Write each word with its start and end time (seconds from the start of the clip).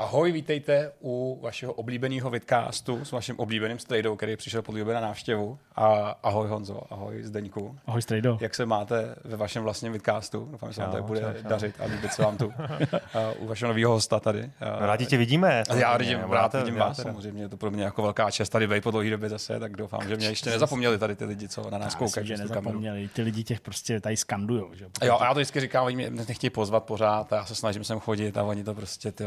Ahoj, 0.00 0.32
vítejte 0.32 0.92
u 1.00 1.40
vašeho 1.42 1.72
oblíbeného 1.72 2.30
vidcastu 2.30 3.04
s 3.04 3.12
vaším 3.12 3.38
oblíbeným 3.38 3.78
strejdou, 3.78 4.16
který 4.16 4.36
přišel 4.36 4.62
pod 4.62 4.74
na 4.74 5.00
návštěvu. 5.00 5.58
A 5.76 6.14
ahoj 6.22 6.48
Honzo, 6.48 6.80
ahoj 6.90 7.22
Zdeňku. 7.22 7.78
Ahoj 7.86 8.02
strejdo. 8.02 8.38
Jak 8.40 8.54
se 8.54 8.66
máte 8.66 9.14
ve 9.24 9.36
vašem 9.36 9.62
vlastním 9.62 9.92
vidcastu? 9.92 10.48
Doufám, 10.50 10.70
že 10.70 10.74
se 10.74 10.80
vám 10.80 10.90
tady 10.90 11.02
bude 11.02 11.20
čau, 11.20 11.42
čau. 11.42 11.48
dařit 11.48 11.74
a 11.80 11.84
líbit 11.84 12.12
se 12.12 12.22
vám 12.22 12.36
tu. 12.36 12.52
u 13.38 13.46
vašeho 13.46 13.68
nového 13.68 13.92
hosta 13.92 14.20
tady. 14.20 14.42
No, 14.42 14.86
rádi 14.86 15.06
tě 15.06 15.16
vidíme. 15.16 15.62
Já 15.74 15.96
vidím, 15.96 16.18
rád 16.18 16.54
vidím 16.54 16.74
vás, 16.74 16.96
teda. 16.96 17.12
samozřejmě. 17.12 17.42
Je 17.42 17.48
to 17.48 17.56
pro 17.56 17.70
mě 17.70 17.84
jako 17.84 18.02
velká 18.02 18.30
čest 18.30 18.48
tady 18.48 18.66
vej 18.66 18.80
po 18.80 18.90
dlouhé 18.90 19.10
době 19.10 19.28
zase, 19.28 19.60
tak 19.60 19.76
doufám, 19.76 20.08
že 20.08 20.16
mě 20.16 20.26
ještě 20.26 20.50
nezapomněli 20.50 20.98
tady 20.98 21.16
ty 21.16 21.24
lidi, 21.24 21.48
co 21.48 21.70
na 21.70 21.78
nás 21.78 21.94
koukají. 21.94 22.26
že 22.26 22.36
nezapomněli. 22.36 23.08
Ty 23.08 23.22
lidi 23.22 23.44
těch 23.44 23.60
prostě 23.60 24.00
tady 24.00 24.16
skandujou. 24.16 24.74
Že? 24.74 24.86
Jo, 25.02 25.18
a 25.20 25.24
já 25.24 25.34
to 25.34 25.40
vždycky 25.40 25.60
říkám, 25.60 25.84
oni 25.84 25.96
mě 25.96 26.10
nechtějí 26.10 26.50
pozvat 26.50 26.84
pořád 26.84 27.32
a 27.32 27.36
já 27.36 27.44
se 27.44 27.54
snažím 27.54 27.84
sem 27.84 28.00
chodit 28.00 28.36
a 28.36 28.42
oni 28.42 28.64
to 28.64 28.74
prostě 28.74 29.12
ty 29.12 29.24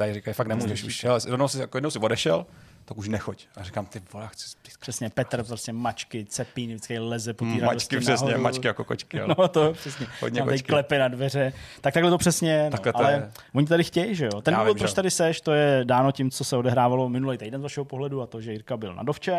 odmítají, 0.00 0.14
říkají, 0.14 0.34
fakt 0.34 0.46
nemůžeš 0.46 0.84
už. 0.84 1.06
Jednou 1.26 1.48
si, 1.48 1.58
jako 1.58 1.76
jednou 1.76 1.90
si 1.90 1.98
odešel, 1.98 2.46
tak 2.84 2.98
už 2.98 3.08
nechoď. 3.08 3.46
A 3.56 3.62
říkám, 3.62 3.86
ty 3.86 4.02
vole, 4.12 4.28
chci 4.32 4.48
spít. 4.48 4.72
Přesně, 4.80 5.10
Petr 5.10 5.44
prostě 5.44 5.72
mačky, 5.72 6.24
cepín, 6.24 6.70
vždycky 6.70 6.98
leze 6.98 7.34
po 7.34 7.44
té 7.44 7.50
mm, 7.50 7.64
Mačky 7.64 7.98
přesně, 7.98 8.26
nahoru. 8.26 8.42
mačky 8.42 8.66
jako 8.66 8.84
kočky. 8.84 9.18
Jo. 9.18 9.26
No 9.38 9.48
to 9.48 9.72
přesně. 9.72 10.06
Hodně 10.20 10.42
kočky. 10.42 10.62
klepy 10.62 10.98
na 10.98 11.08
dveře. 11.08 11.52
Tak 11.80 11.94
takhle 11.94 12.10
to 12.10 12.18
přesně, 12.18 12.64
no, 12.64 12.70
takhle 12.70 12.92
to 12.92 12.98
ale 12.98 13.12
je. 13.12 13.30
oni 13.54 13.66
tady 13.66 13.84
chtějí, 13.84 14.14
že 14.14 14.24
jo. 14.24 14.40
Ten 14.42 14.54
důvod, 14.54 14.78
proč 14.78 14.92
tady 14.92 15.10
seš, 15.10 15.40
to 15.40 15.52
je 15.52 15.80
dáno 15.84 16.12
tím, 16.12 16.30
co 16.30 16.44
se 16.44 16.56
odehrávalo 16.56 17.08
minulý 17.08 17.38
týden 17.38 17.60
z 17.60 17.62
vašeho 17.62 17.84
pohledu 17.84 18.22
a 18.22 18.26
to, 18.26 18.40
že 18.40 18.52
Jirka 18.52 18.76
byl 18.76 18.94
na 18.94 19.02
dovče, 19.02 19.32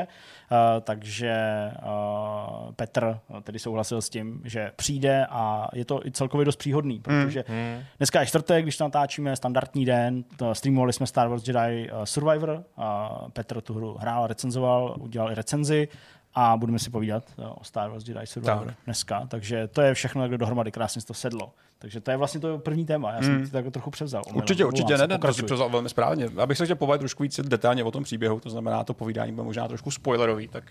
uh, 0.51 0.57
takže 0.81 1.35
uh, 1.83 2.71
Petr 2.73 3.19
tedy 3.43 3.59
souhlasil 3.59 4.01
s 4.01 4.09
tím, 4.09 4.41
že 4.43 4.71
přijde 4.75 5.25
a 5.29 5.67
je 5.73 5.85
to 5.85 6.05
i 6.05 6.11
celkově 6.11 6.45
dost 6.45 6.55
příhodný, 6.55 6.99
protože 6.99 7.43
mm, 7.47 7.55
mm. 7.55 7.83
dneska 7.97 8.19
je 8.19 8.25
čtvrtek, 8.25 8.65
když 8.65 8.77
to 8.77 8.83
natáčíme, 8.83 9.35
standardní 9.35 9.85
den, 9.85 10.23
to 10.37 10.55
streamovali 10.55 10.93
jsme 10.93 11.07
Star 11.07 11.27
Wars 11.27 11.47
Jedi 11.47 11.89
Survivor, 12.03 12.49
uh, 12.49 12.83
Petr 13.31 13.61
tu 13.61 13.73
hru 13.73 13.97
hrál, 13.99 14.27
recenzoval, 14.27 14.95
udělal 14.99 15.31
i 15.31 15.35
recenzi 15.35 15.87
a 16.33 16.57
budeme 16.57 16.79
si 16.79 16.89
povídat 16.89 17.23
o 17.55 17.63
Star 17.63 17.89
Wars 17.89 18.07
Jedi 18.07 18.27
Survivor 18.27 18.65
tak. 18.65 18.75
dneska. 18.85 19.27
Takže 19.27 19.67
to 19.67 19.81
je 19.81 19.93
všechno, 19.93 20.23
jak 20.23 20.37
dohromady 20.37 20.71
krásně 20.71 21.01
to 21.01 21.13
sedlo. 21.13 21.53
Takže 21.81 22.01
to 22.01 22.11
je 22.11 22.17
vlastně 22.17 22.39
to 22.39 22.57
první 22.57 22.85
téma. 22.85 23.11
Já 23.11 23.21
jsem 23.21 23.37
mm. 23.37 23.45
to 23.45 23.51
tak 23.51 23.65
trochu 23.71 23.91
převzal. 23.91 24.21
Omylem. 24.25 24.37
Určitě, 24.37 24.65
určitě 24.65 24.97
ne, 24.97 25.17
to 25.17 25.33
si 25.33 25.43
převzal 25.43 25.69
velmi 25.69 25.89
správně. 25.89 26.29
Abych 26.37 26.57
se 26.57 26.63
chtěl 26.63 26.75
povědět 26.75 26.99
trošku 26.99 27.23
víc 27.23 27.39
detailně 27.39 27.83
o 27.83 27.91
tom 27.91 28.03
příběhu, 28.03 28.39
to 28.39 28.49
znamená, 28.49 28.83
to 28.83 28.93
povídání 28.93 29.31
bude 29.31 29.45
možná 29.45 29.67
trošku 29.67 29.91
spoilerový, 29.91 30.47
tak 30.47 30.63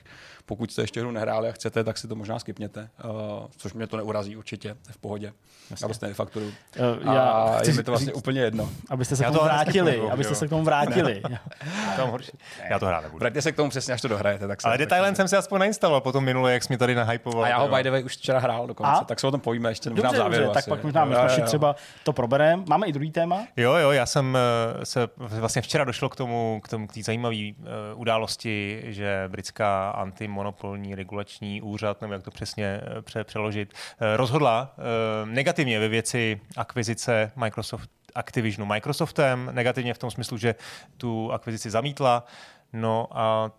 pokud 0.47 0.73
jste 0.73 0.83
ještě 0.83 1.01
hru 1.01 1.11
nehráli 1.11 1.49
a 1.49 1.53
chcete, 1.53 1.85
tak 1.85 1.99
si 1.99 2.09
to 2.09 2.15
možná 2.15 2.39
skipněte, 2.39 2.89
uh, 3.05 3.11
což 3.57 3.73
mě 3.73 3.87
to 3.87 3.97
neurazí 3.97 4.37
určitě, 4.37 4.77
v 4.91 4.99
pohodě. 4.99 5.33
Jasně. 5.71 5.85
Já 5.85 5.89
dostane 5.89 6.15
fakturu. 6.15 6.47
Uh, 6.47 7.15
já 7.15 7.31
a 7.31 7.63
je 7.67 7.73
mi 7.73 7.83
to 7.83 7.91
vlastně 7.91 8.07
říct, 8.07 8.17
úplně 8.17 8.41
jedno. 8.41 8.71
Abyste 8.91 9.17
se 9.17 9.25
k 9.25 9.27
tomu 9.27 9.45
vrátili, 9.45 10.01
abyste 10.13 10.35
se 10.35 10.47
k 10.47 10.51
tomu 10.51 10.65
vrátili. 10.65 11.23
Já 12.71 12.79
to 12.79 12.87
hrát 12.87 13.01
nebudu. 13.01 13.19
Vraťte 13.19 13.43
se 13.43 13.53
k 13.53 13.57
tomu 13.57 13.71
přesně, 13.71 13.95
až 13.95 14.01
to 14.01 14.09
dohrajete. 14.09 14.49
Tak 14.49 14.59
Ale 14.65 14.79
Detailen 14.79 15.15
jsem 15.15 15.29
si 15.29 15.37
aspoň 15.37 15.61
nainstaloval 15.61 16.01
potom 16.01 16.25
minule, 16.25 16.53
jak 16.53 16.65
jsi 16.65 16.73
mi 16.73 16.79
tady 16.79 16.95
nahypoval. 16.95 17.45
A 17.45 17.49
já 17.49 17.59
ho 17.59 17.69
by 17.69 17.83
the 17.83 17.91
way 17.91 18.05
už 18.05 18.17
včera 18.17 18.39
hrál 18.39 18.67
dokonce, 18.67 19.05
tak 19.07 19.21
se 19.21 19.27
o 19.27 19.31
tom 19.31 19.41
povíme 19.41 19.71
ještě 19.71 19.91
možná 19.91 20.11
v 20.11 20.17
závěru. 20.17 20.51
Tak 20.53 20.69
pak 20.69 20.85
možná 20.85 21.00
třeba 21.43 21.77
to 22.05 22.13
probereme. 22.13 22.63
Máme 22.69 22.87
i 22.87 22.93
druhý 22.93 23.11
téma? 23.11 23.47
Jo, 23.57 23.75
jo, 23.75 23.91
já 23.91 24.07
jsem 24.07 24.37
eh, 24.37 24.87
se 24.87 25.09
vlastně 25.17 25.63
včera 25.63 25.85
došlo 25.85 26.09
k 26.09 26.17
tomu, 26.17 26.61
k 26.65 26.69
tomu, 26.69 26.87
k 26.87 26.93
té 26.93 27.03
zajímavé 27.03 27.37
uh, 27.37 27.65
události, 27.95 28.83
že 28.87 29.25
britská 29.29 29.91
antimonopolní 29.91 30.95
regulační 30.95 31.63
úřad, 31.63 32.01
nebo 32.01 32.13
jak 32.13 32.23
to 32.23 32.31
přesně 32.31 32.81
pře- 33.01 33.25
přeložit, 33.25 33.75
uh, 33.75 34.07
rozhodla 34.17 34.75
uh, 34.79 35.29
negativně 35.29 35.79
ve 35.79 35.89
věci 35.89 36.41
akvizice 36.57 37.33
Microsoft 37.37 37.91
Activisionu 38.15 38.67
Microsoftem, 38.67 39.51
negativně 39.53 39.95
v 39.95 39.99
tom 39.99 40.11
smyslu, 40.11 40.37
že 40.37 40.55
tu 40.97 41.33
akvizici 41.33 41.71
zamítla. 41.71 42.25
No 42.73 43.09
a 43.11 43.51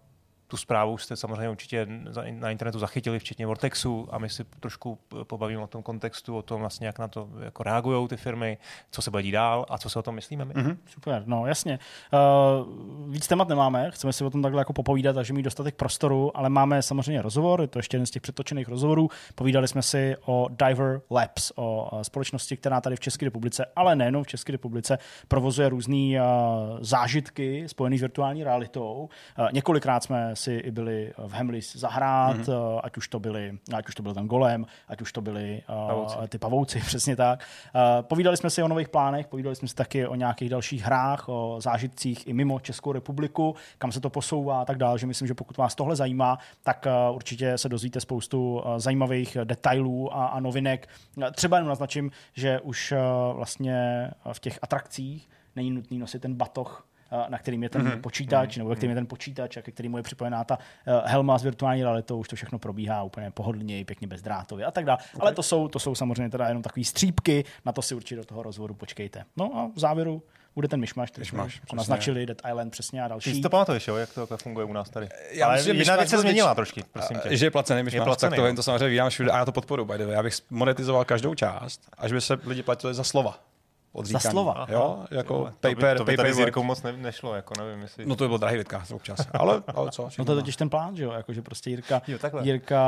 tu 0.51 0.57
zprávu 0.57 0.97
jste 0.97 1.15
samozřejmě 1.15 1.49
určitě 1.49 1.87
na 2.31 2.51
internetu 2.51 2.79
zachytili, 2.79 3.19
včetně 3.19 3.47
Vortexu, 3.47 4.07
a 4.11 4.17
my 4.17 4.29
si 4.29 4.43
trošku 4.59 4.97
pobavíme 5.23 5.61
o 5.61 5.67
tom 5.67 5.83
kontextu, 5.83 6.37
o 6.37 6.41
tom 6.41 6.61
vlastně, 6.61 6.87
jak 6.87 6.99
na 6.99 7.07
to 7.07 7.29
jako 7.43 7.63
reagují 7.63 8.07
ty 8.07 8.17
firmy, 8.17 8.57
co 8.91 9.01
se 9.01 9.11
bude 9.11 9.31
dál 9.31 9.65
a 9.69 9.77
co 9.77 9.89
si 9.89 9.99
o 9.99 10.01
tom 10.01 10.15
myslíme 10.15 10.45
my. 10.45 10.53
Mm-hmm. 10.53 10.77
Super, 10.85 11.23
no 11.25 11.45
jasně. 11.45 11.79
Uh, 12.13 13.11
víc 13.13 13.27
témat 13.27 13.47
nemáme, 13.47 13.91
chceme 13.91 14.13
si 14.13 14.23
o 14.23 14.29
tom 14.29 14.41
takhle 14.41 14.61
jako 14.61 14.73
popovídat, 14.73 15.13
takže 15.13 15.33
mít 15.33 15.43
dostatek 15.43 15.75
prostoru, 15.75 16.37
ale 16.37 16.49
máme 16.49 16.81
samozřejmě 16.81 17.21
rozhovor, 17.21 17.61
je 17.61 17.67
to 17.67 17.79
ještě 17.79 17.95
jeden 17.95 18.05
z 18.05 18.11
těch 18.11 18.21
přetočených 18.21 18.67
rozhovorů. 18.67 19.09
Povídali 19.35 19.67
jsme 19.67 19.81
si 19.81 20.15
o 20.25 20.47
Diver 20.49 21.01
Labs, 21.11 21.51
o 21.55 21.99
společnosti, 22.01 22.57
která 22.57 22.81
tady 22.81 22.95
v 22.95 22.99
České 22.99 23.25
republice, 23.25 23.65
ale 23.75 23.95
nejenom 23.95 24.23
v 24.23 24.27
České 24.27 24.51
republice, 24.51 24.97
provozuje 25.27 25.69
různé 25.69 26.21
uh, 26.21 26.77
zážitky 26.79 27.69
spojené 27.69 27.97
s 27.97 28.01
virtuální 28.01 28.43
realitou. 28.43 29.09
Uh, 29.39 29.47
několikrát 29.51 30.03
jsme 30.03 30.35
si 30.41 30.53
i 30.53 30.71
byli 30.71 31.13
v 31.17 31.33
Hemlis 31.33 31.75
zahrát, 31.75 32.37
mm-hmm. 32.37 32.79
ať 32.83 32.97
už 32.97 33.07
to 33.07 33.19
byli, 33.19 33.57
ať 33.73 33.87
už 33.87 33.95
to 33.95 34.03
byl 34.03 34.13
ten 34.13 34.27
golem, 34.27 34.65
ať 34.87 35.01
už 35.01 35.11
to 35.11 35.21
byli 35.21 35.61
eh, 35.63 35.87
pavouci. 35.87 36.15
ty 36.29 36.37
pavouci, 36.37 36.79
přesně 36.85 37.15
tak. 37.15 37.43
Eh, 37.75 38.03
povídali 38.03 38.37
jsme 38.37 38.49
si 38.49 38.63
o 38.63 38.67
nových 38.67 38.89
plánech, 38.89 39.27
povídali 39.27 39.55
jsme 39.55 39.67
si 39.67 39.75
taky 39.75 40.07
o 40.07 40.15
nějakých 40.15 40.49
dalších 40.49 40.83
hrách, 40.83 41.29
o 41.29 41.57
zážitcích 41.61 42.27
i 42.27 42.33
mimo 42.33 42.59
Českou 42.59 42.91
republiku, 42.91 43.55
kam 43.77 43.91
se 43.91 43.99
to 43.99 44.09
posouvá 44.09 44.61
a 44.61 44.65
tak 44.65 44.77
dále, 44.77 44.99
že 44.99 45.07
myslím, 45.07 45.27
že 45.27 45.33
pokud 45.33 45.57
vás 45.57 45.75
tohle 45.75 45.95
zajímá, 45.95 46.37
tak 46.63 46.87
určitě 47.11 47.57
se 47.57 47.69
dozvíte 47.69 47.99
spoustu 47.99 48.63
zajímavých 48.77 49.37
detailů 49.43 50.15
a, 50.15 50.25
a 50.25 50.39
novinek. 50.39 50.87
Třeba 51.35 51.57
jenom 51.57 51.69
naznačím, 51.69 52.11
že 52.33 52.59
už 52.59 52.93
vlastně 53.33 54.09
v 54.33 54.39
těch 54.39 54.59
atrakcích 54.61 55.29
není 55.55 55.71
nutný 55.71 55.99
nosit 55.99 56.21
ten 56.21 56.33
batoh 56.33 56.90
na 57.29 57.37
kterým 57.37 57.63
je 57.63 57.69
ten 57.69 57.87
mm-hmm. 57.87 58.01
počítač, 58.01 58.57
nebo 58.57 58.69
ve 58.69 58.75
kterým 58.75 58.91
je 58.91 58.95
ten 58.95 59.07
počítač 59.07 59.57
a 59.57 59.61
ke 59.61 59.71
kterému 59.71 59.97
je 59.97 60.03
připojená 60.03 60.43
ta 60.43 60.57
eh, 60.87 61.01
helma 61.05 61.37
s 61.37 61.43
virtuální 61.43 61.83
realitou, 61.83 62.17
už 62.17 62.27
to 62.27 62.35
všechno 62.35 62.59
probíhá 62.59 63.03
úplně 63.03 63.31
pohodlně, 63.31 63.85
pěkně 63.85 64.07
bezdrátově 64.07 64.65
a 64.65 64.71
tak 64.71 64.85
dále. 64.85 64.97
Okay. 64.97 65.19
Ale 65.19 65.33
to 65.33 65.43
jsou, 65.43 65.67
to 65.67 65.79
jsou 65.79 65.95
samozřejmě 65.95 66.29
teda 66.29 66.47
jenom 66.47 66.63
takové 66.63 66.83
střípky, 66.83 67.45
na 67.65 67.71
to 67.71 67.81
si 67.81 67.95
určitě 67.95 68.15
do 68.15 68.25
toho 68.25 68.43
rozvodu 68.43 68.73
počkejte. 68.73 69.23
No 69.37 69.57
a 69.57 69.71
v 69.75 69.79
závěru 69.79 70.23
bude 70.55 70.67
ten 70.67 70.79
myšmaš, 70.79 71.11
který 71.11 71.27
jsme 71.27 71.47
naznačili, 71.73 72.25
Dead 72.25 72.41
Island 72.49 72.71
přesně 72.71 73.03
a 73.03 73.07
další. 73.07 73.29
Ty 73.29 73.35
si 73.35 73.41
to 73.41 73.49
pamatuješ, 73.49 73.87
jo, 73.87 73.95
jak 73.95 74.13
to 74.13 74.19
takhle 74.19 74.37
funguje 74.37 74.65
u 74.65 74.73
nás 74.73 74.89
tady. 74.89 75.09
Já 75.31 75.45
Ale 75.45 75.55
myslím, 75.55 75.75
jedna 75.75 75.95
věc 75.95 76.09
se 76.09 76.17
změnila 76.17 76.55
trošku, 76.55 76.79
prosím 76.91 77.17
tě. 77.19 77.37
Že 77.37 77.45
je 77.45 77.51
placený 77.51 77.83
myšmaš, 77.83 77.99
je 77.99 78.03
placený, 78.05 78.37
tak 78.37 78.49
to, 78.49 78.55
to 78.55 78.63
samozřejmě 78.63 78.87
vydám 78.87 79.09
všude 79.09 79.31
a 79.31 79.37
já 79.37 79.45
to 79.45 79.51
podporu, 79.51 79.85
by 79.85 79.97
the 79.97 80.05
way. 80.05 80.13
Já 80.13 80.23
bych 80.23 80.33
monetizoval 80.49 81.05
každou 81.05 81.35
část, 81.35 81.81
až 81.97 82.11
by 82.11 82.21
se 82.21 82.37
lidi 82.45 82.63
platili 82.63 82.93
za 82.93 83.03
slova 83.03 83.50
odříkaný. 83.91 84.23
Za 84.23 84.29
slova. 84.29 84.67
Jo, 84.69 85.05
jako 85.11 85.33
jo, 85.33 85.49
paper, 85.59 85.97
to 85.97 86.03
by, 86.03 86.17
to 86.17 86.23
by 86.23 86.33
paper 86.33 86.51
tady 86.51 86.65
moc 86.65 86.83
ne, 86.83 86.93
nešlo, 86.93 87.35
jako 87.35 87.53
nevím, 87.59 87.81
jestli... 87.81 88.05
No 88.05 88.15
to 88.15 88.23
by 88.23 88.27
byl 88.27 88.37
drahý 88.37 88.57
vidcast 88.57 88.91
občas, 88.91 89.27
ale, 89.33 89.63
ale 89.75 89.91
co? 89.91 90.09
No 90.19 90.25
to 90.25 90.31
je 90.31 90.35
totiž 90.35 90.55
ten 90.55 90.69
plán, 90.69 90.95
že 90.95 91.03
jo, 91.03 91.11
jako, 91.11 91.33
že 91.33 91.41
prostě 91.41 91.69
Jirka, 91.69 92.01
jo, 92.07 92.17
Jirka, 92.41 92.81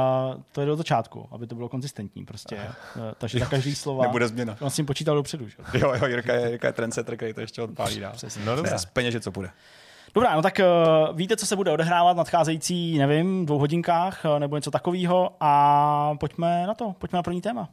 to 0.52 0.62
je 0.62 0.68
do 0.68 0.76
začátku, 0.76 1.28
aby 1.32 1.48
to 1.48 1.56
bylo 1.56 1.70
konzistentní 1.70 2.26
prostě, 2.26 2.58
Aha. 2.58 2.76
Eh, 2.96 3.14
takže 3.18 3.40
za 3.40 3.46
každý 3.46 3.76
slova... 3.76 4.04
Nebude 4.04 4.28
změna. 4.28 4.58
On 4.60 4.70
s 4.70 4.76
tím 4.76 4.86
počítal 4.86 5.16
dopředu, 5.16 5.48
že 5.48 5.56
jo. 5.60 5.80
Jo, 5.80 5.94
jo, 6.02 6.06
Jirka 6.06 6.34
je, 6.34 6.50
Jirka 6.50 6.68
je 6.68 6.74
trendsetter, 6.74 7.16
který 7.16 7.34
to 7.34 7.42
ještě 7.42 7.62
odpálí 7.62 8.00
dál. 8.00 8.14
No 8.46 8.56
dobře. 8.56 8.76
Peněže, 8.94 9.20
co 9.20 9.32
bude. 9.32 9.50
Dobrá, 10.16 10.36
no 10.36 10.42
tak 10.42 10.60
uh, 10.60 11.18
víte, 11.18 11.38
co 11.38 11.46
se 11.46 11.56
bude 11.56 11.72
odehrávat 11.72 12.14
v 12.14 12.18
nadcházející, 12.18 12.98
nevím, 12.98 13.46
dvou 13.46 13.60
hodinkách 13.60 14.22
uh, 14.26 14.40
nebo 14.40 14.56
něco 14.56 14.72
takového 14.72 15.30
a 15.40 16.16
pojďme 16.20 16.68
na 16.68 16.74
to, 16.74 16.96
pojďme 17.00 17.18
na 17.18 17.24
první 17.24 17.42
téma. 17.42 17.70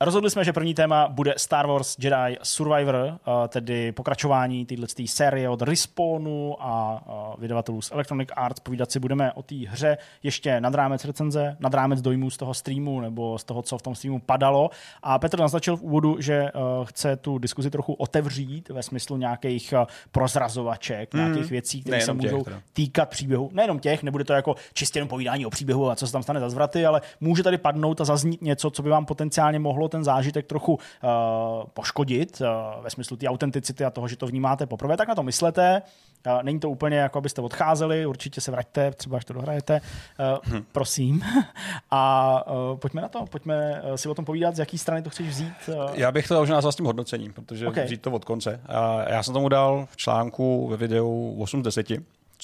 Rozhodli 0.00 0.30
jsme, 0.30 0.44
že 0.44 0.52
první 0.52 0.74
téma 0.74 1.08
bude 1.08 1.34
Star 1.36 1.66
Wars 1.66 1.96
Jedi 1.98 2.36
Survivor, 2.42 2.96
eh, 2.96 3.48
tedy 3.48 3.92
pokračování 3.92 4.66
této 4.66 4.86
série 5.06 5.48
od 5.48 5.62
Respawnu 5.62 6.56
a 6.60 7.04
eh, 7.06 7.40
vydavatelů 7.40 7.82
z 7.82 7.92
Electronic 7.92 8.28
Arts. 8.36 8.60
Povídat 8.60 8.92
si 8.92 9.00
budeme 9.00 9.32
o 9.32 9.42
té 9.42 9.54
hře 9.54 9.98
ještě 10.22 10.60
nad 10.60 10.74
rámec 10.74 11.04
recenze, 11.04 11.56
nad 11.60 11.74
rámec 11.74 12.00
dojmů 12.00 12.30
z 12.30 12.36
toho 12.36 12.54
streamu 12.54 13.00
nebo 13.00 13.38
z 13.38 13.44
toho, 13.44 13.62
co 13.62 13.78
v 13.78 13.82
tom 13.82 13.94
streamu 13.94 14.18
padalo. 14.18 14.70
A 15.02 15.18
Petr 15.18 15.38
naznačil 15.38 15.76
v 15.76 15.82
úvodu, 15.82 16.16
že 16.20 16.34
eh, 16.34 16.50
chce 16.84 17.16
tu 17.16 17.38
diskuzi 17.38 17.70
trochu 17.70 17.92
otevřít 17.92 18.68
ve 18.68 18.82
smyslu 18.82 19.16
nějakých 19.16 19.74
prozrazovaček, 20.12 21.14
mm. 21.14 21.20
nějakých 21.20 21.50
věcí, 21.50 21.80
které 21.80 22.00
se 22.00 22.12
můžou 22.12 22.44
těch, 22.44 22.54
týkat 22.72 23.08
příběhu. 23.08 23.50
Nejenom 23.52 23.78
těch, 23.78 24.02
nebude 24.02 24.24
to 24.24 24.32
jako 24.32 24.54
čistě 24.72 24.98
jenom 24.98 25.08
povídání 25.08 25.46
o 25.46 25.50
příběhu 25.50 25.90
a 25.90 25.96
co 25.96 26.06
se 26.06 26.12
tam 26.12 26.22
stane 26.22 26.40
za 26.40 26.50
zvraty, 26.50 26.86
ale 26.86 27.00
může 27.20 27.42
tady 27.42 27.58
padnout 27.58 28.00
a 28.00 28.04
zaznít 28.04 28.42
něco, 28.42 28.70
co 28.70 28.82
by 28.82 28.90
vám 28.90 29.06
potenciálně 29.06 29.58
mohlo 29.58 29.83
ten 29.88 30.04
zážitek 30.04 30.46
trochu 30.46 30.74
uh, 30.74 30.80
poškodit 31.74 32.40
uh, 32.40 32.82
ve 32.84 32.90
smyslu 32.90 33.16
té 33.16 33.28
autenticity 33.28 33.84
a 33.84 33.90
toho, 33.90 34.08
že 34.08 34.16
to 34.16 34.26
vnímáte 34.26 34.66
poprvé, 34.66 34.96
tak 34.96 35.08
na 35.08 35.14
to 35.14 35.22
myslete. 35.22 35.82
Uh, 36.26 36.42
není 36.42 36.60
to 36.60 36.70
úplně 36.70 36.96
jako 36.96 37.18
abyste 37.18 37.40
odcházeli, 37.40 38.06
určitě 38.06 38.40
se 38.40 38.50
vraťte, 38.50 38.90
třeba 38.90 39.16
až 39.16 39.24
to 39.24 39.32
dohrajete, 39.32 39.80
uh, 39.80 40.54
hm. 40.54 40.64
prosím. 40.72 41.22
a 41.90 42.42
uh, 42.46 42.78
pojďme 42.78 43.02
na 43.02 43.08
to, 43.08 43.24
pojďme 43.26 43.82
si 43.96 44.08
o 44.08 44.14
tom 44.14 44.24
povídat, 44.24 44.56
z 44.56 44.58
jaký 44.58 44.78
strany 44.78 45.02
to 45.02 45.10
chceš 45.10 45.28
vzít. 45.28 45.54
Uh... 45.68 45.74
Já 45.94 46.12
bych 46.12 46.28
to 46.28 46.42
už 46.42 46.50
nazval 46.50 46.72
s 46.72 46.76
tím 46.76 46.86
hodnocením, 46.86 47.32
protože 47.32 47.68
okay. 47.68 47.84
vzít 47.84 48.02
to 48.02 48.10
od 48.10 48.24
konce. 48.24 48.60
Uh, 48.68 48.76
já 49.08 49.22
jsem 49.22 49.34
tomu 49.34 49.48
dal 49.48 49.86
v 49.90 49.96
článku 49.96 50.68
ve 50.68 50.76
videu 50.76 51.36
8 51.38 51.60
z 51.60 51.64
10 51.64 51.86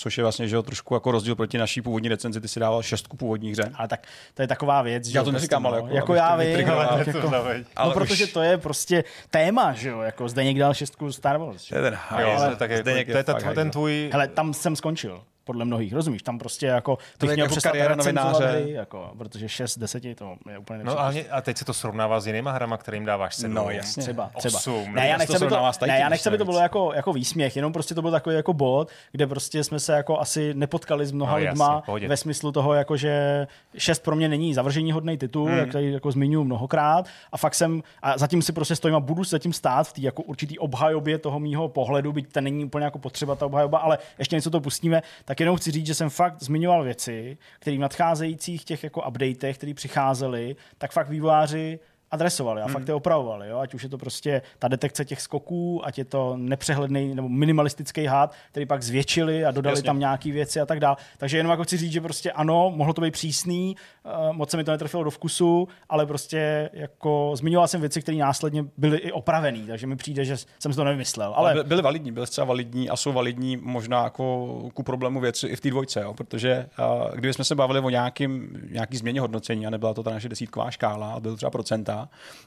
což 0.01 0.19
je 0.19 0.25
vlastně 0.25 0.49
že 0.49 0.63
trošku 0.63 0.95
jako 0.95 1.11
rozdíl 1.11 1.35
proti 1.35 1.59
naší 1.59 1.83
původní 1.83 2.09
recenzi, 2.09 2.41
ty 2.41 2.49
si 2.49 2.61
dával 2.61 2.83
šestku 2.83 3.17
původní 3.17 3.51
hře. 3.51 3.71
Ale 3.75 3.89
tak 3.89 4.07
to 4.35 4.43
je 4.43 4.49
taková 4.49 4.83
věc, 4.83 5.07
že 5.07 5.19
Já 5.19 5.25
to 5.25 5.33
neříkám, 5.33 5.67
ale 5.67 5.79
prostě, 5.79 5.97
jako, 5.97 6.15
jako 6.15 6.27
já 6.29 6.37
vím, 6.37 6.71
ale, 6.71 6.87
ale, 6.87 7.05
jako, 7.07 7.21
to 7.21 7.31
no, 7.31 7.45
ale 7.77 7.95
protože 7.95 8.25
už- 8.25 8.33
to 8.33 8.43
je 8.43 8.59
prostě 8.59 9.05
téma, 9.31 9.73
že 9.73 9.89
jo, 9.89 10.01
jako 10.01 10.29
zde 10.29 10.45
někdo 10.45 10.61
dal 10.61 10.75
šestku 10.75 11.13
Star 11.13 11.39
Wars. 11.39 11.69
To 11.69 11.75
je 11.75 11.83
ten 11.83 11.99
Jo, 12.19 12.29
ale 12.39 12.57
tak 12.57 12.71
je, 12.71 12.83
to 12.83 12.91
je 12.91 13.25
hajzl. 13.33 13.55
ten 13.55 13.71
tvůj... 13.71 14.11
Hele, 14.13 14.29
tam 14.29 14.55
jsem 14.55 14.77
skončil, 14.77 15.23
podle 15.45 15.65
mnohých, 15.65 15.93
rozumíš? 15.93 16.23
Tam 16.23 16.39
prostě 16.39 16.67
jako 16.67 16.97
To 17.19 17.27
bych 17.27 17.31
je 17.31 17.37
měl 17.37 17.47
jako 17.47 17.57
kariéra 17.63 17.95
novináře. 17.95 18.47
hry, 18.47 18.71
jako, 18.73 19.11
protože 19.19 19.49
6 19.49 19.79
10 19.79 20.15
to 20.15 20.37
je 20.51 20.59
úplně 20.59 20.85
No 20.85 21.01
a, 21.01 21.11
mě- 21.11 21.25
a 21.29 21.41
teď 21.41 21.57
se 21.57 21.65
to 21.65 21.75
srovnává 21.75 22.21
s 22.21 22.27
jinýma 22.27 22.53
hrama, 22.53 22.77
kterým 22.77 23.05
dáváš 23.05 23.35
sedm. 23.35 23.55
No, 23.55 23.71
jasně. 23.71 24.03
Třeba, 24.03 24.31
třeba. 24.39 24.59
Osm, 24.59 24.95
ne, 24.95 25.09
já 25.09 25.17
nechci, 25.17 25.39
to 25.39 25.45
aby 25.45 25.55
to, 25.79 25.87
ne, 25.87 25.99
já 25.99 26.09
nechci, 26.09 26.29
aby 26.29 26.39
to 26.39 26.45
bylo 26.45 26.59
jako, 26.59 26.93
jako 26.95 27.13
výsměch, 27.13 27.57
jenom 27.57 27.73
prostě 27.73 27.95
to 27.95 28.03
byl 28.03 28.11
takový 28.11 28.37
jako 28.37 28.53
bod, 28.53 28.89
kde 29.13 29.27
prostě 29.27 29.65
jsme 29.65 29.81
se 29.81 29.93
jako 29.93 30.21
asi 30.21 30.55
nepotkali 30.55 31.07
s 31.07 31.13
mnoha 31.13 31.33
No, 31.33 31.39
jasně, 31.39 31.51
lidma 31.51 31.81
pohodě. 31.81 32.09
ve 32.09 32.17
smyslu 32.17 32.53
toho, 32.53 32.75
jako 32.75 32.97
že 32.97 33.47
šest 33.79 34.03
pro 34.03 34.17
mě 34.17 34.29
není 34.29 34.55
zavržení 34.55 34.93
hodný 34.93 35.19
titul, 35.19 35.47
Hmm. 35.49 35.59
jak 35.59 35.73
tady 35.73 35.93
jako 35.93 36.11
zmiňuji 36.13 36.45
mnohokrát 36.45 37.07
a 37.33 37.37
fakt 37.37 37.55
jsem, 37.55 37.83
a 38.03 38.19
zatím 38.19 38.43
si 38.43 38.53
prostě 38.53 38.77
stojím 38.77 38.97
a 38.97 39.01
budu 39.01 39.25
se 39.25 39.31
zatím 39.31 39.53
stát 39.53 39.89
v 39.89 39.93
té 39.93 40.01
jako 40.01 40.23
určitý 40.23 40.59
obhajobě 40.59 41.19
toho 41.19 41.41
mýho 41.41 41.69
pohledu, 41.69 42.13
byť 42.13 42.33
to 42.33 42.41
není 42.41 42.65
úplně 42.65 42.85
jako 42.85 42.99
potřeba 42.99 43.35
ta 43.35 43.47
obhajoba, 43.47 43.79
ale 43.79 43.99
ještě 44.19 44.37
něco 44.37 44.51
to 44.51 44.61
pustíme, 44.61 45.03
tak 45.31 45.41
jenom 45.41 45.57
chci 45.57 45.71
říct, 45.71 45.87
že 45.87 45.95
jsem 45.95 46.11
fakt 46.11 46.43
zmiňoval 46.43 46.85
věci, 46.85 47.39
které 47.61 47.77
v 47.77 47.81
nadcházejících 47.81 48.65
těch 48.65 48.85
jako 48.85 49.03
updatech, 49.09 49.59
které 49.59 49.75
přicházely, 49.75 50.57
tak 50.79 50.93
fakt 50.93 51.09
vývojáři 51.09 51.79
adresovali 52.11 52.63
a 52.63 52.65
Hmm. 52.65 52.73
fakt 52.75 52.89
je 52.89 52.95
opravovali. 52.95 53.49
Jo? 53.49 53.59
Ať 53.59 53.75
už 53.75 53.83
je 53.83 53.89
to 53.89 53.99
prostě 53.99 54.43
ta 54.59 54.69
detekce 54.69 55.05
těch 55.05 55.21
skoků, 55.21 55.87
ať 55.87 55.99
je 55.99 56.05
to 56.05 56.37
nepřehledný 56.37 57.15
nebo 57.15 57.29
minimalistický 57.29 58.07
hád, 58.07 58.33
který 58.51 58.67
pak 58.67 58.83
zvětšili 58.83 59.45
a 59.45 59.51
dodali 59.51 59.73
Jasně. 59.73 59.87
tam 59.87 59.99
nějaké 59.99 60.33
věci 60.33 60.61
a 60.61 60.67
tak 60.67 60.81
dále. 60.81 60.97
Takže 61.19 61.37
jenom 61.37 61.51
jako 61.51 61.65
chci 61.65 61.77
říct, 61.77 61.93
že 61.93 62.01
prostě 62.01 62.33
ano, 62.33 62.73
mohlo 62.75 62.93
to 62.95 63.01
být 63.01 63.11
přísný, 63.11 63.77
uh, 64.05 64.37
moc 64.37 64.51
se 64.51 64.57
mi 64.57 64.65
to 64.65 64.71
netrefilo 64.71 65.05
do 65.05 65.11
vkusu, 65.11 65.69
ale 65.89 66.07
prostě 66.07 66.71
jako 66.73 67.33
zmiňoval 67.35 67.69
jsem 67.69 67.81
věci, 67.81 68.03
které 68.03 68.19
následně 68.19 68.65
byly 68.77 68.99
i 68.99 69.13
opravený, 69.13 69.67
takže 69.67 69.87
mi 69.87 69.97
přijde, 69.97 70.25
že 70.25 70.37
jsem 70.37 70.73
si 70.73 70.77
to 70.77 70.85
nevymyslel. 70.85 71.33
Ale 71.37 71.51
Ale 71.53 71.63
by- 71.63 71.69
byly 71.69 71.83
validní, 71.83 72.13
byly 72.13 72.27
zcela 72.27 72.45
validní 72.45 72.91
a 72.91 72.97
jsou 72.97 73.13
validní 73.13 73.57
možná 73.57 74.05
jako 74.05 74.47
ku 74.75 74.83
problému 74.83 75.21
věci 75.21 75.47
i 75.47 75.57
v 75.57 75.61
té 75.61 75.71
dvojce, 75.71 76.01
jo? 76.01 76.15
protože 76.15 76.67
uh, 76.79 77.11
kdyby 77.15 77.33
jsme 77.33 77.45
se 77.45 77.55
bavili 77.55 77.81
o 77.81 77.91
nějakým, 77.91 78.61
nějaký 78.71 78.97
změně 78.97 79.21
hodnocení 79.21 79.67
a 79.67 79.71
nebyla 79.71 79.95
to 79.95 80.03
ta 80.03 80.11
naše 80.11 80.29
desítková 80.29 80.71
škála, 80.71 81.13
a 81.13 81.21
byl 81.21 81.37
třeba 81.37 81.51
procenta, 81.51 82.00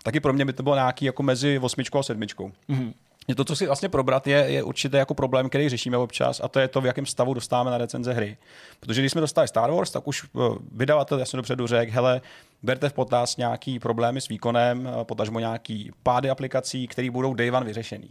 tak 0.03 0.15
i 0.15 0.19
pro 0.19 0.33
mě 0.33 0.45
by 0.45 0.53
to 0.53 0.63
bylo 0.63 0.75
nějaký 0.75 1.05
jako 1.05 1.23
mezi 1.23 1.59
osmičkou 1.59 1.99
a 1.99 2.03
sedmičkou. 2.03 2.51
Mm-hmm. 2.69 2.93
To, 3.35 3.43
co 3.45 3.55
si 3.55 3.65
vlastně 3.65 3.89
probrat, 3.89 4.27
je, 4.27 4.37
je 4.37 4.63
určitě 4.63 4.97
jako 4.97 5.13
problém, 5.13 5.49
který 5.49 5.69
řešíme 5.69 5.97
občas, 5.97 6.41
a 6.43 6.47
to 6.47 6.59
je 6.59 6.67
to, 6.67 6.81
v 6.81 6.85
jakém 6.85 7.05
stavu 7.05 7.33
dostáváme 7.33 7.71
na 7.71 7.77
recenze 7.77 8.13
hry. 8.13 8.37
Protože 8.79 9.01
když 9.01 9.11
jsme 9.11 9.21
dostali 9.21 9.47
Star 9.47 9.71
Wars, 9.71 9.91
tak 9.91 10.07
už 10.07 10.23
eh, 10.23 10.39
vydavatel 10.71 11.19
jasně 11.19 11.37
dopředu 11.37 11.67
řekl, 11.67 11.91
hele, 11.91 12.21
berte 12.63 12.89
v 12.89 12.93
potaz 12.93 13.37
nějaký 13.37 13.79
problémy 13.79 14.21
s 14.21 14.27
výkonem, 14.27 14.87
eh, 14.87 15.03
potažmo 15.03 15.39
nějaký 15.39 15.91
pády 16.03 16.29
aplikací, 16.29 16.87
které 16.87 17.11
budou 17.11 17.33
day 17.33 17.51
one 17.51 17.65
vyřešený. 17.65 18.09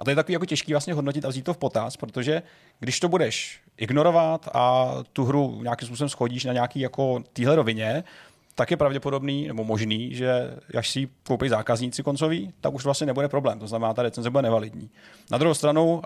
A 0.00 0.04
to 0.04 0.10
je 0.10 0.16
takový 0.16 0.32
jako 0.32 0.46
těžký 0.46 0.72
vlastně 0.72 0.94
hodnotit 0.94 1.24
a 1.24 1.28
vzít 1.28 1.44
to 1.44 1.54
v 1.54 1.58
potaz, 1.58 1.96
protože 1.96 2.42
když 2.80 3.00
to 3.00 3.08
budeš 3.08 3.60
ignorovat 3.76 4.48
a 4.54 4.94
tu 5.12 5.24
hru 5.24 5.60
nějakým 5.62 5.86
způsobem 5.86 6.08
schodíš 6.08 6.44
na 6.44 6.52
nějaký 6.52 6.80
jako 6.80 7.22
téhle 7.32 7.56
rovině, 7.56 8.04
tak 8.58 8.70
je 8.70 8.76
pravděpodobný 8.76 9.48
nebo 9.48 9.64
možný, 9.64 10.14
že 10.14 10.54
až 10.78 10.90
si 10.90 11.08
koupí 11.26 11.48
zákazníci 11.48 12.02
koncový, 12.02 12.52
tak 12.60 12.74
už 12.74 12.84
vlastně 12.84 13.06
nebude 13.06 13.28
problém. 13.28 13.58
To 13.58 13.66
znamená, 13.66 13.94
ta 13.94 14.02
recenze 14.02 14.30
bude 14.30 14.42
nevalidní. 14.42 14.90
Na 15.30 15.38
druhou 15.38 15.54
stranu 15.54 15.94
uh, 15.94 16.02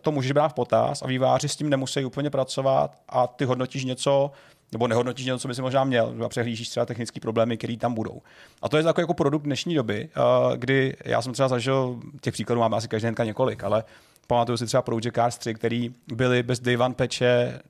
to 0.00 0.12
můžeš 0.12 0.32
brát 0.32 0.48
v 0.48 0.54
potaz 0.54 1.02
a 1.02 1.06
výváři 1.06 1.48
s 1.48 1.56
tím 1.56 1.70
nemusí 1.70 2.04
úplně 2.04 2.30
pracovat 2.30 2.94
a 3.08 3.26
ty 3.26 3.44
hodnotíš 3.44 3.84
něco, 3.84 4.30
nebo 4.72 4.88
nehodnotíš 4.88 5.26
něco, 5.26 5.38
co 5.38 5.48
by 5.48 5.54
si 5.54 5.62
možná 5.62 5.84
měl, 5.84 6.14
a 6.24 6.28
přehlížíš 6.28 6.68
třeba 6.68 6.86
technické 6.86 7.20
problémy, 7.20 7.56
které 7.56 7.76
tam 7.76 7.94
budou. 7.94 8.22
A 8.62 8.68
to 8.68 8.76
je 8.76 8.82
takový 8.82 9.02
jako 9.02 9.14
produkt 9.14 9.42
dnešní 9.42 9.74
doby, 9.74 10.08
uh, 10.16 10.56
kdy 10.56 10.96
já 11.04 11.22
jsem 11.22 11.32
třeba 11.32 11.48
zažil, 11.48 12.00
těch 12.20 12.34
příkladů 12.34 12.60
máme 12.60 12.76
asi 12.76 12.88
každý 12.88 13.08
několik, 13.24 13.64
ale 13.64 13.84
pamatuju 14.26 14.56
si 14.56 14.66
třeba 14.66 14.82
Project 14.82 15.14
Cars 15.14 15.38
3, 15.38 15.54
který 15.54 15.94
byly 16.14 16.42
bez 16.42 16.60
day 16.60 16.76
one 16.76 16.94
patche 16.94 17.60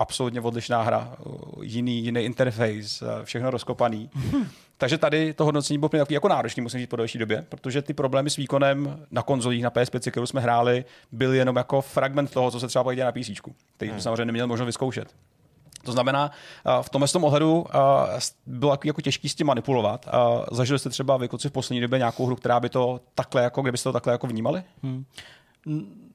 absolutně 0.00 0.40
odlišná 0.40 0.82
hra, 0.82 1.16
jiný, 1.62 2.04
jiný 2.04 2.20
interface, 2.20 3.04
všechno 3.24 3.50
rozkopaný. 3.50 4.10
Takže 4.78 4.98
tady 4.98 5.34
to 5.34 5.44
hodnocení 5.44 5.78
bylo 5.78 5.88
takový 5.88 6.14
jako 6.14 6.28
náročný, 6.28 6.62
musím 6.62 6.80
říct 6.80 6.88
po 6.88 6.96
další 6.96 7.18
době, 7.18 7.46
protože 7.48 7.82
ty 7.82 7.94
problémy 7.94 8.30
s 8.30 8.36
výkonem 8.36 9.06
na 9.10 9.22
konzolích, 9.22 9.62
na 9.62 9.70
PS5, 9.70 10.10
kterou 10.10 10.26
jsme 10.26 10.40
hráli, 10.40 10.84
byly 11.12 11.36
jenom 11.36 11.56
jako 11.56 11.80
fragment 11.80 12.30
toho, 12.30 12.50
co 12.50 12.60
se 12.60 12.68
třeba 12.68 12.94
děje 12.94 13.04
na 13.04 13.12
PC, 13.12 13.30
který 13.76 13.90
jsme 13.90 14.00
samozřejmě 14.00 14.24
neměli 14.24 14.48
možnost 14.48 14.66
vyzkoušet. 14.66 15.14
To 15.84 15.92
znamená, 15.92 16.30
a 16.64 16.82
v 16.82 16.90
tomhle 16.90 17.08
tom 17.08 17.24
ohledu 17.24 17.66
bylo 18.46 18.72
jako, 18.72 18.86
jako 18.86 19.00
těžký 19.00 19.28
s 19.28 19.34
tím 19.34 19.46
manipulovat. 19.46 20.08
Zažili 20.52 20.78
jste 20.78 20.90
třeba 20.90 21.16
vy 21.16 21.28
v 21.28 21.50
poslední 21.50 21.80
době 21.80 21.98
nějakou 21.98 22.26
hru, 22.26 22.36
která 22.36 22.60
by 22.60 22.68
to 22.68 23.00
takhle, 23.14 23.42
jako, 23.42 23.62
kde 23.62 23.72
byste 23.72 23.88
to 23.88 23.92
takhle 23.92 24.12
jako 24.12 24.26
vnímali? 24.26 24.62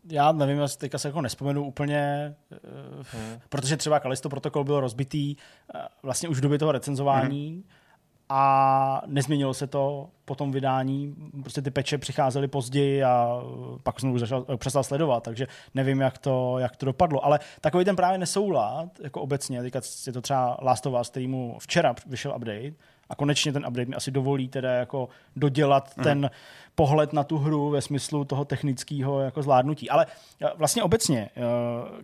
Já 0.10 0.32
nevím, 0.32 0.58
já 0.58 0.68
si 0.68 0.78
teďka 0.78 0.98
se 0.98 1.08
jako 1.08 1.22
nespomenu 1.22 1.66
úplně, 1.66 2.36
hmm. 3.14 3.40
protože 3.50 3.78
třeba 3.78 4.00
Kalisto 4.00 4.30
protokol 4.30 4.64
byl 4.64 4.80
rozbitý 4.80 5.36
eh, 5.76 5.80
vlastně 6.04 6.30
už 6.30 6.38
v 6.38 6.42
době 6.42 6.60
toho 6.60 6.72
recenzování 6.72 7.50
hmm. 7.50 7.64
a 8.30 9.02
nezměnilo 9.06 9.54
se 9.54 9.68
to 9.68 10.10
po 10.26 10.36
tom 10.36 10.52
vydání. 10.52 11.16
Prostě 11.42 11.62
ty 11.62 11.72
peče 11.72 11.98
přicházely 11.98 12.48
později 12.48 13.04
a 13.04 13.42
eh, 13.42 13.80
pak 13.84 14.00
jsem 14.00 14.12
už 14.12 14.20
začal, 14.20 14.46
eh, 14.54 14.58
přestal 14.58 14.84
sledovat, 14.84 15.24
takže 15.24 15.48
nevím, 15.74 16.02
jak 16.02 16.18
to, 16.18 16.60
jak 16.60 16.76
to 16.76 16.86
dopadlo. 16.86 17.26
Ale 17.26 17.40
takový 17.62 17.86
ten 17.86 17.96
právě 17.96 18.18
nesoulad, 18.18 18.90
jako 19.04 19.22
obecně, 19.22 19.62
teďka 19.62 19.82
je 20.08 20.14
to 20.14 20.22
třeba 20.22 20.58
Last 20.62 20.86
of 20.86 21.02
Us, 21.02 21.10
kterýmu 21.10 21.58
včera 21.60 21.96
vyšel 22.08 22.34
update, 22.36 22.72
a 23.10 23.16
konečně 23.16 23.54
ten 23.54 23.66
update 23.68 23.86
mi 23.86 23.96
asi 23.96 24.12
dovolí 24.12 24.48
teda 24.48 24.74
jako 24.74 25.10
dodělat 25.36 25.98
mm. 25.98 26.04
ten 26.04 26.30
pohled 26.76 27.14
na 27.14 27.24
tu 27.24 27.38
hru 27.38 27.70
ve 27.70 27.82
smyslu 27.82 28.26
toho 28.26 28.46
technického 28.46 29.20
jako 29.20 29.42
zvládnutí. 29.42 29.90
Ale 29.90 30.06
eh, 30.42 30.50
vlastně 30.56 30.84
obecně, 30.84 31.30
eh, 31.38 31.42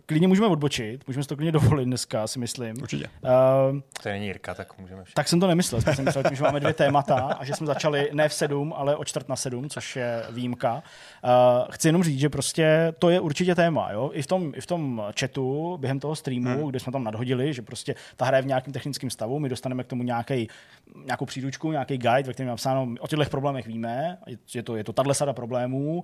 klidně 0.06 0.28
můžeme 0.28 0.46
odbočit, 0.46 1.06
můžeme 1.06 1.22
si 1.22 1.28
to 1.28 1.36
klidně 1.36 1.52
dovolit 1.52 1.84
dneska, 1.84 2.26
si 2.26 2.38
myslím. 2.38 2.82
Určitě. 2.82 3.08
Uh, 3.22 3.80
To 4.02 4.08
není 4.08 4.26
Jirka, 4.26 4.54
tak 4.54 4.78
můžeme 4.78 5.04
všichni. 5.04 5.14
tak 5.14 5.28
jsem 5.28 5.40
to 5.40 5.46
nemyslel. 5.46 5.80
Jsem 5.80 6.04
myslel, 6.04 6.24
že 6.32 6.42
máme 6.42 6.60
dvě 6.60 6.74
témata 6.74 7.14
a 7.14 7.44
že 7.44 7.54
jsme 7.54 7.66
začali 7.66 8.10
ne 8.12 8.28
v 8.28 8.34
sedm, 8.34 8.72
ale 8.76 8.96
o 8.96 9.04
čtvrt 9.04 9.28
na 9.28 9.36
sedm, 9.36 9.68
což 9.68 9.96
je 9.96 10.22
výjimka. 10.30 10.74
Uh, 10.74 11.70
chci 11.70 11.88
jenom 11.88 12.02
říct, 12.02 12.20
že 12.20 12.28
prostě 12.28 12.94
to 12.98 13.10
je 13.10 13.20
určitě 13.20 13.54
téma. 13.54 13.90
Jo? 13.92 14.10
I, 14.12 14.22
v 14.22 14.26
tom, 14.26 14.52
I 14.56 14.60
v 14.60 14.66
tom 14.66 15.02
chatu 15.20 15.76
během 15.80 16.00
toho 16.00 16.16
streamu, 16.16 16.48
hmm. 16.48 16.68
kde 16.68 16.80
jsme 16.80 16.92
tam 16.92 17.04
nadhodili, 17.04 17.54
že 17.54 17.62
prostě 17.62 17.94
ta 18.16 18.24
hra 18.24 18.36
je 18.36 18.42
v 18.42 18.46
nějakém 18.46 18.72
technickém 18.72 19.10
stavu, 19.10 19.38
my 19.38 19.48
dostaneme 19.48 19.84
k 19.84 19.86
tomu 19.86 20.02
nějaký, 20.02 20.48
nějakou 21.04 21.26
příručku, 21.26 21.72
nějaký 21.72 21.98
guide, 21.98 22.22
ve 22.22 22.32
kterém 22.32 22.46
je 22.48 22.52
napsáno, 22.52 22.88
o 23.00 23.08
těchto 23.08 23.24
problémech 23.24 23.66
víme, 23.66 24.18
je 24.54 24.61
to, 24.62 24.76
je 24.76 24.84
to 24.84 24.92
tahle 24.92 25.14
sada 25.14 25.32
problémů, 25.32 26.02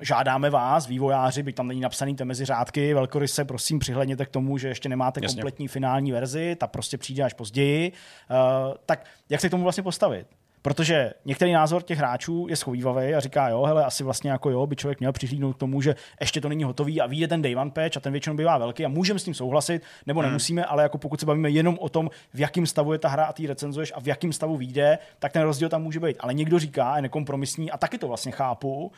žádáme 0.00 0.50
vás, 0.50 0.86
vývojáři, 0.86 1.42
byť 1.42 1.56
tam 1.56 1.68
není 1.68 1.80
napsaný 1.80 2.16
to 2.16 2.24
mezi 2.24 2.44
řádky, 2.44 2.94
velkoryse, 2.94 3.44
prosím, 3.44 3.78
přihledněte 3.78 4.26
k 4.26 4.28
tomu, 4.28 4.58
že 4.58 4.68
ještě 4.68 4.88
nemáte 4.88 5.20
Jasně. 5.22 5.36
kompletní 5.36 5.68
finální 5.68 6.12
verzi, 6.12 6.56
ta 6.56 6.66
prostě 6.66 6.98
přijde 6.98 7.22
až 7.22 7.32
později. 7.32 7.92
Uh, 8.30 8.74
tak 8.86 9.04
jak 9.28 9.40
se 9.40 9.48
k 9.48 9.50
tomu 9.50 9.62
vlastně 9.62 9.82
postavit? 9.82 10.26
Protože 10.62 11.12
některý 11.24 11.52
názor 11.52 11.82
těch 11.82 11.98
hráčů 11.98 12.46
je 12.50 12.56
schovývavý 12.56 13.14
a 13.14 13.20
říká, 13.20 13.48
jo, 13.48 13.64
hele, 13.64 13.84
asi 13.84 14.04
vlastně 14.04 14.30
jako 14.30 14.50
jo, 14.50 14.66
by 14.66 14.76
člověk 14.76 15.00
měl 15.00 15.12
přihlídnout 15.12 15.56
k 15.56 15.58
tomu, 15.58 15.82
že 15.82 15.94
ještě 16.20 16.40
to 16.40 16.48
není 16.48 16.64
hotový 16.64 17.00
a 17.00 17.06
vyjde 17.06 17.28
ten 17.28 17.42
day 17.42 17.56
one 17.56 17.70
patch 17.70 17.96
a 17.96 18.00
ten 18.00 18.12
většinou 18.12 18.36
bývá 18.36 18.58
velký 18.58 18.84
a 18.84 18.88
můžeme 18.88 19.18
s 19.18 19.24
tím 19.24 19.34
souhlasit, 19.34 19.82
nebo 20.06 20.20
hmm. 20.20 20.28
nemusíme, 20.28 20.64
ale 20.64 20.82
jako 20.82 20.98
pokud 20.98 21.20
se 21.20 21.26
bavíme 21.26 21.50
jenom 21.50 21.78
o 21.80 21.88
tom, 21.88 22.10
v 22.34 22.40
jakém 22.40 22.66
stavu 22.66 22.92
je 22.92 22.98
ta 22.98 23.08
hra 23.08 23.24
a 23.24 23.32
ty 23.32 23.46
recenzuješ 23.46 23.92
a 23.96 24.00
v 24.00 24.06
jakém 24.06 24.32
stavu 24.32 24.56
vyjde, 24.56 24.98
tak 25.18 25.32
ten 25.32 25.42
rozdíl 25.42 25.68
tam 25.68 25.82
může 25.82 26.00
být. 26.00 26.16
Ale 26.20 26.34
někdo 26.34 26.58
říká, 26.58 26.96
je 26.96 27.02
nekompromisní 27.02 27.70
a 27.70 27.76
taky 27.76 27.98
to 27.98 28.08
vlastně 28.08 28.32
chápu, 28.32 28.84
uh, 28.84 28.90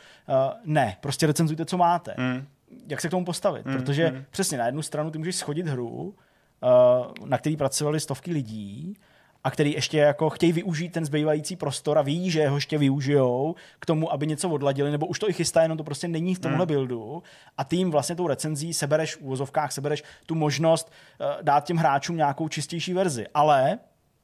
ne, 0.65 0.97
prostě 1.01 1.27
recenzujte, 1.27 1.65
co 1.65 1.77
máte. 1.77 2.15
Hmm. 2.17 2.47
Jak 2.87 3.01
se 3.01 3.07
k 3.07 3.11
tomu 3.11 3.25
postavit? 3.25 3.65
Hmm. 3.65 3.75
Protože 3.75 4.07
hmm. 4.07 4.23
přesně 4.29 4.57
na 4.57 4.65
jednu 4.65 4.81
stranu 4.81 5.11
ty 5.11 5.17
můžeš 5.17 5.35
schodit 5.35 5.67
hru, 5.67 5.89
uh, 5.89 7.27
na 7.27 7.37
který 7.37 7.57
pracovali 7.57 7.99
stovky 7.99 8.31
lidí, 8.31 8.97
a 9.43 9.51
který 9.51 9.73
ještě 9.73 9.97
jako 9.97 10.29
chtějí 10.29 10.51
využít 10.51 10.89
ten 10.89 11.05
zbývající 11.05 11.55
prostor 11.55 11.97
a 11.97 12.01
ví, 12.01 12.31
že 12.31 12.47
ho 12.47 12.57
ještě 12.57 12.77
využijou 12.77 13.55
k 13.79 13.85
tomu, 13.85 14.13
aby 14.13 14.27
něco 14.27 14.49
odladili, 14.49 14.91
nebo 14.91 15.05
už 15.05 15.19
to 15.19 15.29
i 15.29 15.33
chystá, 15.33 15.61
jenom 15.61 15.77
to 15.77 15.83
prostě 15.83 16.07
není 16.07 16.35
v 16.35 16.39
tomhle 16.39 16.59
hmm. 16.59 16.67
buildu 16.67 17.23
a 17.57 17.65
jim 17.71 17.91
vlastně 17.91 18.15
tou 18.15 18.27
recenzí 18.27 18.73
sebereš 18.73 19.15
v 19.15 19.21
úvozovkách, 19.21 19.71
sebereš 19.71 20.03
tu 20.25 20.35
možnost 20.35 20.91
uh, 21.19 21.27
dát 21.41 21.65
těm 21.65 21.77
hráčům 21.77 22.17
nějakou 22.17 22.47
čistější 22.47 22.93
verzi. 22.93 23.25
Ale 23.33 23.79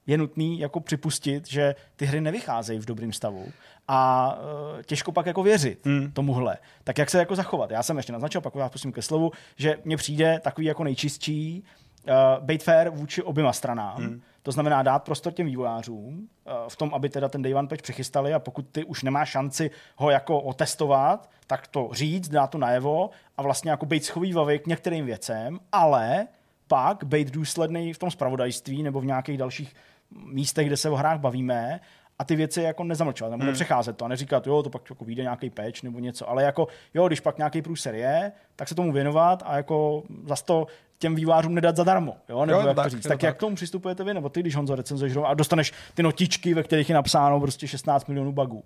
je 0.07 0.17
nutný 0.17 0.59
jako 0.59 0.79
připustit, 0.79 1.47
že 1.47 1.75
ty 1.95 2.05
hry 2.05 2.21
nevycházejí 2.21 2.79
v 2.79 2.85
dobrém 2.85 3.13
stavu 3.13 3.45
a 3.88 4.33
uh, 4.75 4.81
těžko 4.81 5.11
pak 5.11 5.25
jako 5.25 5.43
věřit 5.43 5.85
hmm. 5.85 6.11
tomuhle. 6.11 6.57
Tak 6.83 6.97
jak 6.97 7.09
se 7.09 7.19
jako 7.19 7.35
zachovat? 7.35 7.71
Já 7.71 7.83
jsem 7.83 7.97
ještě 7.97 8.13
naznačil, 8.13 8.41
pak 8.41 8.55
vás 8.55 8.71
pustím 8.71 8.91
ke 8.91 9.01
slovu, 9.01 9.31
že 9.57 9.77
mně 9.85 9.97
přijde 9.97 10.39
takový 10.43 10.67
jako 10.67 10.83
nejčistší 10.83 11.63
uh, 12.07 12.45
být 12.45 12.63
fair 12.63 12.89
vůči 12.89 13.23
oběma 13.23 13.53
stranám. 13.53 13.97
Hmm. 13.97 14.21
To 14.50 14.53
znamená 14.53 14.84
dát 14.84 15.03
prostor 15.03 15.34
těm 15.34 15.46
vývojářům 15.46 16.29
eh, 16.46 16.51
v 16.68 16.75
tom, 16.75 16.94
aby 16.94 17.10
teda 17.10 17.29
ten 17.29 17.41
Day 17.41 17.56
One 17.56 17.68
patch 17.68 17.82
přichystali 17.82 18.34
a 18.34 18.39
pokud 18.39 18.65
ty 18.72 18.84
už 18.84 19.03
nemáš 19.03 19.29
šanci 19.29 19.72
ho 19.96 20.10
jako 20.10 20.41
otestovat, 20.41 21.29
tak 21.48 21.68
to 21.68 21.89
říct, 21.91 22.29
dát 22.29 22.48
to 22.48 22.58
najevo 22.58 23.10
a 23.38 23.41
vlastně 23.41 23.72
jako 23.72 23.86
být 23.86 24.06
schovývavý 24.06 24.60
k 24.60 24.68
některým 24.68 25.06
věcem, 25.06 25.60
ale 25.72 26.27
pak 26.68 27.03
být 27.03 27.32
důsledný 27.32 27.94
v 27.94 27.98
tom 27.98 28.12
spravodajství 28.12 28.84
nebo 28.84 29.01
v 29.01 29.06
nějakých 29.06 29.38
dalších 29.38 29.75
místech, 30.12 30.68
kde 30.68 30.77
se 30.77 30.89
o 30.89 30.96
hrách 30.96 31.20
bavíme 31.20 31.79
a 32.19 32.23
ty 32.23 32.35
věci 32.35 32.61
jako 32.61 32.83
nezamlčovat, 32.83 33.31
nebo 33.31 33.41
hmm. 33.41 33.47
nepřecházet 33.47 33.97
to 33.97 34.05
a 34.05 34.07
neříkat, 34.07 34.47
jo, 34.47 34.63
to 34.63 34.69
pak 34.69 34.89
jako 34.89 35.05
vyjde 35.05 35.23
nějaký 35.23 35.49
patch 35.49 35.83
nebo 35.83 35.99
něco, 35.99 36.29
ale 36.29 36.43
jako, 36.43 36.67
jo, 36.93 37.07
když 37.07 37.19
pak 37.19 37.38
nějaký 37.38 37.61
průser 37.61 37.95
je, 37.95 38.31
tak 38.55 38.67
se 38.67 38.75
tomu 38.75 38.91
věnovat 38.91 39.43
a 39.45 39.57
jako 39.57 40.03
zase 40.25 40.45
to 40.45 40.67
těm 40.99 41.15
vývářům 41.15 41.55
nedat 41.55 41.75
zadarmo, 41.75 42.17
jo, 42.29 42.45
nebo 42.45 42.59
jo, 42.59 42.67
jak 42.67 42.75
tak, 42.75 42.85
to 42.85 42.89
říct. 42.89 43.03
Tak, 43.03 43.09
tak, 43.09 43.23
jak 43.23 43.38
k 43.38 43.39
tomu 43.39 43.55
přistupujete 43.55 44.03
vy, 44.03 44.13
nebo 44.13 44.29
ty, 44.29 44.39
když 44.39 44.55
Honzo 44.55 44.75
recenzuješ 44.75 45.17
a 45.25 45.33
dostaneš 45.33 45.73
ty 45.93 46.03
notičky, 46.03 46.53
ve 46.53 46.63
kterých 46.63 46.89
je 46.89 46.95
napsáno 46.95 47.39
prostě 47.39 47.67
16 47.67 48.07
milionů 48.07 48.31
bugů. 48.31 48.63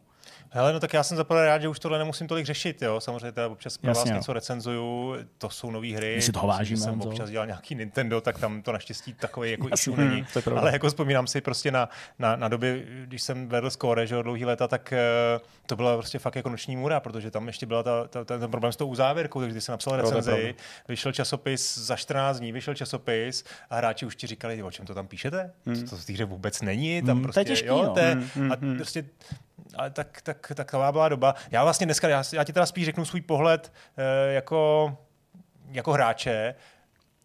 Hele, 0.49 0.73
no 0.73 0.79
tak 0.79 0.93
já 0.93 1.03
jsem 1.03 1.17
zaprvé 1.17 1.45
rád, 1.45 1.61
že 1.61 1.67
už 1.67 1.79
tohle 1.79 1.97
nemusím 1.97 2.27
tolik 2.27 2.45
řešit, 2.45 2.81
jo. 2.81 3.01
Samozřejmě 3.01 3.31
teda 3.31 3.47
občas 3.47 3.77
pro 3.77 3.93
vás 3.93 4.05
něco 4.05 4.33
recenzuju, 4.33 5.15
to 5.37 5.49
jsou 5.49 5.71
nové 5.71 5.87
hry. 5.87 6.15
My 6.15 6.21
si 6.21 6.31
toho 6.31 6.47
vážíme. 6.47 6.81
Jsem 6.81 7.01
občas 7.01 7.29
dělal 7.29 7.47
nějaký 7.47 7.75
Nintendo, 7.75 8.21
tak 8.21 8.39
tam 8.39 8.61
to 8.61 8.71
naštěstí 8.71 9.13
takový 9.13 9.51
jako 9.51 9.67
issue 9.73 9.97
není. 9.97 10.25
Hmm, 10.45 10.57
Ale 10.57 10.71
jako 10.71 10.87
vzpomínám 10.87 11.27
si 11.27 11.41
prostě 11.41 11.71
na, 11.71 11.89
na, 12.19 12.35
na 12.35 12.47
doby, 12.47 12.87
když 13.05 13.21
jsem 13.21 13.47
vedl 13.47 13.69
score, 13.69 14.07
že 14.07 14.23
dlouhý 14.23 14.45
léta, 14.45 14.67
tak 14.67 14.93
uh, 15.37 15.47
to 15.65 15.75
byla 15.75 15.97
prostě 15.97 16.19
fakt 16.19 16.35
jako 16.35 16.49
noční 16.49 16.75
můra, 16.75 16.99
protože 16.99 17.31
tam 17.31 17.47
ještě 17.47 17.65
byla 17.65 17.83
ta, 17.83 18.07
ta, 18.07 18.25
ta, 18.25 18.39
ten 18.39 18.51
problém 18.51 18.73
s 18.73 18.75
tou 18.75 18.87
uzávěrkou, 18.87 19.39
takže 19.39 19.51
když 19.51 19.63
jsem 19.63 19.73
napsal 19.73 19.97
recenzi, 19.97 20.55
vyšel 20.87 21.11
časopis 21.11 21.77
za 21.77 21.95
14 21.95 22.39
dní, 22.39 22.51
vyšel 22.51 22.73
časopis 22.73 23.43
a 23.69 23.75
hráči 23.75 24.05
už 24.05 24.15
ti 24.15 24.27
říkali, 24.27 24.63
o 24.63 24.71
čem 24.71 24.85
to 24.85 24.93
tam 24.93 25.07
píšete? 25.07 25.51
Hmm. 25.65 25.83
To, 25.83 25.89
to 25.89 25.97
v 25.97 26.05
té 26.05 26.13
hře 26.13 26.25
vůbec 26.25 26.61
není, 26.61 27.01
tam 27.01 27.17
hmm, 27.17 27.23
prostě, 27.23 27.43
to 27.43 27.49
je 27.49 27.55
těžký, 27.55 27.67
jo, 27.67 27.83
no. 27.83 27.93
te, 27.93 28.11
hmm, 28.35 28.51
a 28.51 28.55
hmm. 28.55 28.75
prostě 28.75 29.05
ale 29.75 29.89
tak, 29.89 30.21
tak, 30.21 30.47
tak 30.47 30.57
taková 30.57 30.91
byla 30.91 31.09
doba. 31.09 31.35
Já 31.51 31.63
vlastně 31.63 31.85
dneska, 31.85 32.09
já, 32.09 32.23
já 32.33 32.43
ti 32.43 32.53
teda 32.53 32.65
spíš 32.65 32.85
řeknu 32.85 33.05
svůj 33.05 33.21
pohled 33.21 33.73
e, 33.97 34.33
jako, 34.33 34.97
jako 35.71 35.91
hráče. 35.91 36.55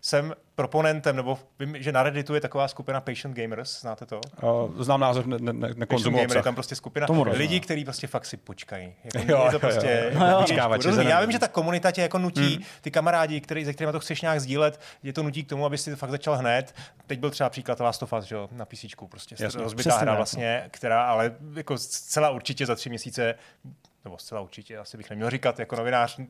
Jsem 0.01 0.35
proponentem, 0.59 1.17
nebo 1.17 1.39
vím, 1.59 1.83
že 1.83 1.93
na 1.93 2.03
Redditu 2.03 2.35
je 2.35 2.41
taková 2.41 2.69
skupina 2.69 3.01
Patient 3.01 3.37
Gamers, 3.37 3.81
znáte 3.81 4.07
to? 4.07 4.21
Uh, 4.43 4.83
znám 4.83 5.01
název, 5.01 5.27
ne, 5.27 5.37
ne, 5.41 5.53
ne 5.53 5.87
Gamer 5.87 6.37
je 6.37 6.43
tam 6.43 6.55
prostě 6.55 6.75
skupina 6.75 7.07
Tomu 7.07 7.23
lidí, 7.23 7.61
kteří 7.61 7.85
prostě 7.85 8.07
fakt 8.07 8.27
si 8.27 8.37
počkají. 8.37 8.95
Jako, 9.05 9.19
jo, 9.33 9.43
je 9.45 9.51
to 9.51 9.59
prostě, 9.59 10.13
jo, 10.15 10.27
jo. 10.27 10.39
Počkávači, 10.41 10.89
já 10.99 11.21
vím, 11.21 11.33
že 11.33 11.39
ta 11.39 11.49
komunita 11.49 11.91
tě 11.91 12.03
jako 12.03 12.19
nutí, 12.19 12.55
hmm. 12.55 12.65
ty 12.81 12.91
kamarádi, 12.91 13.41
který, 13.41 13.65
se 13.65 13.73
kterými 13.73 13.93
to 13.93 14.01
chceš 14.01 14.23
nějak 14.23 14.41
sdílet, 14.41 14.81
je 15.03 15.13
to 15.13 15.23
nutí 15.23 15.45
k 15.45 15.49
tomu, 15.49 15.67
aby 15.67 15.79
si 15.79 15.91
to 15.91 15.97
fakt 15.97 16.11
začal 16.11 16.37
hned. 16.37 16.75
Teď 17.07 17.19
byl 17.19 17.31
třeba 17.31 17.51
příklad 17.51 17.81
Last 17.81 18.03
of 18.03 18.13
Us, 18.13 18.25
že 18.25 18.35
jo, 18.35 18.49
na 18.53 18.65
PC, 18.65 18.85
prostě 19.09 19.37
Jasně, 19.39 19.63
rozbitá 19.63 19.99
hra 19.99 20.15
vlastně, 20.15 20.65
která 20.71 21.05
ale 21.05 21.35
jako 21.55 21.79
zcela 21.79 22.31
určitě 22.31 22.67
za 22.67 22.75
tři 22.75 22.89
měsíce 22.89 23.35
nebo 24.05 24.19
zcela 24.19 24.41
určitě, 24.41 24.79
asi 24.79 24.97
bych 24.97 25.11
neměl 25.11 25.31
říkat 25.31 25.59
jako 25.59 25.77
novinář, 25.77 26.21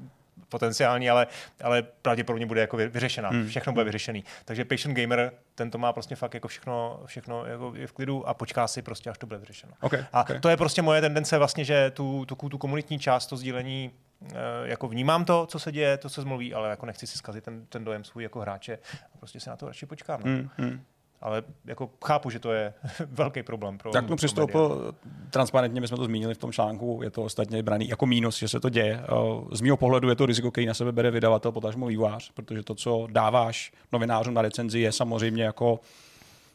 potenciální, 0.49 1.11
ale, 1.11 1.27
ale 1.63 1.83
pravděpodobně 1.83 2.47
bude 2.47 2.61
jako 2.61 2.77
vyřešena. 2.77 3.29
Hmm. 3.29 3.47
Všechno 3.47 3.73
bude 3.73 3.85
vyřešený. 3.85 4.25
Takže 4.45 4.65
Patient 4.65 4.99
Gamer, 4.99 5.33
ten 5.55 5.71
to 5.71 5.79
má 5.79 5.93
prostě 5.93 6.17
fakt 6.17 6.35
jako 6.35 6.49
všechno, 6.49 7.03
všechno 7.07 7.47
jako 7.47 7.73
je 7.75 7.87
v 7.87 7.93
klidu 7.93 8.29
a 8.29 8.35
počká 8.35 8.69
si 8.69 8.83
prostě, 8.83 9.11
až 9.11 9.19
to 9.19 9.27
bude 9.27 9.39
vyřešeno. 9.39 9.73
Okay, 9.81 10.05
a 10.13 10.23
okay. 10.23 10.41
to 10.41 10.49
je 10.49 10.57
prostě 10.57 10.83
moje 10.83 11.01
tendence 11.01 11.39
vlastně, 11.39 11.65
že 11.65 11.91
tu, 11.91 12.25
tu, 12.25 12.35
tu 12.35 12.59
komunitní 12.59 12.99
část, 12.99 13.27
to 13.27 13.37
sdílení 13.37 13.91
eh, 14.25 14.35
jako 14.65 14.89
vnímám 14.89 15.25
to, 15.25 15.47
co 15.47 15.59
se 15.59 15.73
děje, 15.73 15.97
to 15.97 16.09
se 16.09 16.23
zmluví, 16.23 16.55
ale 16.55 16.71
jako 16.71 16.87
nechci 16.87 17.07
si 17.07 17.19
zkazit 17.19 17.45
ten, 17.45 17.67
ten 17.67 17.85
dojem 17.85 18.05
svůj 18.05 18.23
jako 18.23 18.41
hráče 18.41 18.79
a 19.15 19.19
prostě 19.19 19.41
se 19.41 19.51
na 19.51 19.57
to 19.57 19.67
radši 19.67 19.87
počkám. 19.87 20.21
No. 20.25 20.27
Hmm, 20.27 20.51
hmm 20.57 20.85
ale 21.21 21.43
jako 21.65 21.91
chápu, 22.05 22.31
že 22.31 22.39
to 22.39 22.53
je 22.53 22.75
velký 23.07 23.43
problém. 23.43 23.79
Pro, 23.79 23.91
tak 23.91 24.07
to 24.07 24.17
přistoupil 24.17 24.95
transparentně, 25.31 25.81
my 25.81 25.89
jsme 25.89 25.97
to 25.97 26.05
zmínili 26.05 26.35
v 26.35 26.39
tom 26.39 26.53
článku, 26.53 27.01
je 27.03 27.11
to 27.11 27.23
ostatně 27.23 27.63
braný 27.63 27.89
jako 27.89 28.07
mínus, 28.07 28.39
že 28.39 28.49
se 28.49 28.61
to 28.61 28.69
děje. 28.69 29.01
Eh, 29.03 29.57
z 29.57 29.61
mého 29.61 29.77
pohledu 29.77 30.09
je 30.09 30.17
to 30.17 30.27
riziko, 30.27 30.51
který 30.51 30.67
na 30.67 30.75
sebe 30.75 30.93
bere 30.93 31.11
vydavatel, 31.11 31.53
potažmo 31.53 31.87
vývář, 31.87 32.31
protože 32.35 32.63
to, 32.63 32.75
co 32.75 33.07
dáváš 33.11 33.73
novinářům 33.93 34.35
na 34.35 34.43
recenzi, 34.43 34.81
je 34.81 34.93
samozřejmě 34.93 35.45
jako 35.45 35.81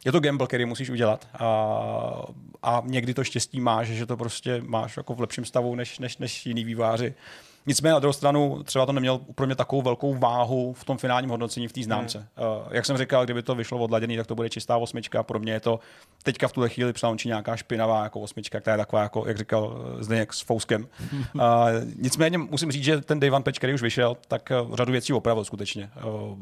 je 0.05 0.11
to 0.11 0.19
gamble, 0.19 0.47
který 0.47 0.65
musíš 0.65 0.89
udělat 0.89 1.27
a, 1.33 1.47
a 2.63 2.81
někdy 2.85 3.13
to 3.13 3.23
štěstí 3.23 3.59
máš, 3.61 3.87
že 3.87 4.05
to 4.05 4.17
prostě 4.17 4.61
máš 4.65 4.97
jako 4.97 5.15
v 5.15 5.21
lepším 5.21 5.45
stavu 5.45 5.75
než, 5.75 5.99
než, 5.99 6.17
než 6.17 6.45
jiný 6.45 6.63
výváři. 6.63 7.13
Nicméně 7.65 7.93
na 7.93 7.99
druhou 7.99 8.13
stranu 8.13 8.63
třeba 8.63 8.85
to 8.85 8.91
nemělo 8.91 9.19
pro 9.35 9.45
mě 9.45 9.55
takovou 9.55 9.81
velkou 9.81 10.13
váhu 10.13 10.73
v 10.73 10.83
tom 10.83 10.97
finálním 10.97 11.29
hodnocení 11.29 11.67
v 11.67 11.73
té 11.73 11.83
známce. 11.83 12.27
Hmm. 12.35 12.47
Uh, 12.47 12.67
jak 12.71 12.85
jsem 12.85 12.97
říkal, 12.97 13.25
kdyby 13.25 13.43
to 13.43 13.55
vyšlo 13.55 13.79
odladěný, 13.79 14.17
tak 14.17 14.27
to 14.27 14.35
bude 14.35 14.49
čistá 14.49 14.77
osmička. 14.77 15.23
Pro 15.23 15.39
mě 15.39 15.53
je 15.53 15.59
to 15.59 15.79
teďka 16.23 16.47
v 16.47 16.51
tuhle 16.51 16.69
chvíli 16.69 16.93
přelončí 16.93 17.27
nějaká 17.27 17.55
špinavá 17.55 18.03
jako 18.03 18.19
osmička, 18.19 18.59
která 18.59 18.73
je 18.73 18.77
taková, 18.77 19.01
jako, 19.01 19.23
jak 19.27 19.37
říkal 19.37 19.77
eh, 19.99 20.03
Zdeněk, 20.03 20.33
s 20.33 20.41
fouskem. 20.41 20.87
uh, 21.13 21.41
nicméně 21.95 22.37
musím 22.37 22.71
říct, 22.71 22.83
že 22.83 23.01
ten 23.01 23.19
Day 23.19 23.31
One 23.31 23.43
patch, 23.43 23.57
který 23.57 23.73
už 23.73 23.81
vyšel, 23.81 24.17
tak 24.27 24.51
uh, 24.63 24.75
řadu 24.75 24.91
věcí 24.91 25.13
opravil 25.13 25.45
skutečně. 25.45 25.89
Uh, 26.05 26.37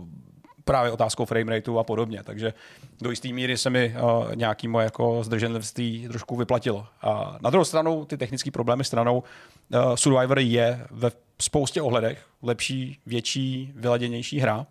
právě 0.63 0.91
otázkou 0.91 1.25
frame 1.25 1.51
rateu 1.51 1.77
a 1.77 1.83
podobně. 1.83 2.23
Takže 2.23 2.53
do 3.01 3.09
jisté 3.09 3.27
míry 3.27 3.57
se 3.57 3.69
mi 3.69 3.95
uh, 3.95 4.35
nějaký 4.35 4.67
moje 4.67 4.83
jako 4.83 5.23
zdrženlivství 5.23 6.07
trošku 6.07 6.35
vyplatilo. 6.35 6.87
A 7.01 7.37
na 7.41 7.49
druhou 7.49 7.65
stranu, 7.65 8.05
ty 8.05 8.17
technické 8.17 8.51
problémy 8.51 8.83
stranou, 8.83 9.23
Survivor 9.95 10.39
je 10.39 10.87
ve 10.91 11.11
spoustě 11.41 11.81
ohledech 11.81 12.25
lepší, 12.41 12.97
větší, 13.05 13.73
vyladěnější 13.75 14.39
hra, 14.39 14.67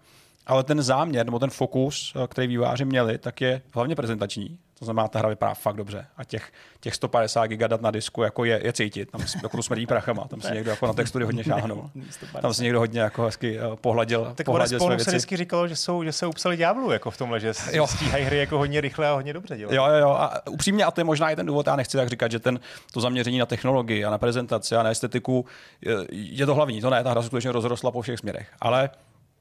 ale 0.51 0.65
ten 0.65 0.83
záměr 0.83 1.27
nebo 1.27 1.39
ten 1.39 1.51
fokus, 1.51 2.15
který 2.29 2.47
výváři 2.47 2.85
měli, 2.85 3.19
tak 3.19 3.41
je 3.41 3.63
hlavně 3.75 3.97
prezentační. 3.97 4.59
To 4.79 4.85
znamená, 4.85 5.09
ta 5.09 5.19
hra 5.19 5.29
vypadá 5.29 5.55
fakt 5.55 5.77
dobře. 5.77 6.07
A 6.17 6.25
těch, 6.25 6.53
těch 6.81 6.95
150 6.95 7.47
giga 7.47 7.67
dat 7.67 7.81
na 7.81 7.91
disku 7.91 8.23
jako 8.23 8.45
je, 8.45 8.61
je 8.65 8.73
cítit. 8.73 9.11
Tam 9.11 9.21
jako 9.43 9.57
to 9.57 9.63
smrdí 9.63 9.87
prachama. 9.87 10.25
Tam 10.29 10.41
si 10.41 10.53
někdo 10.55 10.71
jako 10.71 10.87
na 10.87 10.93
textury 10.93 11.25
hodně 11.25 11.45
šáhnul. 11.45 11.91
Tam 12.43 12.55
si 12.55 12.63
někdo 12.63 12.79
hodně 12.79 13.01
jako 13.01 13.23
hezky 13.23 13.61
uh, 13.61 13.77
pohladil. 13.77 14.33
Tak 14.35 14.47
pohladil 14.47 14.81
své 14.81 14.89
věci. 14.89 15.05
se 15.05 15.11
vždycky 15.11 15.37
říkalo, 15.37 15.69
že, 15.69 15.77
jsou, 15.77 16.05
že 16.05 16.13
se 16.13 16.27
upsali 16.27 16.57
ďáblu 16.57 16.91
jako 16.91 17.11
v 17.11 17.17
tomhle, 17.17 17.41
že 17.41 17.53
jo. 17.73 17.87
stíhají 17.87 18.25
hry 18.25 18.39
jako 18.39 18.59
hodně 18.59 18.81
rychle 18.81 19.09
a 19.09 19.13
hodně 19.13 19.33
dobře 19.33 19.57
dělat. 19.57 19.75
Jo, 19.75 19.87
jo, 19.87 19.95
jo. 19.95 20.09
A 20.09 20.47
upřímně, 20.51 20.85
a 20.85 20.91
to 20.91 21.01
je 21.01 21.05
možná 21.05 21.31
i 21.31 21.37
ten 21.37 21.47
důvod, 21.47 21.67
já 21.67 21.77
nechci 21.77 21.97
tak 21.97 22.09
říkat, 22.09 22.31
že 22.31 22.39
ten, 22.39 22.61
to 22.93 23.01
zaměření 23.01 23.39
na 23.39 23.47
technologii 23.47 24.05
a 24.05 24.11
na 24.11 24.19
prezentaci 24.19 24.77
a 24.77 24.83
na 24.83 24.91
estetiku 24.91 25.47
je, 25.81 25.97
je 26.11 26.47
to 26.47 26.55
hlavní. 26.55 26.81
To 26.81 26.91
ne, 26.91 27.05
ta 27.05 27.11
hra 27.11 27.23
skutečně 27.23 27.53
rozrostla 27.53 27.91
po 27.91 28.03
všech 28.03 28.19
směrech. 28.19 28.49
Ale 28.61 28.91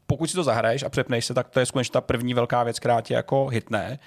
pokud 0.10 0.28
si 0.28 0.36
to 0.36 0.44
zahraješ 0.44 0.84
a 0.84 0.90
přepneš 0.90 1.26
se, 1.26 1.34
tak 1.34 1.50
to 1.50 1.60
je 1.60 1.66
skutečně 1.66 1.92
ta 1.92 2.02
první 2.02 2.34
velká 2.34 2.64
věc, 2.64 2.80
která 2.80 3.02
tě 3.02 3.14
jako 3.14 3.48
hitne. 3.48 4.00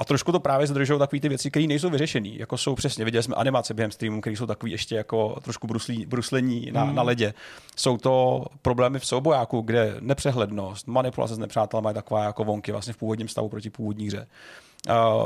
A 0.00 0.04
trošku 0.04 0.32
to 0.32 0.40
právě 0.40 0.66
zdržují 0.66 0.98
takové 0.98 1.20
ty 1.20 1.28
věci, 1.28 1.50
které 1.50 1.66
nejsou 1.66 1.90
vyřešené. 1.90 2.28
Jako 2.28 2.58
jsou 2.58 2.74
přesně, 2.74 3.04
viděli 3.04 3.22
jsme 3.22 3.34
animace 3.34 3.74
během 3.74 3.90
streamu, 3.90 4.20
které 4.20 4.36
jsou 4.36 4.46
takové 4.46 4.70
ještě 4.70 4.94
jako 4.94 5.40
trošku 5.42 5.66
bruslí, 5.66 6.06
bruslení 6.06 6.70
na, 6.72 6.84
mm. 6.84 6.94
na 6.94 7.02
ledě. 7.02 7.34
Jsou 7.76 7.96
to 7.96 8.44
problémy 8.62 8.98
v 8.98 9.06
soubojáku, 9.06 9.60
kde 9.60 9.96
nepřehlednost, 10.00 10.86
manipulace 10.86 11.34
s 11.34 11.38
nepřáteli 11.38 11.82
mají 11.82 11.94
taková 11.94 12.24
jako 12.24 12.44
vonky 12.44 12.72
vlastně 12.72 12.92
v 12.92 12.96
původním 12.96 13.28
stavu 13.28 13.48
proti 13.48 13.70
původní 13.70 14.06
hře. 14.06 14.18
Uh, 14.20 14.67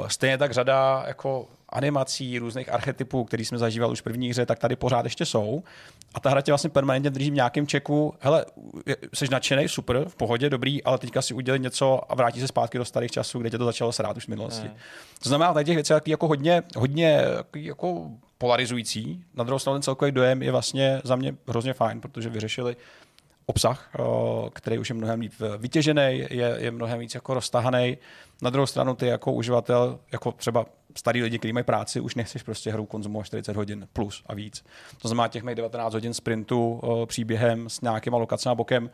stejně 0.07 0.39
tak 0.39 0.53
řada 0.53 1.05
jako 1.07 1.49
animací, 1.69 2.39
různých 2.39 2.73
archetypů, 2.73 3.25
který 3.25 3.45
jsme 3.45 3.59
zažívali 3.59 3.93
už 3.93 4.01
v 4.01 4.05
první 4.05 4.31
hře, 4.31 4.47
tak 4.47 4.59
tady 4.59 4.77
pořád 4.77 5.05
ještě 5.05 5.27
jsou. 5.27 5.63
A 6.15 6.21
ta 6.21 6.31
hra 6.31 6.41
tě 6.41 6.53
vlastně 6.53 6.71
permanentně 6.71 7.11
drží 7.11 7.31
v 7.31 7.35
nějakém 7.35 7.67
čeku. 7.67 8.15
Hele, 8.21 8.45
jsi 9.15 9.29
nadšený, 9.31 9.69
super, 9.69 10.05
v 10.09 10.17
pohodě, 10.17 10.51
dobrý, 10.51 10.85
ale 10.85 10.99
teďka 10.99 11.23
si 11.23 11.35
udělej 11.35 11.61
něco 11.61 12.13
a 12.13 12.15
vrátí 12.15 12.41
se 12.41 12.49
zpátky 12.49 12.79
do 12.79 12.85
starých 12.85 13.11
časů, 13.11 13.39
kde 13.39 13.51
tě 13.51 13.59
to 13.59 13.65
začalo 13.65 13.93
srát 13.93 14.17
už 14.17 14.25
v 14.25 14.29
minulosti. 14.29 14.67
Hmm. 14.67 14.77
To 15.23 15.29
znamená, 15.29 15.53
tady 15.53 15.65
těch 15.65 15.75
věcí 15.75 15.93
jako 16.07 16.29
hodně, 16.29 16.63
hodně 16.77 17.21
jako 17.57 18.11
polarizující. 18.39 19.25
Na 19.35 19.45
druhou 19.45 19.59
stranu 19.59 19.75
ten 19.75 19.83
celkový 19.83 20.13
dojem 20.13 20.43
je 20.43 20.53
vlastně 20.53 21.01
za 21.05 21.17
mě 21.17 21.35
hrozně 21.49 21.73
fajn, 21.73 22.01
protože 22.01 22.29
vyřešili 22.29 22.77
obsah, 23.47 23.91
eh, 23.95 24.03
který 24.53 24.79
už 24.79 24.89
je 24.89 24.95
mnohem 24.95 25.21
líp 25.21 25.33
vytěžený, 25.59 26.27
je, 26.31 26.57
je 26.59 26.71
mnohem 26.71 26.99
víc 26.99 27.15
jako 27.15 27.35
roztahaný. 27.35 27.99
Na 28.43 28.51
druhou 28.51 28.67
stranu 28.67 28.95
ty 28.95 29.07
jako 29.07 29.33
uživatel, 29.33 29.99
jako 30.13 30.33
třeba 30.33 30.67
starý 30.97 31.23
lidi, 31.23 31.39
kteří 31.39 31.53
mají 31.53 31.65
práci, 31.65 32.01
už 32.01 32.15
nechceš 32.15 32.43
prostě 32.43 32.73
hru 32.73 32.87
konzumovat 32.87 33.27
40 33.27 33.57
hodin 33.57 33.89
plus 33.93 34.23
a 34.27 34.35
víc. 34.35 34.65
To 35.03 35.09
znamená, 35.09 35.29
těch 35.29 35.43
19 35.43 35.95
hodin 35.95 36.15
sprintu 36.15 36.81
uh, 36.83 37.07
příběhem 37.07 37.69
s 37.69 37.81
nějakým 37.81 38.13
lokacemi 38.13 38.55
bokem 38.55 38.91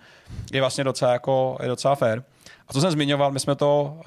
je 0.52 0.61
vlastně 0.61 0.85
docela, 0.85 1.12
jako, 1.12 1.59
je 1.62 1.69
docela 1.69 1.95
fair. 1.95 2.23
A 2.69 2.73
co 2.73 2.81
jsem 2.81 2.90
zmiňoval, 2.90 3.31
my 3.31 3.40
jsme 3.40 3.55
to 3.55 4.00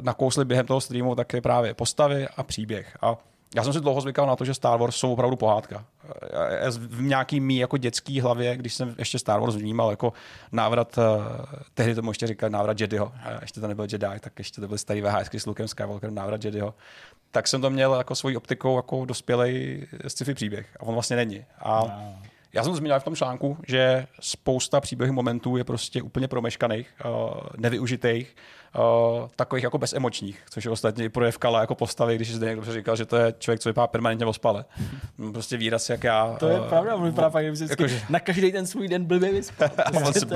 nakousli 0.00 0.44
během 0.44 0.66
toho 0.66 0.80
streamu, 0.80 1.14
tak 1.14 1.32
je 1.32 1.40
právě 1.40 1.74
postavy 1.74 2.28
a 2.36 2.42
příběh. 2.42 2.98
A 3.02 3.16
já 3.54 3.64
jsem 3.64 3.72
si 3.72 3.80
dlouho 3.80 4.00
zvykal 4.00 4.26
na 4.26 4.36
to, 4.36 4.44
že 4.44 4.54
Star 4.54 4.78
Wars 4.78 4.96
jsou 4.96 5.12
opravdu 5.12 5.36
pohádka. 5.36 5.84
Já 6.62 6.70
v 6.70 7.02
nějaký 7.02 7.40
mý 7.40 7.56
jako 7.56 7.76
dětský 7.76 8.20
hlavě, 8.20 8.56
když 8.56 8.74
jsem 8.74 8.94
ještě 8.98 9.18
Star 9.18 9.40
Wars 9.40 9.54
vnímal 9.54 9.90
jako 9.90 10.12
návrat, 10.52 10.98
uh, 10.98 11.04
tehdy 11.74 11.94
tomu 11.94 12.10
ještě 12.10 12.26
říkali 12.26 12.52
návrat 12.52 12.80
Jediho, 12.80 13.12
ještě 13.40 13.60
to 13.60 13.68
nebyl 13.68 13.86
Jedi, 13.92 14.20
tak 14.20 14.32
ještě 14.38 14.60
to 14.60 14.68
byl 14.68 14.78
starý 14.78 15.00
VHS 15.00 15.34
s 15.34 15.46
Lukem 15.46 15.68
Skywalkerem, 15.68 16.14
návrat 16.14 16.44
Jediho, 16.44 16.74
tak 17.30 17.48
jsem 17.48 17.60
to 17.60 17.70
měl 17.70 17.94
jako 17.94 18.14
svojí 18.14 18.36
optikou 18.36 18.76
jako 18.76 19.04
dospělej 19.04 19.86
sci-fi 20.08 20.34
příběh. 20.34 20.76
A 20.80 20.82
on 20.82 20.94
vlastně 20.94 21.16
není. 21.16 21.44
A. 21.58 22.00
Já 22.52 22.64
jsem 22.64 22.74
zmínil 22.74 23.00
v 23.00 23.04
tom 23.04 23.16
článku, 23.16 23.56
že 23.68 24.06
spousta 24.20 24.80
příběhů 24.80 25.12
momentů 25.12 25.56
je 25.56 25.64
prostě 25.64 26.02
úplně 26.02 26.28
promeškaných, 26.28 26.94
uh, 27.04 27.40
nevyužitých. 27.56 28.36
Uh, 28.78 29.28
takových 29.36 29.64
jako 29.64 29.78
bezemočních, 29.78 30.42
což 30.50 30.64
je 30.64 30.70
ostatně 30.70 31.04
i 31.04 31.08
projev 31.08 31.38
Kala 31.38 31.60
jako 31.60 31.74
postavy, 31.74 32.16
když 32.16 32.34
zde 32.34 32.46
někdo 32.46 32.72
říkal, 32.72 32.96
že 32.96 33.06
to 33.06 33.16
je 33.16 33.34
člověk, 33.38 33.60
co 33.60 33.68
vypadá 33.68 33.86
permanentně 33.86 34.26
ospale. 34.26 34.64
prostě 35.32 35.56
výraz, 35.56 35.90
jak 35.90 36.04
já. 36.04 36.36
To 36.38 36.48
je 36.48 36.60
uh, 36.60 36.68
pravda, 36.68 36.94
on 36.94 37.04
vypadá 37.04 37.30
fakt, 37.30 37.56
že 37.56 37.64
jako, 37.70 37.84
na 38.08 38.20
každý 38.20 38.52
ten 38.52 38.66
svůj 38.66 38.88
den 38.88 39.04
blbě 39.04 39.32
vyspal. 39.32 39.68
Prostě 40.04 40.26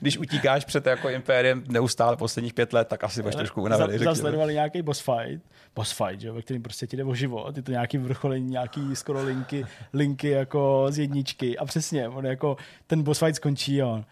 Když 0.00 0.18
utíkáš 0.18 0.64
před 0.64 0.86
jako 0.86 1.08
impériem 1.08 1.64
neustále 1.68 2.16
posledních 2.16 2.54
pět 2.54 2.72
let, 2.72 2.88
tak 2.88 3.04
asi 3.04 3.22
budeš 3.22 3.36
trošku 3.36 3.62
unavený. 3.62 3.98
Zasledovali 3.98 4.54
nějaký 4.54 4.82
boss 4.82 5.00
fight, 5.00 5.44
boss 5.74 5.92
fight, 5.92 6.20
že, 6.20 6.30
ve 6.32 6.42
kterým 6.42 6.62
prostě 6.62 6.86
ti 6.86 6.96
jde 6.96 7.04
o 7.04 7.14
život, 7.14 7.56
je 7.56 7.62
to 7.62 7.70
nějaký 7.70 7.98
vrcholení, 7.98 8.50
nějaký 8.50 8.96
skoro 8.96 9.24
linky, 9.24 9.66
linky 9.92 10.28
jako 10.28 10.86
z 10.88 10.98
jedničky 10.98 11.58
a 11.58 11.64
přesně, 11.64 12.08
on 12.08 12.26
jako 12.26 12.56
ten 12.86 13.02
boss 13.02 13.18
fight 13.18 13.36
skončí 13.36 13.82
a 13.82 13.86
on 13.86 14.04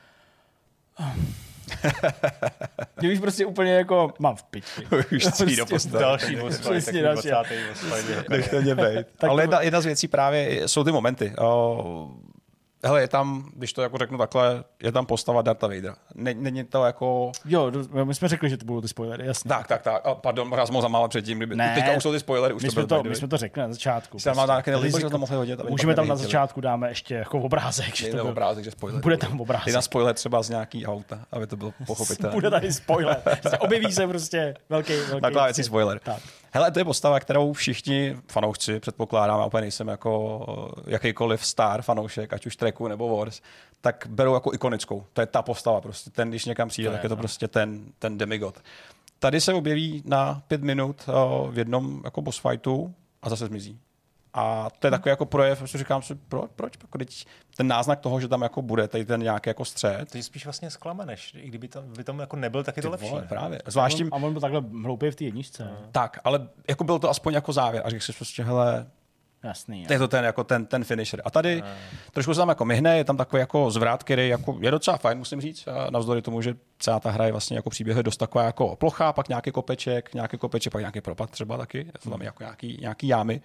Už 3.12 3.18
prostě 3.18 3.46
úplně 3.46 3.72
jako 3.72 4.12
mám 4.18 4.36
v 4.36 4.42
piči. 4.42 4.86
už 5.16 5.24
cví 5.24 5.56
do 5.56 5.66
prostě 5.66 5.88
Další 5.88 6.36
fight, 6.36 6.60
Přesně 6.60 7.02
další. 7.02 7.28
Nech 8.28 8.48
to 8.48 8.60
být. 8.60 9.06
Ale 9.28 9.42
jedna, 9.42 9.60
jedna 9.60 9.80
z 9.80 9.84
věcí 9.84 10.08
právě 10.08 10.68
jsou 10.68 10.84
ty 10.84 10.92
momenty. 10.92 11.32
Hele, 12.84 13.00
je 13.00 13.08
tam, 13.08 13.50
když 13.56 13.72
to 13.72 13.82
jako 13.82 13.98
řeknu 13.98 14.18
takhle, 14.18 14.64
je 14.82 14.92
tam 14.92 15.06
postava 15.06 15.42
Darta 15.42 15.66
Vadera. 15.66 15.94
Není 16.14 16.64
to 16.64 16.84
jako... 16.84 17.32
Jo, 17.44 17.72
my 18.04 18.14
jsme 18.14 18.28
řekli, 18.28 18.50
že 18.50 18.56
to 18.56 18.64
budou 18.64 18.80
ty 18.80 18.88
spoilery, 18.88 19.26
jasně. 19.26 19.48
Tak, 19.48 19.66
tak, 19.66 19.82
tak. 19.82 20.06
A 20.06 20.14
pardon, 20.14 20.48
možná 20.48 20.66
jsem 20.66 20.74
ho 20.74 20.82
zamála 20.82 21.08
předtím, 21.08 21.38
kdyby... 21.38 21.56
Ne, 21.56 21.74
teďka 21.74 21.92
už 21.92 22.02
jsou 22.02 22.12
ty 22.12 22.20
spoilery, 22.20 22.54
už 22.54 22.62
my 22.62 22.68
to 22.68 22.72
jsme 22.72 22.86
to, 22.86 23.02
my 23.02 23.16
jsme 23.16 23.28
to 23.28 23.36
řekli 23.36 23.62
na 23.62 23.72
začátku. 23.72 24.10
Prostě. 24.10 24.32
Mám 24.32 24.48
nějaké 24.48 24.70
nelíbí, 24.70 25.00
že 25.00 25.10
to 25.10 25.18
mohli 25.18 25.36
hodit. 25.36 25.60
Můžeme 25.68 25.94
tam 25.94 26.08
na 26.08 26.16
začátku 26.16 26.60
dáme 26.60 26.88
ještě 26.88 27.14
jako 27.14 27.38
obrázek. 27.38 27.96
Že 27.96 28.08
to 28.08 28.16
byl, 28.16 28.28
obrázek, 28.28 28.64
že 28.64 28.70
spoiler. 28.70 29.02
Bude 29.02 29.16
tam 29.16 29.40
obrázek. 29.40 29.66
Je 29.66 29.72
na 29.72 29.82
spoiler 29.82 30.14
třeba 30.14 30.42
z 30.42 30.50
nějaký 30.50 30.86
auta, 30.86 31.20
aby 31.32 31.46
to 31.46 31.56
bylo 31.56 31.72
pochopitelné. 31.86 32.34
Bude 32.34 32.50
tady 32.50 32.72
spoiler. 32.72 33.22
Objeví 33.58 33.92
se 33.92 34.06
prostě 34.06 34.54
velký, 34.68 34.92
velký 34.92 35.22
Na 35.22 35.30
kláveci 35.30 35.64
spoiler. 35.64 35.98
Tak. 35.98 36.22
Hele, 36.52 36.70
to 36.70 36.78
je 36.78 36.84
postava, 36.84 37.20
kterou 37.20 37.52
všichni 37.52 38.16
fanoušci, 38.28 38.80
předpokládám, 38.80 39.40
a 39.40 39.46
úplně 39.46 39.60
nejsem 39.60 39.88
jako 39.88 40.76
jakýkoliv 40.86 41.46
star 41.46 41.82
fanoušek, 41.82 42.32
ať 42.32 42.46
už 42.46 42.56
Treku 42.56 42.88
nebo 42.88 43.16
Wars, 43.16 43.40
tak 43.80 44.06
berou 44.10 44.34
jako 44.34 44.54
ikonickou. 44.54 45.04
To 45.12 45.20
je 45.20 45.26
ta 45.26 45.42
postava 45.42 45.80
prostě. 45.80 46.10
Ten, 46.10 46.30
když 46.30 46.44
někam 46.44 46.68
přijde, 46.68 46.88
to 46.88 46.92
tak 46.92 47.02
je 47.02 47.08
to 47.08 47.14
no. 47.14 47.18
prostě 47.20 47.48
ten, 47.48 47.84
ten 47.98 48.18
demigod. 48.18 48.58
Tady 49.18 49.40
se 49.40 49.54
objeví 49.54 50.02
na 50.06 50.42
pět 50.48 50.62
minut 50.62 51.06
v 51.50 51.58
jednom 51.58 52.00
jako 52.04 52.22
boss 52.22 52.38
fightu 52.38 52.94
a 53.22 53.30
zase 53.30 53.46
zmizí. 53.46 53.78
A 54.34 54.68
to 54.78 54.86
je 54.86 54.90
takový 54.90 55.10
jako 55.10 55.26
projev, 55.26 55.62
že 55.64 55.78
říkám 55.78 56.02
si, 56.02 56.14
pro, 56.14 56.44
proč? 56.56 56.72
Jako 56.82 56.98
teď 56.98 57.26
ten 57.56 57.66
náznak 57.66 58.00
toho, 58.00 58.20
že 58.20 58.28
tam 58.28 58.42
jako 58.42 58.62
bude 58.62 58.88
tady 58.88 59.04
ten 59.04 59.22
nějaký 59.22 59.50
jako 59.50 59.64
střed. 59.64 60.10
To 60.10 60.18
je 60.18 60.22
spíš 60.22 60.44
vlastně 60.44 60.70
zklameneš. 60.70 61.34
I 61.34 61.48
kdyby 61.48 61.68
tam, 61.68 61.92
by 61.96 62.04
tam 62.04 62.18
jako 62.18 62.36
nebyl, 62.36 62.64
tak 62.64 62.76
je 62.76 62.82
to 62.82 62.90
lepší. 62.90 63.10
Vole, 63.10 63.22
právě. 63.22 63.62
Zvláště... 63.66 64.04
A 64.12 64.16
on 64.16 64.32
byl 64.32 64.40
takhle 64.40 64.62
hloupý 64.82 65.10
v 65.10 65.16
té 65.16 65.24
jedničce. 65.24 65.64
No. 65.64 65.76
Tak, 65.92 66.18
ale 66.24 66.48
jako 66.68 66.84
byl 66.84 66.98
to 66.98 67.10
aspoň 67.10 67.34
jako 67.34 67.52
závěr. 67.52 67.82
A 67.86 67.90
řekl 67.90 68.04
si 68.04 68.12
prostě, 68.12 68.42
hele, 68.42 68.86
Jasný. 69.44 69.86
Je 69.90 69.98
to 69.98 70.08
ten, 70.08 70.24
jako 70.24 70.44
ten, 70.44 70.66
ten 70.66 70.84
finisher. 70.84 71.22
A 71.24 71.30
tady 71.30 71.62
a... 71.62 71.66
trošku 72.12 72.34
se 72.34 72.38
tam 72.38 72.48
jako 72.48 72.64
myhne, 72.64 72.98
je 72.98 73.04
tam 73.04 73.16
takový 73.16 73.40
jako 73.40 73.70
zvrat, 73.70 74.02
který 74.02 74.28
jako 74.28 74.58
je 74.60 74.70
docela 74.70 74.96
fajn, 74.96 75.18
musím 75.18 75.40
říct, 75.40 75.68
navzdory 75.90 76.22
tomu, 76.22 76.42
že 76.42 76.54
celá 76.78 77.00
ta 77.00 77.10
hra 77.10 77.26
je 77.26 77.32
vlastně 77.32 77.56
jako 77.56 77.70
příběh 77.70 77.96
dost 77.96 78.16
taková 78.16 78.44
jako 78.44 78.76
plochá, 78.76 79.12
pak 79.12 79.28
nějaký 79.28 79.50
kopeček, 79.50 80.14
nějaký 80.14 80.38
kopeček, 80.38 80.72
pak 80.72 80.80
nějaký 80.80 81.00
propad 81.00 81.30
třeba 81.30 81.56
taky, 81.56 81.78
je 81.78 81.92
to 82.02 82.10
tam 82.10 82.22
jako 82.22 82.42
nějaký, 82.42 82.78
nějaký 82.80 83.08
jámy. 83.08 83.40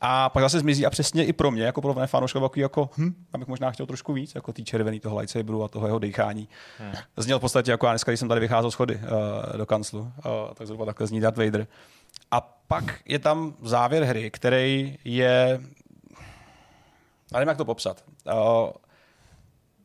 A 0.00 0.28
pak 0.28 0.42
zase 0.42 0.60
zmizí 0.60 0.86
a 0.86 0.90
přesně 0.90 1.24
i 1.24 1.32
pro 1.32 1.50
mě, 1.50 1.62
jako 1.62 1.80
pro 1.80 2.06
fanouška, 2.06 2.40
takový 2.40 2.60
jako, 2.60 2.90
hm, 2.96 3.14
abych 3.32 3.48
možná 3.48 3.70
chtěl 3.70 3.86
trošku 3.86 4.12
víc, 4.12 4.34
jako 4.34 4.52
tý 4.52 4.64
červený 4.64 5.00
toho 5.00 5.18
lightsaberu 5.18 5.64
a 5.64 5.68
toho 5.68 5.86
jeho 5.86 5.98
dýchání. 5.98 6.48
Hmm. 6.78 6.92
Zněl 7.16 7.38
v 7.38 7.40
podstatě 7.40 7.70
jako 7.70 7.86
já 7.86 7.92
dneska, 7.92 8.10
když 8.10 8.20
jsem 8.20 8.28
tady 8.28 8.40
vycházel 8.40 8.70
schody 8.70 8.94
uh, 8.94 9.56
do 9.56 9.66
kanclu, 9.66 10.00
uh, 10.00 10.10
tak 10.54 10.66
zhruba 10.66 10.84
takhle 10.84 11.06
zní 11.06 11.20
Darth 11.20 11.38
Vader. 11.38 11.66
A 12.30 12.40
pak 12.40 13.00
je 13.04 13.18
tam 13.18 13.54
závěr 13.62 14.04
hry, 14.04 14.30
který 14.30 14.98
je... 15.04 15.60
Já 17.32 17.38
nevím, 17.38 17.48
jak 17.48 17.56
to 17.56 17.64
popsat. 17.64 18.04
Uh, 18.24 18.70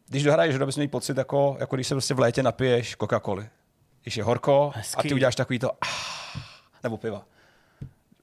když 0.07 0.23
dohraješ 0.23 0.55
hru, 0.55 0.65
bys 0.65 0.75
měl 0.75 0.87
pocit, 0.87 1.17
jako, 1.17 1.57
jako 1.59 1.75
když 1.75 1.87
se 1.87 1.95
prostě 1.95 2.13
v 2.13 2.19
létě 2.19 2.43
napiješ 2.43 2.97
Coca-Coly. 2.97 3.47
Když 4.03 4.17
je 4.17 4.23
horko 4.23 4.71
Hezký. 4.75 4.99
a 4.99 5.01
ty 5.01 5.13
uděláš 5.13 5.35
takový 5.35 5.59
to... 5.59 5.71
Ah, 5.71 6.39
nebo 6.83 6.97
piva. 6.97 7.25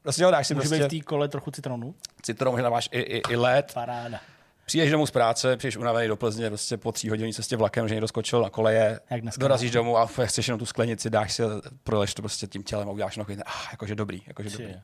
Prostě 0.05 0.23
dáš 0.23 0.47
si 0.47 0.55
Může 0.55 0.69
prostě... 0.69 0.85
v 0.85 0.89
té 0.89 1.01
kole 1.01 1.29
trochu 1.29 1.51
citronu? 1.51 1.95
Citron, 2.23 2.55
možná 2.55 2.71
máš 2.71 2.89
i, 2.93 3.01
i, 3.01 3.23
i 3.31 3.37
led. 3.37 3.71
Paráda. 3.75 4.21
Přijdeš 4.67 4.91
domů 4.91 5.07
z 5.07 5.11
práce, 5.11 5.57
přijdeš 5.57 5.77
unavený 5.77 6.09
do 6.09 6.17
Plzně, 6.17 6.49
prostě 6.49 6.77
po 6.77 6.93
tří 6.93 7.11
hodině 7.11 7.33
cestě 7.33 7.57
vlakem, 7.57 7.89
že 7.89 7.95
někdo 7.95 8.09
skočil 8.09 8.43
na 8.43 8.51
koleje, 8.51 9.01
dorazíš 9.39 9.71
domů 9.71 9.99
a 9.99 10.07
chceš 10.07 10.49
jenom 10.49 10.59
tu 10.59 10.67
sklenici, 10.67 11.11
dáš 11.11 11.33
si, 11.33 11.43
proleš 11.85 12.15
to 12.15 12.23
prostě 12.23 12.47
tím 12.47 12.63
tělem 12.63 12.89
a 12.89 12.93
uděláš 12.93 13.17
nohy, 13.17 13.37
ah, 13.47 13.69
jakože 13.73 13.95
dobrý, 13.95 14.23
jakože 14.27 14.51
dobrý. 14.51 14.75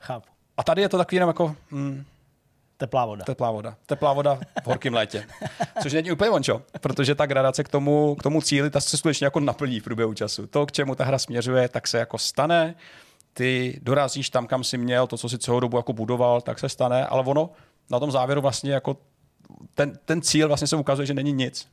Chápu. 0.00 0.28
A 0.56 0.62
tady 0.62 0.82
je 0.82 0.88
to 0.88 0.98
takový 0.98 1.16
jenom 1.16 1.28
jako... 1.28 1.56
Hmm, 1.70 2.04
Teplá 2.76 3.04
voda. 3.04 3.24
Teplá 3.24 3.50
voda. 3.50 3.76
Teplá 3.86 4.12
voda 4.12 4.38
v 4.62 4.66
horkém 4.66 4.94
létě. 4.94 5.26
Což 5.82 5.92
není 5.92 6.12
úplně 6.12 6.30
vončo, 6.30 6.62
protože 6.80 7.14
ta 7.14 7.26
gradace 7.26 7.64
k 7.64 7.68
tomu, 7.68 8.14
k 8.14 8.22
tomu 8.22 8.42
cíli, 8.42 8.70
ta 8.70 8.80
se 8.80 8.96
skutečně 8.96 9.24
jako 9.24 9.40
naplní 9.40 9.80
v 9.80 9.84
průběhu 9.84 10.14
času. 10.14 10.46
To, 10.46 10.66
k 10.66 10.72
čemu 10.72 10.94
ta 10.94 11.04
hra 11.04 11.18
směřuje, 11.18 11.68
tak 11.68 11.88
se 11.88 11.98
jako 11.98 12.18
stane. 12.18 12.74
Ty 13.32 13.80
dorazíš 13.82 14.30
tam, 14.30 14.46
kam 14.46 14.64
jsi 14.64 14.78
měl, 14.78 15.06
to, 15.06 15.18
co 15.18 15.28
si 15.28 15.38
celou 15.38 15.60
dobu 15.60 15.76
jako 15.76 15.92
budoval, 15.92 16.40
tak 16.40 16.58
se 16.58 16.68
stane, 16.68 17.06
ale 17.06 17.24
ono 17.24 17.50
na 17.90 18.00
tom 18.00 18.10
závěru 18.10 18.40
vlastně 18.40 18.72
jako 18.72 18.96
ten, 19.74 19.98
ten 20.04 20.22
cíl 20.22 20.48
vlastně 20.48 20.66
se 20.66 20.76
ukazuje, 20.76 21.06
že 21.06 21.14
není 21.14 21.32
nic. 21.32 21.68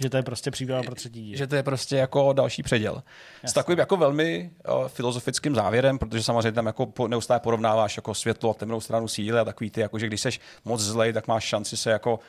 Že 0.00 0.10
to 0.10 0.16
je 0.16 0.22
prostě 0.22 0.50
příběh 0.50 0.86
pro 0.86 0.94
třetí 0.94 1.22
díl. 1.22 1.38
Že 1.38 1.46
to 1.46 1.56
je 1.56 1.62
prostě 1.62 1.96
jako 1.96 2.32
další 2.32 2.62
předěl. 2.62 2.94
Jasně. 2.94 3.48
S 3.48 3.52
takovým 3.52 3.78
jako 3.78 3.96
velmi 3.96 4.50
uh, 4.68 4.88
filozofickým 4.88 5.54
závěrem, 5.54 5.98
protože 5.98 6.22
samozřejmě 6.22 6.52
tam 6.52 6.66
jako 6.66 6.86
po, 6.86 7.08
neustále 7.08 7.40
porovnáváš 7.40 7.96
jako 7.96 8.14
světlo 8.14 8.50
a 8.50 8.54
temnou 8.54 8.80
stranu 8.80 9.08
síly 9.08 9.38
a 9.38 9.44
takový 9.44 9.70
ty, 9.70 9.80
jako 9.80 9.98
že 9.98 10.06
když 10.06 10.20
seš 10.20 10.40
moc 10.64 10.80
zlej, 10.80 11.12
tak 11.12 11.28
máš 11.28 11.44
šanci 11.44 11.76
se 11.76 11.90
jako 11.90 12.20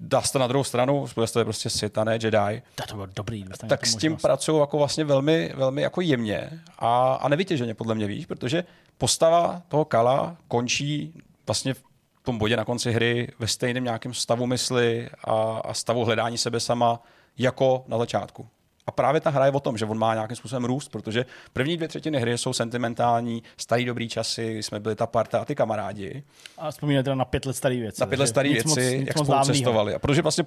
dást 0.00 0.34
na 0.34 0.46
druhou 0.46 0.64
stranu, 0.64 1.06
bude 1.14 1.26
to 1.26 1.38
je 1.38 1.44
prostě 1.44 1.70
Sith 1.70 1.98
a 1.98 2.04
ne 2.04 2.12
Jedi. 2.12 2.62
To 2.88 2.94
bylo 2.94 3.06
dobrý. 3.06 3.44
Tak 3.68 3.86
s 3.86 3.96
tím 3.96 4.16
pracují 4.16 4.60
jako 4.60 4.78
vlastně 4.78 5.04
velmi, 5.04 5.52
velmi 5.54 5.82
jako 5.82 6.00
jemně 6.00 6.50
a, 6.78 7.14
a 7.14 7.28
nevytěženě 7.28 7.74
podle 7.74 7.94
mě, 7.94 8.06
víš, 8.06 8.26
protože 8.26 8.64
postava 8.98 9.62
toho 9.68 9.84
Kala 9.84 10.36
končí 10.48 11.22
vlastně 11.46 11.74
v 11.74 11.82
tom 12.22 12.38
bodě 12.38 12.56
na 12.56 12.64
konci 12.64 12.92
hry 12.92 13.28
ve 13.38 13.48
stejném 13.48 13.84
nějakém 13.84 14.14
stavu 14.14 14.46
mysli 14.46 15.08
a, 15.24 15.32
a 15.64 15.74
stavu 15.74 16.04
hledání 16.04 16.38
sebe 16.38 16.60
sama 16.60 17.00
jako 17.38 17.84
na 17.88 17.98
začátku. 17.98 18.48
A 18.86 18.90
právě 18.92 19.20
ta 19.20 19.30
hra 19.30 19.46
je 19.46 19.52
o 19.52 19.60
tom, 19.60 19.78
že 19.78 19.84
on 19.84 19.98
má 19.98 20.14
nějakým 20.14 20.36
způsobem 20.36 20.64
růst, 20.64 20.88
protože 20.88 21.26
první 21.52 21.76
dvě 21.76 21.88
třetiny 21.88 22.20
hry 22.20 22.38
jsou 22.38 22.52
sentimentální, 22.52 23.42
starý 23.56 23.84
dobrý 23.84 24.08
časy, 24.08 24.62
jsme 24.62 24.80
byli 24.80 24.94
ta 24.94 25.06
parta 25.06 25.38
a 25.38 25.44
ty 25.44 25.54
kamarádi. 25.54 26.22
A 26.58 26.70
vzpomínáte 26.70 27.14
na 27.14 27.24
pět 27.24 27.46
let 27.46 27.56
starý 27.56 27.80
věci. 27.80 28.00
Na 28.00 28.06
pět 28.06 28.20
let 28.20 28.26
starý 28.26 28.52
věci, 28.52 28.68
moc, 28.68 28.78
jak 28.78 29.18
spolu 29.18 29.44
cestovali. 29.44 29.94
A 29.94 29.98
protože 29.98 30.22
vlastně 30.22 30.44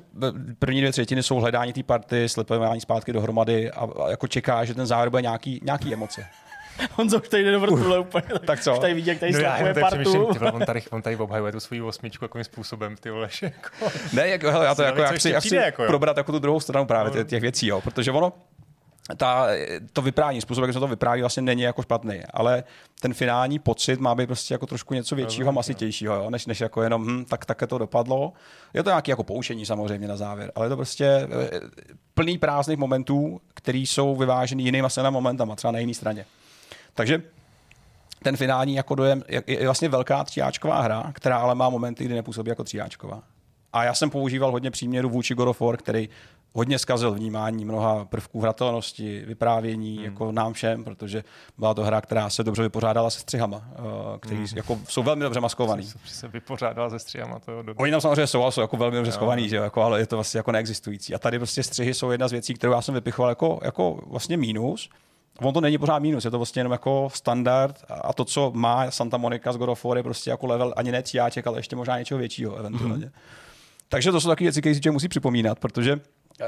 první 0.59 0.79
dvě 0.79 0.91
třetiny 0.91 1.23
jsou 1.23 1.35
hledání 1.35 1.73
té 1.73 1.83
party, 1.83 2.29
slipování 2.29 2.81
zpátky 2.81 3.13
dohromady 3.13 3.71
a, 3.71 3.87
a 4.03 4.09
jako 4.09 4.27
čeká, 4.27 4.65
že 4.65 4.73
ten 4.73 4.85
závěr 4.85 5.09
bude 5.09 5.21
nějaký, 5.21 5.61
nějaký 5.63 5.93
emoce. 5.93 6.25
Honzo 6.91 7.19
už 7.19 7.29
tady 7.29 7.43
jde 7.43 7.51
do 7.51 7.59
vrtule 7.59 7.99
úplně. 7.99 8.23
tak 8.45 8.59
co? 8.59 8.73
Už 8.73 8.79
tady 8.79 8.93
vidí, 8.93 9.07
jak 9.07 9.19
tady 9.19 9.31
no 9.31 9.39
já 9.39 9.73
partu. 9.79 10.33
Ty, 10.33 10.39
on, 10.39 10.65
tady, 10.65 10.81
on 10.91 11.01
tady 11.01 11.15
obhajuje 11.15 11.51
tu 11.51 11.59
svoji 11.59 11.81
osmičku 11.81 12.25
jakým 12.25 12.43
způsobem, 12.43 12.95
ty 12.95 13.09
vole. 13.09 13.29
Jako. 13.41 13.91
ne, 14.13 14.27
jak, 14.27 14.43
hele, 14.43 14.65
já 14.65 14.75
to 14.75 14.81
jako, 14.81 15.01
jak 15.01 15.15
chci, 15.15 15.29
jak 15.29 15.43
chci 15.43 15.55
jako, 15.55 15.85
probrat 15.87 16.17
jako 16.17 16.31
tu 16.31 16.39
druhou 16.39 16.59
stranu 16.59 16.85
právě 16.85 17.17
no. 17.17 17.23
těch 17.23 17.41
věcí, 17.41 17.67
jo, 17.67 17.81
protože 17.81 18.11
ono, 18.11 18.33
ta, 19.17 19.47
to 19.93 20.01
vyprávění, 20.01 20.41
způsob, 20.41 20.61
jak 20.61 20.73
se 20.73 20.79
to 20.79 20.87
vypráví, 20.87 21.21
vlastně 21.21 21.41
není 21.43 21.61
jako 21.61 21.81
špatný, 21.81 22.21
ale 22.33 22.63
ten 22.99 23.13
finální 23.13 23.59
pocit 23.59 23.99
má 23.99 24.15
být 24.15 24.25
prostě 24.25 24.53
jako 24.53 24.65
trošku 24.65 24.93
něco 24.93 25.15
většího, 25.15 25.51
masitějšího, 25.51 26.15
jo, 26.15 26.29
než, 26.29 26.45
než 26.45 26.61
jako 26.61 26.81
jenom, 26.81 27.07
hm, 27.07 27.25
tak 27.25 27.45
také 27.45 27.67
to 27.67 27.77
dopadlo. 27.77 28.33
Je 28.73 28.83
to 28.83 28.89
nějaké 28.89 29.11
jako 29.11 29.23
poučení 29.23 29.65
samozřejmě 29.65 30.07
na 30.07 30.17
závěr, 30.17 30.51
ale 30.55 30.65
je 30.65 30.69
to 30.69 30.75
prostě 30.75 31.05
eh, 31.05 31.59
plný 32.13 32.37
prázdných 32.37 32.77
momentů, 32.77 33.41
které 33.53 33.77
jsou 33.77 34.15
vyváženy 34.15 34.63
jinýma 34.63 34.89
momentama, 35.09 35.55
třeba 35.55 35.71
na 35.71 35.79
jiné 35.79 35.93
straně. 35.93 36.25
Takže 36.97 37.21
ten 38.23 38.37
finální 38.37 38.75
jako 38.75 38.95
dojem 38.95 39.23
je, 39.27 39.65
vlastně 39.65 39.89
velká 39.89 40.23
tříáčková 40.23 40.81
hra, 40.81 41.11
která 41.13 41.37
ale 41.37 41.55
má 41.55 41.69
momenty, 41.69 42.05
kdy 42.05 42.15
nepůsobí 42.15 42.49
jako 42.49 42.63
tříáčková. 42.63 43.23
A 43.73 43.83
já 43.83 43.93
jsem 43.93 44.09
používal 44.09 44.51
hodně 44.51 44.71
příměrů 44.71 45.09
vůči 45.09 45.35
God 45.35 45.47
of 45.47 45.61
War, 45.61 45.77
který 45.77 46.09
hodně 46.53 46.79
zkazil 46.79 47.11
vnímání 47.11 47.65
mnoha 47.65 48.05
prvků 48.05 48.41
hratelnosti, 48.41 49.23
vyprávění 49.25 49.95
hmm. 49.95 50.05
jako 50.05 50.31
nám 50.31 50.53
všem, 50.53 50.83
protože 50.83 51.23
byla 51.57 51.73
to 51.73 51.83
hra, 51.83 52.01
která 52.01 52.29
se 52.29 52.43
dobře 52.43 52.63
vypořádala 52.63 53.09
se 53.09 53.19
střihama, 53.19 53.69
eh, 53.71 54.19
který 54.19 54.37
hmm. 54.37 54.47
jako 54.55 54.79
jsou 54.87 55.03
velmi 55.03 55.23
dobře 55.23 55.39
maskovaný. 55.39 55.83
Se, 55.83 55.97
se 56.05 56.27
vypořádala 56.27 56.89
se 56.89 56.99
střihama, 56.99 57.39
to 57.39 57.61
do... 57.61 57.73
Oni 57.77 57.91
tam 57.91 58.01
samozřejmě 58.01 58.27
jsou, 58.27 58.41
ale 58.41 58.51
jsou 58.51 58.61
jako 58.61 58.77
velmi 58.77 58.95
dobře 58.97 59.11
schovaný, 59.11 59.49
že 59.49 59.55
jako, 59.55 59.81
ale 59.81 59.99
je 59.99 60.07
to 60.07 60.15
vlastně 60.15 60.37
jako 60.37 60.51
neexistující. 60.51 61.15
A 61.15 61.19
tady 61.19 61.37
prostě 61.39 61.63
střihy 61.63 61.93
jsou 61.93 62.11
jedna 62.11 62.27
z 62.27 62.31
věcí, 62.31 62.53
kterou 62.53 62.73
já 62.73 62.81
jsem 62.81 62.93
vypichoval 62.93 63.29
jako, 63.29 63.59
jako 63.63 63.99
vlastně 64.07 64.37
mínus, 64.37 64.89
On 65.41 65.53
to 65.53 65.61
není 65.61 65.77
pořád 65.77 65.99
mínus, 65.99 66.25
je 66.25 66.31
to 66.31 66.39
vlastně 66.39 66.59
jenom 66.59 66.71
jako 66.71 67.09
standard 67.13 67.85
a 67.89 68.13
to, 68.13 68.25
co 68.25 68.51
má 68.55 68.91
Santa 68.91 69.17
Monica 69.17 69.53
z 69.53 69.57
God 69.57 69.69
of 69.69 69.83
War, 69.83 69.97
je 69.97 70.03
prostě 70.03 70.29
jako 70.29 70.47
level 70.47 70.73
ani 70.77 70.91
ne 70.91 71.01
tříáček, 71.03 71.47
ale 71.47 71.59
ještě 71.59 71.75
možná 71.75 71.99
něčeho 71.99 72.17
většího 72.17 72.55
eventuálně. 72.55 73.05
Mm-hmm. 73.05 73.11
Takže 73.89 74.11
to 74.11 74.21
jsou 74.21 74.29
takové 74.29 74.45
věci, 74.45 74.61
které 74.61 74.75
si 74.75 74.91
musí 74.91 75.07
připomínat, 75.07 75.59
protože 75.59 75.99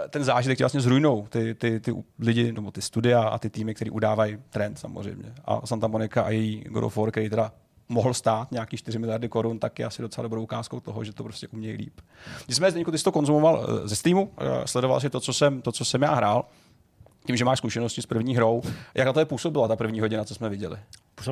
ten 0.10 0.23
zážitek 0.23 0.58
ti 0.58 0.63
vlastně 0.63 0.82
zrujnou 0.82 1.28
ty, 1.30 1.56
ty, 1.56 1.80
ty 1.80 1.93
lidi, 2.19 2.52
nebo 2.52 2.71
ty 2.71 2.82
studia 2.82 3.21
a 3.21 3.39
ty 3.39 3.49
týmy, 3.49 3.75
který 3.75 3.91
udávají 3.91 4.38
trend 4.49 4.80
samozřejmě. 4.80 5.34
A 5.45 5.67
Santa 5.67 5.88
Monica 5.88 6.21
a 6.21 6.30
její 6.30 6.63
God 6.69 6.84
of 6.84 6.97
War, 6.97 7.12
který 7.12 7.30
teda 7.30 7.52
mohl 7.89 8.13
stát 8.13 8.52
nějaký 8.52 8.78
4 8.78 8.99
miliardy 8.99 9.30
korun, 9.30 9.60
tak 9.60 9.80
je 9.80 9.86
asi 9.86 10.02
docela 10.02 10.23
dobrou 10.23 10.43
ukázkou 10.43 10.80
toho, 10.80 11.04
že 11.04 11.13
to 11.13 11.23
prostě 11.23 11.47
umějí 11.47 11.78
líp. 11.78 12.02
Nicméně, 12.47 12.71
Zdeňku, 12.71 12.91
ty 12.91 12.97
jsi 12.97 13.04
to 13.04 13.12
konzumoval 13.12 13.65
eh, 13.67 13.88
ze 13.88 13.95
Steamu, 13.95 14.32
eh, 14.38 14.67
sledoval 14.67 14.99
si 14.99 15.10
to, 15.10 15.19
co 15.19 15.34
jsem, 15.34 15.62
to, 15.62 15.71
co 15.71 15.86
jsem 15.86 16.02
já 16.02 16.13
hrál, 16.13 16.45
tím, 17.25 17.38
že 17.38 17.45
máš 17.45 17.58
zkušenosti 17.58 18.01
s 18.01 18.05
první 18.05 18.36
hrou. 18.36 18.62
Jak 18.95 19.08
na 19.08 19.13
to 19.13 19.19
je 19.19 19.25
působila 19.25 19.67
ta 19.67 19.75
první 19.75 19.99
hodina, 19.99 20.25
co 20.25 20.36
jsme 20.36 20.49
viděli? 20.49 20.77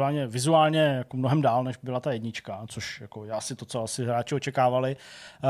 Mě 0.10 0.28
vizuálně 0.28 0.80
jako 0.80 1.18
mnohem 1.18 1.42
dál, 1.42 1.64
než 1.64 1.78
byla 1.84 2.00
ta 2.00 2.12
jednička, 2.12 2.62
což 2.68 3.02
jako 3.02 3.26
já 3.26 3.42
si 3.42 3.56
to, 3.56 3.66
co 3.66 3.84
asi 3.84 4.06
hráči 4.06 4.36
očekávali. 4.36 4.96
Uh, 5.44 5.50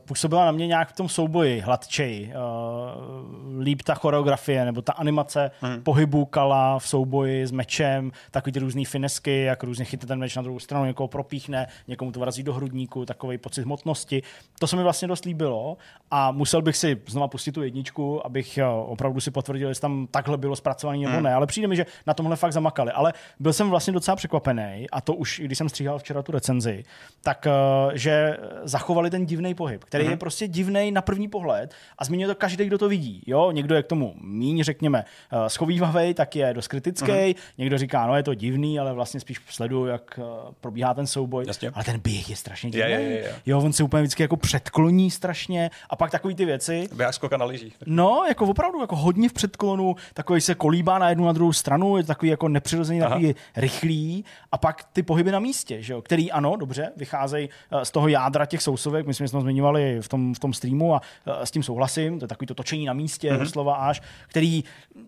působila 0.00 0.44
na 0.44 0.52
mě 0.52 0.66
nějak 0.66 0.88
v 0.88 0.96
tom 0.96 1.08
souboji 1.08 1.60
hladčej. 1.60 2.32
Uh, 2.34 3.62
líp 3.62 3.82
ta 3.82 3.94
choreografie 3.94 4.64
nebo 4.64 4.82
ta 4.82 4.92
animace 4.92 5.50
hmm. 5.60 5.82
pohybu 5.82 6.24
Kala 6.24 6.78
v 6.78 6.88
souboji 6.88 7.46
s 7.46 7.50
mečem, 7.50 8.12
takový 8.30 8.52
ty 8.52 8.58
různé 8.58 8.84
finesky, 8.84 9.42
jak 9.42 9.62
různě 9.62 9.84
chytne 9.84 10.06
ten 10.06 10.18
meč 10.18 10.36
na 10.36 10.42
druhou 10.42 10.58
stranu, 10.58 10.84
někoho 10.84 11.08
propíchne, 11.08 11.66
někomu 11.88 12.12
to 12.12 12.20
vrazí 12.20 12.42
do 12.42 12.54
hrudníku, 12.54 13.04
takový 13.04 13.38
pocit 13.38 13.62
hmotnosti. 13.62 14.22
To 14.58 14.66
se 14.66 14.76
mi 14.76 14.82
vlastně 14.82 15.08
dost 15.08 15.24
líbilo 15.24 15.76
a 16.10 16.30
musel 16.30 16.62
bych 16.62 16.76
si 16.76 17.00
znova 17.06 17.28
pustit 17.28 17.52
tu 17.52 17.62
jedničku, 17.62 18.26
abych 18.26 18.58
opravdu 18.84 19.20
si 19.20 19.30
potvrdil, 19.30 19.68
jestli 19.68 19.82
tam 19.82 20.06
takhle 20.10 20.36
bylo 20.36 20.56
zpracované 20.56 20.98
nebo 20.98 21.12
hmm. 21.12 21.22
ne. 21.22 21.34
Ale 21.34 21.46
přijde 21.46 21.68
mi, 21.68 21.76
že 21.76 21.86
na 22.06 22.14
tomhle 22.14 22.36
fakt 22.36 22.52
zamakali. 22.52 22.92
Ale 22.92 23.12
byl 23.40 23.52
jsem 23.52 23.70
vlastně 23.70 23.77
docela 23.86 24.16
překvapený, 24.16 24.86
a 24.92 25.00
to 25.00 25.14
už, 25.14 25.40
když 25.44 25.58
jsem 25.58 25.68
stříhal 25.68 25.98
včera 25.98 26.22
tu 26.22 26.32
recenzi, 26.32 26.84
tak 27.22 27.46
uh, 27.46 27.92
že 27.94 28.36
zachovali 28.62 29.10
ten 29.10 29.26
divný 29.26 29.54
pohyb, 29.54 29.84
který 29.84 30.04
mm-hmm. 30.04 30.10
je 30.10 30.16
prostě 30.16 30.48
divný 30.48 30.90
na 30.90 31.02
první 31.02 31.28
pohled 31.28 31.74
a 31.98 32.04
zmiňuje 32.04 32.28
to 32.28 32.34
každý, 32.34 32.64
kdo 32.64 32.78
to 32.78 32.88
vidí. 32.88 33.22
Jo? 33.26 33.50
Někdo 33.50 33.74
je 33.74 33.82
k 33.82 33.86
tomu 33.86 34.14
míň, 34.20 34.62
řekněme, 34.62 35.04
uh, 35.32 35.46
schovývavej, 35.46 36.14
tak 36.14 36.36
je 36.36 36.54
dost 36.54 36.68
kritický, 36.68 37.12
mm-hmm. 37.12 37.36
někdo 37.58 37.78
říká, 37.78 38.06
no 38.06 38.16
je 38.16 38.22
to 38.22 38.34
divný, 38.34 38.78
ale 38.78 38.92
vlastně 38.92 39.20
spíš 39.20 39.40
sleduju, 39.48 39.86
jak 39.86 40.18
uh, 40.18 40.24
probíhá 40.60 40.94
ten 40.94 41.06
souboj. 41.06 41.44
Jasně. 41.46 41.70
Ale 41.74 41.84
ten 41.84 42.00
běh 42.00 42.30
je 42.30 42.36
strašně 42.36 42.70
divný. 42.70 42.90
Je, 42.90 43.00
je, 43.00 43.08
je, 43.08 43.18
je. 43.18 43.34
Jo, 43.46 43.60
on 43.60 43.72
se 43.72 43.82
úplně 43.82 44.02
vždycky 44.02 44.22
jako 44.22 44.36
předkloní 44.36 45.10
strašně 45.10 45.70
a 45.90 45.96
pak 45.96 46.10
takový 46.10 46.34
ty 46.34 46.44
věci. 46.44 46.88
Běh 46.92 47.14
skoka 47.14 47.36
na 47.36 47.44
lyžích. 47.44 47.76
No, 47.86 48.24
jako 48.28 48.46
opravdu 48.46 48.80
jako 48.80 48.96
hodně 48.96 49.28
v 49.28 49.32
předklonu, 49.32 49.96
takový 50.14 50.40
se 50.40 50.54
kolíbá 50.54 50.98
na 50.98 51.08
jednu 51.08 51.26
na 51.26 51.32
druhou 51.32 51.52
stranu, 51.52 51.96
je 51.96 52.04
takový 52.04 52.30
jako 52.30 52.48
nepřirozený, 52.48 53.00
takový 53.00 53.34
rychlý 53.68 54.24
a 54.52 54.58
pak 54.58 54.84
ty 54.92 55.02
pohyby 55.02 55.32
na 55.32 55.38
místě, 55.38 55.82
že 55.82 55.92
jo, 55.92 56.02
který 56.02 56.32
ano, 56.32 56.56
dobře, 56.56 56.92
vycházejí 56.96 57.48
eh, 57.70 57.84
z 57.84 57.90
toho 57.90 58.08
jádra 58.08 58.46
těch 58.46 58.62
sousovek, 58.62 59.06
my 59.06 59.14
jsme 59.14 59.28
to 59.28 59.40
zmiňovali 59.40 59.98
v 60.00 60.08
tom, 60.08 60.34
v 60.34 60.38
tom 60.38 60.52
streamu 60.52 60.94
a 60.94 61.00
eh, 61.26 61.46
s 61.46 61.50
tím 61.50 61.62
souhlasím, 61.62 62.18
to 62.18 62.24
je 62.24 62.28
takový 62.28 62.46
to 62.46 62.54
točení 62.54 62.86
na 62.86 62.92
místě, 62.92 63.32
mm-hmm. 63.32 63.50
slova 63.50 63.74
až, 63.74 64.02
který 64.28 64.64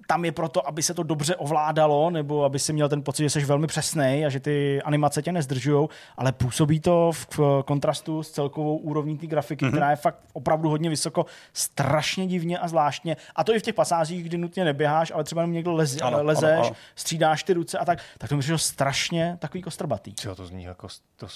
tam 0.06 0.24
je 0.24 0.32
proto, 0.32 0.68
aby 0.68 0.82
se 0.82 0.94
to 0.94 1.02
dobře 1.02 1.36
ovládalo, 1.36 2.10
nebo 2.10 2.44
aby 2.44 2.58
si 2.58 2.72
měl 2.72 2.88
ten 2.88 3.02
pocit, 3.02 3.22
že 3.22 3.30
jsi 3.30 3.44
velmi 3.44 3.66
přesný 3.66 4.24
a 4.26 4.28
že 4.28 4.40
ty 4.40 4.82
animace 4.82 5.22
tě 5.22 5.32
nezdržují, 5.32 5.88
ale 6.16 6.32
působí 6.32 6.80
to 6.80 7.12
v 7.12 7.40
kontrastu 7.64 8.22
s 8.22 8.30
celkovou 8.30 8.76
úrovní 8.76 9.18
té 9.18 9.26
grafiky, 9.26 9.64
mm-hmm. 9.64 9.70
která 9.70 9.90
je 9.90 9.96
fakt 9.96 10.18
opravdu 10.32 10.68
hodně 10.68 10.90
vysoko, 10.90 11.26
strašně 11.52 12.26
divně 12.26 12.58
a 12.58 12.68
zvláštně. 12.68 13.16
A 13.36 13.44
to 13.44 13.54
i 13.54 13.58
v 13.58 13.62
těch 13.62 13.74
pasážích, 13.74 14.24
kdy 14.24 14.38
nutně 14.38 14.64
neběháš, 14.64 15.12
ale 15.14 15.24
třeba 15.24 15.42
jenom 15.42 15.54
někdo 15.54 15.72
leze, 15.72 16.00
ano, 16.00 16.22
lezeš, 16.22 16.50
ano, 16.50 16.66
ano. 16.66 16.76
střídáš 16.94 17.42
ty 17.42 17.52
ruce 17.52 17.78
a 17.78 17.84
tak, 17.84 17.98
tak 18.18 18.28
to 18.28 18.36
mi 18.36 18.42
přišlo 18.56 18.68
strašně 18.68 19.36
takový 19.40 19.62
kostrbatý. 19.62 20.14
Co 20.14 20.34
to 20.34 20.46
zní 20.46 20.64
jako, 20.64 20.88
to, 21.16 21.26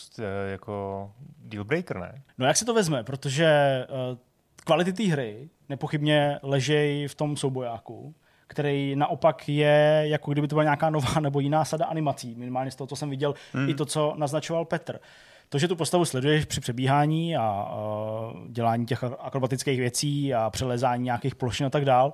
jako 0.50 1.12
deal 1.38 1.64
breaker, 1.64 1.98
ne? 1.98 2.22
No 2.38 2.46
jak 2.46 2.56
se 2.56 2.64
to 2.64 2.74
vezme, 2.74 3.04
protože 3.04 3.46
uh, 3.88 4.18
kvality 4.64 4.92
té 4.92 5.02
hry 5.02 5.48
nepochybně 5.68 6.38
ležejí 6.42 7.08
v 7.08 7.14
tom 7.14 7.36
soubojáku, 7.36 8.14
který 8.46 8.96
naopak 8.96 9.48
je, 9.48 10.02
jako 10.04 10.32
kdyby 10.32 10.48
to 10.48 10.54
byla 10.54 10.62
nějaká 10.62 10.90
nová 10.90 11.14
nebo 11.20 11.40
jiná 11.40 11.64
sada 11.64 11.84
animací, 11.84 12.34
minimálně 12.34 12.70
z 12.70 12.74
toho, 12.74 12.86
co 12.86 12.96
jsem 12.96 13.10
viděl, 13.10 13.34
hmm. 13.52 13.68
i 13.68 13.74
to, 13.74 13.86
co 13.86 14.14
naznačoval 14.16 14.64
Petr. 14.64 15.00
To, 15.48 15.58
že 15.58 15.68
tu 15.68 15.76
postavu 15.76 16.04
sleduješ 16.04 16.44
při 16.44 16.60
přebíhání 16.60 17.36
a 17.36 17.74
uh, 17.74 18.48
dělání 18.48 18.86
těch 18.86 19.04
akrobatických 19.04 19.80
věcí 19.80 20.34
a 20.34 20.50
přelezání 20.50 21.04
nějakých 21.04 21.34
plošin 21.34 21.66
a 21.66 21.70
tak 21.70 21.84
dál, 21.84 22.12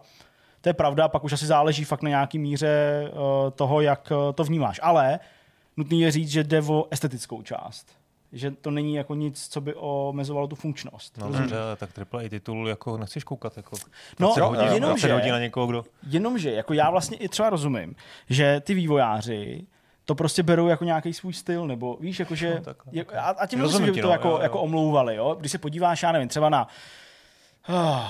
to 0.61 0.69
je 0.69 0.75
pravda, 0.75 1.09
pak 1.09 1.25
už 1.25 1.33
asi 1.33 1.47
záleží 1.47 1.85
fakt 1.85 2.03
na 2.03 2.09
nějaký 2.09 2.39
míře 2.39 3.05
uh, 3.13 3.19
toho, 3.51 3.81
jak 3.81 4.11
uh, 4.11 4.33
to 4.33 4.45
vnímáš. 4.45 4.81
Ale 4.83 5.21
nutný 5.77 6.01
je 6.01 6.11
říct, 6.11 6.31
že 6.31 6.45
jde 6.45 6.63
o 6.63 6.87
estetickou 6.91 7.43
část 7.43 8.01
že 8.33 8.51
to 8.51 8.71
není 8.71 8.95
jako 8.95 9.15
nic, 9.15 9.49
co 9.49 9.61
by 9.61 9.75
omezovalo 9.75 10.47
tu 10.47 10.57
funkčnost. 10.57 11.19
No 11.19 11.33
dobře, 11.33 11.57
tak 11.77 11.91
AAA 11.99 12.29
titul 12.29 12.69
jako 12.69 12.99
nechceš 12.99 13.25
koukat 13.25 13.57
jako 13.57 13.77
no, 14.19 14.29
hodin, 14.29 14.69
jenomže, 14.73 15.13
hodin 15.13 15.31
na 15.31 15.39
někoho, 15.39 15.67
kdo... 15.67 15.85
Jenomže, 16.07 16.53
jako 16.53 16.75
já 16.75 16.91
vlastně 16.91 17.17
i 17.17 17.29
třeba 17.29 17.51
rozumím, 17.51 17.95
že 18.29 18.61
ty 18.61 18.75
vývojáři 18.75 19.67
to 20.05 20.15
prostě 20.15 20.43
berou 20.43 20.69
jako 20.69 20.85
nějaký 20.85 21.13
svůj 21.13 21.33
styl, 21.33 21.67
nebo 21.67 21.97
víš, 22.01 22.19
jakože, 22.21 22.63
no, 22.67 22.73
jak, 22.93 23.15
a, 23.15 23.21
a 23.21 23.47
tím 23.47 23.63
myslím, 23.63 23.87
že 23.87 23.93
by 23.93 24.01
to 24.01 24.07
no, 24.07 24.13
jako, 24.13 24.29
jo, 24.29 24.35
jo. 24.35 24.43
jako 24.43 24.61
omlouvali, 24.61 25.17
jo? 25.17 25.37
Když 25.41 25.53
se 25.53 25.59
podíváš, 25.59 26.03
já 26.03 26.13
nevím, 26.13 26.29
třeba 26.29 26.49
na 26.49 26.61
Oh, 26.61 26.69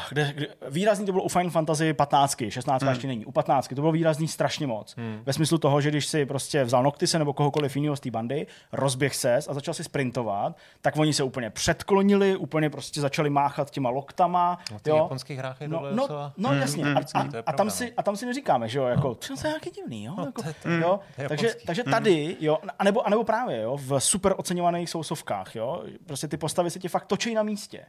kde, 0.08 0.32
kde, 0.32 0.46
výrazný 0.68 1.06
to 1.06 1.12
bylo 1.12 1.24
u 1.24 1.28
Final 1.28 1.50
Fantasy 1.50 1.92
15, 1.92 2.36
16 2.48 2.82
hmm. 2.82 2.88
ještě 2.88 3.06
není. 3.06 3.26
U 3.26 3.32
15 3.32 3.68
to 3.68 3.74
bylo 3.74 3.92
výrazný 3.92 4.28
strašně 4.28 4.66
moc. 4.66 4.94
Hmm. 4.96 5.22
Ve 5.26 5.32
smyslu 5.32 5.58
toho, 5.58 5.80
že 5.80 5.90
když 5.90 6.06
si 6.06 6.26
prostě 6.26 6.64
vzal 6.64 6.82
Noctise 6.82 7.18
nebo 7.18 7.32
kohokoliv 7.32 7.76
jiného 7.76 7.96
z 7.96 8.00
té 8.00 8.10
bandy, 8.10 8.46
rozběh 8.72 9.16
ses 9.16 9.48
a 9.48 9.54
začal 9.54 9.74
si 9.74 9.84
sprintovat, 9.84 10.56
tak 10.80 10.96
oni 10.96 11.12
se 11.12 11.22
úplně 11.22 11.50
předklonili, 11.50 12.36
úplně 12.36 12.70
prostě 12.70 13.00
začali 13.00 13.30
máchat 13.30 13.70
těma 13.70 13.90
loktama. 13.90 14.58
No, 14.72 14.78
v 14.78 14.82
těch 14.82 14.94
japonských 14.94 15.38
hrách 15.38 15.60
je 15.60 15.68
no, 15.68 15.80
no, 15.80 16.08
no, 16.08 16.32
no, 16.36 16.48
hmm. 16.48 16.60
jasně. 16.60 16.84
Hmm. 16.84 16.96
A, 16.96 17.00
a, 17.14 17.28
a, 17.46 17.52
tam 17.52 17.70
si, 17.70 17.92
a 17.96 18.02
tam 18.02 18.16
si 18.16 18.26
neříkáme, 18.26 18.68
že 18.68 18.78
jo, 18.78 18.84
jako, 18.84 19.08
no. 19.08 19.14
to 19.14 19.32
je 19.32 19.50
nějaký 19.50 19.70
divný, 19.70 20.04
jo. 20.04 20.14
No, 20.18 20.24
jako, 20.24 20.42
to, 20.42 20.48
to, 20.62 20.68
jo? 20.68 21.00
takže, 21.28 21.54
takže 21.66 21.82
hmm. 21.82 21.92
tady, 21.92 22.36
jo, 22.40 22.58
anebo, 22.78 23.06
anebo 23.06 23.24
právě, 23.24 23.62
jo, 23.62 23.76
v 23.76 24.00
super 24.00 24.34
oceňovaných 24.36 24.90
sousovkách, 24.90 25.56
jo, 25.56 25.82
prostě 26.06 26.28
ty 26.28 26.36
postavy 26.36 26.70
se 26.70 26.78
ti 26.78 26.88
fakt 26.88 27.06
točí 27.06 27.34
na 27.34 27.42
místě. 27.42 27.86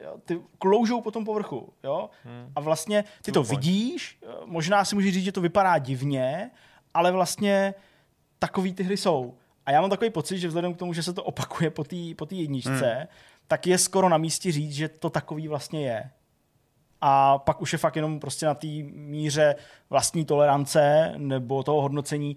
Jo, 0.00 0.16
ty 0.24 0.40
kloužou 0.58 1.00
po 1.00 1.10
tom 1.10 1.24
povrchu. 1.24 1.72
Jo? 1.84 2.10
Hmm. 2.24 2.52
A 2.56 2.60
vlastně 2.60 3.04
ty 3.22 3.32
to 3.32 3.42
vidíš, 3.42 4.18
možná 4.44 4.84
si 4.84 4.94
můžeš 4.94 5.14
říct, 5.14 5.24
že 5.24 5.32
to 5.32 5.40
vypadá 5.40 5.78
divně, 5.78 6.50
ale 6.94 7.12
vlastně 7.12 7.74
takový 8.38 8.74
ty 8.74 8.82
hry 8.82 8.96
jsou. 8.96 9.34
A 9.66 9.70
já 9.70 9.80
mám 9.80 9.90
takový 9.90 10.10
pocit, 10.10 10.38
že 10.38 10.48
vzhledem 10.48 10.74
k 10.74 10.78
tomu, 10.78 10.92
že 10.92 11.02
se 11.02 11.12
to 11.12 11.24
opakuje 11.24 11.70
po 11.70 11.84
té 11.84 11.96
po 12.16 12.26
jedničce, 12.30 12.94
hmm. 12.98 13.06
tak 13.48 13.66
je 13.66 13.78
skoro 13.78 14.08
na 14.08 14.18
místě 14.18 14.52
říct, 14.52 14.72
že 14.72 14.88
to 14.88 15.10
takový 15.10 15.48
vlastně 15.48 15.86
je 15.86 16.10
a 17.00 17.38
pak 17.38 17.62
už 17.62 17.72
je 17.72 17.78
fakt 17.78 17.96
jenom 17.96 18.20
prostě 18.20 18.46
na 18.46 18.54
té 18.54 18.66
míře 18.92 19.54
vlastní 19.90 20.24
tolerance 20.24 21.12
nebo 21.16 21.62
toho 21.62 21.82
hodnocení, 21.82 22.36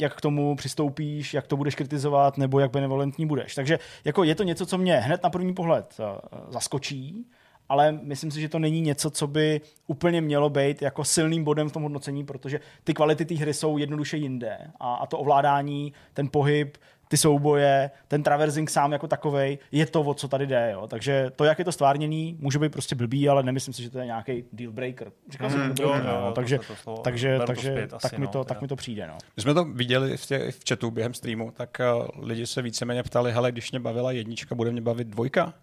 jak 0.00 0.16
k 0.16 0.20
tomu 0.20 0.56
přistoupíš, 0.56 1.34
jak 1.34 1.46
to 1.46 1.56
budeš 1.56 1.74
kritizovat 1.74 2.38
nebo 2.38 2.60
jak 2.60 2.70
benevolentní 2.70 3.26
budeš. 3.26 3.54
Takže 3.54 3.78
jako 4.04 4.24
je 4.24 4.34
to 4.34 4.42
něco, 4.42 4.66
co 4.66 4.78
mě 4.78 4.96
hned 4.96 5.22
na 5.22 5.30
první 5.30 5.54
pohled 5.54 5.96
eh, 6.00 6.20
zaskočí, 6.48 7.26
ale 7.68 7.92
myslím 7.92 8.30
si, 8.30 8.40
že 8.40 8.48
to 8.48 8.58
není 8.58 8.80
něco, 8.80 9.10
co 9.10 9.26
by 9.26 9.60
úplně 9.86 10.20
mělo 10.20 10.50
být 10.50 10.82
jako 10.82 11.04
silným 11.04 11.44
bodem 11.44 11.68
v 11.68 11.72
tom 11.72 11.82
hodnocení, 11.82 12.24
protože 12.24 12.60
ty 12.84 12.94
kvality 12.94 13.24
té 13.24 13.34
hry 13.34 13.54
jsou 13.54 13.78
jednoduše 13.78 14.16
jinde 14.16 14.58
a, 14.80 14.94
a 14.94 15.06
to 15.06 15.18
ovládání, 15.18 15.92
ten 16.14 16.28
pohyb, 16.28 16.78
ty 17.10 17.16
souboje, 17.16 17.90
ten 18.08 18.22
traversing 18.22 18.70
sám 18.70 18.92
jako 18.92 19.08
takovej, 19.08 19.58
je 19.72 19.86
to, 19.86 20.00
o 20.00 20.14
co 20.14 20.28
tady 20.28 20.46
jde. 20.46 20.70
Jo. 20.72 20.86
Takže 20.86 21.30
to, 21.36 21.44
jak 21.44 21.58
je 21.58 21.64
to 21.64 21.72
stvárněný, 21.72 22.36
může 22.40 22.58
být 22.58 22.72
prostě 22.72 22.94
blbý, 22.94 23.28
ale 23.28 23.42
nemyslím 23.42 23.74
si, 23.74 23.82
že 23.82 23.90
to 23.90 23.98
je 23.98 24.06
nějaký 24.06 24.44
deal 24.52 24.72
breaker. 24.72 25.12
Mm, 25.40 25.46
mhm. 25.46 25.74
jo, 25.80 25.94
jo, 25.94 26.00
no, 26.04 26.32
takže, 26.32 26.58
to 26.58 26.74
to 26.84 27.02
takže, 27.02 27.38
takže 27.46 27.86
to 27.90 27.98
tak, 27.98 28.04
asi, 28.04 28.20
mi 28.20 28.26
to, 28.26 28.38
no, 28.38 28.44
tak 28.44 28.62
mi 28.62 28.68
to 28.68 28.76
přijde. 28.76 29.06
No. 29.06 29.18
My 29.36 29.42
jsme 29.42 29.54
to 29.54 29.64
viděli 29.64 30.16
v, 30.16 30.26
tě, 30.26 30.50
v 30.50 30.60
chatu 30.68 30.90
během 30.90 31.14
streamu, 31.14 31.50
tak 31.50 31.78
uh, 31.96 32.26
lidi 32.26 32.46
se 32.46 32.62
víceméně 32.62 33.02
ptali, 33.02 33.32
hele, 33.32 33.52
když 33.52 33.70
mě 33.70 33.80
bavila 33.80 34.12
jednička, 34.12 34.54
bude 34.54 34.70
mě 34.70 34.80
bavit 34.80 35.08
dvojka? 35.08 35.54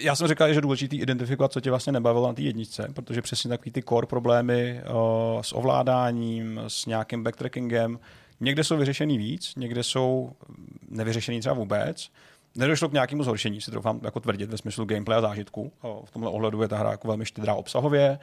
já 0.00 0.16
jsem 0.16 0.28
říkal, 0.28 0.48
že 0.48 0.54
je 0.54 0.60
důležité 0.60 0.96
identifikovat, 0.96 1.52
co 1.52 1.60
tě 1.60 1.70
vlastně 1.70 1.92
nebavilo 1.92 2.26
na 2.26 2.32
té 2.32 2.42
jedničce, 2.42 2.88
protože 2.94 3.22
přesně 3.22 3.48
takový 3.48 3.70
ty 3.70 3.82
core 3.82 4.06
problémy 4.06 4.80
uh, 4.82 5.42
s 5.42 5.52
ovládáním, 5.52 6.60
s 6.68 6.86
nějakým 6.86 7.24
backtrackingem, 7.24 7.98
Někde 8.44 8.64
jsou 8.64 8.76
vyřešený 8.76 9.18
víc, 9.18 9.54
někde 9.56 9.82
jsou 9.82 10.32
nevyřešený 10.88 11.40
třeba 11.40 11.54
vůbec. 11.54 12.10
Nedošlo 12.54 12.88
k 12.88 12.92
nějakému 12.92 13.22
zhoršení, 13.22 13.60
si 13.60 13.70
troufám 13.70 14.00
jako 14.02 14.20
tvrdit 14.20 14.50
ve 14.50 14.58
smyslu 14.58 14.84
gameplay 14.84 15.18
a 15.18 15.20
zážitku. 15.20 15.72
V 16.04 16.10
tomhle 16.10 16.30
ohledu 16.30 16.62
je 16.62 16.68
ta 16.68 16.78
hra 16.78 16.90
jako 16.90 17.08
velmi 17.08 17.26
štědrá 17.26 17.54
obsahově. 17.54 18.18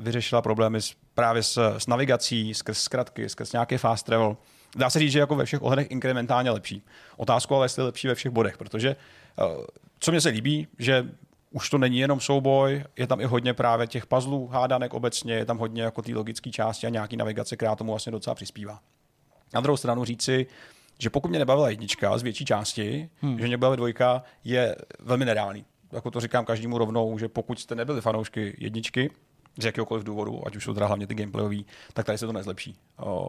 Vyřešila 0.00 0.42
problémy 0.42 0.78
právě 1.14 1.42
s, 1.42 1.76
s 1.78 1.86
navigací, 1.86 2.54
skrz 2.54 2.78
zkratky, 2.78 3.28
skrz 3.28 3.52
nějaký 3.52 3.76
fast 3.76 4.06
travel. 4.06 4.36
Dá 4.76 4.90
se 4.90 4.98
říct, 4.98 5.12
že 5.12 5.18
jako 5.18 5.36
ve 5.36 5.44
všech 5.44 5.62
ohledech 5.62 5.90
inkrementálně 5.90 6.50
lepší. 6.50 6.82
Otázku 7.16 7.54
ale 7.54 7.64
jestli 7.64 7.80
je 7.80 7.86
lepší 7.86 8.08
ve 8.08 8.14
všech 8.14 8.32
bodech, 8.32 8.58
protože 8.58 8.96
co 9.98 10.10
mě 10.10 10.20
se 10.20 10.28
líbí, 10.28 10.68
že 10.78 11.08
už 11.50 11.70
to 11.70 11.78
není 11.78 11.98
jenom 11.98 12.20
souboj, 12.20 12.84
je 12.96 13.06
tam 13.06 13.20
i 13.20 13.24
hodně 13.24 13.54
právě 13.54 13.86
těch 13.86 14.06
puzzlů, 14.06 14.46
hádanek 14.46 14.94
obecně, 14.94 15.34
je 15.34 15.44
tam 15.44 15.58
hodně 15.58 15.82
jako 15.82 16.02
té 16.02 16.14
logické 16.14 16.50
části 16.50 16.86
a 16.86 16.90
nějaký 16.90 17.16
navigace, 17.16 17.56
která 17.56 17.76
tomu 17.76 17.92
vlastně 17.92 18.12
docela 18.12 18.34
přispívá. 18.34 18.80
Na 19.54 19.60
druhou 19.60 19.76
stranu 19.76 20.04
říci, 20.04 20.46
že 20.98 21.10
pokud 21.10 21.28
mě 21.28 21.38
nebavila 21.38 21.70
jednička 21.70 22.18
z 22.18 22.22
větší 22.22 22.44
části, 22.44 23.10
hmm. 23.20 23.38
že 23.38 23.46
mě 23.46 23.56
bavila 23.56 23.76
dvojka, 23.76 24.22
je 24.44 24.76
velmi 25.00 25.24
nereálný. 25.24 25.64
jako 25.92 26.10
to 26.10 26.20
říkám 26.20 26.44
každému 26.44 26.78
rovnou, 26.78 27.18
že 27.18 27.28
pokud 27.28 27.58
jste 27.58 27.74
nebyli 27.74 28.00
fanoušky 28.00 28.56
jedničky, 28.58 29.10
z 29.58 29.64
jakéhokoliv 29.64 30.04
důvodu, 30.04 30.46
ať 30.46 30.56
už 30.56 30.64
jsou 30.64 30.74
teda 30.74 30.86
hlavně 30.86 31.06
ty 31.06 31.14
gameplayový, 31.14 31.66
tak 31.92 32.06
tady 32.06 32.18
se 32.18 32.26
to 32.26 32.32
nezlepší. 32.32 32.76
O, 32.98 33.28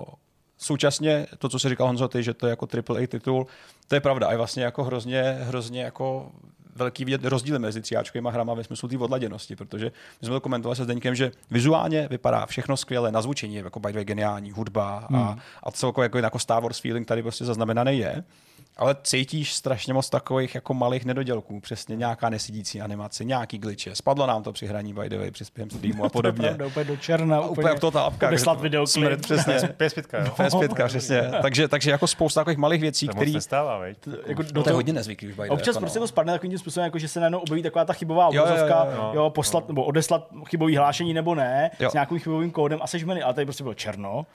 současně 0.57 1.27
to, 1.37 1.49
co 1.49 1.59
si 1.59 1.69
říkal 1.69 1.87
Honzo, 1.87 2.07
ty, 2.07 2.23
že 2.23 2.33
to 2.33 2.47
je 2.47 2.49
jako 2.49 2.67
AAA 2.73 3.07
titul, 3.07 3.47
to 3.87 3.95
je 3.95 4.01
pravda. 4.01 4.27
A 4.27 4.31
je 4.31 4.37
vlastně 4.37 4.63
jako 4.63 4.83
hrozně, 4.83 5.21
hrozně 5.21 5.81
jako 5.81 6.31
velký 6.75 7.05
vidět 7.05 7.25
rozdíly 7.25 7.59
mezi 7.59 7.81
tříáčkovými 7.81 8.29
hrama 8.31 8.53
ve 8.53 8.63
smyslu 8.63 8.89
té 8.89 8.97
odladěnosti, 8.97 9.55
protože 9.55 9.91
my 10.21 10.25
jsme 10.25 10.33
to 10.33 10.41
komentovali 10.41 10.75
se 10.75 10.83
Zdeňkem, 10.83 11.15
že 11.15 11.31
vizuálně 11.51 12.07
vypadá 12.07 12.45
všechno 12.45 12.77
skvěle, 12.77 13.11
na 13.11 13.21
zvučení 13.21 13.55
je 13.55 13.63
jako 13.63 13.79
by 13.79 14.05
geniální, 14.05 14.51
hudba 14.51 14.97
a, 14.97 15.17
hmm. 15.17 15.39
a 15.63 15.71
celkově 15.71 16.05
jako, 16.05 16.17
jako 16.17 16.39
Star 16.39 16.63
Wars 16.63 16.79
feeling 16.79 17.07
tady 17.07 17.21
prostě 17.21 17.45
zaznamenaný 17.45 17.99
je 17.99 18.23
ale 18.77 18.95
cítíš 19.03 19.53
strašně 19.53 19.93
moc 19.93 20.09
takových 20.09 20.55
jako 20.55 20.73
malých 20.73 21.05
nedodělků, 21.05 21.59
přesně 21.59 21.95
nějaká 21.95 22.29
nesidící 22.29 22.81
animace, 22.81 23.23
nějaký 23.23 23.57
glitche. 23.57 23.95
Spadlo 23.95 24.27
nám 24.27 24.43
to 24.43 24.51
při 24.51 24.67
hraní 24.67 24.93
by 24.93 25.09
the 25.09 25.17
way, 25.17 25.31
při 25.31 25.43
během 25.55 25.69
streamu 25.69 26.05
a 26.05 26.09
podobně. 26.15 26.55
to 26.55 26.67
úplně 26.67 26.85
do 26.85 26.97
černa, 26.97 27.41
úplně, 27.41 27.67
úplně 27.67 27.79
to 27.79 27.91
tápka. 27.91 28.29
Vyslat 28.29 28.61
videoklip. 28.61 29.21
Přesně. 29.21 29.53
PS5, 29.53 30.25
jo. 30.25 30.33
PS5, 30.37 30.87
přesně. 30.87 31.31
takže, 31.41 31.67
takže 31.67 31.91
jako 31.91 32.07
spousta 32.07 32.41
takových 32.41 32.57
malých 32.57 32.81
věcí, 32.81 33.07
které... 33.07 33.31
nestává, 33.31 33.85
jako 34.25 34.43
do 34.51 34.63
to 34.63 34.69
je 34.69 34.73
hodně 34.73 34.93
nezvyklý 34.93 35.27
už 35.27 35.35
by 35.35 35.49
Občas 35.49 35.67
jako 35.67 35.79
prostě 35.79 35.99
no. 35.99 36.03
to 36.03 36.07
spadne 36.07 36.33
takovým 36.33 36.57
způsobem, 36.57 36.85
jako 36.85 36.99
že 36.99 37.07
se 37.07 37.19
najednou 37.19 37.39
objeví 37.39 37.63
taková 37.63 37.85
ta 37.85 37.93
chybová 37.93 38.27
obrazovka, 38.27 38.85
jo, 38.85 38.91
jo, 38.91 39.11
jo, 39.13 39.23
jo, 39.23 39.29
poslat, 39.29 39.63
jo. 39.63 39.67
nebo 39.67 39.83
odeslat 39.83 40.27
chybový 40.49 40.77
hlášení 40.77 41.13
nebo 41.13 41.35
ne, 41.35 41.71
jo. 41.79 41.89
s 41.89 41.93
nějakým 41.93 42.19
chybovým 42.19 42.51
kódem 42.51 42.79
a 42.81 42.87
sežmeny, 42.87 43.23
ale 43.23 43.33
tady 43.33 43.45
prostě 43.45 43.63
bylo 43.63 43.73
černo 43.73 44.25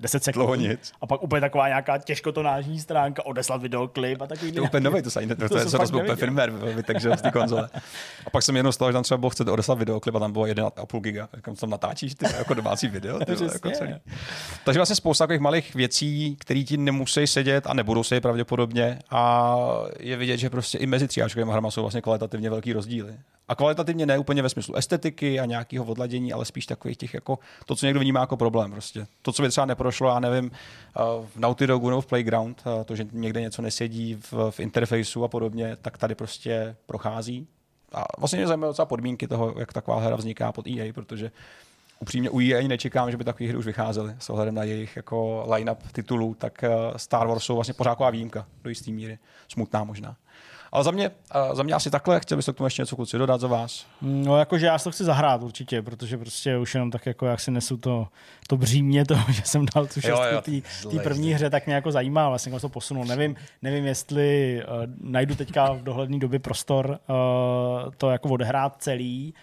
10 0.00 0.24
sekund. 0.24 0.40
Dlouho 0.40 0.54
nic. 0.54 0.92
A 1.00 1.06
pak 1.06 1.22
úplně 1.22 1.40
taková 1.40 1.68
nějaká 1.68 1.98
těžkotonážní 1.98 2.80
stránka, 2.80 3.26
odeslat 3.26 3.62
videoklip 3.62 4.22
a 4.22 4.26
takový. 4.26 4.52
To 4.52 4.58
je 4.58 4.62
úplně 4.62 4.80
nový, 4.80 5.02
to 5.02 5.10
se 5.10 5.18
ani 5.18 5.28
to, 5.28 5.48
to, 5.48 5.48
to, 5.48 5.78
to 5.78 6.02
byl 6.02 6.16
firmware, 6.16 6.52
takže 6.86 7.16
z 7.16 7.22
té 7.22 7.30
konzole. 7.30 7.68
A 8.26 8.30
pak 8.30 8.42
jsem 8.42 8.56
jenom 8.56 8.72
toho, 8.72 8.88
že 8.88 8.92
tam 8.92 9.02
třeba 9.02 9.18
bylo, 9.18 9.30
chcete 9.30 9.50
odeslat 9.50 9.78
videoklip 9.78 10.14
a 10.14 10.18
tam 10.18 10.32
bylo 10.32 10.44
1,5 10.44 11.00
giga. 11.00 11.28
Kam 11.40 11.56
tam 11.56 11.70
natáčíš 11.70 12.14
ty 12.14 12.26
jako 12.38 12.54
domácí 12.54 12.88
video. 12.88 13.18
Ty, 13.18 13.32
jako 13.52 13.70
celý. 13.70 13.94
Takže 14.64 14.78
vlastně 14.78 14.96
spousta 14.96 15.24
takových 15.24 15.40
malých 15.40 15.74
věcí, 15.74 16.36
které 16.40 16.62
ti 16.62 16.76
nemusí 16.76 17.26
sedět 17.26 17.66
a 17.66 17.74
nebudou 17.74 18.02
se 18.02 18.20
pravděpodobně. 18.20 18.98
A 19.10 19.56
je 20.00 20.16
vidět, 20.16 20.36
že 20.36 20.50
prostě 20.50 20.78
i 20.78 20.86
mezi 20.86 21.08
tříáčkovými 21.08 21.52
hrama 21.52 21.70
jsou 21.70 21.80
vlastně 21.80 22.00
kvalitativně 22.00 22.50
velký 22.50 22.72
rozdíly. 22.72 23.14
A 23.50 23.54
kvalitativně 23.54 24.06
ne 24.06 24.18
úplně 24.18 24.42
ve 24.42 24.48
smyslu 24.48 24.76
estetiky 24.76 25.40
a 25.40 25.44
nějakého 25.44 25.84
odladění, 25.84 26.32
ale 26.32 26.44
spíš 26.44 26.66
takových 26.66 26.96
těch 26.96 27.14
jako 27.14 27.38
to, 27.66 27.76
co 27.76 27.86
někdo 27.86 28.00
vnímá 28.00 28.20
jako 28.20 28.36
problém. 28.36 28.70
Prostě. 28.70 29.06
To, 29.22 29.32
co 29.32 29.42
by 29.42 29.48
třeba 29.48 29.66
neprošlo, 29.66 30.08
já 30.08 30.20
nevím, 30.20 30.50
eh, 30.54 31.00
v 31.34 31.36
Naughty 31.36 31.66
Dogu 31.66 31.90
nebo 31.90 32.00
v 32.00 32.06
Playground, 32.06 32.62
eh, 32.80 32.84
to, 32.84 32.96
že 32.96 33.06
někde 33.12 33.40
něco 33.40 33.62
nesedí 33.62 34.14
v, 34.14 34.50
v 34.50 34.60
interfejsu 34.60 35.24
a 35.24 35.28
podobně, 35.28 35.76
tak 35.82 35.98
tady 35.98 36.14
prostě 36.14 36.76
prochází. 36.86 37.46
A 37.92 38.04
vlastně 38.18 38.36
mě 38.36 38.46
zajímavé 38.46 38.70
docela 38.70 38.86
podmínky 38.86 39.28
toho, 39.28 39.54
jak 39.58 39.72
taková 39.72 40.00
hra 40.00 40.16
vzniká 40.16 40.52
pod 40.52 40.66
EA, 40.66 40.92
protože 40.92 41.30
upřímně 42.00 42.30
u 42.30 42.40
EA 42.40 42.58
ani 42.58 42.68
nečekám, 42.68 43.10
že 43.10 43.16
by 43.16 43.24
takové 43.24 43.48
hry 43.48 43.58
už 43.58 43.66
vycházely 43.66 44.14
s 44.18 44.30
ohledem 44.30 44.54
na 44.54 44.64
jejich 44.64 44.96
jako 44.96 45.46
line-up 45.54 45.92
titulů, 45.92 46.34
tak 46.34 46.64
eh, 46.64 46.70
Star 46.96 47.26
Wars 47.26 47.44
jsou 47.44 47.54
vlastně 47.54 47.74
pořád 47.74 48.10
výjimka 48.10 48.46
do 48.62 48.70
jisté 48.70 48.90
míry. 48.90 49.18
Smutná 49.48 49.84
možná. 49.84 50.16
Ale 50.72 50.84
za 50.84 50.90
mě, 50.90 51.10
za 51.52 51.62
mě 51.62 51.74
asi 51.74 51.90
takhle. 51.90 52.20
Chtěl 52.20 52.36
byste 52.36 52.52
k 52.52 52.56
tomu 52.56 52.66
ještě 52.66 52.82
něco 52.82 52.96
kluci 52.96 53.18
dodat 53.18 53.40
za 53.40 53.48
vás? 53.48 53.86
No, 54.02 54.38
jakože 54.38 54.66
já 54.66 54.78
si 54.78 54.84
to 54.84 54.90
chci 54.90 55.04
zahrát 55.04 55.42
určitě, 55.42 55.82
protože 55.82 56.18
prostě 56.18 56.58
už 56.58 56.74
jenom 56.74 56.90
tak, 56.90 57.06
jako 57.06 57.26
jak 57.26 57.40
si 57.40 57.50
nesu 57.50 57.76
to, 57.76 58.08
to 58.46 58.56
břímě 58.56 59.04
toho, 59.04 59.32
že 59.32 59.42
jsem 59.44 59.66
dal 59.74 59.86
tu 59.86 60.00
šestku 60.00 60.50
té 60.90 60.98
první 61.02 61.32
hře, 61.32 61.50
tak 61.50 61.66
mě 61.66 61.74
jako 61.74 61.92
zajímá, 61.92 62.28
vlastně 62.28 62.60
to 62.60 62.68
posunul. 62.68 63.04
Nevím, 63.04 63.36
nevím 63.62 63.84
jestli 63.84 64.62
uh, 64.64 65.10
najdu 65.10 65.34
teďka 65.34 65.72
v 65.72 65.82
dohledné 65.82 66.18
době 66.18 66.38
prostor 66.38 66.98
uh, 67.08 67.92
to 67.96 68.10
jako 68.10 68.28
odehrát 68.28 68.76
celý, 68.78 69.34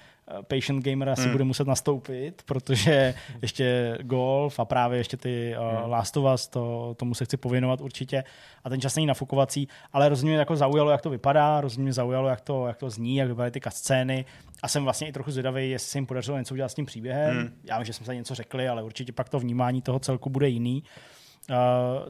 patient 0.41 0.85
gamer 0.85 1.09
asi 1.09 1.21
hmm. 1.21 1.31
bude 1.31 1.43
muset 1.43 1.67
nastoupit, 1.67 2.41
protože 2.45 3.13
ještě 3.41 3.97
golf 4.01 4.59
a 4.59 4.65
právě 4.65 4.97
ještě 4.97 5.17
ty 5.17 5.55
uh. 5.59 5.89
Last 5.89 6.17
of 6.17 6.33
Us, 6.33 6.47
to, 6.47 6.95
tomu 6.97 7.15
se 7.15 7.25
chci 7.25 7.37
pověnovat 7.37 7.81
určitě. 7.81 8.23
A 8.63 8.69
ten 8.69 8.81
čas 8.81 8.95
není 8.95 9.05
nafukovací, 9.05 9.67
ale 9.93 10.09
rozhodně 10.09 10.31
mě 10.31 10.39
jako 10.39 10.55
zaujalo, 10.55 10.91
jak 10.91 11.01
to 11.01 11.09
vypadá, 11.09 11.61
rozhodně 11.61 11.83
mě 11.83 11.93
zaujalo, 11.93 12.29
jak 12.29 12.41
to, 12.41 12.67
jak 12.67 12.77
to 12.77 12.89
zní, 12.89 13.15
jak 13.15 13.27
vypadají 13.27 13.51
ty 13.51 13.61
scény. 13.69 14.25
A 14.63 14.67
jsem 14.67 14.83
vlastně 14.83 15.07
i 15.07 15.11
trochu 15.11 15.31
zvědavý, 15.31 15.69
jestli 15.69 15.89
se 15.89 15.97
jim 15.97 16.05
podařilo 16.05 16.37
něco 16.37 16.53
udělat 16.53 16.69
s 16.69 16.73
tím 16.73 16.85
příběhem. 16.85 17.37
Hmm. 17.37 17.53
Já 17.63 17.77
vím, 17.77 17.85
že 17.85 17.93
jsme 17.93 18.05
se 18.05 18.15
něco 18.15 18.35
řekli, 18.35 18.67
ale 18.67 18.83
určitě 18.83 19.11
pak 19.13 19.29
to 19.29 19.39
vnímání 19.39 19.81
toho 19.81 19.99
celku 19.99 20.29
bude 20.29 20.49
jiný. 20.49 20.83
Uh, 21.49 21.55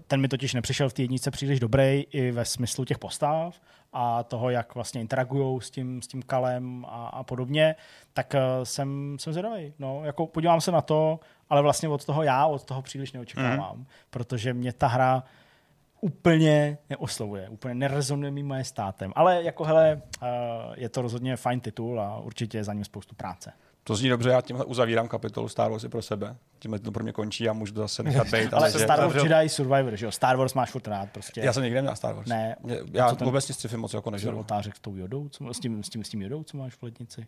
ten 0.07 0.21
mi 0.21 0.27
totiž 0.27 0.53
nepřišel 0.53 0.89
v 0.89 0.93
té 0.93 1.01
jednice 1.01 1.31
příliš 1.31 1.59
dobrý 1.59 2.03
i 2.11 2.31
ve 2.31 2.45
smyslu 2.45 2.85
těch 2.85 2.97
postav 2.97 3.59
a 3.93 4.23
toho, 4.23 4.49
jak 4.49 4.75
vlastně 4.75 5.01
interagují 5.01 5.61
s 5.61 5.69
tím, 5.69 6.01
s 6.01 6.07
tím 6.07 6.21
kalem 6.21 6.85
a, 6.89 7.07
a 7.07 7.23
podobně, 7.23 7.75
tak 8.13 8.33
uh, 8.33 8.63
jsem, 8.63 9.17
jsem 9.19 9.33
zvědavý. 9.33 9.73
No, 9.79 10.05
jako 10.05 10.27
podívám 10.27 10.61
se 10.61 10.71
na 10.71 10.81
to, 10.81 11.19
ale 11.49 11.61
vlastně 11.61 11.89
od 11.89 12.05
toho 12.05 12.23
já 12.23 12.45
od 12.45 12.63
toho 12.63 12.81
příliš 12.81 13.11
neočekávám, 13.11 13.77
mm. 13.77 13.85
protože 14.09 14.53
mě 14.53 14.73
ta 14.73 14.87
hra 14.87 15.23
úplně 16.01 16.77
neoslovuje, 16.89 17.49
úplně 17.49 17.75
nerezonuje 17.75 18.31
mým 18.31 18.47
moje 18.47 18.63
státem. 18.63 19.11
Ale 19.15 19.43
jako 19.43 19.63
hele, 19.63 20.01
uh, 20.21 20.27
je 20.75 20.89
to 20.89 21.01
rozhodně 21.01 21.35
fajn 21.35 21.59
titul 21.59 22.01
a 22.01 22.19
určitě 22.19 22.57
je 22.57 22.63
za 22.63 22.73
ním 22.73 22.85
spoustu 22.85 23.15
práce. 23.15 23.53
To 23.87 23.95
zní 23.95 24.09
dobře, 24.09 24.29
já 24.29 24.41
tímhle 24.41 24.65
uzavírám 24.65 25.07
kapitolu 25.07 25.49
Star 25.49 25.71
Wars 25.71 25.85
pro 25.89 26.01
sebe. 26.01 26.35
Tímhle 26.59 26.79
to 26.79 26.91
pro 26.91 27.03
mě 27.03 27.13
končí 27.13 27.49
a 27.49 27.53
můžu 27.53 27.73
to 27.73 27.79
zase 27.79 28.03
nechat 28.03 28.27
být. 28.27 28.33
ale 28.53 28.61
ale 28.61 28.71
Star 28.71 28.99
Wars 28.99 29.23
Jedi 29.23 29.49
Survivor, 29.49 29.95
že 29.95 30.05
jo? 30.05 30.11
Star 30.11 30.37
Wars 30.37 30.53
máš 30.53 30.71
furt 30.71 30.87
rád 30.87 31.09
prostě. 31.09 31.41
Já 31.41 31.53
jsem 31.53 31.63
nikdy 31.63 31.75
neměl 31.75 31.95
Star 31.95 32.15
Wars. 32.15 32.29
Ne. 32.29 32.55
Já 32.93 33.13
vůbec 33.13 33.45
sci-fi 33.45 33.77
moc 33.77 33.93
jako 33.93 34.11
nežil. 34.11 34.39
Otářek 34.39 34.75
s 34.75 34.79
tou 34.79 34.95
jodou, 34.95 35.29
co, 35.29 35.53
s, 35.53 35.59
tím, 35.59 35.83
s, 35.83 35.89
tím, 35.89 36.03
s 36.03 36.09
tím 36.09 36.21
jodou, 36.21 36.43
co 36.43 36.57
máš 36.57 36.73
v 36.73 36.83
lednici? 36.83 37.27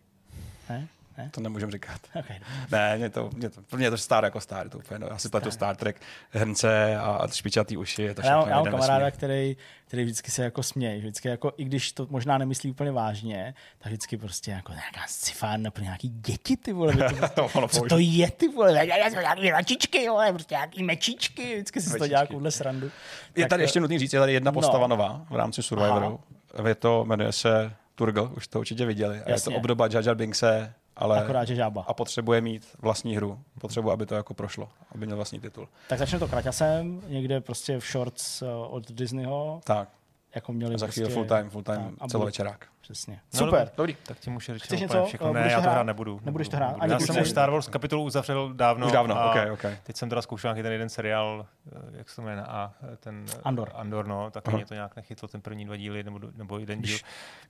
Ne? 0.68 0.88
Ne? 1.18 1.30
To 1.30 1.40
nemůžem 1.40 1.70
říkat. 1.70 2.00
Okay. 2.20 2.40
Ne, 2.70 2.96
mě 2.96 3.10
to, 3.10 3.30
mě 3.34 3.50
to, 3.50 3.76
mě 3.76 3.90
to 3.90 3.98
star 3.98 4.24
jako 4.24 4.40
star, 4.40 4.68
to 4.68 4.78
úplně, 4.78 4.98
no, 4.98 5.06
já 5.10 5.18
si 5.18 5.28
pletu 5.28 5.50
Star 5.50 5.76
Trek, 5.76 6.00
hrnce 6.30 6.96
a 6.96 7.28
špičatý 7.32 7.76
uši, 7.76 8.02
je 8.02 8.14
to. 8.14 8.22
Já, 8.22 8.48
já 8.48 8.56
mám 8.56 8.64
kamaráda, 8.64 9.10
který, 9.10 9.56
který 9.86 10.04
vždycky 10.04 10.30
se 10.30 10.44
jako 10.44 10.62
směje, 10.62 10.98
vždycky 10.98 11.28
jako, 11.28 11.52
i 11.56 11.64
když 11.64 11.92
to 11.92 12.06
možná 12.10 12.38
nemyslí 12.38 12.70
úplně 12.70 12.92
vážně, 12.92 13.54
tak 13.78 13.86
vždycky 13.86 14.16
prostě 14.16 14.50
jako 14.50 14.72
nějaká 14.72 15.00
scifán 15.06 15.64
pro 15.72 15.84
nějaký 15.84 16.08
děti, 16.08 16.56
ty 16.56 16.72
vole, 16.72 16.94
to 17.34 17.48
prostě, 17.52 17.80
co 17.80 17.86
to 17.86 17.98
je, 17.98 18.30
ty 18.30 18.48
vole, 18.48 18.86
já 18.86 19.10
jsem 19.10 19.20
nějaký 19.20 19.52
mačičky, 19.52 20.08
vole, 20.08 20.32
prostě 20.32 20.54
nějaký 20.54 20.82
mečičky, 20.82 21.54
vždycky 21.54 21.80
si 21.80 21.98
to 21.98 22.06
dělá 22.06 22.20
takovouhle 22.20 22.50
srandu. 22.50 22.90
Je 23.36 23.42
tak, 23.42 23.50
tady 23.50 23.62
ještě 23.62 23.80
nutný 23.80 23.98
říct, 23.98 24.12
je 24.12 24.20
tady 24.20 24.32
jedna 24.32 24.50
no. 24.50 24.54
postava 24.54 24.86
no. 24.86 24.96
nová 24.96 25.26
v 25.30 25.36
rámci 25.36 25.62
Survivoru. 25.62 26.20
Je 26.66 26.74
to, 26.74 27.04
jmenuje 27.04 27.32
se 27.32 27.72
Turgle, 27.94 28.28
už 28.36 28.48
to 28.48 28.58
určitě 28.58 28.86
viděli. 28.86 29.20
A 29.20 29.30
je 29.30 29.40
to 29.40 29.50
obdoba 29.50 29.88
Jar 29.92 30.06
Jar 30.06 30.16
Binkse 30.16 30.74
ale 31.00 31.20
Akorát, 31.20 31.44
že 31.44 31.54
žába. 31.54 31.84
A 31.86 31.94
potřebuje 31.94 32.40
mít 32.40 32.66
vlastní 32.78 33.16
hru. 33.16 33.38
Potřebuje, 33.60 33.92
aby 33.92 34.06
to 34.06 34.14
jako 34.14 34.34
prošlo, 34.34 34.68
aby 34.94 35.06
měl 35.06 35.16
vlastní 35.16 35.40
titul. 35.40 35.68
Tak 35.88 35.98
začne 35.98 36.18
to 36.18 36.28
kraťasem, 36.28 37.02
někde 37.08 37.40
prostě 37.40 37.78
v 37.80 37.84
shorts 37.84 38.42
eh, 38.42 38.46
od 38.68 38.92
Disneyho. 38.92 39.60
Tak. 39.64 39.88
Jako 40.34 40.52
měli 40.52 40.78
za 40.78 40.86
chvíli 40.86 41.06
prostě, 41.06 41.14
full 41.14 41.38
time, 41.38 41.50
full 41.50 41.62
time 41.62 41.96
celovečerák. 42.08 42.66
Přesně. 42.90 43.20
No, 43.34 43.38
Super. 43.38 43.70
Dobrý. 43.76 43.96
Tak 44.06 44.18
ti 44.18 44.30
můžu 44.30 44.54
říct 44.54 44.70
něco? 44.70 45.04
všechno. 45.04 45.32
Ne, 45.32 45.48
já 45.50 45.60
to 45.60 45.70
hrát 45.70 45.82
nebudu. 45.82 46.20
Nebudeš 46.24 46.48
to 46.48 46.56
hrát? 46.56 46.76
Ani 46.80 46.92
já 46.92 46.98
jsem 46.98 47.22
už 47.22 47.30
Star 47.30 47.50
Wars 47.50 47.68
kapitolu 47.68 48.04
uzavřel 48.04 48.52
dávno. 48.52 48.86
Už 48.86 48.92
dávno, 48.92 49.18
a 49.18 49.30
okay, 49.30 49.50
okay. 49.50 49.76
Teď 49.82 49.96
jsem 49.96 50.08
teda 50.08 50.22
zkoušel 50.22 50.48
nějaký 50.48 50.62
ten 50.62 50.72
jeden 50.72 50.88
seriál, 50.88 51.46
eh, 51.72 51.78
jak 51.92 52.08
se 52.08 52.16
to 52.16 52.22
jmenuje, 52.22 52.44
a 52.46 52.72
ten 53.00 53.24
Andor. 53.44 53.70
Andor, 53.74 54.06
no, 54.06 54.30
tak 54.30 54.48
mě 54.48 54.66
to 54.66 54.74
nějak 54.74 54.96
nechytlo, 54.96 55.28
ten 55.28 55.40
první 55.40 55.64
dva 55.64 55.76
díly, 55.76 56.02
nebo, 56.02 56.20
nebo 56.36 56.58
jeden 56.58 56.82
díl. 56.82 56.88
Když, 56.88 57.04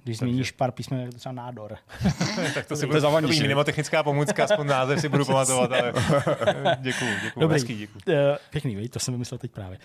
když 0.05 0.19
změníš 0.19 0.51
pár 0.51 0.71
písmen, 0.71 1.03
tak 1.03 1.13
to 1.13 1.19
třeba 1.19 1.33
nádor. 1.33 1.77
tak 2.55 2.67
to 2.67 2.77
si 2.77 2.87
bude 2.87 3.01
zavodit. 3.01 3.43
Mnemotechnická 3.43 4.03
pomůcka, 4.03 4.45
aspoň 4.45 4.67
název 4.67 5.01
si 5.01 5.09
budu 5.09 5.25
pamatovat, 5.25 5.73
ale 5.73 5.93
děkuju, 6.81 7.11
děkuju. 7.23 7.41
Dobrý. 7.41 7.55
Hezký, 7.55 7.77
děkuju. 7.79 8.03
Pěkný, 8.51 8.89
to 8.89 8.99
jsem 8.99 9.15
vymyslel 9.15 9.39
teď 9.39 9.51
právě. 9.51 9.79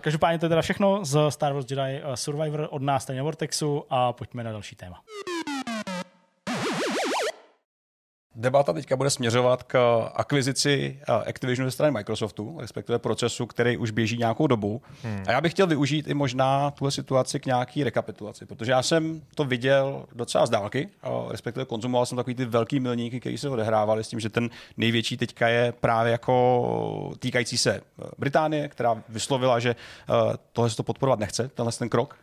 Každopádně 0.00 0.38
to 0.38 0.44
je 0.44 0.48
teda 0.48 0.62
všechno 0.62 1.04
z 1.04 1.18
Star 1.28 1.52
Wars 1.52 1.66
Jedi 1.70 2.02
Survivor 2.14 2.68
od 2.70 2.82
nás 2.82 3.04
tady 3.04 3.16
na 3.16 3.22
Vortexu 3.22 3.84
a 3.90 4.12
pojďme 4.12 4.44
na 4.44 4.52
další 4.52 4.76
téma. 4.78 5.02
Debata 8.40 8.72
teďka 8.72 8.96
bude 8.96 9.10
směřovat 9.10 9.62
k 9.62 10.02
akvizici 10.14 10.98
Activisionu 11.26 11.68
ze 11.68 11.70
strany 11.70 11.92
Microsoftu, 11.92 12.56
respektive 12.60 12.98
procesu, 12.98 13.46
který 13.46 13.76
už 13.76 13.90
běží 13.90 14.18
nějakou 14.18 14.46
dobu. 14.46 14.82
Hmm. 15.02 15.24
A 15.26 15.32
já 15.32 15.40
bych 15.40 15.52
chtěl 15.52 15.66
využít 15.66 16.08
i 16.08 16.14
možná 16.14 16.70
tuhle 16.70 16.90
situaci 16.90 17.40
k 17.40 17.46
nějaký 17.46 17.84
rekapitulaci, 17.84 18.46
protože 18.46 18.72
já 18.72 18.82
jsem 18.82 19.22
to 19.34 19.44
viděl 19.44 20.06
docela 20.12 20.46
z 20.46 20.50
dálky, 20.50 20.88
respektive 21.28 21.64
konzumoval 21.64 22.06
jsem 22.06 22.16
takový 22.16 22.34
ty 22.34 22.44
velký 22.44 22.80
milníky, 22.80 23.20
které 23.20 23.38
se 23.38 23.48
odehrávaly 23.48 24.04
s 24.04 24.08
tím, 24.08 24.20
že 24.20 24.28
ten 24.28 24.50
největší 24.76 25.16
teďka 25.16 25.48
je 25.48 25.72
právě 25.72 26.12
jako 26.12 27.12
týkající 27.18 27.58
se 27.58 27.74
eh, 27.74 28.04
Británie, 28.18 28.68
která 28.68 29.02
vyslovila, 29.08 29.58
že 29.60 29.70
eh, 29.70 30.36
tohle 30.52 30.70
se 30.70 30.76
to 30.76 30.82
podporovat 30.82 31.18
nechce, 31.18 31.48
tenhle 31.48 31.72
ten 31.72 31.88
krok. 31.88 32.16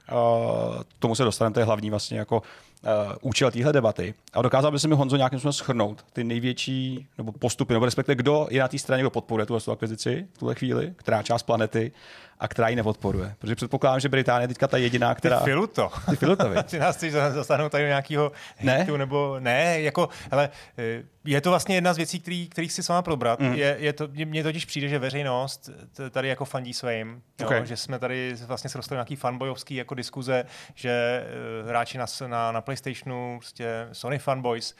K 0.87 0.99
tomu 0.99 1.15
se 1.15 1.23
dostaneme, 1.23 1.53
to 1.53 1.59
je 1.59 1.65
hlavní 1.65 1.89
vlastně 1.89 2.19
jako 2.19 2.41
uh, 2.85 3.13
účel 3.21 3.51
téhle 3.51 3.73
debaty. 3.73 4.13
A 4.33 4.41
dokázal 4.41 4.71
by 4.71 4.79
se 4.79 4.87
mi 4.87 4.95
Honzo 4.95 5.17
nějakým 5.17 5.39
způsobem 5.39 5.53
schrnout 5.53 6.05
ty 6.13 6.23
největší 6.23 7.07
nebo 7.17 7.31
postupy, 7.31 7.73
nebo 7.73 7.85
respektive 7.85 8.15
kdo 8.15 8.47
je 8.49 8.61
na 8.61 8.67
té 8.67 8.77
straně, 8.77 9.03
kdo 9.03 9.09
podporuje 9.09 9.45
tu 9.45 9.71
akvizici 9.71 10.27
v 10.33 10.37
tuhle 10.37 10.55
chvíli, 10.55 10.93
která 10.95 11.23
část 11.23 11.43
planety 11.43 11.91
a 12.39 12.47
která 12.47 12.67
ji 12.67 12.75
nepodporuje. 12.75 13.35
Protože 13.39 13.55
předpokládám, 13.55 13.99
že 13.99 14.09
Británie 14.09 14.43
je 14.43 14.47
teďka 14.47 14.67
ta 14.67 14.77
jediná, 14.77 15.15
která... 15.15 15.39
Ty 15.39 15.43
filuto. 15.43 15.91
Ty 16.09 16.15
filuto, 16.15 16.43
Ty 16.63 16.79
nás 16.79 16.95
chceš 16.95 17.13
zasáhnout 17.13 17.71
tady 17.71 17.83
do 17.83 17.87
nějakého 17.87 18.31
ne? 18.61 18.87
nebo 18.97 19.39
ne, 19.39 19.81
jako, 19.81 20.09
ale 20.31 20.49
eh, 20.77 21.03
je 21.25 21.41
to 21.41 21.49
vlastně 21.49 21.75
jedna 21.75 21.93
z 21.93 21.97
věcí, 21.97 22.19
který, 22.19 22.47
kterých 22.47 22.73
si 22.73 22.83
s 22.83 22.87
váma 22.87 23.01
probrat. 23.01 23.39
Mm. 23.39 23.53
Je, 23.53 23.75
je 23.79 23.93
to, 23.93 24.07
mně 24.25 24.43
totiž 24.43 24.65
přijde, 24.65 24.87
že 24.87 24.99
veřejnost 24.99 25.69
tady 26.11 26.27
jako 26.27 26.45
fandí 26.45 26.73
svým, 26.73 27.21
okay. 27.43 27.65
že 27.65 27.77
jsme 27.77 27.99
tady 27.99 28.35
vlastně 28.45 28.69
se 28.69 28.77
dostali 28.77 28.97
nějaký 28.97 29.15
fanboyovský 29.15 29.75
jako 29.75 29.95
diskuze, 29.95 30.45
že 30.75 31.23
uh, 31.61 31.69
hráči 31.69 31.97
na, 31.97 32.05
na, 32.27 32.51
na 32.51 32.61
PlayStationu, 32.61 33.37
prostě 33.39 33.87
Sony 33.91 34.19
fanboys, 34.19 34.75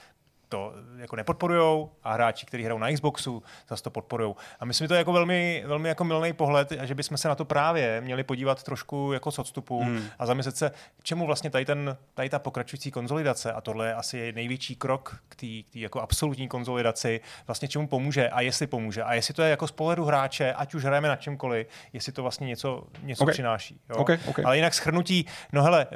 to 0.50 0.74
jako 0.98 1.16
nepodporujou 1.16 1.92
a 2.04 2.14
hráči, 2.14 2.46
kteří 2.46 2.64
hrajou 2.64 2.80
na 2.80 2.92
Xboxu, 2.92 3.44
zase 3.70 3.84
to 3.84 3.90
podporujou. 3.90 4.36
A 4.60 4.66
myslím, 4.66 4.86
že 4.86 4.88
to 4.88 4.94
je 4.94 4.98
jako 4.98 5.14
velmi, 5.14 5.64
velmi 5.68 5.90
jako 5.90 6.04
milný 6.04 6.34
pohled 6.34 6.72
a 6.72 6.86
že 6.86 6.96
bychom 6.96 7.18
se 7.18 7.28
na 7.28 7.36
to 7.36 7.46
právě 7.46 8.02
měli 8.02 8.24
podívat 8.24 8.64
trošku 8.64 9.14
jako 9.14 9.32
s 9.32 9.40
odstupu 9.40 9.84
hmm. 9.84 10.04
a 10.20 10.26
zamyslet 10.26 10.58
se, 10.58 10.72
k 11.00 11.04
čemu 11.04 11.26
vlastně 11.26 11.50
tady, 11.50 11.66
ten, 11.66 11.98
tady 12.14 12.30
ta 12.30 12.40
pokračující 12.40 12.92
konzolidace 12.92 13.54
a 13.54 13.62
tohle 13.62 13.88
je 13.88 13.94
asi 13.94 14.32
největší 14.32 14.76
krok 14.76 15.18
k 15.30 15.36
té 15.36 15.80
jako 15.80 16.02
absolutní 16.02 16.48
konzolidaci, 16.48 17.22
vlastně 17.48 17.68
čemu 17.68 17.88
pomůže 17.88 18.30
a 18.30 18.42
jestli 18.42 18.68
pomůže. 18.68 19.04
A 19.04 19.14
jestli 19.14 19.34
to 19.34 19.42
je 19.42 19.50
jako 19.50 19.68
z 19.68 19.72
pohledu 19.72 20.06
hráče, 20.06 20.54
ať 20.54 20.74
už 20.74 20.84
hrajeme 20.84 21.08
na 21.08 21.16
čemkoliv, 21.16 21.68
jestli 21.94 22.12
to 22.12 22.22
vlastně 22.22 22.48
něco, 22.48 22.84
něco 23.02 23.24
okay. 23.24 23.34
přináší. 23.34 23.80
Jo? 23.90 23.96
Okay, 23.96 24.20
okay. 24.26 24.46
Ale 24.46 24.56
jinak 24.56 24.74
schrnutí, 24.74 25.26
no 25.54 25.64
hele, 25.64 25.86
uh, 25.86 25.92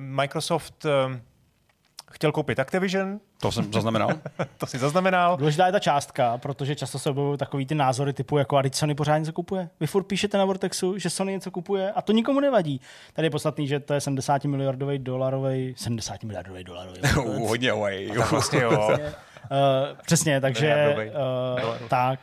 Microsoft 0.00 0.84
uh, 0.84 0.90
chtěl 2.10 2.32
koupit 2.32 2.58
Activision. 2.58 3.20
To 3.40 3.52
jsem 3.52 3.72
zaznamenal. 3.72 4.10
to 4.58 4.66
si 4.66 4.78
zaznamenal. 4.78 5.36
Důležitá 5.36 5.66
je 5.66 5.72
ta 5.72 5.78
částka, 5.78 6.38
protože 6.38 6.76
často 6.76 6.98
se 6.98 7.10
objevují 7.10 7.38
takový 7.38 7.66
ty 7.66 7.74
názory 7.74 8.12
typu, 8.12 8.38
jako 8.38 8.56
a 8.56 8.62
teď 8.62 8.74
Sony 8.74 8.94
pořád 8.94 9.18
něco 9.18 9.32
kupuje. 9.32 9.68
Vy 9.80 9.86
furt 9.86 10.04
píšete 10.04 10.38
na 10.38 10.44
Vortexu, 10.44 10.98
že 10.98 11.10
Sony 11.10 11.32
něco 11.32 11.50
kupuje 11.50 11.92
a 11.92 12.02
to 12.02 12.12
nikomu 12.12 12.40
nevadí. 12.40 12.80
Tady 13.12 13.26
je 13.26 13.30
podstatný, 13.30 13.68
že 13.68 13.80
to 13.80 13.94
je 13.94 14.00
70 14.00 14.44
miliardový 14.44 14.98
dolarový, 14.98 15.74
70 15.76 16.24
miliardový 16.24 16.64
dolarový. 16.64 17.00
Hodně 17.48 17.70
away. 17.70 18.12
Vlastně 18.30 18.60
jo. 18.60 18.96
Uh, 19.50 19.98
přesně, 20.06 20.40
takže 20.40 20.96
uh, 21.08 21.88
tak, 21.88 22.20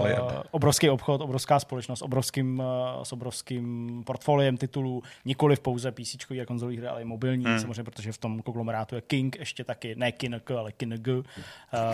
uh, 0.00 0.08
obrovský 0.50 0.90
obchod, 0.90 1.20
obrovská 1.20 1.60
společnost, 1.60 2.02
obrovským, 2.02 2.58
uh, 2.58 3.02
s 3.02 3.12
obrovským 3.12 4.02
portfoliem 4.06 4.56
titulů, 4.56 5.02
nikoli 5.24 5.56
v 5.56 5.60
pouze 5.60 5.92
PC 5.92 6.30
a 6.42 6.44
konzolí 6.44 6.76
hry, 6.76 6.86
ale 6.86 7.02
i 7.02 7.04
mobilní, 7.04 7.44
hmm. 7.44 7.60
samozřejmě, 7.60 7.84
protože 7.84 8.12
v 8.12 8.18
tom 8.18 8.42
konglomerátu 8.42 8.94
je 8.94 9.00
King 9.00 9.36
ještě 9.38 9.64
taky, 9.64 9.94
ne 9.96 10.12
King, 10.12 10.50
ale 10.50 10.72
King. 10.72 10.86
Uh, 11.08 11.22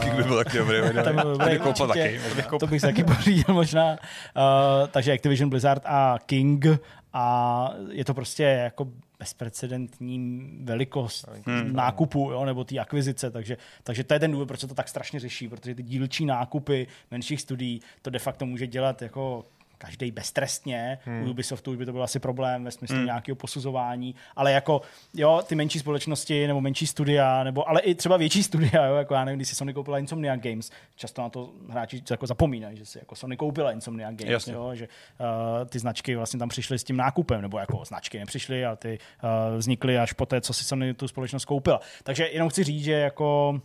King 0.01 0.14
by 0.14 0.23
byl 0.23 0.45
taky 0.45 0.59
dobrý. 0.59 0.77
to, 1.79 1.87
taky, 1.87 2.21
to 2.61 2.66
bych 2.66 2.83
taky 2.83 3.05
pořídil 3.05 3.55
možná. 3.55 3.90
Uh, 3.90 3.99
takže 4.90 5.12
Activision 5.12 5.51
Blizzard 5.51 5.83
a 5.85 6.18
King 6.27 6.66
a 7.12 7.75
je 7.90 8.05
to 8.05 8.14
prostě 8.14 8.42
jako 8.42 8.88
bezprecedentní 9.23 10.51
velikost 10.63 11.29
hmm. 11.47 11.73
nákupu 11.73 12.31
jo, 12.31 12.45
nebo 12.45 12.65
té 12.65 12.79
akvizice, 12.79 13.31
takže, 13.31 13.57
takže 13.83 14.05
to 14.05 14.15
je 14.15 14.21
ten 14.21 14.33
důvod, 14.33 14.49
proč 14.49 14.61
se 14.61 14.67
to 14.67 14.75
tak 14.75 14.89
strašně 14.89 15.21
řeší, 15.21 15.49
protože 15.49 15.75
ty 15.75 15.83
dílčí 15.83 16.27
nákupy 16.27 16.87
menších 17.11 17.41
studií 17.41 17.81
to 18.03 18.11
de 18.11 18.19
facto 18.19 18.47
může 18.47 18.67
dělat 18.67 19.03
jako 19.03 19.45
každý 19.83 20.11
beztrestně. 20.11 20.99
Hmm. 21.05 21.27
U 21.27 21.31
Ubisoftu 21.31 21.77
by 21.77 21.87
to 21.87 21.92
byl 21.92 22.03
asi 22.03 22.18
problém 22.18 22.64
ve 22.64 22.71
smyslu 22.71 22.97
hmm. 22.97 23.07
nějakého 23.07 23.37
posuzování, 23.37 24.14
ale 24.37 24.53
jako 24.53 24.83
jo, 25.14 25.42
ty 25.47 25.55
menší 25.55 25.79
společnosti 25.79 26.47
nebo 26.47 26.61
menší 26.61 26.87
studia, 26.87 27.45
nebo 27.45 27.68
ale 27.68 27.81
i 27.81 27.95
třeba 27.95 28.16
větší 28.16 28.42
studia, 28.42 28.87
jo, 28.87 28.95
jako 28.95 29.14
já 29.14 29.25
nevím, 29.25 29.38
když 29.38 29.49
si 29.49 29.55
Sony 29.55 29.75
koupila 29.75 29.99
Insomniac 29.99 30.40
Games, 30.40 30.71
často 30.97 31.23
na 31.23 31.29
to 31.29 31.51
hráči 31.68 32.03
jako 32.11 32.27
zapomínají, 32.27 32.77
že 32.77 32.87
si 32.87 32.99
jako 32.99 33.14
Sony 33.14 33.37
koupila 33.37 33.73
Insomniac 33.73 34.14
Games, 34.14 34.33
Jasně. 34.33 34.55
jo, 34.55 34.75
že 34.75 34.88
uh, 34.88 35.68
ty 35.68 35.79
značky 35.79 36.16
vlastně 36.16 36.38
tam 36.38 36.49
přišly 36.49 36.79
s 36.79 36.85
tím 36.85 36.97
nákupem, 36.97 37.42
nebo 37.42 37.59
jako 37.59 37.85
značky 37.85 38.18
nepřišly, 38.18 38.64
ale 38.64 38.77
ty 38.77 38.99
uh, 39.23 39.59
vznikly 39.59 39.99
až 39.99 40.12
po 40.12 40.27
té, 40.27 40.40
co 40.40 40.53
si 40.53 40.64
Sony 40.64 40.95
tu 40.95 41.09
společnost 41.09 41.45
koupila. 41.45 41.81
Takže 42.03 42.29
jenom 42.29 42.49
chci 42.49 42.64
říct, 42.64 42.85
že 42.85 42.92
jako 42.92 43.61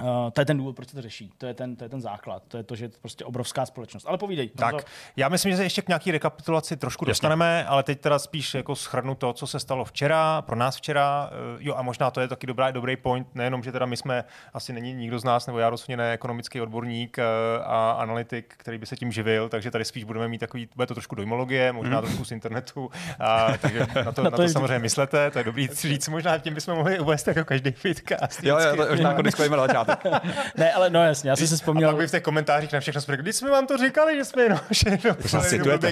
Uh, 0.00 0.06
to 0.32 0.40
je 0.40 0.44
ten 0.44 0.56
důvod, 0.56 0.76
proč 0.76 0.88
se 0.88 0.96
to 0.96 1.02
řeší. 1.02 1.32
To 1.38 1.46
je 1.46 1.54
ten, 1.54 1.76
to 1.76 1.84
je 1.84 1.88
ten 1.88 2.00
základ. 2.00 2.42
To 2.48 2.56
je 2.56 2.62
to, 2.62 2.76
že 2.76 2.84
je 2.84 2.88
to 2.88 2.98
prostě 3.00 3.24
obrovská 3.24 3.66
společnost. 3.66 4.06
Ale 4.08 4.18
povídej. 4.18 4.48
Tak, 4.48 4.84
to... 4.84 4.90
já 5.16 5.28
myslím, 5.28 5.52
že 5.52 5.56
se 5.56 5.62
ještě 5.62 5.82
k 5.82 5.88
nějaký 5.88 6.10
rekapitulaci 6.10 6.76
trošku 6.76 7.04
Jasně. 7.04 7.10
dostaneme, 7.10 7.64
ale 7.64 7.82
teď 7.82 8.00
teda 8.00 8.18
spíš 8.18 8.54
jako 8.54 8.76
schrnu 8.76 9.14
to, 9.14 9.32
co 9.32 9.46
se 9.46 9.60
stalo 9.60 9.84
včera, 9.84 10.42
pro 10.42 10.56
nás 10.56 10.76
včera. 10.76 11.30
Uh, 11.32 11.62
jo, 11.62 11.74
a 11.76 11.82
možná 11.82 12.10
to 12.10 12.20
je 12.20 12.28
taky 12.28 12.46
dobrý, 12.46 12.64
dobrý 12.70 12.96
point, 12.96 13.34
nejenom, 13.34 13.62
že 13.62 13.72
teda 13.72 13.86
my 13.86 13.96
jsme, 13.96 14.24
asi 14.52 14.72
není 14.72 14.92
nikdo 14.92 15.18
z 15.18 15.24
nás, 15.24 15.46
nebo 15.46 15.58
já 15.58 15.70
rozhodně 15.70 15.96
ne 15.96 16.12
ekonomický 16.12 16.60
odborník 16.60 17.18
uh, 17.18 17.24
a 17.64 17.90
analytik, 17.90 18.54
který 18.56 18.78
by 18.78 18.86
se 18.86 18.96
tím 18.96 19.12
živil, 19.12 19.48
takže 19.48 19.70
tady 19.70 19.84
spíš 19.84 20.04
budeme 20.04 20.28
mít 20.28 20.38
takový, 20.38 20.68
bude 20.76 20.86
to 20.86 20.94
trošku 20.94 21.14
dojmologie, 21.14 21.72
možná 21.72 22.00
mm. 22.00 22.06
trošku 22.06 22.24
z 22.24 22.32
internetu, 22.32 22.90
a, 23.20 23.58
takže 23.58 23.78
na 23.78 23.86
to, 23.86 24.02
na 24.04 24.12
to, 24.12 24.22
na 24.22 24.30
to 24.30 24.48
samozřejmě 24.48 24.78
myslete, 24.78 25.30
to 25.30 25.38
je 25.38 25.44
dobrý 25.44 25.68
říct, 25.72 26.08
možná 26.08 26.38
tím 26.38 26.54
bychom 26.54 26.74
mohli 26.74 27.00
uvést 27.00 27.28
jako 27.28 27.44
každý 27.44 27.72
podcast. 27.72 28.44
Jo, 28.44 28.58
jo, 28.58 28.76
to 28.76 28.90
možná 28.90 29.10
jako 29.10 29.22
disclaimer 29.22 29.58
ne, 30.56 30.72
ale 30.72 30.90
no 30.90 31.04
jasně, 31.04 31.30
já 31.30 31.36
jsem 31.36 31.46
si 31.46 31.54
vzpomněl. 31.54 31.88
A 31.88 31.92
pak 31.92 32.00
by 32.00 32.06
v 32.06 32.10
těch 32.10 32.22
komentářích 32.22 32.72
na 32.72 32.80
všechno 32.80 33.00
jsme 33.00 33.16
když 33.16 33.36
jsme 33.36 33.50
vám 33.50 33.66
to 33.66 33.76
říkali, 33.76 34.16
že 34.16 34.24
jsme 34.24 34.42
jenom 34.42 34.60
všechno 34.72 35.14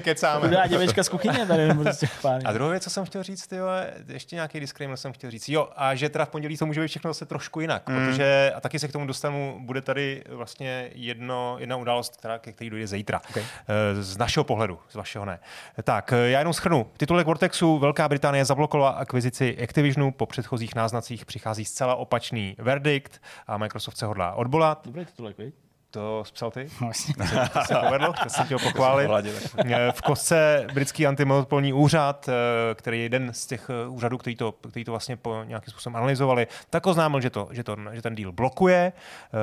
kecáme. 0.01 0.49
Chudá 0.49 0.67
děvečka 0.67 1.03
z 1.03 1.09
kuchyně 1.09 1.47
tady. 1.47 1.75
Prostě 1.75 2.09
a 2.45 2.53
druhá 2.53 2.71
věc, 2.71 2.83
co 2.83 2.91
jsem 2.91 3.05
chtěl 3.05 3.23
říct, 3.23 3.47
tyjo, 3.47 3.67
ještě 4.09 4.37
nějaký 4.37 4.61
disclaimer 4.61 4.97
jsem 4.97 5.13
chtěl 5.13 5.31
říct. 5.31 5.49
Jo, 5.49 5.69
a 5.77 5.95
že 5.95 6.09
teda 6.09 6.25
v 6.25 6.29
pondělí 6.29 6.57
to 6.57 6.67
může 6.67 6.81
být 6.81 6.89
všechno 6.89 7.11
zase 7.11 7.27
trošku 7.27 7.61
jinak, 7.61 7.89
mm. 7.89 7.97
protože, 7.97 8.53
a 8.57 8.61
taky 8.61 8.79
se 8.79 8.89
k 8.89 8.93
tomu 8.93 9.07
dostanu, 9.07 9.59
bude 9.61 9.81
tady 9.81 10.25
vlastně 10.29 10.91
jedno, 10.95 11.57
jedna 11.59 11.77
událost, 11.77 12.17
která, 12.17 12.39
ke 12.39 12.53
který 12.53 12.71
dojde 12.71 12.87
zítra. 12.87 13.21
Okay. 13.31 13.43
Eh, 13.43 14.03
z 14.03 14.19
našeho 14.19 14.45
pohledu, 14.45 14.79
z 14.89 14.95
vašeho 14.95 15.25
ne. 15.25 15.39
Tak, 15.83 16.15
já 16.25 16.39
jenom 16.39 16.53
schrnu. 16.53 16.87
Titulek 16.97 17.27
Vortexu 17.27 17.79
Velká 17.79 18.09
Británie 18.09 18.45
zablokovala 18.45 18.91
akvizici 18.91 19.59
Activisionu 19.63 20.13
po 20.13 20.27
předchozích 20.27 20.75
náznacích 20.75 21.27
přichází 21.27 21.65
zcela 21.65 21.95
opačný 21.95 22.57
verdikt 22.59 23.23
a 23.47 23.59
Microsoft 23.59 23.80
se 23.81 24.07
hodlá 24.07 24.35
odbolat. 24.35 24.83
Dobrý 24.85 25.05
titulek, 25.05 25.39
víš? 25.39 25.55
To 25.91 26.23
spsal 26.27 26.51
ty? 26.51 26.69
Vlastně. 26.81 27.15
To 27.53 27.61
se 27.65 27.75
povedlo, 27.75 28.13
to 28.23 28.29
jsem 28.29 28.45
chtěl 28.45 28.59
pochválit. 28.59 29.11
Eh, 29.59 29.93
v 29.93 30.03
kostce 30.03 30.67
britský 30.75 31.07
antimonopolní 31.07 31.73
úřad, 31.73 32.29
eh, 32.29 32.75
který 32.75 32.99
je 32.99 33.03
jeden 33.03 33.35
z 33.35 33.47
těch 33.47 33.71
eh, 33.71 33.89
úřadů, 33.89 34.19
který 34.19 34.37
to, 34.37 34.53
který 34.53 34.85
to 34.85 34.91
vlastně 34.91 35.17
po 35.17 35.43
nějakým 35.45 35.71
způsobem 35.71 35.97
analyzovali, 35.97 36.47
tak 36.71 36.87
oznámil, 36.87 37.21
že, 37.21 37.31
to, 37.31 37.49
že, 37.51 37.65
to, 37.65 37.77
že 37.93 38.03
ten 38.03 38.15
deal 38.15 38.33
blokuje 38.33 38.93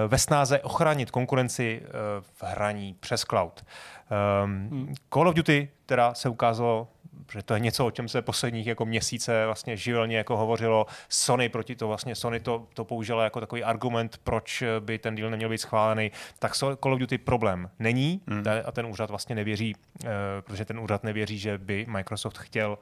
ve 0.08 0.17
snáze 0.17 0.60
ochránit 0.60 1.12
konkurenci 1.12 1.84
v 2.21 2.43
hraní 2.43 2.95
přes 3.00 3.21
cloud. 3.21 3.65
Um, 4.43 4.93
Call 5.13 5.28
of 5.28 5.36
Duty 5.36 5.69
teda 5.86 6.13
se 6.13 6.30
ukázalo 6.30 6.88
protože 7.28 7.44
to 7.44 7.54
je 7.54 7.60
něco, 7.60 7.86
o 7.86 7.92
čem 7.92 8.08
se 8.08 8.22
posledních 8.22 8.68
jako 8.68 8.86
měsíce 8.86 9.46
vlastně 9.46 9.78
živelně 9.78 10.18
jako 10.18 10.38
hovořilo. 10.38 10.86
Sony 11.10 11.50
proti 11.50 11.76
to 11.76 11.88
vlastně, 11.88 12.16
Sony 12.16 12.40
to, 12.40 12.68
to 12.74 12.86
použila 12.86 13.24
jako 13.24 13.40
takový 13.40 13.63
argument, 13.63 14.20
proč 14.24 14.63
by 14.80 14.98
ten 14.98 15.16
deal 15.16 15.30
neměl 15.30 15.50
být 15.50 15.58
schválený. 15.58 16.12
Tak 16.40 16.56
Call 16.56 16.94
of 16.94 17.00
Duty 17.00 17.18
problém 17.18 17.70
není 17.80 18.22
mm. 18.26 18.44
a 18.66 18.72
ten 18.72 18.86
úřad 18.86 19.10
vlastně 19.10 19.36
nevěří, 19.36 19.76
uh, 19.76 20.10
protože 20.42 20.66
ten 20.66 20.80
úřad 20.80 21.04
nevěří, 21.04 21.40
že 21.40 21.58
by 21.58 21.86
Microsoft 21.90 22.38
chtěl 22.38 22.78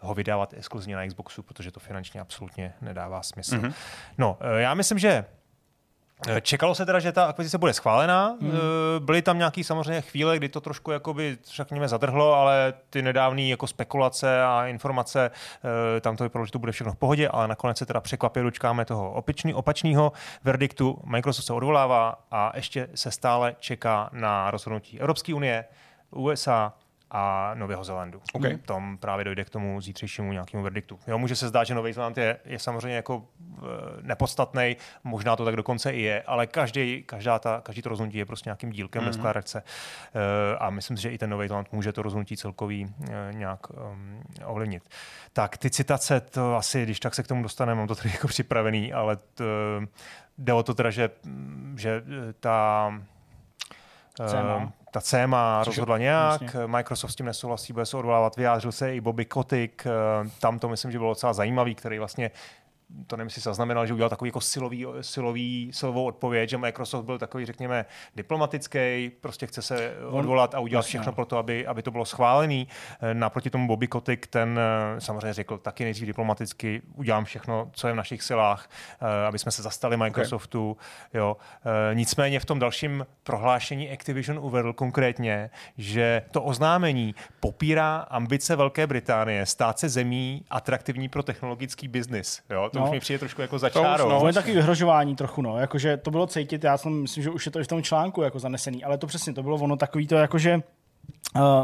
ho 0.00 0.14
vydávat 0.14 0.54
exkluzivně 0.54 0.96
na 0.96 1.06
Xboxu, 1.06 1.42
protože 1.42 1.70
to 1.70 1.80
finančně 1.80 2.20
absolutně 2.20 2.72
nedává 2.80 3.22
smysl. 3.22 3.56
Mm-hmm. 3.56 3.72
No, 4.18 4.38
eh, 4.40 4.60
já 4.60 4.74
myslím, 4.74 4.98
že 4.98 5.24
Eh, 5.34 5.39
čekalo 6.40 6.74
se 6.74 6.86
teda, 6.86 6.98
že 6.98 7.12
ta 7.12 7.24
akvizice 7.24 7.58
bude 7.58 7.72
schválená. 7.72 8.36
Hmm. 8.40 8.50
Eh, 8.50 9.00
byly 9.00 9.22
tam 9.22 9.38
nějaké 9.38 9.64
samozřejmě 9.64 10.00
chvíle, 10.00 10.36
kdy 10.36 10.48
to 10.48 10.60
trošku 10.60 10.90
jakoby, 10.90 11.38
řekněme, 11.54 11.88
zadrhlo, 11.88 12.34
ale 12.34 12.74
ty 12.90 13.02
nedávné 13.02 13.42
jako 13.42 13.66
spekulace 13.66 14.42
a 14.42 14.66
informace, 14.66 15.30
eh, 15.96 16.00
tam 16.00 16.16
to 16.16 16.24
vypadalo, 16.24 16.46
že 16.46 16.52
to 16.52 16.58
bude 16.58 16.72
všechno 16.72 16.92
v 16.92 16.96
pohodě, 16.96 17.28
ale 17.28 17.48
nakonec 17.48 17.78
se 17.78 17.86
teda 17.86 18.00
překvapě 18.00 18.42
dočkáme 18.42 18.84
toho 18.84 19.12
opačný, 19.12 19.54
opačného 19.54 20.12
verdiktu. 20.44 20.98
Microsoft 21.04 21.46
se 21.46 21.52
odvolává 21.52 22.18
a 22.30 22.52
ještě 22.56 22.88
se 22.94 23.10
stále 23.10 23.56
čeká 23.60 24.10
na 24.12 24.50
rozhodnutí 24.50 25.00
Evropské 25.00 25.34
unie, 25.34 25.64
USA, 26.10 26.72
a 27.10 27.54
Nového 27.54 27.84
Zélandu. 27.84 28.22
Okay. 28.32 28.56
Tam 28.56 28.98
právě 28.98 29.24
dojde 29.24 29.44
k 29.44 29.50
tomu 29.50 29.80
zítřejšímu 29.80 30.32
nějakému 30.32 30.62
verdiktu. 30.62 30.98
Jo, 31.06 31.18
může 31.18 31.36
se 31.36 31.48
zdát, 31.48 31.64
že 31.64 31.74
Nový 31.74 31.92
Zéland 31.92 32.18
je, 32.18 32.38
je 32.44 32.58
samozřejmě 32.58 32.96
jako 32.96 33.24
e, 33.38 33.62
nepodstatný, 34.02 34.76
možná 35.04 35.36
to 35.36 35.44
tak 35.44 35.56
dokonce 35.56 35.90
i 35.90 36.02
je, 36.02 36.22
ale 36.22 36.46
každý, 36.46 37.02
každá 37.02 37.38
ta, 37.38 37.60
každý 37.60 37.82
to 37.82 37.88
rozhodnutí 37.88 38.18
je 38.18 38.26
prostě 38.26 38.48
nějakým 38.48 38.70
dílkem 38.70 39.02
mm-hmm. 39.02 39.06
ve 39.06 39.12
skládačce. 39.12 39.62
E, 39.62 40.56
a 40.56 40.70
myslím 40.70 40.96
si, 40.96 41.02
že 41.02 41.10
i 41.10 41.18
ten 41.18 41.30
Nový 41.30 41.48
Zéland 41.48 41.72
může 41.72 41.92
to 41.92 42.02
rozhodnutí 42.02 42.36
celkový 42.36 42.94
e, 43.10 43.32
nějak 43.32 43.70
um, 43.70 44.22
ovlivnit. 44.44 44.88
Tak 45.32 45.58
ty 45.58 45.70
citace, 45.70 46.20
to 46.20 46.56
asi, 46.56 46.82
když 46.82 47.00
tak 47.00 47.14
se 47.14 47.22
k 47.22 47.26
tomu 47.26 47.42
dostaneme, 47.42 47.78
mám 47.78 47.88
to 47.88 47.94
tady 47.94 48.10
jako 48.12 48.28
připravený, 48.28 48.92
ale 48.92 49.16
to, 49.16 49.44
jde 50.38 50.52
o 50.52 50.62
to 50.62 50.74
teda, 50.74 50.90
že, 50.90 51.10
že 51.76 52.02
ta. 52.40 52.92
Ta 54.90 55.00
CMA 55.00 55.64
rozhodla 55.64 55.98
nějak, 55.98 56.40
vlastně. 56.40 56.66
Microsoft 56.66 57.10
s 57.10 57.16
tím 57.16 57.26
nesouhlasí, 57.26 57.72
bude 57.72 57.86
se 57.86 57.96
odvolávat, 57.96 58.36
vyjádřil 58.36 58.72
se 58.72 58.94
i 58.94 59.00
Bobby 59.00 59.24
Kotick, 59.24 59.86
tam 60.40 60.58
to 60.58 60.68
myslím, 60.68 60.90
že 60.90 60.98
bylo 60.98 61.10
docela 61.10 61.32
zajímavý, 61.32 61.74
který 61.74 61.98
vlastně 61.98 62.30
to 63.06 63.16
nevím, 63.16 63.30
si 63.30 63.40
zaznamenal, 63.40 63.86
že 63.86 63.94
udělal 63.94 64.10
takový 64.10 64.28
jako 64.28 64.40
silový, 64.40 64.86
silový, 65.00 65.70
silovou 65.72 66.04
odpověď, 66.04 66.50
že 66.50 66.58
Microsoft 66.58 67.04
byl 67.04 67.18
takový, 67.18 67.46
řekněme, 67.46 67.86
diplomatický, 68.16 69.10
prostě 69.20 69.46
chce 69.46 69.62
se 69.62 69.94
odvolat 70.10 70.54
a 70.54 70.60
udělat 70.60 70.82
všechno 70.82 71.12
pro 71.12 71.24
to, 71.24 71.38
aby, 71.38 71.66
aby 71.66 71.82
to 71.82 71.90
bylo 71.90 72.04
schválený. 72.04 72.68
Naproti 73.12 73.50
tomu 73.50 73.66
Bobby 73.66 73.86
Kotick, 73.86 74.26
ten 74.26 74.60
samozřejmě 74.98 75.32
řekl 75.32 75.58
taky 75.58 75.84
nejdřív 75.84 76.06
diplomaticky, 76.06 76.82
udělám 76.94 77.24
všechno, 77.24 77.70
co 77.72 77.86
je 77.86 77.92
v 77.92 77.96
našich 77.96 78.22
silách, 78.22 78.70
aby 79.28 79.38
jsme 79.38 79.52
se 79.52 79.62
zastali 79.62 79.96
Microsoftu. 79.96 80.70
Okay. 80.70 81.20
Jo. 81.20 81.36
Nicméně 81.94 82.40
v 82.40 82.44
tom 82.44 82.58
dalším 82.58 83.06
prohlášení 83.22 83.90
Activision 83.90 84.38
uvedl 84.38 84.72
konkrétně, 84.72 85.50
že 85.78 86.22
to 86.30 86.42
oznámení 86.42 87.14
popírá 87.40 87.96
ambice 87.96 88.56
Velké 88.56 88.86
Británie 88.86 89.46
stát 89.46 89.78
se 89.78 89.88
zemí 89.88 90.44
atraktivní 90.50 91.08
pro 91.08 91.22
technologický 91.22 91.88
biznis. 91.88 92.42
Jo? 92.50 92.70
To 92.72 92.79
no. 92.80 92.86
už 92.86 92.90
mi 92.90 93.00
přijde 93.00 93.18
trošku 93.18 93.42
jako 93.42 93.58
začárou. 93.58 94.08
No, 94.08 94.26
je 94.26 94.32
taky 94.32 94.52
vyhrožování 94.52 95.16
trochu, 95.16 95.42
no. 95.42 95.58
Jakože 95.58 95.96
to 95.96 96.10
bylo 96.10 96.26
cítit, 96.26 96.64
já 96.64 96.78
jsem 96.78 97.02
myslím, 97.02 97.22
že 97.22 97.30
už 97.30 97.46
je 97.46 97.52
to 97.52 97.60
i 97.60 97.64
v 97.64 97.68
tom 97.68 97.82
článku 97.82 98.22
jako 98.22 98.38
zanesený, 98.38 98.84
ale 98.84 98.98
to 98.98 99.06
přesně, 99.06 99.32
to 99.32 99.42
bylo 99.42 99.56
ono 99.56 99.76
takový 99.76 100.06
to, 100.06 100.14
jakože 100.14 100.62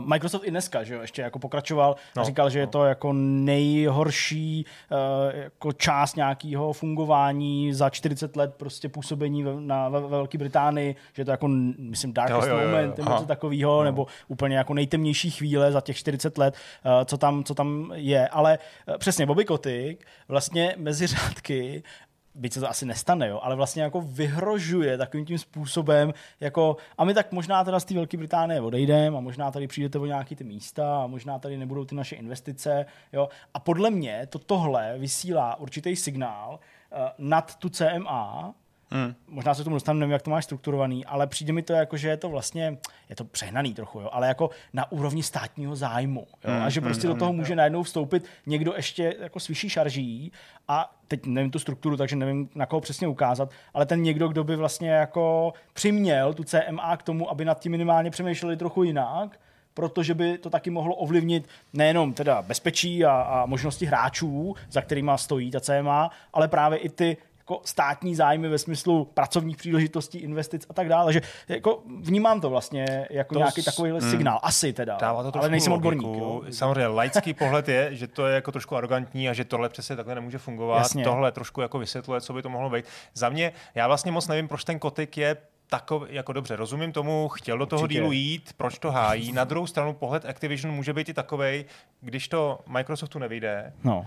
Microsoft 0.01 0.45
i 0.45 0.51
dneska, 0.51 0.83
že 0.83 0.95
jo, 0.95 1.01
ještě 1.01 1.23
jako 1.23 1.39
pokračoval 1.39 1.97
no, 2.17 2.23
a 2.23 2.25
říkal, 2.25 2.51
že 2.51 2.59
no. 2.59 2.63
je 2.63 2.67
to 2.67 2.85
jako 2.85 3.13
nejhorší 3.13 4.67
uh, 4.91 5.41
jako 5.41 5.73
část 5.73 6.17
nějakého 6.17 6.73
fungování 6.73 7.73
za 7.73 7.91
40 7.91 8.37
let 8.37 8.55
prostě 8.57 8.89
působení 8.89 9.43
ve, 9.43 9.61
na, 9.61 9.89
ve, 9.89 10.01
ve 10.01 10.09
Velké 10.09 10.39
Británii, 10.39 10.97
že 11.13 11.21
je 11.21 11.25
to 11.25 11.31
jako, 11.31 11.49
myslím, 11.79 12.13
darkest 12.13 12.49
jo, 12.49 12.55
jo, 12.55 12.61
jo, 12.61 12.69
moment, 12.69 12.99
nebo 12.99 13.11
něco 13.11 13.27
takového, 13.27 13.79
no. 13.79 13.85
nebo 13.85 14.07
úplně 14.29 14.57
jako 14.57 14.75
nejtemnější 14.75 15.31
chvíle 15.31 15.73
za 15.73 15.81
těch 15.81 15.97
40 15.97 16.39
let, 16.39 16.55
uh, 16.85 17.05
co, 17.05 17.19
tam, 17.19 17.45
co 17.45 17.55
tam 17.55 17.93
je. 17.95 18.29
Ale 18.29 18.59
uh, 18.89 18.97
přesně 18.97 19.27
Bobby 19.27 19.45
Kotick 19.45 20.05
vlastně 20.29 20.75
mezi 20.77 21.07
řádky 21.07 21.83
byť 22.37 22.53
se 22.53 22.61
to 22.61 22.71
asi 22.71 22.87
nestane, 22.87 23.29
jo, 23.29 23.41
ale 23.43 23.57
vlastně 23.57 23.83
jako 23.83 24.01
vyhrožuje 24.01 24.99
takovým 24.99 25.27
tím 25.27 25.39
způsobem, 25.39 26.13
jako 26.41 26.77
a 26.99 27.05
my 27.05 27.15
tak 27.15 27.33
možná 27.33 27.65
teda 27.65 27.81
z 27.81 27.85
té 27.85 27.95
Velké 27.95 28.17
Británie 28.17 28.61
odejdeme 28.61 29.17
a 29.17 29.21
možná 29.21 29.51
tady 29.51 29.67
přijdete 29.67 29.99
o 29.99 30.07
nějaký 30.07 30.37
ty 30.37 30.45
místa 30.45 31.03
a 31.03 31.07
možná 31.07 31.39
tady 31.39 31.57
nebudou 31.57 31.85
ty 31.85 31.95
naše 31.95 32.17
investice, 32.17 32.87
jo. 33.13 33.29
A 33.55 33.61
podle 33.61 33.91
mě 33.91 34.27
to 34.27 34.39
tohle 34.39 34.99
vysílá 34.99 35.57
určitý 35.57 35.97
signál 35.97 36.59
uh, 36.59 36.99
nad 37.19 37.57
tu 37.57 37.69
CMA, 37.69 38.55
Hmm. 38.91 39.15
Možná 39.29 39.55
se 39.55 39.63
k 39.63 39.65
tomu 39.65 39.77
dostanu, 39.77 40.01
nevím, 40.01 40.13
jak 40.13 40.23
to 40.23 40.31
máš 40.31 40.45
strukturovaný, 40.45 41.05
ale 41.05 41.27
přijde 41.27 41.53
mi 41.53 41.63
to 41.63 41.73
jako, 41.73 41.97
že 41.97 42.09
je 42.09 42.17
to 42.17 42.29
vlastně, 42.29 42.79
je 43.09 43.17
to 43.17 43.25
přehnaný 43.25 43.75
trochu, 43.75 44.01
jo, 44.01 44.09
ale 44.13 44.29
jako 44.29 44.51
na 44.73 44.93
úrovni 44.93 45.23
státního 45.23 45.77
zájmu. 45.77 46.27
Jo, 46.45 46.51
hmm. 46.51 46.63
A 46.63 46.71
že 46.71 46.81
prostě 46.81 47.07
hmm. 47.07 47.17
do 47.17 47.19
toho 47.19 47.33
může 47.33 47.49
hmm. 47.49 47.57
najednou 47.57 47.83
vstoupit 47.83 48.25
někdo 48.47 48.75
ještě 48.77 49.17
jako 49.21 49.41
s 49.41 49.49
vyšší 49.49 49.69
šarží 49.69 50.33
a 50.69 50.95
teď 51.09 51.27
nevím 51.27 51.51
tu 51.51 51.59
strukturu, 51.59 51.97
takže 51.97 52.17
nevím, 52.17 52.49
na 52.55 52.67
koho 52.67 52.81
přesně 52.81 53.09
ukázat, 53.09 53.51
ale 53.75 53.87
ten 53.87 54.03
někdo, 54.03 54.29
kdo 54.29 54.45
by 54.45 54.57
vlastně 54.57 54.91
jako 54.91 55.53
přiměl 55.73 56.35
tu 56.35 56.45
CMA 56.45 56.97
k 56.97 57.03
tomu, 57.03 57.31
aby 57.31 57.45
nad 57.45 57.61
tím 57.61 57.73
minimálně 57.73 58.11
přemýšleli 58.11 58.57
trochu 58.57 58.83
jinak, 58.83 59.41
protože 59.75 60.15
by 60.15 60.39
to 60.39 60.51
taky 60.51 60.71
mohlo 60.71 60.95
ovlivnit 60.95 61.49
nejenom 61.73 62.13
teda 62.13 62.43
bezpečí 62.43 63.05
a, 63.05 63.13
a 63.13 63.47
možnosti 63.47 63.87
hráčů, 63.87 64.55
za 64.71 64.81
kterými 64.81 65.13
stojí 65.17 65.51
ta 65.51 65.61
CMA, 65.61 66.11
ale 66.33 66.49
právě 66.49 66.79
i 66.79 66.89
ty 66.89 67.17
jako 67.51 67.61
státní 67.65 68.15
zájmy 68.15 68.49
ve 68.49 68.59
smyslu 68.59 69.05
pracovních 69.05 69.57
příležitostí, 69.57 70.19
investic 70.19 70.67
a 70.71 70.75
tak 70.75 70.89
dále. 70.89 71.13
že 71.13 71.21
jako 71.49 71.83
vnímám 72.01 72.41
to 72.41 72.51
vlastně 72.51 73.07
jako 73.11 73.35
to 73.35 73.39
nějaký 73.39 73.63
takový 73.63 73.93
mm, 73.93 74.01
signál. 74.01 74.41
Asi 74.43 74.73
teda. 74.73 74.97
Dává 75.01 75.31
to 75.31 75.39
ale 75.39 75.49
nejsem 75.49 75.73
logiku. 75.73 75.89
odborník. 75.89 76.23
Jo. 76.23 76.43
Samozřejmě 76.51 76.87
laický 76.87 77.35
pohled 77.35 77.69
je, 77.69 77.95
že 77.95 78.07
to 78.07 78.27
je 78.27 78.35
jako 78.35 78.53
trošku 78.53 78.77
arrogantní 78.77 79.29
a 79.29 79.33
že 79.33 79.45
tohle 79.45 79.69
přesně 79.69 79.97
takhle 79.97 80.15
nemůže 80.15 80.39
fungovat. 80.39 80.79
Jasně. 80.79 81.05
Tohle 81.05 81.33
trošku 81.33 81.61
jako 81.61 81.79
vysvětluje, 81.79 82.21
co 82.21 82.33
by 82.33 82.43
to 82.43 82.49
mohlo 82.49 82.71
být. 82.71 82.85
Za 83.15 83.29
mě, 83.29 83.53
já 83.75 83.87
vlastně 83.87 84.13
moc 84.13 84.29
nevím, 84.29 84.49
proč 84.49 84.65
ten 84.65 84.79
kotik 84.79 85.17
je 85.17 85.37
takový, 85.71 86.07
jako 86.15 86.33
dobře, 86.33 86.57
rozumím 86.57 86.93
tomu, 86.93 87.29
chtěl 87.29 87.59
do 87.59 87.67
toho 87.67 87.83
Určitě. 87.83 88.01
dílu 88.01 88.13
jít, 88.13 88.51
proč 88.57 88.79
to 88.79 88.91
hájí. 88.91 89.33
Na 89.33 89.45
druhou 89.45 89.67
stranu 89.67 89.93
pohled 89.93 90.25
Activision 90.25 90.75
může 90.75 90.93
být 90.93 91.09
i 91.09 91.15
takový, 91.15 91.65
když 92.01 92.29
to 92.29 92.59
Microsoftu 92.67 93.19
nevyjde, 93.19 93.73
no 93.85 94.07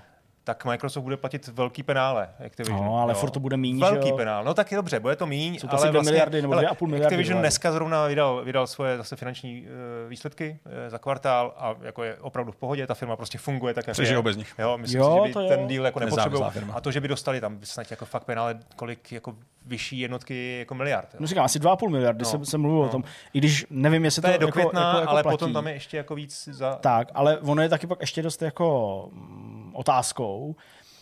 tak 0.50 0.66
Microsoft 0.66 1.04
bude 1.04 1.18
platit 1.18 1.48
velký 1.48 1.84
penále 1.84 2.30
Activision. 2.46 2.86
No, 2.86 3.02
ale 3.02 3.14
furt 3.14 3.30
to 3.30 3.40
bude 3.40 3.58
míň, 3.58 3.80
Velký 3.80 4.12
penál. 4.12 4.44
No 4.44 4.54
tak 4.54 4.72
je 4.72 4.76
dobře, 4.76 5.00
bude 5.00 5.16
to 5.16 5.26
míň, 5.26 5.60
Jsou 5.60 5.68
to 5.68 5.78
ale 5.78 5.92
vlastně, 5.92 6.12
miliardy 6.12 6.42
nebo 6.42 6.54
2,5 6.54 6.88
miliardy. 6.88 7.06
Activision 7.06 7.18
miliardy. 7.18 7.42
dneska 7.42 7.72
zrovna 7.72 8.08
vydal, 8.08 8.44
vydal 8.44 8.68
svoje 8.68 8.98
zase 8.98 9.16
finanční 9.16 9.62
uh, 9.62 10.10
výsledky 10.10 10.60
uh, 10.66 10.72
za 10.88 10.98
kvartál 10.98 11.54
a 11.58 11.76
jako 11.82 12.04
je 12.04 12.16
opravdu 12.16 12.52
v 12.52 12.56
pohodě, 12.56 12.88
ta 12.88 12.94
firma 12.94 13.16
prostě 13.16 13.38
funguje 13.38 13.74
tak, 13.74 13.88
jak 13.88 13.94
Přežijou 13.94 14.20
je. 14.20 14.24
bez 14.24 14.38
nich. 14.38 14.54
Jo, 14.60 14.78
myslím 14.78 15.02
jo, 15.02 15.24
si, 15.26 15.34
že 15.34 15.40
by 15.40 15.48
ten 15.48 15.68
díl 15.68 15.86
jako 15.86 16.00
nepotřeboval. 16.00 16.52
A 16.74 16.82
to, 16.82 16.92
že 16.92 17.02
by 17.02 17.08
dostali 17.08 17.42
tam 17.42 17.60
snad 17.64 17.92
jako 17.92 18.06
fakt 18.06 18.24
penále, 18.24 18.60
kolik 18.76 19.12
jako 19.12 19.36
vyšší 19.70 20.00
jednotky 20.00 20.60
jako 20.60 20.76
miliard. 20.76 21.10
Jo. 21.14 21.18
No 21.20 21.28
říkám, 21.28 21.46
asi 21.46 21.60
2,5 21.60 21.90
miliardy 21.90 22.24
no, 22.24 22.30
se, 22.30 22.46
se 22.46 22.58
mluvil 22.58 22.80
no. 22.80 22.86
o 22.86 22.90
tom. 22.90 23.04
I 23.34 23.38
když 23.38 23.66
nevím, 23.70 24.06
jestli 24.06 24.22
to, 24.22 24.28
to 24.28 24.32
je 24.32 24.38
do 24.38 24.48
jako, 24.48 24.60
května, 24.60 24.88
jako, 24.88 25.00
jako 25.00 25.12
ale 25.12 25.24
platí. 25.24 25.34
potom 25.34 25.54
tam 25.54 25.68
je 25.68 25.74
ještě 25.74 25.98
jako 25.98 26.16
víc 26.16 26.50
za... 26.52 26.76
Tak, 26.76 27.12
ale 27.14 27.40
ono 27.40 27.62
je 27.62 27.70
taky 27.70 27.88
pak 27.88 28.02
ještě 28.02 28.22
dost 28.22 28.42
jako 28.42 29.10
mm, 29.14 29.72
otázkou, 29.76 30.56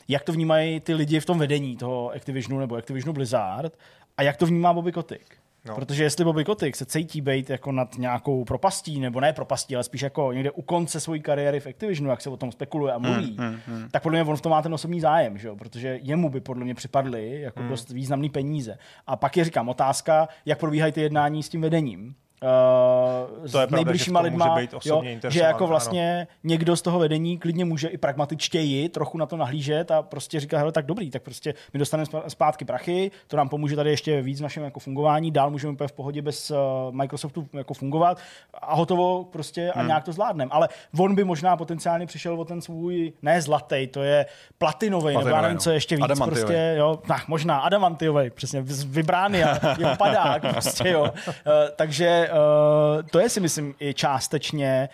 jak 0.07 0.23
to 0.23 0.31
vnímají 0.31 0.79
ty 0.79 0.93
lidi 0.93 1.19
v 1.19 1.25
tom 1.25 1.39
vedení 1.39 1.77
toho 1.77 2.11
Activisionu 2.11 2.59
nebo 2.59 2.75
Activisionu 2.75 3.13
Blizzard 3.13 3.77
a 4.17 4.21
jak 4.21 4.37
to 4.37 4.45
vnímá 4.45 4.73
Bobby 4.73 4.91
Kotick. 4.91 5.37
No. 5.67 5.75
Protože 5.75 6.03
jestli 6.03 6.25
Bobby 6.25 6.45
Kotick 6.45 6.75
se 6.75 6.85
cítí 6.85 7.21
být 7.21 7.49
jako 7.49 7.71
nad 7.71 7.97
nějakou 7.97 8.45
propastí, 8.45 8.99
nebo 8.99 9.19
ne 9.19 9.33
propastí, 9.33 9.75
ale 9.75 9.83
spíš 9.83 10.01
jako 10.01 10.31
někde 10.33 10.51
u 10.51 10.61
konce 10.61 10.99
své 10.99 11.19
kariéry 11.19 11.59
v 11.59 11.67
Activisionu, 11.67 12.09
jak 12.09 12.21
se 12.21 12.29
o 12.29 12.37
tom 12.37 12.51
spekuluje 12.51 12.93
a 12.93 12.97
mluví, 12.97 13.37
mm, 13.39 13.45
mm, 13.45 13.59
mm. 13.67 13.89
tak 13.91 14.03
podle 14.03 14.19
mě 14.23 14.31
on 14.31 14.37
v 14.37 14.41
tom 14.41 14.49
má 14.49 14.61
ten 14.61 14.73
osobní 14.73 15.01
zájem, 15.01 15.37
že? 15.37 15.49
protože 15.57 15.99
jemu 16.01 16.29
by 16.29 16.41
podle 16.41 16.63
mě 16.63 16.75
připadly 16.75 17.41
jako 17.41 17.61
mm. 17.61 17.69
dost 17.69 17.89
významný 17.89 18.29
peníze. 18.29 18.77
A 19.07 19.15
pak 19.15 19.37
je 19.37 19.43
říkám 19.43 19.69
otázka, 19.69 20.27
jak 20.45 20.59
probíhají 20.59 20.91
ty 20.91 21.01
jednání 21.01 21.43
s 21.43 21.49
tím 21.49 21.61
vedením 21.61 22.15
uh, 22.43 23.51
to 23.51 23.59
je 23.59 23.67
s 23.67 23.69
nejbližšíma 23.69 24.19
lidma, 24.19 24.57
jo, 24.85 25.03
že 25.27 25.39
jako 25.39 25.67
vlastně 25.67 26.17
ano. 26.17 26.27
někdo 26.43 26.75
z 26.75 26.81
toho 26.81 26.99
vedení 26.99 27.37
klidně 27.37 27.65
může 27.65 27.87
i 27.87 27.97
pragmatičtěji 27.97 28.89
trochu 28.89 29.17
na 29.17 29.25
to 29.25 29.37
nahlížet 29.37 29.91
a 29.91 30.01
prostě 30.01 30.39
říká, 30.39 30.57
hele, 30.57 30.71
tak 30.71 30.85
dobrý, 30.85 31.11
tak 31.11 31.21
prostě 31.21 31.53
my 31.73 31.79
dostaneme 31.79 32.07
zpátky 32.27 32.65
prachy, 32.65 33.11
to 33.27 33.37
nám 33.37 33.49
pomůže 33.49 33.75
tady 33.75 33.89
ještě 33.89 34.21
víc 34.21 34.39
v 34.39 34.43
našem 34.43 34.63
jako 34.63 34.79
fungování, 34.79 35.31
dál 35.31 35.49
můžeme 35.49 35.73
úplně 35.73 35.87
v 35.87 35.91
pohodě 35.91 36.21
bez 36.21 36.51
uh, 36.51 36.57
Microsoftu 36.91 37.47
jako 37.53 37.73
fungovat 37.73 38.17
a 38.53 38.75
hotovo 38.75 39.23
prostě 39.23 39.71
a 39.71 39.79
hmm. 39.79 39.87
nějak 39.87 40.03
to 40.03 40.11
zvládneme. 40.11 40.51
Ale 40.51 40.69
on 40.99 41.15
by 41.15 41.23
možná 41.23 41.57
potenciálně 41.57 42.05
přišel 42.05 42.41
o 42.41 42.45
ten 42.45 42.61
svůj, 42.61 43.13
ne 43.21 43.41
zlatý, 43.41 43.87
to 43.87 44.03
je 44.03 44.25
platinový, 44.57 45.17
nebo 45.17 45.29
já 45.29 45.41
nevím, 45.41 45.55
no. 45.55 45.61
co 45.61 45.71
ještě 45.71 45.95
víc, 45.95 46.19
prostě, 46.25 46.75
jo, 46.77 46.99
tak, 47.07 47.27
možná 47.27 47.59
adamantiový, 47.59 48.29
přesně, 48.29 48.61
vybrány 48.85 49.43
a 49.43 49.79
je 49.79 49.95
padák, 49.97 50.41
prostě, 50.51 50.89
jo. 50.89 51.01
Uh, 51.01 51.33
takže 51.75 52.26
uh, 52.29 53.03
to 53.11 53.19
je 53.19 53.29
si 53.29 53.39
myslím 53.39 53.75
i 53.79 53.93
částečně 53.93 54.89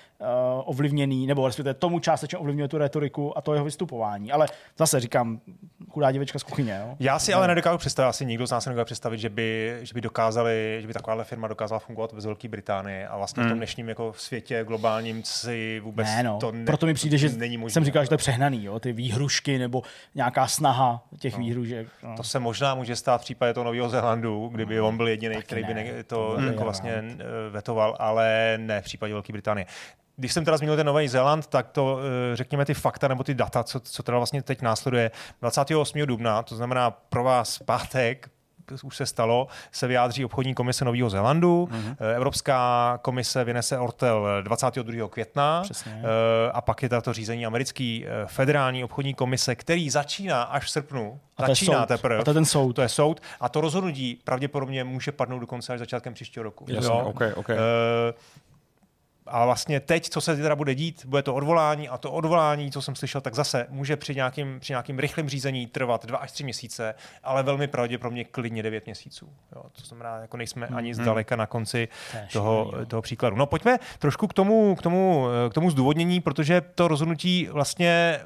ovlivněný, 0.66 1.28
nebo 1.28 1.48
respektive 1.48 1.74
tomu 1.74 2.00
částečně 2.00 2.38
ovlivňuje 2.38 2.68
tu 2.68 2.78
retoriku 2.78 3.38
a 3.38 3.42
to 3.42 3.54
jeho 3.54 3.66
vystupování. 3.66 4.32
Ale 4.32 4.48
zase 4.78 5.00
říkám, 5.00 5.40
chudá 5.90 6.12
děvečka 6.12 6.40
z 6.40 6.44
kuchyně. 6.44 6.82
Jo? 6.82 6.96
Já 7.00 7.20
si 7.20 7.34
ale 7.34 7.48
nedokážu 7.48 7.78
představit, 7.78 8.10
asi 8.10 8.26
nikdo 8.26 8.48
z 8.48 8.52
nás 8.52 8.66
nedokáže 8.66 8.86
představit, 8.86 9.18
že 9.18 9.30
by, 9.30 9.80
že 9.82 9.94
by 9.94 10.02
dokázali, 10.02 10.78
že 10.82 10.88
by 10.88 10.94
takováhle 10.94 11.24
firma 11.24 11.48
dokázala 11.48 11.80
fungovat 11.80 12.14
bez 12.14 12.26
Velké 12.26 12.48
Británie 12.48 13.08
a 13.08 13.18
vlastně 13.18 13.42
hmm. 13.42 13.48
v 13.48 13.50
tom 13.50 13.56
hmm. 13.56 13.60
dnešním 13.60 13.90
jako 13.90 14.14
světě 14.18 14.64
globálním 14.68 15.24
si 15.24 15.80
vůbec 15.80 16.08
ne, 16.08 16.24
no. 16.24 16.38
to 16.40 16.52
ne, 16.52 16.66
Proto 16.66 16.86
mi 16.86 16.94
přijde, 16.94 17.18
že 17.18 17.30
není 17.30 17.58
možné. 17.58 17.74
jsem 17.74 17.86
říkal, 17.86 18.04
že 18.04 18.10
to 18.10 18.14
je 18.14 18.18
přehnaný, 18.18 18.64
jo? 18.66 18.80
ty 18.80 18.94
výhrušky 18.94 19.58
nebo 19.58 19.82
nějaká 20.16 20.48
snaha 20.48 21.04
těch 21.20 21.34
no. 21.34 21.40
výhružek. 21.40 21.88
No. 22.04 22.16
To 22.18 22.24
se 22.24 22.40
možná 22.40 22.76
může 22.76 22.96
stát 22.96 23.18
v 23.18 23.24
případě 23.24 23.54
toho 23.54 23.64
Nového 23.64 23.90
Zélandu, 23.90 24.50
kdyby 24.54 24.78
no. 24.78 24.88
on 24.88 24.98
byl 24.98 25.08
jediný, 25.08 25.36
který 25.36 25.64
by 25.64 25.74
ne, 25.74 26.04
to 26.04 26.36
hmm. 26.38 26.48
jako 26.48 26.64
vlastně. 26.64 26.92
Eh, 26.92 27.50
vetoval, 27.50 27.96
ale 28.00 28.58
ne 28.58 28.82
v 28.82 28.84
případě 28.84 29.14
Velké 29.14 29.34
Británie. 29.34 29.66
Když 30.16 30.34
jsem 30.34 30.46
teda 30.46 30.58
zmínil 30.58 30.76
ten 30.76 30.88
Nový 30.88 31.08
Zéland, 31.08 31.48
tak 31.48 31.68
to 31.68 32.00
eh, 32.00 32.36
řekněme 32.36 32.66
ty 32.66 32.74
fakta 32.74 33.08
nebo 33.08 33.24
ty 33.24 33.34
data, 33.34 33.64
co, 33.64 33.80
co 33.80 34.04
teda 34.04 34.18
vlastně 34.18 34.44
teď 34.44 34.62
následuje. 34.62 35.12
28. 35.42 36.06
dubna, 36.06 36.44
to 36.44 36.56
znamená 36.56 36.92
pro 36.92 37.24
vás 37.24 37.60
pátek, 37.60 38.30
už 38.84 38.98
se 38.98 39.06
stalo, 39.06 39.48
se 39.72 39.88
vyjádří 39.88 40.26
obchodní 40.26 40.54
komise 40.54 40.86
Nového 40.86 41.10
Zélandu. 41.10 41.70
Mm-hmm. 41.72 41.96
Evropská 42.16 43.00
komise 43.02 43.44
vynese 43.44 43.78
ortel 43.78 44.28
22. 44.42 45.08
května 45.08 45.62
Přesně. 45.62 46.02
a 46.54 46.62
pak 46.62 46.84
je 46.84 46.90
to 46.90 47.14
řízení 47.14 47.46
americký 47.46 48.06
federální 48.26 48.84
obchodní 48.84 49.14
komise, 49.14 49.56
který 49.56 49.90
začíná 49.90 50.44
až 50.44 50.66
v 50.66 50.70
srpnu. 50.70 51.20
A 51.38 51.48
začíná 51.48 51.86
teprve. 51.86 52.18
A 52.18 52.24
to 52.24 52.30
je 52.30 52.34
ten 52.34 52.46
soud. 52.46 52.74
To 52.74 52.82
je 52.82 52.90
soud. 52.90 53.22
A 53.40 53.50
to 53.50 53.62
rozhodnutí 53.62 54.22
pravděpodobně 54.24 54.84
může 54.84 55.12
padnout 55.12 55.42
dokonce 55.42 55.74
až 55.74 55.80
začátkem 55.80 56.14
příštího 56.14 56.44
roku. 56.44 56.66
Jasně, 56.68 56.88
jo? 56.88 57.06
okay, 57.06 57.34
okay. 57.36 57.56
Uh, 57.56 57.62
a 59.28 59.46
vlastně 59.46 59.80
teď, 59.80 60.10
co 60.10 60.22
se 60.22 60.36
teda 60.38 60.56
bude 60.56 60.76
dít, 60.76 61.06
bude 61.06 61.22
to 61.24 61.36
odvolání 61.36 61.90
a 61.90 61.98
to 61.98 62.12
odvolání, 62.12 62.72
co 62.72 62.82
jsem 62.82 62.96
slyšel, 62.96 63.22
tak 63.22 63.36
zase 63.36 63.66
může 63.70 63.98
při 63.98 64.16
nějakým, 64.16 64.60
při 64.60 64.74
nějakým 64.74 65.00
rychlém 65.00 65.30
řízení 65.30 65.68
trvat 65.68 66.06
dva 66.06 66.18
až 66.18 66.32
tři 66.32 66.44
měsíce, 66.44 66.96
ale 67.24 67.44
velmi 67.44 67.68
pravděpodobně 67.68 68.24
klidně 68.26 68.64
devět 68.64 68.86
měsíců. 68.86 69.30
Jo, 69.56 69.64
to 69.72 69.86
znamená, 69.86 70.18
jako 70.18 70.38
nejsme 70.38 70.68
ani 70.68 70.94
Mhm. 70.94 71.02
zdaleka 71.04 71.36
na 71.36 71.46
konci 71.46 71.88
To 72.12 72.40
toho, 72.40 72.72
toho 72.88 73.02
příkladu. 73.02 73.36
No 73.36 73.46
pojďme 73.46 73.78
trošku 74.00 74.28
k 74.28 74.34
tomu, 74.34 74.76
k 74.76 74.82
tomu, 74.82 75.26
k 75.50 75.54
tomu 75.54 75.70
zdůvodnění, 75.72 76.22
protože 76.22 76.62
to 76.62 76.88
rozhodnutí 76.88 77.48
vlastně, 77.52 78.20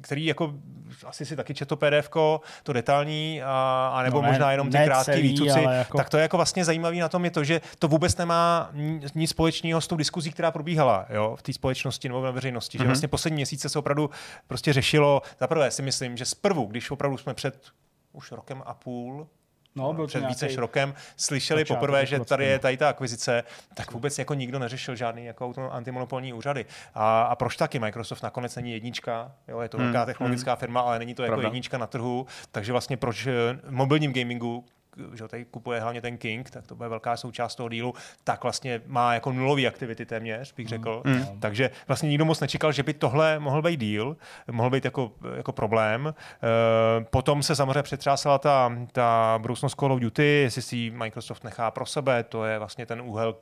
který 0.00 0.26
jako 0.26 0.54
asi 1.06 1.26
si 1.26 1.36
taky 1.36 1.54
četl 1.54 1.76
PDF, 1.76 2.08
to 2.62 2.72
detailní, 2.72 3.42
a, 3.42 3.90
a 3.94 4.02
nebo 4.02 4.16
No 4.16 4.22
ne- 4.22 4.28
možná 4.28 4.52
jenom 4.52 4.70
ty 4.70 4.78
krátké 4.84 5.16
výcuci, 5.20 5.62
jako- 5.62 5.96
tak 5.98 6.10
to 6.10 6.16
je 6.16 6.22
jako 6.22 6.36
vlastně 6.36 6.64
zajímavé 6.64 6.96
na 6.96 7.08
tom 7.08 7.24
je 7.24 7.30
to, 7.30 7.44
že 7.44 7.60
to 7.78 7.88
vůbec 7.88 8.16
nemá 8.16 8.70
nic 9.14 9.30
společného 9.30 9.80
s 9.80 9.86
tou 9.86 9.96
diskuzí, 9.96 10.30
která 10.34 10.50
probíhala 10.50 11.06
jo, 11.10 11.36
v 11.36 11.42
té 11.42 11.52
společnosti 11.52 12.08
nebo 12.08 12.24
na 12.24 12.30
veřejnosti. 12.30 12.78
Mm-hmm. 12.78 12.82
Že 12.82 12.86
vlastně 12.86 13.08
poslední 13.08 13.34
měsíce 13.34 13.68
se 13.68 13.78
opravdu 13.78 14.10
prostě 14.46 14.72
řešilo. 14.72 15.22
Za 15.40 15.46
prvé 15.46 15.70
si 15.70 15.82
myslím, 15.82 16.16
že 16.16 16.24
zprvu, 16.24 16.64
když 16.66 16.90
opravdu 16.90 17.18
jsme 17.18 17.34
před 17.34 17.66
už 18.12 18.32
rokem 18.32 18.62
a 18.66 18.74
půl, 18.74 19.26
No, 19.76 19.92
byl 19.92 20.04
to 20.04 20.08
před 20.08 20.24
více 20.26 20.44
než 20.46 20.56
rokem 20.56 20.94
slyšeli 21.16 21.64
poprvé, 21.64 22.06
že 22.06 22.18
roku 22.18 22.28
tady 22.28 22.44
je 22.44 22.48
vlastně. 22.50 22.62
tady 22.62 22.76
ta 22.76 22.88
akvizice, 22.88 23.42
tak 23.74 23.92
vůbec 23.92 24.18
jako 24.18 24.34
nikdo 24.34 24.58
neřešil 24.58 24.96
žádný 24.96 25.24
jako 25.24 25.52
antimonopolní 25.70 26.32
úřady. 26.32 26.66
A, 26.94 27.22
a 27.22 27.36
proč 27.36 27.56
taky 27.56 27.78
Microsoft 27.78 28.22
nakonec 28.22 28.56
není 28.56 28.72
jednička? 28.72 29.32
Jo, 29.48 29.60
je 29.60 29.68
to 29.68 29.76
Hmm, 29.76 29.86
velká 29.86 30.06
technologická 30.06 30.56
firma, 30.56 30.80
ale 30.80 30.98
není 30.98 31.14
to 31.14 31.22
jako 31.22 31.30
Pravda. 31.30 31.46
jednička 31.48 31.78
na 31.78 31.86
trhu, 31.86 32.26
takže 32.52 32.72
vlastně 32.72 32.96
proč 32.96 33.26
eh, 33.26 33.32
v 33.62 33.70
mobilním 33.70 34.12
gamingu 34.12 34.64
že 35.14 35.28
tady 35.28 35.44
kupuje 35.44 35.80
hlavně 35.80 36.00
ten 36.00 36.18
King, 36.18 36.50
tak 36.50 36.66
to 36.66 36.74
bude 36.74 36.88
velká 36.88 37.16
součást 37.16 37.54
toho 37.54 37.68
dílu, 37.68 37.94
tak 38.24 38.42
vlastně 38.42 38.80
má 38.86 39.14
jako 39.14 39.32
nulový 39.32 39.66
aktivity 39.66 40.06
téměř, 40.06 40.52
bych 40.52 40.68
řekl. 40.68 41.02
Mm. 41.04 41.40
Takže 41.40 41.70
vlastně 41.88 42.08
nikdo 42.08 42.24
moc 42.24 42.40
nečekal, 42.40 42.72
že 42.72 42.82
by 42.82 42.94
tohle 42.94 43.38
mohl 43.38 43.62
být 43.62 43.80
díl, 43.80 44.16
mohl 44.50 44.70
být 44.70 44.84
jako, 44.84 45.12
jako 45.36 45.52
problém. 45.52 46.14
E, 46.14 47.04
potom 47.04 47.42
se 47.42 47.56
samozřejmě 47.56 47.82
přetřásala 47.82 48.38
ta, 48.38 48.72
ta 48.92 49.38
budoucnost 49.42 49.74
Call 49.74 49.92
of 49.92 50.00
Duty, 50.00 50.24
jestli 50.24 50.62
si 50.62 50.76
ji 50.76 50.90
Microsoft 50.90 51.44
nechá 51.44 51.70
pro 51.70 51.86
sebe, 51.86 52.22
to 52.22 52.44
je 52.44 52.58
vlastně 52.58 52.86
ten 52.86 53.00
úhel, 53.00 53.36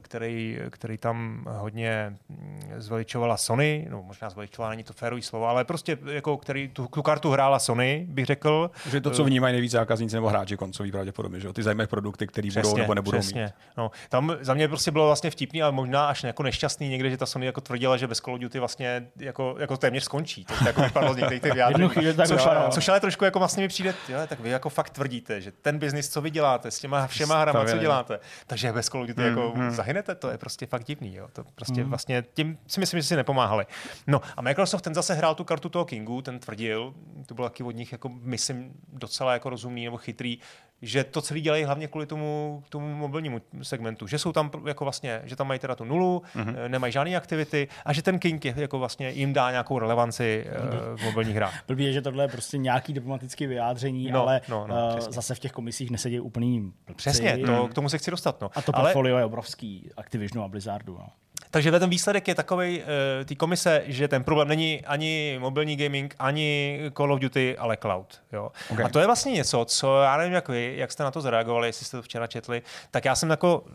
který, 0.00 0.58
který 0.70 0.98
tam 0.98 1.44
hodně 1.48 2.16
mm, 2.28 2.62
zveličovala 2.76 3.36
Sony, 3.36 3.86
no 3.90 4.02
možná 4.02 4.30
zveličovala, 4.30 4.70
není 4.70 4.84
to 4.84 4.92
férový 4.92 5.22
slovo, 5.22 5.46
ale 5.46 5.64
prostě 5.64 5.98
jako 6.10 6.36
který 6.36 6.68
tu, 6.68 6.86
tu 6.86 7.02
kartu 7.02 7.30
hrála 7.30 7.58
Sony, 7.58 8.06
bych 8.08 8.26
řekl. 8.26 8.70
Že 8.90 9.00
to, 9.00 9.10
co 9.10 9.24
vnímají 9.24 9.52
nejvíc 9.52 9.72
zákazníci 9.72 10.16
nebo 10.16 10.28
hráči 10.28 10.56
koncoví 10.56 10.92
pravděpodobně, 10.92 11.40
že 11.40 11.46
jo? 11.46 11.52
ty 11.52 11.62
zajímavé 11.62 11.86
produkty, 11.86 12.26
které 12.26 12.48
budou 12.54 12.76
nebo 12.76 12.94
nebudou 12.94 13.18
přesně. 13.18 13.42
mít. 13.42 13.52
No, 13.76 13.90
tam 14.08 14.36
za 14.40 14.54
mě 14.54 14.68
prostě 14.68 14.90
bylo 14.90 15.06
vlastně 15.06 15.30
vtipný, 15.30 15.62
ale 15.62 15.72
možná 15.72 16.06
až 16.06 16.22
jako 16.22 16.42
nešťastný 16.42 16.88
někde, 16.88 17.10
že 17.10 17.16
ta 17.16 17.26
Sony 17.26 17.46
jako 17.46 17.60
tvrdila, 17.60 17.96
že 17.96 18.06
bez 18.06 18.18
Call 18.18 18.34
of 18.34 18.40
Duty 18.40 18.58
vlastně 18.58 19.06
jako, 19.16 19.56
jako 19.58 19.76
téměř 19.76 20.04
skončí. 20.04 20.44
To 20.44 20.54
jako 20.66 20.82
vypadlo 20.82 21.14
z 21.14 21.16
některých 21.16 21.42
těch 21.42 21.52
vyjádření. 21.54 21.90
Což, 22.26 22.42
což, 22.70 22.88
ale 22.88 23.00
trošku 23.00 23.24
jako 23.24 23.38
vlastně 23.38 23.62
mi 23.62 23.68
přijde, 23.68 23.94
jo, 24.08 24.18
tak 24.28 24.40
vy 24.40 24.50
jako 24.50 24.68
fakt 24.68 24.90
tvrdíte, 24.90 25.40
že 25.40 25.52
ten 25.52 25.78
biznis, 25.78 26.08
co 26.08 26.20
vy 26.20 26.30
děláte 26.30 26.70
s 26.70 26.78
těma 26.78 27.06
všema 27.06 27.40
hrama, 27.40 27.64
co 27.64 27.78
děláte, 27.78 28.18
takže 28.46 28.72
bez 28.72 28.86
Call 28.86 29.02
of 29.02 29.08
Duty 29.08 29.22
jako 29.22 29.54
zahynete, 29.76 30.14
to 30.14 30.30
je 30.30 30.38
prostě 30.38 30.66
fakt 30.66 30.84
divný. 30.84 31.14
Jo. 31.14 31.28
To 31.32 31.44
prostě 31.54 31.84
vlastně 31.84 32.24
tím 32.34 32.58
si 32.66 32.80
myslím, 32.80 33.00
že 33.00 33.06
si 33.06 33.16
nepomáhali. 33.16 33.66
No 34.06 34.20
a 34.36 34.42
Microsoft 34.42 34.82
ten 34.82 34.94
zase 34.94 35.14
hrál 35.14 35.34
tu 35.34 35.44
kartu 35.44 35.68
toho 35.68 35.84
Kingu, 35.84 36.22
ten 36.22 36.38
tvrdil, 36.38 36.94
to 37.26 37.34
bylo 37.34 37.48
taky 37.48 37.62
od 37.62 37.70
nich 37.70 37.92
jako, 37.92 38.08
myslím, 38.08 38.72
docela 38.92 39.32
jako 39.32 39.50
rozumný 39.50 39.84
nebo 39.84 39.96
chytrý, 39.96 40.38
že 40.82 41.04
to 41.04 41.22
celý 41.22 41.40
dělají 41.40 41.64
hlavně 41.64 41.88
kvůli 41.88 42.06
tomu, 42.06 42.62
tomu 42.68 42.94
mobilnímu 42.94 43.40
segmentu, 43.62 44.06
že 44.06 44.18
jsou 44.18 44.32
tam 44.32 44.50
jako 44.66 44.84
vlastně, 44.84 45.20
že 45.24 45.36
tam 45.36 45.48
mají 45.48 45.60
teda 45.60 45.74
tu 45.74 45.84
nulu, 45.84 46.22
mm-hmm. 46.36 46.68
nemají 46.68 46.92
žádné 46.92 47.16
aktivity 47.16 47.68
a 47.84 47.92
že 47.92 48.02
ten 48.02 48.18
King 48.18 48.44
je, 48.44 48.54
jako 48.56 48.78
vlastně 48.78 49.10
jim 49.10 49.32
dá 49.32 49.50
nějakou 49.50 49.78
relevanci 49.78 50.46
mm-hmm. 50.48 50.96
v 50.96 51.04
mobilních 51.04 51.36
hrách. 51.36 51.64
Blbý 51.68 51.84
je, 51.84 51.92
že 51.92 52.02
tohle 52.02 52.24
je 52.24 52.28
prostě 52.28 52.58
nějaký 52.58 52.92
diplomatický 52.92 53.46
vyjádření, 53.46 54.10
No, 54.10 54.22
ale 54.22 54.40
no, 54.48 54.66
no, 54.66 54.90
eh, 54.90 54.96
přesně. 54.96 55.12
zase 55.12 55.34
v 55.34 55.38
těch 55.38 55.52
komisích 55.52 55.90
nesedí 55.90 56.20
úplný 56.20 56.60
blbci. 56.60 56.96
Přesně, 56.96 57.38
to, 57.38 57.68
k 57.68 57.74
tomu 57.74 57.88
se 57.88 57.98
chci 57.98 58.10
dostat. 58.10 58.40
No. 58.40 58.50
A 58.54 58.62
to 58.62 58.76
Ale, 58.76 58.84
portfolio 58.84 59.18
je 59.18 59.24
obrovský 59.24 59.90
Activisionu 59.96 60.44
a 60.44 60.48
Blizzardu. 60.48 60.96
No. 60.98 61.08
Takže 61.50 61.70
ten 61.70 61.90
výsledek 61.90 62.28
je 62.28 62.34
takový 62.34 62.78
uh, 62.80 62.84
té 63.24 63.34
komise, 63.34 63.82
že 63.86 64.08
ten 64.08 64.24
problém 64.24 64.48
není 64.48 64.84
ani 64.86 65.36
mobilní 65.40 65.76
gaming, 65.76 66.14
ani 66.18 66.80
Call 66.96 67.12
of 67.12 67.20
Duty, 67.20 67.58
ale 67.58 67.76
cloud. 67.76 68.20
Jo. 68.32 68.50
Okay. 68.70 68.84
A 68.84 68.88
to 68.88 68.98
je 69.00 69.06
vlastně 69.06 69.32
něco, 69.32 69.64
co 69.64 70.02
já 70.02 70.16
nevím, 70.16 70.32
jak 70.32 70.48
vy, 70.48 70.74
jak 70.76 70.92
jste 70.92 71.04
na 71.04 71.10
to 71.10 71.20
zareagovali, 71.20 71.68
jestli 71.68 71.86
jste 71.86 71.96
to 71.96 72.02
včera 72.02 72.26
četli, 72.26 72.62
tak 72.90 73.04
já 73.04 73.14
jsem 73.14 73.30
jako, 73.30 73.58
uh, 73.58 73.66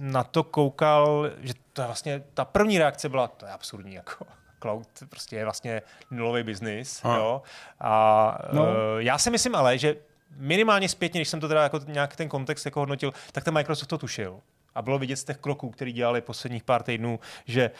na 0.00 0.24
to 0.24 0.42
koukal, 0.44 1.30
že 1.40 1.52
to 1.72 1.82
je 1.82 1.86
vlastně, 1.86 2.22
ta 2.34 2.44
první 2.44 2.78
reakce 2.78 3.08
byla, 3.08 3.28
to 3.28 3.46
je 3.46 3.52
absurdní, 3.52 3.94
jako 3.94 4.24
cloud 4.62 4.88
prostě 5.08 5.36
je 5.36 5.44
vlastně 5.44 5.82
nulový 6.10 6.42
biznis. 6.42 7.00
Aha. 7.04 7.16
Jo. 7.16 7.42
A 7.80 8.38
No. 8.52 8.62
uh, 8.62 8.68
já 8.98 9.18
si 9.18 9.30
myslím 9.30 9.54
ale, 9.54 9.78
že 9.78 9.96
minimálně 10.36 10.88
zpětně, 10.88 11.20
když 11.20 11.28
jsem 11.28 11.40
to 11.40 11.48
teda 11.48 11.62
jako 11.62 11.80
nějak 11.86 12.16
ten 12.16 12.28
kontext 12.28 12.64
jako 12.64 12.80
hodnotil, 12.80 13.12
tak 13.32 13.44
ten 13.44 13.54
Microsoft 13.54 13.88
to 13.88 13.98
tušil. 13.98 14.40
A 14.80 14.82
bylo 14.82 14.98
vidět 14.98 15.16
z 15.16 15.24
těch 15.24 15.36
kroků, 15.36 15.70
který 15.70 15.92
dělali 15.92 16.20
posledních 16.20 16.64
pár 16.64 16.82
týdnů, 16.82 17.20
že, 17.44 17.70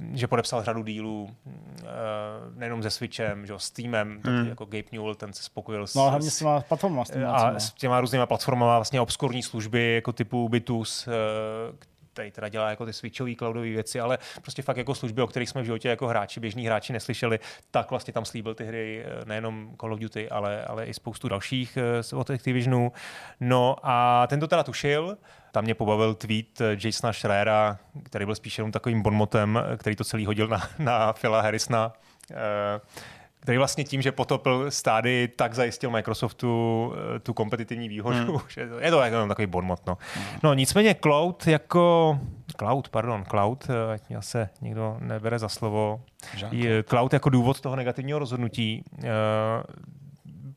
uh, 0.00 0.16
že 0.16 0.26
podepsal 0.26 0.62
řadu 0.62 0.82
dílů 0.82 1.22
uh, 1.22 1.88
nejenom 2.54 2.82
se 2.82 2.90
Switchem, 2.90 3.46
že, 3.46 3.54
s 3.56 3.64
Steamem, 3.64 4.20
hmm. 4.24 4.48
jako 4.48 4.64
Gabe 4.64 4.88
Newell, 4.92 5.14
ten 5.14 5.32
se 5.32 5.42
spokojil 5.42 5.86
s, 5.86 5.94
no 5.94 6.02
ale 6.02 6.10
hlavně 6.10 6.30
s 6.30 6.38
těma 6.38 6.60
platformama. 6.60 7.04
S 7.04 7.10
tím 7.10 7.26
a 7.26 7.60
s 7.60 7.72
těma 7.72 8.00
různýma 8.00 8.26
platformama, 8.26 8.76
vlastně 8.76 9.00
obskurní 9.00 9.42
služby, 9.42 9.94
jako 9.94 10.12
typu 10.12 10.48
Bitus, 10.48 11.08
eh, 11.08 11.88
který 12.12 12.30
teda 12.30 12.48
dělá 12.48 12.70
jako 12.70 12.86
ty 12.86 12.92
switchové 12.92 13.34
cloudové 13.34 13.66
věci, 13.66 14.00
ale 14.00 14.18
prostě 14.42 14.62
fakt 14.62 14.76
jako 14.76 14.94
služby, 14.94 15.22
o 15.22 15.26
kterých 15.26 15.48
jsme 15.48 15.62
v 15.62 15.64
životě 15.64 15.88
jako 15.88 16.06
hráči, 16.06 16.40
běžní 16.40 16.66
hráči 16.66 16.92
neslyšeli, 16.92 17.40
tak 17.70 17.90
vlastně 17.90 18.12
tam 18.12 18.24
slíbil 18.24 18.54
ty 18.54 18.64
hry 18.64 19.04
eh, 19.04 19.24
nejenom 19.24 19.76
Call 19.80 19.92
of 19.92 20.00
Duty, 20.00 20.30
ale, 20.30 20.64
ale 20.64 20.86
i 20.86 20.94
spoustu 20.94 21.28
dalších 21.28 21.76
eh, 21.76 22.16
od 22.16 22.30
Activisionu. 22.30 22.92
No 23.40 23.76
a 23.82 24.26
ten 24.26 24.40
to 24.40 24.48
teda 24.48 24.62
tušil, 24.62 25.18
tam 25.58 25.64
mě 25.64 25.74
pobavil 25.74 26.14
tweet 26.14 26.60
eh, 26.60 26.76
Jasona 26.84 27.12
Schreiera, 27.12 27.78
který 28.02 28.24
byl 28.24 28.34
spíš 28.34 28.58
jenom 28.58 28.72
takovým 28.72 29.02
bonmotem, 29.02 29.58
eh, 29.72 29.76
který 29.76 29.96
to 29.96 30.04
celý 30.04 30.26
hodil 30.26 30.48
na, 30.48 30.68
na 30.78 31.12
Phila 31.12 31.40
Harrisona. 31.40 31.92
Eh, 32.30 32.80
který 33.40 33.58
vlastně 33.58 33.84
tím, 33.84 34.02
že 34.02 34.12
potopil 34.12 34.70
stády, 34.70 35.28
tak 35.36 35.54
zajistil 35.54 35.90
Microsoftu 35.90 36.92
tu 37.22 37.34
kompetitivní 37.34 37.88
výhodu. 37.88 38.16
Hmm. 38.16 38.38
Je 38.80 38.90
to 38.90 39.00
jako 39.00 39.28
takový 39.28 39.46
bonmot. 39.46 39.86
No. 39.86 39.98
no 40.42 40.54
nicméně 40.54 40.96
cloud 41.02 41.46
jako... 41.46 42.18
Cloud, 42.58 42.88
pardon, 42.88 43.24
cloud, 43.30 43.66
ať 43.92 44.08
mě 44.08 44.22
se 44.22 44.48
někdo 44.60 44.96
nebere 45.00 45.38
za 45.38 45.48
slovo. 45.48 46.00
Žádný. 46.36 46.64
Cloud 46.88 47.12
jako 47.12 47.30
důvod 47.30 47.60
toho 47.60 47.76
negativního 47.76 48.18
rozhodnutí. 48.18 48.84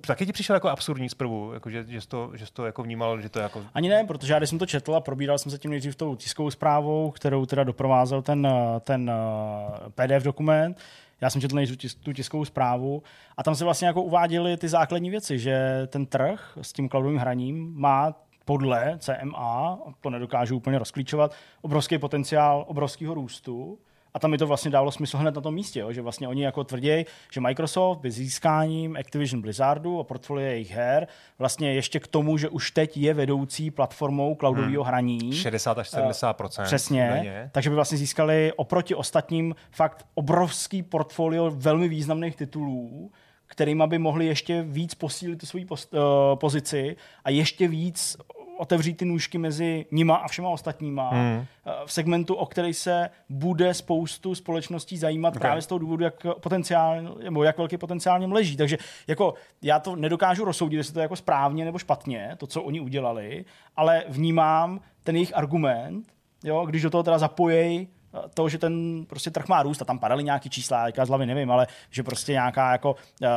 Taky 0.07 0.25
ti 0.25 0.31
přišel 0.31 0.53
jako 0.53 0.69
absurdní 0.69 1.09
zprvu, 1.09 1.53
jako 1.53 1.69
že, 1.69 1.85
že, 1.87 2.01
jsi 2.01 2.07
to, 2.07 2.31
že 2.33 2.45
jsi 2.45 2.53
to 2.53 2.65
jako 2.65 2.83
vnímal, 2.83 3.21
že 3.21 3.29
to 3.29 3.39
jako... 3.39 3.63
Ani 3.73 3.89
ne, 3.89 4.03
protože 4.03 4.33
já 4.33 4.39
když 4.39 4.49
jsem 4.49 4.59
to 4.59 4.65
četl 4.65 4.95
a 4.95 5.01
probíral 5.01 5.37
jsem 5.37 5.51
se 5.51 5.57
tím 5.57 5.71
nejdřív 5.71 5.95
tou 5.95 6.15
tiskovou 6.15 6.51
zprávou, 6.51 7.11
kterou 7.11 7.45
teda 7.45 7.63
doprovázel 7.63 8.21
ten, 8.21 8.47
eh, 8.47 8.79
ten 8.79 9.11
eh, 9.11 9.89
PDF 9.89 10.23
dokument, 10.23 10.77
já 11.21 11.29
jsem 11.29 11.41
četl 11.41 11.55
nejdřív 11.55 11.95
tu 11.95 12.13
tiskovou 12.13 12.45
zprávu 12.45 13.03
a 13.37 13.43
tam 13.43 13.55
se 13.55 13.63
vlastně 13.63 13.87
jako 13.87 14.03
uváděly 14.03 14.57
ty 14.57 14.67
základní 14.67 15.09
věci, 15.09 15.39
že 15.39 15.87
ten 15.87 16.05
trh 16.05 16.57
s 16.61 16.73
tím 16.73 16.89
cloudovým 16.89 17.17
hraním 17.17 17.73
má 17.75 18.13
podle 18.45 18.97
CMA, 18.99 19.79
to 20.01 20.09
nedokážu 20.09 20.57
úplně 20.57 20.79
rozklíčovat, 20.79 21.35
obrovský 21.61 21.97
potenciál 21.97 22.65
obrovského 22.67 23.13
růstu. 23.13 23.79
A 24.13 24.19
tam 24.19 24.31
mi 24.31 24.37
to 24.37 24.47
vlastně 24.47 24.71
dalo 24.71 24.91
smysl 24.91 25.17
hned 25.17 25.35
na 25.35 25.41
tom 25.41 25.53
místě, 25.53 25.79
jo? 25.79 25.91
že 25.91 26.01
vlastně 26.01 26.27
oni 26.27 26.43
jako 26.43 26.63
tvrdí, 26.63 27.05
že 27.31 27.41
Microsoft 27.41 27.99
by 27.99 28.11
získáním 28.11 28.97
Activision 28.97 29.41
Blizzardu 29.41 29.99
a 29.99 30.03
portfolia 30.03 30.47
jejich 30.47 30.71
her 30.71 31.07
vlastně 31.39 31.73
ještě 31.73 31.99
k 31.99 32.07
tomu, 32.07 32.37
že 32.37 32.49
už 32.49 32.71
teď 32.71 32.97
je 32.97 33.13
vedoucí 33.13 33.71
platformou 33.71 34.35
cloudového 34.35 34.83
hraní. 34.83 35.33
60 35.33 35.77
až 35.77 35.93
70% 35.93 36.63
Přesně. 36.63 37.11
denně. 37.13 37.49
Takže 37.51 37.69
by 37.69 37.75
vlastně 37.75 37.97
získali 37.97 38.53
oproti 38.55 38.95
ostatním 38.95 39.55
fakt 39.71 40.05
obrovský 40.13 40.83
portfolio 40.83 41.51
velmi 41.55 41.89
významných 41.89 42.35
titulů, 42.35 43.11
kterými 43.47 43.83
by 43.87 43.97
mohli 43.97 44.25
ještě 44.25 44.61
víc 44.61 44.95
posílit 44.95 45.39
tu 45.39 45.45
svoji 45.45 45.65
post, 45.65 45.93
uh, 45.93 45.99
pozici 46.35 46.95
a 47.23 47.29
ještě 47.29 47.67
víc 47.67 48.17
otevřít 48.61 48.97
ty 48.97 49.05
nůžky 49.05 49.37
mezi 49.37 49.85
nima 49.91 50.15
a 50.15 50.27
všema 50.27 50.49
ostatníma 50.49 51.09
hmm. 51.09 51.45
v 51.85 51.93
segmentu, 51.93 52.35
o 52.35 52.45
který 52.45 52.73
se 52.73 53.09
bude 53.29 53.73
spoustu 53.73 54.35
společností 54.35 54.97
zajímat 54.97 55.29
okay. 55.29 55.39
právě 55.39 55.61
z 55.61 55.67
toho 55.67 55.79
důvodu, 55.79 56.03
jak 56.03 56.25
potenciál, 56.39 57.17
nebo 57.23 57.43
jak 57.43 57.57
velký 57.57 57.77
potenciál 57.77 58.19
něm 58.19 58.31
leží. 58.31 58.57
Takže 58.57 58.77
jako 59.07 59.33
já 59.61 59.79
to 59.79 59.95
nedokážu 59.95 60.45
rozsoudit, 60.45 60.77
jestli 60.77 60.93
to 60.93 60.99
je 60.99 61.03
jako 61.03 61.15
správně 61.15 61.65
nebo 61.65 61.79
špatně, 61.79 62.35
to, 62.37 62.47
co 62.47 62.63
oni 62.63 62.79
udělali, 62.79 63.45
ale 63.75 64.03
vnímám 64.07 64.79
ten 65.03 65.15
jejich 65.15 65.37
argument, 65.37 66.07
jo, 66.43 66.65
když 66.65 66.81
do 66.81 66.89
toho 66.89 67.03
teda 67.03 67.17
zapojejí 67.17 67.87
to, 68.33 68.49
že 68.49 68.57
ten 68.57 69.05
prostě 69.05 69.31
trh 69.31 69.47
má 69.47 69.63
růst 69.63 69.81
a 69.81 69.85
tam 69.85 69.99
padaly 69.99 70.23
nějaký 70.23 70.49
čísla, 70.49 70.87
já 70.97 71.05
z 71.05 71.09
hlavy 71.09 71.25
nevím, 71.25 71.51
ale 71.51 71.67
že 71.89 72.03
prostě 72.03 72.31
nějaká 72.31 72.71
jako, 72.71 72.95
eh, 73.23 73.27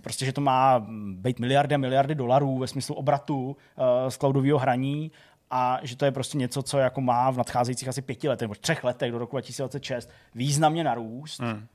prostě, 0.00 0.24
že 0.24 0.32
to 0.32 0.40
má 0.40 0.86
být 1.12 1.38
miliardy 1.38 1.74
a 1.74 1.78
miliardy 1.78 2.14
dolarů 2.14 2.58
ve 2.58 2.66
smyslu 2.66 2.94
obratu 2.94 3.56
eh, 3.78 4.10
z 4.10 4.16
cloudového 4.16 4.58
hraní 4.58 5.10
a 5.50 5.78
že 5.82 5.96
to 5.96 6.04
je 6.04 6.12
prostě 6.12 6.38
něco, 6.38 6.62
co 6.62 6.78
jako 6.78 7.00
má 7.00 7.30
v 7.30 7.36
nadcházejících 7.36 7.88
asi 7.88 8.02
pěti 8.02 8.28
letech 8.28 8.44
nebo 8.44 8.54
třech 8.54 8.84
letech 8.84 9.12
do 9.12 9.18
roku 9.18 9.36
2026 9.36 10.10
významně 10.34 10.84
narůst. 10.84 11.40
Hmm. 11.40 11.66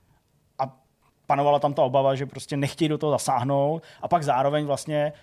Panovala 1.27 1.59
tam 1.59 1.73
ta 1.73 1.83
obava, 1.83 2.15
že 2.15 2.25
prostě 2.25 2.57
nechtějí 2.57 2.89
do 2.89 2.97
toho 2.97 3.11
zasáhnout. 3.11 3.83
A 4.01 4.07
pak 4.07 4.23
zároveň 4.23 4.65
vlastně 4.65 5.13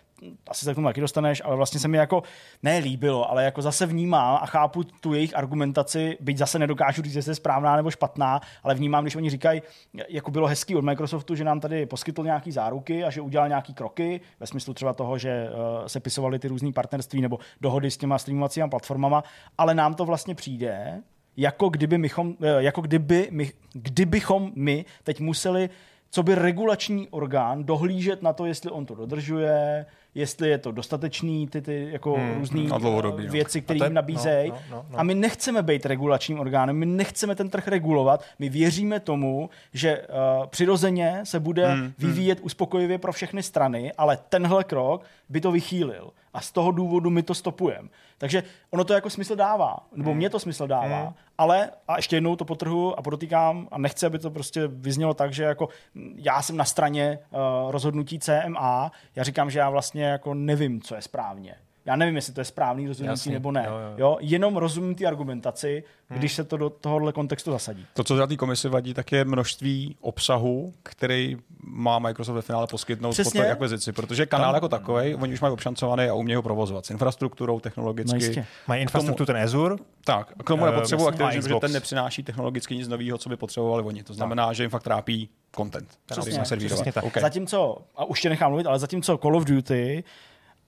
asi 0.48 0.64
se 0.64 0.72
k 0.72 0.74
tomu 0.74 0.86
taky 0.86 1.00
dostaneš, 1.00 1.42
ale 1.44 1.56
vlastně 1.56 1.80
se 1.80 1.88
mi 1.88 1.96
jako 1.96 2.22
nelíbilo, 2.62 3.30
ale 3.30 3.44
jako 3.44 3.62
zase 3.62 3.86
vnímám 3.86 4.38
a 4.42 4.46
chápu 4.46 4.84
tu 4.84 5.14
jejich 5.14 5.36
argumentaci, 5.36 6.18
byť 6.20 6.38
zase 6.38 6.58
nedokážu 6.58 7.02
říct, 7.02 7.14
jestli 7.14 7.30
je 7.30 7.34
správná 7.34 7.76
nebo 7.76 7.90
špatná, 7.90 8.40
ale 8.62 8.74
vnímám, 8.74 9.04
když 9.04 9.16
oni 9.16 9.30
říkají, 9.30 9.62
jako 10.08 10.30
bylo 10.30 10.46
hezký 10.46 10.76
od 10.76 10.84
Microsoftu, 10.84 11.34
že 11.34 11.44
nám 11.44 11.60
tady 11.60 11.86
poskytl 11.86 12.24
nějaký 12.24 12.52
záruky 12.52 13.04
a 13.04 13.10
že 13.10 13.20
udělal 13.20 13.48
nějaký 13.48 13.74
kroky, 13.74 14.20
ve 14.40 14.46
smyslu 14.46 14.74
třeba 14.74 14.92
toho, 14.92 15.18
že 15.18 15.48
uh, 15.48 15.86
se 15.86 16.00
pisovaly 16.00 16.38
ty 16.38 16.48
různé 16.48 16.72
partnerství 16.72 17.20
nebo 17.20 17.38
dohody 17.60 17.90
s 17.90 17.96
těma 17.96 18.18
streamovacími 18.18 18.70
platformama, 18.70 19.24
ale 19.58 19.74
nám 19.74 19.94
to 19.94 20.04
vlastně 20.04 20.34
přijde, 20.34 21.02
jako 21.36 21.68
kdyby, 21.68 21.98
mychom, 21.98 22.34
eh, 22.42 22.62
jako 22.62 22.80
kdyby 22.80 23.28
my, 23.30 23.52
kdybychom 23.72 24.52
my 24.54 24.84
teď 25.02 25.20
museli 25.20 25.70
co 26.14 26.22
by 26.22 26.34
regulační 26.34 27.08
orgán 27.08 27.64
dohlížet 27.64 28.22
na 28.22 28.32
to, 28.32 28.46
jestli 28.46 28.70
on 28.70 28.86
to 28.86 28.94
dodržuje, 28.94 29.86
jestli 30.14 30.48
je 30.48 30.58
to 30.58 30.72
dostatečný, 30.72 31.48
ty, 31.48 31.62
ty 31.62 31.88
jako 31.92 32.12
hmm, 32.14 32.34
různý 32.34 32.66
no. 32.66 33.12
věci, 33.30 33.60
které 33.60 33.86
jim 33.86 33.94
nabízejí. 33.94 34.50
No, 34.50 34.56
no, 34.70 34.76
no, 34.76 34.86
no. 34.90 34.98
A 34.98 35.02
my 35.02 35.14
nechceme 35.14 35.62
být 35.62 35.86
regulačním 35.86 36.40
orgánem, 36.40 36.76
my 36.76 36.86
nechceme 36.86 37.34
ten 37.34 37.50
trh 37.50 37.68
regulovat, 37.68 38.24
my 38.38 38.48
věříme 38.48 39.00
tomu, 39.00 39.50
že 39.72 39.98
uh, 39.98 40.46
přirozeně 40.46 41.20
se 41.24 41.40
bude 41.40 41.66
hmm, 41.66 41.82
hmm. 41.82 41.92
vyvíjet 41.98 42.38
hmm. 42.38 42.46
uspokojivě 42.46 42.98
pro 42.98 43.12
všechny 43.12 43.42
strany, 43.42 43.92
ale 43.98 44.18
tenhle 44.28 44.64
krok 44.64 45.04
by 45.28 45.40
to 45.40 45.52
vychýlil. 45.52 46.10
A 46.34 46.40
z 46.40 46.52
toho 46.52 46.70
důvodu 46.70 47.10
my 47.10 47.22
to 47.22 47.34
stopujeme. 47.34 47.88
Takže 48.18 48.42
ono 48.70 48.84
to 48.84 48.94
jako 48.94 49.10
smysl 49.10 49.36
dává, 49.36 49.76
nebo 49.92 50.10
hmm. 50.10 50.18
mě 50.18 50.30
to 50.30 50.38
smysl 50.38 50.66
dává, 50.66 51.02
hmm. 51.02 51.14
ale 51.38 51.70
a 51.88 51.96
ještě 51.96 52.16
jednou 52.16 52.36
to 52.36 52.44
potrhu 52.44 52.98
a 52.98 53.02
podotýkám 53.02 53.68
a 53.70 53.78
nechci, 53.78 54.06
aby 54.06 54.18
to 54.18 54.30
prostě 54.30 54.66
vyznělo 54.66 55.14
tak, 55.14 55.32
že 55.32 55.42
jako 55.42 55.68
já 56.16 56.42
jsem 56.42 56.56
na 56.56 56.64
straně 56.64 57.18
uh, 57.30 57.70
rozhodnutí 57.70 58.18
CMA, 58.18 58.92
já 59.16 59.22
říkám, 59.22 59.50
že 59.50 59.58
já 59.58 59.70
vlastně 59.70 60.04
jako 60.04 60.34
nevím, 60.34 60.80
co 60.80 60.94
je 60.94 61.02
správně. 61.02 61.54
Já 61.86 61.96
nevím, 61.96 62.16
jestli 62.16 62.32
to 62.32 62.40
je 62.40 62.44
správný 62.44 62.88
rozhodnutí 62.88 63.10
Jasně, 63.10 63.32
nebo 63.32 63.52
ne. 63.52 63.64
Jo, 63.68 63.74
jo. 63.74 63.94
Jo? 63.96 64.18
Jenom 64.20 64.56
rozumím 64.56 64.94
ty 64.94 65.06
argumentaci, 65.06 65.84
hmm. 66.08 66.18
když 66.18 66.32
se 66.32 66.44
to 66.44 66.56
do 66.56 66.70
tohohle 66.70 67.12
kontextu 67.12 67.50
zasadí. 67.50 67.86
To, 67.94 68.04
co 68.04 68.16
za 68.16 68.26
té 68.26 68.36
komisi 68.36 68.68
vadí, 68.68 68.94
tak 68.94 69.12
je 69.12 69.24
množství 69.24 69.96
obsahu, 70.00 70.74
který 70.82 71.36
má 71.66 71.98
Microsoft 71.98 72.34
ve 72.34 72.42
finále 72.42 72.66
poskytnout 72.66 73.10
Přesně. 73.10 73.40
po 73.40 73.44
té 73.44 73.52
akvizici, 73.52 73.92
protože 73.92 74.26
kanál 74.26 74.48
Tam... 74.48 74.54
jako 74.54 74.68
takový, 74.68 75.14
oni 75.14 75.32
už 75.32 75.40
mají 75.40 75.52
obšancovaný 75.52 76.04
a 76.04 76.14
umějí 76.14 76.36
ho 76.36 76.42
provozovat 76.42 76.86
s 76.86 76.90
infrastrukturou 76.90 77.60
technologicky. 77.60 78.36
No 78.36 78.44
mají 78.66 78.82
infrastrukturu 78.82 79.26
tomu, 79.26 79.36
ten 79.36 79.44
Azure? 79.44 79.76
Tak, 80.04 80.32
k 80.44 80.48
tomu 80.48 80.62
uh, 80.62 80.70
nepotřebují 80.70 81.08
Activision, 81.08 81.42
protože 81.42 81.54
ten 81.60 81.72
nepřináší 81.72 82.22
technologicky 82.22 82.76
nic 82.76 82.88
nového, 82.88 83.18
co 83.18 83.28
by 83.28 83.36
potřebovali 83.36 83.82
oni. 83.82 84.02
To 84.02 84.14
znamená, 84.14 84.46
tak. 84.46 84.56
že 84.56 84.62
jim 84.62 84.70
fakt 84.70 84.82
trápí 84.82 85.30
content. 85.56 85.88
Přesně, 86.06 86.42
přesně 86.66 86.92
tak. 86.92 87.04
Okay. 87.04 87.20
Zatímco, 87.20 87.78
a 87.96 88.04
už 88.04 88.20
tě 88.20 88.28
nechám 88.28 88.50
mluvit, 88.50 88.66
ale 88.66 88.78
zatímco 88.78 89.18
Call 89.18 89.36
of 89.36 89.44
Duty 89.44 90.04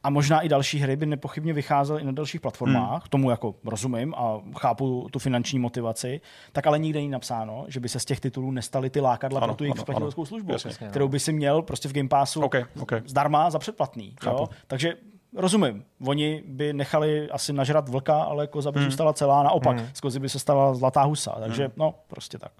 a 0.06 0.10
možná 0.10 0.40
i 0.40 0.48
další 0.48 0.78
hry 0.78 0.96
by 0.96 1.06
nepochybně 1.06 1.52
vycházely 1.52 2.02
i 2.02 2.04
na 2.04 2.12
dalších 2.12 2.40
platformách, 2.40 3.02
hmm. 3.02 3.08
tomu 3.10 3.30
jako 3.30 3.54
rozumím 3.64 4.14
a 4.14 4.40
chápu 4.58 5.08
tu 5.12 5.18
finanční 5.18 5.58
motivaci, 5.58 6.20
tak 6.52 6.66
ale 6.66 6.78
nikde 6.78 6.98
není 6.98 7.08
napsáno, 7.08 7.64
že 7.68 7.80
by 7.80 7.88
se 7.88 8.00
z 8.00 8.04
těch 8.04 8.20
titulů 8.20 8.50
nestaly 8.50 8.90
ty 8.90 9.00
lákadla 9.00 9.40
ano, 9.40 9.46
pro 9.46 9.54
tu 9.54 9.64
jejich 9.64 9.78
splatitelskou 9.78 10.24
službu, 10.24 10.52
Jasně, 10.52 10.88
kterou 10.88 11.08
by 11.08 11.20
si 11.20 11.32
měl 11.32 11.62
prostě 11.62 11.88
v 11.88 11.92
Game 11.92 12.08
Passu 12.08 12.42
okay, 12.42 12.64
okay. 12.80 13.02
zdarma 13.06 13.50
za 13.50 13.58
předplatný. 13.58 14.16
Jo? 14.26 14.48
Takže 14.66 14.94
rozumím, 15.36 15.84
oni 16.06 16.42
by 16.46 16.72
nechali 16.72 17.30
asi 17.30 17.52
nažrat 17.52 17.88
vlka, 17.88 18.22
ale 18.22 18.46
koza 18.46 18.72
by 18.72 18.78
hmm. 18.78 18.90
zůstala 18.90 19.12
celá, 19.12 19.42
naopak, 19.42 19.78
hmm. 19.78 19.88
z 19.92 20.00
kozy 20.00 20.20
by 20.20 20.28
se 20.28 20.38
stala 20.38 20.74
zlatá 20.74 21.02
husa, 21.02 21.36
takže 21.40 21.62
hmm. 21.64 21.72
no, 21.76 21.94
prostě 22.06 22.38
tak. 22.38 22.52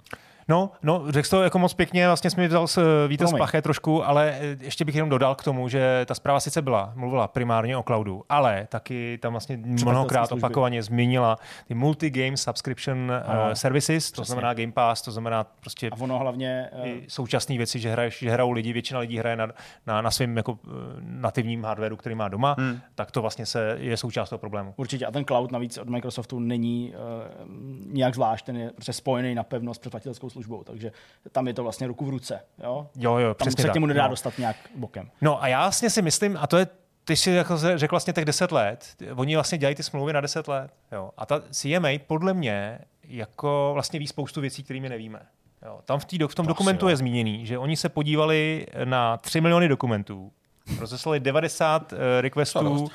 No, 0.48 0.70
no, 0.82 1.04
řekl 1.08 1.28
to 1.28 1.42
jako 1.42 1.58
moc 1.58 1.74
pěkně, 1.74 2.06
vlastně 2.06 2.30
jsme 2.30 2.42
mi 2.42 2.48
vzal 2.48 2.66
s 2.66 3.06
Víte 3.08 3.26
Spaché 3.26 3.62
trošku, 3.62 4.04
ale 4.04 4.38
eh, 4.40 4.56
ještě 4.60 4.84
bych 4.84 4.94
jenom 4.94 5.10
dodal 5.10 5.34
k 5.34 5.44
tomu, 5.44 5.68
že 5.68 6.04
ta 6.08 6.14
zpráva 6.14 6.40
sice 6.40 6.62
byla, 6.62 6.92
mluvila 6.94 7.28
primárně 7.28 7.76
o 7.76 7.82
cloudu, 7.82 8.22
ale 8.28 8.66
taky 8.70 9.18
tam 9.22 9.32
vlastně 9.32 9.56
mnohokrát 9.56 10.32
opakovaně 10.32 10.82
zmínila 10.82 11.38
ty 11.68 11.74
multi-game 11.74 12.36
subscription 12.36 12.98
uh, 12.98 13.52
services, 13.52 14.04
Přesně. 14.04 14.16
to 14.16 14.24
znamená 14.24 14.54
Game 14.54 14.72
Pass, 14.72 15.02
to 15.02 15.10
znamená 15.10 15.44
prostě 15.44 15.90
a 15.90 16.00
ono 16.00 16.18
hlavně 16.18 16.70
uh... 16.72 16.88
současné 17.08 17.56
věci, 17.56 17.78
že, 17.78 17.90
hraješ, 17.90 18.18
že 18.18 18.30
hrajou 18.30 18.50
lidi, 18.50 18.72
většina 18.72 19.00
lidí 19.00 19.18
hraje 19.18 19.36
na, 19.36 19.48
na, 19.86 20.02
na 20.02 20.10
svém 20.10 20.36
jako 20.36 20.58
nativním 21.00 21.64
hardwareu, 21.64 21.96
který 21.96 22.14
má 22.14 22.28
doma, 22.28 22.56
hmm. 22.58 22.80
tak 22.94 23.10
to 23.10 23.20
vlastně 23.20 23.46
se 23.46 23.76
je 23.78 23.96
součást 23.96 24.28
toho 24.28 24.38
problému. 24.38 24.74
Určitě 24.76 25.06
a 25.06 25.10
ten 25.10 25.24
cloud 25.24 25.52
navíc 25.52 25.78
od 25.78 25.88
Microsoftu 25.88 26.38
není 26.38 26.94
uh, 26.94 27.92
nějak 27.92 28.14
zvlášť, 28.14 28.46
ten 28.46 28.56
je 28.56 28.70
prostě 28.70 28.92
spojený 28.92 29.34
na 29.34 29.42
pevnost 29.42 29.80
předplatitelskou 29.80 30.30
službou, 30.36 30.64
takže 30.64 30.92
tam 31.32 31.48
je 31.48 31.54
to 31.54 31.62
vlastně 31.62 31.86
ruku 31.86 32.04
v 32.04 32.08
ruce. 32.08 32.40
Jo, 32.62 32.88
jo, 32.96 33.18
jo 33.18 33.34
tam 33.34 33.50
se 33.50 33.68
k 33.68 33.74
němu 33.74 33.86
nedá 33.86 34.02
no. 34.02 34.10
dostat 34.10 34.38
nějak 34.38 34.56
bokem. 34.74 35.10
No 35.20 35.42
a 35.42 35.48
já 35.48 35.60
vlastně 35.60 35.90
si 35.90 36.02
myslím, 36.02 36.36
a 36.40 36.46
to 36.46 36.56
je 36.56 36.66
ty 37.04 37.16
si 37.16 37.30
jako 37.30 37.58
řekl 37.76 37.92
vlastně 37.92 38.12
těch 38.12 38.24
10 38.24 38.52
let, 38.52 38.96
oni 39.14 39.36
vlastně 39.36 39.58
dělají 39.58 39.76
ty 39.76 39.82
smlouvy 39.82 40.12
na 40.12 40.20
10 40.20 40.48
let. 40.48 40.70
Jo. 40.92 41.10
A 41.16 41.26
ta 41.26 41.42
CMA 41.50 41.88
podle 42.06 42.34
mě 42.34 42.78
jako 43.04 43.70
vlastně 43.74 43.98
ví 43.98 44.06
spoustu 44.06 44.40
věcí, 44.40 44.62
kterými 44.62 44.88
nevíme. 44.88 45.20
Jo. 45.66 45.80
Tam 45.84 45.98
v, 45.98 46.04
tý, 46.04 46.18
v 46.18 46.34
tom 46.34 46.46
to 46.46 46.48
dokumentu 46.48 46.88
je 46.88 46.96
zmíněný, 46.96 47.46
že 47.46 47.58
oni 47.58 47.76
se 47.76 47.88
podívali 47.88 48.66
na 48.84 49.16
3 49.16 49.40
miliony 49.40 49.68
dokumentů, 49.68 50.32
rozeslali 50.78 51.20
90 51.20 51.92
uh, 51.92 51.98
requestů 52.20 52.60
uh, 52.60 52.88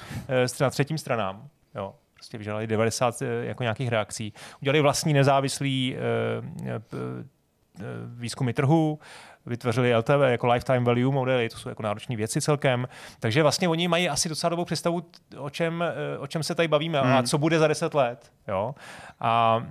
na 0.62 0.70
třetím 0.70 0.98
stranám. 0.98 1.48
Jo 1.76 1.94
prostě 2.22 2.38
vyžadali 2.38 2.68
90 2.68 3.22
uh, 3.22 3.28
jako 3.42 3.64
nějakých 3.64 3.90
reakcí. 3.90 4.34
Udělali 4.62 4.82
vlastní 4.82 5.14
nezávislý 5.14 5.96
uh, 5.96 6.76
uh, 6.76 7.84
výzkumy 8.06 8.54
trhu, 8.54 9.00
vytvořili 9.46 9.96
LTV 9.96 10.22
jako 10.26 10.48
lifetime 10.48 10.80
value 10.80 11.12
modely, 11.14 11.50
to 11.50 11.58
jsou 11.58 11.70
jako 11.70 11.84
náročné 11.84 12.16
věci 12.16 12.42
celkem. 12.42 12.88
Takže 13.20 13.42
vlastně 13.42 13.70
oni 13.70 13.88
mají 13.88 14.10
asi 14.10 14.30
docela 14.30 14.50
dobrou 14.50 14.66
představu, 14.66 15.02
o 15.38 15.50
čem, 15.50 15.84
o 16.20 16.28
čem 16.28 16.44
se 16.44 16.56
tady 16.56 16.68
bavíme 16.68 17.02
hmm. 17.02 17.14
a 17.14 17.24
co 17.24 17.38
bude 17.38 17.60
za 17.60 17.68
10 17.68 17.94
let. 17.94 18.32
Jo? 18.48 18.76
A 19.20 19.64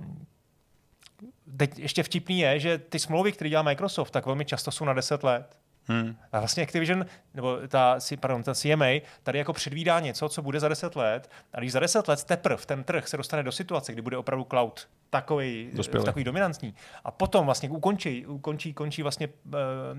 teď 1.57 1.79
ještě 1.79 2.03
vtipný 2.03 2.39
je, 2.39 2.59
že 2.59 2.77
ty 2.77 2.99
smlouvy, 2.99 3.31
které 3.31 3.49
dělá 3.49 3.63
Microsoft, 3.63 4.11
tak 4.11 4.25
velmi 4.25 4.45
často 4.45 4.71
jsou 4.71 4.85
na 4.85 4.93
10 4.93 5.23
let. 5.23 5.60
Hmm. 5.87 6.15
A 6.31 6.39
vlastně 6.39 6.63
Activision, 6.63 7.05
nebo 7.33 7.57
ta, 7.67 7.99
pardon, 8.19 8.43
ta 8.43 8.53
CMA, 8.53 8.85
tady 9.23 9.37
jako 9.37 9.53
předvídá 9.53 9.99
něco, 9.99 10.29
co 10.29 10.41
bude 10.41 10.59
za 10.59 10.67
10 10.67 10.95
let. 10.95 11.31
A 11.53 11.59
když 11.59 11.71
za 11.71 11.79
10 11.79 12.07
let 12.07 12.23
teprve 12.23 12.65
ten 12.65 12.83
trh 12.83 13.07
se 13.07 13.17
dostane 13.17 13.43
do 13.43 13.51
situace, 13.51 13.93
kdy 13.93 14.01
bude 14.01 14.17
opravdu 14.17 14.45
cloud 14.49 14.87
takový, 15.09 15.71
takový 16.05 16.23
dominantní, 16.23 16.75
a 17.03 17.11
potom 17.11 17.45
vlastně 17.45 17.69
ukončí, 17.69 18.25
ukončí 18.25 18.73
končí 18.73 19.01
vlastně 19.01 19.27
uh, 19.27 19.53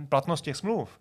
platnost 0.08 0.42
těch 0.42 0.56
smluv, 0.56 1.00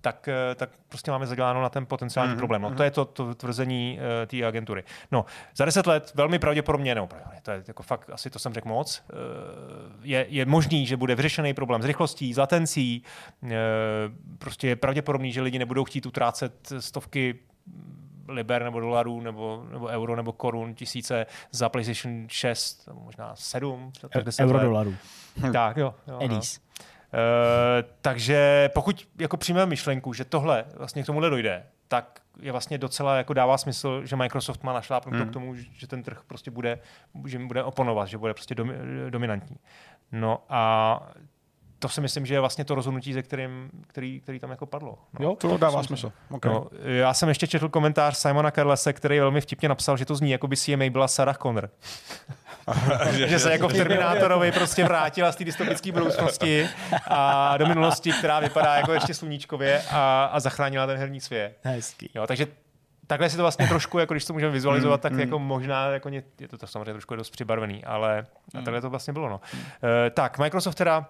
tak, 0.00 0.28
eh, 0.28 0.54
tak 0.54 0.70
prostě 0.88 1.10
máme 1.10 1.26
zaděláno 1.26 1.62
na 1.62 1.68
ten 1.68 1.86
potenciální 1.86 2.32
mm-hmm. 2.32 2.36
problém. 2.36 2.62
No, 2.62 2.74
to 2.74 2.82
je 2.82 2.90
to, 2.90 3.04
to 3.04 3.34
tvrzení 3.34 3.98
uh, 3.98 4.26
té 4.26 4.46
agentury. 4.46 4.84
No, 5.12 5.24
za 5.56 5.64
deset 5.64 5.86
let 5.86 6.12
velmi 6.14 6.38
pravděpodobně, 6.38 6.94
no, 6.94 7.08
to 7.42 7.50
je 7.50 7.62
jako 7.68 7.82
fakt, 7.82 8.10
asi 8.10 8.30
to 8.30 8.38
jsem 8.38 8.54
řekl 8.54 8.68
moc, 8.68 9.02
uh, 9.12 9.16
je, 10.02 10.26
je 10.28 10.46
možný, 10.46 10.86
že 10.86 10.96
bude 10.96 11.14
vyřešený 11.14 11.54
problém 11.54 11.82
s 11.82 11.84
rychlostí, 11.84 12.34
s 12.34 12.36
latencí, 12.36 13.02
uh, 13.42 13.50
prostě 14.38 14.68
je 14.68 14.76
pravděpodobný, 14.76 15.32
že 15.32 15.42
lidi 15.42 15.58
nebudou 15.58 15.84
chtít 15.84 16.06
utrácet 16.06 16.72
stovky 16.78 17.38
liber 18.28 18.64
nebo 18.64 18.80
dolarů 18.80 19.20
nebo, 19.20 19.66
nebo 19.72 19.86
euro 19.86 20.16
nebo 20.16 20.32
korun 20.32 20.74
tisíce 20.74 21.26
za 21.50 21.68
PlayStation 21.68 22.26
6, 22.28 22.88
možná 22.92 23.36
7, 23.36 23.92
tak 24.00 24.24
euro 24.40 24.58
dolarů. 24.58 24.94
Tak 25.52 25.76
jo. 25.76 25.94
jo 26.06 26.18
Edis. 26.20 26.58
No. 26.58 26.70
Uh, 27.12 27.88
takže 28.00 28.70
pokud 28.74 29.08
jako 29.18 29.36
přijmeme 29.36 29.66
myšlenku, 29.66 30.12
že 30.12 30.24
tohle 30.24 30.64
vlastně 30.76 31.02
k 31.02 31.06
tomuhle 31.06 31.30
dojde, 31.30 31.66
tak 31.88 32.20
je 32.40 32.52
vlastně 32.52 32.78
docela 32.78 33.16
jako 33.16 33.34
dává 33.34 33.58
smysl, 33.58 34.06
že 34.06 34.16
Microsoft 34.16 34.62
má 34.62 34.72
našlápnuto 34.72 35.18
hmm. 35.18 35.28
k 35.28 35.32
tomu, 35.32 35.54
že 35.54 35.86
ten 35.86 36.02
trh 36.02 36.22
prostě 36.26 36.50
bude, 36.50 36.78
že 37.26 37.38
bude 37.38 37.64
oponovat, 37.64 38.08
že 38.08 38.18
bude 38.18 38.34
prostě 38.34 38.54
domi, 38.54 38.74
dominantní. 39.10 39.56
No 40.12 40.44
a 40.48 41.02
to 41.80 41.88
si 41.88 42.00
myslím, 42.00 42.26
že 42.26 42.34
je 42.34 42.40
vlastně 42.40 42.64
to 42.64 42.74
rozhodnutí, 42.74 43.12
ze 43.12 43.22
kterým, 43.22 43.70
který, 43.86 44.20
který 44.20 44.38
tam 44.38 44.50
jako 44.50 44.66
padlo. 44.66 44.98
No. 45.18 45.24
Jo, 45.26 45.36
to 45.36 45.56
dává 45.56 45.82
smysl. 45.82 46.12
Okay. 46.30 46.52
No, 46.52 46.66
já 46.82 47.14
jsem 47.14 47.28
ještě 47.28 47.46
četl 47.46 47.68
komentář 47.68 48.16
Simona 48.16 48.50
Carlese, 48.50 48.92
který 48.92 49.20
velmi 49.20 49.40
vtipně 49.40 49.68
napsal, 49.68 49.96
že 49.96 50.04
to 50.04 50.14
zní, 50.14 50.30
jako 50.30 50.46
by 50.46 50.56
CMA 50.56 50.90
byla 50.90 51.08
Sarah 51.08 51.38
Connor. 51.38 51.70
že 53.10 53.38
se 53.38 53.52
jako 53.52 53.68
v 53.68 53.72
Terminátorovi 53.72 54.52
prostě 54.52 54.84
vrátila 54.84 55.32
z 55.32 55.36
té 55.36 55.44
dystopické 55.44 55.92
budoucnosti 55.92 56.68
a 57.06 57.56
do 57.56 57.66
minulosti, 57.66 58.12
která 58.12 58.40
vypadá 58.40 58.74
jako 58.74 58.92
ještě 58.92 59.14
sluníčkově 59.14 59.82
a, 59.90 60.24
a 60.24 60.40
zachránila 60.40 60.86
ten 60.86 60.96
herní 60.96 61.20
svět. 61.20 61.58
Hezký. 61.62 62.10
Jo, 62.14 62.26
takže 62.26 62.46
takhle 63.06 63.30
si 63.30 63.36
to 63.36 63.42
vlastně 63.42 63.68
trošku, 63.68 63.98
jako 63.98 64.14
když 64.14 64.24
to 64.24 64.32
můžeme 64.32 64.52
vizualizovat, 64.52 65.00
mm, 65.00 65.02
tak 65.02 65.12
mm. 65.12 65.20
jako 65.20 65.38
možná, 65.38 65.86
jako 65.86 66.08
ně, 66.08 66.22
je 66.40 66.48
to, 66.48 66.58
to 66.58 66.66
samozřejmě 66.66 66.92
trošku 66.92 67.16
dost 67.16 67.30
přibarvený, 67.30 67.84
ale 67.84 68.26
mm. 68.54 68.64
takhle 68.64 68.80
to 68.80 68.90
vlastně 68.90 69.12
bylo. 69.12 69.28
No. 69.28 69.40
Mm. 69.54 69.60
Uh, 69.60 69.66
tak, 70.14 70.38
Microsoft 70.38 70.74
teda 70.74 71.06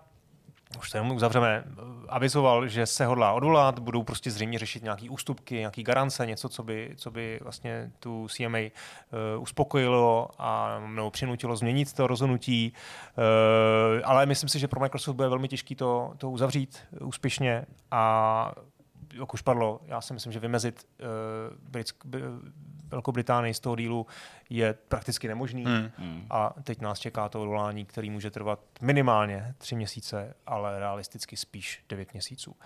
už 0.79 0.91
to 0.91 0.97
jenom 0.97 1.17
uzavřeme, 1.17 1.65
avizoval, 2.09 2.69
že 2.69 2.87
se 2.87 3.07
hodlá 3.07 3.33
odvolat, 3.33 3.79
budou 3.79 4.03
prostě 4.03 4.31
zřejmě 4.31 4.59
řešit 4.59 4.83
nějaké 4.83 5.11
ústupky, 5.11 5.55
nějaký 5.55 5.83
garance, 5.83 6.27
něco, 6.27 6.49
co 6.49 6.63
by, 6.63 6.95
co 6.97 7.11
by 7.11 7.41
vlastně 7.43 7.91
tu 7.99 8.27
CMA 8.31 8.59
uh, 8.59 8.65
eh, 8.65 9.39
uspokojilo 9.39 10.29
a 10.39 10.81
nebo 10.87 11.11
přinutilo 11.11 11.57
změnit 11.57 11.93
to 11.93 12.07
rozhodnutí. 12.07 12.73
Uh, 12.73 14.03
ale 14.05 14.27
myslím 14.27 14.49
si, 14.49 14.59
že 14.59 14.69
pro 14.69 14.81
Microsoft 14.81 15.17
bude 15.17 15.29
velmi 15.29 15.49
těžké 15.49 15.75
to, 15.75 16.13
to 16.19 16.31
uzavřít 16.31 16.79
úspěšně 17.01 17.67
a 17.91 18.53
jak 19.15 19.35
už 19.35 19.43
padlo, 19.43 19.81
já 19.87 20.01
si 20.01 20.13
myslím, 20.13 20.33
že 20.33 20.41
vymezit 20.41 20.85
uh, 21.01 21.07
Britsk, 21.71 21.97
Velkou 22.91 23.13
Británii 23.13 23.55
z 23.55 23.61
toho 23.61 23.77
dílu 23.77 24.07
je 24.51 24.75
prakticky 24.89 25.29
nemožný 25.29 25.65
hmm. 25.65 26.27
a 26.31 26.55
teď 26.65 26.81
nás 26.81 26.99
čeká 26.99 27.29
to 27.29 27.43
odvolání, 27.43 27.85
který 27.85 28.11
může 28.11 28.31
trvat 28.31 28.61
minimálně 28.81 29.55
tři 29.59 29.77
měsíce, 29.77 30.35
ale 30.47 30.79
realisticky 30.79 31.37
spíš 31.37 31.85
devět 31.89 32.13
měsíců. 32.13 32.57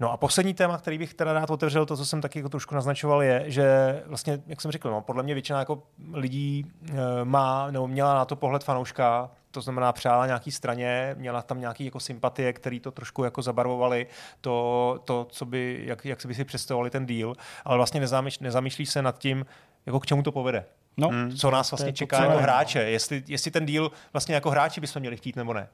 No 0.00 0.12
a 0.12 0.16
poslední 0.16 0.54
téma, 0.54 0.78
který 0.78 0.98
bych 0.98 1.14
teda 1.14 1.32
rád 1.32 1.50
otevřel, 1.50 1.86
to, 1.86 1.96
co 1.96 2.06
jsem 2.06 2.20
taky 2.20 2.38
jako 2.38 2.48
trošku 2.48 2.74
naznačoval, 2.74 3.22
je, 3.22 3.44
že 3.46 3.66
vlastně, 4.06 4.42
jak 4.46 4.60
jsem 4.60 4.70
řekl, 4.70 4.90
no, 4.90 5.00
podle 5.00 5.22
mě 5.22 5.34
většina 5.34 5.58
jako 5.58 5.82
lidí 6.12 6.66
e, 6.90 6.94
má 7.24 7.70
nebo 7.70 7.88
měla 7.88 8.14
na 8.14 8.24
to 8.24 8.36
pohled 8.36 8.64
fanouška, 8.64 9.30
to 9.50 9.60
znamená 9.60 9.92
přála 9.92 10.26
nějaký 10.26 10.50
straně, 10.52 11.14
měla 11.18 11.42
tam 11.42 11.60
nějaký 11.60 11.84
jako 11.84 12.00
sympatie, 12.00 12.52
které 12.52 12.80
to 12.80 12.90
trošku 12.90 13.24
jako 13.24 13.42
zabarvovali, 13.42 14.06
to, 14.40 14.98
to 15.04 15.26
co 15.30 15.44
by, 15.46 15.80
jak, 15.84 16.04
jak 16.04 16.26
by 16.26 16.34
si 16.34 16.44
představovali 16.44 16.90
ten 16.90 17.06
díl, 17.06 17.34
ale 17.64 17.76
vlastně 17.76 18.00
nezamýšlí, 18.00 18.44
nezamýšlí 18.44 18.86
se 18.86 19.02
nad 19.02 19.18
tím, 19.18 19.46
jako 19.86 20.00
k 20.00 20.06
čemu 20.06 20.22
to 20.22 20.32
povede. 20.32 20.64
No, 20.96 21.08
hmm. 21.08 21.36
Co 21.36 21.50
nás 21.50 21.70
vlastně 21.70 21.92
čeká 21.92 22.24
jako 22.24 22.38
hráče, 22.38 22.82
jestli, 22.82 23.22
jestli 23.26 23.50
ten 23.50 23.66
díl 23.66 23.90
vlastně 24.12 24.34
jako 24.34 24.50
hráči 24.50 24.80
bychom 24.80 25.00
měli 25.00 25.16
chtít 25.16 25.36
nebo 25.36 25.52
ne. 25.52 25.68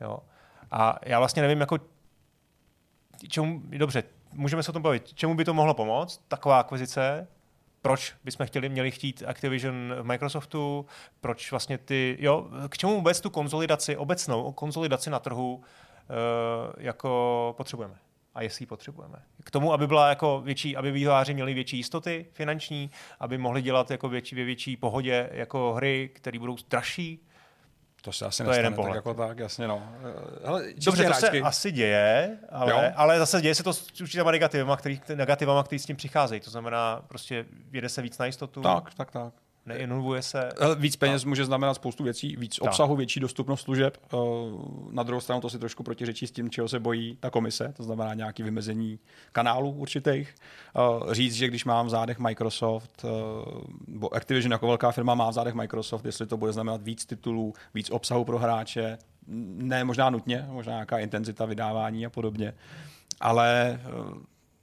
Jo. 0.00 0.18
A 0.70 0.98
já 1.02 1.18
vlastně 1.18 1.42
nevím, 1.42 1.60
jako 1.60 1.78
čemu, 3.28 3.62
dobře, 3.64 4.02
můžeme 4.32 4.62
se 4.62 4.70
o 4.70 4.72
tom 4.72 4.82
bavit, 4.82 5.14
čemu 5.14 5.34
by 5.34 5.44
to 5.44 5.54
mohlo 5.54 5.74
pomoct, 5.74 6.20
taková 6.28 6.60
akvizice, 6.60 7.28
proč 7.82 8.14
bychom 8.24 8.46
chtěli, 8.46 8.68
měli 8.68 8.90
chtít 8.90 9.22
Activision 9.26 9.94
v 10.00 10.04
Microsoftu, 10.04 10.86
proč 11.20 11.50
vlastně 11.50 11.78
ty, 11.78 12.16
jo, 12.20 12.48
k 12.68 12.78
čemu 12.78 12.94
vůbec 12.94 13.20
tu 13.20 13.30
konzolidaci, 13.30 13.96
obecnou 13.96 14.52
konzolidaci 14.52 15.10
na 15.10 15.18
trhu 15.18 15.54
uh, 15.54 15.62
jako 16.78 17.54
potřebujeme 17.56 17.94
a 18.36 18.42
jestli 18.42 18.62
ji 18.62 18.66
potřebujeme. 18.66 19.22
K 19.44 19.50
tomu, 19.50 19.72
aby 19.72 19.86
byla 19.86 20.08
jako 20.08 20.40
větší, 20.44 20.76
aby 20.76 20.92
vývojáři 20.92 21.34
měli 21.34 21.54
větší 21.54 21.76
jistoty 21.76 22.26
finanční, 22.32 22.90
aby 23.20 23.38
mohli 23.38 23.62
dělat 23.62 23.90
jako 23.90 24.08
větší, 24.08 24.34
větší 24.34 24.76
pohodě 24.76 25.30
jako 25.32 25.72
hry, 25.72 26.10
které 26.14 26.38
budou 26.38 26.56
dražší, 26.70 27.26
to 28.06 28.12
se 28.12 28.26
asi 28.26 28.42
to 28.42 28.48
nestane, 28.48 28.56
je 28.56 28.58
jeden 28.58 28.74
pohled. 28.74 28.90
tak 28.90 28.96
jako 28.96 29.14
tak, 29.14 29.38
jasně 29.38 29.68
no. 29.68 29.82
Hele, 30.44 30.64
Dobře, 30.84 31.02
to 31.02 31.08
hráčky. 31.08 31.40
se 31.40 31.40
asi 31.40 31.72
děje, 31.72 32.38
ale, 32.48 32.92
ale 32.92 33.18
zase 33.18 33.40
děje 33.40 33.54
se 33.54 33.62
to 33.62 33.72
s 33.72 34.00
určitýma 34.00 34.30
negativama, 34.30 34.76
který, 34.76 35.00
negativama, 35.14 35.62
který 35.62 35.78
s 35.78 35.86
tím 35.86 35.96
přicházejí. 35.96 36.40
To 36.40 36.50
znamená, 36.50 37.02
prostě 37.08 37.44
jede 37.72 37.88
se 37.88 38.02
víc 38.02 38.18
na 38.18 38.26
jistotu. 38.26 38.62
Tak, 38.62 38.94
tak, 38.94 39.10
tak 39.10 39.32
neinovuje 39.66 40.22
se. 40.22 40.48
Víc 40.76 40.96
peněz 40.96 41.24
a... 41.24 41.28
může 41.28 41.44
znamenat 41.44 41.74
spoustu 41.74 42.04
věcí, 42.04 42.36
víc 42.36 42.56
tak. 42.56 42.68
obsahu, 42.68 42.96
větší 42.96 43.20
dostupnost 43.20 43.60
služeb. 43.60 43.98
Eh, 44.04 44.16
na 44.90 45.02
druhou 45.02 45.20
stranu 45.20 45.40
to 45.40 45.50
si 45.50 45.58
trošku 45.58 45.82
protiřečí 45.82 46.26
s 46.26 46.30
tím, 46.30 46.50
čeho 46.50 46.68
se 46.68 46.80
bojí 46.80 47.16
ta 47.20 47.30
komise, 47.30 47.72
to 47.76 47.82
znamená 47.82 48.14
nějaké 48.14 48.42
vymezení 48.42 48.98
kanálů 49.32 49.70
určitých. 49.70 50.34
Eh, 50.76 51.14
říct, 51.14 51.34
že 51.34 51.48
když 51.48 51.64
mám 51.64 51.86
v 51.86 51.90
zádech 51.90 52.18
Microsoft, 52.18 53.04
eh, 53.04 53.08
bo 53.88 54.14
Activision 54.14 54.52
jako 54.52 54.66
velká 54.66 54.92
firma 54.92 55.14
má 55.14 55.30
v 55.30 55.34
zádech 55.34 55.54
Microsoft, 55.54 56.04
jestli 56.04 56.26
to 56.26 56.36
bude 56.36 56.52
znamenat 56.52 56.82
víc 56.82 57.06
titulů, 57.06 57.54
víc 57.74 57.90
obsahu 57.90 58.24
pro 58.24 58.38
hráče, 58.38 58.98
ne 59.26 59.84
možná 59.84 60.10
nutně, 60.10 60.46
možná 60.50 60.72
nějaká 60.72 60.98
intenzita 60.98 61.44
vydávání 61.44 62.06
a 62.06 62.10
podobně, 62.10 62.54
ale 63.20 63.80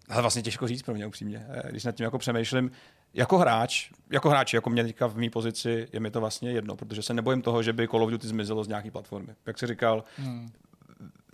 ale 0.09 0.21
vlastně 0.21 0.41
těžko 0.41 0.67
říct 0.67 0.81
pro 0.81 0.93
mě 0.93 1.07
upřímně. 1.07 1.45
Když 1.69 1.83
nad 1.83 1.95
tím 1.95 2.03
jako 2.03 2.17
přemýšlím, 2.17 2.71
jako 3.13 3.37
hráč, 3.37 3.89
jako 4.11 4.29
hráč, 4.29 4.53
jako 4.53 4.69
mě 4.69 4.83
teďka 4.83 5.07
v 5.07 5.17
mý 5.17 5.29
pozici, 5.29 5.87
je 5.93 5.99
mi 5.99 6.11
to 6.11 6.19
vlastně 6.19 6.51
jedno, 6.51 6.75
protože 6.75 7.01
se 7.01 7.13
nebojím 7.13 7.41
toho, 7.41 7.63
že 7.63 7.73
by 7.73 7.87
Call 7.87 8.03
of 8.03 8.11
Duty 8.11 8.27
zmizelo 8.27 8.63
z 8.63 8.67
nějaké 8.67 8.91
platformy. 8.91 9.35
Jak 9.45 9.59
jsi 9.59 9.67
říkal, 9.67 10.03
hmm. 10.17 10.51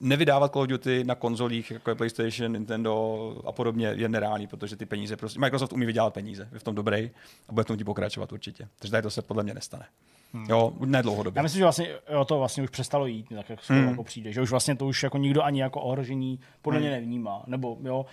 Nevydávat 0.01 0.53
Call 0.53 0.61
of 0.61 0.67
Duty 0.67 1.03
na 1.03 1.15
konzolích, 1.15 1.71
jako 1.71 1.89
je 1.89 1.95
PlayStation, 1.95 2.51
Nintendo 2.51 3.35
a 3.45 3.51
podobně, 3.51 3.87
je 3.87 4.09
nereálný, 4.09 4.47
protože 4.47 4.75
ty 4.75 4.85
peníze 4.85 5.17
prostě. 5.17 5.39
Microsoft 5.39 5.73
umí 5.73 5.85
vydělat 5.85 6.13
peníze, 6.13 6.49
je 6.53 6.59
v 6.59 6.63
tom 6.63 6.75
dobrý 6.75 7.11
a 7.49 7.53
bude 7.53 7.63
v 7.63 7.67
tom 7.67 7.77
pokračovat 7.77 8.31
určitě. 8.31 8.67
Takže 8.79 8.91
tady 8.91 9.03
to 9.03 9.09
se 9.09 9.21
podle 9.21 9.43
mě 9.43 9.53
nestane. 9.53 9.85
Hmm. 10.33 10.45
Jo, 10.49 10.73
ne 10.79 11.03
dlouhodobě. 11.03 11.39
Já 11.39 11.43
myslím, 11.43 11.59
že 11.59 11.65
vlastně 11.65 11.87
jo, 12.09 12.25
to 12.25 12.37
vlastně 12.37 12.63
už 12.63 12.69
přestalo 12.69 13.05
jít, 13.05 13.29
tak 13.35 13.49
jak 13.49 13.59
hmm. 13.67 13.87
jako 13.87 14.03
přijde, 14.03 14.33
že 14.33 14.41
už 14.41 14.51
vlastně 14.51 14.75
to 14.75 14.85
už 14.85 15.03
jako 15.03 15.17
nikdo 15.17 15.43
ani 15.43 15.61
jako 15.61 15.81
ohrožení 15.81 16.39
podle 16.61 16.79
mě 16.79 16.89
hmm. 16.89 16.99
nevnímá, 16.99 17.43
nebo 17.47 17.77
jo, 17.83 18.05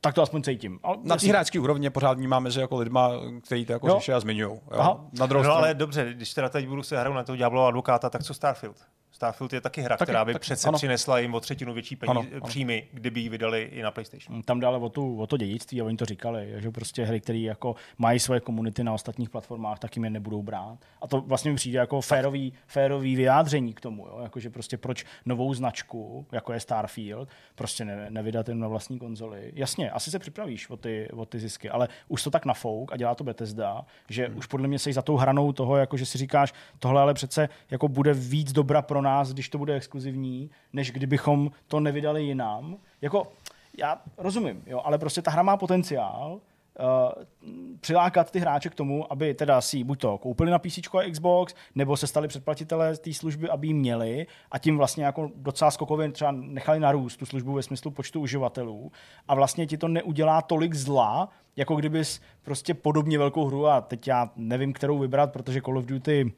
tak 0.00 0.14
to 0.14 0.22
aspoň 0.22 0.42
cítím. 0.42 0.80
Ale 0.82 0.96
na 1.02 1.16
té 1.16 1.26
hráčské 1.26 1.60
úrovni 1.60 1.90
pořád 1.90 2.18
vnímáme, 2.18 2.50
že 2.50 2.60
jako 2.60 2.78
lidma, 2.78 3.10
kteří 3.46 3.66
to 3.66 3.72
jako 3.72 3.94
řeší 3.94 4.12
a 4.12 4.20
zmiňují. 4.20 4.60
Na 5.18 5.26
druhou 5.26 5.44
no, 5.44 5.52
ale 5.52 5.74
dobře, 5.74 6.12
když 6.14 6.34
teda 6.34 6.48
teď 6.48 6.68
budu 6.68 6.82
se 6.82 7.00
hrát 7.00 7.14
na 7.14 7.24
toho 7.24 7.36
Diablo 7.36 7.66
advokáta, 7.66 8.10
tak 8.10 8.22
co 8.22 8.34
Starfield? 8.34 8.76
Starfield 9.22 9.52
je 9.52 9.60
taky 9.60 9.80
hra, 9.80 9.96
taky, 9.96 10.06
která 10.06 10.24
by 10.24 10.32
taky, 10.32 10.42
přece 10.42 10.68
ano. 10.68 10.78
přinesla 10.78 11.18
jim 11.18 11.34
o 11.34 11.40
třetinu 11.40 11.74
větší 11.74 11.96
peníze, 11.96 12.10
ano, 12.18 12.26
ano. 12.32 12.46
příjmy, 12.46 12.88
kdyby 12.92 13.20
ji 13.20 13.28
vydali 13.28 13.62
i 13.62 13.82
na 13.82 13.90
PlayStation. 13.90 14.42
Tam 14.42 14.60
dále 14.60 14.78
o, 14.78 14.88
tu, 14.88 15.20
o 15.20 15.26
to 15.26 15.36
dědictví 15.36 15.80
a 15.80 15.84
oni 15.84 15.96
to 15.96 16.04
říkali, 16.04 16.54
že 16.56 16.70
prostě 16.70 17.04
hry, 17.04 17.20
které 17.20 17.38
jako 17.38 17.74
mají 17.98 18.18
svoje 18.18 18.40
komunity 18.40 18.84
na 18.84 18.92
ostatních 18.92 19.30
platformách, 19.30 19.78
tak 19.78 19.96
jim 19.96 20.04
je 20.04 20.10
nebudou 20.10 20.42
brát. 20.42 20.78
A 21.02 21.06
to 21.06 21.20
vlastně 21.20 21.50
mi 21.50 21.56
přijde 21.56 21.78
jako 21.78 22.00
férový, 22.00 22.52
férový 22.66 23.16
vyjádření 23.16 23.72
k 23.72 23.80
tomu, 23.80 24.06
jo? 24.06 24.20
Jako, 24.22 24.40
že 24.40 24.50
prostě 24.50 24.76
proč 24.76 25.04
novou 25.26 25.54
značku, 25.54 26.26
jako 26.32 26.52
je 26.52 26.60
Starfield, 26.60 27.28
prostě 27.54 27.84
ne, 27.84 28.06
nevydat 28.10 28.48
jen 28.48 28.58
na 28.58 28.68
vlastní 28.68 28.98
konzoli. 28.98 29.52
Jasně, 29.54 29.90
asi 29.90 30.10
se 30.10 30.18
připravíš 30.18 30.70
o 30.70 30.76
ty, 30.76 31.08
o 31.12 31.26
ty 31.26 31.38
zisky, 31.38 31.70
ale 31.70 31.88
už 32.08 32.22
to 32.22 32.30
tak 32.30 32.44
nafouk 32.44 32.92
a 32.92 32.96
dělá 32.96 33.14
to 33.14 33.24
Bethesda, 33.24 33.84
že 34.08 34.26
hmm. 34.26 34.38
už 34.38 34.46
podle 34.46 34.68
mě 34.68 34.78
se 34.78 34.92
za 34.92 35.02
tou 35.02 35.16
hranou 35.16 35.52
toho, 35.52 35.76
jako 35.76 35.96
že 35.96 36.06
si 36.06 36.18
říkáš, 36.18 36.52
tohle 36.78 37.00
ale 37.00 37.14
přece 37.14 37.48
jako 37.70 37.88
bude 37.88 38.14
víc 38.14 38.52
dobra 38.52 38.82
pro 38.82 39.02
nás, 39.02 39.11
když 39.32 39.48
to 39.48 39.58
bude 39.58 39.74
exkluzivní, 39.74 40.50
než 40.72 40.90
kdybychom 40.90 41.50
to 41.66 41.80
nevydali 41.80 42.22
jinam. 42.22 42.76
Jako, 43.00 43.32
já 43.78 44.02
rozumím, 44.18 44.62
jo, 44.66 44.80
ale 44.84 44.98
prostě 44.98 45.22
ta 45.22 45.30
hra 45.30 45.42
má 45.42 45.56
potenciál, 45.56 46.40
Uh, 46.80 47.24
přilákat 47.80 48.30
ty 48.30 48.38
hráče 48.38 48.68
k 48.68 48.74
tomu, 48.74 49.12
aby 49.12 49.34
teda 49.34 49.60
si 49.60 49.84
buď 49.84 50.00
to 50.00 50.18
koupili 50.18 50.50
na 50.50 50.58
PC 50.58 50.78
a 50.78 51.10
Xbox, 51.10 51.54
nebo 51.74 51.96
se 51.96 52.06
stali 52.06 52.28
předplatitelé 52.28 52.96
té 52.96 53.12
služby, 53.12 53.48
aby 53.48 53.66
ji 53.66 53.74
měli 53.74 54.26
a 54.50 54.58
tím 54.58 54.76
vlastně 54.76 55.04
jako 55.04 55.30
docela 55.36 55.70
skokově 55.70 56.12
třeba 56.12 56.32
nechali 56.32 56.80
narůst 56.80 57.16
tu 57.16 57.26
službu 57.26 57.52
ve 57.52 57.62
smyslu 57.62 57.90
počtu 57.90 58.20
uživatelů 58.20 58.92
a 59.28 59.34
vlastně 59.34 59.66
ti 59.66 59.78
to 59.78 59.88
neudělá 59.88 60.42
tolik 60.42 60.74
zla, 60.74 61.28
jako 61.56 61.76
kdybys 61.76 62.20
prostě 62.42 62.74
podobně 62.74 63.18
velkou 63.18 63.44
hru 63.44 63.66
a 63.66 63.80
teď 63.80 64.08
já 64.08 64.30
nevím, 64.36 64.72
kterou 64.72 64.98
vybrat, 64.98 65.32
protože 65.32 65.60
Call 65.60 65.78
of 65.78 65.86
Duty 65.86 66.32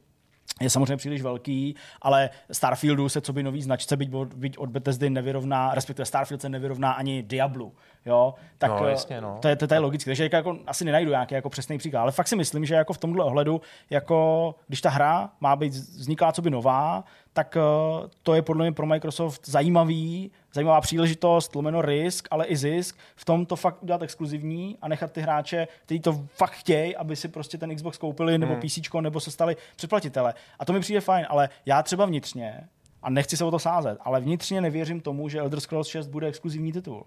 je 0.61 0.71
samozřejmě 0.71 0.97
příliš 0.97 1.23
velký, 1.23 1.77
ale 2.03 2.31
Starfieldu 2.53 3.09
se 3.09 3.21
co 3.21 3.33
by 3.33 3.43
nový 3.43 3.63
značce, 3.63 3.97
byť 3.97 4.15
od, 4.15 4.35
byť 4.35 4.59
od 4.59 4.71
Bethesdy 4.71 5.11
nevyrovná, 5.11 5.75
respektive 5.75 6.07
Starfield 6.07 6.43
se 6.43 6.49
nevyrovná 6.49 6.93
ani 6.93 7.23
Diablu, 7.23 7.73
jo, 8.07 8.35
tak 8.59 8.71
no, 8.71 8.89
jasně, 8.89 9.21
no. 9.21 9.39
to, 9.43 9.49
je, 9.49 9.57
to, 9.57 9.67
to 9.67 9.75
je 9.75 9.81
logické, 9.81 10.11
takže 10.11 10.29
jako, 10.33 10.59
asi 10.67 10.85
nenajdu 10.85 11.11
nějaký 11.11 11.35
jako 11.35 11.51
přesný 11.51 11.79
příklad, 11.79 12.01
ale 12.01 12.13
fakt 12.13 12.29
si 12.29 12.37
myslím, 12.37 12.65
že 12.65 12.75
jako 12.75 12.93
v 12.93 12.99
tomhle 12.99 13.25
ohledu, 13.25 13.61
jako 13.91 14.55
když 14.67 14.81
ta 14.81 14.91
hra 14.91 15.31
má 15.41 15.57
být 15.57 15.73
vzniklá 15.73 16.33
co 16.33 16.43
by 16.43 16.51
nová, 16.51 17.05
tak 17.35 17.57
uh, 17.57 18.07
to 18.23 18.35
je 18.35 18.43
podle 18.43 18.65
mě 18.65 18.73
pro 18.73 18.87
Microsoft 18.87 19.49
zajímavý, 19.49 20.31
zajímavá 20.53 20.81
příležitost, 20.81 21.55
lomeno 21.55 21.83
risk, 21.83 22.29
ale 22.31 22.47
i 22.47 22.57
zisk, 22.57 22.99
v 23.17 23.25
tom 23.25 23.47
to 23.47 23.57
fakt 23.57 23.83
udělat 23.83 24.03
exkluzivní 24.03 24.79
a 24.83 24.89
nechat 24.89 25.13
ty 25.13 25.21
hráče, 25.21 25.69
kteří 25.85 26.01
to 26.01 26.25
fakt 26.35 26.53
chtějí, 26.53 26.97
aby 26.97 27.17
si 27.17 27.29
prostě 27.29 27.59
ten 27.59 27.77
Xbox 27.77 27.99
koupili, 27.99 28.39
nebo 28.39 28.53
hmm. 28.53 28.63
PC, 28.63 28.79
nebo 29.01 29.21
se 29.21 29.31
stali 29.31 29.57
předplatitele. 29.77 30.35
A 30.59 30.65
to 30.65 30.73
mi 30.73 30.81
přijde 30.81 31.01
fajn, 31.01 31.27
ale 31.29 31.49
já 31.67 31.83
třeba 31.83 32.07
vnitřně, 32.07 32.69
a 33.03 33.11
nechci 33.11 33.37
se 33.37 33.45
o 33.45 33.51
to 33.51 33.59
sázet, 33.59 33.99
ale 34.01 34.21
vnitřně 34.21 34.61
nevěřím 34.61 35.01
tomu, 35.01 35.29
že 35.29 35.39
Elder 35.39 35.61
Scrolls 35.61 35.89
6 35.89 36.07
bude 36.07 36.27
exkluzivní 36.27 36.73
titul. 36.73 37.07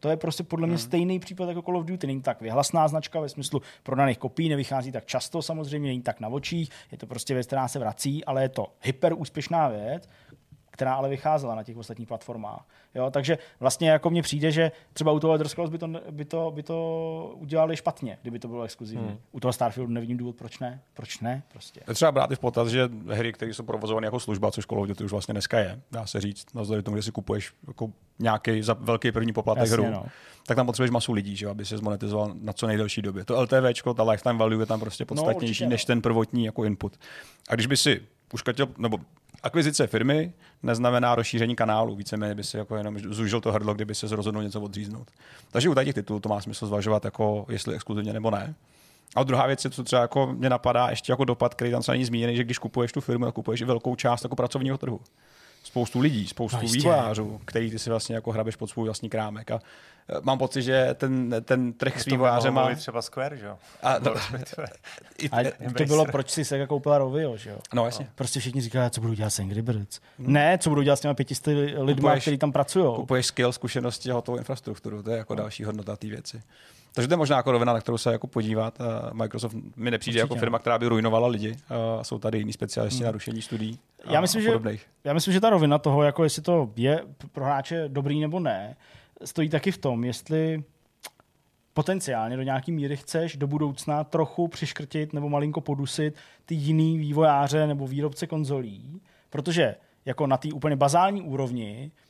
To 0.00 0.08
je 0.08 0.16
prostě 0.16 0.42
podle 0.42 0.66
mě 0.66 0.76
hmm. 0.76 0.84
stejný 0.84 1.18
případ 1.18 1.48
jako 1.48 1.62
Call 1.62 1.76
of 1.76 1.84
Duty. 1.86 2.06
Není 2.06 2.22
tak 2.22 2.40
vyhlasná 2.40 2.88
značka 2.88 3.20
ve 3.20 3.28
smyslu 3.28 3.62
prodaných 3.82 4.18
kopií, 4.18 4.48
nevychází 4.48 4.92
tak 4.92 5.06
často 5.06 5.42
samozřejmě, 5.42 5.88
není 5.88 6.02
tak 6.02 6.20
na 6.20 6.28
očích, 6.28 6.70
je 6.92 6.98
to 6.98 7.06
prostě 7.06 7.34
věc, 7.34 7.46
která 7.46 7.68
se 7.68 7.78
vrací, 7.78 8.24
ale 8.24 8.42
je 8.42 8.48
to 8.48 8.66
hyper 8.82 9.14
úspěšná 9.16 9.68
věc, 9.68 10.08
která 10.78 10.94
ale 10.94 11.08
vycházela 11.08 11.54
na 11.54 11.62
těch 11.62 11.76
ostatních 11.76 12.08
platformách. 12.08 12.66
Jo, 12.94 13.10
takže 13.10 13.38
vlastně 13.60 13.90
jako 13.90 14.10
mně 14.10 14.22
přijde, 14.22 14.52
že 14.52 14.72
třeba 14.92 15.12
u 15.12 15.20
toho 15.20 15.32
Elder 15.32 15.48
Scrolls 15.48 15.70
by 15.70 15.78
to, 15.78 15.88
by 16.10 16.24
to, 16.24 16.52
by 16.54 16.62
to 16.62 17.34
udělali 17.36 17.76
špatně, 17.76 18.18
kdyby 18.22 18.38
to 18.38 18.48
bylo 18.48 18.62
exkluzivní. 18.62 19.08
Hmm. 19.08 19.18
U 19.32 19.40
toho 19.40 19.52
Starfieldu 19.52 19.92
nevidím 19.92 20.16
důvod, 20.16 20.36
proč 20.36 20.58
ne. 20.58 20.80
Proč 20.94 21.20
ne? 21.20 21.42
Prostě. 21.48 21.80
Je 21.88 21.94
třeba 21.94 22.12
brát 22.12 22.30
i 22.30 22.36
v 22.36 22.38
potaz, 22.38 22.68
že 22.68 22.88
hry, 23.08 23.32
které 23.32 23.54
jsou 23.54 23.62
provozovány 23.62 24.06
jako 24.06 24.20
služba, 24.20 24.50
což 24.50 24.66
Call 24.66 24.80
of 24.80 24.88
Duty 24.88 25.04
už 25.04 25.10
vlastně 25.12 25.32
dneska 25.32 25.58
je, 25.58 25.80
dá 25.92 26.06
se 26.06 26.20
říct, 26.20 26.54
na 26.54 26.82
tomu, 26.82 26.96
že 26.96 27.02
si 27.02 27.12
kupuješ 27.12 27.52
jako 27.66 27.90
nějaký 28.18 28.62
za 28.62 28.72
velký 28.72 29.12
první 29.12 29.32
poplatek 29.32 29.70
Jasně, 29.70 29.76
hru, 29.76 29.94
no. 29.94 30.04
tak 30.46 30.56
tam 30.56 30.66
potřebuješ 30.66 30.90
masu 30.90 31.12
lidí, 31.12 31.36
že, 31.36 31.46
aby 31.46 31.64
se 31.64 31.78
zmonetizoval 31.78 32.34
na 32.40 32.52
co 32.52 32.66
nejdelší 32.66 33.02
době. 33.02 33.24
To 33.24 33.42
LTV, 33.42 33.94
ta 33.96 34.02
lifetime 34.02 34.38
value 34.38 34.62
je 34.62 34.66
tam 34.66 34.80
prostě 34.80 35.04
no, 35.04 35.06
podstatnější 35.06 35.64
no, 35.64 35.70
než 35.70 35.84
ten 35.84 36.02
prvotní 36.02 36.44
jako 36.44 36.64
input. 36.64 36.98
A 37.48 37.54
když 37.54 37.66
by 37.66 37.76
si 37.76 38.00
uškatil, 38.32 38.68
nebo 38.78 38.98
akvizice 39.42 39.86
firmy 39.86 40.32
neznamená 40.62 41.14
rozšíření 41.14 41.56
kanálu. 41.56 41.96
Víceméně 41.96 42.34
by 42.34 42.44
si 42.44 42.56
jako 42.56 42.76
jenom 42.76 42.98
zúžil 42.98 43.40
to 43.40 43.52
hrdlo, 43.52 43.74
kdyby 43.74 43.94
se 43.94 44.16
rozhodnul 44.16 44.42
něco 44.42 44.60
odříznout. 44.60 45.10
Takže 45.50 45.68
u 45.68 45.74
těch 45.74 45.94
titulů 45.94 46.20
to 46.20 46.28
má 46.28 46.40
smysl 46.40 46.66
zvažovat, 46.66 47.04
jako 47.04 47.46
jestli 47.48 47.74
exkluzivně 47.74 48.12
nebo 48.12 48.30
ne. 48.30 48.54
A 49.16 49.22
druhá 49.22 49.46
věc 49.46 49.64
je, 49.64 49.70
co 49.70 49.84
třeba 49.84 50.02
jako 50.02 50.26
mě 50.26 50.50
napadá 50.50 50.90
ještě 50.90 51.12
jako 51.12 51.24
dopad, 51.24 51.54
který 51.54 51.70
tam 51.70 51.82
se 51.82 51.92
není 51.92 52.04
zmíněný, 52.04 52.36
že 52.36 52.44
když 52.44 52.58
kupuješ 52.58 52.92
tu 52.92 53.00
firmu, 53.00 53.24
tak 53.24 53.34
kupuješ 53.34 53.60
i 53.60 53.64
velkou 53.64 53.96
část 53.96 54.24
jako 54.24 54.36
pracovního 54.36 54.78
trhu. 54.78 55.00
Spoustu 55.68 56.00
lidí, 56.00 56.28
spoustu 56.28 56.58
no, 56.62 56.68
vývojářů, 56.68 57.40
který 57.44 57.70
ty 57.70 57.78
si 57.78 57.90
vlastně 57.90 58.14
jako 58.14 58.32
hrabeš 58.32 58.56
pod 58.56 58.66
svůj 58.66 58.84
vlastní 58.84 59.08
krámek. 59.10 59.50
A 59.50 59.54
e, 59.54 59.60
mám 60.22 60.38
pocit, 60.38 60.62
že 60.62 60.94
ten, 60.94 61.34
ten 61.42 61.72
trh 61.72 62.02
s 62.02 62.04
vývojářem 62.04 62.54
má... 62.54 62.74
třeba 62.74 63.02
Square, 63.02 63.36
že 63.36 63.46
jo? 63.46 63.58
A, 63.82 64.00
to, 64.00 64.14
a 65.32 65.72
to 65.78 65.84
bylo, 65.84 66.04
proč 66.04 66.30
si 66.30 66.44
Sega 66.44 66.66
koupila 66.66 66.98
Rovio, 66.98 67.36
že 67.36 67.50
jo? 67.50 67.58
No, 67.74 67.84
jasně. 67.84 68.04
No. 68.04 68.10
Prostě 68.14 68.40
všichni 68.40 68.60
říkají, 68.60 68.90
co 68.90 69.00
budou 69.00 69.14
dělat 69.14 69.30
s 69.30 69.38
Angry 69.38 69.62
Birds. 69.62 70.00
Hmm. 70.18 70.32
Ne, 70.32 70.58
co 70.58 70.70
budou 70.70 70.82
dělat 70.82 70.96
s 70.96 71.00
těmi 71.00 71.14
pětisty 71.14 71.54
lidmi, 71.78 72.10
kteří 72.20 72.38
tam 72.38 72.52
pracují. 72.52 72.96
Kupuješ 72.96 73.26
skill, 73.26 73.52
zkušenosti, 73.52 74.10
hotovou 74.10 74.38
infrastrukturu, 74.38 75.02
to 75.02 75.10
je 75.10 75.16
jako 75.16 75.34
no. 75.34 75.42
další 75.42 75.64
hodnota 75.64 75.96
té 75.96 76.06
věci. 76.06 76.42
Takže 76.92 77.08
to 77.08 77.12
je 77.12 77.18
možná 77.18 77.36
jako 77.36 77.52
rovina, 77.52 77.72
na 77.72 77.80
kterou 77.80 77.98
se 77.98 78.12
jako 78.12 78.26
podívat. 78.26 78.78
Microsoft 79.12 79.56
mi 79.76 79.90
nepřijde 79.90 80.18
jako 80.18 80.26
Určitě. 80.26 80.36
jako 80.36 80.40
firma, 80.40 80.58
která 80.58 80.78
by 80.78 80.86
ruinovala 80.86 81.28
lidi. 81.28 81.56
Jsou 82.02 82.18
tady 82.18 82.38
jiní 82.38 82.52
specialisti 82.52 82.98
hmm. 82.98 83.04
na 83.04 83.10
rušení 83.10 83.42
studií. 83.42 83.78
Já 84.10 84.20
myslím, 84.20 84.42
že, 84.42 84.50
já 85.04 85.12
myslím, 85.12 85.34
že 85.34 85.40
ta 85.40 85.50
rovina 85.50 85.78
toho, 85.78 86.02
jako 86.02 86.24
jestli 86.24 86.42
to 86.42 86.70
je 86.76 87.02
pro 87.32 87.44
hráče 87.44 87.84
dobrý 87.88 88.20
nebo 88.20 88.40
ne, 88.40 88.76
stojí 89.24 89.48
taky 89.48 89.72
v 89.72 89.78
tom, 89.78 90.04
jestli 90.04 90.64
potenciálně 91.74 92.36
do 92.36 92.42
nějaký 92.42 92.72
míry 92.72 92.96
chceš 92.96 93.36
do 93.36 93.46
budoucna 93.46 94.04
trochu 94.04 94.48
přiškrtit 94.48 95.12
nebo 95.12 95.28
malinko 95.28 95.60
podusit 95.60 96.14
ty 96.46 96.54
jiný 96.54 96.98
vývojáře 96.98 97.66
nebo 97.66 97.86
výrobce 97.86 98.26
konzolí, 98.26 99.00
protože 99.30 99.74
jako 100.04 100.26
na 100.26 100.36
té 100.36 100.52
úplně 100.52 100.76
bazální 100.76 101.22
úrovni 101.22 101.90
Eh, 101.90 102.07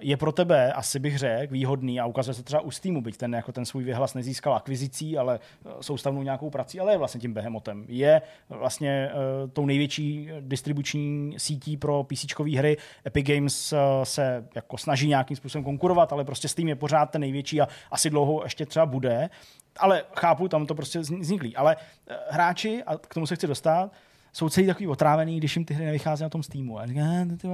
je 0.00 0.16
pro 0.16 0.32
tebe, 0.32 0.72
asi 0.72 0.98
bych 0.98 1.18
řekl, 1.18 1.52
výhodný 1.52 2.00
a 2.00 2.06
ukazuje 2.06 2.34
se 2.34 2.42
třeba 2.42 2.62
u 2.62 2.70
Steamu, 2.70 3.02
byť 3.02 3.16
ten, 3.16 3.34
jako 3.34 3.52
ten 3.52 3.64
svůj 3.64 3.84
vyhlas 3.84 4.14
nezískal 4.14 4.54
akvizicí, 4.54 5.18
ale 5.18 5.40
eh, 5.66 5.70
soustavnou 5.80 6.22
nějakou 6.22 6.50
prací, 6.50 6.80
ale 6.80 6.92
je 6.92 6.98
vlastně 6.98 7.20
tím 7.20 7.34
behemotem. 7.34 7.84
Je 7.88 8.22
vlastně 8.48 9.10
uh, 9.12 9.50
tou 9.50 9.66
největší 9.66 10.30
distribuční 10.40 11.34
sítí 11.38 11.76
pro 11.76 12.04
PC 12.04 12.24
hry. 12.56 12.76
Epic 13.06 13.26
Games 13.26 13.72
uh, 13.72 13.78
se 14.02 14.48
jako 14.54 14.78
snaží 14.78 15.08
nějakým 15.08 15.36
způsobem 15.36 15.64
konkurovat, 15.64 16.12
ale 16.12 16.24
prostě 16.24 16.48
Steam 16.48 16.68
je 16.68 16.76
pořád 16.76 17.06
ten 17.06 17.20
největší 17.20 17.60
a 17.60 17.68
asi 17.90 18.10
dlouho 18.10 18.42
ještě 18.44 18.66
třeba 18.66 18.86
bude. 18.86 19.30
Ale 19.76 20.04
chápu, 20.16 20.48
tam 20.48 20.66
to 20.66 20.74
prostě 20.74 20.98
vzniklý. 20.98 21.56
Ale 21.56 21.76
uh, 21.76 22.16
hráči, 22.28 22.82
a 22.86 22.96
k 22.96 23.14
tomu 23.14 23.26
se 23.26 23.36
chci 23.36 23.46
dostat, 23.46 23.90
jsou 24.32 24.48
celý 24.48 24.66
takový 24.66 24.86
otrávený, 24.86 25.36
když 25.36 25.56
jim 25.56 25.64
ty 25.64 25.74
hry 25.74 25.84
nevychází 25.84 26.22
na 26.22 26.28
tom 26.28 26.42
Steamu. 26.42 26.78
A 26.78 26.86
říká, 26.86 27.00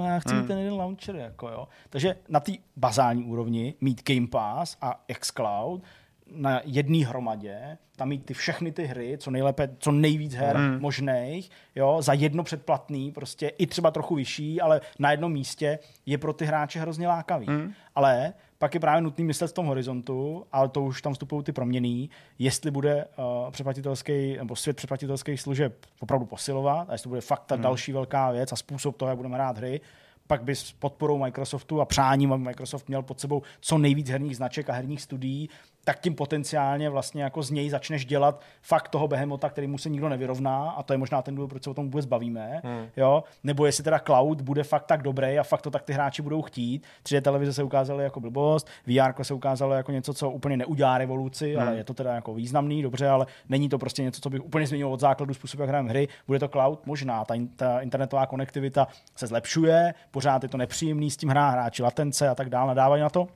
já 0.05 0.19
chci 0.19 0.35
mít 0.35 0.39
hmm. 0.39 0.49
ten 0.49 0.59
jeden 0.59 0.75
launcher. 0.75 1.17
Jako, 1.17 1.49
jo. 1.49 1.69
Takže 1.91 2.17
na 2.29 2.41
té 2.41 2.53
bazální 2.77 3.25
úrovni 3.25 3.75
mít 3.81 4.11
Game 4.11 4.27
Pass 4.27 4.77
a 4.81 5.05
xCloud 5.21 5.83
na 6.31 6.61
jedné 6.65 7.07
hromadě, 7.07 7.79
tam 7.97 8.09
mít 8.09 8.25
ty 8.25 8.35
všechny 8.35 8.73
ty 8.73 8.85
hry, 8.85 9.19
co 9.19 9.31
nejlépe, 9.31 9.69
co 9.79 9.93
nejvíc 9.93 10.35
her 10.35 10.59
mm. 10.59 10.81
možných, 10.81 11.51
jo, 11.75 12.03
za 12.03 12.13
jedno 12.13 12.45
předplatný, 12.45 13.13
prostě 13.13 13.49
i 13.49 13.67
třeba 13.67 13.91
trochu 13.91 14.15
vyšší, 14.15 14.61
ale 14.61 14.81
na 14.99 15.11
jednom 15.11 15.33
místě 15.33 15.79
je 16.07 16.19
pro 16.19 16.33
ty 16.33 16.45
hráče 16.45 16.81
hrozně 16.81 17.09
lákavý. 17.09 17.47
Mm. 17.47 17.73
Ale 17.95 18.33
pak 18.59 18.75
je 18.75 18.81
právě 18.81 19.03
nutný 19.03 19.25
myslet 19.25 19.49
v 19.49 19.53
tom 19.53 19.67
horizontu, 19.67 20.47
ale 20.53 20.69
to 20.69 20.83
už 20.83 21.03
tam 21.03 21.13
vstupují 21.13 21.45
ty 21.45 21.53
proměny, 21.53 22.09
jestli 22.39 22.71
bude 22.71 23.05
uh, 23.05 23.51
přeplatitelský, 23.51 24.37
nebo 24.37 24.57
svět 24.57 24.77
přeplatitelských 24.77 25.41
služeb 25.41 25.87
opravdu 26.01 26.27
posilovat, 26.27 26.91
a 26.91 26.93
jestli 26.93 27.03
to 27.03 27.09
bude 27.09 27.21
fakt 27.21 27.45
ta 27.45 27.55
hmm. 27.55 27.63
další 27.63 27.93
velká 27.93 28.31
věc 28.31 28.53
a 28.53 28.57
způsob 28.57 28.97
toho, 28.97 29.09
jak 29.09 29.17
budeme 29.17 29.35
hrát 29.35 29.59
hry, 29.59 29.81
pak 30.27 30.43
by 30.43 30.55
s 30.55 30.73
podporou 30.73 31.19
Microsoftu 31.19 31.81
a 31.81 31.85
přáním, 31.85 32.33
aby 32.33 32.45
Microsoft 32.45 32.89
měl 32.89 33.03
pod 33.03 33.21
sebou 33.21 33.43
co 33.61 33.79
nejvíc 33.79 34.09
herních 34.09 34.37
značek 34.37 34.71
a 34.71 34.73
herních 34.73 35.03
studií, 35.03 35.49
tak 35.87 36.01
tím 36.01 36.15
potenciálně 36.15 36.91
vlastně 36.91 37.23
jako 37.23 37.43
z 37.43 37.51
něj 37.51 37.71
začneš 37.71 38.07
dělat 38.07 38.41
fakt 38.63 38.89
toho 38.89 39.09
behemota, 39.09 39.49
který 39.49 39.67
mu 39.67 39.79
se 39.79 39.89
nikdo 39.89 40.09
nevyrovná 40.09 40.71
a 40.71 40.83
to 40.83 40.93
je 40.93 40.99
možná 40.99 41.23
ten 41.23 41.35
důvod, 41.35 41.49
proč 41.49 41.65
se 41.65 41.71
o 41.71 41.75
tom 41.75 41.85
vůbec 41.85 42.07
bavíme, 42.07 42.61
hmm. 42.65 42.89
jo? 42.97 43.25
nebo 43.45 43.67
jestli 43.67 43.85
teda 43.85 43.99
cloud 43.99 44.41
bude 44.41 44.65
fakt 44.65 44.85
tak 44.85 45.03
dobrý 45.03 45.39
a 45.39 45.43
fakt 45.43 45.63
to 45.63 45.71
tak 45.71 45.83
ty 45.83 45.93
hráči 45.93 46.23
budou 46.23 46.43
chtít. 46.43 46.85
3D 47.05 47.21
televize 47.21 47.53
se 47.53 47.63
ukázaly 47.63 48.05
jako 48.05 48.21
blbost, 48.21 48.69
VR 48.87 49.25
se 49.25 49.35
ukázalo 49.35 49.75
jako 49.75 49.93
něco, 49.93 50.15
co 50.15 50.31
úplně 50.31 50.57
neudělá 50.57 50.99
revoluci, 50.99 51.55
hmm. 51.55 51.69
ale 51.69 51.77
je 51.77 51.85
to 51.85 51.95
teda 51.95 52.15
jako 52.15 52.35
významný, 52.35 52.83
dobře, 52.83 53.09
ale 53.09 53.27
není 53.49 53.69
to 53.69 53.79
prostě 53.79 54.03
něco, 54.03 54.21
co 54.21 54.31
bych 54.31 54.45
úplně 54.45 54.67
změnil 54.67 54.89
od 54.89 55.01
základu 55.01 55.35
způsobu, 55.35 55.63
jak 55.63 55.69
hrajeme 55.69 55.89
hry. 55.89 56.09
Bude 56.27 56.39
to 56.39 56.49
cloud? 56.49 56.87
Možná. 56.87 57.25
Ta, 57.25 57.35
ta 57.57 57.81
internetová 57.81 58.27
konektivita 58.27 58.89
se 59.17 59.27
zlepšuje, 59.27 59.95
pořád 60.11 60.43
je 60.43 60.49
to 60.49 60.57
nepříjemný 60.57 61.11
s 61.11 61.17
tím 61.17 61.29
hrá 61.29 61.51
hráči, 61.51 61.83
latence 61.83 62.29
a 62.29 62.35
tak 62.35 62.51
dále, 62.51 62.69
nadávají 62.69 63.03
na 63.03 63.11
to. 63.11 63.29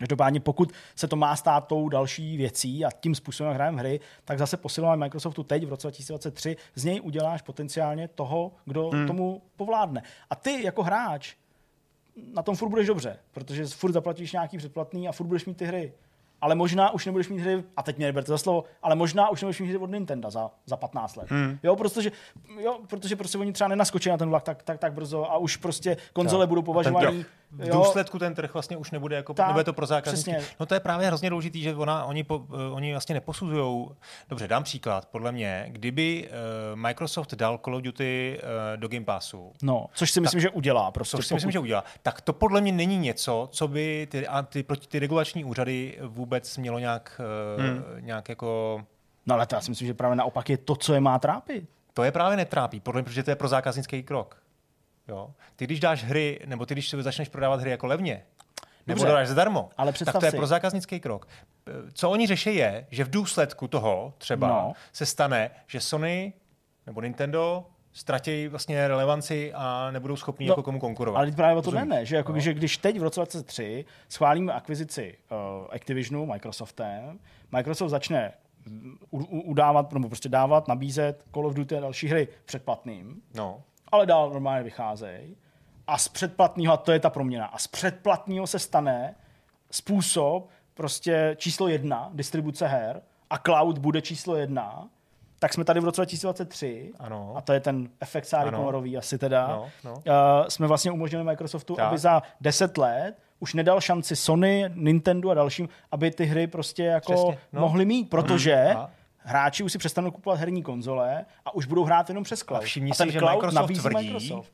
Každopádně 0.00 0.40
pokud 0.40 0.72
se 0.96 1.08
to 1.08 1.16
má 1.16 1.36
stát 1.36 1.66
tou 1.66 1.88
další 1.88 2.36
věcí 2.36 2.84
a 2.84 2.90
tím 2.90 3.14
způsobem, 3.14 3.54
hrajeme 3.54 3.78
hry, 3.78 4.00
tak 4.24 4.38
zase 4.38 4.56
posilování 4.56 5.00
Microsoftu 5.00 5.42
teď 5.42 5.66
v 5.66 5.68
roce 5.68 5.86
2023 5.86 6.56
z 6.74 6.84
něj 6.84 7.00
uděláš 7.00 7.42
potenciálně 7.42 8.08
toho, 8.08 8.52
kdo 8.64 8.90
hmm. 8.90 9.06
tomu 9.06 9.42
povládne. 9.56 10.02
A 10.30 10.34
ty 10.34 10.64
jako 10.64 10.82
hráč 10.82 11.34
na 12.34 12.42
tom 12.42 12.56
furt 12.56 12.68
budeš 12.68 12.86
dobře, 12.86 13.16
protože 13.32 13.66
furt 13.66 13.92
zaplatíš 13.92 14.32
nějaký 14.32 14.58
předplatný 14.58 15.08
a 15.08 15.12
furt 15.12 15.26
budeš 15.26 15.44
mít 15.44 15.56
ty 15.56 15.64
hry 15.64 15.92
ale 16.40 16.54
možná 16.54 16.90
už 16.90 17.06
nebudeš 17.06 17.28
mít 17.28 17.38
hry, 17.38 17.64
a 17.76 17.82
teď 17.82 17.96
mě 17.96 18.06
neberte 18.06 18.32
za 18.32 18.38
slovo, 18.38 18.64
ale 18.82 18.94
možná 18.94 19.28
už 19.28 19.42
nebudeš 19.42 19.60
mít 19.60 19.68
hry 19.68 19.78
od 19.78 19.90
Nintendo 19.90 20.30
za, 20.30 20.50
za 20.66 20.76
15 20.76 21.16
let. 21.16 21.30
Hmm. 21.30 21.58
Jo, 21.62 21.76
protože, 21.76 22.12
jo, 22.60 22.78
protože 22.86 23.16
prostě 23.16 23.38
oni 23.38 23.52
třeba 23.52 23.68
nenaskočí 23.68 24.08
na 24.08 24.16
ten 24.16 24.28
vlak 24.28 24.42
tak, 24.42 24.62
tak, 24.62 24.78
tak 24.78 24.92
brzo 24.92 25.32
a 25.32 25.36
už 25.36 25.56
už 25.56 25.96
konzole 26.12 26.42
tak. 26.42 26.48
budou 26.48 26.62
považovaný 26.62 27.24
v 27.50 27.68
důsledku 27.68 28.18
ten 28.18 28.34
trh 28.34 28.52
vlastně 28.52 28.76
už 28.76 28.90
nebude 28.90 29.16
jako, 29.16 29.34
tak, 29.34 29.46
nebude 29.46 29.64
to 29.64 29.72
pro 29.72 29.86
zákazníky. 29.86 30.40
No 30.60 30.66
to 30.66 30.74
je 30.74 30.80
právě 30.80 31.06
hrozně 31.06 31.30
důležitý, 31.30 31.62
že 31.62 31.74
ona, 31.74 32.04
oni, 32.04 32.24
po, 32.24 32.38
uh, 32.38 32.46
oni 32.72 32.92
vlastně 32.92 33.14
neposuzují. 33.14 33.88
Dobře, 34.28 34.48
dám 34.48 34.62
příklad. 34.62 35.06
Podle 35.06 35.32
mě, 35.32 35.66
kdyby 35.68 36.28
uh, 36.28 36.78
Microsoft 36.78 37.34
dal 37.34 37.58
Call 37.58 37.76
of 37.76 37.82
Duty 37.82 38.40
uh, 38.42 38.80
do 38.80 38.88
Game 38.88 39.04
Passu. 39.04 39.52
No, 39.62 39.86
což 39.94 40.10
si 40.10 40.20
myslím, 40.20 40.38
tak, 40.38 40.42
že 40.42 40.50
udělá. 40.50 40.90
Prostě 40.90 41.16
což 41.16 41.26
si 41.26 41.28
pokud... 41.28 41.36
myslím, 41.36 41.52
že 41.52 41.58
udělá. 41.58 41.84
Tak 42.02 42.20
to 42.20 42.32
podle 42.32 42.60
mě 42.60 42.72
není 42.72 42.98
něco, 42.98 43.48
co 43.52 43.68
by 43.68 44.08
ty, 44.10 44.26
ty, 44.48 44.62
proti 44.62 44.86
ty 44.86 44.98
regulační 44.98 45.44
úřady 45.44 45.98
vůbec 46.02 46.56
mělo 46.56 46.78
nějak, 46.78 47.20
uh, 47.56 47.64
hmm. 47.64 47.82
nějak 48.00 48.28
jako... 48.28 48.80
No 49.26 49.34
ale 49.34 49.46
to 49.46 49.54
já 49.54 49.60
si 49.60 49.70
myslím, 49.70 49.86
že 49.86 49.94
právě 49.94 50.16
naopak 50.16 50.50
je 50.50 50.56
to, 50.56 50.76
co 50.76 50.94
je 50.94 51.00
má 51.00 51.18
trápit. 51.18 51.64
To 51.94 52.04
je 52.04 52.12
právě 52.12 52.36
netrápí, 52.36 52.80
podle 52.80 53.00
mě, 53.00 53.04
protože 53.04 53.22
to 53.22 53.30
je 53.30 53.36
pro 53.36 53.48
zákaznický 53.48 54.02
krok. 54.02 54.39
Jo? 55.10 55.30
Ty 55.56 55.64
když 55.64 55.80
dáš 55.80 56.04
hry, 56.04 56.40
nebo 56.46 56.66
ty 56.66 56.74
když 56.74 56.90
začneš 56.90 57.28
prodávat 57.28 57.60
hry 57.60 57.70
jako 57.70 57.86
levně, 57.86 58.22
nebo 58.86 58.98
Dobře, 58.98 59.12
dáš 59.12 59.28
zdarmo, 59.28 59.70
ale 59.76 59.92
tak 59.92 60.18
to 60.18 60.24
je 60.24 60.30
si. 60.30 60.36
pro 60.36 60.46
zákaznický 60.46 61.00
krok. 61.00 61.28
Co 61.92 62.10
oni 62.10 62.26
řeší 62.26 62.54
je, 62.54 62.86
že 62.90 63.04
v 63.04 63.10
důsledku 63.10 63.68
toho 63.68 64.14
třeba 64.18 64.48
no. 64.48 64.72
se 64.92 65.06
stane, 65.06 65.50
že 65.66 65.80
Sony 65.80 66.32
nebo 66.86 67.00
Nintendo 67.00 67.66
ztratí 67.92 68.48
vlastně 68.48 68.88
relevanci 68.88 69.52
a 69.54 69.90
nebudou 69.90 70.16
schopni 70.16 70.46
no, 70.46 70.52
jako 70.52 70.62
komu 70.62 70.80
konkurovat. 70.80 71.20
Ale 71.20 71.32
právě 71.32 71.56
o 71.56 71.62
to 71.62 71.70
ne, 71.70 72.06
že, 72.06 72.16
jako, 72.16 72.32
no. 72.32 72.40
že 72.40 72.54
když 72.54 72.76
teď 72.76 72.98
v 72.98 73.02
roce 73.02 73.20
2023 73.20 73.84
schválíme 74.08 74.52
akvizici 74.52 75.18
uh, 75.30 75.66
Activisionu 75.70 76.26
Microsoftem, 76.26 77.18
Microsoft 77.52 77.90
začne 77.90 78.32
udávat, 79.30 79.92
nebo 79.92 80.08
prostě 80.08 80.28
dávat, 80.28 80.68
nabízet 80.68 81.24
Call 81.34 81.46
of 81.46 81.54
Duty 81.54 81.76
a 81.76 81.80
další 81.80 82.08
hry 82.08 82.28
předplatným. 82.44 83.22
No 83.34 83.62
ale 83.92 84.06
dál 84.06 84.30
normálně 84.30 84.64
vycházejí. 84.64 85.36
A 85.86 85.98
z 85.98 86.08
předplatného, 86.08 86.74
a 86.74 86.76
to 86.76 86.92
je 86.92 87.00
ta 87.00 87.10
proměna, 87.10 87.46
a 87.46 87.58
z 87.58 87.66
předplatného 87.66 88.46
se 88.46 88.58
stane 88.58 89.14
způsob 89.70 90.48
prostě 90.74 91.36
číslo 91.38 91.68
jedna, 91.68 92.10
distribuce 92.12 92.66
her, 92.66 93.02
a 93.30 93.38
cloud 93.38 93.78
bude 93.78 94.02
číslo 94.02 94.36
jedna, 94.36 94.88
tak 95.38 95.54
jsme 95.54 95.64
tady 95.64 95.80
v 95.80 95.84
roce 95.84 96.00
2023, 96.00 96.92
ano. 96.98 97.32
a 97.36 97.40
to 97.40 97.52
je 97.52 97.60
ten 97.60 97.88
efekt 98.00 98.24
Sáry 98.24 98.50
Komorový 98.50 98.96
asi 98.96 99.18
teda, 99.18 99.48
no, 99.48 99.68
no. 99.84 99.94
Uh, 99.94 100.02
jsme 100.48 100.66
vlastně 100.66 100.90
umožnili 100.90 101.24
Microsoftu, 101.24 101.74
tak. 101.74 101.86
aby 101.86 101.98
za 101.98 102.22
10 102.40 102.78
let 102.78 103.14
už 103.38 103.54
nedal 103.54 103.80
šanci 103.80 104.16
Sony, 104.16 104.70
Nintendo 104.74 105.30
a 105.30 105.34
dalším, 105.34 105.68
aby 105.92 106.10
ty 106.10 106.24
hry 106.24 106.46
prostě 106.46 106.84
jako 106.84 107.12
Přesně, 107.12 107.38
no. 107.52 107.60
mohly 107.60 107.84
mít, 107.84 108.10
protože 108.10 108.68
mm 108.74 108.86
hráči 109.22 109.62
už 109.62 109.72
si 109.72 109.78
přestanou 109.78 110.10
kupovat 110.10 110.40
herní 110.40 110.62
konzole 110.62 111.26
a 111.44 111.54
už 111.54 111.66
budou 111.66 111.84
hrát 111.84 112.08
jenom 112.08 112.24
přes 112.24 112.40
cloud. 112.40 112.62
A 112.62 112.66
všimni 112.66 112.90
a 112.90 112.94
si, 112.94 113.10
že 113.10 113.20
Microsoft 113.20 113.72
tvrdí, 113.72 114.06
Microsoft. 114.06 114.52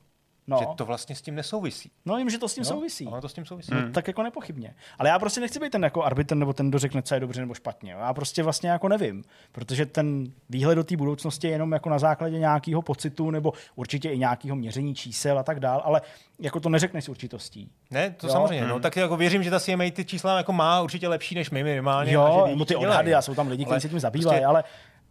No. 0.49 0.59
Že 0.61 0.67
to 0.77 0.85
vlastně 0.85 1.17
s 1.17 1.23
tím 1.23 1.35
nesouvisí. 1.35 1.91
No, 2.05 2.19
jim, 2.19 2.31
že 2.31 2.39
to 2.39 2.49
s 2.49 2.55
tím 2.55 2.65
no, 2.65 2.69
souvisí. 2.71 3.07
Ono 3.07 3.21
to 3.21 3.29
s 3.29 3.33
tím 3.33 3.45
souvisí. 3.45 3.75
No, 3.75 3.93
tak 3.93 4.07
jako 4.07 4.23
nepochybně. 4.23 4.75
Ale 4.99 5.09
já 5.09 5.19
prostě 5.19 5.41
nechci 5.41 5.59
být 5.59 5.73
ten 5.73 5.85
jako 5.85 6.03
arbitr 6.03 6.35
nebo 6.35 6.53
ten, 6.53 6.69
kdo 6.69 6.79
řekne, 6.79 7.03
co 7.03 7.15
je 7.15 7.21
dobře 7.21 7.41
nebo 7.41 7.55
špatně. 7.55 7.93
Já 7.93 8.15
prostě 8.15 8.43
vlastně 8.43 8.71
jako 8.71 8.89
nevím, 8.89 9.25
protože 9.53 9.87
ten 9.87 10.33
výhled 10.51 10.75
do 10.75 10.85
té 10.85 10.97
budoucnosti 10.97 11.47
je 11.47 11.53
jenom 11.53 11.73
jako 11.73 11.91
na 11.91 11.99
základě 11.99 12.39
nějakého 12.39 12.83
pocitu 12.83 13.31
nebo 13.31 13.53
určitě 13.75 14.11
i 14.11 14.19
nějakého 14.19 14.57
měření 14.57 14.95
čísel 14.95 15.39
a 15.39 15.43
tak 15.43 15.61
dál, 15.61 15.83
ale 15.85 16.03
jako 16.39 16.61
to 16.61 16.69
neřekne 16.69 17.03
s 17.03 17.09
určitostí. 17.09 17.71
Ne, 17.91 18.11
to 18.11 18.27
jo? 18.27 18.33
samozřejmě. 18.33 18.61
No, 18.61 18.67
hmm. 18.67 18.77
No, 18.77 18.81
tak 18.81 18.97
jako 18.97 19.17
věřím, 19.17 19.43
že 19.43 19.51
ta 19.51 19.61
CMA 19.61 19.85
ty 19.93 20.05
čísla 20.05 20.37
jako 20.37 20.53
má 20.53 20.83
určitě 20.83 21.09
lepší 21.09 21.35
než 21.35 21.51
my 21.51 21.65
minimálně. 21.65 22.13
Jo, 22.13 22.47
nebo 22.49 22.65
ty 22.65 22.77
odhady, 22.77 23.15
a 23.15 23.23
jsou 23.23 23.35
tam 23.35 23.49
lidi, 23.49 23.65
kteří 23.65 23.81
se 23.81 23.89
tím 23.89 24.01
zabývají, 24.01 24.41
prostě, 24.41 24.47
ale 24.47 24.65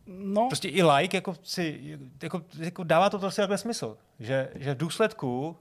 no. 0.07 0.47
prostě 0.47 0.69
i 0.69 0.83
like 0.83 1.17
jako 1.17 1.35
si, 1.43 1.97
jako, 2.23 2.41
jako 2.59 2.83
dává 2.83 3.09
to 3.09 3.19
prostě 3.19 3.41
takhle 3.41 3.57
smysl, 3.57 3.97
že, 4.19 4.49
že 4.55 4.73
v 4.73 4.77
důsledku 4.77 5.57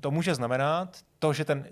to 0.00 0.10
může 0.10 0.34
znamenat 0.34 0.98
to, 1.18 1.32
že 1.32 1.44
ten 1.44 1.66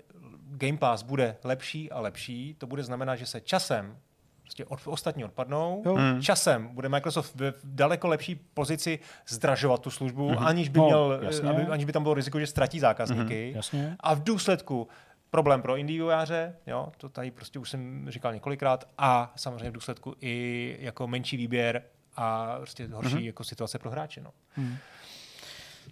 Game 0.47 0.77
Pass 0.77 1.03
bude 1.03 1.37
lepší 1.43 1.91
a 1.91 1.99
lepší, 1.99 2.55
to 2.57 2.67
bude 2.67 2.83
znamenat, 2.83 3.15
že 3.15 3.25
se 3.25 3.41
časem 3.41 3.97
prostě 4.41 4.65
od, 4.65 4.79
ostatní 4.85 5.25
odpadnou. 5.25 5.83
Jo. 5.85 5.95
Hmm. 5.95 6.21
Časem 6.21 6.67
bude 6.67 6.89
Microsoft 6.89 7.35
v 7.35 7.53
daleko 7.63 8.07
lepší 8.07 8.35
pozici 8.35 8.99
zdražovat 9.27 9.81
tu 9.81 9.91
službu, 9.91 10.29
mm-hmm. 10.29 10.45
aniž 10.45 10.69
by, 10.69 10.79
no, 10.79 10.85
měl, 10.85 11.21
aby, 11.49 11.61
aniž 11.61 11.85
by 11.85 11.91
tam 11.91 12.03
bylo 12.03 12.15
riziko, 12.15 12.39
že 12.39 12.47
ztratí 12.47 12.79
zákazníky. 12.79 13.49
Mm-hmm. 13.51 13.55
Jasně. 13.55 13.95
A 13.99 14.13
v 14.13 14.23
důsledku 14.23 14.87
problém 15.35 15.61
pro 15.61 15.77
indie 15.77 15.97
vývojáře, 15.97 16.55
jo, 16.67 16.91
to 16.97 17.09
tady 17.09 17.31
prostě 17.31 17.59
už 17.59 17.69
jsem 17.69 18.05
říkal 18.09 18.33
několikrát, 18.33 18.87
a 18.97 19.33
samozřejmě 19.35 19.69
v 19.69 19.73
důsledku 19.73 20.15
i 20.21 20.77
jako 20.79 21.07
menší 21.07 21.37
výběr 21.37 21.83
a 22.15 22.55
prostě 22.57 22.87
horší 22.87 23.15
mm-hmm. 23.15 23.25
jako 23.25 23.43
situace 23.43 23.79
pro 23.79 23.91
hráče. 23.91 24.21
No. 24.21 24.31
Mm. 24.57 24.77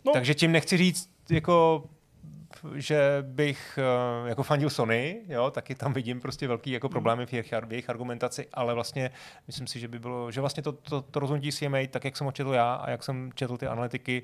No. 0.05 0.13
Takže 0.13 0.33
tím 0.33 0.51
nechci 0.51 0.77
říct, 0.77 1.09
jako 1.29 1.83
že 2.75 3.17
bych 3.21 3.79
uh, 4.23 4.27
jako 4.27 4.43
fandil 4.43 4.69
Sony, 4.69 5.21
jo, 5.27 5.51
taky 5.51 5.75
tam 5.75 5.93
vidím 5.93 6.21
prostě 6.21 6.47
velký 6.47 6.71
jako 6.71 6.89
problémy 6.89 7.25
v 7.25 7.33
jejich, 7.33 7.53
v 7.65 7.71
jejich 7.71 7.89
argumentaci, 7.89 8.47
ale 8.53 8.73
vlastně 8.73 9.11
myslím 9.47 9.67
si, 9.67 9.79
že 9.79 9.87
by 9.87 9.99
bylo, 9.99 10.31
že 10.31 10.39
vlastně 10.41 10.63
to, 10.63 10.71
to, 10.71 11.01
to 11.01 11.19
rozhodnutí 11.19 11.51
CMA, 11.51 11.77
tak 11.89 12.05
jak 12.05 12.17
jsem 12.17 12.25
ho 12.25 12.31
četl 12.31 12.53
já 12.53 12.73
a 12.73 12.89
jak 12.89 13.03
jsem 13.03 13.31
četl 13.35 13.57
ty 13.57 13.67
analytiky, 13.67 14.23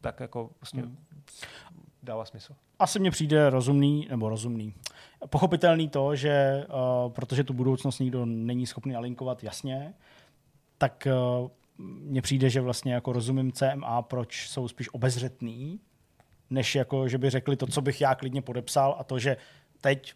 tak 0.00 0.20
jako 0.20 0.50
vlastně 0.60 0.82
hmm. 0.82 0.96
Dává 2.08 2.24
smysl. 2.24 2.54
Asi 2.78 2.98
mně 2.98 3.10
přijde 3.10 3.50
rozumný, 3.50 4.06
nebo 4.10 4.28
rozumný, 4.28 4.74
pochopitelný 5.30 5.88
to, 5.88 6.16
že 6.16 6.66
uh, 6.68 7.12
protože 7.12 7.44
tu 7.44 7.52
budoucnost 7.52 7.98
nikdo 7.98 8.26
není 8.26 8.66
schopný 8.66 8.96
alinkovat 8.96 9.44
jasně, 9.44 9.94
tak 10.78 11.08
uh, 11.40 11.48
mně 11.78 12.22
přijde, 12.22 12.50
že 12.50 12.60
vlastně 12.60 12.94
jako 12.94 13.12
rozumím 13.12 13.52
CMA, 13.52 14.02
proč 14.02 14.48
jsou 14.48 14.68
spíš 14.68 14.94
obezřetný 14.94 15.80
než 16.50 16.74
jako, 16.74 17.08
že 17.08 17.18
by 17.18 17.30
řekli 17.30 17.56
to, 17.56 17.66
co 17.66 17.82
bych 17.82 18.00
já 18.00 18.14
klidně 18.14 18.42
podepsal 18.42 18.96
a 18.98 19.04
to, 19.04 19.18
že 19.18 19.36
teď 19.80 20.14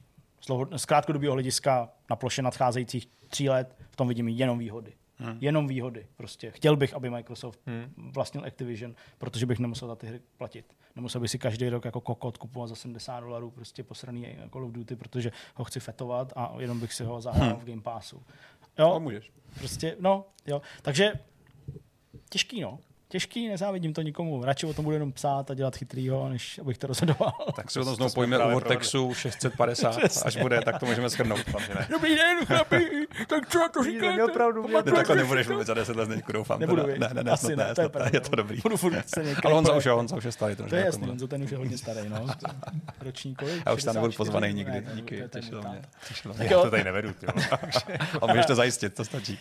z 0.76 0.84
krátkodobého 0.84 1.32
hlediska 1.32 1.88
na 2.10 2.16
ploše 2.16 2.42
nadcházejících 2.42 3.06
tří 3.28 3.48
let 3.48 3.76
v 3.90 3.96
tom 3.96 4.08
vidím 4.08 4.28
jenom 4.28 4.58
výhody. 4.58 4.92
Hmm. 5.22 5.38
Jenom 5.40 5.68
výhody. 5.68 6.06
Prostě. 6.16 6.50
Chtěl 6.50 6.76
bych, 6.76 6.94
aby 6.94 7.10
Microsoft 7.10 7.60
hmm. 7.66 8.12
vlastnil 8.14 8.44
Activision, 8.44 8.94
protože 9.18 9.46
bych 9.46 9.58
nemusel 9.58 9.88
za 9.88 9.96
ty 9.96 10.06
hry 10.06 10.20
platit. 10.36 10.76
Nemusel 10.96 11.20
bych 11.20 11.30
si 11.30 11.38
každý 11.38 11.68
rok 11.68 11.84
jako 11.84 12.00
kokot 12.00 12.38
kupovat 12.38 12.68
za 12.68 12.74
70 12.74 13.20
dolarů 13.20 13.50
prostě 13.50 13.82
posraný 13.84 14.36
Call 14.52 14.64
of 14.64 14.72
Duty, 14.72 14.96
protože 14.96 15.32
ho 15.54 15.64
chci 15.64 15.80
fetovat 15.80 16.32
a 16.36 16.54
jenom 16.58 16.80
bych 16.80 16.94
si 16.94 17.04
ho 17.04 17.20
zahrál 17.20 17.50
hmm. 17.50 17.60
v 17.60 17.64
Game 17.64 17.82
Passu. 17.82 18.22
Jo, 18.78 18.88
no, 18.88 19.00
můžeš. 19.00 19.32
Prostě, 19.58 19.96
no, 20.00 20.24
jo. 20.46 20.62
Takže 20.82 21.12
těžký, 22.30 22.60
no 22.60 22.78
těžký, 23.12 23.48
nezávidím 23.48 23.92
to 23.92 24.02
nikomu. 24.02 24.44
Radši 24.44 24.66
o 24.66 24.74
tom 24.74 24.84
budu 24.84 24.94
jenom 24.94 25.12
psát 25.12 25.50
a 25.50 25.54
dělat 25.54 25.76
chytrýho, 25.76 26.28
než 26.28 26.58
abych 26.58 26.78
to 26.78 26.86
rozhodoval. 26.86 27.32
Tak 27.56 27.70
si 27.70 27.80
o 27.80 27.84
tom 27.84 27.94
znovu 27.94 28.14
pojme 28.14 28.38
u 28.38 28.50
Vortexu 28.50 29.14
650, 29.14 29.98
až 30.24 30.36
bude, 30.36 30.60
tak 30.60 30.78
to 30.80 30.86
můžeme 30.86 31.10
schrnout. 31.10 31.40
Dobrý 31.90 32.16
den, 32.16 32.46
chlapi, 32.46 33.06
tak 33.28 33.48
co 33.48 33.68
to 33.72 33.84
říkáte? 33.84 34.12
Měl 34.12 34.28
pravdu. 34.28 34.68
Ne, 34.68 34.82
takhle 34.82 35.16
nebudeš 35.16 35.48
mluvit 35.48 35.66
za 35.66 35.74
10 35.74 35.96
let, 35.96 36.06
Zdeňku, 36.06 36.32
doufám. 36.32 36.60
Nebudu, 36.60 36.86
ne, 36.86 37.10
ne, 37.14 37.24
ne, 37.24 37.30
Asi 37.30 37.56
ne, 37.56 37.74
to 37.74 37.80
je, 37.80 37.88
pravda. 37.88 38.10
je 38.12 38.20
to 38.20 38.36
dobrý. 38.36 38.60
Budu 38.62 38.76
furt 38.76 39.04
Ale 39.44 39.54
Honza 39.54 39.72
už, 39.72 39.86
Honza 39.86 40.16
už 40.16 40.24
je 40.24 40.32
starý. 40.32 40.56
To, 40.56 40.74
je 40.74 40.84
jasný, 40.84 41.08
Honza 41.08 41.26
ten 41.26 41.42
už 41.42 41.50
je 41.50 41.56
hodně 41.56 41.78
starý, 41.78 42.08
no. 42.08 42.26
Roční 43.00 43.34
kolik? 43.34 43.62
Já 43.66 43.72
už 43.72 43.82
tam 43.84 43.94
nebudu 43.94 44.12
pozvaný 44.12 44.52
nikdy, 44.52 44.86
díky, 44.94 45.22
těšilo 45.30 45.62
mě. 45.62 45.82
Já 46.38 46.62
to 46.62 46.70
tady 46.70 46.84
nevedu, 46.84 47.14
A 48.22 48.26
můžeš 48.26 48.46
to 48.46 48.54
zajistit, 48.54 48.94
to 48.94 49.04
stačí. 49.04 49.38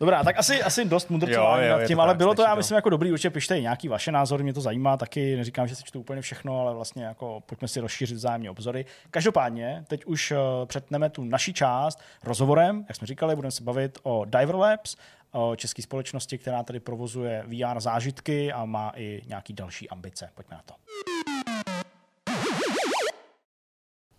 Dobrá, 0.00 0.24
tak 0.24 0.38
asi, 0.38 0.62
asi 0.62 0.84
dost 0.84 1.10
mudrcování 1.10 1.68
nad 1.68 1.86
tím, 1.86 2.00
ale 2.00 2.14
bylo 2.14 2.34
to, 2.34 2.42
já 2.42 2.54
myslím, 2.54 2.74
jako 2.74 2.90
dobrý, 2.90 3.12
určitě 3.12 3.30
pište 3.30 3.60
nějaký 3.60 3.88
vaše 3.88 4.12
názory, 4.12 4.42
mě 4.42 4.52
to 4.52 4.60
zajímá 4.60 4.96
taky, 4.96 5.36
neříkám, 5.36 5.68
že 5.68 5.76
si 5.76 5.84
čtu 5.84 6.00
úplně 6.00 6.20
všechno, 6.20 6.60
ale 6.60 6.74
vlastně 6.74 7.04
jako 7.04 7.42
pojďme 7.46 7.68
si 7.68 7.80
rozšířit 7.80 8.16
vzájemně 8.16 8.50
obzory. 8.50 8.84
Každopádně, 9.10 9.84
teď 9.88 10.04
už 10.04 10.30
uh, 10.30 10.38
přetneme 10.66 11.10
tu 11.10 11.24
naší 11.24 11.52
část 11.52 12.00
rozhovorem, 12.24 12.84
jak 12.88 12.96
jsme 12.96 13.06
říkali, 13.06 13.36
budeme 13.36 13.52
se 13.52 13.64
bavit 13.64 13.98
o 14.02 14.24
Diver 14.24 14.54
Labs, 14.54 14.96
o 15.32 15.56
české 15.56 15.82
společnosti, 15.82 16.38
která 16.38 16.62
tady 16.62 16.80
provozuje 16.80 17.44
VR 17.46 17.80
zážitky 17.80 18.52
a 18.52 18.64
má 18.64 18.92
i 18.96 19.22
nějaký 19.26 19.52
další 19.52 19.90
ambice. 19.90 20.30
Pojďme 20.34 20.56
na 20.56 20.62
to. 20.64 20.74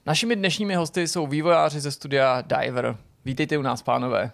Našimi 0.05 0.35
dnešními 0.35 0.75
hosty 0.75 1.07
jsou 1.07 1.27
vývojáři 1.27 1.79
ze 1.79 1.91
studia 1.91 2.41
Diver. 2.41 2.97
Vítejte 3.25 3.57
u 3.57 3.61
nás, 3.61 3.81
pánové. 3.81 4.31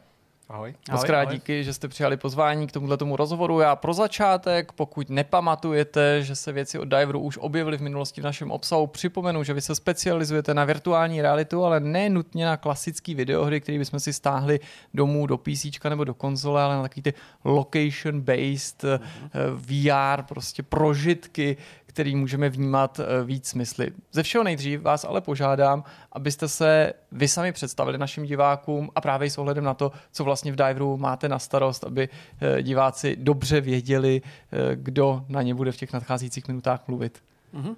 Ahoj. 0.53 0.73
Moc 0.91 1.03
krát 1.03 1.25
díky, 1.25 1.63
že 1.63 1.73
jste 1.73 1.87
přijali 1.87 2.17
pozvání 2.17 2.67
k 2.67 2.71
tomuhle 2.71 2.97
tomu 2.97 3.15
rozhovoru. 3.15 3.59
Já 3.59 3.75
pro 3.75 3.93
začátek, 3.93 4.71
pokud 4.71 5.09
nepamatujete, 5.09 6.23
že 6.23 6.35
se 6.35 6.51
věci 6.51 6.79
od 6.79 6.85
Diveru 6.85 7.19
už 7.19 7.37
objevily 7.37 7.77
v 7.77 7.81
minulosti 7.81 8.21
v 8.21 8.23
našem 8.23 8.51
obsahu, 8.51 8.87
připomenu, 8.87 9.43
že 9.43 9.53
vy 9.53 9.61
se 9.61 9.75
specializujete 9.75 10.53
na 10.53 10.65
virtuální 10.65 11.21
realitu, 11.21 11.65
ale 11.65 11.79
ne 11.79 12.09
nutně 12.09 12.45
na 12.45 12.57
klasické 12.57 13.15
videohry, 13.15 13.61
které 13.61 13.77
bychom 13.77 13.99
si 13.99 14.13
stáhli 14.13 14.59
domů 14.93 15.27
do 15.27 15.37
PC 15.37 15.65
nebo 15.89 16.03
do 16.03 16.13
konzole, 16.13 16.63
ale 16.63 16.75
na 16.75 16.81
takový 16.81 17.01
ty 17.01 17.13
location-based 17.45 18.83
uh-huh. 18.83 18.99
Eh, 19.33 20.17
VR, 20.17 20.23
prostě 20.23 20.63
prožitky, 20.63 21.57
který 21.91 22.15
můžeme 22.15 22.49
vnímat 22.49 22.99
eh, 22.99 23.23
víc 23.23 23.47
smysly. 23.47 23.91
Ze 24.11 24.23
všeho 24.23 24.43
nejdřív 24.43 24.81
vás 24.81 25.03
ale 25.03 25.21
požádám, 25.21 25.83
abyste 26.11 26.47
se 26.47 26.93
vy 27.11 27.27
sami 27.27 27.51
představili 27.51 27.97
našim 27.97 28.23
divákům 28.23 28.89
a 28.95 29.01
právě 29.01 29.29
s 29.29 29.37
ohledem 29.37 29.63
na 29.63 29.73
to, 29.73 29.91
co 30.11 30.23
vlastně 30.23 30.51
v 30.51 30.55
Diveru 30.55 30.97
máte 30.97 31.29
na 31.29 31.39
starost, 31.39 31.83
aby 31.83 32.09
eh, 32.41 32.63
diváci 32.63 33.15
dobře 33.15 33.61
věděli, 33.61 34.21
eh, 34.25 34.75
kdo 34.75 35.25
na 35.27 35.41
ně 35.41 35.55
bude 35.55 35.71
v 35.71 35.77
těch 35.77 35.93
nadcházejících 35.93 36.47
minutách 36.47 36.87
mluvit. 36.87 37.23
Mm-hmm. 37.53 37.75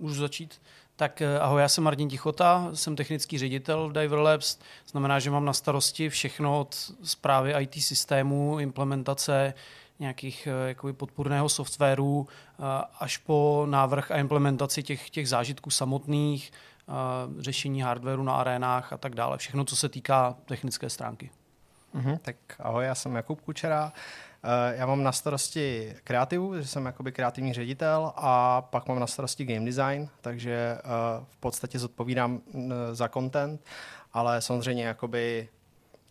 Můžu 0.00 0.20
začít? 0.20 0.60
Tak 0.96 1.22
ahoj, 1.40 1.62
já 1.62 1.68
jsem 1.68 1.84
Martin 1.84 2.08
Tichota, 2.08 2.70
jsem 2.74 2.96
technický 2.96 3.38
ředitel 3.38 3.88
v 3.88 3.92
Diver 3.92 4.18
Labs, 4.18 4.58
znamená, 4.90 5.18
že 5.18 5.30
mám 5.30 5.44
na 5.44 5.52
starosti 5.52 6.08
všechno 6.08 6.60
od 6.60 6.92
zprávy 7.02 7.54
IT 7.58 7.82
systému, 7.82 8.58
implementace, 8.58 9.54
nějakých 9.98 10.46
eh, 10.46 10.68
jakoby 10.68 10.92
podpůrného 10.92 11.48
softwaru 11.48 12.28
eh, 12.28 12.62
až 13.00 13.16
po 13.16 13.66
návrh 13.70 14.10
a 14.10 14.16
implementaci 14.16 14.82
těch, 14.82 15.10
těch 15.10 15.28
zážitků 15.28 15.70
samotných, 15.70 16.52
eh, 16.52 16.92
řešení 17.42 17.82
hardwareu 17.82 18.22
na 18.22 18.34
arénách 18.34 18.92
a 18.92 18.96
tak 18.96 19.14
dále. 19.14 19.38
Všechno, 19.38 19.64
co 19.64 19.76
se 19.76 19.88
týká 19.88 20.36
technické 20.44 20.90
stránky. 20.90 21.30
Mm-hmm, 21.94 22.18
tak 22.22 22.36
ahoj, 22.58 22.84
já 22.84 22.94
jsem 22.94 23.14
Jakub 23.14 23.40
Kučera. 23.40 23.92
Já 24.70 24.86
mám 24.86 25.02
na 25.02 25.12
starosti 25.12 25.94
kreativu, 26.04 26.56
že 26.56 26.66
jsem 26.66 26.86
jakoby 26.86 27.12
kreativní 27.12 27.52
ředitel 27.52 28.12
a 28.16 28.62
pak 28.62 28.88
mám 28.88 29.00
na 29.00 29.06
starosti 29.06 29.44
game 29.44 29.66
design, 29.66 30.08
takže 30.20 30.78
v 31.24 31.36
podstatě 31.40 31.78
zodpovídám 31.78 32.40
za 32.92 33.08
content, 33.08 33.64
ale 34.12 34.42
samozřejmě 34.42 34.84
jakoby 34.84 35.48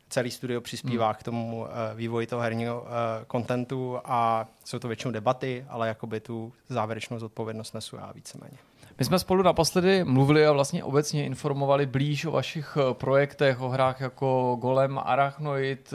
celý 0.10 0.32
studio 0.32 0.62
přispívá 0.62 1.08
hmm. 1.08 1.16
k 1.16 1.24
tomu 1.24 1.62
uh, 1.62 1.68
vývoji 1.95 2.28
toho 2.28 2.41
herního 2.41 2.82
uh, 2.82 2.88
contentu 3.32 3.99
a 4.06 4.47
jsou 4.66 4.80
to 4.80 4.88
většinou 4.88 5.12
debaty, 5.12 5.66
ale 5.70 5.88
jakoby 5.88 6.20
tu 6.20 6.53
závěrečnou 6.70 7.20
zodpovědnost 7.20 7.74
nesu 7.74 7.95
já 7.95 8.12
víceméně. 8.12 8.58
My 8.99 9.06
jsme 9.06 9.20
spolu 9.20 9.43
naposledy 9.43 10.03
mluvili 10.03 10.47
a 10.47 10.51
vlastně 10.51 10.84
obecně 10.84 11.26
informovali 11.26 11.86
blíž 11.86 12.26
o 12.26 12.32
vašich 12.32 12.78
eh, 12.78 12.93
projektech, 12.93 13.62
o 13.62 13.70
hrách 13.70 14.01
jako 14.01 14.58
Golem, 14.62 14.99
Arachnoid, 15.03 15.93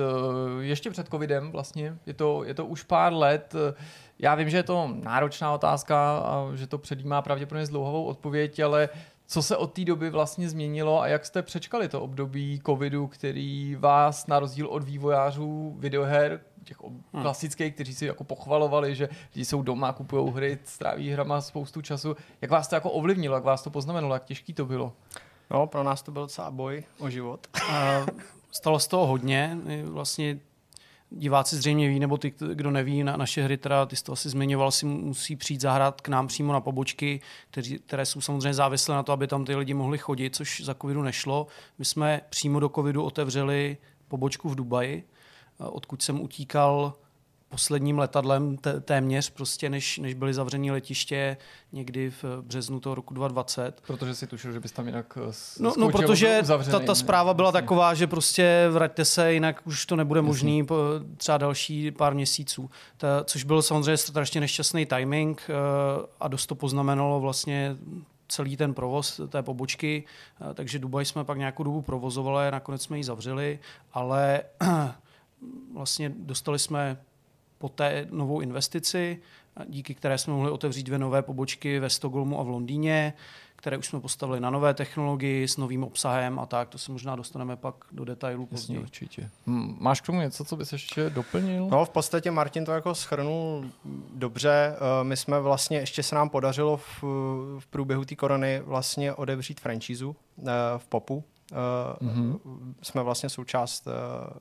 ještě 0.61 0.91
před 0.91 1.09
covidem 1.09 1.51
vlastně, 1.51 1.97
je 2.07 2.15
to, 2.15 2.45
je 2.45 2.55
to 2.55 2.67
už 2.67 2.83
pár 2.83 3.13
let. 3.13 3.55
Já 4.19 4.35
vím, 4.35 4.51
že 4.51 4.57
je 4.57 4.63
to 4.63 4.91
náročná 5.03 5.53
otázka 5.53 6.19
a 6.19 6.51
že 6.55 6.67
to 6.67 6.79
předjímá 6.79 7.23
pravděpodobně 7.23 7.67
zdlouhavou 7.67 8.05
odpověď, 8.05 8.61
ale 8.61 8.89
co 9.31 9.43
se 9.43 9.57
od 9.57 9.73
té 9.73 9.85
doby 9.85 10.11
vlastně 10.11 10.49
změnilo 10.49 11.01
a 11.01 11.07
jak 11.07 11.27
jste 11.27 11.43
přečkali 11.43 11.89
to 11.89 12.01
období 12.01 12.61
covidu, 12.67 13.07
který 13.07 13.77
vás 13.79 14.27
na 14.27 14.39
rozdíl 14.39 14.67
od 14.67 14.83
vývojářů 14.83 15.77
videoher, 15.79 16.41
těch 16.65 16.81
hmm. 16.81 17.23
klasických, 17.23 17.75
kteří 17.75 17.95
si 17.95 18.07
jako 18.07 18.25
pochvalovali, 18.25 18.95
že 18.95 19.09
lidi 19.35 19.45
jsou 19.45 19.63
doma, 19.63 19.93
kupují 19.93 20.33
hry, 20.33 20.59
stráví 20.65 21.11
hrama 21.11 21.41
spoustu 21.41 21.83
času. 21.83 22.17
Jak 22.41 22.51
vás 22.51 22.69
to 22.69 22.75
jako 22.75 22.91
ovlivnilo, 22.91 23.35
jak 23.35 23.45
vás 23.45 23.63
to 23.63 23.71
poznamenalo, 23.71 24.15
jak 24.15 24.25
těžký 24.25 24.53
to 24.53 24.67
bylo? 24.67 24.93
No, 25.51 25.67
pro 25.67 25.83
nás 25.83 26.03
to 26.03 26.13
byl 26.13 26.23
docela 26.23 26.51
boj 26.51 26.85
o 26.99 27.11
život. 27.11 27.47
A 27.71 28.07
stalo 28.51 28.79
z 28.79 28.89
toho 28.89 29.07
hodně. 29.07 29.59
Vlastně 29.85 30.39
diváci 31.11 31.57
zřejmě 31.57 31.89
ví, 31.89 32.01
nebo 32.01 32.19
ty, 32.19 32.35
kdo 32.55 32.71
neví, 32.71 33.05
na 33.05 33.17
naše 33.17 33.43
hry, 33.43 33.57
teda, 33.57 33.87
ty 33.87 33.97
jsi 33.97 34.05
to 34.05 34.13
asi 34.13 34.29
zmiňoval, 34.29 34.71
si 34.71 34.87
musí 34.87 35.37
přijít 35.37 35.61
zahrát 35.61 36.01
k 36.01 36.09
nám 36.09 36.27
přímo 36.27 36.53
na 36.53 36.61
pobočky, 36.61 37.21
kteří, 37.51 37.79
které 37.79 38.07
jsou 38.07 38.21
samozřejmě 38.21 38.55
závislé 38.55 38.95
na 38.95 39.03
to, 39.03 39.13
aby 39.13 39.27
tam 39.27 39.45
ty 39.45 39.57
lidi 39.57 39.75
mohli 39.75 39.99
chodit, 39.99 40.37
což 40.37 40.61
za 40.65 40.75
covidu 40.75 41.03
nešlo. 41.03 41.47
My 41.79 41.85
jsme 41.85 42.21
přímo 42.31 42.61
do 42.61 42.69
covidu 42.69 43.03
otevřeli 43.03 43.77
pobočku 44.09 44.49
v 44.49 44.55
Dubaji, 44.55 45.05
odkud 45.59 46.03
jsem 46.03 46.21
utíkal 46.21 46.95
posledním 47.51 47.99
letadlem 47.99 48.57
téměř, 48.81 49.31
prostě 49.31 49.71
než, 49.71 49.99
než 49.99 50.15
byly 50.15 50.35
zavřený 50.35 50.71
letiště 50.71 51.37
někdy 51.73 52.11
v 52.11 52.25
březnu 52.43 52.81
toho 52.81 52.95
roku 52.95 53.15
2020. 53.15 53.81
Protože 53.87 54.15
si 54.15 54.27
tušil, 54.27 54.53
že 54.53 54.61
bys 54.61 54.73
tam 54.73 54.87
jinak 54.87 55.19
eh, 55.29 55.33
No, 55.61 55.73
no 55.79 55.91
protože 55.91 56.43
ta, 56.71 56.81
ta 56.81 56.95
zpráva 56.95 57.35
byla 57.35 57.53
taková, 57.53 57.95
že 57.95 58.07
prostě 58.07 58.69
vraťte 58.71 59.05
se, 59.05 59.33
jinak 59.33 59.63
už 59.65 59.87
to 59.87 59.97
nebude 59.97 60.23
možný 60.23 60.67
po 60.67 60.77
třeba 61.17 61.39
další 61.39 61.91
pár 61.91 62.15
měsíců. 62.15 62.71
Ta, 62.97 63.25
což 63.25 63.45
byl 63.45 63.63
samozřejmě 63.63 63.97
strašně 63.97 64.41
nešťastný 64.41 64.87
timing 64.87 65.43
uh, 65.49 66.07
a 66.21 66.29
dost 66.29 66.47
to 66.47 66.55
poznamenalo 66.55 67.21
vlastně 67.21 67.77
celý 68.29 68.57
ten 68.57 68.75
provoz 68.75 69.21
té 69.29 69.43
pobočky, 69.43 70.05
uh, 70.41 70.55
takže 70.55 70.79
Dubaj 70.79 71.05
jsme 71.05 71.25
pak 71.25 71.39
nějakou 71.39 71.63
dobu 71.63 71.83
provozovali, 71.83 72.51
nakonec 72.51 72.83
jsme 72.83 72.97
ji 72.97 73.05
zavřeli, 73.05 73.59
ale 73.93 74.43
vlastně 75.75 76.13
dostali 76.17 76.59
jsme 76.59 76.99
poté 77.61 78.07
novou 78.11 78.41
investici, 78.41 79.19
díky 79.67 79.95
které 79.95 80.19
jsme 80.19 80.33
mohli 80.33 80.51
otevřít 80.51 80.83
dvě 80.83 80.99
nové 80.99 81.23
pobočky 81.23 81.79
ve 81.79 81.91
Stockholmu 81.91 82.41
a 82.41 82.43
v 82.43 82.49
Londýně, 82.49 83.13
které 83.57 83.77
už 83.77 83.87
jsme 83.87 84.01
postavili 84.01 84.41
na 84.41 84.51
nové 84.51 84.75
technologii 84.75 85.49
s 85.49 85.57
novým 85.57 85.85
obsahem 85.85 86.39
a 86.39 86.47
tak. 86.47 86.69
To 86.69 86.79
se 86.79 86.93
možná 86.93 87.17
dostaneme 87.17 87.57
pak 87.57 87.75
do 87.93 88.05
detailů 88.05 88.47
později. 88.47 88.81
určitě. 88.81 89.31
Máš 89.79 90.01
k 90.01 90.07
tomu 90.07 90.21
něco, 90.21 90.45
co 90.45 90.57
bys 90.57 90.73
ještě 90.73 91.11
doplnil? 91.11 91.69
No, 91.71 91.85
v 91.85 91.91
podstatě 91.91 92.31
Martin 92.31 92.65
to 92.65 92.73
jako 92.73 92.95
schrnul 92.95 93.65
dobře. 94.15 94.77
Eh, 94.77 95.05
my 95.05 95.17
jsme 95.17 95.41
vlastně, 95.41 95.79
ještě 95.79 96.03
se 96.03 96.15
nám 96.15 96.29
podařilo 96.29 96.77
v, 96.77 97.03
v 97.59 97.67
průběhu 97.71 98.05
té 98.05 98.15
korony 98.15 98.61
vlastně 98.65 99.13
odevřít 99.13 99.61
franšízu 99.61 100.17
eh, 100.39 100.43
v 100.77 100.87
Popu, 100.87 101.25
mm-hmm. 102.01 102.39
jsme 102.83 103.03
vlastně 103.03 103.29
součást 103.29 103.87
uh, 103.87 103.93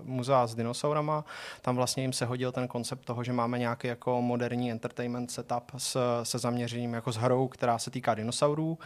muzea 0.06 0.48
s 0.48 0.56
dinosaurama. 0.56 1.26
Tam 1.62 1.76
vlastně 1.76 2.04
jim 2.04 2.14
se 2.14 2.26
hodil 2.26 2.52
ten 2.52 2.68
koncept 2.68 3.06
toho, 3.06 3.24
že 3.24 3.34
máme 3.34 3.60
nějaký 3.60 3.88
jako 3.88 4.22
moderní 4.22 4.72
entertainment 4.72 5.32
setup 5.32 5.72
s, 5.78 5.98
se 6.24 6.40
zaměřením 6.40 6.94
jako 6.94 7.12
s 7.12 7.16
hrou, 7.16 7.48
která 7.48 7.78
se 7.78 7.92
týká 7.92 8.16
dinosaurů. 8.16 8.80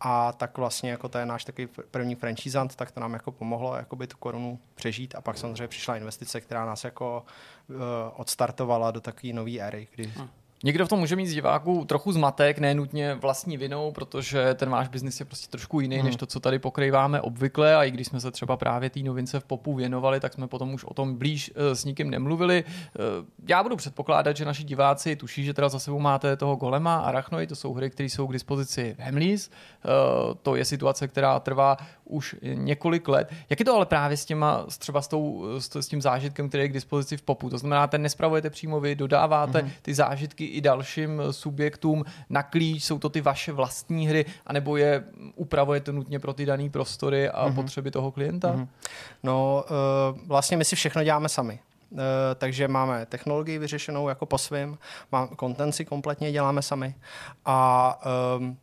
A 0.00 0.32
tak 0.32 0.58
vlastně 0.58 0.90
jako 0.90 1.08
to 1.08 1.18
je 1.18 1.26
náš 1.26 1.44
takový 1.44 1.68
první 1.90 2.14
franchisant, 2.14 2.76
tak 2.76 2.90
to 2.90 3.00
nám 3.00 3.12
jako 3.12 3.32
pomohlo 3.32 3.76
jakoby 3.76 4.06
tu 4.06 4.16
korunu 4.16 4.58
přežít 4.74 5.14
a 5.14 5.20
pak 5.20 5.38
samozřejmě 5.38 5.68
přišla 5.68 5.96
investice, 5.96 6.40
která 6.40 6.66
nás 6.66 6.84
jako 6.84 7.24
uh, 7.68 7.76
odstartovala 8.16 8.90
do 8.90 9.00
takové 9.00 9.32
nové 9.32 9.58
éry, 9.58 9.88
kdy 9.94 10.04
hmm 10.04 10.28
Někdo 10.64 10.86
v 10.86 10.88
tom 10.88 10.98
může 10.98 11.16
mít 11.16 11.26
z 11.26 11.34
diváků 11.34 11.84
trochu 11.84 12.12
zmatek, 12.12 12.58
ne 12.58 12.74
nutně 12.74 13.14
vlastní 13.14 13.56
vinou, 13.56 13.92
protože 13.92 14.54
ten 14.54 14.70
váš 14.70 14.88
biznis 14.88 15.20
je 15.20 15.26
prostě 15.26 15.50
trošku 15.50 15.80
jiný, 15.80 15.96
hmm. 15.96 16.06
než 16.06 16.16
to, 16.16 16.26
co 16.26 16.40
tady 16.40 16.58
pokrýváme 16.58 17.20
obvykle. 17.20 17.76
A 17.76 17.84
i 17.84 17.90
když 17.90 18.06
jsme 18.06 18.20
se 18.20 18.30
třeba 18.30 18.56
právě 18.56 18.90
té 18.90 19.00
novince 19.00 19.40
v 19.40 19.44
popu 19.44 19.74
věnovali, 19.74 20.20
tak 20.20 20.32
jsme 20.32 20.48
potom 20.48 20.74
už 20.74 20.84
o 20.84 20.94
tom 20.94 21.14
blíž 21.14 21.50
uh, 21.50 21.72
s 21.72 21.84
nikým 21.84 22.10
nemluvili. 22.10 22.64
Uh, 22.64 23.26
já 23.48 23.62
budu 23.62 23.76
předpokládat, 23.76 24.36
že 24.36 24.44
naši 24.44 24.64
diváci 24.64 25.16
tuší, 25.16 25.44
že 25.44 25.54
teda 25.54 25.68
za 25.68 25.78
sebou 25.78 25.98
máte 25.98 26.36
toho 26.36 26.56
Golema, 26.56 26.96
Arachnoid, 26.96 27.48
to 27.48 27.56
jsou 27.56 27.74
hry, 27.74 27.90
které 27.90 28.08
jsou 28.08 28.26
k 28.26 28.32
dispozici 28.32 28.94
v 28.98 29.00
Hemlis. 29.00 29.50
Uh, 29.50 30.34
to 30.42 30.56
je 30.56 30.64
situace, 30.64 31.08
která 31.08 31.40
trvá 31.40 31.76
už 32.04 32.36
několik 32.42 33.08
let. 33.08 33.32
Jak 33.50 33.60
je 33.60 33.64
to 33.64 33.74
ale 33.74 33.86
právě 33.86 34.16
s 34.16 34.24
těma, 34.24 34.64
třeba 34.78 35.02
s, 35.02 35.08
tou, 35.08 35.46
s 35.58 35.88
tím 35.88 36.02
zážitkem, 36.02 36.48
který 36.48 36.64
je 36.64 36.68
k 36.68 36.72
dispozici 36.72 37.16
v 37.16 37.22
popu? 37.22 37.50
To 37.50 37.58
znamená, 37.58 37.86
ten 37.86 38.02
nespravujete 38.02 38.50
přímo 38.50 38.80
vy, 38.80 38.94
dodáváte 38.94 39.62
mm-hmm. 39.62 39.70
ty 39.82 39.94
zážitky 39.94 40.44
i 40.44 40.60
dalším 40.60 41.22
subjektům 41.30 42.04
na 42.30 42.42
klíč, 42.42 42.84
jsou 42.84 42.98
to 42.98 43.08
ty 43.08 43.20
vaše 43.20 43.52
vlastní 43.52 44.08
hry, 44.08 44.24
anebo 44.46 44.76
je 44.76 45.04
upravujete 45.34 45.92
nutně 45.92 46.18
pro 46.18 46.34
ty 46.34 46.46
dané 46.46 46.70
prostory 46.70 47.28
a 47.28 47.48
mm-hmm. 47.48 47.54
potřeby 47.54 47.90
toho 47.90 48.12
klienta? 48.12 48.52
Mm-hmm. 48.52 48.68
No, 49.22 49.64
uh, 50.12 50.18
vlastně 50.26 50.56
my 50.56 50.64
si 50.64 50.76
všechno 50.76 51.04
děláme 51.04 51.28
sami. 51.28 51.58
Uh, 51.90 52.00
takže 52.34 52.68
máme 52.68 53.06
technologii 53.06 53.58
vyřešenou 53.58 54.08
jako 54.08 54.26
po 54.26 54.38
svým, 54.38 54.78
mám, 55.12 55.28
content 55.40 55.74
si 55.74 55.84
kompletně 55.84 56.32
děláme 56.32 56.62
sami 56.62 56.94
a 57.44 58.00
um, 58.38 58.56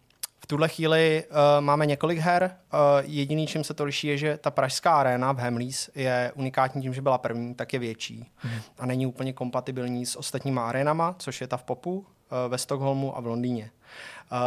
v 0.44 0.48
tuhle 0.48 0.68
chvíli 0.68 1.24
uh, 1.30 1.38
máme 1.60 1.86
několik 1.86 2.20
her. 2.20 2.58
Uh, 2.74 2.80
jediný, 3.02 3.48
čím 3.48 3.64
se 3.64 3.74
to 3.74 3.84
liší, 3.84 4.08
je, 4.08 4.18
že 4.18 4.38
ta 4.38 4.52
pražská 4.52 4.96
arena 4.96 5.32
v 5.32 5.38
Hemlis 5.38 5.90
je 5.96 6.32
unikátní 6.36 6.82
tím, 6.82 6.94
že 6.94 7.02
byla 7.02 7.18
první, 7.18 7.56
tak 7.56 7.74
je 7.74 7.80
větší. 7.80 8.32
Mm. 8.44 8.52
A 8.80 8.86
není 8.86 9.06
úplně 9.06 9.34
kompatibilní 9.34 10.06
s 10.06 10.16
ostatníma 10.16 10.70
arenama, 10.70 11.16
což 11.20 11.42
je 11.42 11.48
ta 11.48 11.58
v 11.58 11.64
Popu, 11.64 11.98
uh, 11.98 12.06
ve 12.48 12.58
Stockholmu 12.58 13.18
a 13.18 13.22
v 13.22 13.26
Londýně. 13.28 13.72
Uh, 14.32 14.38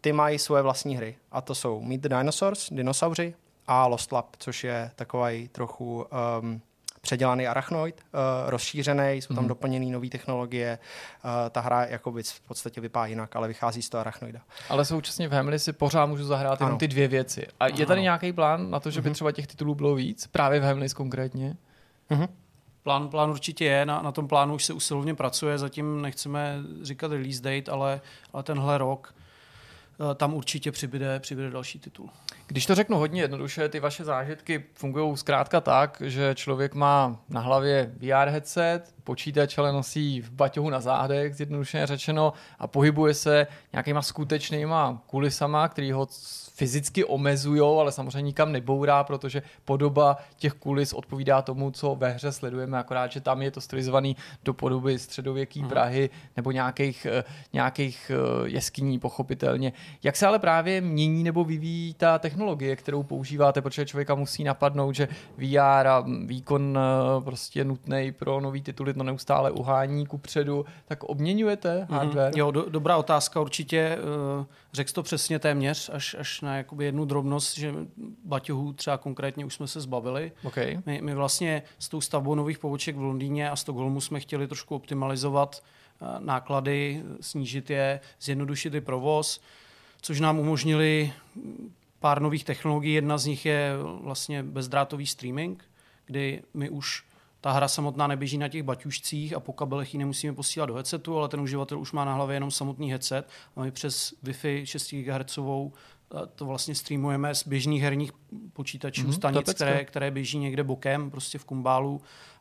ty 0.00 0.12
mají 0.12 0.38
svoje 0.38 0.62
vlastní 0.62 0.96
hry. 0.96 1.16
A 1.32 1.40
to 1.40 1.54
jsou 1.54 1.80
Meet 1.80 2.00
the 2.00 2.08
Dinosaurs, 2.08 2.68
dinosauři, 2.70 3.34
a 3.66 3.86
Lost 3.86 4.12
Lab, 4.12 4.36
což 4.38 4.64
je 4.64 4.90
takový 4.96 5.48
trochu 5.48 6.06
um, 6.40 6.60
předělaný 7.00 7.46
arachnoid, 7.46 8.00
uh, 8.00 8.50
rozšířený, 8.50 9.22
jsou 9.22 9.34
tam 9.34 9.44
mm. 9.44 9.48
doplněné 9.48 9.86
nové 9.86 10.08
technologie. 10.08 10.78
Uh, 11.24 11.30
ta 11.50 11.60
hra 11.60 11.84
jakoby 11.84 12.22
v 12.22 12.40
podstatě 12.40 12.80
vypadá 12.80 13.06
jinak, 13.06 13.36
ale 13.36 13.48
vychází 13.48 13.82
z 13.82 13.88
toho 13.88 14.00
arachnoida. 14.00 14.40
Ale 14.68 14.84
současně 14.84 15.28
v 15.28 15.32
Hemli 15.32 15.58
si 15.58 15.72
pořád 15.72 16.06
můžu 16.06 16.24
zahrát 16.24 16.60
jenom 16.60 16.78
ty 16.78 16.88
dvě 16.88 17.08
věci. 17.08 17.46
A 17.60 17.66
je 17.66 17.86
tady 17.86 17.98
ano. 17.98 18.02
nějaký 18.02 18.32
plán 18.32 18.70
na 18.70 18.80
to, 18.80 18.90
že 18.90 19.00
by 19.00 19.08
mm. 19.08 19.14
třeba 19.14 19.32
těch 19.32 19.46
titulů 19.46 19.74
bylo 19.74 19.94
víc? 19.94 20.26
Právě 20.26 20.60
v 20.60 20.62
Hemlis 20.62 20.94
konkrétně? 20.94 21.56
Mm-hmm. 22.10 22.28
Plán, 22.82 23.08
plán 23.08 23.30
určitě 23.30 23.64
je, 23.64 23.86
na, 23.86 24.02
na 24.02 24.12
tom 24.12 24.28
plánu 24.28 24.54
už 24.54 24.64
se 24.64 24.72
usilovně 24.72 25.14
pracuje, 25.14 25.58
zatím 25.58 26.02
nechceme 26.02 26.56
říkat 26.82 27.12
release 27.12 27.42
date, 27.42 27.70
ale, 27.70 28.00
ale 28.32 28.42
tenhle 28.42 28.78
rok 28.78 29.14
uh, 29.14 29.17
tam 30.14 30.34
určitě 30.34 30.72
přibyde, 30.72 31.20
přibyde 31.20 31.50
další 31.50 31.78
titul. 31.78 32.10
Když 32.46 32.66
to 32.66 32.74
řeknu 32.74 32.98
hodně 32.98 33.20
jednoduše, 33.20 33.68
ty 33.68 33.80
vaše 33.80 34.04
zážitky 34.04 34.64
fungují 34.74 35.16
zkrátka 35.16 35.60
tak, 35.60 36.02
že 36.04 36.34
člověk 36.34 36.74
má 36.74 37.20
na 37.28 37.40
hlavě 37.40 37.92
VR 37.96 38.28
headset, 38.28 38.94
počítač 39.04 39.58
ale 39.58 39.72
nosí 39.72 40.20
v 40.20 40.30
baťohu 40.30 40.70
na 40.70 40.80
zádech, 40.80 41.34
zjednodušeně 41.34 41.86
řečeno, 41.86 42.32
a 42.58 42.66
pohybuje 42.66 43.14
se 43.14 43.46
nějakýma 43.72 44.02
skutečnýma 44.02 45.02
kulisama, 45.06 45.68
který 45.68 45.92
ho 45.92 46.06
fyzicky 46.58 47.04
omezují, 47.04 47.60
ale 47.60 47.92
samozřejmě 47.92 48.22
nikam 48.22 48.52
nebourá, 48.52 49.04
protože 49.04 49.42
podoba 49.64 50.16
těch 50.36 50.52
kulis 50.52 50.92
odpovídá 50.92 51.42
tomu, 51.42 51.70
co 51.70 51.94
ve 51.94 52.10
hře 52.10 52.32
sledujeme, 52.32 52.78
akorát, 52.78 53.12
že 53.12 53.20
tam 53.20 53.42
je 53.42 53.50
to 53.50 53.60
stylizovaný 53.60 54.16
do 54.44 54.54
podoby 54.54 54.98
středověké 54.98 55.60
mm. 55.60 55.68
Prahy 55.68 56.10
nebo 56.36 56.50
nějakých, 56.50 57.06
eh, 57.06 57.24
nějakých 57.52 58.10
eh, 58.14 58.48
jeskyní, 58.48 58.98
pochopitelně. 58.98 59.72
Jak 60.02 60.16
se 60.16 60.26
ale 60.26 60.38
právě 60.38 60.80
mění 60.80 61.24
nebo 61.24 61.44
vyvíjí 61.44 61.94
ta 61.94 62.18
technologie, 62.18 62.76
kterou 62.76 63.02
používáte, 63.02 63.62
protože 63.62 63.86
člověka 63.86 64.14
musí 64.14 64.44
napadnout, 64.44 64.94
že 64.94 65.08
VR 65.36 65.86
a 65.86 66.04
výkon 66.24 66.78
eh, 66.78 67.20
prostě 67.20 67.64
nutný 67.64 68.12
pro 68.12 68.40
nový 68.40 68.62
tituly 68.62 68.94
to 68.94 69.02
neustále 69.02 69.50
uhání 69.50 70.06
ku 70.06 70.18
předu, 70.18 70.64
tak 70.84 71.04
obměňujete 71.04 71.78
mm-hmm. 71.78 71.94
hardware? 71.94 72.32
Jo, 72.36 72.50
do, 72.50 72.70
dobrá 72.70 72.96
otázka 72.96 73.40
určitě. 73.40 73.98
Řekl 74.72 74.92
to 74.92 75.02
přesně 75.02 75.38
téměř, 75.38 75.90
až, 75.92 76.16
až 76.18 76.40
na 76.40 76.47
jakoby 76.56 76.84
jednu 76.84 77.04
drobnost, 77.04 77.58
že 77.58 77.74
baťohů 78.24 78.72
třeba 78.72 78.98
konkrétně 78.98 79.44
už 79.44 79.54
jsme 79.54 79.66
se 79.66 79.80
zbavili. 79.80 80.32
Okay. 80.44 80.78
My, 80.86 81.00
my 81.02 81.14
vlastně 81.14 81.62
s 81.78 81.88
tou 81.88 82.00
stavbou 82.00 82.34
nových 82.34 82.58
poboček 82.58 82.96
v 82.96 83.02
Londýně 83.02 83.50
a 83.50 83.56
Stockholmu 83.56 84.00
jsme 84.00 84.20
chtěli 84.20 84.46
trošku 84.46 84.74
optimalizovat 84.74 85.62
eh, 85.62 86.06
náklady, 86.18 87.02
snížit 87.20 87.70
je, 87.70 88.00
zjednodušit 88.20 88.74
i 88.74 88.80
provoz, 88.80 89.40
což 90.00 90.20
nám 90.20 90.38
umožnili 90.38 91.12
pár 92.00 92.22
nových 92.22 92.44
technologií. 92.44 92.94
Jedna 92.94 93.18
z 93.18 93.26
nich 93.26 93.46
je 93.46 93.72
vlastně 94.00 94.42
bezdrátový 94.42 95.06
streaming, 95.06 95.64
kdy 96.06 96.42
my 96.54 96.70
už 96.70 97.04
ta 97.40 97.52
hra 97.52 97.68
samotná 97.68 98.06
neběží 98.06 98.38
na 98.38 98.48
těch 98.48 98.62
baťušcích 98.62 99.34
a 99.34 99.40
po 99.40 99.52
kabelech 99.52 99.94
ji 99.94 99.98
nemusíme 99.98 100.32
posílat 100.32 100.66
do 100.66 100.74
headsetu, 100.74 101.18
ale 101.18 101.28
ten 101.28 101.40
uživatel 101.40 101.80
už 101.80 101.92
má 101.92 102.04
na 102.04 102.14
hlavě 102.14 102.36
jenom 102.36 102.50
samotný 102.50 102.90
headset 102.90 103.28
a 103.56 103.62
my 103.62 103.70
přes 103.70 104.14
Wi-Fi 104.24 104.64
6 104.64 104.94
GHz 104.94 105.38
to 106.34 106.46
vlastně 106.46 106.74
streamujeme 106.74 107.34
z 107.34 107.46
běžných 107.46 107.82
herních 107.82 108.12
počítačů, 108.52 109.02
mm-hmm, 109.02 109.12
stanic, 109.12 109.54
které, 109.54 109.84
které 109.84 110.10
běží 110.10 110.38
někde 110.38 110.64
bokem, 110.64 111.10
prostě 111.10 111.38
v 111.38 111.44
kumbálu 111.44 112.00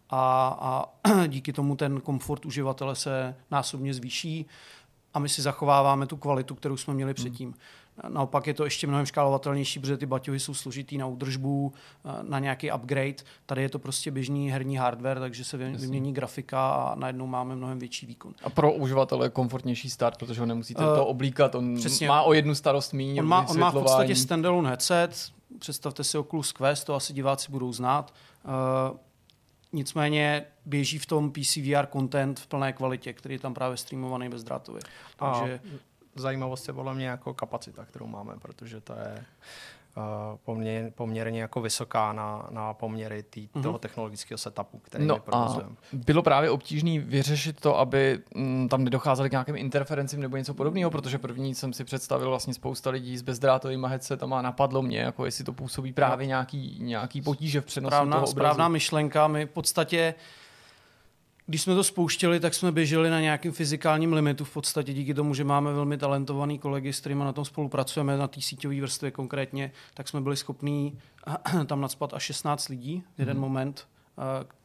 a, 0.10 0.48
a 0.60 1.26
díky 1.28 1.54
tomu 1.54 1.76
ten 1.76 2.02
komfort 2.02 2.46
uživatele 2.46 2.96
se 2.96 3.36
násobně 3.52 3.94
zvýší 3.94 4.46
a 5.14 5.20
my 5.20 5.30
si 5.30 5.42
zachováváme 5.42 6.08
tu 6.08 6.18
kvalitu, 6.18 6.56
kterou 6.56 6.78
jsme 6.78 6.94
měli 6.94 7.10
mhm. 7.10 7.16
předtím. 7.16 7.50
Mm. 7.50 7.56
Naopak 8.08 8.48
je 8.48 8.54
to 8.54 8.64
ještě 8.64 8.88
mnohem 8.88 9.06
škálovatelnější, 9.06 9.80
protože 9.80 9.98
ty 9.98 10.06
baťohy 10.06 10.40
jsou 10.40 10.54
složitý 10.54 10.98
na 10.98 11.06
údržbu, 11.06 11.74
eh, 12.06 12.10
na 12.22 12.40
nějaký 12.40 12.72
upgrade. 12.72 13.16
Tady 13.46 13.62
je 13.62 13.70
to 13.70 13.80
prostě 13.80 14.12
běžný 14.12 14.52
herní 14.52 14.78
hardware, 14.78 15.20
takže 15.20 15.44
se 15.44 15.58
vymění 15.58 16.14
grafika 16.14 16.70
a 16.70 16.96
najednou 16.96 17.28
máme 17.28 17.56
mnohem 17.56 17.80
větší 17.80 18.06
výkon. 18.06 18.34
A 18.44 18.50
pro 18.50 18.74
uživatele 18.74 19.26
je 19.26 19.30
komfortnější 19.30 19.90
start, 19.90 20.18
protože 20.18 20.40
ho 20.40 20.46
nemusíte 20.46 20.86
uh, 20.90 20.96
to 20.96 21.06
oblíkat. 21.06 21.56
On 21.56 21.76
přesně. 21.76 22.08
má 22.08 22.22
o 22.22 22.34
jednu 22.34 22.56
starost 22.56 22.94
méně. 22.94 23.22
On 23.22 23.28
má, 23.28 23.48
on 23.50 23.60
má 23.60 23.70
v 23.70 23.74
podstatě 23.74 24.16
standalone 24.16 24.70
headset. 24.70 25.32
Představte 25.60 26.04
si 26.04 26.18
Oculus 26.18 26.52
Quest, 26.52 26.86
to 26.86 26.96
asi 26.96 27.14
diváci 27.14 27.52
budou 27.52 27.74
znát. 27.74 28.14
Uh, 28.92 28.98
Nicméně 29.74 30.46
běží 30.66 30.98
v 30.98 31.06
tom 31.06 31.32
PC 31.32 31.56
VR 31.56 31.86
content 31.94 32.40
v 32.40 32.48
plné 32.48 32.74
kvalitě, 32.74 33.14
který 33.14 33.36
je 33.36 33.40
tam 33.40 33.54
právě 33.54 33.78
streamovaný 33.78 34.30
bezdrátově. 34.30 34.82
Takže 35.18 35.60
zajímavost 36.20 36.68
je 36.68 36.74
podle 36.74 36.94
mě 36.94 37.08
jako 37.08 37.34
kapacita, 37.34 37.86
kterou 37.86 38.08
máme, 38.08 38.34
protože 38.42 38.82
to 38.82 38.94
je 38.94 39.24
poměrně, 40.46 40.92
poměrně 40.96 41.42
jako 41.42 41.62
vysoká 41.62 42.14
na, 42.14 42.48
na 42.52 42.74
poměry 42.74 43.24
tý, 43.24 43.50
Mhm. 43.56 43.64
toho 43.64 43.78
technologického 43.80 44.38
setupu, 44.38 44.78
který 44.80 45.06
No 45.06 45.16
a 45.16 45.20
provozujeme. 45.20 45.70
bylo 45.94 46.22
právě 46.24 46.50
obtížné 46.50 47.00
vyřešit 47.00 47.60
to, 47.60 47.80
aby 47.80 48.20
mm, 48.36 48.70
tam 48.70 48.84
nedocházely 48.84 49.30
k 49.30 49.32
nějakým 49.32 49.56
interferencím 49.56 50.22
nebo 50.22 50.38
něco 50.38 50.54
podobného, 50.54 50.92
protože 50.92 51.18
první 51.18 51.56
jsem 51.56 51.74
si 51.74 51.84
představil 51.84 52.30
vlastně 52.30 52.54
spousta 52.54 52.90
lidí 52.90 53.18
s 53.18 53.22
bezdrátovými 53.22 53.88
headsetama 53.90 54.40
a 54.40 54.42
napadlo 54.42 54.82
mě, 54.82 55.00
jako 55.00 55.26
jestli 55.26 55.44
to 55.44 55.54
působí 55.54 55.94
právě 55.94 56.28
nějaký, 56.28 56.78
nějaký 56.82 57.22
potíže 57.22 57.62
v 57.62 57.66
přenosu 57.66 57.90
správná, 57.90 58.12
toho 58.18 58.22
obrazu. 58.28 58.32
správná 58.32 58.68
myšlenka. 58.68 59.28
My 59.28 59.46
v 59.46 59.50
podstatě, 59.50 60.14
když 61.50 61.62
jsme 61.62 61.76
to 61.76 61.84
spouštěli, 61.84 62.40
tak 62.40 62.54
jsme 62.54 62.72
běželi 62.72 63.10
na 63.10 63.22
nějakým 63.22 63.52
fyzikálním 63.52 64.14
limitu 64.14 64.46
v 64.46 64.54
podstatě 64.54 64.94
díky 64.94 65.14
tomu, 65.14 65.34
že 65.34 65.44
máme 65.44 65.74
velmi 65.74 65.98
talentovaný 65.98 66.60
kolegy, 66.60 66.94
s 66.94 67.00
kterými 67.00 67.24
na 67.24 67.34
tom 67.34 67.46
spolupracujeme, 67.46 68.18
na 68.18 68.28
té 68.28 68.42
síťové 68.42 68.82
vrstvě 68.82 69.12
konkrétně, 69.12 69.72
tak 69.94 70.08
jsme 70.08 70.22
byli 70.22 70.38
schopní 70.38 71.00
tam 71.66 71.82
nadspat 71.82 72.14
až 72.14 72.24
16 72.24 72.70
lidí 72.70 73.04
v 73.16 73.20
jeden 73.20 73.38
mm. 73.38 73.42
moment, 73.42 73.88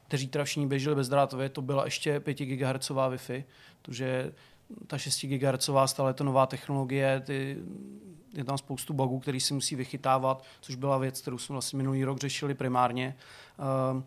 kteří 0.09 0.29
teda 0.29 0.45
všichni 0.45 0.67
běželi 0.67 0.97
bezdrátově, 0.97 1.49
to 1.49 1.63
byla 1.63 1.85
ještě 1.85 2.21
5 2.21 2.39
GHz 2.39 2.91
Wi-Fi, 2.91 3.45
protože 3.83 4.33
ta 4.87 4.99
6 4.99 5.25
GHz 5.25 5.71
stále 5.87 6.11
je 6.11 6.15
to 6.15 6.25
nová 6.25 6.47
technologie, 6.47 7.23
ty, 7.27 7.57
je 8.35 8.45
tam 8.45 8.59
spoustu 8.59 8.93
bugů, 8.93 9.19
který 9.19 9.41
si 9.41 9.55
musí 9.55 9.77
vychytávat, 9.77 10.45
což 10.61 10.75
byla 10.75 10.99
věc, 10.99 11.21
kterou 11.21 11.39
jsme 11.39 11.53
vlastně 11.53 11.77
minulý 11.77 12.05
rok 12.05 12.19
řešili 12.19 12.55
primárně. 12.55 13.17
Um, 13.93 14.05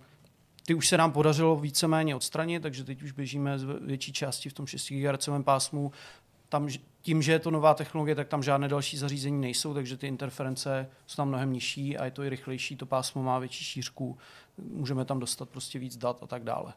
ty 0.65 0.73
už 0.73 0.87
se 0.87 0.97
nám 0.97 1.11
podařilo 1.11 1.55
víceméně 1.55 2.15
odstranit, 2.15 2.61
takže 2.61 2.83
teď 2.83 3.01
už 3.01 3.11
běžíme 3.11 3.59
z 3.59 3.63
větší 3.81 4.13
části 4.13 4.49
v 4.49 4.53
tom 4.53 4.67
6 4.67 4.89
GHz 4.89 5.29
pásmu. 5.43 5.91
Tam, 6.49 6.67
tím, 7.01 7.21
že 7.21 7.31
je 7.31 7.39
to 7.39 7.51
nová 7.51 7.73
technologie, 7.73 8.15
tak 8.15 8.27
tam 8.27 8.43
žádné 8.43 8.67
další 8.67 8.97
zařízení 8.97 9.41
nejsou, 9.41 9.73
takže 9.73 9.97
ty 9.97 10.07
interference 10.07 10.89
jsou 11.05 11.15
tam 11.15 11.27
mnohem 11.27 11.53
nižší 11.53 11.97
a 11.97 12.05
je 12.05 12.11
to 12.11 12.23
i 12.23 12.29
rychlejší, 12.29 12.75
to 12.75 12.85
pásmo 12.85 13.23
má 13.23 13.39
větší 13.39 13.63
šířku, 13.63 14.17
můžeme 14.57 15.05
tam 15.05 15.19
dostat 15.19 15.49
prostě 15.49 15.79
víc 15.79 15.97
dat 15.97 16.19
a 16.21 16.27
tak 16.27 16.43
dále. 16.43 16.73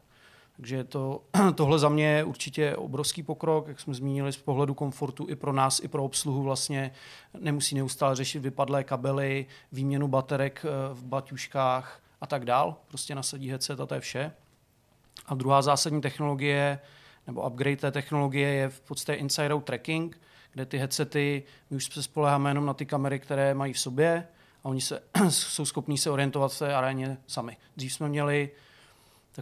Takže 0.55 0.83
to, 0.83 1.21
tohle 1.55 1.79
za 1.79 1.89
mě 1.89 2.07
je 2.07 2.23
určitě 2.23 2.75
obrovský 2.75 3.23
pokrok, 3.23 3.67
jak 3.67 3.79
jsme 3.79 3.93
zmínili 3.93 4.33
z 4.33 4.37
pohledu 4.37 4.73
komfortu 4.73 5.25
i 5.29 5.35
pro 5.35 5.53
nás, 5.53 5.79
i 5.83 5.87
pro 5.87 6.03
obsluhu 6.03 6.43
vlastně 6.43 6.91
nemusí 7.39 7.75
neustále 7.75 8.15
řešit 8.15 8.39
vypadlé 8.39 8.83
kabely, 8.83 9.45
výměnu 9.71 10.07
baterek 10.07 10.65
eh, 10.65 10.93
v 10.93 11.03
baťuškách 11.03 12.01
a 12.21 12.27
tak 12.27 12.45
dál. 12.45 12.75
Prostě 12.87 13.15
nasadí 13.15 13.49
headset 13.49 13.79
a 13.79 13.85
to 13.85 13.95
je 13.95 14.01
vše. 14.01 14.31
A 15.25 15.35
druhá 15.35 15.61
zásadní 15.61 16.01
technologie, 16.01 16.79
nebo 17.27 17.47
upgrade 17.47 17.77
té 17.77 17.91
technologie 17.91 18.49
je 18.49 18.69
v 18.69 18.81
podstatě 18.81 19.19
inside 19.19 19.53
out 19.53 19.65
tracking, 19.65 20.21
kde 20.51 20.65
ty 20.65 20.77
headsety, 20.77 21.43
my 21.69 21.75
už 21.75 21.85
se 21.85 22.03
spoleháme 22.03 22.49
jenom 22.49 22.65
na 22.65 22.73
ty 22.73 22.85
kamery, 22.85 23.19
které 23.19 23.53
mají 23.53 23.73
v 23.73 23.79
sobě 23.79 24.27
a 24.63 24.65
oni 24.65 24.81
se, 24.81 25.03
jsou 25.29 25.65
schopní 25.65 25.97
se 25.97 26.09
orientovat 26.09 26.53
v 26.53 26.59
té 26.59 26.75
aréně 26.75 27.17
sami. 27.27 27.57
Dřív 27.77 27.93
jsme 27.93 28.09
měli 28.09 28.51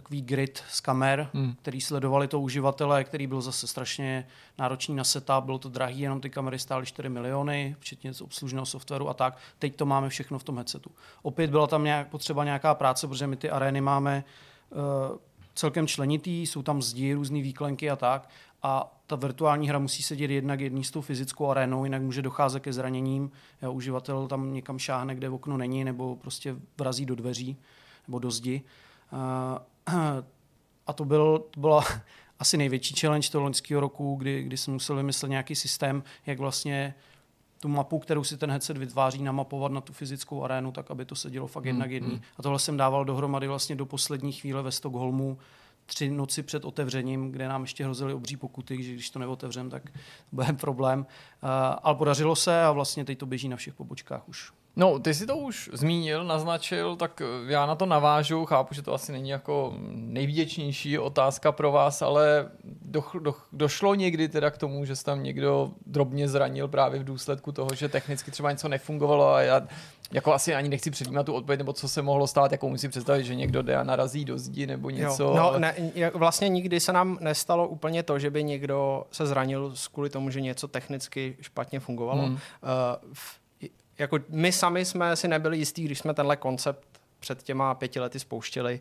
takový 0.00 0.22
grid 0.22 0.62
z 0.70 0.80
kamer, 0.80 1.30
hmm. 1.34 1.54
který 1.62 1.80
sledovali 1.80 2.28
to 2.28 2.40
uživatele, 2.40 3.04
který 3.04 3.26
byl 3.26 3.40
zase 3.40 3.66
strašně 3.66 4.26
náročný 4.58 4.94
na 4.94 5.04
setup, 5.04 5.44
bylo 5.44 5.58
to 5.58 5.68
drahý, 5.68 6.00
jenom 6.00 6.20
ty 6.20 6.30
kamery 6.30 6.58
stály 6.58 6.86
4 6.86 7.08
miliony, 7.08 7.76
včetně 7.78 8.14
z 8.14 8.20
obslužného 8.20 8.66
softwaru 8.66 9.08
a 9.08 9.14
tak. 9.14 9.38
Teď 9.58 9.76
to 9.76 9.86
máme 9.86 10.08
všechno 10.08 10.38
v 10.38 10.44
tom 10.44 10.56
headsetu. 10.56 10.90
Opět 11.22 11.50
byla 11.50 11.66
tam 11.66 11.84
nějak, 11.84 12.08
potřeba 12.08 12.44
nějaká 12.44 12.74
práce, 12.74 13.08
protože 13.08 13.26
my 13.26 13.36
ty 13.36 13.50
arény 13.50 13.80
máme 13.80 14.24
uh, 14.70 15.16
celkem 15.54 15.86
členitý, 15.86 16.46
jsou 16.46 16.62
tam 16.62 16.82
zdi, 16.82 17.14
různé 17.14 17.42
výklenky 17.42 17.90
a 17.90 17.96
tak. 17.96 18.28
A 18.62 18.98
ta 19.06 19.16
virtuální 19.16 19.68
hra 19.68 19.78
musí 19.78 20.02
sedět 20.02 20.30
jednak 20.30 20.60
jedný 20.60 20.84
s 20.84 20.90
tou 20.90 21.00
fyzickou 21.00 21.50
arénou, 21.50 21.84
jinak 21.84 22.02
může 22.02 22.22
docházet 22.22 22.60
ke 22.60 22.72
zraněním. 22.72 23.30
Jo, 23.62 23.72
uživatel 23.72 24.28
tam 24.28 24.52
někam 24.52 24.78
šáhne, 24.78 25.14
kde 25.14 25.28
okno 25.28 25.56
není, 25.56 25.84
nebo 25.84 26.16
prostě 26.16 26.56
vrazí 26.78 27.06
do 27.06 27.14
dveří 27.14 27.56
nebo 28.08 28.18
do 28.18 28.30
zdi. 28.30 28.62
Uh, 28.64 28.87
a 30.86 30.92
to, 30.92 31.04
byl, 31.04 31.44
to 31.50 31.60
byla 31.60 31.84
asi 32.38 32.56
největší 32.56 32.94
challenge 32.94 33.30
toho 33.30 33.42
loňského 33.42 33.80
roku, 33.80 34.16
kdy, 34.16 34.42
kdy 34.42 34.56
jsem 34.56 34.74
musel 34.74 34.96
vymyslet 34.96 35.28
nějaký 35.28 35.54
systém, 35.54 36.02
jak 36.26 36.38
vlastně 36.38 36.94
tu 37.60 37.68
mapu, 37.68 37.98
kterou 37.98 38.24
si 38.24 38.36
ten 38.36 38.50
headset 38.50 38.76
vytváří, 38.78 39.22
namapovat 39.22 39.72
na 39.72 39.80
tu 39.80 39.92
fyzickou 39.92 40.44
arénu, 40.44 40.72
tak 40.72 40.90
aby 40.90 41.04
to 41.04 41.14
sedělo 41.14 41.46
fakt 41.46 41.64
jednak 41.64 41.90
jedný. 41.90 42.20
A 42.36 42.42
tohle 42.42 42.58
jsem 42.58 42.76
dával 42.76 43.04
dohromady 43.04 43.46
vlastně 43.46 43.76
do 43.76 43.86
poslední 43.86 44.32
chvíle 44.32 44.62
ve 44.62 44.72
Stockholmu, 44.72 45.38
tři 45.86 46.10
noci 46.10 46.42
před 46.42 46.64
otevřením, 46.64 47.32
kde 47.32 47.48
nám 47.48 47.62
ještě 47.62 47.84
hrozily 47.84 48.14
obří 48.14 48.36
pokuty, 48.36 48.82
že 48.82 48.92
když 48.92 49.10
to 49.10 49.18
neotevřem, 49.18 49.70
tak 49.70 49.82
bude 50.32 50.52
problém. 50.52 51.00
Uh, 51.00 51.48
ale 51.82 51.94
podařilo 51.94 52.36
se 52.36 52.62
a 52.62 52.72
vlastně 52.72 53.04
teď 53.04 53.18
to 53.18 53.26
běží 53.26 53.48
na 53.48 53.56
všech 53.56 53.74
pobočkách 53.74 54.28
už. 54.28 54.52
No, 54.76 54.98
ty 54.98 55.14
si 55.14 55.26
to 55.26 55.36
už 55.36 55.70
zmínil, 55.72 56.24
naznačil, 56.24 56.96
tak 56.96 57.22
já 57.46 57.66
na 57.66 57.74
to 57.74 57.86
navážu, 57.86 58.44
chápu, 58.44 58.74
že 58.74 58.82
to 58.82 58.94
asi 58.94 59.12
není 59.12 59.28
jako 59.28 59.74
nejvděčnější 59.92 60.98
otázka 60.98 61.52
pro 61.52 61.72
vás, 61.72 62.02
ale 62.02 62.48
do, 62.82 63.04
do, 63.20 63.34
došlo 63.52 63.94
někdy 63.94 64.28
teda 64.28 64.50
k 64.50 64.58
tomu, 64.58 64.84
že 64.84 64.96
se 64.96 65.04
tam 65.04 65.22
někdo 65.22 65.70
drobně 65.86 66.28
zranil 66.28 66.68
právě 66.68 67.00
v 67.00 67.04
důsledku 67.04 67.52
toho, 67.52 67.68
že 67.74 67.88
technicky 67.88 68.30
třeba 68.30 68.50
něco 68.50 68.68
nefungovalo 68.68 69.32
a 69.34 69.42
já 69.42 69.62
jako 70.12 70.32
asi 70.32 70.54
ani 70.54 70.68
nechci 70.68 70.90
předjímat 70.90 71.26
tu 71.26 71.32
odpověď, 71.32 71.58
nebo 71.58 71.72
co 71.72 71.88
se 71.88 72.02
mohlo 72.02 72.26
stát, 72.26 72.52
jako 72.52 72.68
musím 72.68 72.90
představit, 72.90 73.24
že 73.24 73.34
někdo 73.34 73.62
jde 73.62 73.76
a 73.76 73.82
narazí 73.82 74.24
do 74.24 74.38
zdi 74.38 74.66
nebo 74.66 74.90
něco. 74.90 75.22
Jo. 75.22 75.34
No, 75.36 75.58
ne, 75.58 75.74
vlastně 76.14 76.48
nikdy 76.48 76.80
se 76.80 76.92
nám 76.92 77.18
nestalo 77.20 77.68
úplně 77.68 78.02
to, 78.02 78.18
že 78.18 78.30
by 78.30 78.44
někdo 78.44 79.04
se 79.10 79.26
zranil 79.26 79.74
kvůli 79.92 80.10
tomu, 80.10 80.30
že 80.30 80.40
něco 80.40 80.68
technicky 80.68 81.36
špatně 81.40 81.80
fungovalo. 81.80 82.22
Hmm. 82.22 82.32
Uh, 82.32 82.38
v, 83.12 83.37
jako 83.98 84.18
my 84.28 84.52
sami 84.52 84.84
jsme 84.84 85.16
si 85.16 85.28
nebyli 85.28 85.58
jistí, 85.58 85.84
když 85.84 85.98
jsme 85.98 86.14
tenhle 86.14 86.36
koncept 86.36 86.88
před 87.20 87.42
těma 87.42 87.74
pěti 87.74 88.00
lety 88.00 88.20
spouštili, 88.20 88.80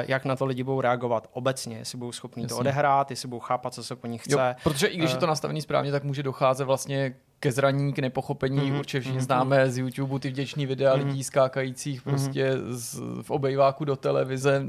jak 0.00 0.24
na 0.24 0.36
to 0.36 0.46
lidi 0.46 0.62
budou 0.62 0.80
reagovat 0.80 1.28
obecně, 1.32 1.76
jestli 1.76 1.98
budou 1.98 2.12
schopni 2.12 2.42
Jasně. 2.42 2.54
to 2.54 2.58
odehrát, 2.60 3.10
jestli 3.10 3.28
budou 3.28 3.40
chápat, 3.40 3.74
co 3.74 3.84
se 3.84 3.96
po 3.96 4.06
nich 4.06 4.22
chce. 4.22 4.32
Jo, 4.32 4.54
protože 4.62 4.86
i 4.86 4.96
když 4.96 5.10
je 5.10 5.16
to 5.16 5.26
nastavený 5.26 5.62
správně, 5.62 5.92
tak 5.92 6.04
může 6.04 6.22
docházet 6.22 6.64
vlastně 6.64 7.14
ke 7.44 7.52
zraní, 7.52 7.92
k 7.92 7.98
nepochopení. 7.98 8.58
Mm-hmm. 8.58 8.78
Určitě 8.78 9.00
všichni 9.00 9.18
mm-hmm. 9.18 9.24
známe 9.24 9.70
z 9.70 9.78
YouTube 9.78 10.18
ty 10.18 10.28
vděční 10.28 10.66
videa 10.66 10.96
mm-hmm. 10.96 11.06
lidí 11.06 11.24
skákajících 11.24 12.02
prostě 12.02 12.52
z, 12.68 13.00
v 13.22 13.30
obejváku 13.30 13.84
do 13.84 13.96
televize. 13.96 14.62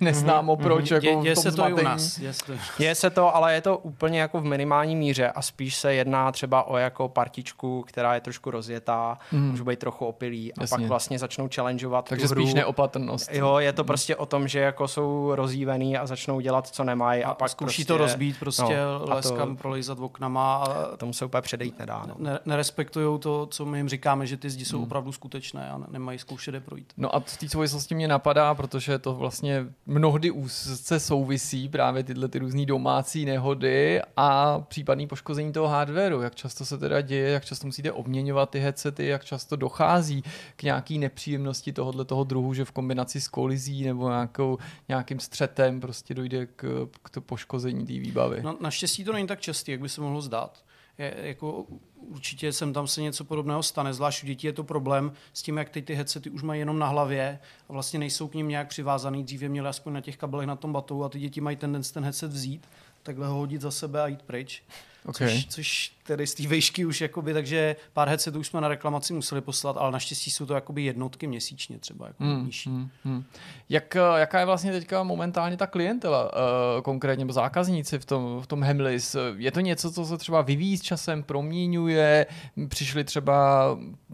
Neznámo 0.00 0.56
mm-hmm. 0.56 0.62
proč. 0.62 0.90
Jako 0.90 1.06
je, 1.06 1.28
je 1.28 1.36
se 1.36 1.50
zmatení. 1.50 1.74
to 1.74 1.80
i 1.80 1.84
u 1.84 1.84
nás. 1.84 2.18
Je, 2.18 2.32
to... 2.46 2.52
je 2.78 2.94
se 2.94 3.10
to, 3.10 3.36
ale 3.36 3.54
je 3.54 3.60
to 3.60 3.78
úplně 3.78 4.20
jako 4.20 4.40
v 4.40 4.44
minimální 4.44 4.96
míře 4.96 5.30
a 5.30 5.42
spíš 5.42 5.76
se 5.76 5.94
jedná 5.94 6.32
třeba 6.32 6.62
o 6.62 6.76
jako 6.76 7.08
partičku, 7.08 7.84
která 7.86 8.14
je 8.14 8.20
trošku 8.20 8.50
rozjetá, 8.50 9.18
mm. 9.32 9.50
může 9.50 9.64
být 9.64 9.78
trochu 9.78 10.06
opilý 10.06 10.54
a 10.54 10.60
Jasně. 10.60 10.76
pak 10.76 10.86
vlastně 10.86 11.18
začnou 11.18 11.48
challengeovat 11.54 12.08
Takže 12.08 12.28
tu 12.28 12.34
hru. 12.34 12.42
spíš 12.42 12.54
neopatrnost. 12.54 13.30
Jo, 13.32 13.58
je 13.58 13.72
to 13.72 13.84
prostě 13.84 14.16
o 14.16 14.26
tom, 14.26 14.48
že 14.48 14.60
jako 14.60 14.88
jsou 14.88 15.34
rozjívený 15.34 15.96
a 15.96 16.06
začnou 16.06 16.40
dělat, 16.40 16.66
co 16.66 16.84
nemají 16.84 17.24
a, 17.24 17.30
a 17.30 17.34
pak 17.34 17.48
zkouší 17.48 17.84
prostě, 17.84 17.92
to 17.92 17.96
rozbít, 17.96 18.38
prostě 18.38 18.76
no, 19.06 19.14
leskam 19.14 19.56
to, 19.56 19.62
prolejzat 19.62 19.98
oknama. 19.98 20.56
A 20.56 20.96
tomu 20.96 21.12
se 21.12 21.24
úplně 21.24 21.42
předejít 21.42 21.78
nedá. 21.78 22.06
No. 22.08 22.14
Ne, 22.18 22.38
nerespektují 22.44 23.20
to, 23.20 23.46
co 23.46 23.66
my 23.66 23.78
jim 23.78 23.88
říkáme, 23.88 24.26
že 24.26 24.36
ty 24.36 24.50
zdi 24.50 24.64
jsou 24.64 24.76
hmm. 24.76 24.84
opravdu 24.84 25.12
skutečné 25.12 25.70
a 25.70 25.80
nemají 25.90 26.18
zkoušet 26.18 26.54
je 26.54 26.60
projít. 26.60 26.92
No 26.96 27.14
a 27.14 27.20
v 27.20 27.36
té 27.36 27.48
souvislosti 27.48 27.94
mě 27.94 28.08
napadá, 28.08 28.54
protože 28.54 28.98
to 28.98 29.14
vlastně 29.14 29.66
mnohdy 29.86 30.30
úzce 30.30 31.00
souvisí 31.00 31.68
právě 31.68 32.04
tyhle 32.04 32.28
ty 32.28 32.38
různé 32.38 32.66
domácí 32.66 33.24
nehody 33.24 34.00
a 34.16 34.60
případný 34.60 35.06
poškození 35.06 35.52
toho 35.52 35.68
hardwareu. 35.68 36.20
Jak 36.20 36.34
často 36.34 36.64
se 36.64 36.78
teda 36.78 37.00
děje, 37.00 37.30
jak 37.30 37.44
často 37.44 37.66
musíte 37.66 37.92
obměňovat 37.92 38.50
ty 38.50 38.58
headsety, 38.58 39.06
jak 39.06 39.24
často 39.24 39.56
dochází 39.56 40.22
k 40.56 40.62
nějaký 40.62 40.98
nepříjemnosti 40.98 41.72
tohohle 41.72 42.04
toho 42.04 42.24
druhu, 42.24 42.54
že 42.54 42.64
v 42.64 42.70
kombinaci 42.70 43.20
s 43.20 43.28
kolizí 43.28 43.84
nebo 43.84 44.08
nějakou, 44.08 44.58
nějakým 44.88 45.20
střetem 45.20 45.80
prostě 45.80 46.14
dojde 46.14 46.46
k, 46.46 46.88
k 47.02 47.10
to 47.10 47.20
poškození 47.20 47.86
té 47.86 47.92
výbavy. 47.92 48.40
No, 48.42 48.56
naštěstí 48.60 49.04
to 49.04 49.12
není 49.12 49.26
tak 49.26 49.40
častý, 49.40 49.72
jak 49.72 49.80
by 49.80 49.88
se 49.88 50.00
mohlo 50.00 50.20
zdát. 50.20 50.67
Je, 50.98 51.14
jako 51.16 51.66
určitě 51.96 52.52
sem 52.52 52.72
tam 52.72 52.86
se 52.86 53.02
něco 53.02 53.24
podobného 53.24 53.62
stane, 53.62 53.94
zvlášť 53.94 54.24
u 54.24 54.26
dětí 54.26 54.46
je 54.46 54.52
to 54.52 54.64
problém 54.64 55.12
s 55.32 55.42
tím, 55.42 55.56
jak 55.56 55.68
ty, 55.68 55.82
ty 55.82 55.94
headsety 55.94 56.30
už 56.30 56.42
mají 56.42 56.60
jenom 56.60 56.78
na 56.78 56.86
hlavě 56.86 57.38
a 57.68 57.72
vlastně 57.72 57.98
nejsou 57.98 58.28
k 58.28 58.34
ním 58.34 58.48
nějak 58.48 58.68
přivázaný. 58.68 59.24
Dříve 59.24 59.48
měli 59.48 59.68
aspoň 59.68 59.92
na 59.92 60.00
těch 60.00 60.16
kabelech 60.16 60.46
na 60.46 60.56
tom 60.56 60.72
batou 60.72 61.04
a 61.04 61.08
ty 61.08 61.18
děti 61.18 61.40
mají 61.40 61.56
tendenci 61.56 61.94
ten 61.94 62.04
headset 62.04 62.32
vzít, 62.32 62.68
takhle 63.02 63.26
ho 63.26 63.34
hodit 63.34 63.60
za 63.60 63.70
sebe 63.70 64.02
a 64.02 64.06
jít 64.06 64.22
pryč. 64.22 64.62
Okay. 65.08 65.28
Což, 65.28 65.46
což 65.46 65.92
tedy 66.02 66.26
z 66.26 66.34
té 66.34 66.46
výšky 66.46 66.84
už 66.84 67.00
jakoby, 67.00 67.32
takže 67.32 67.76
pár 67.92 68.08
headsetů 68.08 68.38
už 68.38 68.46
jsme 68.46 68.60
na 68.60 68.68
reklamaci 68.68 69.12
museli 69.12 69.40
poslat, 69.40 69.76
ale 69.76 69.92
naštěstí 69.92 70.30
jsou 70.30 70.46
to 70.46 70.54
jakoby 70.54 70.82
jednotky 70.82 71.26
měsíčně 71.26 71.78
třeba 71.78 72.06
jako 72.06 72.24
mm, 72.24 72.46
nižší. 72.46 72.70
Mm, 72.70 72.88
mm. 73.04 73.24
Jak, 73.68 73.96
jaká 74.16 74.40
je 74.40 74.46
vlastně 74.46 74.72
teďka 74.72 75.02
momentálně 75.02 75.56
ta 75.56 75.66
klientela, 75.66 76.24
uh, 76.24 76.82
konkrétně 76.82 77.24
nebo 77.24 77.32
zákazníci 77.32 77.98
v 77.98 78.04
tom, 78.04 78.40
v 78.42 78.46
tom 78.46 78.62
Hemlis? 78.62 79.16
Je 79.36 79.50
to 79.50 79.60
něco, 79.60 79.92
co 79.92 80.04
se 80.04 80.18
třeba 80.18 80.42
vyvíjí 80.42 80.76
s 80.76 80.82
časem, 80.82 81.22
proměňuje? 81.22 82.26
Přišli 82.68 83.04
třeba 83.04 83.68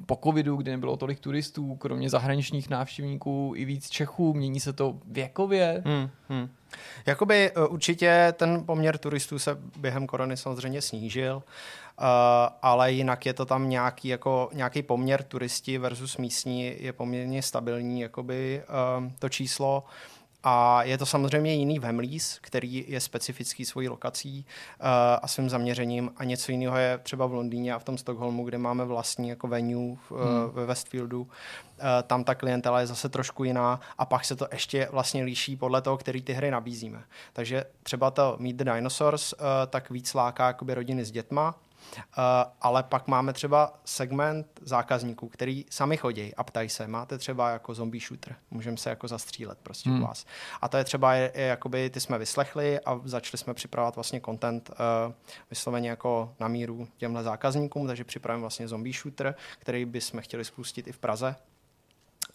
po 0.06 0.18
covidu, 0.24 0.56
kdy 0.56 0.70
nebylo 0.70 0.96
tolik 0.96 1.20
turistů, 1.20 1.76
kromě 1.76 2.10
zahraničních 2.10 2.70
návštěvníků 2.70 3.52
i 3.56 3.64
víc 3.64 3.90
Čechů, 3.90 4.34
mění 4.34 4.60
se 4.60 4.72
to 4.72 4.98
věkově? 5.06 5.82
Mm, 5.86 6.10
mm. 6.28 6.48
Jakoby 7.06 7.52
určitě 7.68 8.34
ten 8.36 8.64
poměr 8.66 8.98
turistů 8.98 9.38
se 9.38 9.58
během 9.78 10.06
korony 10.06 10.36
samozřejmě 10.36 10.82
snížil. 10.84 11.42
Uh, 12.00 12.04
ale 12.62 12.92
jinak 12.92 13.26
je 13.26 13.34
to 13.34 13.44
tam 13.44 13.68
nějaký, 13.68 14.08
jako, 14.08 14.50
nějaký 14.52 14.82
poměr 14.82 15.22
turisti 15.22 15.78
versus 15.78 16.16
místní 16.16 16.74
je 16.78 16.92
poměrně 16.92 17.42
stabilní 17.42 18.00
jakoby, 18.00 18.62
uh, 18.98 19.12
to 19.18 19.28
číslo. 19.28 19.84
A 20.46 20.82
je 20.82 20.98
to 20.98 21.06
samozřejmě 21.06 21.54
jiný 21.54 21.78
v 21.78 21.84
Hemleys, 21.84 22.38
který 22.40 22.84
je 22.88 23.00
specifický 23.00 23.64
svojí 23.64 23.88
lokací 23.88 24.46
uh, 24.80 24.86
a 25.22 25.28
svým 25.28 25.50
zaměřením. 25.50 26.10
A 26.16 26.24
něco 26.24 26.52
jiného 26.52 26.76
je 26.76 26.98
třeba 27.02 27.26
v 27.26 27.34
Londýně 27.34 27.74
a 27.74 27.78
v 27.78 27.84
tom 27.84 27.98
Stockholmu, 27.98 28.44
kde 28.44 28.58
máme 28.58 28.84
vlastní 28.84 29.28
jako 29.28 29.48
venue 29.48 29.96
v, 29.96 30.12
hmm. 30.12 30.50
ve 30.52 30.66
Westfieldu. 30.66 31.22
Uh, 31.22 31.28
tam 32.06 32.24
ta 32.24 32.34
klientela 32.34 32.80
je 32.80 32.86
zase 32.86 33.08
trošku 33.08 33.44
jiná 33.44 33.80
a 33.98 34.06
pak 34.06 34.24
se 34.24 34.36
to 34.36 34.48
ještě 34.52 34.88
vlastně 34.92 35.24
líší 35.24 35.56
podle 35.56 35.82
toho, 35.82 35.96
který 35.96 36.22
ty 36.22 36.32
hry 36.32 36.50
nabízíme. 36.50 37.04
Takže 37.32 37.64
třeba 37.82 38.10
to 38.10 38.36
Meet 38.38 38.56
the 38.56 38.64
Dinosaurs 38.64 39.32
uh, 39.32 39.38
tak 39.70 39.90
víc 39.90 40.14
láká 40.14 40.46
jakoby 40.46 40.74
rodiny 40.74 41.04
s 41.04 41.10
dětma, 41.10 41.54
ale 42.60 42.82
pak 42.82 43.08
máme 43.08 43.32
třeba 43.32 43.80
segment 43.84 44.46
zákazníků, 44.62 45.28
který 45.28 45.64
sami 45.70 45.96
chodí 45.96 46.34
a 46.34 46.44
ptají 46.44 46.68
se, 46.68 46.86
máte 46.86 47.18
třeba 47.18 47.50
jako 47.50 47.74
zombie 47.74 48.00
shooter, 48.00 48.36
můžeme 48.50 48.76
se 48.76 48.90
jako 48.90 49.08
zastřílet 49.08 49.58
prostě 49.62 49.90
hmm. 49.90 50.02
u 50.02 50.06
vás. 50.06 50.26
A 50.60 50.68
to 50.68 50.76
je 50.76 50.84
třeba, 50.84 51.14
je, 51.14 51.32
je, 51.34 51.46
jakoby 51.46 51.90
ty 51.90 52.00
jsme 52.00 52.18
vyslechli 52.18 52.80
a 52.80 53.00
začali 53.04 53.38
jsme 53.38 53.54
připravovat 53.54 53.94
vlastně 53.94 54.20
content 54.20 54.70
uh, 54.70 55.12
vysloveně 55.50 55.90
jako 55.90 56.34
na 56.40 56.48
míru 56.48 56.88
těmhle 56.96 57.22
zákazníkům, 57.22 57.86
takže 57.86 58.04
připravím 58.04 58.40
vlastně 58.40 58.68
zombie 58.68 58.94
shooter, 58.94 59.34
který 59.58 59.84
bychom 59.84 60.20
chtěli 60.20 60.44
spustit 60.44 60.88
i 60.88 60.92
v 60.92 60.98
Praze, 60.98 61.36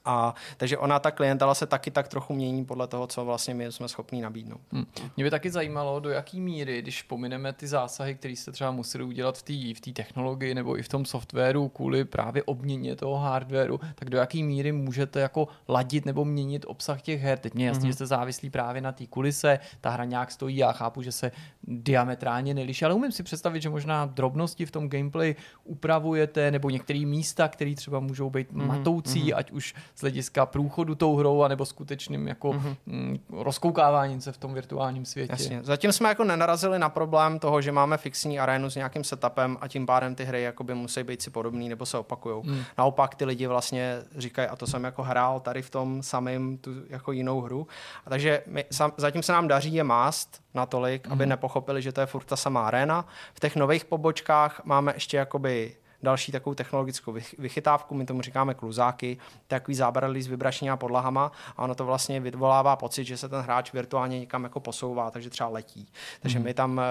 a, 0.06 0.36
takže 0.58 0.78
ona, 0.78 1.00
ta 1.00 1.12
klientela 1.12 1.56
se 1.56 1.66
taky 1.66 1.92
tak 1.92 2.08
trochu 2.08 2.34
mění 2.34 2.66
podle 2.66 2.88
toho, 2.88 3.08
co 3.08 3.26
vlastně 3.26 3.54
my 3.54 3.72
jsme 3.72 3.88
schopni 3.88 4.22
nabídnout. 4.22 4.62
Hmm. 4.72 4.86
Mě 5.16 5.24
by 5.24 5.30
taky 5.30 5.52
zajímalo, 5.52 6.00
do 6.00 6.10
jaký 6.10 6.42
míry, 6.42 6.82
když 6.82 7.02
pomineme 7.02 7.54
ty 7.54 7.68
zásahy, 7.68 8.16
které 8.16 8.34
jste 8.34 8.52
třeba 8.52 8.72
museli 8.72 9.04
udělat 9.04 9.38
v 9.38 9.44
té 9.44 9.80
v 9.80 9.94
technologii 9.94 10.56
nebo 10.56 10.78
i 10.78 10.84
v 10.84 10.90
tom 10.90 11.06
softwaru 11.06 11.70
kvůli 11.70 12.06
právě 12.06 12.44
obměně 12.44 12.96
toho 12.96 13.18
hardwaru, 13.18 13.80
tak 13.96 14.10
do 14.10 14.18
jaký 14.18 14.44
míry 14.44 14.72
můžete 14.72 15.20
jako 15.20 15.48
ladit 15.68 16.06
nebo 16.06 16.26
měnit 16.26 16.66
obsah 16.68 17.02
těch 17.02 17.22
her. 17.22 17.38
Teď 17.38 17.54
mě 17.54 17.68
jasně, 17.68 17.82
hmm. 17.82 17.90
že 17.90 17.94
jste 17.94 18.06
závislí 18.06 18.50
právě 18.50 18.82
na 18.82 18.92
té 18.92 19.08
kulise, 19.08 19.60
ta 19.82 19.90
hra 19.90 20.06
nějak 20.06 20.32
stojí, 20.32 20.58
já 20.58 20.72
chápu, 20.72 21.02
že 21.02 21.12
se 21.12 21.32
diametrálně 21.70 22.54
neliší, 22.54 22.86
ale 22.86 22.94
umím 22.94 23.12
si 23.12 23.24
představit, 23.24 23.62
že 23.62 23.70
možná 23.70 24.06
drobnosti 24.06 24.66
v 24.66 24.72
tom 24.72 24.90
gameplay 24.90 25.36
upravujete 25.64 26.52
nebo 26.52 26.70
některé 26.70 27.00
místa, 27.06 27.48
které 27.48 27.76
třeba 27.76 28.00
můžou 28.00 28.30
být 28.30 28.52
hmm. 28.52 28.68
matoucí, 28.68 29.22
hmm. 29.22 29.32
ať 29.36 29.52
už 29.52 29.74
z 29.96 30.02
hlediska 30.02 30.46
průchodu 30.46 30.96
tou 30.96 31.16
hrou, 31.16 31.44
anebo 31.44 31.66
skutečným 31.66 32.28
jako 32.28 32.52
mm-hmm. 32.52 32.76
mm, 32.86 33.20
rozkoukáváním 33.30 34.22
se 34.22 34.32
v 34.32 34.38
tom 34.38 34.54
virtuálním 34.54 35.06
světě. 35.06 35.32
Jasně. 35.32 35.60
Zatím 35.64 35.92
jsme 35.92 36.10
jako 36.10 36.24
nenarazili 36.24 36.80
na 36.80 36.90
problém 36.90 37.40
toho, 37.40 37.62
že 37.62 37.72
máme 37.72 37.98
fixní 37.98 38.40
arénu 38.40 38.70
s 38.70 38.76
nějakým 38.76 39.04
setupem 39.04 39.58
a 39.62 39.68
tím 39.68 39.86
pádem 39.86 40.16
ty 40.16 40.26
hry 40.26 40.44
jakoby 40.44 40.74
musí 40.74 41.04
být 41.04 41.22
si 41.22 41.30
podobný 41.30 41.70
nebo 41.70 41.86
se 41.86 41.98
opakují. 41.98 42.44
Mm. 42.46 42.64
Naopak 42.78 43.16
ty 43.16 43.26
lidi 43.26 43.48
vlastně 43.48 44.02
říkají, 44.18 44.48
a 44.48 44.56
to 44.56 44.68
jsem 44.68 44.84
jako 44.84 45.04
hrál 45.04 45.40
tady 45.40 45.62
v 45.62 45.70
tom 45.70 46.04
samém 46.04 46.58
tu 46.58 46.72
jako 46.90 47.12
jinou 47.12 47.42
hru. 47.42 47.68
A 48.06 48.10
takže 48.10 48.44
my, 48.48 48.66
sam, 48.72 48.92
zatím 48.98 49.24
se 49.24 49.32
nám 49.32 49.48
daří 49.48 49.74
je 49.74 49.84
mást 49.84 50.42
natolik, 50.54 51.08
mm. 51.08 51.14
aby 51.14 51.24
mhm. 51.24 51.30
Nepochopili, 51.60 51.82
že 51.82 51.92
to 51.92 52.02
je 52.02 52.08
furt 52.08 52.26
ta 52.26 52.36
samá 52.36 52.68
arena. 52.68 53.06
V 53.34 53.40
těch 53.40 53.56
nových 53.56 53.86
pobočkách 53.86 54.62
máme 54.66 54.94
ještě 54.96 55.18
jakoby 55.18 55.76
další 56.04 56.32
takovou 56.32 56.56
technologickou 56.56 57.16
vychytávku, 57.38 57.96
my 57.96 58.06
tomu 58.06 58.22
říkáme 58.22 58.54
kluzáky, 58.54 59.18
takový 59.48 59.76
zábradlí 59.76 60.22
s 60.22 60.28
vibračníma 60.28 60.78
podlahama 60.78 61.32
a 61.58 61.64
ono 61.64 61.76
to 61.76 61.86
vlastně 61.86 62.20
vyvolává 62.20 62.76
pocit, 62.76 63.04
že 63.04 63.18
se 63.18 63.30
ten 63.30 63.42
hráč 63.42 63.74
virtuálně 63.74 64.20
někam 64.20 64.44
jako 64.44 64.60
posouvá, 64.60 65.12
takže 65.12 65.30
třeba 65.30 65.50
letí. 65.50 65.88
Takže 66.22 66.40
mm. 66.40 66.46
my 66.46 66.54
tam 66.54 66.80
eh, 66.80 66.84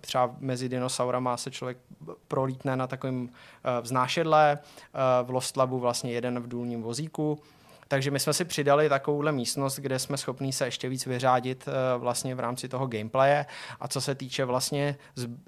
třeba 0.00 0.34
mezi 0.40 0.68
dinosaurama 0.68 1.36
se 1.36 1.50
člověk 1.50 1.78
prolítne 2.28 2.76
na 2.76 2.86
takovém 2.86 3.28
eh, 3.28 3.80
vznášedle, 3.80 4.58
eh, 4.58 4.98
v 5.22 5.30
Lost 5.30 5.56
Labu 5.56 5.78
vlastně 5.78 6.12
jeden 6.12 6.40
v 6.40 6.48
důlním 6.48 6.82
vozíku, 6.82 7.38
takže 7.88 8.10
my 8.10 8.20
jsme 8.20 8.32
si 8.32 8.44
přidali 8.44 8.88
takovouhle 8.88 9.32
místnost, 9.32 9.78
kde 9.78 9.98
jsme 9.98 10.16
schopni 10.16 10.52
se 10.52 10.64
ještě 10.64 10.88
víc 10.88 11.06
vyřádit 11.06 11.68
eh, 11.68 11.98
vlastně 11.98 12.34
v 12.34 12.40
rámci 12.40 12.68
toho 12.68 12.86
gameplaye. 12.86 13.46
A 13.80 13.88
co 13.88 14.00
se 14.00 14.14
týče 14.14 14.44
vlastně 14.44 14.96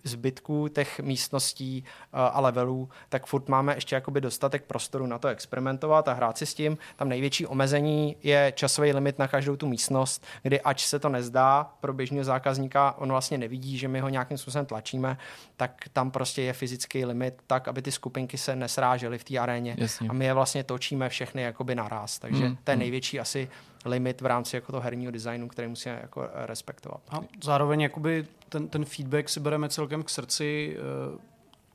zbytků 0.04 0.68
těch 0.68 1.00
místností 1.00 1.84
eh, 1.86 2.06
a 2.12 2.40
levelů, 2.40 2.88
tak 3.08 3.26
furt 3.26 3.48
máme 3.48 3.74
ještě 3.74 3.94
jakoby 3.94 4.20
dostatek 4.20 4.64
prostoru 4.64 5.06
na 5.06 5.18
to 5.18 5.28
experimentovat 5.28 6.08
a 6.08 6.12
hrát 6.12 6.38
si 6.38 6.46
s 6.46 6.54
tím. 6.54 6.78
Tam 6.96 7.08
největší 7.08 7.46
omezení 7.46 8.16
je 8.22 8.52
časový 8.56 8.92
limit 8.92 9.18
na 9.18 9.28
každou 9.28 9.56
tu 9.56 9.66
místnost, 9.66 10.26
kdy 10.42 10.60
ač 10.60 10.86
se 10.86 10.98
to 10.98 11.08
nezdá 11.08 11.70
pro 11.80 11.92
běžného 11.92 12.24
zákazníka, 12.24 12.94
on 12.98 13.08
vlastně 13.08 13.38
nevidí, 13.38 13.78
že 13.78 13.88
my 13.88 14.00
ho 14.00 14.08
nějakým 14.08 14.38
způsobem 14.38 14.66
tlačíme, 14.66 15.18
tak 15.58 15.84
tam 15.92 16.10
prostě 16.10 16.42
je 16.42 16.52
fyzický 16.52 17.04
limit 17.04 17.34
tak, 17.46 17.68
aby 17.68 17.82
ty 17.82 17.92
skupinky 17.92 18.38
se 18.38 18.56
nesrážely 18.56 19.18
v 19.18 19.24
té 19.24 19.38
aréně. 19.38 19.74
Jasně. 19.78 20.08
A 20.08 20.12
my 20.12 20.24
je 20.24 20.34
vlastně 20.34 20.64
točíme 20.64 21.08
všechny 21.08 21.42
jakoby 21.42 21.74
naraz. 21.74 22.18
Takže 22.18 22.44
hmm. 22.44 22.56
to 22.64 22.70
je 22.70 22.74
hmm. 22.74 22.80
největší 22.80 23.20
asi 23.20 23.48
limit 23.84 24.20
v 24.20 24.26
rámci 24.26 24.56
jako 24.56 24.72
toho 24.72 24.82
herního 24.82 25.12
designu, 25.12 25.48
který 25.48 25.68
musíme 25.68 25.98
jako 26.02 26.22
eh, 26.22 26.46
respektovat. 26.46 27.00
A 27.10 27.20
zároveň 27.44 27.80
jakoby 27.80 28.26
ten, 28.48 28.68
ten 28.68 28.84
feedback 28.84 29.28
si 29.28 29.40
bereme 29.40 29.68
celkem 29.68 30.02
k 30.02 30.10
srdci. 30.10 30.76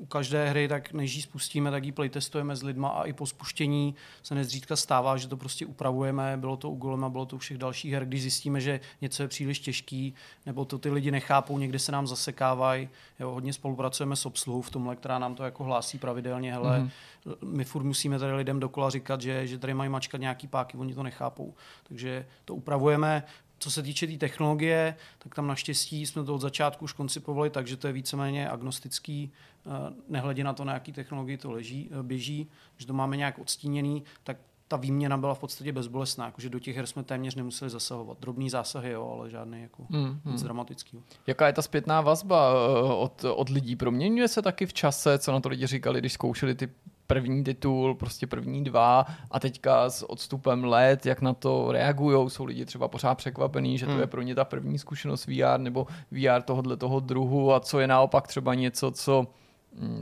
U 0.03 0.05
každé 0.05 0.49
hry, 0.49 0.67
tak 0.67 0.93
než 0.93 1.15
ji 1.15 1.21
spustíme, 1.21 1.71
tak 1.71 1.83
ji 1.83 1.91
playtestujeme 1.91 2.55
s 2.55 2.63
lidma 2.63 2.89
a 2.89 3.03
i 3.03 3.13
po 3.13 3.25
spuštění 3.25 3.95
se 4.23 4.35
nezřídka 4.35 4.75
stává, 4.75 5.17
že 5.17 5.27
to 5.27 5.37
prostě 5.37 5.65
upravujeme. 5.65 6.37
Bylo 6.37 6.57
to 6.57 6.69
u 6.69 6.75
Golema, 6.75 7.09
bylo 7.09 7.25
to 7.25 7.35
u 7.35 7.39
všech 7.39 7.57
dalších 7.57 7.93
her, 7.93 8.05
když 8.05 8.21
zjistíme, 8.21 8.61
že 8.61 8.79
něco 9.01 9.23
je 9.23 9.27
příliš 9.27 9.59
těžký, 9.59 10.13
nebo 10.45 10.65
to 10.65 10.77
ty 10.77 10.89
lidi 10.89 11.11
nechápou, 11.11 11.57
někde 11.57 11.79
se 11.79 11.91
nám 11.91 12.07
zasekávají. 12.07 12.89
Jo, 13.19 13.31
hodně 13.31 13.53
spolupracujeme 13.53 14.15
s 14.15 14.25
obsluhou 14.25 14.61
v 14.61 14.69
tomhle, 14.69 14.95
která 14.95 15.19
nám 15.19 15.35
to 15.35 15.43
jako 15.43 15.63
hlásí 15.63 15.97
pravidelně. 15.97 16.53
Hele, 16.53 16.79
mm-hmm. 16.79 17.37
my 17.45 17.63
furt 17.63 17.83
musíme 17.83 18.19
tady 18.19 18.33
lidem 18.33 18.59
dokola 18.59 18.89
říkat, 18.89 19.21
že, 19.21 19.47
že 19.47 19.59
tady 19.59 19.73
mají 19.73 19.89
mačkat 19.89 20.21
nějaký 20.21 20.47
páky, 20.47 20.77
oni 20.77 20.95
to 20.95 21.03
nechápou. 21.03 21.53
Takže 21.83 22.25
to 22.45 22.55
upravujeme. 22.55 23.23
Co 23.63 23.71
se 23.71 23.83
týče 23.83 24.07
té 24.07 24.11
tý 24.11 24.17
technologie, 24.17 24.95
tak 25.17 25.35
tam 25.35 25.47
naštěstí 25.47 26.05
jsme 26.05 26.23
to 26.23 26.35
od 26.35 26.41
začátku 26.41 26.85
už 26.85 26.93
koncipovali 26.93 27.49
tak, 27.49 27.67
že 27.67 27.77
to 27.77 27.87
je 27.87 27.93
víceméně 27.93 28.49
agnostický, 28.49 29.31
eh, 29.65 29.69
nehledě 30.09 30.43
na 30.43 30.53
to, 30.53 30.65
na 30.65 30.73
jaký 30.73 30.91
technologii 30.91 31.37
to 31.37 31.51
leží, 31.51 31.89
eh, 31.91 32.03
běží, 32.03 32.49
že 32.77 32.87
to 32.87 32.93
máme 32.93 33.17
nějak 33.17 33.39
odstíněný, 33.39 34.03
tak 34.23 34.37
ta 34.67 34.77
výměna 34.77 35.17
byla 35.17 35.33
v 35.33 35.39
podstatě 35.39 35.71
bezbolestná, 35.71 36.25
jakože 36.25 36.49
do 36.49 36.59
těch 36.59 36.75
her 36.75 36.87
jsme 36.87 37.03
téměř 37.03 37.35
nemuseli 37.35 37.71
zasahovat. 37.71 38.19
Drobný 38.19 38.49
zásahy, 38.49 38.91
jo, 38.91 39.15
ale 39.17 39.29
žádný 39.29 39.61
jako 39.61 39.85
mm, 39.89 39.99
mm. 39.99 40.31
nic 40.31 40.43
dramatický. 40.43 41.03
Jaká 41.27 41.47
je 41.47 41.53
ta 41.53 41.61
zpětná 41.61 42.01
vazba 42.01 42.53
eh, 42.53 42.93
od, 42.93 43.23
od 43.23 43.49
lidí? 43.49 43.75
Proměňuje 43.75 44.27
se 44.27 44.41
taky 44.41 44.65
v 44.65 44.73
čase, 44.73 45.19
co 45.19 45.31
na 45.31 45.39
to 45.39 45.49
lidi 45.49 45.67
říkali, 45.67 45.99
když 45.99 46.13
zkoušeli 46.13 46.55
ty 46.55 46.69
první 47.07 47.43
titul, 47.43 47.95
prostě 47.95 48.27
první 48.27 48.63
dva 48.63 49.05
a 49.31 49.39
teďka 49.39 49.89
s 49.89 50.09
odstupem 50.09 50.63
let, 50.63 51.05
jak 51.05 51.21
na 51.21 51.33
to 51.33 51.71
reagují, 51.71 52.29
jsou 52.29 52.45
lidi 52.45 52.65
třeba 52.65 52.87
pořád 52.87 53.15
překvapení, 53.15 53.77
že 53.77 53.85
to 53.85 53.91
hmm. 53.91 54.01
je 54.01 54.07
pro 54.07 54.21
ně 54.21 54.35
ta 54.35 54.45
první 54.45 54.79
zkušenost 54.79 55.27
VR 55.27 55.57
nebo 55.57 55.87
VR 56.11 56.41
tohohle 56.45 56.77
toho 56.77 56.99
druhu 56.99 57.53
a 57.53 57.59
co 57.59 57.79
je 57.79 57.87
naopak 57.87 58.27
třeba 58.27 58.53
něco, 58.53 58.91
co 58.91 59.27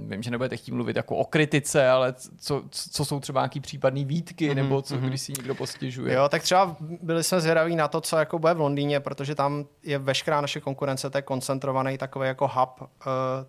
vím, 0.07 0.23
že 0.23 0.31
nebudete 0.31 0.57
chtít 0.57 0.71
mluvit 0.71 0.95
jako 0.95 1.15
o 1.15 1.25
kritice, 1.25 1.89
ale 1.89 2.13
co, 2.37 2.63
co 2.69 3.05
jsou 3.05 3.19
třeba 3.19 3.41
nějaký 3.41 3.59
případné 3.59 4.05
výtky, 4.05 4.49
mm-hmm, 4.49 4.55
nebo 4.55 4.81
co, 4.81 4.95
mm-hmm. 4.95 5.07
když 5.07 5.21
si 5.21 5.33
někdo 5.37 5.55
postěžuje. 5.55 6.13
Jo, 6.13 6.29
tak 6.29 6.43
třeba 6.43 6.75
byli 6.79 7.23
jsme 7.23 7.41
zvědaví 7.41 7.75
na 7.75 7.87
to, 7.87 8.01
co 8.01 8.17
jako 8.17 8.39
bude 8.39 8.53
v 8.53 8.59
Londýně, 8.59 8.99
protože 8.99 9.35
tam 9.35 9.65
je 9.83 9.97
veškerá 9.97 10.41
naše 10.41 10.59
konkurence, 10.59 11.09
to 11.09 11.17
je 11.17 11.21
koncentrovaný 11.21 11.97
takový 11.97 12.27
jako 12.27 12.47
hub 12.47 12.81
uh, 12.81 12.87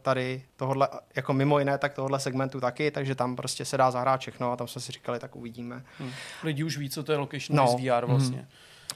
tady 0.03 0.43
tohle, 0.57 0.89
jako 1.17 1.33
mimo 1.33 1.59
jiné, 1.59 1.79
tak 1.79 1.95
tohle 1.95 2.21
segmentu 2.21 2.61
taky, 2.61 2.91
takže 2.91 3.15
tam 3.15 3.37
prostě 3.37 3.65
se 3.65 3.77
dá 3.77 3.91
zahrát 3.91 4.21
všechno 4.21 4.53
a 4.53 4.57
tam 4.57 4.69
jsme 4.69 4.81
si 4.81 4.93
říkali, 4.93 5.19
tak 5.19 5.37
uvidíme. 5.37 5.85
Hmm. 5.99 6.11
Lidi 6.43 6.65
už 6.65 6.79
ví, 6.79 6.91
co 6.91 7.03
to 7.03 7.13
je 7.13 7.19
location 7.19 7.57
no. 7.57 7.77
VR 7.77 8.07
vlastně. 8.07 8.37
Hmm. 8.37 8.47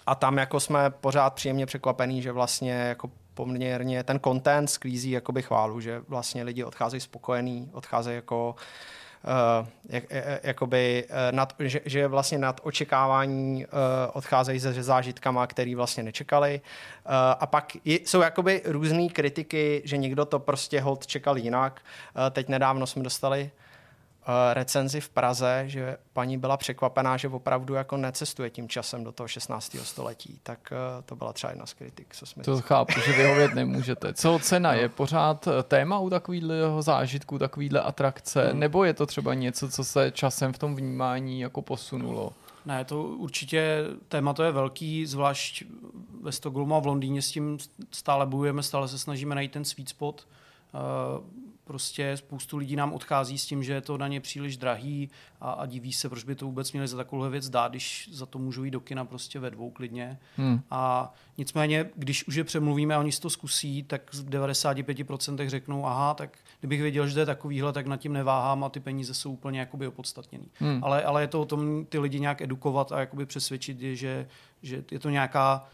A 0.07 0.15
tam 0.15 0.39
jako 0.39 0.61
jsme 0.61 0.91
pořád 0.91 1.35
příjemně 1.35 1.67
překvapení, 1.67 2.23
že 2.23 2.33
vlastně 2.33 2.73
jako 2.73 3.11
poměrně 3.37 4.05
ten 4.05 4.21
content 4.21 4.71
sklízí 4.71 5.11
jakoby 5.11 5.43
chválu, 5.43 5.81
že 5.81 6.03
vlastně 6.09 6.43
lidi 6.43 6.65
odcházejí 6.65 7.01
spokojení, 7.01 7.71
odcházejí 7.73 8.17
jako 8.17 8.55
Uh, 9.27 9.69
jak, 9.89 10.05
jakoby, 10.43 11.05
uh, 11.11 11.37
nad, 11.37 11.55
že, 11.59 11.81
že 11.85 12.09
vlastně 12.09 12.39
nad 12.39 12.61
očekávání 12.63 13.67
uh, 13.67 13.71
odcházejí 14.13 14.61
se 14.61 14.83
zážitkama, 14.83 15.47
který 15.47 15.75
vlastně 15.75 16.03
nečekali. 16.03 16.61
Uh, 16.61 17.13
a 17.41 17.47
pak 17.47 17.73
je, 17.85 17.99
jsou 18.05 18.21
jakoby 18.21 18.63
různé 18.65 19.09
kritiky, 19.09 19.83
že 19.85 19.97
někdo 19.97 20.25
to 20.25 20.39
prostě 20.39 20.81
hold 20.81 21.07
čekal 21.07 21.39
jinak. 21.39 21.81
Uh, 21.81 22.31
teď 22.31 22.49
nedávno 22.49 22.87
jsme 22.87 23.03
dostali 23.03 23.51
Eh, 23.51 23.66
recenzi 24.53 25.01
v 25.01 25.09
Praze, 25.09 25.65
že 25.67 25.97
paní 26.13 26.39
byla 26.39 26.57
překvapená, 26.57 27.17
že 27.17 27.29
opravdu 27.29 27.75
jako 27.75 27.97
necestuje 27.97 28.51
tím 28.51 28.69
časem 28.69 29.05
do 29.05 29.13
toho 29.13 29.29
16. 29.29 29.77
století. 29.83 30.41
Tak 30.43 30.73
eh, 30.73 31.03
to 31.03 31.17
byla 31.17 31.33
třeba 31.33 31.51
jedna 31.51 31.67
z 31.67 31.73
kritik, 31.73 32.15
co 32.17 32.27
jsme 32.27 32.43
To 32.43 32.61
chápu, 32.61 32.93
že 33.07 33.13
vyhovět 33.13 33.55
nemůžete. 33.55 34.15
Co 34.15 34.39
cena? 34.39 34.73
No. 34.73 34.79
Je 34.79 34.89
pořád 34.89 35.47
eh, 35.47 35.63
téma 35.63 35.99
u 35.99 36.11
takového 36.11 36.83
zážitku, 36.83 37.39
takovýhle 37.39 37.81
atrakce? 37.81 38.49
Hmm. 38.49 38.61
Nebo 38.61 38.85
je 38.85 38.95
to 38.95 39.07
třeba 39.07 39.35
něco, 39.35 39.69
co 39.69 39.85
se 39.85 40.11
časem 40.11 40.53
v 40.53 40.59
tom 40.59 40.77
vnímání 40.77 41.41
jako 41.41 41.63
posunulo? 41.63 42.33
Ne, 42.65 42.85
to 42.85 43.03
určitě 43.03 43.85
téma 44.09 44.33
to 44.33 44.43
je 44.43 44.53
velký, 44.53 45.07
zvlášť 45.07 45.65
ve 46.23 46.33
Stockholmu 46.33 46.75
a 46.75 46.79
v 46.79 46.87
Londýně 46.87 47.23
s 47.23 47.31
tím 47.31 47.59
stále 47.91 48.27
bojujeme, 48.27 48.63
stále 48.63 48.89
se 48.89 48.99
snažíme 48.99 49.35
najít 49.35 49.53
ten 49.53 49.65
sweet 49.65 49.89
spot. 49.89 50.27
Prostě 51.67 52.17
spoustu 52.17 52.57
lidí 52.57 52.77
nám 52.77 52.93
odchází 52.93 53.39
s 53.39 53.47
tím, 53.47 53.63
že 53.63 53.73
je 53.73 53.81
to 53.81 53.99
na 53.99 54.09
ně 54.09 54.21
příliš 54.21 54.57
drahý 54.57 55.11
a, 55.41 55.51
a 55.51 55.67
diví 55.67 55.93
se, 55.93 56.09
proč 56.09 56.25
by 56.25 56.35
to 56.35 56.47
vůbec 56.47 56.73
měli 56.73 56.89
za 56.89 56.97
takovou 56.97 57.31
věc 57.31 57.49
dát, 57.49 57.73
když 57.73 58.09
za 58.13 58.27
to 58.27 58.39
můžou 58.39 58.65
jít 58.65 58.71
do 58.71 58.81
kina 58.81 59.05
prostě 59.05 59.39
ve 59.39 59.51
dvou 59.51 59.71
klidně. 59.71 60.19
Hmm. 60.37 60.61
A 60.71 61.15
nicméně, 61.39 61.91
když 61.97 62.29
už 62.29 62.35
je 62.35 62.45
přemluvíme 62.45 62.95
a 62.95 62.99
oni 62.99 63.13
si 63.13 63.21
to 63.21 63.31
zkusí, 63.31 63.83
tak 63.83 64.15
z 64.15 64.25
95% 64.25 65.49
řeknou, 65.49 65.87
aha, 65.87 66.15
tak 66.15 66.39
kdybych 66.61 66.83
věděl, 66.83 67.09
že 67.09 67.15
to 67.15 67.21
je 67.21 67.27
takovýhle, 67.27 67.73
tak 67.73 67.87
nad 67.87 67.97
tím 67.97 68.13
neváhám 68.13 68.65
a 68.65 68.69
ty 68.69 68.81
peníze 68.81 69.15
jsou 69.15 69.33
úplně 69.33 69.61
jakoby 69.61 69.87
opodstatněný. 69.87 70.51
Hmm. 70.55 70.85
Ale, 70.85 71.05
ale 71.05 71.23
je 71.23 71.29
to 71.29 71.41
o 71.41 71.45
tom 71.45 71.85
ty 71.85 71.99
lidi 71.99 72.21
nějak 72.21 72.41
edukovat 72.41 72.93
a 72.93 73.01
jakoby 73.01 73.27
přesvědčit, 73.27 73.81
že, 73.81 74.29
že 74.63 74.85
je 74.91 74.99
to 74.99 75.11
nějaká 75.11 75.67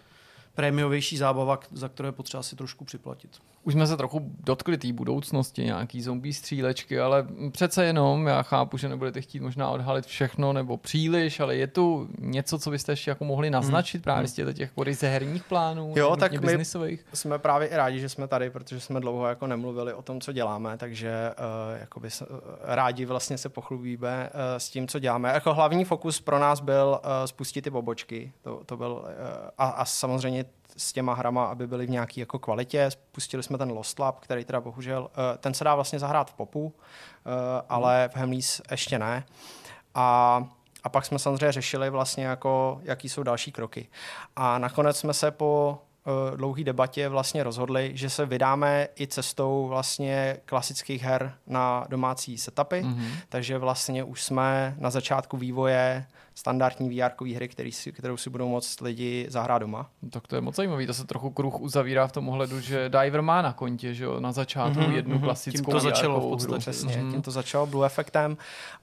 prémiovější 0.54 1.16
zábava, 1.16 1.60
za 1.72 1.88
kterou 1.88 2.06
je 2.06 2.12
potřeba 2.12 2.42
si 2.42 2.56
trošku 2.56 2.84
připlatit. 2.84 3.40
Už 3.64 3.72
jsme 3.72 3.86
se 3.86 3.96
trochu 3.96 4.20
dotkli 4.44 4.78
té 4.78 4.92
budoucnosti, 4.92 5.64
nějaký 5.64 6.02
zombie 6.02 6.34
střílečky, 6.34 7.00
ale 7.00 7.26
přece 7.52 7.84
jenom, 7.84 8.26
já 8.26 8.42
chápu, 8.42 8.76
že 8.76 8.88
nebudete 8.88 9.20
chtít 9.20 9.40
možná 9.40 9.70
odhalit 9.70 10.06
všechno 10.06 10.52
nebo 10.52 10.76
příliš, 10.76 11.40
ale 11.40 11.56
je 11.56 11.66
tu 11.66 12.08
něco, 12.18 12.58
co 12.58 12.70
byste 12.70 12.92
ještě 12.92 13.10
jako 13.10 13.24
mohli 13.24 13.50
naznačit 13.50 13.98
hmm. 13.98 14.02
právě 14.02 14.20
hmm. 14.20 14.28
z 14.28 14.32
těch 14.32 14.58
jako 14.58 14.84
ryze 14.84 15.08
herních 15.08 15.44
plánů, 15.44 15.94
jo, 15.96 16.16
tak 16.16 16.32
my 16.40 16.64
jsme 17.12 17.38
právě 17.38 17.68
i 17.68 17.76
rádi, 17.76 18.00
že 18.00 18.08
jsme 18.08 18.28
tady, 18.28 18.50
protože 18.50 18.80
jsme 18.80 19.00
dlouho 19.00 19.26
jako 19.26 19.46
nemluvili 19.46 19.94
o 19.94 20.02
tom, 20.02 20.20
co 20.20 20.32
děláme, 20.32 20.78
takže 20.78 21.30
uh, 21.38 21.80
jakoby 21.80 22.08
uh, 22.20 22.36
rádi 22.62 23.04
vlastně 23.04 23.38
se 23.38 23.48
pochlubíme 23.48 24.30
uh, 24.34 24.40
s 24.58 24.70
tím, 24.70 24.88
co 24.88 24.98
děláme. 24.98 25.28
Jako 25.32 25.54
hlavní 25.54 25.84
fokus 25.84 26.20
pro 26.20 26.38
nás 26.38 26.60
byl 26.60 27.00
uh, 27.04 27.10
spustit 27.26 27.62
ty 27.62 27.70
pobočky, 27.70 28.32
to, 28.42 28.62
to 28.66 28.76
byl 28.76 28.92
uh, 28.92 29.08
a, 29.58 29.66
a 29.66 29.84
samozřejmě 29.84 30.44
s 30.76 30.92
těma 30.92 31.14
hrama, 31.14 31.44
aby 31.44 31.66
byly 31.66 31.86
v 31.86 31.90
nějaké 31.90 32.20
jako 32.20 32.38
kvalitě. 32.38 32.90
Spustili 32.90 33.42
jsme 33.42 33.58
ten 33.58 33.70
Lost 33.70 33.98
Lab, 33.98 34.20
který 34.20 34.44
teda 34.44 34.60
bohužel, 34.60 35.02
uh, 35.02 35.08
ten 35.38 35.54
se 35.54 35.64
dá 35.64 35.74
vlastně 35.74 35.98
zahrát 35.98 36.30
v 36.30 36.34
popu, 36.34 36.64
uh, 36.64 36.72
ale 37.68 38.10
v 38.12 38.16
Hemlis 38.16 38.62
ještě 38.70 38.98
ne. 38.98 39.24
A 39.94 40.44
a 40.84 40.88
pak 40.88 41.06
jsme 41.06 41.18
samozřejmě 41.18 41.52
řešili 41.52 41.90
vlastně 41.90 42.26
jako, 42.26 42.80
jaký 42.82 43.08
jsou 43.08 43.22
další 43.22 43.52
kroky. 43.52 43.88
A 44.36 44.58
nakonec 44.58 44.98
jsme 44.98 45.14
se 45.14 45.30
po 45.30 45.78
dlouhé 46.36 46.64
debatě 46.64 47.08
vlastně 47.08 47.42
rozhodli, 47.42 47.90
že 47.94 48.10
se 48.10 48.26
vydáme 48.26 48.88
i 49.00 49.06
cestou 49.06 49.66
vlastně 49.68 50.36
klasických 50.44 51.02
her 51.02 51.34
na 51.46 51.86
domácí 51.88 52.38
setupy, 52.38 52.76
mm-hmm. 52.76 53.10
takže 53.28 53.58
vlastně 53.58 54.04
už 54.04 54.22
jsme 54.22 54.74
na 54.78 54.90
začátku 54.90 55.36
vývoje 55.36 56.06
standardní 56.34 57.00
VR 57.00 57.34
hry, 57.34 57.48
který 57.48 57.72
si, 57.72 57.92
kterou 57.92 58.16
si 58.16 58.30
budou 58.30 58.48
moct 58.48 58.80
lidi 58.80 59.26
zahrát 59.28 59.62
doma. 59.62 59.90
Tak 60.10 60.26
to 60.26 60.34
je 60.34 60.40
moc 60.40 60.56
zajímavý, 60.56 60.86
to 60.86 60.94
se 60.94 61.04
trochu 61.04 61.30
kruh 61.30 61.60
uzavírá 61.60 62.06
v 62.06 62.12
tom 62.12 62.28
ohledu, 62.28 62.60
že 62.60 62.88
Diver 62.88 63.22
má 63.22 63.42
na 63.42 63.52
kontě, 63.52 63.94
že 63.94 64.04
jo, 64.04 64.20
na 64.20 64.32
začátku 64.32 64.80
mm-hmm, 64.80 64.92
jednu 64.92 65.16
mm-hmm. 65.16 65.24
klasickou 65.24 65.64
Tím 65.64 65.72
to 65.72 65.80
začalo 65.80 66.20
v 66.20 66.30
podstatě, 66.30 66.58
přesně, 66.58 66.96
mm-hmm. 66.96 67.10
tím 67.10 67.22
to 67.22 67.30
začalo 67.30 67.66
Blue 67.66 67.86
Effectem 67.86 68.36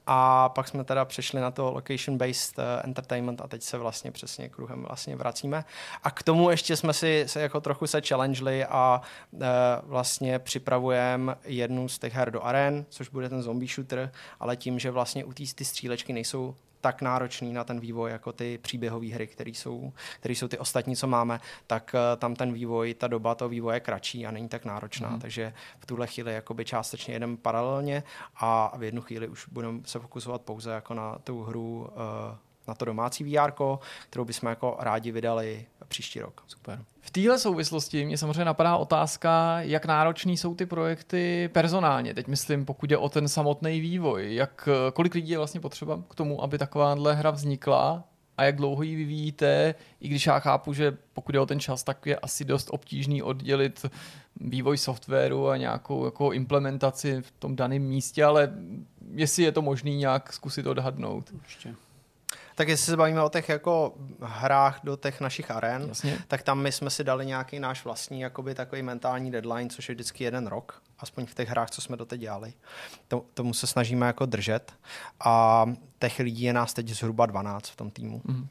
a 0.06 0.48
pak 0.48 0.68
jsme 0.68 0.84
teda 0.84 1.04
přešli 1.04 1.40
na 1.40 1.50
to 1.50 1.72
location-based 1.72 2.58
uh, 2.58 2.64
entertainment 2.84 3.40
a 3.40 3.48
teď 3.48 3.62
se 3.62 3.78
vlastně 3.78 4.10
přesně 4.10 4.48
kruhem 4.48 4.82
vlastně 4.82 5.16
vracíme. 5.16 5.64
A 6.02 6.10
k 6.10 6.22
tomu 6.22 6.50
ještě 6.50 6.76
jsme 6.76 6.92
si 6.92 7.09
se 7.26 7.40
jako 7.40 7.60
trochu 7.60 7.86
se 7.86 8.00
challengeli 8.00 8.64
a 8.64 9.00
uh, 9.30 9.40
vlastně 9.82 10.38
připravujeme 10.38 11.34
jednu 11.44 11.88
z 11.88 11.98
těch 11.98 12.14
her 12.14 12.30
do 12.30 12.42
aren, 12.42 12.84
což 12.88 13.08
bude 13.08 13.28
ten 13.28 13.42
zombie 13.42 13.68
shooter, 13.68 14.12
ale 14.40 14.56
tím, 14.56 14.78
že 14.78 14.90
vlastně 14.90 15.24
u 15.24 15.32
té 15.32 15.44
ty 15.54 15.64
střílečky 15.64 16.12
nejsou 16.12 16.54
tak 16.80 17.02
náročný 17.02 17.52
na 17.52 17.64
ten 17.64 17.80
vývoj 17.80 18.10
jako 18.10 18.32
ty 18.32 18.58
příběhové 18.58 19.06
hry, 19.06 19.26
které 19.26 19.50
jsou, 19.50 19.92
které 20.20 20.34
jsou 20.34 20.48
ty 20.48 20.58
ostatní, 20.58 20.96
co 20.96 21.06
máme, 21.06 21.40
tak 21.66 21.94
uh, 21.94 22.20
tam 22.20 22.34
ten 22.34 22.52
vývoj, 22.52 22.94
ta 22.94 23.08
doba 23.08 23.34
toho 23.34 23.48
vývoje 23.48 23.76
je 23.76 23.80
kratší 23.80 24.26
a 24.26 24.30
není 24.30 24.48
tak 24.48 24.64
náročná. 24.64 25.10
Mm. 25.10 25.20
Takže 25.20 25.52
v 25.78 25.86
tuhle 25.86 26.06
chvíli 26.06 26.34
jakoby 26.34 26.64
částečně 26.64 27.14
jedeme 27.14 27.36
paralelně 27.36 28.02
a 28.36 28.72
v 28.76 28.82
jednu 28.82 29.02
chvíli 29.02 29.28
už 29.28 29.48
budeme 29.48 29.80
se 29.84 29.98
fokusovat 29.98 30.42
pouze 30.42 30.70
jako 30.70 30.94
na 30.94 31.18
tu 31.18 31.42
hru 31.42 31.88
uh, 31.90 32.36
na 32.68 32.74
to 32.74 32.84
domácí 32.84 33.24
VR, 33.24 33.52
kterou 34.08 34.24
bychom 34.24 34.48
jako 34.48 34.76
rádi 34.80 35.12
vydali 35.12 35.66
příští 35.90 36.20
rok. 36.20 36.42
Super. 36.46 36.84
V 37.00 37.10
téhle 37.10 37.38
souvislosti 37.38 38.04
mě 38.04 38.18
samozřejmě 38.18 38.44
napadá 38.44 38.76
otázka, 38.76 39.60
jak 39.60 39.86
náročný 39.86 40.36
jsou 40.36 40.54
ty 40.54 40.66
projekty 40.66 41.50
personálně. 41.52 42.14
Teď 42.14 42.26
myslím, 42.26 42.64
pokud 42.64 42.90
je 42.90 42.98
o 42.98 43.08
ten 43.08 43.28
samotný 43.28 43.80
vývoj. 43.80 44.34
Jak, 44.34 44.68
kolik 44.92 45.14
lidí 45.14 45.30
je 45.30 45.38
vlastně 45.38 45.60
potřeba 45.60 46.02
k 46.10 46.14
tomu, 46.14 46.42
aby 46.42 46.58
takováhle 46.58 47.14
hra 47.14 47.30
vznikla 47.30 48.04
a 48.36 48.44
jak 48.44 48.56
dlouho 48.56 48.82
ji 48.82 48.96
vyvíjíte, 48.96 49.74
i 50.00 50.08
když 50.08 50.26
já 50.26 50.38
chápu, 50.38 50.72
že 50.72 50.96
pokud 51.12 51.34
je 51.34 51.40
o 51.40 51.46
ten 51.46 51.60
čas, 51.60 51.82
tak 51.82 52.06
je 52.06 52.16
asi 52.16 52.44
dost 52.44 52.68
obtížný 52.70 53.22
oddělit 53.22 53.86
vývoj 54.40 54.78
softwaru 54.78 55.48
a 55.48 55.56
nějakou 55.56 56.04
jako 56.04 56.32
implementaci 56.32 57.22
v 57.22 57.30
tom 57.30 57.56
daném 57.56 57.82
místě, 57.82 58.24
ale 58.24 58.52
jestli 59.14 59.42
je 59.42 59.52
to 59.52 59.62
možný 59.62 59.96
nějak 59.96 60.32
zkusit 60.32 60.66
odhadnout. 60.66 61.30
Určitě. 61.32 61.74
Tak 62.60 62.68
jestli 62.68 62.86
se 62.86 62.96
bavíme 62.96 63.22
o 63.22 63.28
těch 63.28 63.48
jako 63.48 63.94
hrách 64.20 64.80
do 64.84 64.96
těch 64.96 65.20
našich 65.20 65.50
aren, 65.50 65.84
Jasně. 65.88 66.18
tak 66.28 66.42
tam 66.42 66.58
my 66.58 66.72
jsme 66.72 66.90
si 66.90 67.04
dali 67.04 67.26
nějaký 67.26 67.58
náš 67.60 67.84
vlastní 67.84 68.20
jakoby 68.20 68.54
takový 68.54 68.82
mentální 68.82 69.30
deadline, 69.30 69.70
což 69.70 69.88
je 69.88 69.94
vždycky 69.94 70.24
jeden 70.24 70.46
rok, 70.46 70.82
aspoň 70.98 71.26
v 71.26 71.34
těch 71.34 71.48
hrách, 71.48 71.70
co 71.70 71.80
jsme 71.80 71.96
doteď 71.96 72.20
dělali. 72.20 72.52
To, 73.08 73.24
tomu 73.34 73.54
se 73.54 73.66
snažíme 73.66 74.06
jako 74.06 74.26
držet 74.26 74.72
a 75.20 75.66
těch 75.98 76.18
lidí 76.18 76.42
je 76.42 76.52
nás 76.52 76.74
teď 76.74 76.88
zhruba 76.88 77.26
12 77.26 77.68
v 77.68 77.76
tom 77.76 77.90
týmu. 77.90 78.22
Mm. 78.24 78.48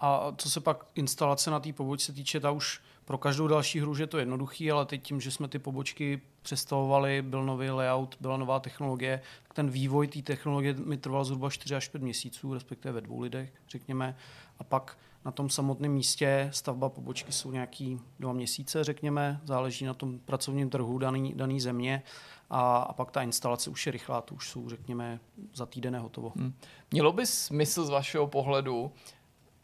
A 0.00 0.32
co 0.36 0.50
se 0.50 0.60
pak 0.60 0.86
instalace 0.94 1.50
na 1.50 1.60
té 1.60 1.72
pobočce 1.72 2.12
týče, 2.12 2.40
ta 2.40 2.50
už 2.50 2.80
pro 3.04 3.18
každou 3.18 3.46
další 3.46 3.80
hru 3.80 3.98
je 3.98 4.06
to 4.06 4.18
jednoduchý, 4.18 4.70
ale 4.70 4.86
teď 4.86 5.02
tím, 5.02 5.20
že 5.20 5.30
jsme 5.30 5.48
ty 5.48 5.58
pobočky 5.58 6.20
přestavovali, 6.42 7.22
byl 7.22 7.44
nový 7.44 7.70
layout, 7.70 8.16
byla 8.20 8.36
nová 8.36 8.60
technologie, 8.60 9.20
tak 9.42 9.54
ten 9.54 9.70
vývoj 9.70 10.08
té 10.08 10.22
technologie 10.22 10.74
mi 10.74 10.96
trval 10.96 11.24
zhruba 11.24 11.50
4 11.50 11.74
až 11.74 11.88
5 11.88 12.02
měsíců, 12.02 12.54
respektive 12.54 12.92
ve 12.92 13.00
dvou 13.00 13.20
lidech, 13.20 13.52
řekněme. 13.68 14.16
A 14.58 14.64
pak 14.64 14.98
na 15.24 15.30
tom 15.30 15.50
samotném 15.50 15.92
místě 15.92 16.48
stavba 16.52 16.88
pobočky 16.88 17.32
jsou 17.32 17.50
nějaký 17.50 18.00
dva 18.20 18.32
měsíce, 18.32 18.84
řekněme, 18.84 19.40
záleží 19.44 19.84
na 19.84 19.94
tom 19.94 20.18
pracovním 20.18 20.70
trhu 20.70 20.98
daný, 20.98 21.34
daný 21.34 21.60
země. 21.60 22.02
A, 22.50 22.76
a 22.76 22.92
pak 22.92 23.10
ta 23.10 23.22
instalace 23.22 23.70
už 23.70 23.86
je 23.86 23.92
rychlá, 23.92 24.20
to 24.20 24.34
už 24.34 24.48
jsou, 24.48 24.68
řekněme, 24.68 25.20
za 25.54 25.66
týden 25.66 25.96
hotovo. 25.96 26.32
Hmm. 26.36 26.54
Mělo 26.90 27.12
by 27.12 27.26
smysl 27.26 27.84
z 27.84 27.90
vašeho 27.90 28.26
pohledu 28.26 28.92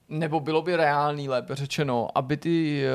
nebo 0.08 0.40
bylo 0.40 0.62
by 0.62 0.76
reálný, 0.76 1.28
lépe 1.28 1.54
řečeno, 1.54 2.08
aby 2.14 2.36
ty, 2.36 2.84
eh, 2.86 2.90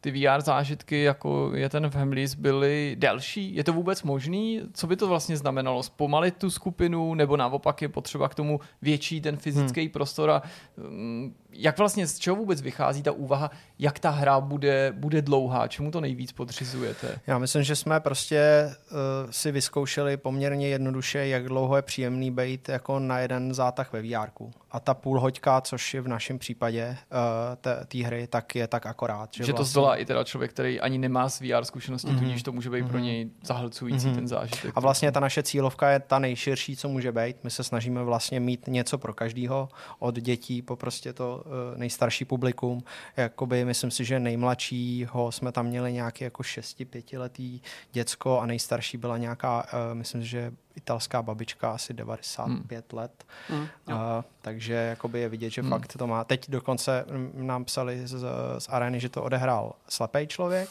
ty 0.00 0.10
VR 0.10 0.40
zážitky, 0.40 1.02
jako 1.02 1.50
je 1.54 1.68
ten 1.68 1.90
v 1.90 1.94
Hemlis, 1.94 2.34
byly 2.34 2.96
delší? 2.98 3.54
Je 3.54 3.64
to 3.64 3.72
vůbec 3.72 4.02
možný? 4.02 4.60
Co 4.72 4.86
by 4.86 4.96
to 4.96 5.08
vlastně 5.08 5.36
znamenalo? 5.36 5.82
Zpomalit 5.82 6.36
tu 6.36 6.50
skupinu, 6.50 7.14
nebo 7.14 7.36
naopak 7.36 7.82
je 7.82 7.88
potřeba 7.88 8.28
k 8.28 8.34
tomu 8.34 8.60
větší 8.82 9.20
ten 9.20 9.36
fyzický 9.36 9.80
hmm. 9.80 9.90
prostor 9.90 10.30
a 10.30 10.42
mm, 10.76 11.34
jak 11.58 11.78
vlastně, 11.78 12.06
z 12.06 12.18
čeho 12.18 12.36
vůbec 12.36 12.62
vychází 12.62 13.02
ta 13.02 13.12
úvaha, 13.12 13.50
jak 13.78 13.98
ta 13.98 14.10
hra 14.10 14.40
bude, 14.40 14.92
bude 14.96 15.22
dlouhá, 15.22 15.68
čemu 15.68 15.90
to 15.90 16.00
nejvíc 16.00 16.32
podřizujete? 16.32 17.20
Já 17.26 17.38
myslím, 17.38 17.62
že 17.62 17.76
jsme 17.76 18.00
prostě 18.00 18.70
uh, 18.90 19.30
si 19.30 19.52
vyzkoušeli 19.52 20.16
poměrně 20.16 20.68
jednoduše, 20.68 21.26
jak 21.26 21.48
dlouho 21.48 21.76
je 21.76 21.82
příjemný 21.82 22.30
být 22.30 22.68
jako 22.68 22.98
na 22.98 23.18
jeden 23.18 23.54
zátah 23.54 23.92
ve 23.92 24.02
VR. 24.02 24.30
A 24.70 24.80
ta 24.80 24.94
půl 24.94 25.20
hoďka, 25.20 25.60
což 25.60 25.94
je 25.94 26.00
v 26.00 26.08
našem 26.08 26.38
případě 26.38 26.88
uh, 26.88 27.86
té 27.86 27.98
hry, 27.98 28.26
tak 28.26 28.54
je 28.54 28.66
tak 28.66 28.86
akorát. 28.86 29.34
Že, 29.34 29.44
že 29.44 29.52
vlastně... 29.52 29.64
to 29.64 29.64
zdolá 29.64 29.95
i 29.96 30.04
teda 30.04 30.24
člověk, 30.24 30.50
který 30.50 30.80
ani 30.80 30.98
nemá 30.98 31.28
s 31.28 31.40
VR 31.40 31.64
zkušenosti, 31.64 32.08
mm-hmm. 32.08 32.18
tudíž 32.18 32.42
to 32.42 32.52
může 32.52 32.70
být 32.70 32.82
mm-hmm. 32.82 32.88
pro 32.88 32.98
mhm. 32.98 33.06
něj 33.06 33.30
zahlcující 33.42 34.08
mm-hmm. 34.08 34.14
ten 34.14 34.28
zážitek. 34.28 34.72
A 34.74 34.80
vlastně 34.80 35.12
ta 35.12 35.20
naše 35.20 35.42
cílovka 35.42 35.90
je 35.90 36.00
ta 36.00 36.18
nejširší, 36.18 36.76
co 36.76 36.88
může 36.88 37.12
být. 37.12 37.36
My 37.44 37.50
se 37.50 37.64
snažíme 37.64 38.04
vlastně 38.04 38.40
mít 38.40 38.66
něco 38.66 38.98
pro 38.98 39.14
každýho, 39.14 39.68
od 39.98 40.14
dětí 40.14 40.62
po 40.62 40.76
prostě 40.76 41.12
to 41.12 41.44
Eh, 41.46 41.78
nejstarší 41.78 42.24
publikum. 42.24 42.82
Jakoby, 43.16 43.64
myslím 43.64 43.90
si, 43.90 44.04
že 44.04 44.20
nejmladšího 44.20 45.32
jsme 45.32 45.52
tam 45.52 45.66
měli 45.66 45.92
nějaký 45.92 46.24
jako 46.24 46.42
šesti, 46.42 46.84
pětiletý 46.84 47.60
děcko 47.92 48.40
a 48.40 48.46
nejstarší 48.46 48.96
byla 48.96 49.18
nějaká, 49.18 49.64
uh, 49.64 49.94
myslím 49.94 50.22
si, 50.22 50.28
že 50.28 50.52
italská 50.76 51.22
babička, 51.22 51.70
asi 51.70 51.94
95 51.94 52.92
hmm. 52.92 52.98
let. 52.98 53.24
Hmm, 53.48 53.62
uh, 53.62 53.96
takže 54.40 54.72
jakoby 54.72 55.20
je 55.20 55.28
vidět, 55.28 55.50
že 55.50 55.62
hmm. 55.62 55.70
fakt 55.70 55.96
to 55.98 56.06
má. 56.06 56.24
Teď 56.24 56.50
dokonce 56.50 57.04
nám 57.34 57.64
psali 57.64 58.06
z, 58.06 58.24
z 58.58 58.68
areny, 58.68 59.00
že 59.00 59.08
to 59.08 59.22
odehrál 59.22 59.72
slepý 59.88 60.26
člověk, 60.26 60.68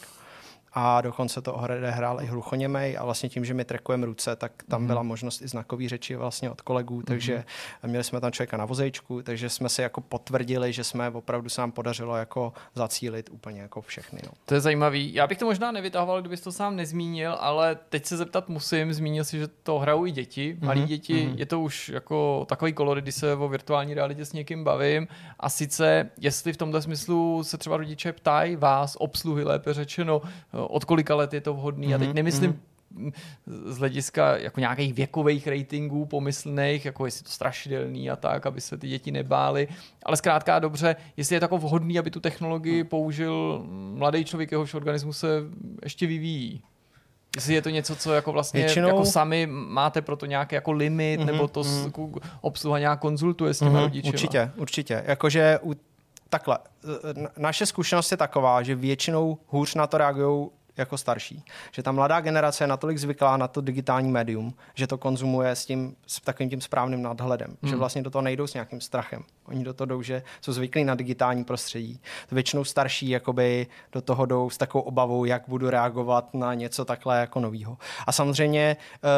a 0.78 1.00
dokonce 1.00 1.42
to 1.42 1.58
hrál 1.82 2.22
i 2.22 2.26
hluchoněmej 2.26 2.96
a 2.98 3.04
vlastně 3.04 3.28
tím, 3.28 3.44
že 3.44 3.54
my 3.54 3.64
trekujeme 3.64 4.06
ruce, 4.06 4.36
tak 4.36 4.52
tam 4.68 4.80
mm. 4.80 4.86
byla 4.86 5.02
možnost 5.02 5.42
i 5.42 5.48
znakový 5.48 5.88
řeči 5.88 6.16
vlastně 6.16 6.50
od 6.50 6.60
kolegů, 6.60 7.02
takže 7.02 7.44
mm. 7.82 7.90
měli 7.90 8.04
jsme 8.04 8.20
tam 8.20 8.32
člověka 8.32 8.56
na 8.56 8.64
vozejčku, 8.64 9.22
takže 9.22 9.48
jsme 9.48 9.68
si 9.68 9.82
jako 9.82 10.00
potvrdili, 10.00 10.72
že 10.72 10.84
jsme 10.84 11.10
opravdu 11.10 11.48
se 11.48 11.60
nám 11.60 11.72
podařilo 11.72 12.16
jako 12.16 12.52
zacílit 12.74 13.30
úplně 13.32 13.60
jako 13.60 13.80
všechny. 13.80 14.20
No. 14.24 14.30
To 14.44 14.54
je 14.54 14.60
zajímavý. 14.60 15.14
Já 15.14 15.26
bych 15.26 15.38
to 15.38 15.44
možná 15.44 15.72
nevytahoval, 15.72 16.20
kdybys 16.20 16.40
to 16.40 16.52
sám 16.52 16.76
nezmínil, 16.76 17.36
ale 17.40 17.78
teď 17.88 18.06
se 18.06 18.16
zeptat 18.16 18.48
musím. 18.48 18.92
Zmínil 18.92 19.24
si, 19.24 19.38
že 19.38 19.48
to 19.48 19.78
hrajou 19.78 20.06
i 20.06 20.10
děti, 20.10 20.56
malí 20.60 20.80
mm. 20.80 20.86
děti. 20.86 21.26
Mm. 21.26 21.38
Je 21.38 21.46
to 21.46 21.60
už 21.60 21.88
jako 21.88 22.46
takový 22.48 22.72
kolor, 22.72 23.00
kdy 23.00 23.12
se 23.12 23.34
o 23.34 23.48
virtuální 23.48 23.94
realitě 23.94 24.24
s 24.24 24.32
někým 24.32 24.64
bavím. 24.64 25.08
A 25.40 25.50
sice, 25.50 26.10
jestli 26.18 26.52
v 26.52 26.56
tomto 26.56 26.82
smyslu 26.82 27.44
se 27.44 27.58
třeba 27.58 27.76
rodiče 27.76 28.12
ptají 28.12 28.56
vás, 28.56 28.96
obsluhy 29.00 29.44
lépe 29.44 29.74
řečeno, 29.74 30.22
od 30.68 30.84
kolika 30.84 31.14
let 31.14 31.34
je 31.34 31.40
to 31.40 31.54
vhodný. 31.54 31.88
Mm-hmm. 31.88 31.94
A 31.94 31.98
teď 31.98 32.08
mhm, 32.08 32.16
nemyslím 32.16 32.52
mm-hmm 32.52 32.76
z 33.46 33.78
hlediska 33.78 34.36
jako 34.36 34.60
nějakých 34.60 34.94
věkových 34.94 35.48
ratingů 35.48 36.04
pomyslných, 36.04 36.84
jako 36.84 37.04
jestli 37.04 37.24
to 37.24 37.30
strašidelný 37.30 38.10
a 38.10 38.16
tak, 38.16 38.46
aby 38.46 38.60
se 38.60 38.78
ty 38.78 38.88
děti 38.88 39.10
nebály. 39.10 39.68
Ale 40.02 40.16
zkrátka 40.16 40.58
dobře, 40.58 40.96
jestli 41.16 41.36
je 41.36 41.40
tako 41.40 41.58
vhodný, 41.58 41.98
aby 41.98 42.10
tu 42.10 42.20
technologii 42.20 42.84
použil 42.84 43.64
mladý 43.94 44.24
člověk, 44.24 44.52
jehož 44.52 44.74
organismus 44.74 45.18
se 45.18 45.42
ještě 45.82 46.06
vyvíjí. 46.06 46.62
Jestli 47.36 47.54
je 47.54 47.62
to 47.62 47.70
něco, 47.70 47.96
co 47.96 48.12
jako 48.12 48.32
vlastně 48.32 48.60
Většinou... 48.60 48.88
jako 48.88 49.04
sami 49.04 49.46
máte 49.50 50.02
pro 50.02 50.16
to 50.16 50.26
nějaký 50.26 50.54
jako 50.54 50.72
limit, 50.72 51.20
mm-hmm, 51.20 51.24
nebo 51.24 51.48
to 51.48 51.62
mm-hmm. 51.62 52.20
obsluha 52.40 52.78
nějak 52.78 53.00
konzultuje 53.00 53.54
s 53.54 53.58
těma 53.58 53.70
mm-hmm, 53.70 53.82
rodiči. 53.82 54.08
Určitě, 54.08 54.50
určitě. 54.56 55.04
Jakože 55.06 55.58
u 55.62 55.74
takhle, 56.28 56.58
naše 57.36 57.66
zkušenost 57.66 58.10
je 58.10 58.16
taková, 58.16 58.62
že 58.62 58.74
většinou 58.74 59.38
hůř 59.46 59.74
na 59.74 59.86
to 59.86 59.98
reagují 59.98 60.48
jako 60.76 60.98
starší. 60.98 61.44
Že 61.72 61.82
ta 61.82 61.92
mladá 61.92 62.20
generace 62.20 62.64
je 62.64 62.68
natolik 62.68 62.98
zvyklá 62.98 63.36
na 63.36 63.48
to 63.48 63.60
digitální 63.60 64.10
médium, 64.10 64.54
že 64.74 64.86
to 64.86 64.98
konzumuje 64.98 65.50
s 65.50 65.66
tím 65.66 65.96
s 66.06 66.20
takovým 66.20 66.50
tím 66.50 66.60
správným 66.60 67.02
nadhledem. 67.02 67.56
Hmm. 67.62 67.70
Že 67.70 67.76
vlastně 67.76 68.02
do 68.02 68.10
toho 68.10 68.22
nejdou 68.22 68.46
s 68.46 68.54
nějakým 68.54 68.80
strachem. 68.80 69.22
Oni 69.44 69.64
do 69.64 69.74
toho 69.74 69.86
jdou, 69.86 70.02
že 70.02 70.22
jsou 70.40 70.52
zvyklí 70.52 70.84
na 70.84 70.94
digitální 70.94 71.44
prostředí. 71.44 72.00
To 72.28 72.34
většinou 72.34 72.64
starší 72.64 73.08
jakoby 73.08 73.66
do 73.92 74.00
toho 74.00 74.26
jdou 74.26 74.50
s 74.50 74.58
takovou 74.58 74.84
obavou, 74.84 75.24
jak 75.24 75.42
budu 75.48 75.70
reagovat 75.70 76.34
na 76.34 76.54
něco 76.54 76.84
takhle 76.84 77.20
jako 77.20 77.40
novýho. 77.40 77.78
A 78.06 78.12
samozřejmě 78.12 78.76
uh, 79.04 79.10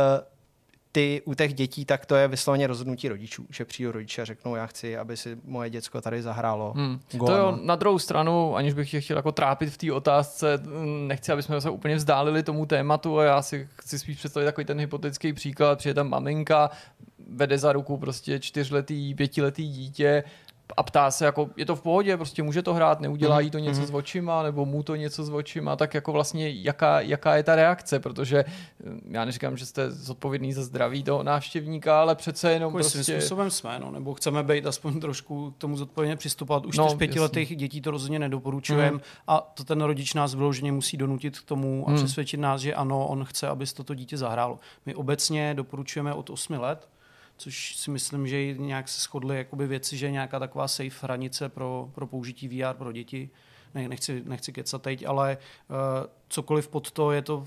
ty 0.93 1.23
u 1.25 1.35
těch 1.35 1.55
dětí, 1.55 1.85
tak 1.85 2.07
to 2.07 2.17
je 2.17 2.29
vysloveně 2.29 2.67
rozhodnutí 2.67 3.09
rodičů, 3.09 3.47
že 3.51 3.65
přijdou 3.65 3.93
rodiče 3.93 4.23
a 4.23 4.25
řeknou, 4.25 4.55
já 4.55 4.67
chci, 4.67 4.99
aby 4.99 5.17
si 5.17 5.39
moje 5.45 5.71
děcko 5.71 6.01
tady 6.01 6.23
zahrálo. 6.23 6.73
Hmm. 6.77 7.01
To 7.27 7.37
jo, 7.37 7.59
na 7.63 7.77
druhou 7.77 7.99
stranu, 7.99 8.57
aniž 8.57 8.75
bych 8.75 8.91
tě 8.91 9.01
chtěl 9.01 9.17
jako 9.17 9.33
trápit 9.33 9.71
v 9.71 9.79
té 9.79 9.93
otázce, 9.93 10.63
nechci, 11.07 11.33
aby 11.33 11.43
jsme 11.43 11.61
se 11.61 11.71
úplně 11.71 11.97
vzdálili 11.97 12.43
tomu 12.43 12.67
tématu 12.67 13.19
a 13.19 13.25
já 13.25 13.43
si 13.43 13.69
chci 13.75 13.99
spíš 13.99 14.19
představit 14.19 14.47
takový 14.47 14.65
ten 14.65 14.81
hypotetický 14.81 15.33
příklad, 15.33 15.79
přijde 15.79 15.95
tam 15.95 16.09
maminka, 16.09 16.71
vede 17.31 17.59
za 17.59 17.73
ruku 17.73 17.97
prostě 17.97 18.41
čtyřletý, 18.41 19.15
pětiletý 19.15 19.69
dítě, 19.69 20.25
a 20.77 20.83
ptá 20.83 21.11
se, 21.11 21.25
jako 21.25 21.51
je 21.57 21.67
to 21.67 21.77
v 21.77 21.83
pohodě, 21.83 22.17
prostě 22.17 22.43
může 22.43 22.63
to 22.63 22.75
hrát, 22.75 23.01
neudělá 23.01 23.41
jí 23.41 23.51
to 23.51 23.59
něco 23.59 23.81
mm-hmm. 23.81 23.87
s 23.87 23.95
očima, 23.95 24.43
nebo 24.43 24.67
mu 24.67 24.83
to 24.83 24.97
něco 24.97 25.25
s 25.25 25.31
očima, 25.31 25.77
tak 25.77 25.95
jako 25.95 26.13
vlastně 26.13 26.51
jaká, 26.51 27.01
jaká 27.01 27.37
je 27.37 27.43
ta 27.43 27.57
reakce, 27.57 28.01
protože 28.01 28.39
eh, 28.39 28.45
já 29.11 29.25
neříkám, 29.25 29.57
že 29.57 29.67
jste 29.67 29.91
zodpovědný 29.91 30.53
za 30.53 30.63
zdraví 30.63 31.03
toho 31.03 31.23
návštěvníka, 31.23 32.01
ale 32.01 32.15
přece 32.15 32.53
jenom 32.53 32.75
jako 32.75 32.91
prostě... 32.91 33.21
Způsobem 33.21 33.51
jsme, 33.51 33.79
no, 33.79 33.91
nebo 33.91 34.15
chceme 34.15 34.43
být 34.43 34.67
aspoň 34.67 35.01
trošku 35.01 35.51
k 35.51 35.57
tomu 35.59 35.77
zodpovědně 35.77 36.17
přistupovat. 36.17 36.67
Už 36.67 36.77
no, 36.77 36.95
pětiletých 36.95 37.57
dětí 37.57 37.81
to 37.81 37.91
rozhodně 37.91 38.19
nedoporučujeme 38.19 38.91
mm. 38.91 39.01
a 39.27 39.53
to 39.55 39.65
ten 39.65 39.81
rodič 39.81 40.15
nás 40.15 40.35
vyloženě 40.35 40.73
musí 40.73 40.97
donutit 40.97 41.39
k 41.39 41.45
tomu 41.45 41.85
a 41.89 41.91
mm. 41.91 41.97
přesvědčit 41.97 42.41
nás, 42.41 42.61
že 42.61 42.75
ano, 42.75 43.07
on 43.07 43.25
chce, 43.25 43.49
aby 43.49 43.67
toto 43.67 43.95
dítě 43.95 44.17
zahrálo. 44.17 44.59
My 44.87 44.95
obecně 44.95 45.55
doporučujeme 45.55 46.15
od 46.15 46.31
8 46.31 46.61
let, 46.61 46.89
což 47.39 47.77
si 47.77 47.91
myslím, 47.91 48.27
že 48.27 48.53
nějak 48.53 48.89
se 48.89 49.01
shodly 49.01 49.37
jakoby 49.37 49.67
věci, 49.67 49.97
že 49.97 50.07
je 50.07 50.13
nějaká 50.13 50.39
taková 50.39 50.69
safe 50.69 51.07
hranice 51.07 51.49
pro, 51.49 51.91
pro 51.95 52.07
použití 52.07 52.49
VR 52.49 52.75
pro 52.75 52.93
děti. 52.93 53.31
Ne, 53.75 53.89
nechci, 53.89 54.23
nechci 54.27 54.53
kecat 54.53 54.83
teď, 54.83 55.07
ale 55.07 55.39
uh, 55.71 55.77
cokoliv 56.29 56.69
pod 56.69 56.91
to 56.91 57.13
je 57.13 57.23
to 57.23 57.47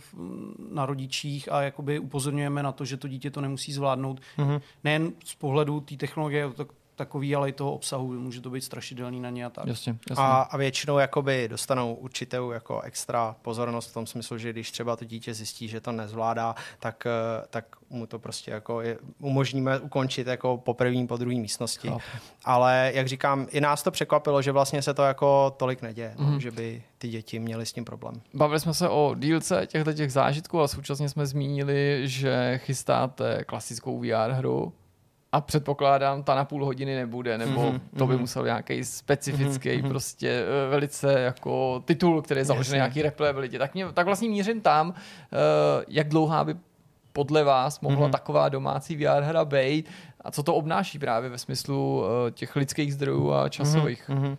na 0.71 0.85
rodičích 0.85 1.51
a 1.51 1.61
jakoby 1.61 1.99
upozorňujeme 1.99 2.63
na 2.63 2.71
to, 2.71 2.85
že 2.85 2.97
to 2.97 3.07
dítě 3.07 3.31
to 3.31 3.41
nemusí 3.41 3.73
zvládnout. 3.73 4.21
Mm-hmm. 4.37 4.61
Nejen 4.83 5.11
z 5.25 5.35
pohledu 5.35 5.79
té 5.79 5.97
technologie, 5.97 6.49
takový, 7.01 7.35
ale 7.35 7.49
i 7.49 7.51
toho 7.51 7.73
obsahu. 7.73 8.07
Může 8.07 8.41
to 8.41 8.49
být 8.49 8.61
strašidelný 8.61 9.19
na 9.19 9.29
ně 9.29 9.45
a 9.45 9.49
tak. 9.49 9.67
Jasně, 9.67 9.95
jasně. 10.09 10.23
A, 10.23 10.41
a 10.41 10.57
většinou 10.57 10.97
jakoby 10.97 11.47
dostanou 11.47 11.93
určitou 11.93 12.51
jako 12.51 12.81
extra 12.81 13.35
pozornost 13.41 13.89
v 13.89 13.93
tom 13.93 14.07
smyslu, 14.07 14.37
že 14.37 14.53
když 14.53 14.71
třeba 14.71 14.95
to 14.95 15.05
dítě 15.05 15.33
zjistí, 15.33 15.67
že 15.67 15.81
to 15.81 15.91
nezvládá, 15.91 16.55
tak, 16.79 17.03
eh, 17.05 17.47
tak 17.49 17.65
mu 17.89 18.05
to 18.05 18.19
prostě 18.19 18.51
jako 18.51 18.81
je, 18.81 18.97
umožníme 19.19 19.79
ukončit 19.79 20.27
jako 20.27 20.57
po 20.57 20.73
první, 20.73 21.07
po 21.07 21.17
druhé 21.17 21.35
místnosti. 21.35 21.87
Chápu. 21.87 22.01
Ale 22.45 22.91
jak 22.93 23.07
říkám, 23.07 23.47
i 23.49 23.61
nás 23.61 23.83
to 23.83 23.91
překvapilo, 23.91 24.41
že 24.41 24.51
vlastně 24.51 24.81
se 24.81 24.93
to 24.93 25.03
jako 25.03 25.55
tolik 25.57 25.81
neděje, 25.81 26.15
mm. 26.17 26.25
no, 26.25 26.31
mhm. 26.31 26.39
že 26.39 26.51
by 26.51 26.83
ty 26.97 27.07
děti 27.07 27.39
měly 27.39 27.65
s 27.65 27.73
tím 27.73 27.85
problém. 27.85 28.21
Bavili 28.33 28.59
jsme 28.59 28.73
se 28.73 28.89
o 28.89 29.15
dílce 29.19 29.67
těchto 29.67 29.93
těch 29.93 30.11
zážitků 30.11 30.61
a 30.61 30.67
současně 30.67 31.09
jsme 31.09 31.25
zmínili, 31.25 32.01
že 32.03 32.59
chystáte 32.63 33.43
klasickou 33.43 33.99
VR 33.99 34.31
hru 34.31 34.73
a 35.31 35.41
předpokládám, 35.41 36.23
ta 36.23 36.35
na 36.35 36.45
půl 36.45 36.65
hodiny 36.65 36.95
nebude, 36.95 37.37
nebo 37.37 37.61
mm-hmm, 37.61 37.79
to 37.97 38.07
by 38.07 38.15
mm-hmm. 38.15 38.19
musel 38.19 38.45
nějaký 38.45 38.83
specifický 38.83 39.69
mm-hmm. 39.69 39.89
prostě 39.89 40.29
eh, 40.29 40.69
velice 40.69 41.19
jako 41.19 41.83
titul, 41.85 42.21
který 42.21 42.39
je 42.39 42.45
založený 42.45 42.75
nějaký 42.75 43.01
replayability. 43.01 43.59
Tak, 43.59 43.73
mě, 43.73 43.91
tak 43.93 44.05
vlastně 44.05 44.29
mířím 44.29 44.61
tam, 44.61 44.89
uh, 44.89 44.95
jak 45.87 46.09
dlouhá 46.09 46.43
by 46.43 46.55
podle 47.13 47.43
vás 47.43 47.79
mohla 47.79 48.07
mm-hmm. 48.07 48.11
taková 48.11 48.49
domácí 48.49 48.95
VR 48.95 49.21
hra 49.21 49.45
být 49.45 49.89
a 50.21 50.31
co 50.31 50.43
to 50.43 50.55
obnáší 50.55 50.99
právě 50.99 51.29
ve 51.29 51.37
smyslu 51.37 51.99
uh, 51.99 52.05
těch 52.31 52.55
lidských 52.55 52.93
zdrojů 52.93 53.33
a 53.33 53.49
časových. 53.49 54.09
Mm-hmm. 54.09 54.37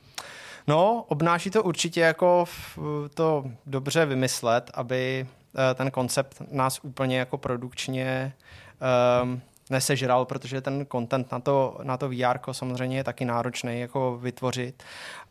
No, 0.66 1.05
obnáší 1.09 1.51
to 1.51 1.62
určitě 1.62 2.01
jako 2.01 2.44
to 3.14 3.44
dobře 3.66 4.06
vymyslet, 4.06 4.70
aby 4.74 5.27
ten 5.74 5.90
koncept 5.90 6.43
nás 6.51 6.81
úplně 6.82 7.19
jako 7.19 7.39
produkčně 7.39 8.32
um, 9.23 9.43
nesežral, 9.73 10.24
protože 10.24 10.61
ten 10.61 10.86
content 10.93 11.32
na 11.32 11.40
to, 11.40 11.78
na 11.82 11.97
to 11.97 12.09
VR 12.09 12.39
samozřejmě 12.53 12.97
je 12.97 13.05
taky 13.05 13.24
náročný 13.24 13.81
jako 13.81 14.19
vytvořit. 14.23 14.82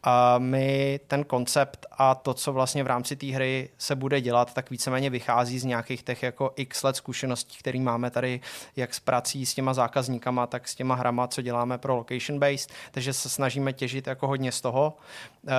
A 0.03 0.37
my 0.37 0.99
ten 1.07 1.23
koncept 1.23 1.85
a 1.91 2.15
to, 2.15 2.33
co 2.33 2.53
vlastně 2.53 2.83
v 2.83 2.87
rámci 2.87 3.15
té 3.15 3.27
hry 3.27 3.69
se 3.77 3.95
bude 3.95 4.21
dělat, 4.21 4.53
tak 4.53 4.69
víceméně 4.69 5.09
vychází 5.09 5.59
z 5.59 5.63
nějakých 5.63 6.03
těch 6.03 6.23
jako 6.23 6.51
x 6.55 6.83
let 6.83 6.95
zkušeností, 6.95 7.57
které 7.57 7.79
máme 7.79 8.11
tady 8.11 8.39
jak 8.75 8.93
s 8.93 8.99
prací 8.99 9.45
s 9.45 9.53
těma 9.53 9.73
zákazníkama, 9.73 10.47
tak 10.47 10.67
s 10.67 10.75
těma 10.75 10.95
hrama, 10.95 11.27
co 11.27 11.41
děláme 11.41 11.77
pro 11.77 11.95
location 11.95 12.39
based, 12.39 12.71
takže 12.91 13.13
se 13.13 13.29
snažíme 13.29 13.73
těžit 13.73 14.07
jako 14.07 14.27
hodně 14.27 14.51
z 14.51 14.61
toho. 14.61 14.97
Eh, 15.47 15.51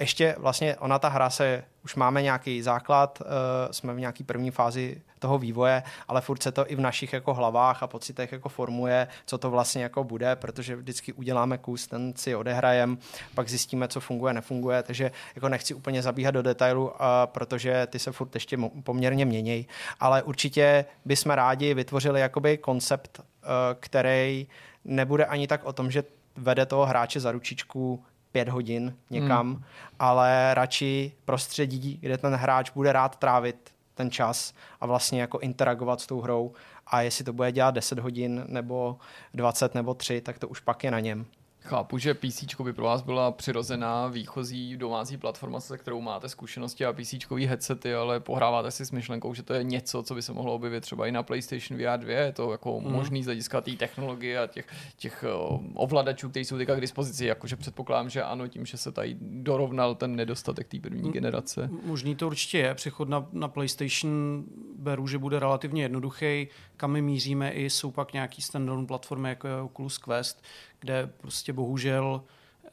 ještě 0.00 0.36
vlastně 0.38 0.76
ona 0.76 0.98
ta 0.98 1.08
hra 1.08 1.30
se 1.30 1.64
už 1.84 1.94
máme 1.94 2.22
nějaký 2.22 2.62
základ, 2.62 3.18
uh, 3.20 3.26
jsme 3.70 3.94
v 3.94 4.00
nějaký 4.00 4.24
první 4.24 4.50
fázi 4.50 5.02
toho 5.18 5.38
vývoje, 5.38 5.82
ale 6.08 6.20
furt 6.20 6.42
se 6.42 6.52
to 6.52 6.70
i 6.70 6.74
v 6.74 6.80
našich 6.80 7.12
jako 7.12 7.34
hlavách 7.34 7.82
a 7.82 7.86
pocitech 7.86 8.32
jako 8.32 8.48
formuje, 8.48 9.08
co 9.26 9.38
to 9.38 9.50
vlastně 9.50 9.82
jako 9.82 10.04
bude, 10.04 10.36
protože 10.36 10.76
vždycky 10.76 11.12
uděláme 11.12 11.58
kus, 11.58 11.86
ten 11.86 12.12
si 12.16 12.34
odehrajem, 12.34 12.98
pak 13.34 13.48
zjistíme, 13.48 13.87
co 13.88 14.00
funguje, 14.00 14.34
nefunguje, 14.34 14.82
takže 14.82 15.10
jako 15.34 15.48
nechci 15.48 15.74
úplně 15.74 16.02
zabíhat 16.02 16.30
do 16.30 16.42
detailu, 16.42 16.92
protože 17.24 17.86
ty 17.86 17.98
se 17.98 18.12
furt 18.12 18.34
ještě 18.34 18.58
poměrně 18.82 19.24
měnějí, 19.24 19.66
ale 20.00 20.22
určitě 20.22 20.84
bychom 21.04 21.32
rádi 21.32 21.74
vytvořili 21.74 22.20
jakoby 22.20 22.58
koncept, 22.58 23.20
uh, 23.20 23.24
který 23.80 24.46
nebude 24.84 25.24
ani 25.24 25.46
tak 25.46 25.64
o 25.64 25.72
tom, 25.72 25.90
že 25.90 26.04
vede 26.36 26.66
toho 26.66 26.86
hráče 26.86 27.20
za 27.20 27.32
ručičku 27.32 28.04
pět 28.32 28.48
hodin 28.48 28.96
někam, 29.10 29.46
hmm. 29.46 29.64
ale 29.98 30.54
radši 30.54 31.12
prostředí, 31.24 31.98
kde 32.00 32.18
ten 32.18 32.34
hráč 32.34 32.70
bude 32.70 32.92
rád 32.92 33.16
trávit 33.16 33.70
ten 33.94 34.10
čas 34.10 34.54
a 34.80 34.86
vlastně 34.86 35.20
jako 35.20 35.38
interagovat 35.38 36.00
s 36.00 36.06
tou 36.06 36.20
hrou 36.20 36.52
a 36.86 37.00
jestli 37.00 37.24
to 37.24 37.32
bude 37.32 37.52
dělat 37.52 37.74
10 37.74 37.98
hodin 37.98 38.44
nebo 38.48 38.98
20 39.34 39.74
nebo 39.74 39.94
3, 39.94 40.20
tak 40.20 40.38
to 40.38 40.48
už 40.48 40.60
pak 40.60 40.84
je 40.84 40.90
na 40.90 41.00
něm. 41.00 41.26
Chápu, 41.68 41.98
že 41.98 42.14
PC 42.14 42.60
by 42.62 42.72
pro 42.72 42.84
vás 42.84 43.02
byla 43.02 43.32
přirozená 43.32 44.06
výchozí 44.06 44.76
domácí 44.76 45.16
platforma, 45.16 45.60
se 45.60 45.78
kterou 45.78 46.00
máte 46.00 46.28
zkušenosti 46.28 46.84
a 46.84 46.92
PC 46.92 47.14
headsety, 47.46 47.94
ale 47.94 48.20
pohráváte 48.20 48.70
si 48.70 48.86
s 48.86 48.90
myšlenkou, 48.90 49.34
že 49.34 49.42
to 49.42 49.54
je 49.54 49.62
něco, 49.62 50.02
co 50.02 50.14
by 50.14 50.22
se 50.22 50.32
mohlo 50.32 50.54
objevit 50.54 50.80
třeba 50.80 51.06
i 51.06 51.12
na 51.12 51.22
PlayStation 51.22 51.78
VR 51.78 51.98
2. 51.98 52.12
Je 52.12 52.32
to 52.32 52.52
jako 52.52 52.80
mm. 52.80 52.92
možný 52.92 53.22
z 53.22 53.26
hlediska 53.26 53.60
té 53.60 53.70
technologie 53.70 54.38
a 54.38 54.46
těch, 54.46 54.66
těch 54.96 55.24
ovladačů, 55.74 56.28
které 56.28 56.44
jsou 56.44 56.56
teďka 56.56 56.76
k 56.76 56.80
dispozici. 56.80 57.26
Jakože 57.26 57.56
předpokládám, 57.56 58.10
že 58.10 58.22
ano, 58.22 58.48
tím, 58.48 58.66
že 58.66 58.76
se 58.76 58.92
tady 58.92 59.16
dorovnal 59.20 59.94
ten 59.94 60.16
nedostatek 60.16 60.68
té 60.68 60.80
první 60.80 61.12
generace. 61.12 61.70
Možný 61.84 62.16
to 62.16 62.26
určitě 62.26 62.58
je. 62.58 62.74
Přechod 62.74 63.08
na, 63.08 63.28
na 63.32 63.48
PlayStation 63.48 64.44
beru, 64.78 65.06
že 65.06 65.18
bude 65.18 65.38
relativně 65.38 65.82
jednoduchý. 65.82 66.48
Kam 66.76 66.90
my 66.90 67.02
míříme 67.02 67.50
i 67.50 67.70
jsou 67.70 67.90
pak 67.90 68.12
nějaký 68.12 68.42
standalone 68.42 68.86
platformy, 68.86 69.28
jako 69.28 69.48
je 69.48 69.60
Oculus 69.60 69.98
Quest, 69.98 70.42
kde 70.80 71.10
prostě 71.18 71.52
bohužel 71.52 72.22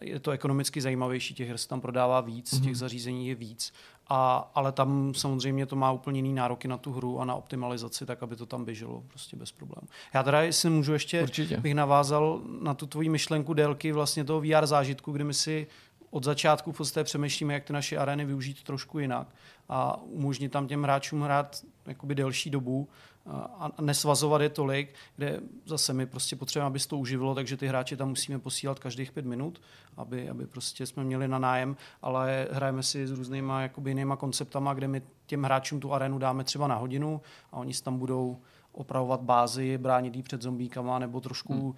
je 0.01 0.19
to 0.19 0.31
ekonomicky 0.31 0.81
zajímavější, 0.81 1.33
těch 1.33 1.47
her 1.47 1.57
se 1.57 1.67
tam 1.67 1.81
prodává 1.81 2.21
víc, 2.21 2.53
mm-hmm. 2.53 2.63
těch 2.63 2.77
zařízení 2.77 3.27
je 3.27 3.35
víc, 3.35 3.73
a, 4.07 4.51
ale 4.55 4.71
tam 4.71 5.13
samozřejmě 5.13 5.65
to 5.65 5.75
má 5.75 5.91
úplně 5.91 6.17
jiný 6.17 6.33
nároky 6.33 6.67
na 6.67 6.77
tu 6.77 6.91
hru 6.91 7.19
a 7.19 7.25
na 7.25 7.35
optimalizaci, 7.35 8.05
tak 8.05 8.23
aby 8.23 8.35
to 8.35 8.45
tam 8.45 8.65
běželo 8.65 9.03
prostě 9.07 9.37
bez 9.37 9.51
problémů. 9.51 9.87
Já 10.13 10.23
teda, 10.23 10.41
jestli 10.41 10.69
můžu 10.69 10.93
ještě, 10.93 11.21
Určitě. 11.23 11.57
bych 11.57 11.75
navázal 11.75 12.41
na 12.61 12.73
tu 12.73 12.85
tvoji 12.85 13.09
myšlenku 13.09 13.53
délky 13.53 13.91
vlastně 13.91 14.23
toho 14.23 14.41
VR 14.41 14.65
zážitku, 14.65 15.11
kdy 15.11 15.23
my 15.23 15.33
si 15.33 15.67
od 16.09 16.23
začátku 16.23 16.71
v 16.71 16.77
podstatě 16.77 17.03
přemýšlíme, 17.03 17.53
jak 17.53 17.63
ty 17.63 17.73
naše 17.73 17.97
arény 17.97 18.25
využít 18.25 18.63
trošku 18.63 18.99
jinak 18.99 19.27
a 19.69 20.01
umožnit 20.03 20.51
tam 20.51 20.67
těm 20.67 20.83
hráčům 20.83 21.21
hrát 21.21 21.61
jakoby 21.85 22.15
delší 22.15 22.49
dobu 22.49 22.87
a 23.27 23.71
nesvazovat 23.81 24.41
je 24.41 24.49
tolik, 24.49 24.93
kde 25.15 25.39
zase 25.65 25.93
my 25.93 26.05
prostě 26.05 26.35
potřebujeme, 26.35 26.67
aby 26.67 26.79
se 26.79 26.87
to 26.87 26.97
uživilo, 26.97 27.35
takže 27.35 27.57
ty 27.57 27.67
hráče 27.67 27.97
tam 27.97 28.09
musíme 28.09 28.39
posílat 28.39 28.79
každých 28.79 29.11
pět 29.11 29.25
minut, 29.25 29.61
aby, 29.97 30.29
aby 30.29 30.47
prostě 30.47 30.85
jsme 30.85 31.03
měli 31.03 31.27
na 31.27 31.39
nájem, 31.39 31.77
ale 32.01 32.47
hrajeme 32.51 32.83
si 32.83 33.07
s 33.07 33.11
různýma 33.11 33.61
jakoby 33.61 33.89
jinýma 33.89 34.15
konceptama, 34.15 34.73
kde 34.73 34.87
my 34.87 35.01
těm 35.25 35.43
hráčům 35.43 35.79
tu 35.79 35.93
arénu 35.93 36.17
dáme 36.17 36.43
třeba 36.43 36.67
na 36.67 36.75
hodinu 36.75 37.21
a 37.51 37.57
oni 37.57 37.73
tam 37.73 37.97
budou 37.97 38.37
opravovat 38.75 39.21
bázi, 39.21 39.77
bránit 39.77 40.15
jí 40.15 40.23
před 40.23 40.41
zombíkama, 40.41 40.99
nebo 40.99 41.21
trošku 41.21 41.53
hmm. 41.53 41.73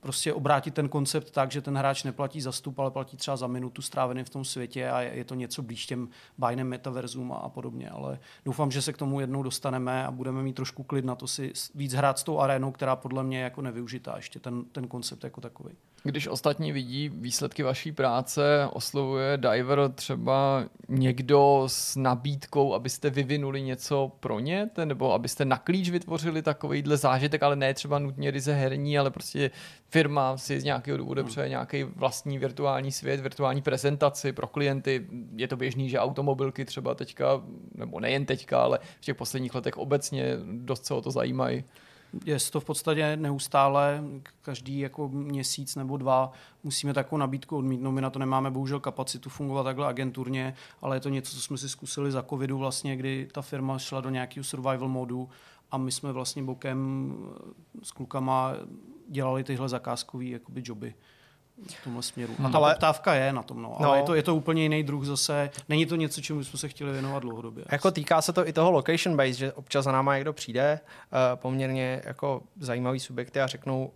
prostě 0.00 0.32
obrátit 0.32 0.74
ten 0.74 0.88
koncept 0.88 1.30
tak, 1.30 1.52
že 1.52 1.62
ten 1.62 1.78
hráč 1.78 2.04
neplatí 2.04 2.40
za 2.40 2.52
stup, 2.52 2.78
ale 2.78 2.90
platí 2.90 3.16
třeba 3.16 3.36
za 3.36 3.46
minutu 3.46 3.82
strávený 3.82 4.24
v 4.24 4.30
tom 4.30 4.44
světě 4.44 4.90
a 4.90 5.00
je 5.00 5.24
to 5.24 5.34
něco 5.34 5.62
blíž 5.62 5.86
těm 5.86 6.08
bajným 6.38 6.66
metaverzům 6.66 7.32
a 7.32 7.48
podobně. 7.48 7.90
Ale 7.90 8.18
doufám, 8.44 8.70
že 8.70 8.82
se 8.82 8.92
k 8.92 8.96
tomu 8.96 9.20
jednou 9.20 9.42
dostaneme 9.42 10.06
a 10.06 10.10
budeme 10.10 10.42
mít 10.42 10.56
trošku 10.56 10.82
klid 10.82 11.04
na 11.04 11.14
to 11.14 11.26
si 11.26 11.52
víc 11.74 11.92
hrát 11.92 12.18
s 12.18 12.22
tou 12.22 12.38
arénou, 12.38 12.72
která 12.72 12.96
podle 12.96 13.24
mě 13.24 13.38
je 13.38 13.44
jako 13.44 13.62
nevyužitá 13.62 14.16
ještě 14.16 14.40
ten, 14.40 14.64
ten 14.72 14.88
koncept 14.88 15.24
jako 15.24 15.40
takový. 15.40 15.74
Když 16.02 16.26
ostatní 16.26 16.72
vidí 16.72 17.08
výsledky 17.08 17.62
vaší 17.62 17.92
práce, 17.92 18.68
oslovuje 18.72 19.36
Diver 19.38 19.92
třeba 19.94 20.64
někdo 20.88 21.64
s 21.66 21.96
nabídkou, 21.96 22.74
abyste 22.74 23.10
vyvinuli 23.10 23.62
něco 23.62 24.12
pro 24.20 24.40
ně, 24.40 24.70
nebo 24.84 25.12
abyste 25.12 25.44
na 25.44 25.58
klíč 25.58 25.90
vytvořili 25.90 26.27
takovýhle 26.42 26.96
zážitek, 26.96 27.42
ale 27.42 27.56
ne 27.56 27.74
třeba 27.74 27.98
nutně 27.98 28.30
ryze 28.30 28.54
herní, 28.54 28.98
ale 28.98 29.10
prostě 29.10 29.50
firma 29.88 30.36
si 30.36 30.60
z 30.60 30.64
nějakého 30.64 30.98
důvodu 30.98 31.20
hmm. 31.22 31.30
přeje 31.30 31.48
nějaký 31.48 31.82
vlastní 31.82 32.38
virtuální 32.38 32.92
svět, 32.92 33.20
virtuální 33.20 33.62
prezentaci 33.62 34.32
pro 34.32 34.46
klienty. 34.46 35.06
Je 35.36 35.48
to 35.48 35.56
běžný, 35.56 35.90
že 35.90 35.98
automobilky 35.98 36.64
třeba 36.64 36.94
teďka, 36.94 37.42
nebo 37.74 38.00
nejen 38.00 38.26
teďka, 38.26 38.62
ale 38.62 38.78
v 39.00 39.04
těch 39.04 39.16
posledních 39.16 39.54
letech 39.54 39.76
obecně 39.76 40.36
dost 40.42 40.86
se 40.86 40.94
o 40.94 41.00
to 41.00 41.10
zajímají 41.10 41.64
je 42.24 42.38
to 42.50 42.60
v 42.60 42.64
podstatě 42.64 43.16
neustále, 43.16 44.04
každý 44.42 44.78
jako 44.78 45.08
měsíc 45.08 45.76
nebo 45.76 45.96
dva 45.96 46.32
musíme 46.64 46.94
takovou 46.94 47.18
nabídku 47.18 47.56
odmítnout. 47.56 47.92
My 47.92 48.00
na 48.00 48.10
to 48.10 48.18
nemáme 48.18 48.50
bohužel 48.50 48.80
kapacitu 48.80 49.30
fungovat 49.30 49.62
takhle 49.62 49.86
agenturně, 49.86 50.54
ale 50.82 50.96
je 50.96 51.00
to 51.00 51.08
něco, 51.08 51.36
co 51.36 51.40
jsme 51.40 51.58
si 51.58 51.68
zkusili 51.68 52.12
za 52.12 52.22
covidu 52.22 52.58
vlastně, 52.58 52.96
kdy 52.96 53.28
ta 53.32 53.42
firma 53.42 53.78
šla 53.78 54.00
do 54.00 54.10
nějakého 54.10 54.44
survival 54.44 54.88
modu 54.88 55.28
a 55.70 55.78
my 55.78 55.92
jsme 55.92 56.12
vlastně 56.12 56.42
bokem 56.42 57.12
s 57.82 57.92
klukama 57.92 58.54
dělali 59.08 59.44
tyhle 59.44 59.68
zakázkové 59.68 60.24
joby 60.54 60.94
v 61.66 61.84
tomhle 61.84 62.02
směru. 62.02 62.34
A 62.44 62.48
ta 62.48 62.58
ale, 62.58 62.74
poptávka 62.74 63.14
je 63.14 63.32
na 63.32 63.42
tom, 63.42 63.62
no. 63.62 63.76
no. 63.80 63.86
Ale 63.86 63.98
je 63.98 64.02
to, 64.02 64.14
je 64.14 64.22
to 64.22 64.34
úplně 64.34 64.62
jiný 64.62 64.82
druh 64.82 65.04
zase. 65.04 65.50
Není 65.68 65.86
to 65.86 65.96
něco, 65.96 66.20
čemu 66.20 66.44
jsme 66.44 66.58
se 66.58 66.68
chtěli 66.68 66.92
věnovat 66.92 67.22
dlouhodobě. 67.22 67.64
Jako 67.72 67.90
týká 67.90 68.22
se 68.22 68.32
to 68.32 68.48
i 68.48 68.52
toho 68.52 68.70
location 68.70 69.16
base, 69.16 69.32
že 69.32 69.52
občas 69.52 69.84
za 69.84 69.92
náma 69.92 70.14
někdo 70.14 70.32
přijde, 70.32 70.80
uh, 70.82 71.18
poměrně 71.40 72.02
jako 72.04 72.42
zajímavý 72.60 73.00
subjekty 73.00 73.40
a 73.40 73.46
řeknou, 73.46 73.92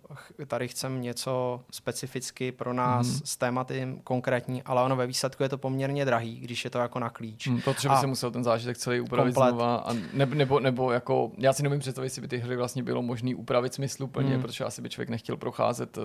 tady 0.46 0.68
chcem 0.68 1.02
něco 1.02 1.60
specificky 1.70 2.52
pro 2.52 2.72
nás 2.72 3.06
mm. 3.06 3.20
s 3.24 3.36
tématem 3.36 4.00
konkrétní, 4.04 4.62
ale 4.62 4.82
ono 4.82 4.96
ve 4.96 5.06
výsledku 5.06 5.42
je 5.42 5.48
to 5.48 5.58
poměrně 5.58 6.04
drahý, 6.04 6.40
když 6.40 6.64
je 6.64 6.70
to 6.70 6.78
jako 6.78 6.98
na 6.98 7.10
klíč. 7.10 7.46
Mm, 7.46 7.60
to 7.60 7.74
třeba 7.74 8.00
se 8.00 8.06
musel 8.06 8.30
ten 8.30 8.44
zážitek 8.44 8.78
celý 8.78 9.00
upravit 9.00 9.34
komplet. 9.34 9.54
znova. 9.54 9.76
A 9.76 9.92
nebo, 10.12 10.34
nebo, 10.34 10.60
nebo, 10.60 10.92
jako, 10.92 11.30
já 11.38 11.52
si 11.52 11.62
nevím 11.62 11.80
představit, 11.80 12.06
jestli 12.06 12.22
by 12.22 12.28
ty 12.28 12.38
hry 12.38 12.56
vlastně 12.56 12.82
bylo 12.82 13.02
možné 13.02 13.34
upravit 13.34 13.74
smysluplně, 13.74 14.36
mm. 14.36 14.42
protože 14.42 14.64
asi 14.64 14.82
by 14.82 14.88
člověk 14.88 15.08
nechtěl 15.08 15.36
procházet 15.36 15.98
uh, 15.98 16.04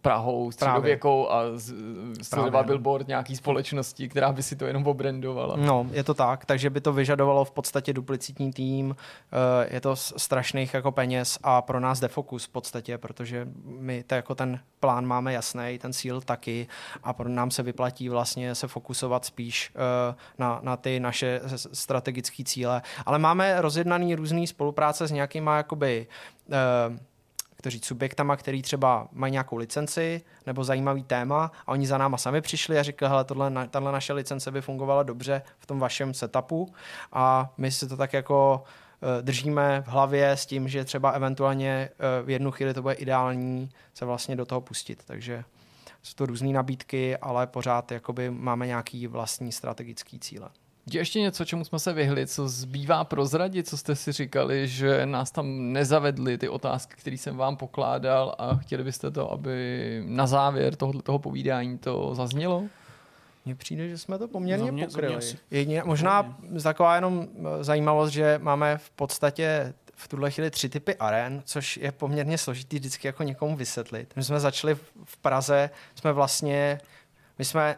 Prahou, 0.00 0.50
středověkou 0.64 1.30
a 1.30 1.42
sledoval 2.22 2.64
billboard 2.64 3.08
nějaký 3.08 3.36
společnosti, 3.36 4.08
která 4.08 4.32
by 4.32 4.42
si 4.42 4.56
to 4.56 4.66
jenom 4.66 4.86
obrandovala. 4.86 5.56
No, 5.56 5.86
je 5.90 6.04
to 6.04 6.14
tak, 6.14 6.44
takže 6.44 6.70
by 6.70 6.80
to 6.80 6.92
vyžadovalo 6.92 7.44
v 7.44 7.50
podstatě 7.50 7.92
duplicitní 7.92 8.52
tým, 8.52 8.96
eh, 8.96 9.74
je 9.74 9.80
to 9.80 9.96
strašných 9.96 10.74
jako 10.74 10.92
peněz 10.92 11.38
a 11.42 11.62
pro 11.62 11.80
nás 11.80 12.00
defokus 12.00 12.44
v 12.44 12.48
podstatě, 12.48 12.98
protože 12.98 13.48
my 13.64 14.02
to 14.02 14.14
jako 14.14 14.34
ten 14.34 14.60
plán 14.80 15.06
máme 15.06 15.32
jasný, 15.32 15.78
ten 15.78 15.92
cíl 15.92 16.20
taky 16.20 16.66
a 17.02 17.12
pro 17.12 17.28
nám 17.28 17.50
se 17.50 17.62
vyplatí 17.62 18.08
vlastně 18.08 18.54
se 18.54 18.68
fokusovat 18.68 19.24
spíš 19.24 19.72
eh, 19.74 20.14
na, 20.38 20.60
na 20.62 20.76
ty 20.76 21.00
naše 21.00 21.40
strategické 21.72 22.44
cíle. 22.44 22.82
Ale 23.06 23.18
máme 23.18 23.60
rozjednaný 23.60 24.14
různý 24.14 24.46
spolupráce 24.46 25.06
s 25.06 25.10
nějakýma 25.10 25.56
jakoby 25.56 26.06
uh, 26.48 26.96
to 27.64 27.70
říct, 27.70 27.84
subjektama, 27.84 28.36
který 28.36 28.62
třeba 28.62 29.08
mají 29.12 29.32
nějakou 29.32 29.56
licenci 29.56 30.22
nebo 30.46 30.64
zajímavý 30.64 31.02
téma 31.02 31.52
a 31.66 31.72
oni 31.72 31.86
za 31.86 31.98
náma 31.98 32.16
sami 32.16 32.40
přišli 32.40 32.78
a 32.78 32.82
říkali, 32.82 33.10
hele, 33.10 33.24
tohle, 33.24 33.68
tahle 33.68 33.92
naše 33.92 34.12
licence 34.12 34.50
by 34.50 34.60
fungovala 34.60 35.02
dobře 35.02 35.42
v 35.58 35.66
tom 35.66 35.78
vašem 35.78 36.14
setupu 36.14 36.74
a 37.12 37.52
my 37.56 37.70
si 37.70 37.88
to 37.88 37.96
tak 37.96 38.12
jako 38.12 38.62
eh, 39.18 39.22
držíme 39.22 39.82
v 39.86 39.88
hlavě 39.88 40.30
s 40.30 40.46
tím, 40.46 40.68
že 40.68 40.84
třeba 40.84 41.10
eventuálně 41.10 41.88
eh, 41.92 42.22
v 42.22 42.30
jednu 42.30 42.50
chvíli 42.50 42.74
to 42.74 42.82
bude 42.82 42.94
ideální 42.94 43.70
se 43.94 44.04
vlastně 44.04 44.36
do 44.36 44.46
toho 44.46 44.60
pustit. 44.60 45.02
Takže 45.06 45.44
jsou 46.02 46.14
to 46.14 46.26
různé 46.26 46.52
nabídky, 46.52 47.16
ale 47.16 47.46
pořád 47.46 47.92
jakoby 47.92 48.30
máme 48.30 48.66
nějaký 48.66 49.06
vlastní 49.06 49.52
strategický 49.52 50.18
cíle. 50.18 50.50
Je 50.92 51.00
ještě 51.00 51.20
něco, 51.20 51.44
čemu 51.44 51.64
jsme 51.64 51.78
se 51.78 51.92
vyhli, 51.92 52.26
co 52.26 52.48
zbývá 52.48 53.04
prozradit, 53.04 53.68
co 53.68 53.76
jste 53.76 53.96
si 53.96 54.12
říkali, 54.12 54.68
že 54.68 55.06
nás 55.06 55.30
tam 55.30 55.72
nezavedly 55.72 56.38
ty 56.38 56.48
otázky, 56.48 56.94
které 56.98 57.18
jsem 57.18 57.36
vám 57.36 57.56
pokládal 57.56 58.34
a 58.38 58.56
chtěli 58.56 58.84
byste 58.84 59.10
to, 59.10 59.32
aby 59.32 60.02
na 60.06 60.26
závěr 60.26 60.76
tohoto 60.76 61.02
toho 61.02 61.18
povídání 61.18 61.78
to 61.78 62.14
zaznělo? 62.14 62.64
Mně 63.44 63.54
přijde, 63.54 63.88
že 63.88 63.98
jsme 63.98 64.18
to 64.18 64.28
poměrně 64.28 64.72
mě, 64.72 64.86
pokryli. 64.86 65.20
Jedině, 65.50 65.82
možná 65.84 66.36
taková 66.62 66.94
jenom 66.94 67.28
eh, 67.38 67.64
zajímavost, 67.64 68.10
že 68.10 68.40
máme 68.42 68.78
v 68.78 68.90
podstatě 68.90 69.74
v 69.96 70.08
tuhle 70.08 70.30
chvíli 70.30 70.50
tři 70.50 70.68
typy 70.68 70.94
aren, 70.94 71.42
což 71.44 71.76
je 71.76 71.92
poměrně 71.92 72.38
složitý 72.38 72.76
vždycky 72.76 73.06
jako 73.06 73.22
někomu 73.22 73.56
vysvětlit. 73.56 74.12
My 74.16 74.24
jsme 74.24 74.40
začali 74.40 74.74
v 75.04 75.16
Praze, 75.16 75.70
jsme 75.94 76.12
vlastně 76.12 76.80
my 77.38 77.44
jsme 77.44 77.76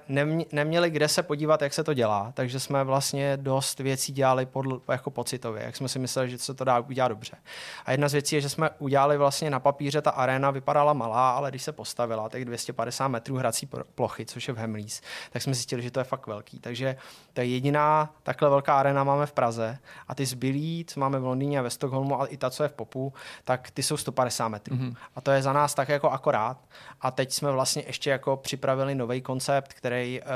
neměli 0.52 0.90
kde 0.90 1.08
se 1.08 1.22
podívat, 1.22 1.62
jak 1.62 1.74
se 1.74 1.84
to 1.84 1.94
dělá, 1.94 2.32
takže 2.34 2.60
jsme 2.60 2.84
vlastně 2.84 3.36
dost 3.36 3.78
věcí 3.78 4.12
dělali 4.12 4.46
podl, 4.46 4.82
jako 4.88 5.10
pocitově, 5.10 5.62
jak 5.62 5.76
jsme 5.76 5.88
si 5.88 5.98
mysleli, 5.98 6.30
že 6.30 6.38
se 6.38 6.54
to 6.54 6.64
dá 6.64 6.78
udělat 6.78 7.08
dobře. 7.08 7.36
A 7.84 7.90
jedna 7.92 8.08
z 8.08 8.12
věcí 8.12 8.34
je, 8.34 8.40
že 8.40 8.48
jsme 8.48 8.70
udělali 8.78 9.18
vlastně 9.18 9.50
na 9.50 9.60
papíře, 9.60 10.02
ta 10.02 10.10
arena 10.10 10.50
vypadala 10.50 10.92
malá, 10.92 11.30
ale 11.30 11.50
když 11.50 11.62
se 11.62 11.72
postavila, 11.72 12.28
tak 12.28 12.44
250 12.44 13.08
metrů 13.08 13.36
hrací 13.36 13.68
plochy, 13.94 14.26
což 14.26 14.48
je 14.48 14.54
v 14.54 14.58
Hemlís, 14.58 15.00
tak 15.30 15.42
jsme 15.42 15.54
zjistili, 15.54 15.82
že 15.82 15.90
to 15.90 16.00
je 16.00 16.04
fakt 16.04 16.26
velký. 16.26 16.58
Takže 16.58 16.96
to 17.32 17.40
je 17.40 17.46
jediná 17.46 18.14
takhle 18.22 18.50
velká 18.50 18.78
arena 18.78 19.04
máme 19.04 19.26
v 19.26 19.32
Praze 19.32 19.78
a 20.08 20.14
ty 20.14 20.26
zbylí, 20.26 20.84
co 20.88 21.00
máme 21.00 21.18
v 21.18 21.24
Londýně 21.24 21.58
a 21.58 21.62
ve 21.62 21.70
Stockholmu, 21.70 22.20
a 22.20 22.26
i 22.26 22.36
ta, 22.36 22.50
co 22.50 22.62
je 22.62 22.68
v 22.68 22.72
Popu, 22.72 23.12
tak 23.44 23.70
ty 23.70 23.82
jsou 23.82 23.96
150 23.96 24.48
metrů. 24.48 24.76
Mm-hmm. 24.76 24.96
A 25.16 25.20
to 25.20 25.30
je 25.30 25.42
za 25.42 25.52
nás 25.52 25.74
tak 25.74 25.88
jako 25.88 26.10
akorát. 26.10 26.58
A 27.00 27.10
teď 27.10 27.32
jsme 27.32 27.50
vlastně 27.50 27.84
ještě 27.86 28.10
jako 28.10 28.36
připravili 28.36 28.94
nový 28.94 29.22
koncept 29.22 29.45
koncept, 29.46 29.72
který, 29.72 30.20
uh, 30.20 30.26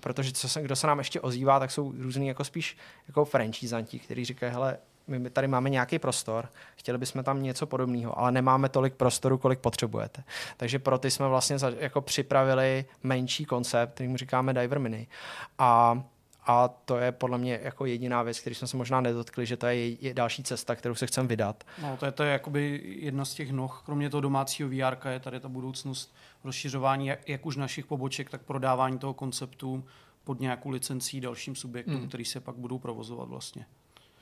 protože 0.00 0.32
co 0.32 0.48
se, 0.48 0.62
kdo 0.62 0.76
se 0.76 0.86
nám 0.86 0.98
ještě 0.98 1.20
ozývá, 1.20 1.58
tak 1.58 1.70
jsou 1.70 1.92
různý 1.98 2.28
jako 2.28 2.44
spíš 2.44 2.76
jako 3.08 3.24
franchisanti, 3.24 3.98
kteří 3.98 4.24
říkají, 4.24 4.52
hele, 4.52 4.78
my 5.06 5.30
tady 5.30 5.48
máme 5.48 5.70
nějaký 5.70 5.98
prostor, 5.98 6.48
chtěli 6.76 6.98
bychom 6.98 7.24
tam 7.24 7.42
něco 7.42 7.66
podobného, 7.66 8.18
ale 8.18 8.32
nemáme 8.32 8.68
tolik 8.68 8.94
prostoru, 8.94 9.38
kolik 9.38 9.58
potřebujete. 9.58 10.22
Takže 10.56 10.78
pro 10.78 10.98
ty 10.98 11.10
jsme 11.10 11.28
vlastně 11.28 11.56
jako 11.78 12.00
připravili 12.00 12.84
menší 13.02 13.44
koncept, 13.44 13.94
který 13.94 14.08
mu 14.08 14.16
říkáme 14.16 14.54
Diver 14.54 14.78
Mini. 14.78 15.06
A 15.58 16.02
a 16.46 16.68
to 16.68 16.98
je 16.98 17.12
podle 17.12 17.38
mě 17.38 17.60
jako 17.62 17.86
jediná 17.86 18.22
věc, 18.22 18.40
který 18.40 18.54
jsme 18.54 18.66
se 18.66 18.76
možná 18.76 19.00
nedotkli, 19.00 19.46
že 19.46 19.56
to 19.56 19.66
je, 19.66 19.88
je 19.88 20.14
další 20.14 20.42
cesta, 20.42 20.74
kterou 20.74 20.94
se 20.94 21.06
chceme 21.06 21.28
vydat. 21.28 21.64
No, 21.82 21.96
to 21.96 22.06
je, 22.06 22.12
to 22.12 22.22
je 22.22 22.32
jakoby 22.32 22.82
jedna 22.84 23.24
z 23.24 23.34
těch 23.34 23.52
noh, 23.52 23.82
kromě 23.86 24.10
toho 24.10 24.20
domácího 24.20 24.68
VR, 24.68 25.08
je 25.08 25.20
tady 25.20 25.40
ta 25.40 25.48
budoucnost 25.48 26.14
rozšiřování 26.44 27.06
jak, 27.06 27.28
jak 27.28 27.46
už 27.46 27.56
našich 27.56 27.86
poboček, 27.86 28.30
tak 28.30 28.42
prodávání 28.42 28.98
toho 28.98 29.14
konceptu 29.14 29.84
pod 30.24 30.40
nějakou 30.40 30.70
licencí 30.70 31.20
dalším 31.20 31.54
subjektům, 31.54 31.96
hmm. 31.96 32.08
který 32.08 32.24
se 32.24 32.40
pak 32.40 32.54
budou 32.56 32.78
provozovat 32.78 33.28
vlastně. 33.28 33.66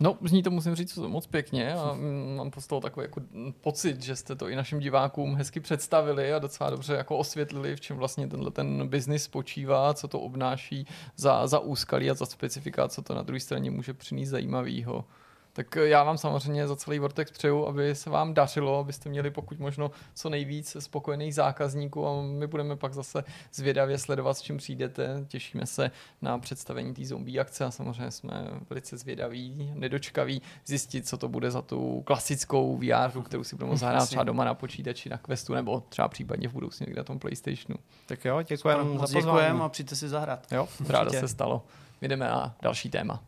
No, 0.02 0.18
zní 0.24 0.42
to 0.42 0.50
musím 0.50 0.74
říct 0.74 0.96
moc 0.96 1.26
pěkně 1.26 1.74
a 1.74 1.96
mám 2.36 2.50
z 2.58 2.66
toho 2.66 2.80
takový 2.80 3.04
jako 3.04 3.20
pocit, 3.60 4.02
že 4.02 4.16
jste 4.16 4.36
to 4.36 4.48
i 4.48 4.56
našim 4.56 4.78
divákům 4.78 5.34
hezky 5.34 5.60
představili 5.60 6.32
a 6.32 6.38
docela 6.38 6.70
dobře 6.70 6.94
jako 6.94 7.18
osvětlili, 7.18 7.76
v 7.76 7.80
čem 7.80 7.96
vlastně 7.96 8.28
tenhle 8.28 8.50
ten 8.50 8.88
biznis 8.88 9.22
spočívá, 9.22 9.94
co 9.94 10.08
to 10.08 10.20
obnáší 10.20 10.86
za, 11.16 11.46
za 11.46 11.58
úskalí 11.58 12.10
a 12.10 12.14
za 12.14 12.26
specifika, 12.26 12.88
co 12.88 13.02
to 13.02 13.14
na 13.14 13.22
druhé 13.22 13.40
straně 13.40 13.70
může 13.70 13.94
přinést 13.94 14.28
zajímavého. 14.28 15.04
Tak 15.52 15.76
já 15.76 16.04
vám 16.04 16.18
samozřejmě 16.18 16.68
za 16.68 16.76
celý 16.76 16.98
Vortex 16.98 17.30
přeju, 17.30 17.66
aby 17.66 17.94
se 17.94 18.10
vám 18.10 18.34
dařilo, 18.34 18.78
abyste 18.78 19.08
měli 19.08 19.30
pokud 19.30 19.58
možno 19.58 19.90
co 20.14 20.30
nejvíc 20.30 20.76
spokojených 20.80 21.34
zákazníků 21.34 22.06
a 22.06 22.22
my 22.22 22.46
budeme 22.46 22.76
pak 22.76 22.94
zase 22.94 23.24
zvědavě 23.54 23.98
sledovat, 23.98 24.34
s 24.34 24.42
čím 24.42 24.56
přijdete. 24.56 25.24
Těšíme 25.28 25.66
se 25.66 25.90
na 26.22 26.38
představení 26.38 26.94
té 26.94 27.04
zombie 27.04 27.40
akce 27.40 27.64
a 27.64 27.70
samozřejmě 27.70 28.10
jsme 28.10 28.46
velice 28.70 28.96
zvědaví, 28.96 29.72
nedočkaví 29.74 30.42
zjistit, 30.66 31.08
co 31.08 31.16
to 31.16 31.28
bude 31.28 31.50
za 31.50 31.62
tu 31.62 32.02
klasickou 32.06 32.76
VR, 32.76 33.22
kterou 33.22 33.44
si 33.44 33.56
budeme 33.56 33.76
zahrát 33.76 34.08
třeba 34.08 34.24
doma 34.24 34.44
na 34.44 34.54
počítači, 34.54 35.08
na 35.08 35.18
Questu 35.18 35.54
nebo 35.54 35.82
třeba 35.88 36.08
případně 36.08 36.48
v 36.48 36.52
budoucnu 36.52 36.86
někde 36.86 37.00
na 37.00 37.04
tom 37.04 37.18
PlayStationu. 37.18 37.76
Tak 38.06 38.24
jo, 38.24 38.42
děkujeme 38.42 38.98
za 38.98 39.06
pozvání. 39.12 39.60
a 39.60 39.68
přijďte 39.68 39.96
si 39.96 40.08
zahrát. 40.08 40.52
Jo, 40.52 40.68
ráda 40.88 41.10
se 41.10 41.28
stalo. 41.28 41.62
Jdeme 42.02 42.28
na 42.28 42.56
další 42.62 42.90
téma. 42.90 43.22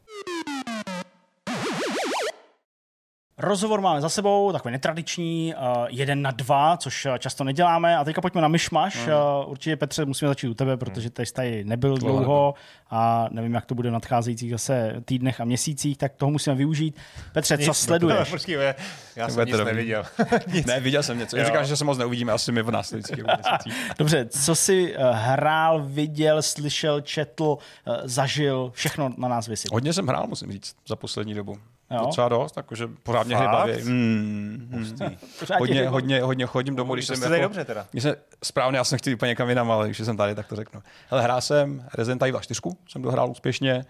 Rozhovor 3.39 3.81
máme 3.81 4.01
za 4.01 4.09
sebou, 4.09 4.53
takový 4.53 4.73
netradiční, 4.73 5.55
uh, 5.55 5.87
jeden 5.89 6.23
na 6.23 6.31
dva, 6.31 6.77
což 6.77 7.07
uh, 7.07 7.15
často 7.19 7.45
neděláme. 7.45 7.97
A 7.97 8.05
teďka 8.05 8.21
pojďme 8.21 8.41
na 8.41 8.49
myšmaš. 8.49 8.97
Mm. 8.97 9.03
Uh, 9.13 9.51
určitě, 9.51 9.77
Petře, 9.77 10.05
musíme 10.05 10.29
začít 10.29 10.49
u 10.49 10.55
tebe, 10.55 10.77
protože 10.77 11.11
ty 11.11 11.27
jsi 11.27 11.33
tady 11.33 11.65
nebyl 11.65 11.97
Dlouho 11.99 12.19
dlouho 12.19 12.55
a 12.91 13.29
nevím, 13.31 13.55
jak 13.55 13.67
to 13.67 13.75
bude 13.75 13.89
v 13.91 13.93
nadcházejících 13.93 14.51
zase 14.51 14.95
týdnech 15.05 15.41
a 15.41 15.45
měsících, 15.45 15.99
tak 15.99 16.13
toho 16.15 16.31
musíme 16.31 16.57
využít. 16.57 16.97
Petře, 17.33 17.59
co 17.59 17.75
sleduješ? 17.75 18.29
Počkej, 18.31 18.55
já- 18.55 18.75
já 19.17 19.29
jsem 19.29 19.47
nic 19.47 19.57
neviděl. 19.57 20.05
Ne, 20.67 20.81
viděl 20.81 21.03
jsem 21.03 21.19
něco. 21.19 21.37
Já 21.37 21.45
říkám, 21.45 21.65
že 21.65 21.77
se 21.77 21.85
moc 21.85 21.99
neuvidíme 21.99 22.33
asi 22.33 22.53
my 22.53 22.63
v 22.63 22.71
následujících 22.71 23.25
měsících. 23.25 23.93
Dobře, 23.99 24.27
co 24.27 24.55
jsi 24.55 24.95
hrál, 25.13 25.83
viděl, 25.83 26.43
slyšel, 26.43 27.01
četl, 27.01 27.59
zažil, 28.05 28.71
všechno 28.75 29.11
na 29.17 29.29
nás 29.29 29.49
vysvět. 29.49 29.73
Hodně 29.73 29.93
jsem 29.93 30.07
hrál, 30.07 30.27
musím 30.27 30.53
říct, 30.53 30.75
za 30.89 30.97
poslední 30.97 31.35
dobu. 31.35 31.59
Jo. 31.93 32.01
Docela 32.06 32.28
dost, 32.28 32.52
takže 32.52 32.89
pořád 33.02 33.27
mě 33.27 33.36
hry 33.36 33.47
baví. 33.47 33.73
Mm, 33.85 34.69
mm. 34.70 35.16
Hodně, 35.59 35.89
hodně, 35.89 36.23
hodně 36.23 36.47
chodím 36.47 36.77
domů, 36.77 36.94
když 36.94 37.06
To 37.06 37.16
jsem 37.16 37.32
jako, 37.32 37.43
dobře 37.43 37.64
teda. 37.64 37.86
Když 37.90 38.02
jsem, 38.02 38.14
správně, 38.44 38.78
já 38.78 38.85
jsem 38.85 38.98
chtěl 38.98 39.14
úplně 39.14 39.28
někam 39.28 39.48
jinam, 39.48 39.70
ale 39.70 39.86
když 39.86 39.98
jsem 39.98 40.16
tady, 40.16 40.35
tak 40.35 40.47
to 40.47 40.56
řeknu. 40.56 40.82
Hele, 41.10 41.23
hrál 41.23 41.40
jsem 41.40 41.85
Resident 41.94 42.23
Evil 42.23 42.40
4, 42.40 42.60
jsem 42.89 43.02
dohrál 43.02 43.31
úspěšně. 43.31 43.85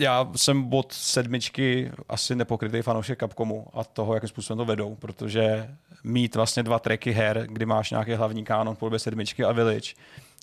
Já 0.00 0.28
jsem 0.36 0.74
od 0.74 0.92
sedmičky 0.92 1.90
asi 2.08 2.34
nepokrytý 2.34 2.82
fanoušek 2.82 3.20
Capcomu 3.20 3.66
a 3.72 3.84
toho, 3.84 4.14
jakým 4.14 4.28
způsobem 4.28 4.58
to 4.58 4.64
vedou, 4.64 4.94
protože 4.94 5.68
mít 6.04 6.34
vlastně 6.34 6.62
dva 6.62 6.78
tracky 6.78 7.10
her, 7.10 7.46
kdy 7.48 7.66
máš 7.66 7.90
nějaký 7.90 8.12
hlavní 8.12 8.44
kánon 8.44 8.74
v 8.74 8.78
podobě 8.78 8.98
sedmičky 8.98 9.44
a 9.44 9.52
Village, 9.52 9.94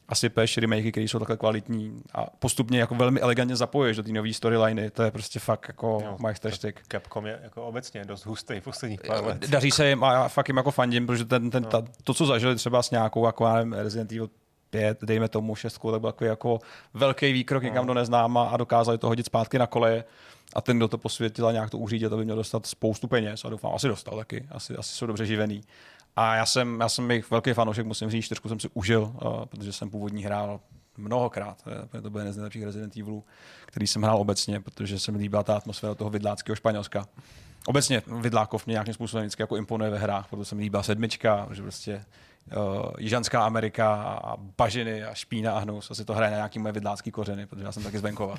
a 0.10 0.16
sypeš 0.16 0.58
remakey, 0.58 0.92
které 0.92 1.04
jsou 1.04 1.20
takhle 1.20 1.38
kvalitní 1.38 2.02
a 2.14 2.26
postupně 2.40 2.80
jako 2.80 2.96
velmi 2.96 3.20
elegantně 3.20 3.56
zapoješ 3.56 3.98
do 3.98 4.04
té 4.04 4.12
nové 4.12 4.34
storyliny, 4.34 4.90
to 4.90 5.04
je 5.04 5.12
prostě 5.12 5.40
fakt 5.40 5.66
jako 5.68 6.00
Jo. 6.04 6.18
majsterštyk. 6.20 6.82
Capcom 6.92 7.26
je 7.26 7.40
jako 7.44 7.66
obecně 7.66 8.06
dost 8.06 8.26
hustý 8.26 8.60
v 8.60 8.64
posledních 8.64 9.02
pár 9.02 9.24
let. 9.26 9.50
Daří 9.50 9.72
se 9.72 9.90
jim 9.90 10.04
a 10.04 10.14
já 10.14 10.28
fakt 10.28 10.48
jim 10.48 10.58
jako 10.58 10.72
fandím, 10.72 11.08
protože 11.08 11.26
ten, 11.26 11.50
ten, 11.50 11.64
ta, 11.64 11.84
to, 12.04 12.14
co 12.14 12.26
zažili 12.26 12.56
třeba 12.56 12.84
s 12.84 12.92
nějakou 12.92 13.26
jako, 13.26 13.54
nevím, 13.54 13.74
Resident 13.74 14.12
Evil 14.12 14.30
5, 14.70 14.98
dejme 15.04 15.28
tomu 15.30 15.56
šestku, 15.56 15.92
tak 15.92 16.02
byl 16.02 16.12
takový 16.12 16.28
jako 16.28 16.60
velký 16.94 17.34
výkrok 17.34 17.64
někam 17.64 17.88
do 17.88 17.94
neznáma 17.94 18.44
a 18.44 18.58
dokázali 18.58 18.98
to 18.98 19.08
hodit 19.08 19.26
zpátky 19.26 19.60
na 19.60 19.68
koleje. 19.68 20.04
A 20.56 20.62
ten, 20.62 20.78
kdo 20.78 20.88
to 20.88 20.98
posvětil 20.98 21.48
a 21.48 21.52
nějak 21.52 21.70
to 21.70 21.78
uřídil, 21.78 22.10
to 22.10 22.18
by 22.18 22.24
měl 22.24 22.36
dostat 22.36 22.66
spoustu 22.66 23.08
peněz 23.08 23.46
a 23.46 23.50
doufám, 23.50 23.72
asi 23.76 23.88
dostal 23.88 24.18
taky, 24.18 24.48
asi, 24.52 24.76
asi 24.76 24.96
jsou 24.96 25.06
dobře 25.06 25.26
živený. 25.26 25.62
A 26.16 26.36
já 26.36 26.46
jsem, 26.46 26.80
já 26.82 26.90
jsem 26.90 27.12
jejich 27.12 27.32
velký 27.32 27.54
fanoušek, 27.54 27.86
musím 27.86 28.10
říct, 28.10 28.26
čtyřku 28.26 28.50
jsem 28.50 28.60
si 28.60 28.70
užil, 28.74 29.02
uh, 29.02 29.46
protože 29.46 29.74
jsem 29.74 29.90
původní 29.90 30.24
hrál 30.24 30.60
mnohokrát. 30.98 31.64
Eh, 31.96 32.02
To 32.02 32.10
byl 32.10 32.22
jeden 32.22 32.34
z 32.34 32.38
nejlepších 32.38 32.64
Resident 32.64 32.98
Evilů, 32.98 33.24
který 33.66 33.88
jsem 33.88 34.02
hrál 34.02 34.18
obecně, 34.18 34.60
protože 34.60 35.00
se 35.00 35.12
mi 35.12 35.18
líbila 35.18 35.44
ta 35.44 35.58
atmosféra 35.58 35.96
toho 35.96 36.10
vidláckého 36.10 36.56
Španělska. 36.56 37.08
Obecně 37.68 38.02
Vidlákov 38.22 38.66
mě 38.66 38.72
nějakým 38.74 38.94
způsobem 38.94 39.24
vždycky 39.24 39.42
jako 39.42 39.58
imponuje 39.58 39.92
ve 39.92 39.98
hrách, 39.98 40.28
protože 40.30 40.46
se 40.46 40.56
mi 40.56 40.62
líbila 40.62 40.84
sedmička, 40.84 41.48
že 41.52 41.62
prostě 41.62 42.06
uh, 42.58 42.86
Jižanská 43.00 43.42
Amerika 43.46 43.94
a 44.24 44.36
bažiny 44.58 45.04
a 45.04 45.14
špína 45.14 45.52
a 45.54 45.60
hnus. 45.60 45.92
Asi 45.92 46.06
to 46.06 46.14
hraje 46.14 46.32
na 46.32 46.38
nějaký 46.38 46.60
moje 46.60 46.72
vidlácký 46.72 47.12
kořeny, 47.12 47.46
protože 47.46 47.66
já 47.66 47.72
jsem 47.72 47.84
taky 47.84 47.98
z 47.98 48.02
venkova. 48.02 48.36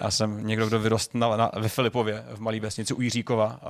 Já 0.00 0.10
jsem 0.10 0.46
někdo, 0.46 0.66
kdo 0.66 0.78
vyrost 0.80 1.14
na, 1.14 1.36
na, 1.36 1.50
ve 1.56 1.68
Filipově, 1.68 2.24
v 2.34 2.40
malé 2.40 2.60
vesnici 2.60 2.94
u 2.94 3.00
Jiříkova. 3.00 3.60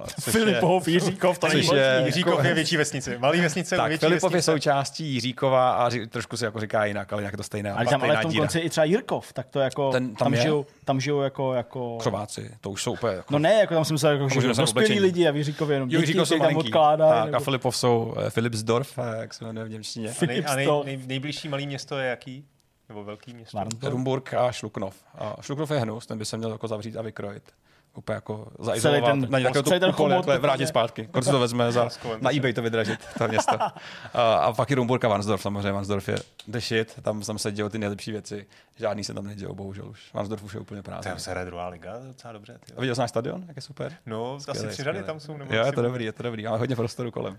Uh, 0.00 0.06
je- 0.26 0.32
Filipov, 0.32 0.88
Jiříkov, 0.88 1.38
to 1.38 1.48
není 1.48 1.60
je- 1.60 1.66
možný. 1.66 2.06
Jiříkov 2.06 2.44
je 2.44 2.54
větší 2.54 2.76
vesnice. 2.76 3.18
Malý 3.18 3.40
vesnice, 3.40 3.76
tak, 3.76 3.88
větší 3.88 4.06
Filipov 4.06 4.32
je 4.32 4.36
vesnice. 4.36 4.52
součástí 4.52 5.04
Jiříkova 5.14 5.72
a 5.72 5.88
ři, 5.90 6.06
trošku 6.06 6.36
se 6.36 6.44
jako 6.44 6.60
říká 6.60 6.84
jinak, 6.84 7.12
ale 7.12 7.22
nějak 7.22 7.36
to 7.36 7.42
stejné. 7.42 7.72
Ale 7.72 7.86
tam 7.86 8.02
ale 8.02 8.16
v 8.16 8.20
tom 8.20 8.30
díra. 8.30 8.42
konci 8.42 8.58
je 8.58 8.62
i 8.62 8.70
třeba 8.70 8.84
Jirkov, 8.84 9.32
tak 9.32 9.46
to 9.48 9.60
jako, 9.60 9.92
Ten 9.92 10.06
tam, 10.08 10.16
tam 10.16 10.34
je? 10.34 10.40
žijou, 10.40 10.66
tam 10.84 11.00
žijou 11.00 11.20
jako, 11.20 11.54
jako... 11.54 11.96
Křováci, 11.98 12.50
to 12.60 12.70
už 12.70 12.82
jsou 12.82 12.92
úplně 12.92 13.14
jako 13.16 13.26
No 13.32 13.38
ne, 13.38 13.54
jako 13.54 13.74
tam 13.74 13.84
jsem 13.84 13.96
jako, 14.10 14.28
že 14.28 14.40
se 14.40 14.46
dospělí 14.46 14.70
oblečení. 14.70 15.00
lidi 15.00 15.28
a 15.28 15.30
v 15.30 15.36
Jiříkově 15.36 15.74
jenom 15.76 15.88
Jo, 15.90 16.00
děti, 16.00 16.02
Jiříkov 16.10 16.28
jsou 16.28 16.38
tam 16.38 16.56
odkládá. 16.56 17.24
Tak, 17.24 17.34
a 17.34 17.38
Filipov 17.40 17.76
jsou 17.76 18.14
eh, 18.26 18.30
Filipsdorf, 18.30 18.98
eh, 18.98 19.13
jak 19.20 19.34
se 19.34 19.44
jmenuje 19.44 19.66
v 19.66 19.70
Němčině. 19.70 20.10
A 20.10 20.26
nej, 20.26 20.44
a 20.46 20.54
nej, 20.54 20.68
nej, 20.84 20.96
nejbližší 21.06 21.48
malý 21.48 21.66
město 21.66 21.98
je 21.98 22.08
jaký? 22.08 22.44
Nebo 22.88 23.04
velký 23.04 23.34
město? 23.34 23.56
Varnsdorf. 23.56 23.92
Rumburg 23.92 24.34
a 24.34 24.52
Šluknov. 24.52 24.96
A 25.18 25.36
Šluknov 25.40 25.70
je 25.70 25.78
hnus, 25.78 26.06
ten 26.06 26.18
by 26.18 26.24
se 26.24 26.36
měl 26.36 26.52
jako 26.52 26.68
zavřít 26.68 26.96
a 26.96 27.02
vykrojit. 27.02 27.52
Úplně 27.96 28.14
jako 28.14 28.48
zaizolovat, 28.58 29.10
ten- 29.10 29.30
na 29.30 29.38
nějakou 29.38 29.62
celý 29.62 29.80
ten 29.80 29.92
takhle 29.92 30.38
vrátit 30.38 30.66
zpátky. 30.66 31.06
Konce 31.06 31.30
to 31.30 31.38
vezme 31.40 31.72
za, 31.72 31.88
na 32.20 32.36
eBay 32.36 32.52
to 32.52 32.62
vydražit, 32.62 33.00
to 33.18 33.28
město. 33.28 33.58
A, 34.14 34.34
a 34.34 34.52
pak 34.52 34.70
je 34.70 34.76
Rumburg 34.76 35.04
a 35.04 35.08
Vansdorf, 35.08 35.42
samozřejmě. 35.42 35.72
Vansdorf 35.72 36.08
je 36.08 36.16
the 36.48 36.58
shit, 36.58 36.94
tam, 37.02 37.20
tam 37.20 37.38
se 37.38 37.52
dějou 37.52 37.68
ty 37.68 37.78
nejlepší 37.78 38.12
věci. 38.12 38.46
Žádný 38.76 39.04
se 39.04 39.14
tam 39.14 39.26
nedějou, 39.26 39.54
bohužel 39.54 39.88
už. 39.88 40.00
Vansdorf 40.14 40.42
už 40.42 40.54
je 40.54 40.60
úplně 40.60 40.82
prázdný. 40.82 41.10
Tam 41.10 41.18
se 41.18 41.30
hraje 41.30 41.46
druhá 41.46 41.68
liga, 41.68 41.94
docela 42.06 42.32
dobře. 42.32 42.58
Ty. 42.66 42.72
A 42.76 42.80
viděl 42.80 42.94
jsi 42.94 43.00
náš 43.00 43.10
stadion, 43.10 43.44
jak 43.48 43.56
je 43.56 43.62
super? 43.62 43.92
No, 44.06 44.34
asi 44.34 44.44
Skvělej, 44.44 44.72
tři 44.72 44.82
řady 44.84 45.02
tam 45.02 45.20
jsou. 45.20 45.36
Nebo 45.36 45.54
Jo, 45.54 45.60
je 45.60 45.66
asi- 45.66 45.72
to 45.74 45.82
dobrý, 45.82 46.04
je 46.04 46.12
to 46.12 46.22
dobrý, 46.22 46.46
ale 46.46 46.58
hodně 46.58 46.76
prostoru 46.76 47.10
kolem. 47.10 47.38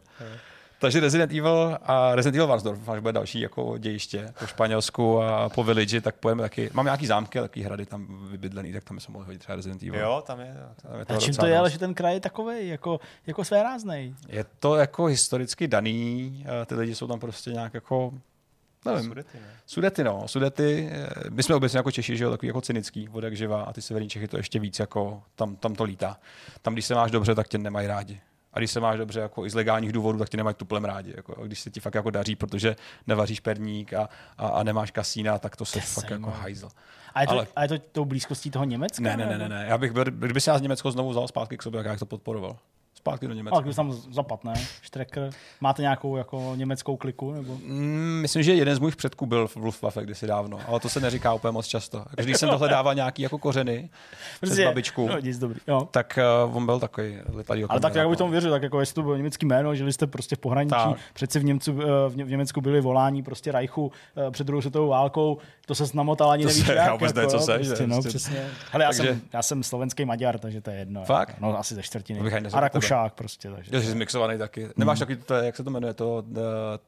Takže 0.79 0.99
Resident 0.99 1.31
Evil 1.31 1.77
a 1.81 2.15
Resident 2.15 2.35
Evil 2.35 2.47
Varsdorf, 2.47 2.89
až 2.89 2.99
bude 2.99 3.13
další 3.13 3.39
jako 3.39 3.77
dějiště 3.77 4.33
po 4.39 4.47
Španělsku 4.47 5.21
a 5.21 5.49
po 5.49 5.63
Village, 5.63 6.01
tak 6.01 6.15
pojeme 6.15 6.41
taky. 6.41 6.69
Máme 6.73 6.87
nějaký 6.87 7.07
zámky, 7.07 7.39
takový 7.39 7.65
hrady 7.65 7.85
tam 7.85 8.27
vybydlený, 8.31 8.73
tak 8.73 8.83
tam 8.83 8.99
se 8.99 9.11
mohli 9.11 9.25
hodit 9.25 9.39
třeba 9.39 9.55
Resident 9.55 9.83
Evil. 9.83 9.99
Jo, 9.99 10.23
tam 10.27 10.39
je. 10.39 10.55
Tam 10.81 10.99
je 10.99 11.05
A 11.05 11.19
čím 11.19 11.33
to 11.33 11.45
je, 11.45 11.57
ale 11.57 11.69
že 11.69 11.79
ten 11.79 11.93
kraj 11.93 12.13
je 12.13 12.19
takový, 12.19 12.67
jako, 12.67 12.99
jako 13.27 13.43
své 13.43 13.63
ráznej. 13.63 14.15
Je 14.27 14.45
to 14.59 14.75
jako 14.75 15.05
historicky 15.05 15.67
daný, 15.67 16.45
eh, 16.61 16.65
ty 16.65 16.75
lidi 16.75 16.95
jsou 16.95 17.07
tam 17.07 17.19
prostě 17.19 17.51
nějak 17.51 17.73
jako 17.73 18.13
Nevím. 18.85 19.03
Sudety, 19.03 19.37
ne? 19.37 19.47
Sudety, 19.65 20.03
no. 20.03 20.27
Sudety, 20.27 20.89
eh, 20.91 21.09
my 21.29 21.43
jsme 21.43 21.55
obecně 21.55 21.79
jako 21.79 21.91
Češi, 21.91 22.17
že 22.17 22.23
jo, 22.23 22.31
takový 22.31 22.47
jako 22.47 22.61
cynický, 22.61 23.09
od 23.09 23.23
jak 23.23 23.35
živa, 23.35 23.63
a 23.63 23.73
ty 23.73 23.81
severní 23.81 24.09
Čechy 24.09 24.27
to 24.27 24.37
ještě 24.37 24.59
víc 24.59 24.79
jako, 24.79 25.23
tam, 25.35 25.55
tam 25.55 25.75
to 25.75 25.83
lítá. 25.83 26.17
Tam, 26.61 26.73
když 26.73 26.85
se 26.85 26.95
máš 26.95 27.11
dobře, 27.11 27.35
tak 27.35 27.47
tě 27.47 27.57
nemají 27.57 27.87
rádi. 27.87 28.21
A 28.55 28.59
když 28.59 28.71
se 28.71 28.79
máš 28.79 28.97
dobře 28.97 29.19
jako 29.19 29.45
i 29.45 29.49
z 29.49 29.53
legálních 29.55 29.91
důvodů, 29.91 30.19
tak 30.19 30.29
tě 30.29 30.37
nemají 30.37 30.53
tuplem 30.55 30.85
rádi. 30.85 31.13
Jako, 31.17 31.41
a 31.41 31.45
když 31.45 31.59
se 31.59 31.69
ti 31.69 31.79
fakt 31.79 31.95
jako 31.95 32.09
daří, 32.09 32.35
protože 32.35 32.75
nevaříš 33.07 33.39
perník 33.39 33.93
a, 33.93 34.09
a, 34.37 34.47
a 34.47 34.63
nemáš 34.63 34.91
kasína, 34.91 35.39
tak 35.39 35.55
to 35.55 35.65
se 35.65 35.79
fakt 35.81 36.09
jako 36.09 36.29
hajzl. 36.31 36.69
A 37.13 37.21
je 37.21 37.27
to, 37.27 37.33
Ale- 37.33 37.47
a 37.55 37.61
je 37.63 37.67
to 37.67 37.77
tou 37.79 38.05
blízkostí 38.05 38.51
toho 38.51 38.65
Německa? 38.65 39.03
Ne, 39.03 39.17
ne, 39.17 39.25
ne, 39.25 39.37
ne, 39.37 39.49
ne. 39.49 39.65
Já 39.69 39.77
bych 39.77 39.91
byl, 39.91 40.03
kdyby 40.03 40.41
se 40.41 40.51
já 40.51 40.57
z 40.57 40.61
Německo 40.61 40.91
znovu 40.91 41.09
vzal 41.09 41.27
zpátky 41.27 41.57
k 41.57 41.63
sobě, 41.63 41.77
tak 41.79 41.85
já 41.85 41.91
bych 41.93 41.99
to 41.99 42.05
podporoval. 42.05 42.57
Zpátky 43.05 43.27
do 43.27 43.33
Německa. 43.33 43.55
Ale 43.55 43.63
když 43.63 43.75
tam 43.75 43.91
zapad, 43.91 44.43
ne? 44.43 44.53
Štreker. 44.81 45.29
Máte 45.61 45.81
nějakou 45.81 46.17
jako 46.17 46.53
německou 46.55 46.97
kliku? 46.97 47.31
Nebo? 47.31 47.53
Mm, 47.65 48.19
myslím, 48.21 48.43
že 48.43 48.53
jeden 48.53 48.75
z 48.75 48.79
mých 48.79 48.95
předků 48.95 49.25
byl 49.25 49.47
v 49.47 49.55
Luftwaffe 49.55 50.03
kdysi 50.03 50.27
dávno, 50.27 50.59
ale 50.67 50.79
to 50.79 50.89
se 50.89 50.99
neříká 50.99 51.33
úplně 51.33 51.51
moc 51.51 51.67
často. 51.67 52.05
Když 52.15 52.37
jsem 52.37 52.49
dohledával 52.49 52.95
nějaký 52.95 53.21
jako 53.21 53.37
kořeny 53.37 53.89
přes 54.41 54.59
babičku, 54.59 55.07
No, 55.07 55.19
nic 55.19 55.39
dobrý. 55.39 55.59
Jo. 55.67 55.87
tak 55.91 56.19
uh, 56.47 56.57
on 56.57 56.65
byl 56.65 56.79
takový 56.79 57.17
letadý 57.33 57.63
Ale 57.63 57.79
tak 57.79 57.95
jak 57.95 58.09
by 58.09 58.15
tomu 58.15 58.31
věřil, 58.31 58.51
tak 58.51 58.63
jako 58.63 58.79
jestli 58.79 58.93
to 58.95 59.01
bylo 59.01 59.15
německý 59.15 59.45
jméno, 59.45 59.75
žili 59.75 59.93
jste 59.93 60.07
prostě 60.07 60.35
v 60.35 60.39
pohraničí, 60.39 60.75
Tak. 60.75 60.97
přeci 61.13 61.39
v, 61.39 61.43
Němcu, 61.43 61.79
eh, 61.81 62.09
v 62.09 62.15
Německu 62.29 62.61
byli 62.61 62.81
volání 62.81 63.23
prostě 63.23 63.51
Reichu 63.51 63.91
eh, 64.27 64.31
před 64.31 64.47
druhou 64.47 64.61
světovou 64.61 64.87
válkou, 64.87 65.37
to 65.65 65.75
se 65.75 65.83
namotal 65.93 66.31
ani 66.31 66.43
To 66.43 66.47
nevíš 66.49 66.65
se- 66.65 66.73
jak. 66.75 66.85
já 66.87 66.93
vůbec 66.93 67.13
nevím, 67.13 67.29
co 67.29 67.35
jo, 67.37 67.41
seš, 67.41 67.55
prostě, 67.67 67.83
že? 67.83 67.87
no, 67.87 67.95
Prostě- 67.95 68.09
přesně. 68.09 68.47
Hele, 68.71 68.83
já, 68.83 68.89
Takže- 68.89 69.03
jsem, 69.03 69.21
já 69.33 69.41
jsem 69.41 69.63
slovenský 69.63 70.05
Maďar, 70.05 70.39
takže 70.39 70.61
to 70.61 70.69
je 70.69 70.77
jedno. 70.77 71.05
Fakt? 71.05 71.29
Jako, 71.29 71.39
no 71.45 71.59
asi 71.59 71.75
ze 71.75 71.83
čtvrtiny. 71.83 72.31
A 72.53 72.59
Rakušák 72.59 73.13
prostě. 73.13 73.49
Takže. 73.51 73.71
že 73.71 73.81
jsi 73.81 73.91
zmixovaný 73.91 74.37
taky. 74.37 74.67
Nemáš 74.77 74.99
takový, 74.99 75.17
to, 75.17 75.33
jak 75.33 75.55
se 75.55 75.63
to 75.63 75.69
jmenuje, 75.69 75.93
to 75.93 76.15
uh, 76.15 76.33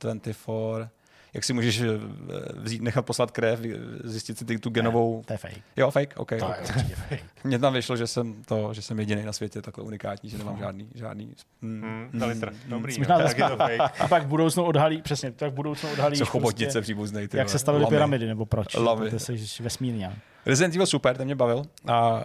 24, 0.02 0.36
jak 1.34 1.44
si 1.44 1.54
můžeš 1.54 1.82
eh, 1.82 1.86
vzít, 2.56 2.82
nechat 2.82 3.06
poslat 3.06 3.32
krev, 3.32 3.60
zjistit 4.04 4.38
si 4.38 4.46
ty, 4.46 4.60
tu 4.60 4.70
genovou... 4.70 5.24
To 5.26 5.34
je 5.34 5.38
fake. 5.38 5.62
Jo, 5.78 5.92
fake, 5.92 6.14
OK. 6.18 6.30
To 6.30 6.36
je 6.36 6.42
okay. 6.42 6.62
určitě 6.62 6.96
fake. 6.96 7.24
Mně 7.44 7.60
tam 7.60 7.74
vyšlo, 7.74 7.98
že 7.98 8.08
jsem, 8.08 8.44
to, 8.44 8.74
že 8.74 8.82
jsem 8.82 9.00
jediný 9.00 9.24
na 9.24 9.34
světě 9.34 9.62
takhle 9.62 9.84
unikátní, 9.84 10.30
že 10.30 10.38
nemám 10.38 10.58
žádný, 10.58 10.90
žádný 10.96 11.36
mm, 11.62 12.10
Hmm, 12.12 12.22
litr. 12.22 12.54
Dobrý, 12.68 12.98
Možná 12.98 13.18
no, 13.18 13.24
tak 13.24 13.38
je 13.38 13.50
to 13.50 13.58
fake. 13.58 13.80
A 14.00 14.08
pak 14.08 14.24
v 14.24 14.28
budoucnu 14.28 14.64
odhalí, 14.64 15.02
přesně, 15.02 15.32
tak 15.32 15.52
v 15.52 15.56
budoucnu 15.56 15.92
odhalí, 15.92 16.18
co 16.18 16.26
chobotnice 16.26 16.82
příbuznej. 16.82 17.28
ty 17.28 17.38
jak 17.38 17.50
se 17.50 17.60
staly 17.60 17.80
Lamy. 17.80 17.96
pyramidy, 17.96 18.28
nebo 18.28 18.46
proč. 18.46 18.76
Lamy. 18.76 19.10
To 19.10 19.20
jsi 19.20 19.64
vesmírně. 19.64 20.16
Resident 20.48 20.76
Evil 20.76 20.86
super, 20.86 21.18
ten 21.18 21.26
mě 21.26 21.36
bavil. 21.36 21.64
A 21.88 22.24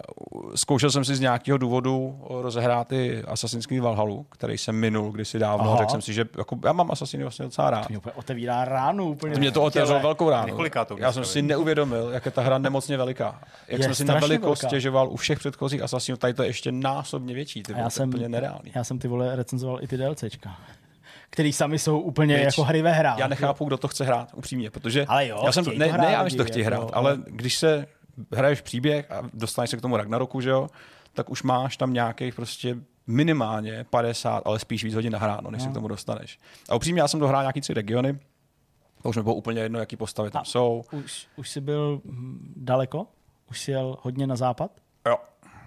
zkoušel 0.55 0.91
jsem 0.91 1.05
si 1.05 1.15
z 1.15 1.19
nějakého 1.19 1.57
důvodu 1.57 2.19
rozehrát 2.41 2.91
i 2.91 3.23
Assassin's 3.23 3.65
Creed 3.65 3.83
Valhalla, 3.83 4.23
který 4.29 4.57
jsem 4.57 4.75
minul 4.75 5.11
kdysi 5.11 5.39
dávno. 5.39 5.67
Aha. 5.69 5.77
Řekl 5.77 5.91
jsem 5.91 6.01
si, 6.01 6.13
že 6.13 6.25
jako, 6.37 6.57
já 6.65 6.73
mám 6.73 6.91
Assassiny 6.91 7.23
vlastně 7.23 7.45
docela 7.45 7.69
rád. 7.69 7.89
Mě 7.89 7.97
úplně 7.97 8.13
otevírá 8.13 8.65
ránu. 8.65 9.09
Úplně 9.09 9.39
Mě 9.39 9.51
to 9.51 9.63
otevřelo 9.63 9.99
velkou 9.99 10.29
ránu. 10.29 10.57
Já 10.97 11.11
jsem 11.11 11.25
si 11.25 11.41
neuvědomil, 11.41 12.09
jak 12.13 12.25
je 12.25 12.31
ta 12.31 12.41
hra 12.41 12.57
nemocně 12.57 12.97
veliká. 12.97 13.41
Jak 13.67 13.79
Je 13.79 13.85
jsem 13.85 13.95
si 13.95 14.05
na 14.05 14.13
velikost 14.19 14.61
velká. 14.61 14.67
stěžoval 14.67 15.09
u 15.09 15.15
všech 15.15 15.39
předchozích 15.39 15.81
Assassinů, 15.81 16.17
tady 16.17 16.33
to 16.33 16.43
je 16.43 16.49
ještě 16.49 16.71
násobně 16.71 17.33
větší. 17.33 17.63
Ty 17.63 17.73
vole, 17.73 17.83
já 17.83 17.83
to 17.83 17.87
je 17.87 17.91
jsem, 17.91 18.09
úplně 18.09 18.29
nereálný. 18.29 18.71
já 18.75 18.83
jsem 18.83 18.99
ty 18.99 19.07
vole 19.07 19.35
recenzoval 19.35 19.79
i 19.83 19.87
ty 19.87 19.97
DLCčka, 19.97 20.57
který 21.29 21.53
sami 21.53 21.79
jsou 21.79 21.99
úplně 21.99 22.35
Viď? 22.35 22.45
jako 22.45 22.63
hry 22.63 22.81
ve 22.81 22.91
hrách. 22.91 23.17
Já 23.19 23.27
nechápu, 23.27 23.65
kdo 23.65 23.77
to 23.77 23.87
chce 23.87 24.03
hrát, 24.05 24.29
upřímně, 24.35 24.69
protože 24.69 25.05
Ale 25.05 25.27
jo, 25.27 25.41
já 25.45 25.51
jsem, 25.51 25.65
ne, 25.77 25.87
to 25.87 25.93
hrát 25.93 26.03
ne, 26.05 26.11
já 26.13 26.23
to 26.37 26.43
chtějí 26.45 26.65
jako, 26.65 26.75
hrát, 26.75 26.89
ale- 26.93 27.11
ale 27.11 27.17
když 27.27 27.57
se 27.57 27.85
hraješ 28.31 28.61
příběh 28.61 29.11
a 29.11 29.29
dostaneš 29.33 29.69
se 29.69 29.77
k 29.77 29.81
tomu 29.81 29.97
Ragnaroku, 29.97 30.41
že 30.41 30.49
jo, 30.49 30.67
tak 31.13 31.29
už 31.29 31.43
máš 31.43 31.77
tam 31.77 31.93
nějakých 31.93 32.35
prostě 32.35 32.77
minimálně 33.07 33.85
50, 33.89 34.43
ale 34.45 34.59
spíš 34.59 34.83
víc 34.83 34.93
hodin 34.93 35.13
nahráno, 35.13 35.51
než 35.51 35.63
se 35.63 35.69
k 35.69 35.73
tomu 35.73 35.87
dostaneš. 35.87 36.39
A 36.69 36.75
upřímně, 36.75 37.01
já 37.01 37.07
jsem 37.07 37.19
dohrál 37.19 37.41
nějaký 37.43 37.61
tři 37.61 37.73
regiony, 37.73 38.19
to 39.01 39.09
už 39.09 39.17
mi 39.17 39.23
bylo 39.23 39.35
úplně 39.35 39.61
jedno, 39.61 39.79
jaký 39.79 39.95
postavy 39.95 40.31
tam 40.31 40.41
A- 40.41 40.45
jsou. 40.45 40.83
Už, 40.91 41.27
už 41.35 41.49
jsi 41.49 41.61
byl 41.61 42.01
hm, 42.05 42.53
daleko? 42.55 43.07
Už 43.49 43.59
jsi 43.61 43.71
jel 43.71 43.97
hodně 44.01 44.27
na 44.27 44.35
západ? 44.35 44.71
Jo. 45.07 45.17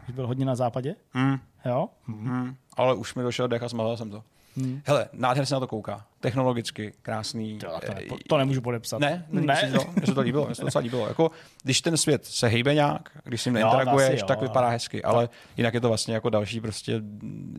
Už 0.08 0.14
byl 0.14 0.26
hodně 0.26 0.44
na 0.44 0.54
západě? 0.54 0.94
Hmm. 1.12 1.38
jo? 1.64 1.88
Hmm. 2.06 2.56
Ale 2.76 2.94
už 2.94 3.14
mi 3.14 3.22
došel 3.22 3.48
dech 3.48 3.62
a 3.62 3.68
smalil 3.68 3.96
jsem 3.96 4.10
to. 4.10 4.24
Hmm. 4.56 4.82
Hele, 4.84 5.08
nádherně 5.12 5.46
se 5.46 5.54
na 5.54 5.60
to 5.60 5.66
kouká. 5.66 6.04
Technologicky, 6.20 6.92
krásný. 7.02 7.58
To, 7.58 7.66
to, 7.86 7.94
ne, 7.94 8.02
to 8.28 8.38
nemůžu 8.38 8.60
podepsat. 8.60 9.00
Ne, 9.00 9.26
ne. 9.30 9.40
ne. 9.40 9.72
To, 9.74 9.84
mně 9.96 10.06
se 10.06 10.14
to 10.14 10.20
líbilo, 10.20 10.46
mně 10.46 10.54
se 10.54 10.60
to 10.60 10.66
docela 10.66 10.82
líbilo. 10.82 11.08
Jako, 11.08 11.30
když 11.62 11.80
ten 11.80 11.96
svět 11.96 12.24
se 12.24 12.48
hejbe 12.48 12.74
nějak, 12.74 13.08
když 13.24 13.42
s 13.42 13.44
ním 13.44 13.54
neinteraguješ, 13.54 14.22
tak 14.22 14.42
vypadá 14.42 14.68
hezky, 14.68 15.02
ale 15.02 15.28
jinak 15.56 15.74
je 15.74 15.80
to 15.80 15.88
vlastně 15.88 16.14
jako 16.14 16.30
další 16.30 16.60
prostě 16.60 17.02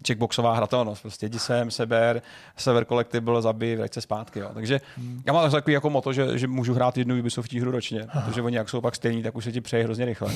checkboxová 0.07 0.55
hratelnost. 0.55 1.01
Prostě 1.01 1.25
jdi 1.25 1.39
sem, 1.39 1.71
seber, 1.71 2.21
sever 2.57 2.85
collectible, 2.85 3.41
zabij, 3.41 3.75
vrať 3.75 3.93
se 3.93 4.01
zpátky. 4.01 4.39
Jo. 4.39 4.49
Takže 4.53 4.81
hmm. 4.97 5.21
já 5.25 5.33
mám 5.33 5.51
takový 5.51 5.73
jako 5.73 5.89
moto, 5.89 6.13
že, 6.13 6.37
že 6.37 6.47
můžu 6.47 6.73
hrát 6.73 6.97
jednu 6.97 7.19
Ubisoft 7.19 7.53
hru 7.53 7.71
ročně, 7.71 8.07
protože 8.25 8.41
oni 8.41 8.57
jak 8.57 8.69
jsou 8.69 8.81
pak 8.81 8.95
stejní, 8.95 9.23
tak 9.23 9.35
už 9.35 9.43
se 9.43 9.51
ti 9.51 9.61
přeje 9.61 9.83
hrozně 9.83 10.05
rychle. 10.05 10.33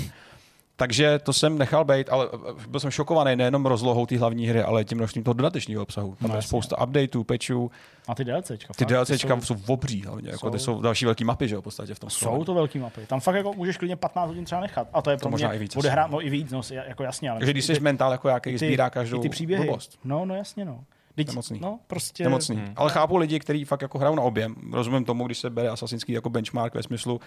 Takže 0.81 1.19
to 1.19 1.33
jsem 1.33 1.57
nechal 1.57 1.85
být, 1.85 2.09
ale 2.09 2.29
byl 2.67 2.79
jsem 2.79 2.91
šokovaný 2.91 3.35
nejenom 3.35 3.65
rozlohou 3.65 4.05
té 4.05 4.17
hlavní 4.17 4.47
hry, 4.47 4.61
ale 4.63 4.83
tím 4.83 4.97
množstvím 4.97 5.23
toho 5.23 5.33
dodatečného 5.33 5.83
obsahu. 5.83 6.15
Tam 6.19 6.29
no, 6.29 6.35
je 6.35 6.41
spousta 6.41 6.81
updateů, 6.83 7.23
patchů. 7.23 7.71
A 8.07 8.15
ty 8.15 8.25
DLCčka. 8.25 8.73
Ty 8.73 8.85
DLCčka 8.85 9.41
jsou, 9.41 9.41
jsou 9.41 9.73
obří, 9.73 10.01
hlavně, 10.01 10.29
jako 10.29 10.49
ty 10.49 10.59
jsou 10.59 10.81
další 10.81 11.05
velké 11.05 11.25
mapy, 11.25 11.47
že 11.47 11.55
jo, 11.55 11.61
v 11.61 11.63
podstatě 11.63 11.93
v 11.93 11.99
tom. 11.99 12.09
Jsou 12.09 12.43
to 12.43 12.53
velké 12.53 12.79
mapy. 12.79 13.01
Tam 13.07 13.19
fakt 13.19 13.35
jako 13.35 13.53
můžeš 13.53 13.77
klidně 13.77 13.95
15 13.95 14.27
hodin 14.27 14.45
třeba 14.45 14.61
nechat. 14.61 14.87
A 14.93 15.01
to 15.01 15.09
je 15.09 15.17
to 15.17 15.21
pro 15.21 15.31
možná 15.31 15.49
mě, 15.49 15.57
i 15.57 15.59
víc. 15.59 15.75
Bude 15.75 15.89
hrát, 15.89 16.11
no 16.11 16.25
i 16.25 16.29
víc, 16.29 16.51
no, 16.51 16.61
jako 16.71 17.03
jasně. 17.03 17.29
Ale 17.29 17.39
Takže 17.39 17.53
když 17.53 17.65
jsi 17.65 17.79
mentál 17.79 18.11
jako 18.11 18.29
jaký 18.29 18.57
sbírá 18.57 18.89
každou 18.89 19.21
ty 19.21 19.29
příběhy. 19.29 19.65
blbost. 19.65 19.99
No, 20.03 20.25
no 20.25 20.35
jasně, 20.35 20.65
no. 20.65 20.83
Teď, 21.15 21.27
Nemocný. 21.27 21.59
No, 21.59 21.79
prostě... 21.87 22.23
Nemocný. 22.23 22.55
Hmm. 22.55 22.73
Ale 22.75 22.91
chápu 22.91 23.17
lidi, 23.17 23.39
kteří 23.39 23.65
fakt 23.65 23.81
jako 23.81 23.97
hrajou 23.97 24.15
na 24.15 24.23
objem. 24.23 24.55
Rozumím 24.71 25.05
tomu, 25.05 25.25
když 25.25 25.37
se 25.37 25.49
bere 25.49 25.69
Assassin's 25.69 26.03
Creed 26.03 26.15
jako 26.15 26.29
benchmark 26.29 26.75
ve 26.75 26.83
smyslu, 26.83 27.19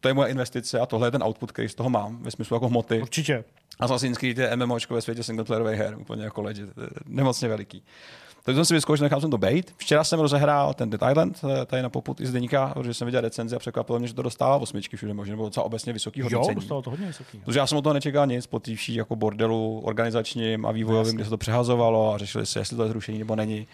to 0.00 0.08
je 0.08 0.14
moje 0.14 0.30
investice 0.30 0.80
a 0.80 0.86
tohle 0.86 1.06
je 1.06 1.10
ten 1.10 1.22
output, 1.22 1.52
který 1.52 1.68
z 1.68 1.74
toho 1.74 1.90
mám, 1.90 2.22
ve 2.22 2.30
smyslu 2.30 2.56
jako 2.56 2.68
hmoty. 2.68 3.02
Určitě. 3.02 3.44
Assassin's 3.80 4.18
Creed 4.18 4.38
je 4.38 4.56
MMOčko 4.56 4.94
ve 4.94 5.02
světě 5.02 5.22
singleplayerových 5.22 5.78
her, 5.78 5.96
úplně 5.98 6.24
jako 6.24 6.42
legit, 6.42 6.68
nemocně 7.06 7.48
veliký. 7.48 7.82
Takže 8.46 8.56
jsem 8.56 8.64
si 8.64 8.74
vyzkoušel, 8.74 9.04
nechám 9.04 9.20
jsem 9.20 9.30
to 9.30 9.38
bejt. 9.38 9.74
Včera 9.76 10.04
jsem 10.04 10.20
rozehrál 10.20 10.74
ten 10.74 10.90
Dead 10.90 11.10
Island, 11.10 11.40
eh, 11.62 11.66
tady 11.66 11.82
na 11.82 11.88
poput 11.88 12.20
i 12.20 12.26
z 12.26 12.32
deníka, 12.32 12.70
protože 12.74 12.94
jsem 12.94 13.06
viděl 13.06 13.20
recenzi 13.20 13.56
a 13.56 13.58
překvapilo 13.58 13.98
mě, 13.98 14.08
že 14.08 14.14
to 14.14 14.22
dostává 14.22 14.56
osmičky 14.56 14.96
všude 14.96 15.14
možná, 15.14 15.32
nebo 15.32 15.44
docela 15.44 15.66
obecně 15.66 15.92
vysoký 15.92 16.22
hodnocení. 16.22 16.54
Jo, 16.54 16.60
dostalo 16.60 16.82
to 16.82 16.90
hodně 16.90 17.06
vysoký. 17.06 17.38
Protože 17.44 17.58
já 17.58 17.66
jsem 17.66 17.78
o 17.78 17.82
toho 17.82 17.92
nečekal 17.92 18.26
nic 18.26 18.46
po 18.46 18.60
tývší 18.60 18.94
jako 18.94 19.16
bordelu 19.16 19.80
organizačním 19.84 20.66
a 20.66 20.72
vývojovým, 20.72 21.14
kde 21.14 21.24
se 21.24 21.30
to 21.30 21.38
přehazovalo 21.38 22.14
a 22.14 22.18
řešili 22.18 22.46
se, 22.46 22.58
jestli 22.58 22.76
to 22.76 22.82
je 22.82 22.88
zrušení 22.88 23.18
nebo 23.18 23.36
není. 23.36 23.66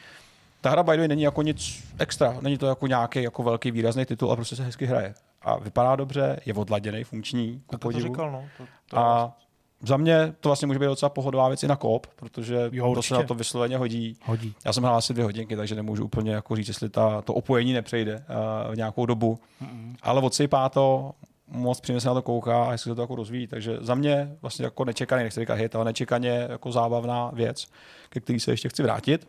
Ta 0.60 0.70
hra 0.70 0.82
by 0.82 0.92
the 0.92 0.98
way 0.98 1.08
není 1.08 1.22
jako 1.22 1.42
nic 1.42 1.84
extra, 1.98 2.38
není 2.40 2.58
to 2.58 2.66
jako 2.66 2.86
nějaký 2.86 3.22
jako 3.22 3.42
velký 3.42 3.70
výrazný 3.70 4.04
titul 4.04 4.32
a 4.32 4.36
prostě 4.36 4.56
se 4.56 4.64
hezky 4.64 4.86
hraje. 4.86 5.14
A 5.44 5.58
vypadá 5.58 5.96
dobře, 5.96 6.40
je 6.46 6.54
odladěný, 6.54 7.04
funkční, 7.04 7.62
ku 7.66 7.78
to, 7.78 7.92
to 7.92 8.00
říkal, 8.00 8.32
no. 8.32 8.44
To, 8.58 8.64
to 8.88 8.98
a 8.98 9.36
za 9.82 9.96
mě 9.96 10.34
to 10.40 10.48
vlastně 10.48 10.66
může 10.66 10.78
být 10.78 10.86
docela 10.86 11.10
pohodová 11.10 11.48
věc 11.48 11.62
i 11.62 11.68
na 11.68 11.76
kop, 11.76 12.06
protože 12.16 12.70
jo, 12.72 12.94
to 12.94 13.02
se 13.02 13.14
na 13.14 13.22
to 13.22 13.34
vysloveně 13.34 13.76
hodí. 13.76 14.16
hodí. 14.24 14.54
Já 14.64 14.72
jsem 14.72 14.82
hrál 14.82 14.96
asi 14.96 15.12
dvě 15.12 15.24
hodinky, 15.24 15.56
takže 15.56 15.74
nemůžu 15.74 16.04
úplně 16.04 16.32
jako 16.32 16.56
říct, 16.56 16.68
jestli 16.68 16.88
ta, 16.88 17.22
to 17.22 17.34
opojení 17.34 17.72
nepřejde 17.72 18.14
uh, 18.14 18.72
v 18.74 18.76
nějakou 18.76 19.06
dobu. 19.06 19.38
Mm-hmm. 19.62 19.96
Ale 20.02 20.20
odsypá 20.20 20.68
to, 20.68 21.12
moc 21.48 21.80
přímě 21.80 22.00
se 22.00 22.08
na 22.08 22.14
to 22.14 22.22
kouká 22.22 22.64
a 22.64 22.72
jestli 22.72 22.90
se 22.90 22.94
to 22.94 23.00
jako 23.00 23.14
rozvíjí. 23.14 23.46
Takže 23.46 23.78
za 23.80 23.94
mě 23.94 24.36
vlastně 24.42 24.64
jako 24.64 24.84
nečekaný, 24.84 25.22
nechci 25.22 25.40
říkat 25.40 25.54
hit, 25.54 25.74
ale 25.74 25.84
nečekaně 25.84 26.46
jako 26.48 26.72
zábavná 26.72 27.30
věc, 27.34 27.66
ke 28.08 28.20
který 28.20 28.40
se 28.40 28.50
ještě 28.50 28.68
chci 28.68 28.82
vrátit. 28.82 29.26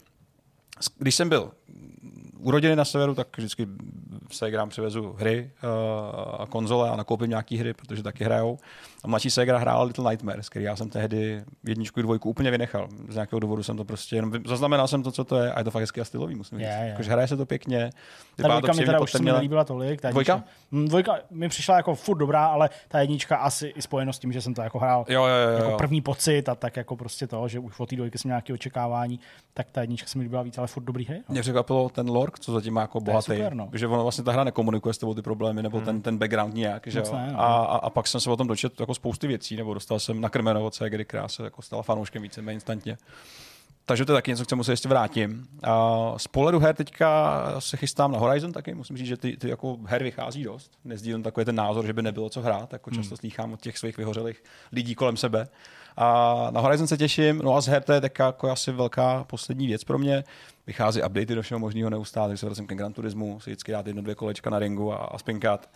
Když 0.98 1.16
jsem 1.16 1.30
byl 1.30 1.52
u 2.44 2.52
rodiny 2.52 2.76
na 2.76 2.86
severu, 2.86 3.16
tak 3.16 3.38
vždycky 3.38 3.68
se 4.32 4.48
hrám 4.48 4.70
přivezu 4.70 5.16
hry 5.20 5.52
uh, 5.64 6.42
a 6.42 6.46
konzole 6.46 6.90
a 6.90 6.96
nakoupím 6.96 7.30
nějaký 7.30 7.58
hry, 7.58 7.74
protože 7.74 8.04
taky 8.04 8.24
hrajou. 8.24 8.58
A 9.04 9.08
mladší 9.08 9.32
ségra 9.32 9.58
hrála 9.58 9.84
Little 9.84 10.10
Nightmares, 10.10 10.50
který 10.50 10.66
já 10.66 10.76
jsem 10.76 10.90
tehdy 10.90 11.44
jedničku 11.64 12.00
i 12.00 12.04
dvojku 12.04 12.30
úplně 12.30 12.52
vynechal. 12.52 12.88
Z 13.10 13.14
nějakého 13.14 13.40
důvodu 13.40 13.64
jsem 13.64 13.78
to 13.78 13.86
prostě 13.86 14.16
jenom 14.16 14.34
zaznamenal 14.46 14.88
jsem 14.88 15.04
to, 15.04 15.12
co 15.12 15.24
to 15.24 15.38
je 15.38 15.54
a 15.54 15.60
je 15.60 15.64
to 15.64 15.72
fakt 15.72 15.82
hezky 15.82 16.02
a 16.02 16.06
stylový, 16.06 16.36
musím 16.36 16.58
říct. 16.58 16.68
Yeah, 16.68 16.86
yeah. 16.86 17.08
hraje 17.08 17.28
se 17.28 17.38
to 17.38 17.46
pěkně. 17.46 17.90
Ta 18.36 18.48
dvojka 18.48 18.74
mi 18.74 18.86
teda 18.86 19.00
už 19.00 19.12
se 19.12 19.20
mi 19.20 19.32
nelíbila 19.32 19.64
tolik. 19.64 20.02
Ta 20.02 20.12
dvojka? 20.12 20.44
Mm, 20.72 20.88
dvojka 20.88 21.16
mi 21.32 21.50
přišla 21.50 21.76
jako 21.76 21.96
furt 21.96 22.18
dobrá, 22.18 22.46
ale 22.46 22.70
ta 22.88 23.00
jednička 23.00 23.38
asi 23.38 23.68
i 23.68 23.82
spojeno 23.82 24.14
s 24.14 24.20
tím, 24.20 24.32
že 24.32 24.42
jsem 24.42 24.54
to 24.54 24.62
jako 24.62 24.80
hrál 24.80 25.06
jo, 25.10 25.26
jo, 25.26 25.36
jo, 25.36 25.58
jako 25.58 25.72
jo. 25.72 25.78
první 25.78 26.02
pocit 26.02 26.50
a 26.50 26.56
tak 26.56 26.78
jako 26.78 26.96
prostě 26.96 27.28
to, 27.28 27.48
že 27.48 27.60
už 27.60 27.80
od 27.80 27.90
té 27.90 27.96
dvojky 27.96 28.18
jsem 28.18 28.30
nějaké 28.30 28.54
očekávání, 28.54 29.20
tak 29.54 29.68
ta 29.72 29.82
jednička 29.82 30.08
se 30.08 30.18
mi 30.18 30.24
líbila 30.24 30.42
víc, 30.42 30.58
ale 30.58 30.68
furt 30.68 30.84
dobrý 30.84 31.06
hry. 31.06 31.18
No. 31.18 31.34
Mě 31.34 31.42
překvapilo 31.42 31.90
ten 31.90 32.10
lore, 32.10 32.32
co 32.40 32.52
zatím 32.52 32.74
má 32.74 32.82
jako 32.82 33.00
bohatý, 33.00 33.36
super, 33.36 33.54
no. 33.54 33.70
že 33.74 33.88
ono 33.88 34.04
vlastně 34.04 34.24
ta 34.24 34.32
hra 34.32 34.44
nekomunikuje 34.44 34.94
s 34.94 34.98
tebou 34.98 35.14
ty 35.14 35.22
problémy 35.22 35.64
nebo 35.64 35.78
hmm. 35.78 35.86
ten, 35.86 36.02
ten 36.02 36.18
background 36.18 36.54
nějak. 36.54 36.88
Že 36.88 37.00
jo? 37.00 37.06
Ne, 37.14 37.30
no. 37.34 37.40
a, 37.40 37.46
a, 37.46 37.78
a, 37.78 37.90
pak 37.90 38.08
jsem 38.08 38.22
se 38.22 38.30
o 38.30 38.38
tom 38.38 38.48
dočetl 38.48 38.82
jako 38.82 38.93
spousty 38.94 39.28
věcí, 39.28 39.56
nebo 39.56 39.74
dostal 39.74 40.00
jsem 40.00 40.22
na 40.22 40.30
krmeno 40.30 40.66
od 40.66 40.80
kdy 40.80 41.06
která 41.06 41.28
se 41.28 41.44
jako 41.44 41.62
stala 41.62 41.84
fanouškem 41.84 42.22
více 42.22 42.42
instantně. 42.42 42.98
Takže 43.86 44.06
to 44.06 44.12
je 44.12 44.18
taky 44.18 44.32
něco, 44.32 44.46
k 44.46 44.48
čemu 44.48 44.64
se 44.64 44.72
ještě 44.72 44.90
vrátím. 44.90 45.48
A 45.64 46.14
z 46.18 46.28
pohledu 46.28 46.60
her 46.60 46.76
teďka 46.76 47.42
se 47.60 47.78
chystám 47.78 48.12
na 48.12 48.20
Horizon 48.20 48.52
taky. 48.52 48.74
Musím 48.74 48.98
říct, 48.98 49.08
že 49.08 49.18
ty, 49.18 49.38
ty 49.38 49.50
jako 49.50 49.78
her 49.86 50.04
vychází 50.04 50.44
dost. 50.44 50.72
Nezdílím 50.86 51.24
takový 51.24 51.46
ten 51.46 51.56
názor, 51.56 51.86
že 51.86 51.94
by 51.94 52.02
nebylo 52.02 52.30
co 52.30 52.42
hrát. 52.42 52.74
Jako 52.74 52.92
často 52.92 53.10
hmm. 53.10 53.18
slýchám 53.18 53.54
od 53.54 53.62
těch 53.62 53.78
svých 53.78 53.98
vyhořelých 53.98 54.44
lidí 54.72 54.96
kolem 54.96 55.18
sebe. 55.18 55.48
A 55.98 56.48
na 56.52 56.62
Horizon 56.62 56.88
se 56.88 56.98
těším. 56.98 57.42
No 57.44 57.56
a 57.56 57.62
z 57.62 57.68
her 57.68 57.84
to 57.84 57.94
je 57.94 58.02
taká 58.02 58.26
jako 58.26 58.52
asi 58.52 58.72
velká 58.72 59.24
poslední 59.24 59.68
věc 59.68 59.84
pro 59.84 59.98
mě. 59.98 60.24
Vychází 60.68 61.04
updaty 61.04 61.36
do 61.36 61.42
všeho 61.42 61.60
možného 61.60 61.90
neustále, 61.90 62.28
takže 62.28 62.40
se 62.40 62.46
vracím 62.46 62.68
ke 62.68 62.76
Gran 62.76 62.94
Turismu, 62.94 63.40
si 63.40 63.50
vždycky 63.50 63.72
dát 63.72 63.88
jedno, 63.88 64.02
dvě 64.02 64.16
kolečka 64.16 64.50
na 64.50 64.60
ringu 64.60 64.94
a, 64.94 64.96
a 64.96 65.18
spinkat. 65.18 65.70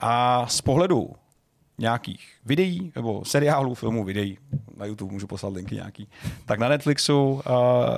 A 0.00 0.46
z 0.46 0.60
pohledu 0.60 1.12
nějakých 1.78 2.28
videí 2.44 2.92
nebo 2.96 3.24
seriálů, 3.24 3.74
filmů, 3.74 4.04
videí, 4.04 4.38
na 4.76 4.86
YouTube 4.86 5.12
můžu 5.12 5.26
poslat 5.26 5.52
linky 5.52 5.74
nějaký, 5.74 6.08
tak 6.46 6.58
na 6.58 6.68
Netflixu, 6.68 7.32
uh, 7.32 7.40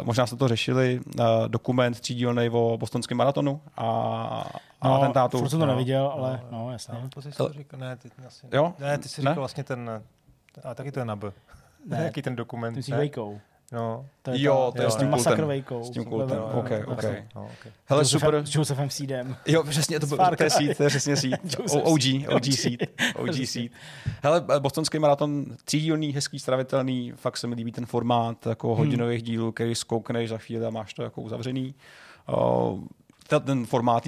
možná 0.03 0.27
jste 0.27 0.37
to 0.37 0.49
řešili, 0.49 1.01
uh, 1.19 1.25
dokument 1.49 2.01
třídílný 2.01 2.51
o 2.51 2.77
bostonském 2.81 3.19
maratonu 3.19 3.61
a, 3.77 3.87
a 4.81 4.89
no, 4.89 4.95
atentátu. 4.95 5.39
Furt 5.39 5.51
jsem 5.51 5.59
to 5.59 5.67
neviděl, 5.67 6.07
ale 6.07 6.41
no, 6.51 6.59
no 6.59 6.73
jasně. 6.73 6.95
No, 7.39 7.53
říkal, 7.53 7.81
ne, 7.81 7.97
ty, 7.97 8.11
asi, 8.27 8.47
jo? 8.53 8.75
ne, 8.79 8.99
ty 8.99 9.09
jsi 9.09 9.21
říkal 9.21 9.35
ne? 9.35 9.39
vlastně 9.39 9.65
ten, 9.65 10.03
a 10.65 10.75
taky 10.75 10.93
to 10.93 10.99
je 10.99 11.05
na 11.05 11.17
B. 11.17 11.33
Ne, 11.87 12.03
Jaký 12.05 12.23
ten 12.23 12.37
dokument? 12.37 12.75
Ty 12.75 12.83
jsi 12.83 12.93
Vejkou. 12.93 13.41
No. 13.73 14.07
To 14.23 14.31
je 14.31 14.43
jo, 14.43 14.73
to 14.77 14.83
je 14.83 14.91
s 14.91 14.97
tím 14.97 15.11
kultem. 15.11 15.51
S 15.83 15.91
tím 15.91 16.05
kultem, 16.05 16.37
no, 16.39 16.47
ok, 16.47 16.71
ok. 16.87 16.93
okay. 16.93 17.25
Hele, 17.87 18.05
super. 18.05 18.47
S 18.47 18.55
Josephem 18.55 18.91
Seedem. 18.91 19.37
Jo, 19.47 19.65
přesně, 19.65 20.01
to, 20.01 20.07
byl, 20.07 20.19
to 20.37 20.43
je 20.43 20.51
Seed, 20.51 20.77
to 20.77 20.83
je 20.83 20.89
přesně 20.89 21.17
Seed. 21.17 21.41
OG, 21.73 22.01
OG 22.29 22.45
Seed. 22.45 22.81
OG 23.17 23.35
Seed. 23.45 23.73
Hele, 24.23 24.45
bostonský 24.59 24.99
maraton, 24.99 25.47
třídílný, 25.65 26.13
hezký, 26.13 26.39
stravitelný, 26.39 27.13
fakt 27.17 27.37
se 27.37 27.47
mi 27.47 27.55
líbí 27.55 27.73
ten 27.73 27.87
formát 27.87 28.47
jako 28.47 28.69
hmm. 28.69 28.77
hodinových 28.77 29.23
dílů, 29.23 29.53
který 29.53 29.75
zkoukneš 29.75 30.29
za 30.29 30.39
chvíli 30.39 30.67
a 30.67 30.71
máš 30.71 30.95
to 30.95 31.03
jako 31.03 31.23
uzavřený. 31.23 31.75
Uh, 32.29 32.81
ten 33.45 33.67
formát 33.67 34.05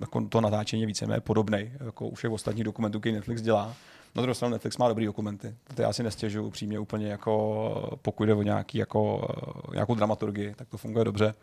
jako 0.00 0.20
to 0.28 0.40
natáčení 0.40 0.82
je 0.82 0.86
víceméně 0.86 1.20
podobný, 1.20 1.70
jako 1.84 2.06
u 2.06 2.14
všech 2.14 2.30
ostatních 2.30 2.64
dokumentů, 2.64 3.00
který 3.00 3.14
Netflix 3.14 3.42
dělá. 3.42 3.74
Na 4.14 4.22
druhou 4.22 4.34
stranu 4.34 4.52
Netflix 4.52 4.76
má 4.76 4.88
dobrý 4.88 5.06
dokumenty. 5.06 5.54
To 5.74 5.82
já 5.82 5.92
si 5.92 6.02
nestěžuju 6.02 6.46
upřímně 6.46 6.78
úplně 6.78 7.08
jako 7.08 7.98
pokud 8.02 8.24
jde 8.24 8.34
o 8.34 8.42
nějaký, 8.42 8.78
jako, 8.78 9.28
nějakou 9.72 9.94
dramaturgii, 9.94 10.54
tak 10.54 10.68
to 10.68 10.78
funguje 10.78 11.04
dobře. 11.04 11.34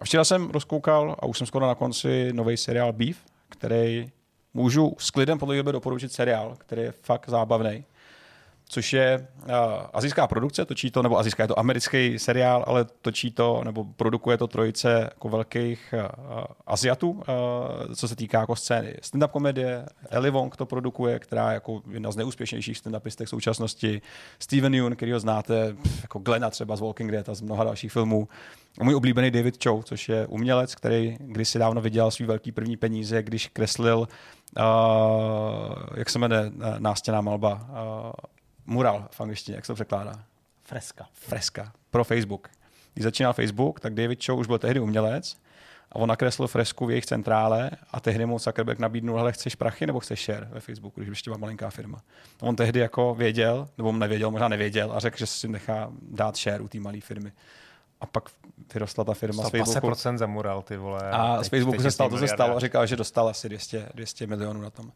A 0.00 0.04
včera 0.04 0.24
jsem 0.24 0.50
rozkoukal 0.50 1.16
a 1.18 1.26
už 1.26 1.38
jsem 1.38 1.46
skoro 1.46 1.66
na 1.66 1.74
konci 1.74 2.32
nový 2.32 2.56
seriál 2.56 2.92
Beef, 2.92 3.16
který 3.48 4.10
můžu 4.54 4.96
s 4.98 5.10
klidem 5.10 5.38
podle 5.38 5.62
doporučit 5.62 6.12
seriál, 6.12 6.56
který 6.58 6.82
je 6.82 6.92
fakt 6.92 7.28
zábavný 7.28 7.84
což 8.70 8.92
je 8.92 9.28
uh, 9.44 9.54
azijská 9.92 10.26
produkce, 10.26 10.64
točí 10.64 10.90
to, 10.90 11.02
nebo 11.02 11.18
azijská, 11.18 11.42
je 11.42 11.48
to 11.48 11.58
americký 11.58 12.18
seriál, 12.18 12.64
ale 12.66 12.84
točí 13.02 13.30
to, 13.30 13.64
nebo 13.64 13.84
produkuje 13.84 14.38
to 14.38 14.46
trojice 14.46 15.00
jako 15.00 15.28
velkých 15.28 15.94
uh, 15.98 16.44
Aziatů, 16.66 17.10
uh, 17.10 17.22
co 17.94 18.08
se 18.08 18.16
týká 18.16 18.40
jako 18.40 18.56
scény 18.56 18.94
stand-up 19.02 19.28
komedie. 19.28 19.86
Ellie 20.10 20.30
Wong 20.30 20.56
to 20.56 20.66
produkuje, 20.66 21.18
která 21.18 21.50
je 21.50 21.54
jako 21.54 21.82
jedna 21.90 22.10
z 22.12 22.16
neúspěšnějších 22.16 22.76
stand-upistek 22.76 23.26
současnosti. 23.26 24.02
Steven 24.38 24.74
Yeun, 24.74 24.96
který 24.96 25.12
ho 25.12 25.20
znáte, 25.20 25.76
jako 26.02 26.18
Glena 26.18 26.50
třeba 26.50 26.76
z 26.76 26.80
Walking 26.80 27.10
Dead 27.12 27.28
a 27.28 27.34
z 27.34 27.40
mnoha 27.40 27.64
dalších 27.64 27.92
filmů. 27.92 28.28
A 28.80 28.84
můj 28.84 28.94
oblíbený 28.94 29.30
David 29.30 29.64
Chow, 29.64 29.82
což 29.82 30.08
je 30.08 30.26
umělec, 30.26 30.74
který 30.74 31.16
kdysi 31.20 31.58
dávno 31.58 31.80
vydělal 31.80 32.10
svý 32.10 32.24
velký 32.24 32.52
první 32.52 32.76
peníze, 32.76 33.22
když 33.22 33.46
kreslil, 33.46 33.98
uh, 33.98 34.06
jak 35.94 36.10
se 36.10 36.18
jmenuje 36.18 36.52
nástěná 36.78 37.20
malba, 37.20 37.52
uh, 37.52 38.10
mural 38.66 39.08
v 39.10 39.20
angličtině, 39.20 39.56
jak 39.56 39.64
se 39.64 39.70
to 39.70 39.74
překládá? 39.74 40.24
Freska. 40.64 41.06
Freska. 41.12 41.72
Pro 41.90 42.04
Facebook. 42.04 42.48
Když 42.94 43.04
začínal 43.04 43.32
Facebook, 43.32 43.80
tak 43.80 43.94
David 43.94 44.26
Chow 44.26 44.38
už 44.38 44.46
byl 44.46 44.58
tehdy 44.58 44.80
umělec 44.80 45.36
a 45.92 45.96
on 45.96 46.08
nakreslil 46.08 46.48
fresku 46.48 46.86
v 46.86 46.90
jejich 46.90 47.06
centrále 47.06 47.70
a 47.90 48.00
tehdy 48.00 48.26
mu 48.26 48.38
Zuckerberg 48.38 48.78
nabídnul, 48.78 49.20
ale 49.20 49.32
chceš 49.32 49.54
prachy 49.54 49.86
nebo 49.86 50.00
chceš 50.00 50.24
share 50.24 50.48
ve 50.50 50.60
Facebooku, 50.60 51.00
když 51.00 51.08
ještě 51.08 51.30
byla 51.30 51.38
malinká 51.38 51.70
firma. 51.70 51.98
A 52.40 52.42
on 52.42 52.56
tehdy 52.56 52.80
jako 52.80 53.14
věděl, 53.14 53.68
nebo 53.78 53.92
nevěděl, 53.92 54.30
možná 54.30 54.48
nevěděl 54.48 54.92
a 54.92 54.98
řekl, 54.98 55.16
že 55.16 55.26
si 55.26 55.48
nechá 55.48 55.90
dát 56.02 56.36
share 56.36 56.60
u 56.60 56.68
té 56.68 56.80
malé 56.80 57.00
firmy. 57.00 57.32
A 58.00 58.06
pak 58.06 58.24
vyrostla 58.74 59.04
ta 59.04 59.14
firma 59.14 59.42
z 59.44 59.50
Facebooku. 59.50 59.86
procent 59.86 60.18
za 60.18 60.26
mural, 60.26 60.62
ty 60.62 60.76
vole. 60.76 61.10
A 61.10 61.42
z 61.42 61.48
Facebooku 61.48 61.82
se 61.82 61.90
stalo, 61.90 62.10
to 62.10 62.18
se 62.18 62.28
stalo 62.28 62.56
a 62.56 62.60
říkal, 62.60 62.86
že 62.86 62.96
dostal 62.96 63.28
asi 63.28 63.48
200, 63.48 63.88
200 63.94 64.26
milionů 64.26 64.60
na 64.60 64.70
tom. 64.70 64.92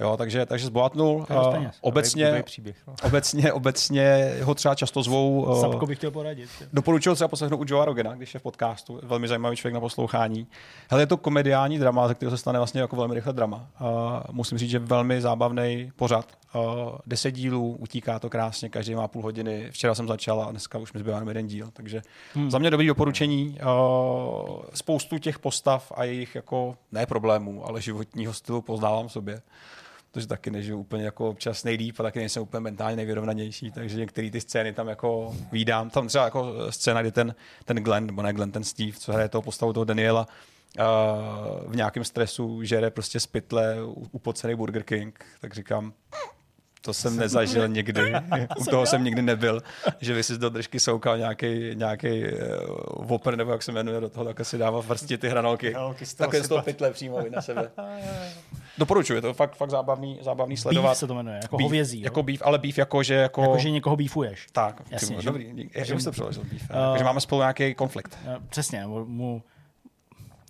Jo, 0.00 0.16
takže, 0.16 0.46
takže 0.46 0.66
zbohatnul. 0.66 1.26
Uh, 1.30 1.66
obecně, 1.80 2.42
příběh, 2.42 2.76
no. 2.86 2.94
obecně, 3.02 3.52
obecně 3.52 4.34
ho 4.42 4.54
třeba 4.54 4.74
často 4.74 5.02
zvou. 5.02 5.42
uh, 5.42 5.60
Sapko 5.60 5.86
bych 5.86 5.98
chtěl 5.98 6.10
poradit. 6.10 6.48
Doporučil 6.72 7.14
třeba 7.14 7.28
poslechnout 7.28 7.60
u 7.60 7.64
Joea 7.68 7.84
Rogena, 7.84 8.14
když 8.14 8.34
je 8.34 8.40
v 8.40 8.42
podcastu. 8.42 9.00
Velmi 9.02 9.28
zajímavý 9.28 9.56
člověk 9.56 9.74
na 9.74 9.80
poslouchání. 9.80 10.46
Hele, 10.90 11.02
je 11.02 11.06
to 11.06 11.16
komediální 11.16 11.78
drama, 11.78 12.08
ze 12.08 12.14
kterého 12.14 12.36
se 12.36 12.40
stane 12.40 12.58
vlastně 12.58 12.80
jako 12.80 12.96
velmi 12.96 13.14
rychle 13.14 13.32
drama. 13.32 13.66
Uh, 13.80 13.88
musím 14.32 14.58
říct, 14.58 14.70
že 14.70 14.78
velmi 14.78 15.20
zábavný 15.20 15.92
pořad. 15.96 16.26
Uh, 16.54 16.62
deset 17.06 17.30
dílů, 17.30 17.76
utíká 17.80 18.18
to 18.18 18.30
krásně, 18.30 18.68
každý 18.68 18.94
má 18.94 19.08
půl 19.08 19.22
hodiny. 19.22 19.68
Včera 19.70 19.94
jsem 19.94 20.08
začal 20.08 20.42
a 20.42 20.50
dneska 20.50 20.78
už 20.78 20.92
mi 20.92 21.00
zbývá 21.00 21.16
jenom 21.16 21.28
jeden 21.28 21.46
díl. 21.46 21.68
Takže 21.72 22.02
hmm. 22.34 22.50
za 22.50 22.58
mě 22.58 22.70
dobrý 22.70 22.86
doporučení. 22.86 23.58
Uh, 23.62 24.62
spoustu 24.74 25.18
těch 25.18 25.38
postav 25.38 25.92
a 25.94 26.04
jejich 26.04 26.34
jako 26.34 26.76
ne 26.92 27.06
problémů, 27.06 27.66
ale 27.66 27.80
životního 27.80 28.32
stylu 28.32 28.62
poznávám 28.62 29.08
v 29.08 29.12
sobě 29.12 29.42
protože 30.14 30.26
taky 30.26 30.50
nežiju 30.50 30.78
úplně 30.78 31.04
jako 31.04 31.28
občas 31.28 31.64
nejlíp 31.64 32.00
a 32.00 32.02
taky 32.02 32.18
nejsem 32.18 32.42
úplně 32.42 32.60
mentálně 32.60 32.96
nejvyrovnanější, 32.96 33.70
takže 33.70 33.98
některé 33.98 34.30
ty 34.30 34.40
scény 34.40 34.72
tam 34.72 34.88
jako 34.88 35.34
výdám. 35.52 35.90
Tam 35.90 36.08
třeba 36.08 36.24
jako 36.24 36.54
scéna, 36.70 37.00
kdy 37.00 37.12
ten, 37.12 37.34
ten 37.64 37.76
Glenn, 37.76 38.06
nebo 38.06 38.22
ne 38.22 38.32
Glenn, 38.32 38.52
ten 38.52 38.64
Steve, 38.64 38.92
co 38.92 39.12
hraje 39.12 39.28
toho 39.28 39.42
postavu 39.42 39.72
toho 39.72 39.84
Daniela, 39.84 40.28
uh, 40.78 41.72
v 41.72 41.76
nějakém 41.76 42.04
stresu 42.04 42.62
žere 42.62 42.90
prostě 42.90 43.20
z 43.20 43.26
pytle 43.26 43.76
upocený 44.12 44.54
Burger 44.54 44.82
King, 44.82 45.24
tak 45.40 45.54
říkám, 45.54 45.92
to 46.84 46.94
jsem 46.94 47.16
nezažil 47.16 47.68
nikdy. 47.68 48.12
U 48.58 48.64
toho 48.64 48.86
jsem 48.86 49.04
nikdy 49.04 49.22
nebyl, 49.22 49.60
že 50.00 50.14
vy 50.14 50.22
si 50.22 50.38
do 50.38 50.48
držky 50.50 50.80
soukal 50.80 51.18
nějaký, 51.18 51.70
nějaký 51.74 52.22
uh, 52.24 53.06
Whopper, 53.06 53.36
nebo 53.36 53.50
jak 53.52 53.62
se 53.62 53.72
jmenuje, 53.72 54.00
do 54.00 54.08
toho 54.10 54.24
tak 54.24 54.46
si 54.46 54.58
dává 54.58 54.82
v 54.82 54.86
vrstě 54.86 55.18
ty 55.18 55.28
hranolky. 55.28 55.70
Hranolky 55.70 56.06
z 56.06 56.14
toho 56.14 56.26
Takhle 56.30 56.46
z 56.46 56.48
toho 56.48 56.62
pytle 56.62 56.90
přímo 56.92 57.18
na 57.30 57.42
sebe. 57.42 57.70
Doporučuji, 58.78 59.14
je 59.14 59.22
to 59.22 59.34
fakt, 59.34 59.56
fakt 59.56 59.70
zábavný, 59.70 60.18
zábavný 60.22 60.56
sledovat. 60.56 60.88
Beef 60.88 60.98
se 60.98 61.06
to 61.06 61.14
jmenuje, 61.14 61.38
jako 61.42 61.56
Beef, 61.56 61.64
hovězí. 61.64 62.00
jo? 62.00 62.04
Jako 62.04 62.22
beef, 62.22 62.42
ale 62.44 62.58
beef 62.58 62.78
jako, 62.78 63.02
že 63.02 63.14
jako... 63.14 63.40
Jako, 63.42 63.58
že 63.58 63.70
někoho 63.70 63.96
beefuješ. 63.96 64.46
tak, 64.52 64.82
Jasně, 64.90 65.16
že- 65.20 65.26
dobrý. 65.26 65.52
Jak, 65.74 65.88
jak 65.88 65.98
jsi 66.00 66.04
to 66.04 66.10
přeložil 66.12 66.42
beef? 66.50 66.70
Uh, 66.70 66.76
Uh, 66.90 66.96
že 66.98 67.04
máme 67.04 67.20
spolu 67.20 67.40
nějaký 67.40 67.74
konflikt. 67.74 68.18
Eh, 68.26 68.36
Přesně, 68.48 68.86
mu, 68.86 69.42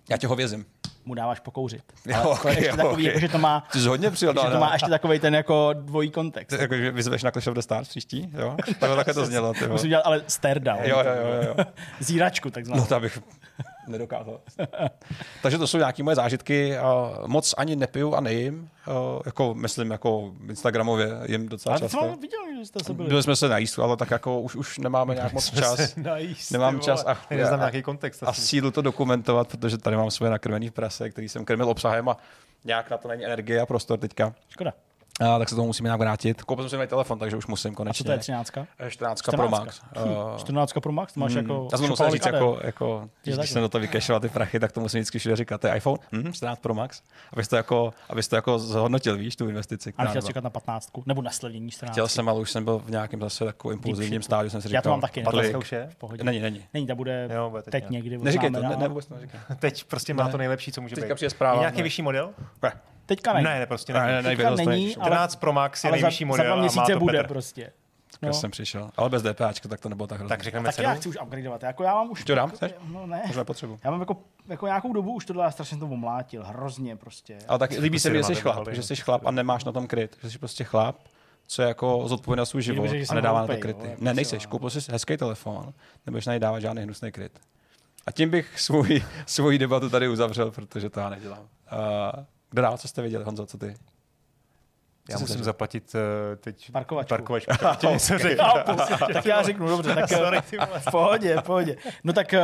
Já 0.09 0.17
tě 0.17 0.27
hovězím. 0.27 0.65
mu 1.05 1.13
dáváš 1.13 1.39
pokouřit. 1.39 1.83
Jo, 2.05 2.21
to 2.21 2.27
je 2.27 2.33
okay, 2.33 2.53
ještě 2.53 2.69
jo, 2.69 2.75
takový, 2.77 2.93
okay. 2.93 3.05
jako, 3.05 3.19
že 3.19 3.29
to 3.29 3.37
má, 3.37 3.63
Ty 3.71 3.79
jsi 3.79 3.87
hodně 3.87 4.11
přijel. 4.11 4.33
že 4.45 4.51
to 4.51 4.59
má 4.59 4.73
ještě 4.73 4.89
takový 4.89 5.19
ten 5.19 5.35
jako 5.35 5.69
dvojí 5.73 6.11
kontext. 6.11 6.59
Jako, 6.59 6.75
že 6.75 6.91
vyzveš 6.91 7.23
na 7.23 7.31
Clash 7.31 7.47
of 7.47 7.53
the 7.53 7.61
Stars 7.61 7.89
příští, 7.89 8.29
jo? 8.33 8.55
Takhle 8.79 8.95
takhle 8.95 9.13
to 9.13 9.25
znělo, 9.25 9.53
ty. 9.53 9.67
Musím 9.67 9.89
dělat 9.89 10.01
ale 10.05 10.23
stare 10.27 10.59
down. 10.59 10.79
Jo, 10.83 10.97
jo, 10.99 11.13
jo, 11.21 11.43
jo. 11.47 11.65
Zíračku, 11.99 12.49
takzvanou. 12.49 12.81
No 12.81 12.87
to 12.87 12.99
bych 12.99 13.19
nedokázal. 13.87 14.39
Takže 15.41 15.57
to 15.57 15.67
jsou 15.67 15.77
nějaké 15.77 16.03
moje 16.03 16.15
zážitky. 16.15 16.77
a 16.77 17.13
Moc 17.27 17.53
ani 17.57 17.75
nepiju 17.75 18.13
a 18.15 18.19
nejím. 18.21 18.69
a 18.85 18.91
Jako, 19.25 19.53
myslím, 19.53 19.91
jako 19.91 20.31
Instagramově 20.49 21.09
jim 21.25 21.49
docela 21.49 21.73
ale 21.73 21.79
to 21.79 21.85
často. 21.85 21.99
jsem 22.09 22.19
viděl, 22.21 22.39
že 22.59 22.65
jste 22.65 22.83
se 22.83 22.93
byli. 22.93 23.07
Byli 23.09 23.23
jsme 23.23 23.35
se 23.35 23.49
najíst, 23.49 23.79
ale 23.79 23.97
tak 23.97 24.11
jako 24.11 24.41
už, 24.41 24.55
už 24.55 24.77
nemáme 24.77 25.15
nějak 25.15 25.33
moc 25.33 25.49
čas. 25.59 25.95
Najíst, 25.95 26.51
Nemám 26.51 26.79
čas 26.79 27.03
a, 27.07 27.17
Neznám 27.29 27.53
a, 27.59 27.63
nějaký 27.63 27.81
kontext. 27.81 28.23
a 28.23 28.33
sílu 28.33 28.71
to 28.71 28.81
dokumentovat, 28.81 29.47
protože 29.47 29.77
tady 29.77 29.95
mám 29.97 30.11
své 30.11 30.29
nakrmený 30.29 30.69
prase, 30.69 31.09
který 31.09 31.29
jsem 31.29 31.45
krmil 31.45 31.69
obsahem 31.69 32.09
a 32.09 32.17
nějak 32.65 32.89
na 32.89 32.97
to 32.97 33.07
není 33.07 33.25
energie 33.25 33.61
a 33.61 33.65
prostor 33.65 33.99
teďka. 33.99 34.33
Škoda. 34.49 34.73
A, 35.21 35.39
tak 35.39 35.49
se 35.49 35.55
tomu 35.55 35.67
musíme 35.67 35.87
nějak 35.87 35.99
vrátit. 35.99 36.41
Koupil 36.43 36.63
jsem 36.63 36.69
si 36.69 36.75
nový 36.75 36.87
telefon, 36.87 37.19
takže 37.19 37.37
už 37.37 37.47
musím 37.47 37.71
A 37.71 37.75
konečně. 37.75 37.97
co 37.97 38.03
to 38.03 38.11
je 38.11 38.17
13? 38.17 38.51
14 38.89 39.21
Pro 39.21 39.49
Max. 39.49 39.81
Hm, 40.05 40.09
Uh, 40.11 40.37
14 40.37 40.73
Pro 40.73 40.91
Max, 40.91 41.13
to 41.13 41.19
máš 41.19 41.33
jako... 41.33 41.67
já 41.71 41.77
jsem 41.77 41.87
to 41.87 41.91
musel 41.91 42.11
říct, 42.11 42.25
jako, 42.25 42.59
jako 42.61 43.09
když, 43.23 43.37
když 43.37 43.49
jsem 43.49 43.61
do 43.61 43.69
toho 43.69 43.81
vykešoval 43.81 44.19
ty 44.19 44.29
prachy, 44.29 44.59
tak 44.59 44.71
to 44.71 44.79
musím 44.81 44.99
vždycky 44.99 45.19
všude 45.19 45.35
říkat. 45.35 45.61
To 45.61 45.67
je 45.67 45.75
iPhone? 45.77 45.97
Hm, 46.11 46.33
14 46.33 46.59
Pro 46.59 46.73
Max. 46.73 47.01
Abys 47.33 47.47
to 47.47 47.55
jako, 47.55 47.93
abys 48.09 48.27
to 48.27 48.35
jako 48.35 48.59
zhodnotil, 48.59 49.17
víš, 49.17 49.35
tu 49.35 49.49
investici. 49.49 49.93
A 49.97 50.05
byla. 50.05 50.21
čekat 50.21 50.43
na 50.43 50.49
15, 50.49 50.89
nebo 51.05 51.21
na 51.21 51.31
slevnění 51.31 51.71
14. 51.71 51.91
Chtěl 51.93 52.07
jsem, 52.07 52.29
ale 52.29 52.39
už 52.39 52.51
jsem 52.51 52.63
byl 52.65 52.79
v 52.79 52.89
nějakém 52.91 53.19
zase 53.21 53.45
takovém 53.45 53.77
impulzivním 53.77 54.21
stádiu, 54.21 54.49
jsem 54.49 54.61
si 54.61 54.67
říkal. 54.67 54.77
Já 54.77 54.81
to 54.81 54.89
mám 54.89 55.01
taky. 55.01 55.23
Dneska 55.31 55.57
už 55.57 55.71
je? 55.71 55.87
V 55.91 55.95
pohodě. 55.95 56.23
Není, 56.23 56.39
není. 56.39 56.65
Není, 56.73 56.87
ta 56.87 56.95
bude 56.95 57.29
Jo, 57.35 57.49
bude 57.49 57.61
teď 57.61 57.71
teď 57.71 57.89
někdy. 57.89 58.17
Neříkej 58.17 58.51
to, 58.51 58.61
ne, 58.61 58.75
ne, 58.77 58.87
vůbec 58.87 59.05
to 59.05 59.15
neříkej. 59.15 59.39
Teď 59.59 59.83
prostě 59.83 60.13
má 60.13 60.25
Ne. 60.25 60.31
to 60.31 60.37
nejlepší, 60.37 60.71
co 60.71 60.81
může 60.81 60.95
Teďka 60.95 61.07
být. 61.07 61.15
přijde 61.15 61.29
zpráva. 61.29 61.55
Je 61.55 61.59
nějaký 61.59 61.77
ne. 61.77 61.83
vyšší 61.83 62.01
model? 62.01 62.33
Teďka 63.05 63.33
není. 63.33 63.43
Ne, 63.43 63.59
ne, 63.59 63.65
prostě 63.65 63.93
Ne, 63.93 63.99
ne. 63.99 64.05
ne, 64.07 64.21
ne, 64.21 64.29
Teďka 64.35 64.49
není, 64.49 64.95
ale, 64.95 65.05
14 65.07 65.35
Pro 65.35 65.53
Max 65.53 65.83
je 65.83 65.89
za, 65.89 65.95
nejvyšší 65.95 66.23
za 66.23 66.27
model 66.27 66.45
dva 66.45 66.53
a 66.53 66.55
má 66.55 66.61
měsíce 66.61 66.93
to 66.93 66.99
bude 66.99 67.17
Petr. 67.17 67.27
prostě. 67.27 67.71
No. 68.21 68.33
jsem 68.33 68.51
přišel. 68.51 68.89
Ale 68.97 69.09
bez 69.09 69.23
DPAčka, 69.23 69.69
tak 69.69 69.79
to 69.79 69.89
nebylo 69.89 70.07
tak 70.07 70.19
hrozné. 70.19 70.37
Tak 70.37 70.43
řekneme 70.43 70.65
Tak 70.65 70.77
já 70.77 70.89
cenu. 70.89 70.99
chci 70.99 71.09
už 71.09 71.17
upgradeovat. 71.23 71.63
Jako 71.63 71.83
já 71.83 71.93
mám 71.95 72.11
už... 72.11 72.23
To 72.23 72.35
dám? 72.35 72.47
jako- 72.47 72.55
Chceš? 72.57 72.71
No 72.91 73.07
ne. 73.07 73.23
Možná 73.27 73.43
potřebu. 73.43 73.77
Já 73.83 73.91
mám 73.91 73.99
jako, 73.99 74.17
jako 74.47 74.65
nějakou 74.65 74.93
dobu 74.93 75.13
už 75.13 75.25
tohle, 75.25 75.43
já 75.43 75.51
strašně 75.51 75.77
to 75.77 75.85
omlátil. 75.85 76.43
Hrozně 76.43 76.95
prostě. 76.95 77.37
Ale 77.47 77.59
tak 77.59 77.71
líbí 77.71 77.99
se 77.99 78.09
mi, 78.09 78.17
že 78.17 78.23
jsi 78.23 78.35
chlap, 78.35 78.67
že 78.71 78.83
jsi 78.83 78.95
chlap 78.95 79.25
a 79.25 79.31
nemáš 79.31 79.63
na 79.65 79.71
tom 79.71 79.87
kryt. 79.87 80.17
Že 80.23 80.29
jsi 80.31 80.37
prostě 80.39 80.63
chlap, 80.63 80.95
co 81.47 81.61
je 81.61 81.67
jako 81.67 82.03
zodpovědný 82.07 82.41
za 82.41 82.45
svůj 82.45 82.61
život 82.61 82.87
a 83.09 83.13
nedává 83.13 83.41
na 83.41 83.47
to 83.47 83.57
kryty. 83.57 83.87
jako 83.89 84.03
Ne, 84.03 84.13
nejseš. 84.13 84.45
Koupil 84.45 84.69
jsi 84.69 84.91
hezký 84.91 85.17
telefon, 85.17 85.73
nebudeš 86.05 86.25
na 86.25 86.33
něj 86.33 86.39
dávat 86.39 86.59
žádný 86.59 86.83
hnusný 86.83 87.11
kryt. 87.11 87.39
A 88.05 88.11
tím 88.11 88.29
bych 88.29 88.59
svůj, 88.59 89.03
svoji 89.25 89.57
debatu 89.57 89.89
tady 89.89 90.07
uzavřel, 90.07 90.51
protože 90.51 90.89
to 90.89 90.99
já 90.99 91.09
nedělám. 91.09 91.39
Uh, 91.39 92.23
kdo 92.55 92.61
dál, 92.61 92.77
co 92.77 92.87
jste 92.87 93.01
viděli, 93.01 93.23
Honzo, 93.23 93.45
co 93.45 93.57
ty? 93.57 93.75
Já 95.09 95.19
musím 95.19 95.43
zaplatit 95.43 95.95
uh, 95.95 96.01
teď 96.35 96.71
Parkovačku. 96.71 97.09
parkovačku. 97.09 97.51
Chtěl 97.73 97.91
něco 97.91 98.17
řekl. 98.17 98.43
tak 99.13 99.25
já 99.25 99.43
řeknu, 99.43 99.67
dobře, 99.67 99.95
tak 99.95 100.09
Sorry, 100.09 100.41
ty 100.49 100.57
vole. 100.57 100.79
v 100.79 100.91
pohodě, 100.91 101.37
v 101.37 101.43
pohodě. 101.43 101.77
No 102.03 102.13
tak 102.13 102.33
eh, 102.33 102.41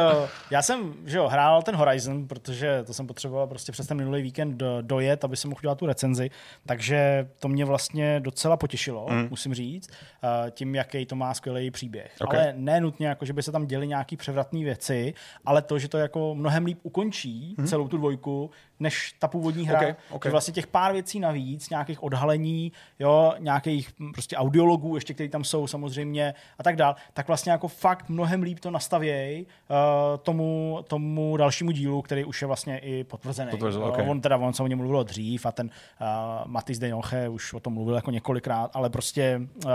já 0.52 0.62
jsem, 0.62 0.94
že 1.06 1.18
jo, 1.18 1.28
hrál 1.28 1.62
ten 1.62 1.76
Horizon, 1.76 2.28
protože 2.28 2.84
to 2.84 2.94
jsem 2.94 3.08
potřeboval 3.08 3.48
prostě 3.48 3.72
přes 3.72 3.88
ten 3.88 3.98
minulý 3.98 4.22
víkend 4.22 4.58
do- 4.58 4.82
dojet, 4.82 5.24
aby 5.24 5.38
jsem 5.38 5.50
mohl 5.50 5.60
udělat 5.60 5.78
tu 5.78 5.86
recenzi, 5.86 6.30
takže 6.66 7.28
to 7.40 7.48
mě 7.48 7.66
vlastně 7.66 8.20
docela 8.20 8.58
potěšilo, 8.58 9.08
mm. 9.10 9.28
musím 9.30 9.54
říct, 9.54 9.90
eh, 10.24 10.52
tím, 10.52 10.76
jaký 10.76 11.06
to 11.06 11.16
má 11.16 11.34
skvělý 11.34 11.72
příběh. 11.72 12.16
Ok. 12.22 12.34
Ale 12.34 12.54
ne 12.58 12.82
nutně, 12.82 13.08
jako, 13.08 13.26
že 13.26 13.34
by 13.34 13.44
se 13.44 13.52
tam 13.52 13.68
děly 13.68 13.88
nějaký 13.88 14.18
převratné 14.18 14.60
věci, 14.60 15.14
ale 15.46 15.62
to, 15.62 15.80
že 15.80 15.88
to 15.88 15.98
jako 15.98 16.36
mnohem 16.36 16.66
líp 16.66 16.80
ukončí 16.84 17.56
mm. 17.58 17.68
celou 17.68 17.88
tu 17.88 17.98
dvojku, 17.98 18.50
než 18.80 19.16
ta 19.20 19.28
původní 19.28 19.68
hra. 19.68 19.80
Ok, 19.80 19.96
ok. 20.10 20.26
Že 20.26 20.32
vlastně 20.32 20.54
těch 20.54 20.68
pár 20.68 20.94
věcí 20.94 21.20
navíc, 21.20 21.70
nějakých 21.70 22.04
odhalení, 22.04 22.51
jo, 23.00 23.34
nějakých 23.40 23.90
hm, 24.00 24.12
prostě 24.12 24.38
audiologů, 24.38 24.96
ještě 24.96 25.14
který 25.14 25.30
tam 25.30 25.44
jsou 25.44 25.68
samozřejmě 25.68 26.34
a 26.60 26.64
tak 26.64 26.76
dál, 26.76 26.96
tak 27.14 27.28
vlastně 27.28 27.52
jako 27.52 27.68
fakt 27.68 28.10
mnohem 28.10 28.42
líp 28.42 28.60
to 28.60 28.72
nastavějí 28.72 29.46
uh, 29.46 29.78
tomu, 30.18 30.80
tomu 30.88 31.38
dalšímu 31.38 31.72
dílu, 31.72 32.02
který 32.02 32.26
už 32.26 32.42
je 32.42 32.48
vlastně 32.48 32.78
i 32.78 33.04
potvrzený. 33.04 33.52
Potvrzel, 33.52 33.82
Jo, 33.82 33.88
ok. 33.88 33.98
On 34.08 34.22
teda, 34.22 34.38
on 34.38 34.54
se 34.54 34.64
o 34.64 34.68
něm 34.68 34.78
mluvilo 34.78 35.04
dřív 35.04 35.46
a 35.46 35.52
ten 35.52 35.70
uh, 36.02 36.08
Matis 36.52 36.80
de 36.80 36.90
Joche 36.90 37.30
už 37.30 37.54
o 37.54 37.60
tom 37.60 37.74
mluvil 37.74 37.96
jako 37.96 38.12
několikrát, 38.12 38.76
ale 38.76 38.90
prostě 38.90 39.42
uh, 39.66 39.72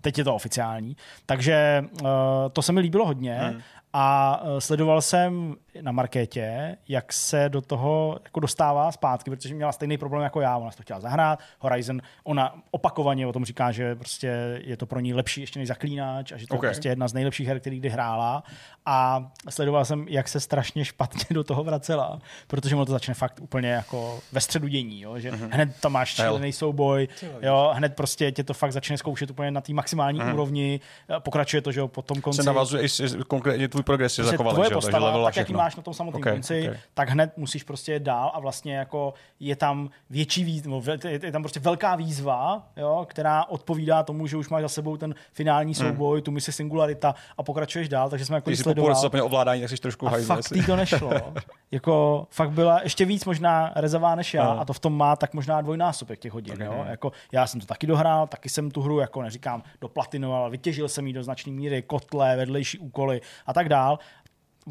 teď 0.00 0.18
je 0.18 0.24
to 0.24 0.34
oficiální. 0.34 0.96
Takže 1.26 1.84
uh, 2.02 2.08
to 2.52 2.62
se 2.62 2.72
mi 2.72 2.80
líbilo 2.80 3.06
hodně. 3.06 3.38
Hmm. 3.38 3.60
A 3.92 4.40
uh, 4.42 4.58
sledoval 4.58 5.00
jsem 5.00 5.56
na 5.80 5.92
markétě, 5.92 6.76
jak 6.88 7.12
se 7.12 7.48
do 7.48 7.60
toho 7.60 8.18
jako 8.24 8.40
dostává 8.40 8.92
zpátky, 8.92 9.30
protože 9.30 9.54
měla 9.54 9.72
stejný 9.72 9.98
problém 9.98 10.22
jako 10.22 10.40
já. 10.40 10.56
Ona 10.56 10.70
si 10.70 10.76
to 10.76 10.82
chtěla 10.82 11.00
zahrát. 11.00 11.38
Horizon, 11.58 12.00
ona 12.24 12.54
opakovaně 12.70 13.26
o 13.26 13.32
tom 13.32 13.44
říká, 13.44 13.72
že 13.72 13.94
prostě 13.94 14.60
je 14.64 14.76
to 14.76 14.86
pro 14.86 15.00
ní 15.00 15.14
lepší 15.14 15.40
ještě 15.40 15.58
než 15.58 15.68
zaklínač 15.68 16.32
a 16.32 16.36
že 16.36 16.46
to 16.46 16.54
Ok. 16.54 16.62
je 16.62 16.68
prostě 16.68 16.88
jedna 16.88 17.08
z 17.08 17.12
nejlepších 17.12 17.48
her, 17.48 17.60
který 17.60 17.78
kdy 17.78 17.88
hrála. 17.88 18.42
A 18.86 19.30
sledoval 19.48 19.84
jsem, 19.84 20.06
jak 20.08 20.28
se 20.28 20.40
strašně 20.40 20.84
špatně 20.84 21.24
do 21.30 21.44
toho 21.44 21.64
vracela, 21.64 22.18
protože 22.46 22.74
ono 22.74 22.86
to 22.86 22.92
začne 22.92 23.14
fakt 23.14 23.40
úplně 23.40 23.68
jako 23.68 24.20
ve 24.32 24.40
středu 24.40 24.68
dění, 24.68 25.00
jo? 25.00 25.18
že 25.18 25.32
mm-hmm. 25.32 25.48
hned 25.50 25.76
tam 25.80 25.92
máš 25.92 26.14
šílený 26.14 26.52
souboj, 26.52 27.08
jo? 27.42 27.70
hned 27.74 27.96
prostě 27.96 28.32
tě 28.32 28.44
to 28.44 28.54
fakt 28.54 28.72
začne 28.72 28.98
zkoušet 28.98 29.30
úplně 29.30 29.50
na 29.50 29.60
té 29.60 29.72
maximální 29.72 30.20
mm-hmm. 30.20 30.34
úrovni, 30.34 30.80
pokračuje 31.18 31.62
to, 31.62 31.72
že 31.72 31.80
jo, 31.80 31.88
po 31.88 32.02
tom 32.02 32.20
konci. 32.20 32.36
Se 32.36 32.42
navazuje 32.42 32.82
i 32.82 32.88
konkrétně 33.28 33.68
tvůj 33.68 33.82
progres 33.82 34.18
je 34.18 34.22
Prostě 34.22 34.36
zachovalý, 34.36 34.54
tvoje 34.54 34.68
že 34.68 34.74
jo, 34.74 34.80
takže 34.80 34.86
postava, 34.86 35.06
level 35.06 35.26
a 35.26 35.30
tak 35.30 35.36
jak 35.36 35.50
máš 35.62 35.76
na 35.76 35.82
tom 35.82 35.94
samotném 35.94 36.22
Ok, 36.22 36.30
konci, 36.30 36.70
ok. 36.70 36.76
tak 36.94 37.08
hned 37.08 37.32
musíš 37.36 37.62
prostě 37.62 37.98
dál 38.00 38.30
a 38.34 38.40
vlastně 38.40 38.76
jako 38.76 39.14
je 39.40 39.56
tam 39.56 39.90
větší 40.10 40.44
výzva, 40.44 40.80
je 41.04 41.20
je 41.26 41.32
tam 41.32 41.42
prostě 41.42 41.60
velká 41.60 41.96
výzva, 41.96 42.66
jo, 42.76 43.06
která 43.08 43.44
odpovídá 43.44 44.02
tomu, 44.02 44.26
že 44.26 44.36
už 44.36 44.48
máš 44.48 44.62
za 44.62 44.68
sebou 44.68 44.96
ten 44.96 45.14
finální 45.32 45.74
souboj, 45.74 46.22
tu 46.22 46.30
misi 46.30 46.52
Singularita 46.52 47.14
a 47.38 47.42
pokračuješ 47.42 47.88
dál, 47.88 48.10
takže 48.10 48.24
jsme 48.24 48.36
jako 48.36 48.50
Když 48.50 48.58
sledoval. 48.60 48.88
roce 48.94 49.22
ovládání, 49.22 49.60
tak 49.60 49.70
jsi 49.70 49.76
trošku 49.76 50.08
A 50.08 50.10
fakt 50.26 50.52
jí 50.54 50.64
to 50.66 50.76
nešlo. 50.76 51.10
jako 51.70 52.26
fakt 52.30 52.50
byla 52.50 52.80
ještě 52.82 53.04
víc 53.04 53.24
možná 53.24 53.72
rezavá 53.76 54.14
než 54.14 54.34
já 54.34 54.46
A. 54.46 54.52
a 54.60 54.64
to 54.64 54.72
v 54.72 54.78
tom 54.78 54.96
má 54.96 55.16
tak 55.16 55.34
možná 55.34 55.60
dvojnásobek 55.60 56.18
těch 56.18 56.32
hodin. 56.32 56.62
Jo? 56.62 56.84
Jako, 56.88 57.12
já 57.32 57.46
jsem 57.46 57.60
to 57.60 57.66
taky 57.66 57.86
dohrál, 57.86 58.26
taky 58.26 58.48
jsem 58.48 58.70
tu 58.70 58.80
hru, 58.82 58.98
jako 59.00 59.22
neříkám, 59.22 59.62
doplatinoval, 59.80 60.50
vytěžil 60.50 60.88
jsem 60.88 61.06
ji 61.06 61.12
do 61.12 61.22
značné 61.22 61.52
míry, 61.52 61.82
kotle, 61.82 62.36
vedlejší 62.36 62.78
úkoly 62.78 63.20
a 63.46 63.52
tak 63.52 63.68
dál. 63.68 63.98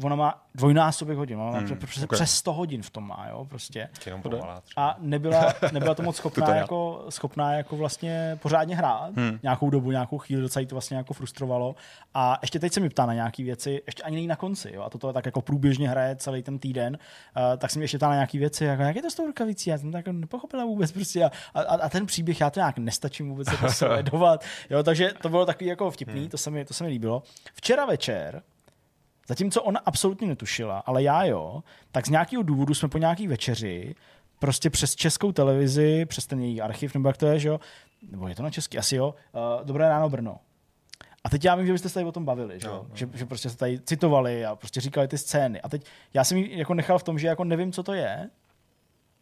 Ona 0.02 0.16
má 0.16 0.42
dvojnásobek 0.54 1.16
hodin, 1.16 1.40
ona 1.40 1.50
má 1.50 1.58
Hmm, 1.58 1.76
přes, 1.86 2.02
okay. 2.04 2.16
přes 2.16 2.34
100 2.34 2.52
hodin 2.52 2.82
v 2.82 2.90
tom 2.90 3.08
má, 3.08 3.26
jo, 3.30 3.44
prostě. 3.44 3.88
A 4.76 4.96
nebyla, 4.98 5.54
nebyla 5.72 5.94
to 5.94 6.02
moc 6.02 6.16
schopná, 6.22 6.46
Tutoriál. 6.46 6.64
jako, 6.64 7.04
schopná 7.08 7.52
jako 7.52 7.76
vlastně 7.76 8.38
pořádně 8.42 8.76
hrát 8.76 9.16
hmm. 9.16 9.38
nějakou 9.42 9.70
dobu, 9.70 9.90
nějakou 9.90 10.18
chvíli, 10.18 10.42
docela 10.42 10.60
jí 10.60 10.66
to 10.66 10.74
vlastně 10.74 10.96
jako 10.96 11.14
frustrovalo. 11.14 11.74
A 12.14 12.38
ještě 12.42 12.58
teď 12.58 12.72
se 12.72 12.80
mi 12.80 12.88
ptá 12.88 13.06
na 13.06 13.14
nějaké 13.14 13.42
věci, 13.42 13.82
ještě 13.86 14.02
ani 14.02 14.16
není 14.16 14.26
na 14.26 14.36
konci, 14.36 14.70
jo, 14.74 14.82
a 14.82 14.90
toto 14.90 15.12
tak 15.12 15.26
jako 15.26 15.42
průběžně 15.42 15.88
hraje 15.88 16.16
celý 16.16 16.42
ten 16.42 16.58
týden, 16.58 16.98
uh, 17.36 17.42
tak 17.58 17.70
se 17.70 17.78
mi 17.78 17.84
ještě 17.84 17.98
ptá 17.98 18.08
na 18.08 18.14
nějaké 18.14 18.38
věci, 18.38 18.64
jako 18.64 18.82
jak 18.82 18.96
je 18.96 19.02
to 19.02 19.10
s 19.10 19.14
tou 19.14 19.26
rukavicí, 19.26 19.70
já 19.70 19.78
jsem 19.78 19.90
to 19.90 19.96
jako 19.96 20.12
nepochopila 20.12 20.64
vůbec 20.64 20.92
prostě 20.92 21.24
a, 21.24 21.30
a, 21.54 21.60
a, 21.62 21.88
ten 21.88 22.06
příběh, 22.06 22.40
já 22.40 22.50
to 22.50 22.60
nějak 22.60 22.78
nestačím 22.78 23.28
vůbec 23.28 23.48
jako 23.52 23.68
sledovat, 23.72 24.44
jo, 24.70 24.82
takže 24.82 25.12
to 25.22 25.28
bylo 25.28 25.46
takový 25.46 25.66
jako 25.70 25.90
vtipný, 25.90 26.20
Hmm. 26.20 26.28
to 26.28 26.38
se 26.38 26.50
mi, 26.50 26.64
to 26.64 26.74
se 26.74 26.84
mi 26.84 26.90
líbilo. 26.90 27.22
Včera 27.54 27.86
večer, 27.86 28.42
Zatímco 29.32 29.62
ona 29.62 29.80
absolutně 29.86 30.28
netušila, 30.28 30.78
ale 30.78 31.02
já 31.02 31.24
jo, 31.24 31.62
tak 31.92 32.06
z 32.06 32.10
nějakého 32.10 32.42
důvodu 32.42 32.74
jsme 32.74 32.88
po 32.88 32.98
nějaký 32.98 33.26
večeři 33.26 33.94
prostě 34.38 34.70
přes 34.70 34.94
českou 34.94 35.32
televizi, 35.32 36.06
přes 36.06 36.26
ten 36.26 36.40
její 36.40 36.60
archiv, 36.60 36.94
nebo 36.94 37.08
jak 37.08 37.16
to 37.16 37.26
je, 37.26 37.38
že 37.38 37.48
jo, 37.48 37.60
nebo 38.10 38.28
je 38.28 38.34
to 38.34 38.42
na 38.42 38.50
český, 38.50 38.78
asi 38.78 38.96
jo, 38.96 39.14
uh, 39.32 39.66
Dobré 39.66 39.88
ráno 39.88 40.08
Brno. 40.08 40.38
A 41.24 41.28
teď 41.28 41.44
já 41.44 41.54
vím, 41.54 41.66
že 41.66 41.72
byste 41.72 41.88
se 41.88 41.94
tady 41.94 42.06
o 42.06 42.12
tom 42.12 42.24
bavili, 42.24 42.60
že, 42.60 42.68
No, 42.68 42.72
no, 42.72 42.96
že, 42.96 43.08
že 43.14 43.26
prostě 43.26 43.50
se 43.50 43.56
tady 43.56 43.80
citovali 43.80 44.44
a 44.44 44.56
prostě 44.56 44.80
říkali 44.80 45.08
ty 45.08 45.18
scény. 45.18 45.60
A 45.60 45.68
teď 45.68 45.86
já 46.14 46.24
jsem 46.24 46.38
ji 46.38 46.58
jako 46.58 46.74
nechal 46.74 46.98
v 46.98 47.02
tom, 47.02 47.18
že 47.18 47.26
jako 47.26 47.44
nevím, 47.44 47.72
co 47.72 47.82
to 47.82 47.92
je, 47.92 48.30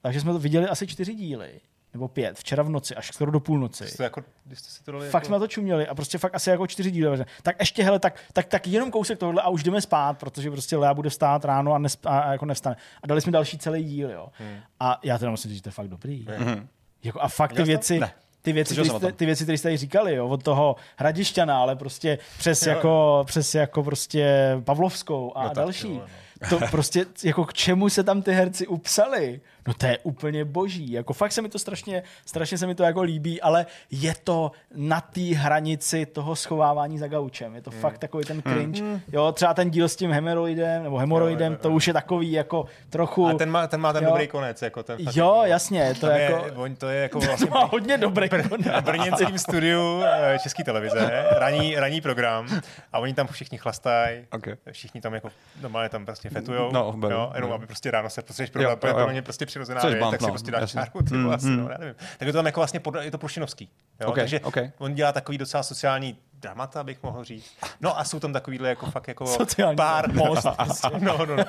takže 0.01 0.21
jsme 0.21 0.33
to 0.33 0.39
viděli 0.39 0.69
asi 0.69 0.87
čtyři 0.87 1.15
díly, 1.15 1.61
nebo 1.93 2.09
pět, 2.09 2.39
včera 2.39 2.63
v 2.63 2.69
noci, 2.69 2.95
až 2.95 3.11
skoro 3.15 3.31
do 3.31 3.41
půlnoci. 3.41 3.87
Jste 3.87 4.05
jako, 4.05 4.23
když 4.45 4.59
jste 4.59 4.71
si 4.71 4.85
to 4.85 4.93
dali 4.93 5.09
Fakt 5.11 5.23
jako... 5.23 5.27
jsme 5.27 5.39
to 5.39 5.47
čuměli 5.49 5.87
a 5.87 5.95
prostě 5.95 6.19
fakt 6.19 6.35
asi 6.35 6.51
jako 6.51 6.67
čtyři 6.67 6.91
díly. 6.91 7.25
Tak 7.43 7.57
ještě, 7.61 7.85
hele, 7.85 7.99
tak, 7.99 8.19
tak, 8.33 8.47
tak 8.47 8.67
jenom 8.67 8.91
kousek 8.91 9.19
tohle 9.19 9.43
a 9.43 9.49
už 9.49 9.63
jdeme 9.63 9.81
spát, 9.81 10.19
protože 10.19 10.51
prostě 10.51 10.77
Lea 10.77 10.95
bude 10.95 11.11
vstát 11.11 11.45
ráno 11.45 11.73
a, 11.75 11.79
nesp, 11.79 12.07
a, 12.07 12.21
a 12.21 12.33
jako 12.33 12.47
nevstane. 12.47 12.77
A 13.03 13.07
dali 13.07 13.21
jsme 13.21 13.33
další 13.33 13.59
celý 13.59 13.85
díl, 13.85 14.11
jo. 14.11 14.29
Hmm. 14.39 14.57
A 14.81 14.99
já 15.05 15.19
teda 15.19 15.31
musím 15.31 15.49
říct, 15.49 15.57
že 15.59 15.63
to 15.63 15.69
je 15.69 15.73
fakt 15.73 15.89
dobrý. 15.89 16.27
Mhm. 16.39 16.69
Jako, 17.05 17.21
a 17.21 17.29
fakt 17.29 17.53
ty 17.53 17.63
věci, 17.63 18.01
Ne. 18.01 18.13
ty 18.43 18.53
věci, 18.53 18.81
o 18.81 18.85
jste, 18.85 19.13
ty 19.13 19.27
věci, 19.27 19.45
které 19.45 19.59
jste 19.59 19.67
tady 19.69 19.77
říkali, 19.77 20.15
jo, 20.15 20.29
od 20.29 20.43
toho 20.43 20.77
Hradišťana, 20.97 21.59
ale 21.61 21.77
prostě 21.77 22.19
přes, 22.39 22.67
jako, 22.67 23.23
přes 23.27 23.55
jako 23.55 23.83
prostě 23.83 24.57
Pavlovskou 24.65 25.33
a 25.37 25.43
No 25.43 25.49
no 25.49 25.55
tak, 25.55 25.65
další. 25.65 25.83
ty 25.83 25.89
vole, 25.89 26.07
To 26.49 26.59
prostě, 26.71 27.07
jako 27.25 27.45
k 27.45 27.53
čemu 27.53 27.89
se 27.89 28.05
tam 28.05 28.23
ty 28.23 28.33
herci 28.33 28.67
upsali? 28.67 29.41
No 29.69 29.75
to 29.75 29.87
je 29.87 29.99
úplně 29.99 30.45
boží. 30.45 30.93
Jako 30.93 31.13
fakt 31.13 31.33
se 31.33 31.43
mi 31.43 31.49
to 31.49 31.59
strašně, 31.59 32.03
strašně 32.27 32.59
se 32.59 32.67
mi 32.67 32.75
to 32.75 32.83
jako 32.83 33.03
líbí, 33.03 33.41
ale 33.43 33.67
je 33.91 34.15
to 34.25 34.53
na 34.75 35.01
té 35.01 35.21
hranici 35.21 36.07
toho 36.07 36.37
schovávání 36.37 36.99
za 36.99 37.09
gaučem. 37.09 37.55
Je 37.55 37.63
to 37.63 37.71
Hmm. 37.71 37.81
fakt 37.81 37.99
takový 37.99 38.25
ten 38.25 38.43
cringe. 38.43 38.83
Jo, 39.13 39.33
třeba 39.33 39.55
ten 39.55 39.71
díl 39.71 39.89
s 39.89 39.97
tím 39.97 40.11
hemoroidem, 40.13 40.83
nebo 40.83 40.99
hemoroidem, 40.99 41.53
Jo, 41.53 41.53
jo, 41.53 41.59
jo, 41.59 41.63
to 41.63 41.71
už 41.71 41.87
je 41.87 41.93
takový 41.93 42.33
jako 42.33 42.65
trochu... 42.91 43.27
A 43.29 43.35
ten 43.35 43.51
má 43.51 43.67
ten, 43.67 43.81
má 43.81 43.93
ten 43.93 44.05
Jo. 44.05 44.11
dobrý 44.11 44.29
konec. 44.29 44.63
Jako 44.63 44.83
ten 44.83 45.05
fakt 45.05 45.17
Jo, 45.17 45.27
jako- 45.35 45.47
jasně, 45.47 45.95
to 46.01 46.07
je 46.07 46.19
je, 46.19 46.23
jako... 46.31 46.63
on, 46.63 46.75
to 46.77 46.89
je 46.89 47.03
jako 47.03 47.21
vlastně 47.21 47.47
To 47.51 47.55
má 47.55 47.65
hodně 47.65 47.99
dobrý 47.99 48.29
konec. 48.29 48.47
na 48.67 48.81
brněnském 48.81 49.39
studiu 49.39 50.03
eh, 50.05 50.39
České 50.43 50.65
televize, 50.65 51.25
ranní, 51.31 51.77
ranní 51.77 52.01
program 52.01 52.49
a 52.93 52.99
oni 52.99 53.15
tam 53.15 53.27
všichni 53.27 53.59
chlastají, 53.59 54.25
Okay. 54.33 54.55
všichni 54.73 55.01
tam 55.01 55.15
jako 55.15 55.29
normálně 55.63 55.89
tam 55.89 56.05
prostě 56.07 56.31
fetujou, 56.31 56.73
No, 56.73 56.81
jo, 56.81 56.87
jenom 56.87 57.01
beru. 57.01 57.53
aby 57.55 57.67
prostě 57.67 57.91
ráno 57.91 58.11
se 58.11 58.23
prostě, 58.23 58.43
Jo, 58.43 58.49
pro, 58.53 58.63
jo, 58.63 58.77
pro, 58.77 58.93
pro 58.95 59.01
jo. 59.03 59.09
mě 59.09 59.23
prostě 59.23 59.47
přirozená 59.61 59.81
Což 59.81 59.91
věc, 59.91 60.03
bump, 60.03 60.11
tak 60.11 60.21
si 60.21 60.27
no, 60.27 60.33
prostě 60.33 60.51
dáš 60.51 60.71
čárku, 60.71 61.03
ty 61.03 61.15
Mm, 61.15 61.25
vole, 61.25 61.39
mm. 61.43 61.57
no, 61.57 61.69
já 61.71 61.79
nevím. 61.79 61.95
Tak 62.19 62.27
je 62.27 62.33
to 62.33 62.39
tam 62.39 62.47
jako 62.47 62.61
vlastně, 62.61 62.81
pod, 62.81 62.95
je 63.01 63.11
to 63.11 63.19
prušinovský, 63.19 63.71
jo, 64.01 64.09
Ok, 64.09 64.17
takže 64.17 64.41
ok. 64.41 64.57
on 64.79 64.95
dělá 64.95 65.13
takový 65.13 65.39
docela 65.39 65.63
sociální 65.63 66.19
dramata, 66.41 66.85
bych 66.85 67.03
mohl 67.03 67.25
říct. 67.25 67.53
No 67.81 67.99
a 67.99 68.05
jsou 68.05 68.21
tam 68.21 68.33
takovýhle 68.33 68.69
jako 68.69 68.87
fakt 68.87 69.09
jako 69.09 69.27
Sociální 69.27 69.77
pár 69.77 70.13
most. 70.13 70.47
no, 71.01 71.27
no, 71.27 71.37
no. 71.37 71.45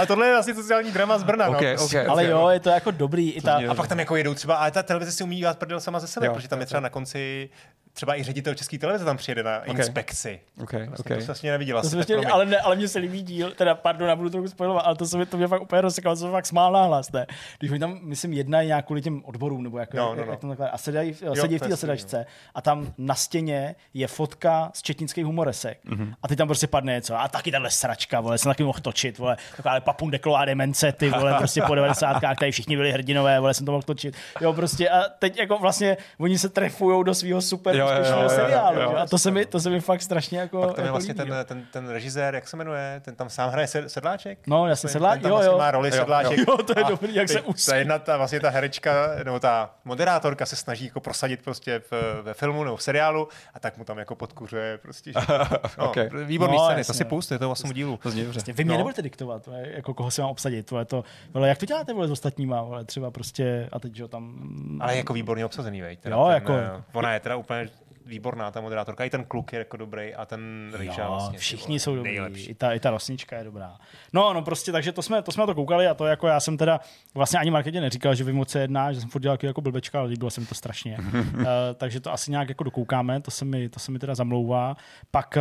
A 0.00 0.06
tohle 0.06 0.26
je 0.26 0.32
vlastně 0.32 0.54
sociální 0.54 0.92
drama 0.92 1.18
z 1.18 1.22
Brna, 1.22 1.46
no. 1.48 1.58
prostě. 1.58 2.02
ok. 2.02 2.08
Ale 2.08 2.26
jo, 2.26 2.48
je 2.48 2.60
to 2.60 2.70
jako 2.70 2.90
dobrý. 2.90 3.30
I 3.30 3.40
ta, 3.40 3.60
A 3.70 3.74
pak 3.74 3.88
tam 3.88 3.98
jako 3.98 4.16
jedou 4.16 4.34
třeba, 4.34 4.56
ale 4.56 4.70
ta 4.70 4.82
televize 4.82 5.12
si 5.12 5.24
umí 5.24 5.36
dělat 5.36 5.58
prdel 5.58 5.80
sama 5.80 6.00
ze 6.00 6.06
sebe, 6.06 6.26
Jo, 6.26 6.34
protože 6.34 6.48
tam 6.48 6.60
je 6.60 6.66
třeba 6.66 6.80
na 6.80 6.90
konci 6.90 7.50
třeba 7.92 8.16
i 8.18 8.22
ředitel 8.22 8.54
české 8.54 8.78
televize 8.78 9.04
tam 9.04 9.16
přijede 9.16 9.42
na 9.42 9.64
inspekci. 9.64 10.40
OK, 10.62 10.72
Vlastně 10.72 11.16
OK. 11.16 11.20
To 11.20 11.26
vlastně 11.26 11.50
neviděla. 11.50 11.82
to 11.82 12.34
ale, 12.34 12.46
ne, 12.46 12.60
ale 12.60 12.76
mně 12.76 12.88
se 12.88 12.98
líbí 12.98 13.22
díl, 13.22 13.50
teda 13.50 13.74
pardon, 13.74 14.08
já 14.08 14.16
budu 14.16 14.30
trochu 14.30 14.48
spojovat, 14.48 14.80
ale 14.80 14.96
to, 14.96 15.06
se 15.06 15.18
mi, 15.18 15.26
to 15.26 15.36
mě 15.36 15.48
fakt 15.48 15.62
úplně 15.62 15.80
rozsekalo, 15.80 16.16
jsem 16.16 16.30
fakt 16.30 16.46
smál 16.46 16.72
nahlas, 16.72 17.12
ne? 17.12 17.26
Když 17.58 17.70
oni 17.70 17.80
tam, 17.80 17.98
myslím, 18.02 18.32
jednají 18.32 18.66
nějak 18.68 18.86
kvůli 18.86 19.02
těm 19.02 19.22
odborům, 19.24 19.62
nebo 19.62 19.78
jak, 19.78 19.94
No, 19.94 20.08
jak, 20.08 20.18
no, 20.18 20.24
no. 20.24 20.30
jak 20.32 20.40
tam 20.40 20.50
takhle, 20.50 20.70
a 20.70 20.78
sedají, 20.78 21.16
Jo, 21.22 21.36
sedí 21.36 21.58
v 21.58 21.62
to 21.62 21.68
té 21.68 21.76
sedačce 21.76 22.26
a 22.54 22.62
tam 22.62 22.94
na 22.98 23.14
stěně 23.14 23.74
je 23.94 24.06
fotka 24.06 24.70
z 24.74 24.82
četnických 24.82 25.24
humoresek. 25.24 25.78
Mhm. 25.84 26.02
Mm-hmm. 26.04 26.14
A 26.22 26.28
ty 26.28 26.36
tam 26.36 26.48
prostě 26.48 26.66
padne 26.66 26.92
něco, 26.92 27.20
a 27.20 27.28
taky 27.28 27.52
tahle 27.52 27.70
sračka, 27.70 28.20
vole, 28.20 28.38
jsem 28.38 28.50
taky 28.50 28.62
mohl 28.64 28.78
točit, 28.82 29.18
vole, 29.18 29.36
taková 29.56 29.80
papundeklová 29.80 30.44
demence, 30.44 30.92
ty 30.92 31.10
vole, 31.10 31.34
prostě 31.38 31.62
po 31.62 31.74
90. 31.74 32.20
tady 32.38 32.52
všichni 32.52 32.76
byli 32.76 32.92
hrdinové, 32.92 33.40
vole, 33.40 33.54
jsem 33.54 33.66
to 33.66 33.72
mohl 33.72 33.82
točit. 33.82 34.16
Jo, 34.40 34.52
prostě 34.52 34.88
a 34.90 35.02
teď 35.18 35.38
jako 35.38 35.58
vlastně 35.58 35.96
oni 36.20 36.38
se 36.38 36.48
trefujou 36.48 37.02
do 37.02 37.14
svého 37.14 37.42
super 37.42 37.76
Jo, 37.76 37.80
jo, 37.80 37.86
jo, 37.86 37.92
úspěšného 37.92 38.22
jo, 38.22 38.28
jo, 38.30 38.36
seriálu, 38.36 38.80
jo. 38.80 38.96
a 38.96 39.06
to 39.06 39.18
se, 39.18 39.30
mi, 39.30 39.46
to 39.46 39.60
se 39.60 39.70
mi 39.70 39.80
fakt 39.80 40.02
strašně 40.02 40.38
jako, 40.40 40.60
Pak 40.62 40.74
tam 40.76 40.82
je 40.84 40.86
jako 40.86 40.92
vlastně 40.92 41.12
líbí, 41.14 41.24
ten, 41.30 41.38
jo. 41.38 41.44
ten, 41.44 41.64
ten 41.72 41.88
režisér, 41.88 42.34
jak 42.34 42.48
se 42.48 42.56
jmenuje, 42.56 43.00
ten 43.04 43.14
tam 43.14 43.30
sám 43.30 43.50
hraje 43.50 43.66
sed, 43.66 43.90
sedláček? 43.90 44.38
No, 44.46 44.66
jasně, 44.66 44.86
Ten- 44.86 44.92
sedlá, 44.92 45.10
ten 45.12 45.20
tam 45.22 45.30
jo, 45.30 45.34
vlastně 45.36 45.52
jo. 45.52 45.58
má 45.58 45.70
roli 45.70 45.88
Jo, 45.88 45.94
sedláček. 45.96 46.38
jo, 46.38 46.56
to 46.56 46.72
je 46.80 46.84
A 46.84 46.88
dobrý, 46.88 47.14
jak 47.14 47.28
se 47.28 47.34
teď 47.34 47.44
us- 47.48 47.66
Ta 47.66 47.76
jedna, 47.76 47.98
ta, 47.98 48.16
vlastně 48.16 48.40
ta 48.40 48.50
herečka, 48.50 48.92
nebo 49.24 49.40
ta 49.40 49.70
moderátorka 49.84 50.46
se 50.46 50.56
snaží 50.56 50.84
jako 50.84 51.00
prosadit 51.00 51.42
prostě 51.44 51.82
v, 51.90 52.22
ve 52.22 52.34
filmu 52.34 52.64
nebo 52.64 52.76
v 52.76 52.82
seriálu 52.82 53.28
a 53.54 53.60
tak 53.60 53.78
mu 53.82 53.86
tam 53.86 53.98
jako 53.98 54.14
podkuřuje 54.14 54.78
prostě. 54.78 55.12
Že, 55.12 55.18
no, 55.78 55.86
Ok. 55.88 55.96
Výborný 56.24 56.56
No, 56.56 56.64
scény, 56.64 56.84
to 56.84 56.92
si 56.94 57.04
pustě, 57.04 57.38
to 57.38 57.54
dílů. 57.72 57.98
To 58.02 58.10
zní 58.10 58.20
dobře. 58.22 58.32
Prostě 58.38 58.52
vy 58.52 58.64
mě 58.64 58.72
No. 58.72 58.78
nebudete 58.78 59.02
diktovat, 59.02 59.48
jako 59.62 59.94
koho 59.94 60.10
si 60.10 60.20
mám 60.20 60.30
obsadit, 60.30 60.70
vole, 60.70 60.84
to, 60.84 61.04
vole, 61.34 61.48
jak 61.48 61.58
to 61.58 61.66
děláte 61.66 61.92
vole, 61.92 62.08
s 62.08 62.10
ostatníma, 62.10 62.62
vole, 62.62 62.84
třeba 62.84 63.10
prostě, 63.10 63.68
a 63.72 63.78
teď, 63.78 63.94
že 63.94 64.02
jo, 64.02 64.08
tam... 64.08 64.34
Ale 64.80 64.96
jako 64.96 65.12
výborně 65.12 65.44
obsazený, 65.46 65.80
veď. 65.80 66.00
Teda 66.00 66.16
Jo, 66.16 66.24
ten, 66.24 66.34
jako- 66.34 66.52
eh, 66.52 66.82
Ona 66.92 67.14
je 67.14 67.20
teda 67.20 67.36
úplně 67.36 67.68
výborná, 68.06 68.50
ta 68.50 68.60
moderátorka. 68.60 69.04
I 69.04 69.10
ten 69.10 69.24
kluk 69.24 69.52
je 69.52 69.58
jako 69.58 69.76
dobrý 69.76 70.14
a 70.14 70.24
ten 70.24 70.72
Rejža 70.74 71.08
vlastně. 71.08 71.38
všichni 71.38 71.80
jsou 71.80 71.96
dobrý, 71.96 72.10
Nejlepší. 72.10 72.50
i 72.50 72.54
ta, 72.54 72.72
i 72.72 72.80
ta 72.80 72.90
rosnička 72.90 73.38
je 73.38 73.44
dobrá. 73.44 73.76
No, 74.12 74.32
no, 74.32 74.42
prostě, 74.42 74.72
takže 74.72 74.92
to 74.92 75.02
jsme, 75.02 75.22
to 75.22 75.32
jsme 75.32 75.40
na 75.40 75.46
to 75.46 75.54
koukali 75.54 75.86
a 75.86 75.94
to 75.94 76.06
jako 76.06 76.26
já 76.26 76.40
jsem 76.40 76.56
teda 76.56 76.80
vlastně 77.14 77.38
ani 77.38 77.50
Marketě 77.50 77.80
neříkal, 77.80 78.14
že 78.14 78.24
vím, 78.24 78.40
o 78.40 78.44
co 78.44 78.58
jedná, 78.58 78.92
že 78.92 79.00
jsem 79.00 79.10
furt 79.10 79.22
dělal 79.22 79.38
jako 79.42 79.60
blbečka, 79.60 79.98
ale 79.98 80.08
líbilo 80.08 80.30
se 80.30 80.40
mi 80.40 80.46
to 80.46 80.54
strašně. 80.54 80.98
uh, 80.98 81.44
takže 81.74 82.00
to 82.00 82.12
asi 82.12 82.30
nějak 82.30 82.48
jako 82.48 82.64
dokoukáme, 82.64 83.20
to 83.20 83.30
se 83.30 83.44
mi, 83.44 83.68
to 83.68 83.80
se 83.80 83.92
mi 83.92 83.98
teda 83.98 84.14
zamlouvá. 84.14 84.76
Pak 85.10 85.38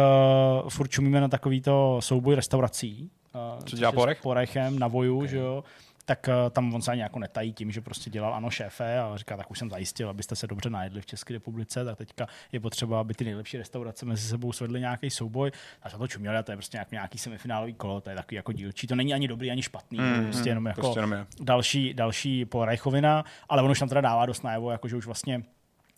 uh, 0.64 0.70
furt 0.70 0.88
čumíme 0.88 1.22
na 1.22 1.28
takovýto 1.28 1.98
souboj 2.02 2.36
restaurací. 2.36 3.12
Uh, 3.36 3.64
což 3.64 3.80
dělá 3.80 3.90
je 3.90 3.94
s 3.94 3.96
Porech? 3.96 4.22
Porechem 4.22 4.80
na 4.80 4.88
Voju, 4.88 5.18
okay. 5.18 5.28
že 5.28 5.38
jo 5.38 5.64
tak 6.12 6.28
uh, 6.28 6.50
tam 6.50 6.74
on 6.74 6.82
se 6.82 6.92
ani 6.92 7.02
jako 7.02 7.20
netají 7.20 7.54
tím, 7.54 7.72
že 7.72 7.82
prostě 7.82 8.10
dělal 8.10 8.34
ano 8.34 8.50
šéfe 8.50 9.00
a 9.00 9.18
říká, 9.18 9.38
tak 9.38 9.52
už 9.52 9.60
jsem 9.60 9.70
zajistil, 9.70 10.10
abyste 10.10 10.36
se 10.36 10.48
dobře 10.48 10.70
najedli 10.70 11.02
v 11.02 11.06
České 11.06 11.34
republice, 11.34 11.86
tak 11.86 11.98
teďka 11.98 12.28
je 12.52 12.60
potřeba, 12.60 13.00
aby 13.00 13.14
ty 13.14 13.26
nejlepší 13.26 13.58
restaurace 13.58 14.06
mezi 14.06 14.28
sebou 14.28 14.52
svedly 14.52 14.80
nějaký 14.80 15.10
souboj. 15.10 15.52
A 15.84 15.90
za 15.90 15.98
to 15.98 16.08
čuměli, 16.08 16.38
a 16.38 16.44
to 16.44 16.52
je 16.52 16.56
prostě 16.58 16.78
nějak, 16.78 16.92
nějaký 16.92 17.18
semifinálový 17.18 17.74
kolo, 17.74 18.02
to 18.02 18.10
je 18.10 18.16
takový 18.16 18.36
jako 18.36 18.52
dílčí. 18.52 18.88
To 18.88 18.96
není 18.96 19.14
ani 19.14 19.28
dobrý, 19.28 19.52
ani 19.52 19.62
špatný, 19.62 20.00
mm, 20.00 20.24
prostě 20.24 20.50
jenom 20.50 20.66
jako 20.66 20.82
prostě 20.82 20.98
jenom 20.98 21.12
je. 21.12 21.26
další, 21.42 21.94
další 21.94 22.46
porajchovina, 22.46 23.26
ale 23.50 23.62
on 23.62 23.72
už 23.72 23.80
tam 23.80 23.90
teda 23.90 24.02
dává 24.02 24.26
dost 24.26 24.44
najevo, 24.44 24.72
jako 24.72 24.88
že 24.88 24.96
už 24.96 25.06
vlastně 25.06 25.44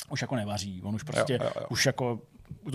už 0.10 0.22
jako 0.22 0.35
nevaří. 0.35 0.81
On 0.84 0.95
už 0.95 1.03
prostě, 1.03 1.34
Jo, 1.34 1.40
jo, 1.44 1.52
jo. 1.61 1.68
už 1.69 1.85
jako 1.85 2.19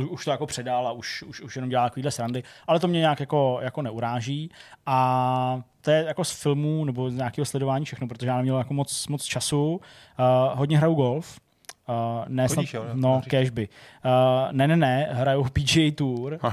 už 0.08 0.24
to 0.24 0.30
jako 0.30 0.46
předal 0.46 0.88
a 0.88 0.92
už, 0.92 1.22
už, 1.22 1.40
už 1.40 1.56
jenom 1.56 1.70
dělá 1.70 1.84
takovýhle 1.84 2.10
srandy, 2.10 2.42
ale 2.66 2.80
to 2.80 2.88
mě 2.88 2.98
nějak 2.98 3.20
jako, 3.20 3.58
jako 3.62 3.82
neuráží 3.82 4.50
a 4.86 5.60
to 5.80 5.90
je 5.90 6.04
jako 6.04 6.24
z 6.24 6.42
filmů 6.42 6.84
nebo 6.84 7.10
z 7.10 7.14
nějakého 7.14 7.44
sledování 7.44 7.84
všechno, 7.84 8.08
protože 8.08 8.26
já 8.26 8.36
neměl 8.36 8.58
jako 8.58 8.74
moc, 8.74 9.08
moc 9.08 9.24
času. 9.24 9.72
Uh, 9.72 10.58
hodně 10.58 10.78
hraju 10.78 10.94
golf, 10.94 11.40
Uh, 11.88 12.24
ne, 12.28 12.48
Chodíš, 12.48 12.70
snad, 12.70 12.84
jo, 12.84 12.90
no, 12.94 13.22
cashby. 13.30 13.68
Uh, 14.04 14.52
ne, 14.52 14.68
ne, 14.68 14.76
ne, 14.76 15.08
hraju 15.10 15.44
PGA 15.52 15.92
Tour. 15.94 16.38
Uh, 16.42 16.50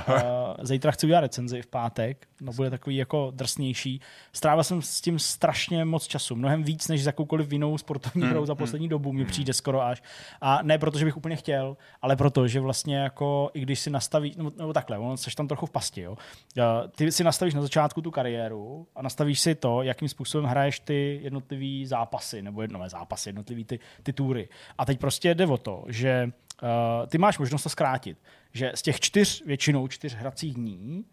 zítra 0.62 0.92
chci 0.92 1.06
udělat 1.06 1.22
recenzi 1.22 1.62
v 1.62 1.68
pátek. 1.68 2.28
No, 2.42 2.54
bude 2.54 2.70
takový 2.70 2.96
jako 2.96 3.32
drsnější. 3.36 4.02
Strávil 4.34 4.64
jsem 4.64 4.82
s 4.82 5.02
tím 5.02 5.20
strašně 5.20 5.86
moc 5.86 6.08
času. 6.08 6.36
Mnohem 6.36 6.64
víc, 6.64 6.88
než 6.88 7.04
za 7.04 7.10
jakoukoliv 7.10 7.52
jinou 7.52 7.78
sportovní 7.78 8.26
Hmm, 8.26 8.32
hrou 8.32 8.46
za 8.46 8.56
poslední 8.56 8.88
dobu 8.88 9.14
mi 9.14 9.26
přijde 9.26 9.54
skoro 9.54 9.82
až. 9.82 10.04
A 10.42 10.60
ne 10.64 10.78
proto, 10.78 11.00
že 11.00 11.06
bych 11.06 11.18
úplně 11.18 11.36
chtěl, 11.36 11.78
ale 12.02 12.16
proto, 12.16 12.48
že 12.48 12.60
vlastně 12.60 12.98
jako, 12.98 13.52
i 13.54 13.60
když 13.60 13.80
si 13.80 13.90
nastavíš, 13.90 14.36
nebo, 14.36 14.52
nebo 14.58 14.74
takhle, 14.74 14.98
ono, 14.98 15.18
seš 15.18 15.36
tam 15.36 15.48
trochu 15.48 15.66
v 15.66 15.72
pasti, 15.72 16.02
jo. 16.02 16.12
Uh, 16.12 16.64
ty 16.96 17.12
si 17.12 17.24
nastavíš 17.24 17.54
na 17.54 17.62
začátku 17.62 18.02
tu 18.02 18.12
kariéru 18.12 18.88
a 18.96 19.02
nastavíš 19.02 19.40
si 19.40 19.56
to, 19.56 19.82
jakým 19.82 20.10
způsobem 20.10 20.46
hraješ 20.46 20.80
ty 20.80 21.20
jednotlivý 21.24 21.86
zápasy, 21.86 22.42
nebo 22.42 22.62
jednotlivé 22.62 22.90
zápasy, 22.90 23.30
jednotlivý 23.30 23.66
ty, 23.66 23.80
ty 24.04 24.14
túry. 24.14 24.50
A 24.78 24.86
teď 24.86 25.00
prostě 25.00 25.25
jde 25.30 25.46
o 25.46 25.58
to, 25.58 25.84
že 25.88 26.30
uh, 26.64 26.70
ty 27.08 27.18
máš 27.18 27.38
možnost 27.38 27.64
to 27.64 27.70
zkrátit. 27.70 28.18
Že 28.54 28.72
z 28.76 28.82
těch 28.82 29.00
čtyř, 29.00 29.46
většinou 29.46 29.88
čtyř 29.88 30.16
hracích 30.16 30.54
dní, 30.54 31.06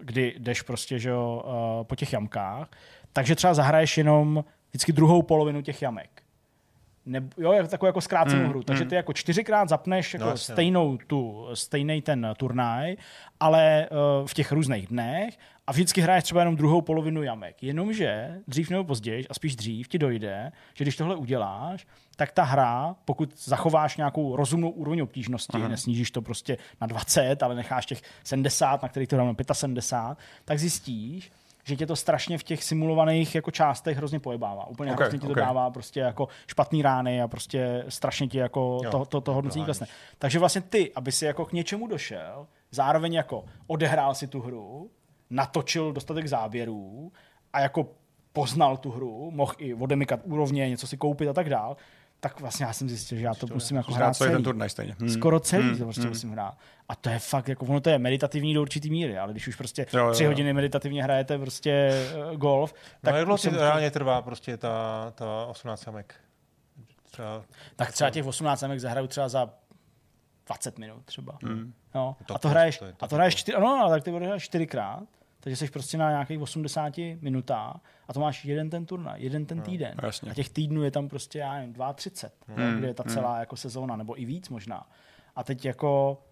kdy 0.00 0.34
jdeš 0.38 0.62
prostě 0.62 0.98
že 0.98 1.14
uh, 1.14 1.42
po 1.82 1.96
těch 1.96 2.12
jamkách, 2.12 2.68
takže 3.12 3.34
třeba 3.34 3.54
zahraješ 3.54 3.98
jenom 3.98 4.44
vždycky 4.70 4.92
druhou 4.92 5.22
polovinu 5.22 5.62
těch 5.62 5.82
jamek. 5.82 6.19
Nebo, 7.06 7.28
jo, 7.36 7.52
jako 7.52 7.68
takovou 7.68 7.86
jako 7.88 8.00
zkrácenou 8.00 8.42
Mm, 8.42 8.48
hru. 8.48 8.62
Takže 8.62 8.84
mm. 8.84 8.90
ty 8.90 8.94
jako 8.96 9.12
čtyřikrát 9.12 9.68
zapneš 9.68 10.14
jako 10.14 10.24
No, 10.24 10.30
no. 10.30 10.36
stejnou 10.36 10.98
tu, 11.06 11.48
stejný 11.54 12.02
ten 12.02 12.34
turnaj, 12.36 12.96
ale 13.40 13.88
uh, 13.90 14.26
v 14.26 14.34
těch 14.34 14.52
různých 14.52 14.86
dnech 14.86 15.38
a 15.66 15.72
vždycky 15.72 16.00
hraješ 16.00 16.24
třeba 16.24 16.40
jenom 16.40 16.56
druhou 16.56 16.80
polovinu 16.80 17.22
jamek. 17.22 17.62
Jenomže 17.62 18.38
dřív 18.48 18.70
nebo 18.70 18.84
později, 18.84 19.28
a 19.28 19.34
spíš 19.34 19.56
dřív, 19.56 19.88
ti 19.88 19.98
dojde, 19.98 20.52
že 20.74 20.84
když 20.84 20.96
tohle 20.96 21.16
uděláš, 21.16 21.86
tak 22.16 22.32
ta 22.32 22.42
hra, 22.42 22.96
pokud 23.04 23.38
zachováš 23.44 23.96
nějakou 23.96 24.36
rozumnou 24.36 24.70
úroveň 24.70 25.00
obtížnosti, 25.00 25.56
Aha. 25.56 25.68
nesnížíš 25.68 26.10
to 26.10 26.22
prostě 26.22 26.56
na 26.80 26.86
20, 26.86 27.42
ale 27.42 27.54
necháš 27.54 27.86
těch 27.86 28.02
70, 28.24 28.82
na 28.82 28.88
kterých 28.88 29.08
to 29.08 29.16
hrám 29.16 29.36
na 29.48 29.54
75, 29.54 30.24
tak 30.44 30.58
zjistíš, 30.58 31.32
že 31.70 31.76
tě 31.76 31.86
to 31.86 31.96
strašně 31.96 32.38
v 32.38 32.42
těch 32.42 32.64
simulovaných 32.64 33.34
jako 33.34 33.50
částech 33.50 33.96
hrozně 33.96 34.20
pojebává. 34.20 34.66
Úplně 34.66 34.90
Ok, 34.90 34.96
okay, 34.96 35.04
hrozně 35.04 35.18
ti 35.18 35.26
to 35.26 35.32
ok. 35.32 35.38
dává 35.38 35.70
prostě 35.70 36.00
jako 36.00 36.28
špatný 36.46 36.82
rány 36.82 37.22
a 37.22 37.28
prostě 37.28 37.84
strašně 37.88 38.28
ti 38.28 38.38
jako 38.38 38.80
Jo, 38.84 38.90
to, 38.90 39.04
to, 39.04 39.20
to 39.20 39.34
hodnocení 39.34 39.64
klesne. 39.64 39.86
Takže 40.18 40.38
vlastně 40.38 40.60
ty, 40.60 40.92
aby 40.94 41.12
si 41.12 41.24
jako 41.24 41.44
k 41.44 41.52
něčemu 41.52 41.86
došel, 41.86 42.46
zároveň 42.70 43.14
jako 43.14 43.44
odehrál 43.66 44.14
si 44.14 44.26
tu 44.26 44.40
hru, 44.40 44.90
natočil 45.30 45.92
dostatek 45.92 46.26
záběrů 46.26 47.12
a 47.52 47.60
jako 47.60 47.86
poznal 48.32 48.76
tu 48.76 48.90
hru, 48.90 49.30
mohl 49.30 49.52
i 49.58 49.74
odemykat 49.74 50.20
úrovně, 50.24 50.68
něco 50.68 50.86
si 50.86 50.96
koupit 50.96 51.28
a 51.28 51.32
tak 51.32 51.48
dál, 51.48 51.76
tak 52.20 52.40
vlastně 52.40 52.66
já 52.66 52.72
jsem 52.72 52.88
zjistil, 52.88 53.18
že 53.18 53.24
já 53.24 53.34
to 53.34 53.46
musím 53.54 53.76
jako 53.76 53.94
Hrát 53.94 54.16
celý 54.16 54.30
ten 54.30 54.42
turnaj 54.42 54.70
stejně. 54.70 54.96
Hmm. 54.98 55.08
Skoro 55.08 55.40
celý 55.40 55.62
Hmm, 55.68 55.78
to 55.78 55.84
prostě 55.84 56.00
hmm. 56.02 56.10
musím 56.10 56.30
hrát. 56.32 56.58
A 56.88 56.94
to 56.96 57.10
je 57.10 57.18
fakt, 57.18 57.48
jako 57.48 57.66
ono 57.66 57.80
to 57.80 57.90
je 57.90 57.98
meditativní 57.98 58.54
do 58.54 58.60
určitý 58.60 58.90
míry, 58.90 59.18
ale 59.18 59.32
když 59.32 59.48
už 59.48 59.56
prostě 59.56 59.86
Jo, 59.92 60.06
jo, 60.06 60.12
tři 60.12 60.24
jo. 60.24 60.30
hodiny 60.30 60.52
meditativně 60.52 61.02
hrajete 61.02 61.38
prostě 61.38 61.70
eh, 62.32 62.36
golf, 62.36 62.72
Tak 62.72 62.80
tak, 63.02 63.12
no, 63.12 63.18
jak 63.18 63.26
dlouho 63.26 63.58
reálně 63.58 63.90
trvá 63.90 64.22
prostě 64.22 64.56
ta, 64.56 65.12
ta 65.14 65.46
18 65.46 65.80
samek? 65.82 66.14
Třeba 67.10 67.42
tak 67.76 67.92
třeba 67.92 68.10
těch 68.10 68.26
18 68.26 68.60
samek 68.60 68.80
zahraju 68.80 69.06
třeba 69.06 69.28
za 69.28 69.50
20 70.46 70.78
minut 70.78 71.04
třeba. 71.04 71.38
Hmm. 71.44 71.72
No. 71.94 72.16
To 72.26 72.34
a 72.34 72.38
to 72.38 72.42
to- 72.42 72.48
hraješ, 72.48 72.78
to 72.78 72.84
je- 72.84 72.92
to 72.92 73.04
a 73.04 73.08
to 73.08 73.14
hraješ 73.14 73.34
čtyři, 73.34 73.58
no, 73.60 73.68
ale 73.68 73.90
tak 73.96 74.04
ty 74.04 74.10
hraješ 74.10 74.42
čtyřikrát, 74.42 75.02
takže 75.40 75.56
jsi 75.56 75.70
prostě 75.70 75.98
na 75.98 76.10
nějakých 76.10 76.40
80 76.40 76.94
minutách 77.20 77.80
a 78.08 78.12
to 78.12 78.20
máš 78.20 78.44
jeden 78.44 78.70
ten 78.70 78.86
turnaj, 78.86 79.22
jeden 79.22 79.46
ten 79.46 79.60
týden. 79.60 79.94
No, 80.02 80.08
jasně. 80.08 80.30
A 80.30 80.34
těch 80.34 80.48
týdnů 80.50 80.82
je 80.82 80.90
tam 80.90 81.08
prostě, 81.08 81.38
já 81.38 81.54
nevím, 81.54 81.74
32, 81.94 82.64
hmm. 82.64 82.78
kde 82.78 82.88
je 82.88 82.94
ta 82.94 83.04
celá 83.04 83.40
jako 83.40 83.56
sezóna, 83.56 83.96
nebo 83.96 84.20
i 84.20 84.24
víc 84.24 84.48
možná. 84.48 84.86
A 85.36 85.44
teď 85.44 85.64
jako 85.64 86.22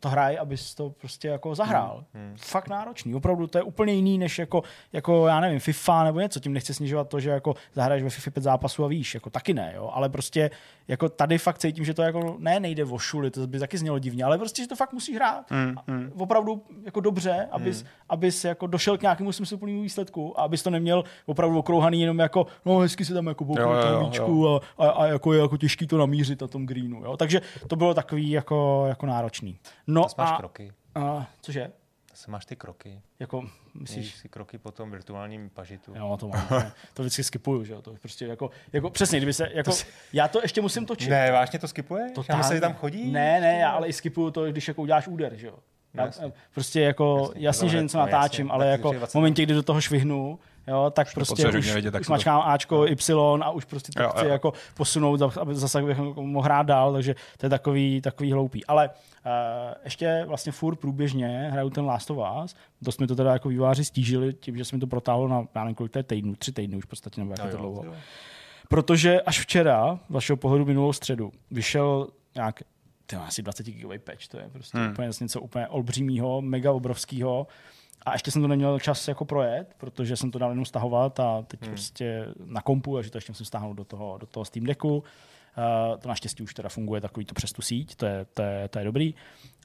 to 0.00 0.08
hraj, 0.08 0.38
abys 0.38 0.74
to 0.74 0.90
prostě 0.90 1.28
jako 1.28 1.54
zahrál. 1.54 2.04
Hmm. 2.14 2.36
Fakt 2.36 2.68
náročný. 2.68 3.14
Opravdu 3.14 3.46
to 3.46 3.58
je 3.58 3.62
úplně 3.62 3.92
jiný, 3.92 4.18
než 4.18 4.38
jako, 4.38 4.62
jako, 4.92 5.26
já 5.26 5.40
nevím, 5.40 5.60
FIFA 5.60 6.04
nebo 6.04 6.20
něco. 6.20 6.40
Tím 6.40 6.52
nechci 6.52 6.74
snižovat 6.74 7.08
to, 7.08 7.20
že 7.20 7.30
jako 7.30 7.54
zahraješ 7.72 8.02
ve 8.02 8.10
FIFA 8.10 8.30
5 8.30 8.42
zápasů 8.42 8.84
a 8.84 8.88
víš, 8.88 9.14
jako 9.14 9.30
taky 9.30 9.54
ne, 9.54 9.72
jo. 9.76 9.90
Ale 9.94 10.08
prostě 10.08 10.50
jako 10.88 11.08
tady 11.08 11.38
fakt 11.38 11.58
cítím, 11.58 11.84
že 11.84 11.94
to 11.94 12.02
jako 12.02 12.36
ne, 12.38 12.60
nejde 12.60 12.84
o 12.84 12.98
šuly, 12.98 13.30
to 13.30 13.46
by 13.46 13.58
taky 13.58 13.78
znělo 13.78 13.98
divně, 13.98 14.24
ale 14.24 14.38
prostě, 14.38 14.62
že 14.62 14.68
to 14.68 14.76
fakt 14.76 14.92
musí 14.92 15.14
hrát. 15.14 15.50
Hmm. 15.50 15.74
A 15.76 15.82
Opravdu 16.22 16.62
jako 16.84 17.00
dobře, 17.00 17.48
abys, 17.50 17.84
abys 18.08 18.44
jako 18.44 18.66
došel 18.66 18.98
k 18.98 19.02
nějakému 19.02 19.32
smysluplnému 19.32 19.82
výsledku 19.82 20.40
a 20.40 20.42
abys 20.42 20.62
to 20.62 20.70
neměl 20.70 21.04
opravdu 21.26 21.58
okrouhaný 21.58 22.00
jenom 22.00 22.18
jako, 22.18 22.46
no 22.64 22.78
hezky 22.78 23.04
se 23.04 23.14
tam 23.14 23.26
jako 23.26 23.44
Jo, 23.44 23.54
jo, 23.62 23.68
bouknout 23.68 23.92
jo, 23.92 24.00
míčku 24.00 24.48
a, 24.48 24.60
a, 24.78 24.88
a, 24.88 25.06
jako 25.06 25.32
je 25.32 25.40
jako 25.40 25.56
těžký 25.56 25.86
to 25.86 25.98
namířit 25.98 26.40
na 26.40 26.48
tom 26.48 26.66
greenu. 26.66 27.04
Jo? 27.04 27.16
Takže 27.16 27.40
to 27.66 27.76
bylo 27.76 27.94
takový 27.94 28.30
jako, 28.30 28.84
jako 28.88 29.06
náročný. 29.06 29.58
No 29.86 30.06
a, 30.18 30.36
kroky. 30.36 30.72
a, 30.94 31.26
cože? 31.40 31.70
Zase 32.18 32.30
máš 32.30 32.46
ty 32.46 32.56
kroky. 32.56 33.02
Jako, 33.18 33.40
Myslíš 33.40 33.96
myslíš, 33.96 34.14
si 34.14 34.28
kroky 34.28 34.58
po 34.58 34.70
tom 34.70 34.90
virtuálním 34.90 35.50
pažitu. 35.50 35.92
Jo, 35.96 36.16
to 36.20 36.28
mám. 36.28 36.46
ne. 36.50 36.72
To 36.94 37.02
vždycky 37.02 37.24
skipuju, 37.24 37.64
že 37.64 37.72
jo. 37.72 37.82
To 37.82 37.94
prostě 37.94 38.26
jako, 38.26 38.50
jako 38.72 38.90
přesně, 38.90 39.18
kdyby 39.18 39.32
se, 39.32 39.48
jako, 39.54 39.72
já 40.12 40.28
to 40.28 40.42
ještě 40.42 40.60
musím 40.60 40.86
točit. 40.86 41.10
Ne, 41.10 41.32
vážně 41.32 41.58
to 41.58 41.68
skipuje? 41.68 42.10
To 42.14 42.24
myslím, 42.36 42.56
že 42.56 42.60
tam 42.60 42.74
chodí? 42.74 43.12
Ne, 43.12 43.40
ne, 43.40 43.58
já 43.58 43.70
ale 43.70 43.88
i 43.88 43.92
skipuju 43.92 44.30
to, 44.30 44.46
když 44.46 44.68
jako 44.68 44.82
uděláš 44.82 45.08
úder, 45.08 45.34
že 45.36 45.46
jo. 45.46 45.58
Já, 45.94 46.06
Jasně. 46.06 46.32
prostě 46.54 46.80
jako, 46.80 47.22
jasně, 47.22 47.46
jasně 47.46 47.68
že 47.68 47.76
no, 47.76 47.82
něco 47.82 47.98
no, 47.98 48.04
natáčím, 48.06 48.46
jasně, 48.46 48.54
ale 48.54 48.66
jako 48.66 48.92
v 48.92 48.96
20 48.96 49.18
momentě, 49.18 49.42
kdy 49.42 49.54
do 49.54 49.62
toho 49.62 49.80
švihnu, 49.80 50.38
jo, 50.68 50.90
tak 50.90 51.14
prostě 51.14 51.48
už, 51.48 51.72
vědět, 51.72 51.90
tak 51.90 52.00
už 52.00 52.06
to- 52.06 52.12
mačkám 52.12 52.42
Ačko, 52.44 52.86
Y 52.86 53.42
a 53.42 53.50
už 53.50 53.64
prostě 53.64 53.92
to 53.92 54.02
Jo, 54.02 54.08
chci 54.08 54.24
jo. 54.24 54.30
jako 54.30 54.52
posunout, 54.74 55.22
aby 55.40 55.54
zase 55.54 55.82
bych 55.82 55.98
mohl 56.14 56.44
hrát 56.44 56.66
dál, 56.66 56.92
takže 56.92 57.14
to 57.38 57.46
je 57.46 57.50
takový, 57.50 58.00
takový 58.00 58.32
hloupý. 58.32 58.66
Ale 58.66 58.88
uh, 58.88 59.32
ještě 59.84 60.24
vlastně 60.26 60.52
furt 60.52 60.76
průběžně 60.76 61.48
hraju 61.52 61.70
ten 61.70 61.84
Last 61.84 62.10
of 62.10 62.18
Us, 62.44 62.54
dost 62.82 63.00
mi 63.00 63.06
to 63.06 63.16
teda 63.16 63.32
jako 63.32 63.48
výváři 63.48 63.84
stížili 63.84 64.34
tím, 64.34 64.56
že 64.56 64.64
se 64.64 64.76
mi 64.76 64.80
to 64.80 64.86
protáhlo 64.86 65.28
na, 65.28 65.44
já 65.54 65.64
nevím, 65.64 65.74
kolik 65.74 65.92
to 65.92 65.98
je 65.98 66.02
týdnů, 66.02 66.36
tři 66.36 66.52
týdny 66.52 66.76
už 66.76 66.84
v 66.84 66.88
podstatě, 66.88 67.20
nebo 67.20 67.34
jak 67.38 67.44
je 67.44 67.50
to 67.50 67.56
dlouho. 67.56 67.84
jo. 67.84 67.94
Protože 68.68 69.20
až 69.20 69.40
včera, 69.40 69.98
z 70.08 70.12
vašeho 70.12 70.36
pohledu 70.36 70.64
minulou 70.64 70.92
středu, 70.92 71.32
vyšel 71.50 72.08
nějak 72.34 72.62
ty 73.06 73.16
má 73.16 73.24
asi 73.24 73.42
20 73.42 73.66
gigový 73.66 73.98
patch, 73.98 74.28
to 74.28 74.38
je 74.38 74.48
prostě 74.52 74.78
hmm. 74.78 74.90
úplně 74.90 75.10
něco 75.20 75.40
úplně 75.40 75.68
olbřímýho, 75.68 76.40
mega 76.42 76.72
obrovského. 76.72 77.46
A 78.02 78.12
ještě 78.12 78.30
jsem 78.30 78.42
to 78.42 78.48
neměl 78.48 78.80
čas 78.80 79.08
jako 79.08 79.24
projet, 79.24 79.74
protože 79.78 80.16
jsem 80.16 80.30
to 80.30 80.38
dal 80.38 80.50
jenom 80.50 80.64
stahovat 80.64 81.20
a 81.20 81.42
teď 81.42 81.60
hmm. 81.60 81.70
prostě 81.70 82.26
na 82.44 82.60
kompu, 82.60 82.94
takže 82.94 83.10
to 83.10 83.18
ještě 83.18 83.32
musím 83.32 83.46
stáhnout 83.46 83.74
do 83.74 83.84
toho, 83.84 84.18
do 84.18 84.26
toho 84.26 84.44
Steam 84.44 84.66
Decku. 84.66 85.04
Uh, 85.56 85.98
to 85.98 86.08
naštěstí 86.08 86.42
už 86.42 86.54
teda 86.54 86.68
funguje 86.68 87.00
takový 87.00 87.26
to 87.26 87.34
přes 87.34 87.52
tu 87.52 87.62
síť, 87.62 87.94
to 87.94 88.06
je, 88.06 88.26
to, 88.34 88.42
je, 88.42 88.68
to 88.68 88.78
je 88.78 88.84
dobrý. 88.84 89.14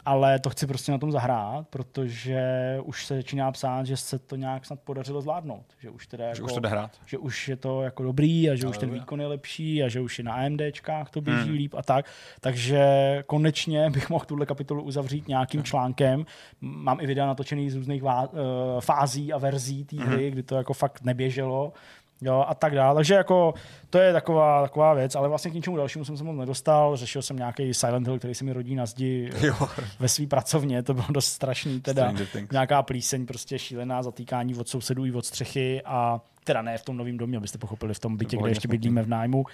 Ale 0.05 0.39
to 0.39 0.49
chci 0.49 0.67
prostě 0.67 0.91
na 0.91 0.97
tom 0.97 1.11
zahrát, 1.11 1.67
protože 1.67 2.43
už 2.83 3.05
se 3.05 3.15
začíná 3.15 3.51
psát, 3.51 3.85
že 3.85 3.97
se 3.97 4.19
to 4.19 4.35
nějak 4.35 4.65
snad 4.65 4.79
podařilo 4.79 5.21
zvládnout. 5.21 5.65
Že 5.79 5.89
už, 5.89 6.07
teda 6.07 6.25
jako, 6.25 6.35
Že 6.35 6.43
už 6.43 6.53
to 6.53 6.59
jde 6.59 6.69
hrát. 6.69 6.91
že 7.05 7.17
už 7.17 7.47
je 7.47 7.55
to 7.55 7.81
jako 7.81 8.03
dobrý 8.03 8.49
a 8.49 8.55
že 8.55 8.67
už 8.67 8.77
ten 8.77 8.89
jo. 8.89 8.95
výkon 8.95 9.21
je 9.21 9.27
lepší 9.27 9.83
a 9.83 9.87
že 9.87 10.01
už 10.01 10.17
je 10.17 10.23
na 10.23 10.33
AMDčkách 10.33 11.09
to 11.09 11.21
běží 11.21 11.47
hmm. 11.47 11.57
líp 11.57 11.73
a 11.77 11.83
tak. 11.83 12.05
Takže 12.41 12.83
konečně 13.25 13.89
bych 13.93 14.09
mohl 14.09 14.25
tuhle 14.25 14.45
kapitolu 14.45 14.83
uzavřít 14.83 15.27
nějakým 15.27 15.63
článkem. 15.63 16.25
Mám 16.61 16.99
i 17.01 17.07
videa 17.07 17.25
natočený 17.25 17.69
z 17.69 17.75
různých 17.75 18.03
vá- 18.03 18.29
eh, 18.33 18.81
fází 18.81 19.33
a 19.33 19.37
verzí 19.37 19.85
té 19.85 20.03
hry, 20.03 20.31
kdy 20.31 20.43
to 20.43 20.55
jako 20.55 20.73
fakt 20.73 21.01
neběželo. 21.01 21.73
Jo, 22.21 22.45
a 22.47 22.53
tak 22.55 22.75
dále. 22.75 22.95
Takže 22.95 23.13
jako 23.13 23.53
to 23.89 23.97
je 23.97 24.13
taková, 24.13 24.61
taková 24.61 24.93
věc, 24.93 25.15
ale 25.15 25.29
vlastně 25.29 25.51
k 25.51 25.53
ničemu 25.53 25.77
dalšímu 25.77 26.05
jsem 26.05 26.17
se 26.17 26.23
moc 26.23 26.37
nedostal. 26.37 26.97
Řešil 26.97 27.21
jsem 27.21 27.37
nějaký 27.37 27.73
Silent 27.73 28.07
Hill, 28.07 28.17
který 28.19 28.35
se 28.35 28.43
mi 28.43 28.53
rodí 28.53 28.75
na 28.75 28.85
zdi 28.85 29.29
Jo. 29.41 29.55
ve 29.99 30.07
své 30.07 30.27
pracovně, 30.27 30.83
to 30.83 30.93
bylo 30.93 31.07
dost 31.09 31.25
strašný. 31.25 31.81
Teda 31.81 32.13
nějaká 32.51 32.83
plíseň, 32.83 33.25
prostě 33.25 33.59
šílená 33.59 34.03
zatýkání 34.03 34.55
od 34.55 34.67
sousedů 34.69 35.05
i 35.05 35.11
od 35.11 35.25
střechy 35.25 35.81
a 35.85 36.21
teda 36.43 36.61
ne 36.61 36.77
v 36.77 36.83
tom 36.83 36.97
novém 36.97 37.17
domě, 37.17 37.37
abyste 37.37 37.57
pochopili 37.57 37.93
v 37.93 37.99
tom 37.99 38.17
bytě, 38.17 38.37
kde 38.37 38.49
ještě 38.49 38.67
bydlíme 38.67 39.03
v 39.03 39.07
nájmu. 39.07 39.41
Uh, 39.41 39.45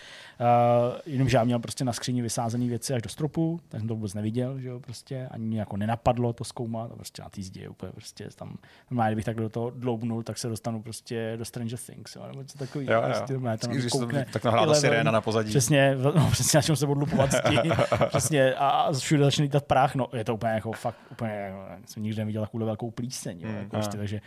jenomže 1.05 1.37
já 1.37 1.43
měl 1.43 1.59
prostě 1.59 1.85
na 1.85 1.93
skříni 1.93 2.21
vysázené 2.21 2.67
věci 2.67 2.93
až 2.93 3.01
do 3.01 3.09
stropu, 3.09 3.59
tak 3.69 3.81
jsem 3.81 3.87
to 3.87 3.95
vůbec 3.95 4.13
neviděl, 4.13 4.59
že 4.59 4.67
jo, 4.67 4.79
prostě, 4.79 5.27
ani 5.31 5.45
mě 5.45 5.59
jako 5.59 5.77
nenapadlo 5.77 6.33
to 6.33 6.43
zkoumat, 6.43 6.91
a 6.91 6.95
prostě 6.95 7.21
na 7.21 7.29
té 7.29 7.41
zdi 7.41 7.61
je 7.61 7.69
úplně 7.69 7.91
prostě 7.91 8.27
tam, 8.35 8.57
normálně, 8.91 9.11
kdybych 9.11 9.25
tak 9.25 9.35
do 9.35 9.49
toho 9.49 9.69
dloubnul, 9.69 10.23
tak 10.23 10.37
se 10.37 10.47
dostanu 10.49 10.81
prostě 10.81 11.33
do 11.37 11.45
Stranger 11.45 11.79
Things, 11.79 12.15
jo, 12.15 12.27
nebo 12.27 12.41
něco 12.41 12.57
takového. 12.57 12.93
Jo, 12.93 13.01
jo. 13.01 13.05
Prostě, 13.05 13.33
normálně 13.33 13.57
tam 13.57 13.71
když 13.71 13.85
koukne 13.85 14.25
tak 14.33 14.45
Eleven. 14.45 14.75
siréna 14.75 15.11
na 15.11 15.21
pozadí. 15.21 15.49
Přesně, 15.49 15.95
no, 16.15 16.29
přesně 16.31 16.57
na 16.57 16.61
čem 16.61 16.75
se 16.75 16.87
odlupovat 16.87 17.31
zdi. 17.31 17.57
přesně, 18.07 18.53
a, 18.53 18.91
všude 18.91 19.23
začne 19.23 19.43
lítat 19.43 19.63
prach, 19.63 19.95
no, 19.95 20.07
je 20.13 20.23
to 20.23 20.33
úplně 20.33 20.51
jako 20.51 20.71
fakt, 20.71 20.97
úplně, 21.11 21.31
jako, 21.31 21.57
jsem 21.85 22.03
nikdy 22.03 22.17
neviděl 22.21 22.41
takovou 22.41 22.65
velkou 22.65 22.91
plíseň, 22.91 23.41
jo, 23.41 23.49
Mm, 23.49 23.55
jako 23.55 23.69
prostě, 23.69 23.97
takže 23.97 24.21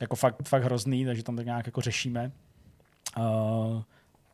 jako 0.00 0.16
fakt, 0.16 0.48
fakt 0.48 0.62
hrozný, 0.62 1.04
takže 1.04 1.22
tam 1.22 1.36
tak 1.36 1.44
nějak 1.46 1.66
jako 1.66 1.80
řešíme. 1.80 2.32
Uh, 3.18 3.82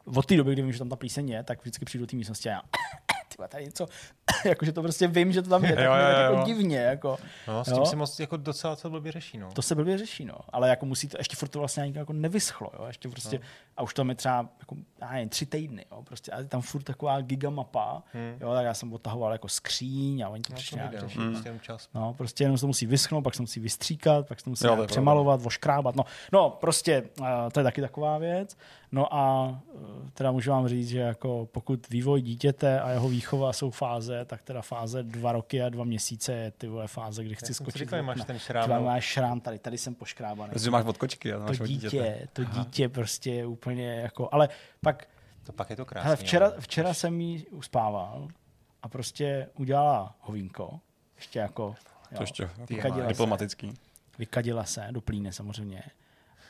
od 0.05 0.27
té 0.27 0.37
doby, 0.37 0.53
kdy 0.53 0.63
vím, 0.63 0.73
že 0.73 0.79
tam 0.79 0.89
ta 0.89 0.97
plíseň 0.97 1.29
je, 1.29 1.43
tak 1.43 1.61
vždycky 1.61 1.85
přijdu 1.85 2.03
do 2.03 2.11
té 2.11 2.17
místnosti 2.17 2.49
a 2.49 2.53
já 2.53 2.61
ty 3.29 3.35
vole, 3.39 3.49
tady 3.49 3.65
něco, 3.65 3.87
jakože 4.45 4.73
to 4.73 4.83
prostě 4.83 5.07
vím, 5.09 5.33
že 5.33 5.43
to 5.43 5.51
tam 5.51 5.65
je, 5.65 5.75
tak 5.77 5.85
Jo, 5.85 5.93
jo, 5.95 5.99
jo, 6.01 6.19
jo. 6.19 6.33
jako 6.33 6.47
divně, 6.47 6.79
jako. 6.79 7.17
No, 7.49 7.65
s 7.65 7.69
Jo. 7.69 7.77
tím 7.77 7.87
se 7.87 7.97
moc 7.97 8.21
jako 8.21 8.37
docela 8.37 8.77
co 8.77 8.91
blbě 8.91 9.13
řeší, 9.13 9.39
no. 9.39 9.53
To 9.53 9.63
se 9.63 9.75
blbě 9.75 9.99
řeší, 9.99 10.25
no. 10.25 10.35
Ale 10.53 10.69
jako 10.69 10.87
musí 10.87 11.09
to, 11.09 11.19
ještě 11.19 11.37
furt 11.37 11.49
to 11.49 11.59
vlastně 11.59 11.83
ani 11.83 11.99
jako 11.99 12.13
nevyschlo, 12.13 12.71
jo. 12.79 12.85
Ještě 12.87 13.09
prostě, 13.09 13.39
no. 13.39 13.45
a 13.77 13.83
už 13.83 13.95
tam 13.95 14.09
je 14.09 14.15
třeba, 14.15 14.49
jako, 14.61 14.77
já 15.01 15.13
nevím, 15.13 15.29
tři 15.29 15.47
týdny, 15.47 15.87
jo. 15.93 16.03
Prostě, 16.03 16.33
a 16.33 16.43
tam 16.45 16.63
furt 16.63 16.83
taková 16.83 17.21
gigamapa, 17.21 18.03
hmm. 18.13 18.37
jo, 18.41 18.55
tak 18.55 18.65
já 18.65 18.75
jsem 18.75 18.93
odtahoval 18.93 19.33
jako 19.33 19.49
skříň 19.49 20.23
a 20.23 20.29
oni 20.29 20.43
to 20.43 20.53
No, 20.53 20.57
přišli 20.57 20.77
to 20.77 20.77
nějak 20.77 20.93
no. 20.95 21.01
řešit. 21.09 21.21
Prostě 21.31 21.49
jenom 21.49 21.61
čas. 21.61 21.89
No, 21.95 22.15
prostě 22.15 22.45
jenom 22.45 22.59
se 22.59 22.61
to 22.61 22.67
musí 22.67 22.87
vyschnout, 22.87 23.25
pak 23.25 23.35
se 23.35 23.39
to 23.39 23.43
musí 23.43 23.61
vystříkat, 23.61 24.29
pak 24.29 24.41
se 24.41 24.45
to 24.45 24.51
musí 24.51 24.67
Jo, 24.67 24.77
jo, 24.77 24.83
to 24.83 24.87
přemalovat, 24.87 25.43
voškrábat. 25.43 25.97
No, 25.97 26.05
no 26.33 26.51
prostě 26.51 27.03
uh, 27.21 27.27
to 27.53 27.61
je 27.61 27.65
taky 27.65 27.81
taková 27.81 28.19
věc. 28.19 28.57
No 28.95 29.15
a 29.15 29.49
uh, 29.73 30.09
teda 30.13 30.33
můžu 30.33 30.51
vám 30.51 30.69
říct, 30.69 30.89
že 30.89 30.99
jako 30.99 31.49
pokud 31.53 31.89
vývoj 31.91 32.23
dítěte 32.23 32.81
a 32.81 32.91
jeho 32.91 33.09
výchova 33.09 33.53
jsou 33.53 33.71
fáze, 33.71 34.25
tak 34.25 34.43
teda 34.43 34.63
fáze 34.63 35.03
dva 35.03 35.33
roky 35.33 35.63
a 35.63 35.69
dva 35.69 35.85
měsíce 35.85 36.33
je 36.33 36.51
ty 36.51 36.69
vole 36.69 36.89
fáze, 36.89 37.25
kdy 37.25 37.35
chci 37.35 37.47
si 37.47 37.55
skočit. 37.55 37.79
říkal, 37.79 38.03
máš 38.03 38.25
ten 38.27 38.39
šrám, 38.39 38.63
Třeba 38.65 38.79
no. 38.79 38.85
máš 38.85 39.05
šrám 39.05 39.41
tady, 39.41 39.59
tady 39.59 39.79
jsem 39.79 39.95
poškrábaný. 39.95 40.53
Protože 40.53 40.71
máš 40.71 40.85
od 40.85 40.99
kočky 40.99 41.33
a 41.33 41.39
máš 41.39 41.59
To 41.59 41.65
od 41.65 41.67
dítěte. 41.67 41.97
dítě, 41.97 42.29
to 42.33 42.45
dítě 42.45 42.89
prostě 42.89 43.31
je 43.31 43.47
úplně 43.47 43.95
jako, 43.95 44.29
ale 44.33 44.49
pak 44.81 45.09
To 45.45 45.53
pak 45.53 45.71
je 45.71 45.77
to 45.77 45.85
krásné. 45.85 46.05
Hele, 46.07 46.17
včera, 46.17 46.53
včera 46.59 46.95
jsem 46.95 47.21
jí 47.21 47.47
uspával 47.47 48.29
a 48.83 48.89
prostě 48.89 49.49
udělala 49.59 50.17
hovínko, 50.21 50.81
ještě 51.17 51.39
jako, 51.39 51.75
To 52.17 52.23
ještě 52.23 52.51
vykadila 52.69 53.05
se, 53.07 53.09
diplomatický. 53.09 53.75
vykadila 54.19 54.65
se 54.65 54.87
do 54.91 55.01
plíny 55.01 55.33
samozřejmě. 55.33 55.83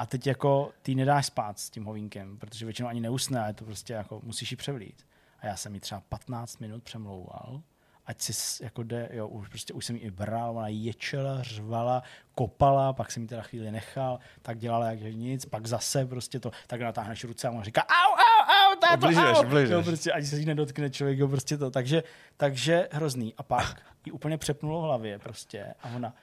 A 0.02 0.06
teď 0.06 0.26
jako 0.26 0.72
ty 0.82 0.94
nedáš 0.94 1.26
spát 1.26 1.58
s 1.58 1.70
tím 1.70 1.84
hovínkem, 1.84 2.38
protože 2.38 2.66
většinou 2.66 2.88
ani 2.88 3.00
neusne 3.00 3.40
a 3.40 3.46
je 3.46 3.54
to 3.54 3.64
prostě 3.64 3.92
jako 3.92 4.20
musíš 4.24 4.50
ji 4.50 4.56
převlít. 4.56 5.06
A 5.40 5.46
já 5.46 5.56
jsem 5.56 5.74
ji 5.74 5.80
třeba 5.80 6.02
15 6.08 6.58
minut 6.58 6.82
přemlouval, 6.82 7.62
ať 8.06 8.20
si 8.20 8.64
jako 8.64 8.82
jde, 8.82 9.08
jo, 9.12 9.28
už, 9.28 9.48
prostě 9.48 9.72
už 9.72 9.84
jsem 9.84 9.96
ji 9.96 10.02
i 10.02 10.10
bral, 10.10 10.56
ona 10.56 10.68
ječela, 10.68 11.42
řvala, 11.42 12.02
kopala, 12.34 12.92
pak 12.92 13.12
jsem 13.12 13.22
ji 13.22 13.28
teda 13.28 13.42
chvíli 13.42 13.70
nechal, 13.70 14.18
tak 14.42 14.58
dělala 14.58 14.90
jak 14.90 15.00
nic, 15.00 15.44
pak 15.44 15.66
zase 15.66 16.06
prostě 16.06 16.40
to, 16.40 16.50
tak 16.66 16.80
natáhneš 16.80 17.24
ruce 17.24 17.48
a 17.48 17.50
ona 17.50 17.62
říká 17.62 17.82
au, 17.82 18.12
au, 18.12 18.72
au, 18.72 18.78
táto, 18.80 18.94
Obližuješ, 18.94 19.36
au. 19.36 19.40
obližuješ. 19.40 19.70
Jo, 19.70 19.82
prostě 19.82 20.12
ani 20.12 20.26
se 20.26 20.36
jí 20.36 20.44
nedotkne 20.44 20.90
člověk, 20.90 21.18
jo, 21.18 21.28
prostě 21.28 21.56
to, 21.56 21.70
takže, 21.70 22.02
takže 22.36 22.88
hrozný. 22.92 23.34
A 23.38 23.42
pak 23.42 23.82
ji 24.06 24.12
úplně 24.12 24.38
přepnulo 24.38 24.80
v 24.80 24.84
hlavě 24.84 25.18
prostě 25.18 25.74
a 25.82 25.88
ona, 25.96 26.14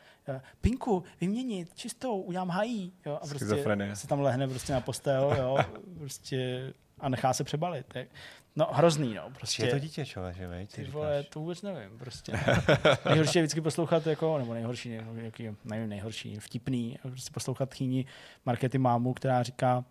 Pinku, 0.61 1.03
vyměnit, 1.22 1.73
čistou, 1.76 2.22
udělám 2.22 2.49
hají, 2.49 2.93
jo, 3.06 3.15
a 3.15 3.19
prostě 3.19 3.45
Schizofrenie. 3.45 3.95
se 3.95 4.07
tam 4.07 4.19
lehne 4.19 4.47
prostě 4.47 4.73
na 4.73 4.81
postel, 4.81 5.35
jo, 5.38 5.57
prostě 5.97 6.73
a 6.99 7.10
nechá 7.10 7.34
se 7.34 7.43
přebalit. 7.43 7.95
Jak. 7.95 8.07
No 8.56 8.68
hrozný, 8.72 9.14
no, 9.14 9.30
prostě. 9.30 9.65
Je 9.65 9.72
to 9.72 9.80
dítě, 9.80 10.06
člověče, 10.06 10.47
veď? 10.47 10.72
Ty 10.72 10.84
vole, 10.84 11.23
to 11.23 11.39
vůbec 11.39 11.61
nevím, 11.61 11.99
prostě. 11.99 12.31
nejhorší 13.06 13.39
je 13.39 13.43
vždycky 13.43 13.61
poslouchat, 13.61 14.07
jako, 14.07 14.38
nebo 14.38 14.53
nejhorší, 14.53 14.89
nějaký, 14.89 15.49
nevím, 15.65 15.89
nejhorší, 15.89 16.35
vtipný, 16.39 16.97
prostě 17.01 17.31
poslouchat 17.34 17.73
chýni 17.73 18.06
Markety 18.45 18.77
mámu, 18.77 19.14
která 19.14 19.43
říká, 19.43 19.85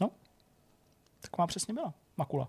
no, 0.00 0.10
tak 1.20 1.38
má 1.38 1.46
přesně 1.46 1.74
byla, 1.74 1.94
makula. 2.16 2.48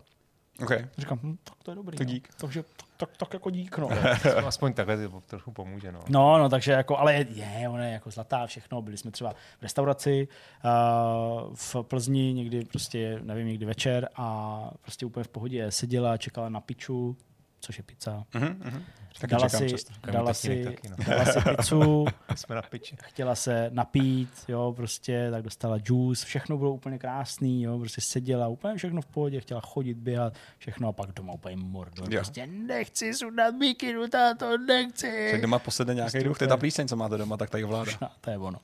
OK. 0.64 0.72
Říkám, 0.98 1.20
hm, 1.24 1.38
tak 1.44 1.56
to 1.64 1.72
je 1.72 1.76
dobrý. 1.76 1.98
Tak 1.98 2.08
no. 2.08 2.14
dík. 2.14 2.30
Takže 2.38 2.64
tak, 2.64 2.90
tak, 2.98 3.18
tak 3.18 3.34
jako 3.34 3.50
dík, 3.50 3.78
no. 3.78 3.90
Aspoň 4.48 4.74
takhle 4.74 5.08
to 5.08 5.22
trochu 5.22 5.52
pomůže, 5.52 5.92
no. 5.92 6.00
No, 6.10 6.38
no, 6.38 6.50
takže 6.50 6.72
jako, 6.72 6.98
ale 6.98 7.14
je, 7.14 7.26
je, 7.30 7.70
ona 7.70 7.86
je 7.86 7.94
jako 7.94 8.12
zlatá, 8.12 8.48
všechno. 8.48 8.82
Byli 8.82 8.98
jsme 8.98 9.12
třeba 9.12 9.34
v 9.60 9.62
restauraci 9.62 10.28
uh, 10.66 11.56
v 11.56 11.76
Plzni 11.82 12.34
někdy 12.34 12.66
prostě, 12.66 13.20
nevím, 13.24 13.48
někdy 13.48 13.66
večer 13.66 14.10
a 14.16 14.70
prostě 14.82 15.06
úplně 15.06 15.24
v 15.24 15.28
pohodě 15.28 15.72
seděla, 15.72 16.18
čekala 16.18 16.50
na 16.50 16.62
piču, 16.62 17.18
což 17.60 17.78
je 17.78 17.84
pizza. 17.84 18.24
Mhm, 18.34 18.62
mhm. 18.66 18.84
Taky 19.22 19.32
Dala 19.32 19.50
si, 19.50 19.70
často. 19.70 19.94
dala, 20.12 20.34
si, 20.34 20.64
taky, 20.64 20.90
no. 20.90 20.96
dala 21.08 21.26
si 21.26 21.40
pizzu, 21.58 22.06
Jsme 22.36 22.56
na 22.56 22.62
piči. 22.62 22.96
chtěla 23.04 23.36
se 23.36 23.70
napít, 23.74 24.30
jo, 24.48 24.74
prostě, 24.76 25.28
tak 25.32 25.44
dostala 25.44 25.78
juice, 25.86 26.26
všechno 26.26 26.58
bylo 26.58 26.74
úplně 26.74 27.00
krásný, 27.00 27.64
jo, 27.64 27.80
prostě 27.80 28.02
seděla, 28.02 28.48
úplně 28.48 28.76
všechno 28.78 29.02
v 29.02 29.06
pohodě, 29.06 29.42
chtěla 29.42 29.62
chodit, 29.62 29.94
běhat, 29.98 30.34
všechno 30.58 30.88
a 30.90 30.92
pak 30.92 31.12
doma 31.12 31.34
úplně 31.34 31.56
mordo. 31.56 32.04
Jo. 32.04 32.20
Prostě 32.20 32.48
nechci 32.48 33.14
sundat 33.14 33.56
mikinu, 33.56 34.08
táto, 34.08 34.58
nechci. 34.58 35.30
Tak 35.32 35.42
doma 35.42 35.60
posedne 35.60 35.94
nějaký 35.94 36.12
Prostě 36.12 36.28
duch, 36.28 36.38
to 36.38 36.44
je 36.44 36.48
ta 36.48 36.58
plíseň, 36.58 36.88
co 36.88 36.96
máte 36.96 37.18
doma, 37.18 37.38
tak 37.38 37.50
tady 37.50 37.64
vláda. 37.64 37.92
No, 38.02 38.10
to 38.22 38.30
je 38.30 38.38
ono. 38.38 38.60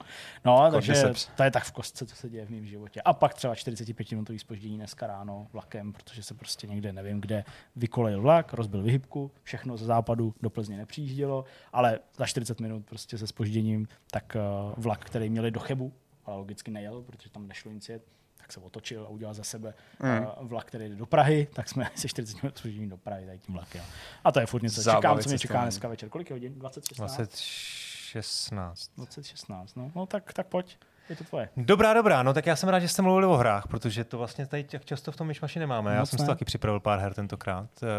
No, 0.45 0.71
takže 0.71 0.93
Cordyceps. 0.93 1.29
to 1.37 1.43
je 1.43 1.51
tak 1.51 1.63
v 1.63 1.71
kostce, 1.71 2.05
co 2.05 2.15
se 2.15 2.29
děje 2.29 2.45
v 2.45 2.49
mém 2.49 2.65
životě. 2.65 3.01
A 3.01 3.13
pak 3.13 3.33
třeba 3.33 3.55
45 3.55 4.11
minutový 4.11 4.39
spoždění 4.39 4.77
dneska 4.77 5.07
ráno 5.07 5.47
vlakem, 5.53 5.93
protože 5.93 6.23
se 6.23 6.33
prostě 6.33 6.67
někde 6.67 6.93
nevím 6.93 7.21
kde 7.21 7.43
vykolejil 7.75 8.21
vlak, 8.21 8.53
rozbil 8.53 8.82
vyhybku, 8.83 9.31
všechno 9.43 9.77
ze 9.77 9.85
západu 9.85 10.33
do 10.41 10.49
Plzně 10.49 10.77
nepřijíždělo, 10.77 11.45
ale 11.73 11.99
za 12.17 12.25
40 12.25 12.59
minut 12.59 12.85
prostě 12.85 13.17
se 13.17 13.27
spožděním, 13.27 13.87
tak 14.11 14.37
uh, 14.67 14.73
vlak, 14.83 15.05
který 15.05 15.29
měli 15.29 15.51
do 15.51 15.59
Chebu, 15.59 15.93
ale 16.25 16.37
logicky 16.37 16.71
nejel, 16.71 17.01
protože 17.01 17.29
tam 17.29 17.47
nešlo 17.47 17.71
nic 17.71 17.89
jet, 17.89 18.03
tak 18.37 18.53
se 18.53 18.59
otočil 18.59 19.03
a 19.05 19.07
udělal 19.09 19.33
za 19.33 19.43
sebe 19.43 19.73
Mm. 19.99 20.47
vlak, 20.47 20.65
který 20.65 20.89
jde 20.89 20.95
do 20.95 21.05
Prahy, 21.05 21.47
tak 21.53 21.69
jsme 21.69 21.89
se 21.95 22.07
40 22.07 22.43
minut 22.43 22.57
spožděním 22.57 22.89
do 22.89 22.97
Prahy 22.97 23.25
tady 23.25 23.39
tím 23.39 23.55
vlakem. 23.55 23.85
A 24.23 24.31
to 24.31 24.39
je 24.39 24.45
furt 24.45 24.63
něco. 24.63 24.81
Čekám, 24.81 25.01
Zábavy 25.01 25.23
co 25.23 25.29
mě 25.29 25.39
čeká 25.39 25.61
dneska 25.61 25.87
večer. 25.87 26.09
Kolik 26.09 26.29
je 26.29 26.33
hodin? 26.33 26.53
26? 26.59 26.97
2016. 26.97 28.91
2016, 28.97 29.75
no. 29.75 29.91
no 29.95 30.05
tak, 30.05 30.33
tak 30.33 30.47
pojď, 30.47 30.77
je 31.09 31.15
to 31.15 31.23
tvoje. 31.23 31.49
Dobrá, 31.57 31.93
dobrá, 31.93 32.23
no 32.23 32.33
tak 32.33 32.45
já 32.45 32.55
jsem 32.55 32.69
rád, 32.69 32.79
že 32.79 32.87
jste 32.87 33.01
mluvili 33.01 33.25
o 33.25 33.35
hrách, 33.37 33.67
protože 33.67 34.03
to 34.03 34.17
vlastně 34.17 34.45
tady 34.45 34.63
tak 34.63 34.85
často 34.85 35.11
v 35.11 35.15
tom 35.15 35.27
myšmaši 35.27 35.59
nemáme. 35.59 35.93
Já 35.93 35.99
Moc 35.99 36.09
jsem 36.09 36.17
si 36.17 36.23
ne. 36.23 36.27
to 36.27 36.31
taky 36.31 36.45
připravil 36.45 36.79
pár 36.79 36.99
her 36.99 37.13
tentokrát. 37.13 37.69
Uh, 37.83 37.89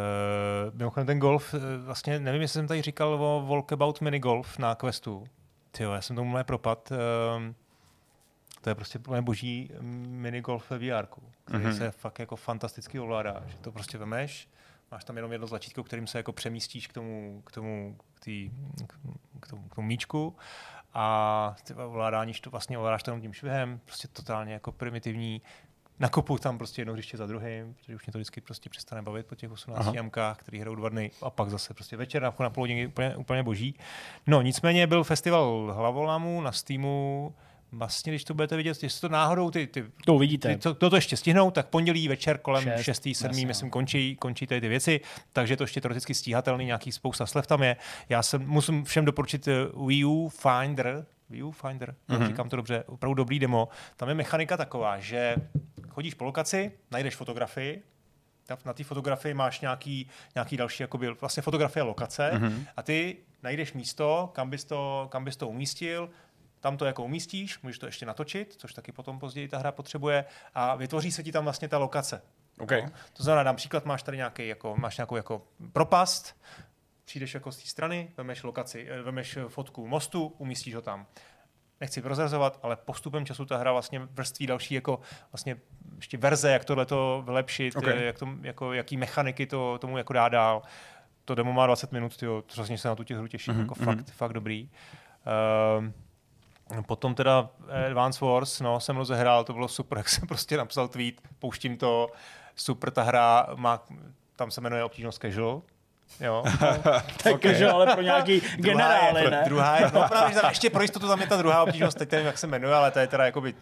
mimochodem 0.78 1.06
ten 1.06 1.18
golf, 1.18 1.54
uh, 1.54 1.60
vlastně 1.84 2.18
nevím, 2.20 2.42
jestli 2.42 2.54
jsem 2.58 2.66
tady 2.68 2.82
říkal 2.82 3.08
o 3.24 3.46
Walkabout 3.48 4.00
Mini 4.00 4.18
Golf 4.18 4.58
na 4.58 4.74
Questu. 4.74 5.24
Tyjo, 5.70 5.92
já 5.92 6.00
jsem 6.00 6.16
tomu 6.16 6.30
mlé 6.30 6.44
propad. 6.44 6.90
Uh, 6.92 6.96
to 8.60 8.70
je 8.70 8.74
prostě 8.74 8.98
úplně 8.98 9.22
boží 9.22 9.70
minigolf 10.08 10.70
ve 10.70 10.78
VR, 10.78 11.06
který 11.44 11.64
Mhm. 11.64 11.74
se 11.74 11.90
fakt 11.90 12.18
jako 12.18 12.36
fantasticky 12.36 13.00
ovládá. 13.00 13.42
Že 13.46 13.56
to 13.56 13.72
prostě 13.72 13.98
vemeš, 13.98 14.48
máš 14.90 15.04
tam 15.04 15.16
jenom 15.16 15.32
jedno 15.32 15.46
tlačítko, 15.48 15.82
kterým 15.84 16.06
se 16.06 16.18
jako 16.18 16.32
přemístíš 16.32 16.86
k 16.86 16.92
tomu, 16.92 17.42
k 17.46 17.52
tomu, 17.52 17.96
k, 18.14 18.24
tý, 18.24 18.50
k, 18.86 18.94
k, 19.40 19.46
tomu, 19.48 19.62
k 19.68 19.74
tomu 19.74 19.86
míčku 19.88 20.36
a 20.94 21.56
ty 21.64 21.74
ovládáníš 21.74 22.40
to 22.40 22.50
vlastně 22.50 22.78
ovládáš 22.78 23.02
to 23.02 23.10
jenom 23.10 23.20
tím 23.20 23.32
švihem, 23.32 23.80
prostě 23.84 24.08
totálně 24.08 24.52
jako 24.52 24.72
primitivní. 24.72 25.42
Nakopu 25.98 26.38
tam 26.38 26.58
prostě 26.58 26.80
jedno 26.80 26.92
hřiště 26.92 27.16
za 27.16 27.26
druhým, 27.26 27.74
protože 27.74 27.94
už 27.94 28.06
mě 28.06 28.12
to 28.12 28.18
vždycky 28.18 28.40
prostě 28.40 28.70
přestane 28.70 29.02
bavit 29.02 29.26
po 29.26 29.34
těch 29.34 29.50
18 29.50 29.80
Aha. 29.80 30.02
MK, 30.02 30.16
který 30.36 30.60
hrajou 30.60 30.74
dva 30.74 30.88
dny 30.88 31.10
a 31.22 31.30
pak 31.30 31.50
zase 31.50 31.74
prostě 31.74 31.96
večer 31.96 32.22
na, 32.22 32.34
na 32.40 32.50
půl 32.50 32.62
hodiny 32.62 32.86
úplně, 32.86 33.16
úplně 33.16 33.42
boží. 33.42 33.74
No 34.26 34.42
nicméně 34.42 34.86
byl 34.86 35.04
festival 35.04 35.72
Hlavolamů 35.76 36.40
na 36.40 36.52
Steamu, 36.52 37.34
vlastně, 37.78 38.12
když 38.12 38.24
to 38.24 38.34
budete 38.34 38.56
vidět, 38.56 38.82
jestli 38.82 39.00
to 39.00 39.08
náhodou 39.08 39.50
ty, 39.50 39.66
ty 39.66 39.84
To 40.04 40.14
uvidíte. 40.14 40.48
ty, 40.48 40.56
to, 40.62 40.74
to, 40.74 40.90
to 40.90 40.96
ještě 40.96 41.16
stihnou, 41.16 41.50
tak 41.50 41.68
pondělí 41.68 42.08
večer 42.08 42.38
kolem 42.38 42.64
Šest, 42.64 42.82
6. 42.84 43.02
7. 43.02 43.30
jasně, 43.30 43.46
myslím, 43.46 43.66
no. 43.66 43.70
končí, 43.70 44.16
končí 44.16 44.46
tady 44.46 44.60
ty 44.60 44.68
věci, 44.68 45.00
takže 45.32 45.56
to 45.56 45.64
ještě 45.64 45.80
teoreticky 45.80 46.14
stíhatelný, 46.14 46.64
nějaký 46.64 46.92
spousta 46.92 47.26
slev 47.26 47.46
tam 47.46 47.62
je. 47.62 47.76
Já 48.08 48.22
jsem, 48.22 48.46
musím 48.46 48.84
všem 48.84 49.04
doporučit 49.04 49.48
eh, 49.48 49.52
Wii 49.86 50.04
U 50.04 50.28
Finder, 50.28 51.06
Wii 51.30 51.42
U 51.42 51.50
Finder, 51.50 51.94
Mhm. 52.08 52.18
mm-hmm. 52.22 52.26
říkám 52.26 52.48
to 52.48 52.56
dobře, 52.56 52.84
opravdu 52.86 53.14
dobrý 53.14 53.38
demo. 53.38 53.68
Tam 53.96 54.08
je 54.08 54.14
mechanika 54.14 54.56
taková, 54.56 54.98
že 54.98 55.36
chodíš 55.88 56.14
po 56.14 56.24
lokaci, 56.24 56.72
najdeš 56.90 57.14
fotografii, 57.16 57.82
na 58.64 58.72
té 58.72 58.84
fotografii 58.84 59.34
máš 59.34 59.60
nějaký, 59.60 60.08
nějaký 60.34 60.56
další, 60.56 60.82
jakoby, 60.82 61.08
vlastně 61.20 61.42
fotografie 61.42 61.82
lokace 61.82 62.30
Mhm. 62.34 62.64
a 62.76 62.82
ty 62.82 63.16
najdeš 63.42 63.72
místo, 63.72 64.30
kam 64.34 64.50
bys 64.50 64.64
to, 64.64 65.08
kam 65.10 65.24
bys 65.24 65.36
to 65.36 65.48
umístil, 65.48 66.10
tam 66.64 66.76
to 66.76 66.84
jako 66.84 67.04
umístíš, 67.04 67.60
můžeš 67.62 67.78
to 67.78 67.86
ještě 67.86 68.06
natočit, 68.06 68.54
což 68.58 68.72
taky 68.74 68.92
potom 68.92 69.18
později 69.18 69.48
ta 69.48 69.58
hra 69.58 69.72
potřebuje 69.72 70.24
a 70.54 70.74
vytvoří 70.74 71.12
se 71.12 71.22
ti 71.22 71.32
tam 71.32 71.44
vlastně 71.44 71.68
ta 71.68 71.78
lokace. 71.78 72.22
OK. 72.58 72.70
No. 72.70 72.90
To 73.12 73.22
znamená, 73.22 73.42
dám 73.42 73.56
příklad, 73.56 73.84
máš 73.84 74.02
tady 74.02 74.16
nějaký, 74.16 74.48
jako, 74.48 74.76
máš 74.76 74.96
nějakou 74.96 75.16
jako 75.16 75.42
propast, 75.72 76.40
přijdeš 77.04 77.34
jako 77.34 77.52
z 77.52 77.56
té 77.56 77.68
strany, 77.68 78.10
vemeš 78.16 78.42
lokaci, 78.42 78.86
eh, 78.90 79.02
vemeš 79.02 79.38
fotku 79.48 79.86
mostu, 79.86 80.26
umístíš 80.38 80.74
ho 80.74 80.82
tam. 80.82 81.06
Nechci 81.80 82.02
prozrazovat, 82.02 82.58
ale 82.62 82.76
postupem 82.76 83.26
času 83.26 83.44
ta 83.44 83.56
hra 83.56 83.72
vlastně 83.72 83.98
vrství 83.98 84.46
další 84.46 84.74
jako 84.74 85.00
vlastně 85.32 85.56
ještě 85.96 86.16
verze, 86.18 86.50
jak 86.50 86.64
tohle 86.64 86.86
to 86.86 87.22
vylepšit, 87.26 87.76
Ok. 87.76 87.82
okay. 87.82 88.04
jak 88.04 88.18
to, 88.18 88.28
jako, 88.42 88.72
jaký 88.72 88.96
mechaniky 88.96 89.46
to 89.46 89.78
tomu 89.80 89.98
jako 89.98 90.12
dá 90.12 90.28
dál. 90.28 90.62
To 91.24 91.34
demo 91.34 91.52
má 91.52 91.66
20 91.66 91.92
minut, 91.92 92.16
tyjo, 92.16 92.44
hrozně 92.54 92.78
se 92.78 92.88
na 92.88 92.94
tu 92.94 93.04
těch 93.04 93.16
hru 93.16 93.26
těším, 93.28 93.54
Mhm, 93.54 93.62
mm-hmm. 93.62 93.64
jako 93.64 93.84
fakt, 93.84 94.10
fakt 94.10 94.32
dobrý. 94.32 94.70
Um, 95.78 95.94
Potom 96.86 97.14
teda 97.14 97.48
Advance 97.86 98.24
Wars, 98.24 98.60
no, 98.60 98.80
jsem 98.80 98.96
rozehrál, 98.96 99.44
to 99.44 99.52
bylo 99.52 99.68
super, 99.68 99.98
jak 99.98 100.08
jsem 100.08 100.28
prostě 100.28 100.56
napsal 100.56 100.88
tweet, 100.88 101.14
pouštím 101.38 101.76
to, 101.76 102.10
super, 102.56 102.90
ta 102.90 103.02
hra 103.02 103.46
má, 103.54 103.82
tam 104.36 104.50
se 104.50 104.60
jmenuje 104.60 104.84
obtížnost 104.84 105.22
casual, 105.22 105.62
jo. 106.20 106.44
Tak 107.22 107.34
okay. 107.34 107.54
že, 107.54 107.70
ale 107.70 107.92
pro 107.92 108.02
nějaký 108.02 108.40
generály, 108.56 109.24
je, 109.24 109.30
ne? 109.30 109.42
Druhá 109.44 109.76
je, 109.76 109.90
no 109.94 110.08
právě, 110.08 110.42
ještě 110.48 110.70
pro 110.70 110.82
jistotu 110.82 111.08
tam 111.08 111.20
je 111.20 111.26
ta 111.26 111.36
druhá 111.36 111.62
obtížnost, 111.62 111.98
teď 111.98 112.12
nevím, 112.12 112.26
jak 112.26 112.38
se 112.38 112.46
jmenuje, 112.46 112.74
ale 112.74 112.90
to 112.90 112.98
je 112.98 113.06
teda 113.06 113.24
jakoby 113.24 113.54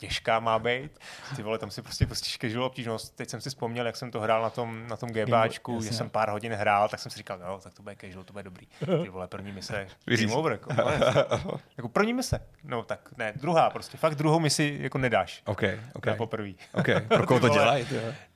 těžká 0.00 0.40
má 0.40 0.58
být. 0.58 0.98
Ty 1.36 1.42
vole, 1.42 1.58
tam 1.58 1.70
si 1.70 1.82
prostě 1.82 2.06
pustíš 2.06 2.38
casual 2.38 2.64
obtížnost. 2.64 3.16
Teď 3.16 3.30
jsem 3.30 3.40
si 3.40 3.48
vzpomněl, 3.48 3.86
jak 3.86 3.96
jsem 3.96 4.10
to 4.10 4.20
hrál 4.20 4.42
na 4.42 4.50
tom, 4.50 4.86
na 4.88 4.96
tom 4.96 5.10
GBAčku, 5.10 5.82
že 5.82 5.92
jsem 5.92 6.10
pár 6.10 6.30
hodin 6.30 6.52
hrál, 6.52 6.88
tak 6.88 7.00
jsem 7.00 7.10
si 7.10 7.18
říkal, 7.18 7.38
no, 7.38 7.58
tak 7.58 7.74
to 7.74 7.82
bude 7.82 7.96
casual, 8.00 8.24
to 8.24 8.32
bude 8.32 8.42
dobrý. 8.44 8.66
Ty 9.02 9.08
vole, 9.08 9.28
první 9.28 9.52
mise, 9.52 9.86
game 10.04 10.34
over. 10.34 10.52
Jako, 10.52 10.70
jako 11.76 11.88
první 11.88 12.12
mise. 12.12 12.40
No 12.64 12.82
tak 12.82 13.08
ne, 13.16 13.32
druhá 13.36 13.70
prostě. 13.70 13.96
Fakt 13.98 14.14
druhou 14.14 14.40
misi 14.40 14.78
jako 14.80 14.98
nedáš. 14.98 15.42
OK, 15.44 15.62
OK. 15.92 16.06
Na 16.06 16.14
poprvé. 16.14 16.50
OK. 16.72 16.86
Pro 17.08 17.26
koho 17.26 17.40
to 17.40 17.48
dělají? 17.48 17.86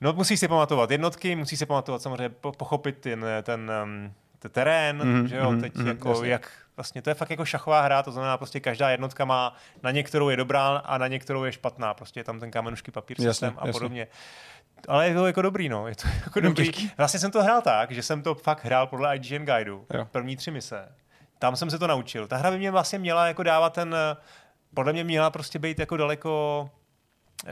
No 0.01 0.13
musíš 0.13 0.39
si 0.39 0.47
pamatovat 0.47 0.91
jednotky, 0.91 1.35
musíš 1.35 1.59
si 1.59 1.65
pamatovat 1.65 2.01
samozřejmě 2.01 2.29
po- 2.29 2.51
pochopit 2.51 2.97
ten, 2.97 3.25
ten, 3.43 3.71
um, 3.83 4.13
ten 4.39 4.51
terén, 4.51 5.03
mm, 5.03 5.27
že 5.27 5.35
jo, 5.37 5.51
mhm, 5.51 5.61
teď 5.61 5.75
mhm, 5.75 5.87
jako 5.87 6.09
jasně. 6.09 6.29
jak 6.29 6.51
vlastně 6.77 7.01
to 7.01 7.09
je 7.09 7.13
fakt 7.13 7.29
jako 7.29 7.45
šachová 7.45 7.81
hra, 7.81 8.03
to 8.03 8.11
znamená 8.11 8.37
prostě 8.37 8.59
každá 8.59 8.89
jednotka 8.89 9.25
má, 9.25 9.55
na 9.83 9.91
některou 9.91 10.29
je 10.29 10.37
dobrá 10.37 10.67
a 10.77 10.97
na 10.97 11.07
některou 11.07 11.43
je 11.43 11.51
špatná, 11.51 11.93
prostě 11.93 12.19
je 12.19 12.23
tam 12.23 12.39
ten 12.39 12.51
kamenušky 12.51 12.91
papír 12.91 13.17
Jasně, 13.19 13.33
systém 13.33 13.53
a 13.57 13.67
jasně. 13.67 13.73
podobně. 13.73 14.07
Ale 14.87 15.07
je 15.07 15.13
to 15.13 15.27
jako 15.27 15.41
dobrý, 15.41 15.69
no. 15.69 15.87
Je 15.87 15.95
to 15.95 16.07
jako 16.23 16.39
dobrý. 16.39 16.65
těžký. 16.65 16.91
Vlastně 16.97 17.19
jsem 17.19 17.31
to 17.31 17.43
hrál 17.43 17.61
tak, 17.61 17.91
že 17.91 18.03
jsem 18.03 18.21
to 18.21 18.35
fakt 18.35 18.65
hrál 18.65 18.87
podle 18.87 19.15
IGN 19.15 19.45
guideu. 19.45 19.85
Jo. 19.93 20.05
První 20.11 20.37
tři 20.37 20.51
mise. 20.51 20.89
Tam 21.39 21.55
jsem 21.55 21.69
se 21.69 21.79
to 21.79 21.87
naučil. 21.87 22.27
Ta 22.27 22.37
hra 22.37 22.51
by 22.51 22.57
mě 22.57 22.71
vlastně 22.71 22.99
měla 22.99 23.27
jako 23.27 23.43
dávat 23.43 23.73
ten, 23.73 23.95
podle 24.73 24.93
mě 24.93 25.03
měla 25.03 25.29
prostě 25.29 25.59
být 25.59 25.79
jako 25.79 25.97
daleko 25.97 26.69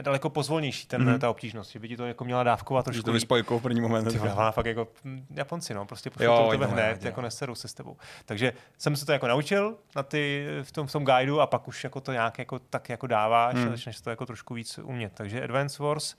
daleko 0.02 0.30
pozvolnější 0.30 0.86
ten, 0.86 1.02
Mhm. 1.02 1.10
mm-hmm. 1.14 1.18
ta 1.18 1.30
obtížnost, 1.30 1.70
že 1.72 1.78
by 1.78 1.88
ti 1.88 1.96
to 1.96 2.06
jako 2.06 2.24
měla 2.24 2.42
dávkovat 2.42 2.84
Že 2.84 2.84
trošku 2.84 3.02
to 3.02 3.10
líp. 3.10 3.14
vyspojkou 3.14 3.58
v 3.58 3.62
první 3.62 3.80
moment. 3.80 4.04
Ty 4.12 4.18
vole, 4.18 4.52
fakt 4.52 4.66
jako 4.66 4.88
hm, 5.04 5.26
Japonci, 5.30 5.74
no, 5.74 5.86
prostě 5.86 6.10
Jo, 6.20 6.32
pošlou 6.32 6.44
to 6.44 6.50
tebe 6.50 6.66
hned, 6.66 7.04
jako 7.04 7.20
neserou 7.20 7.54
se 7.54 7.68
s 7.68 7.74
tebou. 7.74 7.96
Takže 8.24 8.52
jsem 8.78 8.96
se 8.96 9.06
to 9.06 9.12
jako 9.12 9.26
naučil 9.28 9.76
na 9.96 10.02
ty, 10.02 10.46
v 10.62 10.72
tom, 10.72 10.86
v 10.86 10.92
tom 10.92 11.04
guideu 11.04 11.38
a 11.38 11.46
pak 11.46 11.68
už 11.68 11.84
jako 11.84 12.00
to 12.00 12.12
nějak 12.12 12.38
jako, 12.38 12.58
tak 12.58 12.88
jako 12.88 13.06
dáváš 13.06 13.54
Hmm. 13.54 13.68
a 13.68 13.70
začneš 13.70 14.00
to 14.00 14.10
jako 14.10 14.26
trošku 14.26 14.54
víc 14.54 14.78
umět. 14.78 15.12
Takže 15.14 15.44
Advance 15.44 15.82
Wars, 15.82 16.16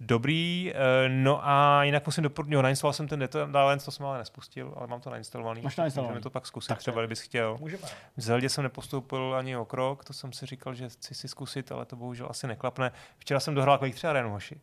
dobrý, 0.00 0.72
eh, 0.74 1.08
no 1.08 1.40
a 1.48 1.84
jinak 1.84 2.06
musím 2.06 2.22
doporučit, 2.24 2.52
jo, 2.54 2.62
nainstaloval 2.62 2.92
jsem 2.92 3.08
ten 3.08 3.18
Dead 3.18 3.34
Islands, 3.48 3.84
to 3.84 3.90
jsem 3.90 4.06
ale 4.06 4.18
nespustil, 4.18 4.72
ale 4.76 4.86
mám 4.86 5.00
to 5.00 5.10
nainstalovaný. 5.10 5.62
Máš 5.62 5.76
nainstalovaný. 5.76 6.10
Můžeme 6.12 6.22
to 6.22 6.30
pak 6.30 6.46
zkusit, 6.46 6.68
Tak 6.68 6.78
třeba 6.78 7.00
kdybys 7.02 7.20
chtěl. 7.20 7.56
Můžeme. 7.60 7.82
V 8.16 8.20
Zeldě 8.20 8.48
jsem 8.48 8.64
nepostoupil 8.64 9.34
ani 9.38 9.56
o 9.56 9.64
krok, 9.64 10.04
to 10.04 10.12
jsem 10.12 10.32
si 10.32 10.46
říkal, 10.46 10.74
že 10.74 10.88
chci 10.88 11.14
si 11.14 11.28
zkusit, 11.28 11.72
ale 11.72 11.84
to 11.84 11.96
bohužel 11.96 12.26
asi 12.30 12.46
neklapne. 12.46 12.92
Včera 13.18 13.40
jsem 13.40 13.54
dohrál 13.54 13.78
Quake 13.78 13.94
3 13.94 14.06
Arenu, 14.06 14.30
hoši. 14.30 14.60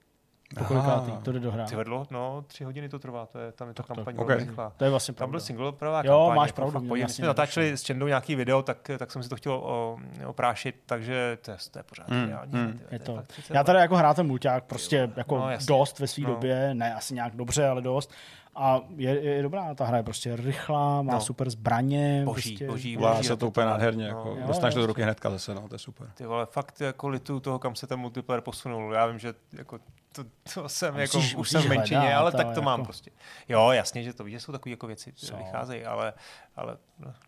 Po 0.57 0.63
kolikátý 0.65 1.11
to 1.23 1.31
jde 1.31 1.39
dohrát. 1.39 1.69
Ty 1.69 1.75
vedlo, 1.75 2.05
no, 2.11 2.43
tři 2.47 2.63
hodiny 2.63 2.89
to 2.89 2.99
trvá, 2.99 3.25
to 3.25 3.39
je, 3.39 3.51
tam 3.51 3.67
je 3.67 3.73
ta 3.73 3.83
kampaň 3.83 4.15
ok. 4.17 4.27
velmi 4.27 4.43
rychlá. 4.45 4.73
To 4.77 4.83
je 4.83 4.89
vlastně 4.89 5.11
Tam 5.13 5.17
pravda. 5.17 5.31
byl 5.31 5.39
single 5.39 5.71
pravá 5.71 6.01
Jo, 6.05 6.17
kampaň, 6.19 6.35
máš 6.35 6.47
jako 6.49 6.55
pravdu, 6.55 6.71
fakt 6.73 6.83
vlastně 6.87 7.07
jsme 7.07 7.27
natáčeli 7.27 7.71
s 7.77 7.83
Čendou 7.83 8.07
nějaký 8.07 8.35
video, 8.35 8.61
tak, 8.61 8.91
tak 8.97 9.11
jsem 9.11 9.23
si 9.23 9.29
to 9.29 9.35
chtěl 9.35 9.53
o, 9.53 9.97
oprášit, 10.25 10.75
takže 10.85 11.37
to 11.41 11.51
je, 11.51 11.57
to 11.71 11.79
je 11.79 11.83
pořád 11.83 12.07
Mm, 12.09 12.23
ideální. 12.23 12.51
mm. 12.53 12.73
Ty, 12.89 12.95
Je 12.95 12.99
to. 12.99 13.21
30 13.27 13.53
Já 13.53 13.63
tady 13.63 13.79
jako 13.79 13.95
hrál 13.95 14.13
ten 14.13 14.27
mulťák 14.27 14.63
prostě 14.63 15.09
jako 15.15 15.37
No, 15.37 15.49
jasně. 15.49 15.67
dost 15.67 15.99
ve 15.99 16.07
své 16.07 16.23
No. 16.23 16.29
době, 16.29 16.73
ne 16.73 16.95
asi 16.95 17.13
nějak 17.13 17.35
dobře, 17.35 17.67
ale 17.67 17.81
dost. 17.81 18.11
A 18.55 18.81
je, 18.95 19.21
je, 19.21 19.41
dobrá, 19.41 19.75
ta 19.75 19.85
hra 19.85 19.97
je 19.97 20.03
prostě 20.03 20.35
rychlá, 20.35 21.01
má 21.01 21.13
No. 21.13 21.21
super 21.21 21.49
zbraně. 21.49 22.21
Boží, 22.25 22.49
prostě, 22.51 22.67
boží, 22.67 22.97
Vlá 22.97 23.13
boží 23.15 23.27
se 23.27 23.37
to 23.37 23.47
úplně 23.47 23.65
nádherně. 23.65 24.03
No. 24.03 24.17
Jako, 24.17 24.29
Jo, 24.39 24.47
dostaneš 24.47 24.73
to 24.73 24.79
do 24.79 24.85
ruky 24.87 25.01
hnedka 25.03 25.29
zase, 25.29 25.53
no, 25.55 25.67
to 25.67 25.75
je 25.75 25.79
super. 25.79 26.07
Ty 26.13 26.25
vole, 26.25 26.45
fakt 26.45 26.81
jako 26.81 27.07
litu 27.07 27.39
toho, 27.39 27.59
kam 27.59 27.75
se 27.75 27.87
ten 27.87 27.99
multiplayer 27.99 28.41
posunul. 28.41 28.93
Já 28.93 29.05
vím, 29.05 29.19
že 29.19 29.33
jako 29.53 29.79
to, 30.11 30.23
to 30.53 30.69
jsem, 30.69 30.93
Musíš- 30.93 31.01
jako, 31.13 31.17
už 31.17 31.35
musíš 31.35 31.51
jsem 31.51 31.61
v 31.61 31.69
menšině, 31.69 31.99
hledat, 31.99 32.17
ale 32.19 32.31
tak 32.31 32.51
to 32.55 32.61
mám 32.61 32.79
jako- 32.79 32.85
prostě. 32.85 33.11
Jo, 33.49 33.69
jasně, 33.71 34.03
že 34.03 34.13
to 34.13 34.23
víš, 34.23 34.33
že 34.33 34.39
jsou 34.39 34.51
takové 34.51 34.71
jako 34.71 34.87
věci, 34.87 35.13
Jsou. 35.15 35.37
vycházejí, 35.37 35.85
ale, 35.85 36.13
ale 36.55 36.77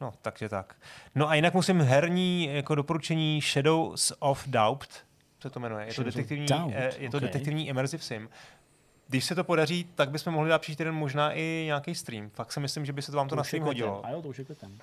no, 0.02 0.12
takže 0.22 0.50
tak. 0.50 0.76
No 1.16 1.30
a 1.30 1.36
jinak 1.36 1.54
musím 1.54 1.82
herní 1.82 2.50
jako 2.54 2.76
doporučení 2.76 3.42
Shadows 3.42 4.14
of 4.20 4.48
Doubt, 4.48 4.90
se 5.42 5.50
to 5.50 5.60
jmenuje. 5.60 5.86
Je 5.88 5.94
to 5.94 6.04
detektivní, 6.04 6.46
Doubt, 6.46 6.74
eh, 6.76 6.92
je 6.98 7.10
to 7.10 7.18
ok. 7.18 7.22
detektivní 7.24 7.68
immersive 7.68 8.04
sim. 8.04 8.30
Když 9.08 9.26
se 9.26 9.36
to 9.36 9.44
podaří, 9.44 9.84
tak 9.96 10.10
bychom 10.10 10.34
mohli 10.34 10.50
dát 10.50 10.60
příští 10.62 10.78
týden 10.78 10.96
možná 10.96 11.32
i 11.34 11.64
nějaký 11.66 11.96
stream. 11.96 12.30
Fakt 12.30 12.52
si 12.52 12.60
myslím, 12.60 12.86
že 12.86 12.94
by 12.94 13.02
se 13.02 13.12
to 13.12 13.18
vám 13.18 13.28
to, 13.28 13.36
To 13.36 13.36
na 13.36 13.44
stream 13.44 13.64
hodilo. 13.66 14.06
A 14.06 14.10
jo, 14.10 14.22
to 14.22 14.28
už 14.28 14.38
je 14.40 14.44
květen. 14.46 14.78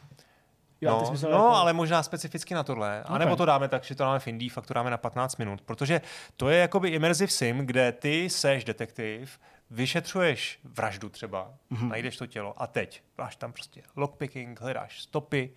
Jo, 0.81 0.91
No, 0.91 1.13
no 1.23 1.29
jako- 1.29 1.49
ale 1.49 1.73
možná 1.73 2.03
specificky 2.03 2.55
na 2.55 2.63
tohle. 2.63 3.03
A 3.03 3.13
Ok. 3.15 3.19
nebo 3.19 3.37
to 3.37 3.45
dáme 3.45 3.69
tak, 3.69 3.85
že 3.85 3.95
to 3.95 4.03
dáme 4.05 4.19
v 4.19 4.27
Indii, 4.29 4.49
fakt 4.49 4.67
to 4.67 4.75
dáme 4.75 4.91
na 4.91 4.97
15 4.97 5.37
minut. 5.37 5.61
Protože 5.61 6.01
to 6.37 6.49
je 6.49 6.59
jakoby 6.59 6.89
immersive 6.89 7.31
sim, 7.31 7.59
kde 7.59 7.93
ty 7.93 8.31
seš 8.31 8.65
detektiv, 8.65 9.39
vyšetřuješ 9.71 10.59
vraždu 10.65 11.09
třeba, 11.09 11.51
Mhm. 11.71 11.81
mm-hmm. 11.85 11.89
najdeš 11.91 12.17
to 12.17 12.27
tělo 12.27 12.63
a 12.63 12.67
teď 12.67 13.03
máš 13.19 13.37
tam 13.37 13.53
prostě 13.53 13.83
lockpicking, 13.97 14.61
hledáš 14.61 15.03
stopy, 15.03 15.51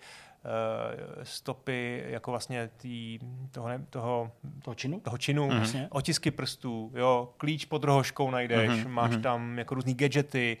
stopy 1.22 2.04
jako 2.06 2.30
vlastně 2.30 2.70
tý, 2.76 3.18
toho, 3.50 3.68
ne, 3.68 3.84
toho, 3.90 4.30
toho 4.64 4.74
činu? 4.74 5.00
toho 5.00 5.18
činu, 5.18 5.48
mm-hmm. 5.48 5.86
otisky 5.90 6.30
prstů, 6.30 6.92
jo, 6.94 7.28
klíč 7.36 7.64
pod 7.64 7.84
rohoškou 7.84 8.30
najdeš, 8.30 8.68
Mhm, 8.70 8.78
mm-hmm. 8.78 8.88
máš 8.88 9.16
tam 9.22 9.58
jako 9.58 9.74
různý 9.74 9.94
gadgety, 9.94 10.56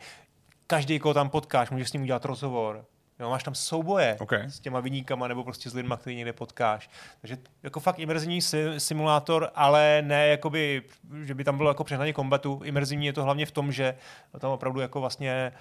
každý, 0.66 0.98
koho 0.98 1.14
tam 1.14 1.30
potkáš, 1.30 1.70
můžeš 1.70 1.88
s 1.88 1.92
ním 1.92 2.02
udělat 2.02 2.24
rozhovor. 2.24 2.84
Jo, 3.20 3.30
máš 3.30 3.42
tam 3.42 3.54
souboje 3.54 4.16
Ok. 4.20 4.32
s 4.32 4.60
těma 4.60 4.80
vyníkama 4.80 5.28
nebo 5.28 5.44
prostě 5.44 5.70
s 5.70 5.74
lidma, 5.74 5.96
který 5.96 6.16
někde 6.16 6.32
potkáš. 6.32 6.90
Takže 7.20 7.38
jako 7.62 7.80
fakt 7.80 7.98
imerzivní 7.98 8.42
si, 8.42 8.64
simulátor, 8.80 9.50
ale 9.54 10.02
ne 10.06 10.26
jakoby, 10.28 10.82
že 11.22 11.34
by 11.34 11.44
tam 11.44 11.56
bylo 11.56 11.70
jako 11.70 11.84
přehnaně 11.84 12.12
kombatu. 12.12 12.60
Imerzivní 12.64 13.06
je 13.06 13.12
to 13.12 13.24
hlavně 13.24 13.46
v 13.46 13.50
tom, 13.50 13.72
že 13.72 13.96
tam 14.38 14.50
opravdu 14.50 14.80
jako 14.80 15.00
vlastně 15.00 15.52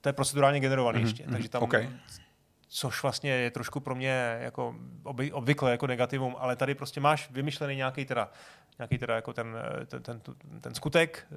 to 0.00 0.08
je 0.08 0.12
procedurálně 0.12 0.60
generovaný 0.60 0.98
Mhm, 0.98 1.06
ještě. 1.06 1.22
mhm, 1.22 1.32
Takže 1.32 1.48
tam 1.48 1.62
ok. 1.62 1.74
Což 2.68 3.02
vlastně 3.02 3.30
je 3.30 3.50
trošku 3.50 3.80
pro 3.80 3.94
mě 3.94 4.38
jako 4.40 4.74
obvykle 5.32 5.70
jako 5.70 5.86
negativum, 5.86 6.36
ale 6.38 6.56
tady 6.56 6.74
prostě 6.74 7.00
máš 7.00 7.30
vymyšlený 7.30 7.76
nějaký 7.76 8.04
teda, 8.04 8.30
nějaký 8.78 8.98
teda 8.98 9.14
jako 9.14 9.32
ten, 9.32 9.56
ten, 9.86 10.02
ten, 10.02 10.20
ten 10.60 10.74
skutek, 10.74 11.26
eh, 11.30 11.34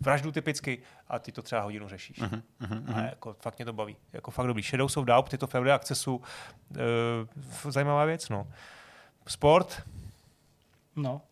vraždu 0.00 0.32
typicky 0.32 0.78
a 1.08 1.18
ty 1.18 1.32
to 1.32 1.42
třeba 1.42 1.60
hodinu 1.62 1.88
řešíš. 1.88 2.18
Mhm, 2.18 2.42
mhm, 2.60 2.84
A 2.88 2.90
mhm. 2.90 3.04
jako 3.04 3.36
fakt 3.40 3.58
mě 3.58 3.64
to 3.64 3.72
baví. 3.72 3.96
Jako 4.12 4.30
fakt 4.30 4.46
dobrý. 4.46 4.62
Shadows 4.62 4.96
of 4.96 5.04
Doubt, 5.04 5.32
je 5.32 5.38
to 5.38 5.46
v 5.46 5.54
Early 5.54 5.72
Accessu. 5.72 6.22
E, 6.76 7.70
zajímavá 7.70 8.04
věc, 8.04 8.28
no. 8.28 8.46
Sport, 9.26 9.82
No, 10.96 11.22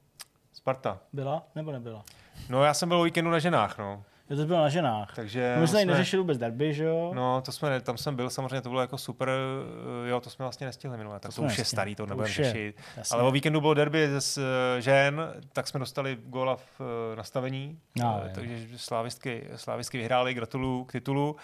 Sparta. 0.53 0.99
byla 1.13 1.43
nebo 1.55 1.73
nebyla? 1.73 2.05
No 2.49 2.65
já 2.65 2.75
jsem 2.75 2.89
byl 2.89 3.01
o 3.01 3.03
víkendu 3.05 3.31
na 3.31 3.39
ženách, 3.39 3.79
no. 3.79 4.05
Jo, 4.31 4.37
to 4.37 4.47
bylo 4.47 4.61
na 4.61 4.69
ženách. 4.69 5.15
Takže 5.15 5.53
No, 5.55 5.61
my 5.61 5.69
jsme 5.69 5.85
neřešili 5.85 6.21
vůbec 6.21 6.39
derby, 6.39 6.75
že 6.75 6.85
jo? 6.85 7.13
No, 7.15 7.43
to 7.43 7.53
jsme, 7.53 7.81
tam 7.81 7.99
jsem 7.99 8.17
byl, 8.17 8.31
samozřejmě 8.31 8.61
to 8.61 8.69
bylo 8.69 8.81
jako 8.81 8.99
super, 8.99 9.29
eh, 9.29 10.09
jo, 10.09 10.21
to 10.21 10.31
jsme 10.31 10.43
vlastně 10.43 10.67
nestihli 10.67 10.99
minule, 10.99 11.21
tak 11.21 11.29
to, 11.29 11.33
jsme 11.33 11.47
už 11.47 11.53
je 11.53 11.61
nestihli, 11.61 11.77
starý, 11.77 11.95
to, 11.95 12.03
to 12.03 12.07
nebudeme 12.07 12.31
je, 12.31 12.35
řešit. 12.35 12.77
jasně. 12.97 13.15
Ale 13.15 13.29
o 13.29 13.31
víkendu 13.31 13.61
bylo 13.61 13.75
derby 13.75 14.09
z 14.19 14.39
eh, 14.39 14.81
žen, 14.81 15.35
tak 15.53 15.69
jsme 15.69 15.81
dostali 15.81 16.19
góla 16.25 16.57
v 16.57 16.81
eh, 17.13 17.17
nastavení, 17.17 17.79
No, 17.97 18.23
takže 18.35 18.67
slávistky, 18.77 19.49
slávistky 19.57 19.99
vyhráli, 19.99 20.35
gratuluju 20.35 20.85
k 20.85 20.93
titulu. 20.93 21.37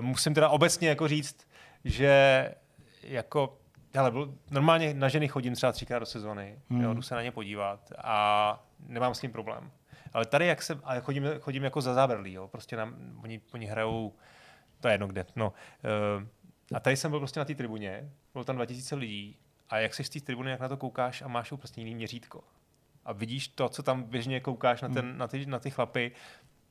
Musím 0.00 0.34
teda 0.34 0.48
obecně 0.48 0.88
jako 0.88 1.08
říct, 1.08 1.36
že 1.84 2.50
jako 3.02 3.58
Hele, 3.96 4.10
byl, 4.10 4.34
normálně 4.50 4.94
na 4.94 5.08
ženy 5.08 5.28
chodím 5.28 5.54
třeba 5.54 5.72
třikrát 5.72 5.98
do 5.98 6.06
sezony, 6.06 6.58
hmm. 6.70 6.80
jo, 6.80 6.94
jdu 6.94 7.02
se 7.02 7.14
na 7.14 7.22
ně 7.22 7.32
podívat 7.32 7.80
a 8.04 8.64
nemám 8.88 9.14
s 9.14 9.20
tím 9.20 9.32
problém. 9.32 9.70
Ale 10.14 10.26
tady, 10.26 10.46
jak 10.46 10.62
se, 10.62 10.80
ale 10.84 11.00
chodím, 11.00 11.24
chodím 11.40 11.64
jako 11.64 11.80
za 11.80 11.94
zábrlí, 11.94 12.32
jo, 12.32 12.48
prostě 12.48 12.76
nám, 12.76 13.20
oni, 13.22 13.40
oni 13.54 13.66
hrajou, 13.66 14.14
to 14.80 14.88
je 14.88 14.94
jedno 14.94 15.06
kde, 15.06 15.26
no. 15.36 15.52
Uh, 16.18 16.26
a 16.74 16.80
tady 16.80 16.96
jsem 16.96 17.10
byl 17.10 17.20
prostě 17.20 17.40
na 17.40 17.44
té 17.44 17.54
tribuně, 17.54 18.10
bylo 18.32 18.44
tam 18.44 18.56
2000 18.56 18.94
lidí 18.94 19.36
a 19.70 19.78
jak 19.78 19.94
jsi 19.94 20.04
z 20.04 20.08
té 20.08 20.20
tribuny, 20.20 20.50
jak 20.50 20.60
na 20.60 20.68
to 20.68 20.76
koukáš 20.76 21.22
a 21.22 21.28
máš 21.28 21.52
prostě 21.56 21.80
jiný 21.80 21.94
měřítko. 21.94 22.44
A 23.04 23.12
vidíš 23.12 23.48
to, 23.48 23.68
co 23.68 23.82
tam 23.82 24.02
běžně 24.02 24.40
koukáš 24.40 24.82
na, 24.82 24.88
ten, 24.88 25.18
na, 25.18 25.28
ty, 25.28 25.46
na 25.46 25.58
ty 25.58 25.70
chlapy, 25.70 26.12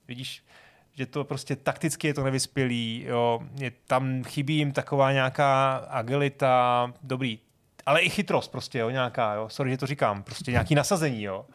vidíš, 0.07 0.45
že 0.94 1.06
to 1.06 1.24
prostě 1.24 1.56
takticky 1.56 2.07
je 2.07 2.14
to 2.14 2.24
nevyspělý, 2.24 3.03
jo, 3.07 3.40
je, 3.60 3.72
tam 3.72 4.24
chybí 4.24 4.56
jim 4.56 4.72
taková 4.72 5.11
nějaká 5.11 5.76
agilita, 5.76 6.94
dobrý, 7.03 7.40
ale 7.86 8.02
i 8.02 8.10
chytrost 8.10 8.52
prostě, 8.52 8.80
jo, 8.80 8.90
nějaká, 8.90 9.34
jo, 9.34 9.49
sorry, 9.49 9.72
že 9.72 9.78
to 9.78 9.88
říkám, 9.88 10.24
prostě 10.24 10.52
nějaký 10.52 10.76
nasazení, 10.76 11.24
jo. 11.24 11.45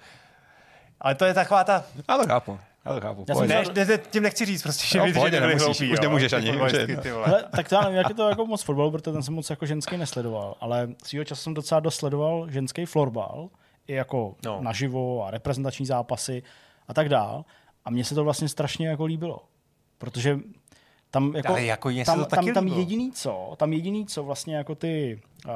Ale 1.00 1.14
to 1.14 1.24
je 1.24 1.34
taková 1.34 1.64
ta, 1.64 1.84
Já 2.08 2.16
to 2.18 2.26
chápu. 2.26 2.58
Já 2.84 2.94
to 2.94 3.00
chápu. 3.00 3.24
Já 3.28 3.34
jsem 3.34 3.46
myslel- 3.48 3.74
ne, 3.74 3.84
ne, 3.84 3.98
tím 3.98 4.22
nechci 4.22 4.44
říct 4.46 4.62
prostě, 4.62 4.86
že 4.86 4.98
No, 4.98 5.04
by 5.04 5.12
pohodě, 5.12 5.36
že 5.36 5.40
byli 5.40 5.54
nemusíš, 5.54 5.88
hloupí, 5.88 5.92
už 5.92 5.98
jo, 5.98 6.02
nemůžeš 6.02 6.32
ani. 6.32 6.50
Hele, 7.24 7.44
tak 7.56 7.68
to 7.68 7.74
já 7.74 7.80
nevím, 7.80 7.96
jak 7.96 8.08
je 8.08 8.14
to 8.14 8.28
jako 8.28 8.46
moc 8.46 8.62
fotbal, 8.62 8.90
protože 8.90 9.12
ten 9.12 9.22
jsem 9.22 9.34
moc 9.34 9.50
jako 9.50 9.66
ženský 9.66 9.96
nesledoval, 9.96 10.54
ale 10.60 10.88
svýho 11.04 11.24
času 11.24 11.42
jsem 11.42 11.54
docela 11.54 11.80
dosledoval 11.80 12.46
ženský 12.50 12.84
florbal, 12.86 13.48
i 13.86 13.94
jako 13.94 14.34
No. 14.44 14.58
naživo 14.62 15.24
a 15.24 15.30
reprezentační 15.30 15.86
zápasy 15.86 16.42
a 16.88 16.94
tak 16.94 17.08
dál. 17.08 17.44
A 17.84 17.90
mně 17.90 18.04
se 18.04 18.14
to 18.14 18.24
vlastně 18.24 18.48
strašně 18.48 18.88
jako 18.88 19.04
líbilo, 19.04 19.38
protože 19.98 20.38
tam 21.10 21.36
jako, 21.36 21.48
Ale 21.52 21.64
jako 21.64 21.90
tam, 22.06 22.24
tam, 22.24 22.52
tam 22.54 22.64
líbilo. 22.64 22.78
jediný 22.80 23.12
co, 23.12 23.54
tam 23.56 23.72
jediný 23.72 24.06
co 24.06 24.22
vlastně 24.24 24.56
jako 24.56 24.74
ty 24.74 25.20
uh, 25.46 25.52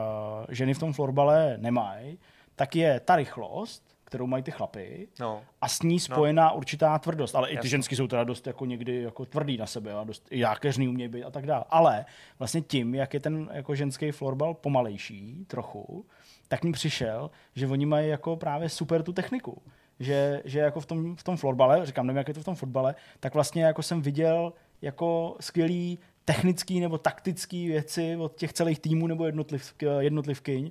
ženy 0.49 0.75
v 0.75 0.79
tom 0.79 0.93
florbale 0.93 1.55
nemají, 1.59 2.19
tak 2.57 2.77
je 2.77 3.01
ta 3.01 3.17
rychlost, 3.17 3.83
kterou 4.13 4.27
mají 4.27 4.43
ty 4.43 4.51
chlapy, 4.51 5.09
No. 5.21 5.43
a 5.61 5.69
s 5.69 5.83
ní 5.83 6.01
spojená 6.01 6.49
no. 6.49 6.57
určitá 6.57 6.99
tvrdost. 6.99 7.37
Ale 7.37 7.51
i 7.51 7.59
ty 7.59 7.69
ženský 7.69 7.97
jsou 7.97 8.07
teda 8.07 8.25
dost 8.25 8.47
jako 8.47 8.67
někdy 8.67 9.03
jako 9.03 9.25
tvrdý 9.25 9.57
na 9.57 9.67
sebe 9.67 9.93
a 9.93 10.05
dost 10.05 10.29
jákeřný 10.31 10.89
umějí 10.89 11.09
být 11.09 11.25
a 11.25 11.31
tak 11.31 11.47
dále. 11.47 11.65
Ale 11.71 12.05
vlastně 12.39 12.61
tím, 12.61 12.95
jak 12.95 13.15
je 13.15 13.21
ten 13.21 13.51
jako 13.53 13.75
ženský 13.75 14.11
florbal 14.11 14.55
pomalejší 14.55 15.45
trochu, 15.47 16.07
tak 16.49 16.65
mi 16.65 16.73
přišel, 16.73 17.31
že 17.55 17.67
oni 17.67 17.87
mají 17.87 18.09
jako 18.09 18.37
právě 18.37 18.69
super 18.69 19.03
tu 19.03 19.13
techniku. 19.13 19.63
Že, 20.01 20.43
že 20.45 20.59
jako 20.59 20.81
v 20.81 20.87
tom, 20.87 21.17
v 21.17 21.23
tom 21.23 21.37
florbale, 21.37 21.87
říkám, 21.87 22.07
nevím, 22.07 22.19
jak 22.19 22.29
je 22.29 22.35
to 22.35 22.41
v 22.41 22.45
tom 22.45 22.55
fotbale, 22.55 22.95
tak 23.21 23.35
vlastně 23.35 23.65
jako 23.65 23.83
jsem 23.83 24.03
viděl 24.03 24.53
jako 24.83 25.37
skvělý 25.41 25.99
technický 26.25 26.81
nebo 26.81 26.99
taktický 26.99 27.69
věci 27.69 28.17
od 28.17 28.37
těch 28.37 28.53
celých 28.53 28.81
týmů 28.81 29.07
nebo 29.07 29.27
jednotliv, 29.27 29.75
jednotlivkyň. 29.99 30.71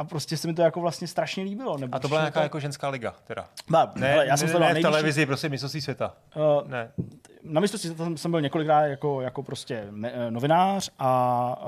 A 0.00 0.04
prostě 0.04 0.36
se 0.36 0.48
mi 0.48 0.54
to 0.54 0.62
jako 0.62 0.80
vlastně 0.80 1.06
strašně 1.08 1.44
líbilo. 1.44 1.78
Nebo 1.78 1.94
A 1.94 1.98
to 1.98 2.08
byla 2.08 2.20
nějaká 2.20 2.42
jako 2.42 2.60
ženská 2.60 2.88
liga, 2.88 3.14
teda. 3.24 3.48
Ba, 3.70 3.92
Ne, 3.94 4.08
hele, 4.08 4.26
já 4.26 4.36
jsem 4.36 4.46
ne, 4.46 4.50
sledoval 4.50 4.74
ne 4.74 4.80
v 4.80 4.82
televizi, 4.82 5.26
prostě 5.26 5.48
mistrovství 5.48 5.80
světa. 5.80 6.14
Uh, 6.36 6.68
Ne. 6.70 6.92
na 7.42 7.60
mistrovství 7.60 7.88
světa 7.88 8.04
jsem, 8.04 8.16
jsem 8.16 8.30
byl 8.30 8.40
několikrát 8.40 8.86
jako, 8.86 9.20
jako 9.20 9.42
prostě 9.42 9.86
me, 9.90 10.10
eh, 10.12 10.30
novinář 10.30 10.90
a 10.98 11.62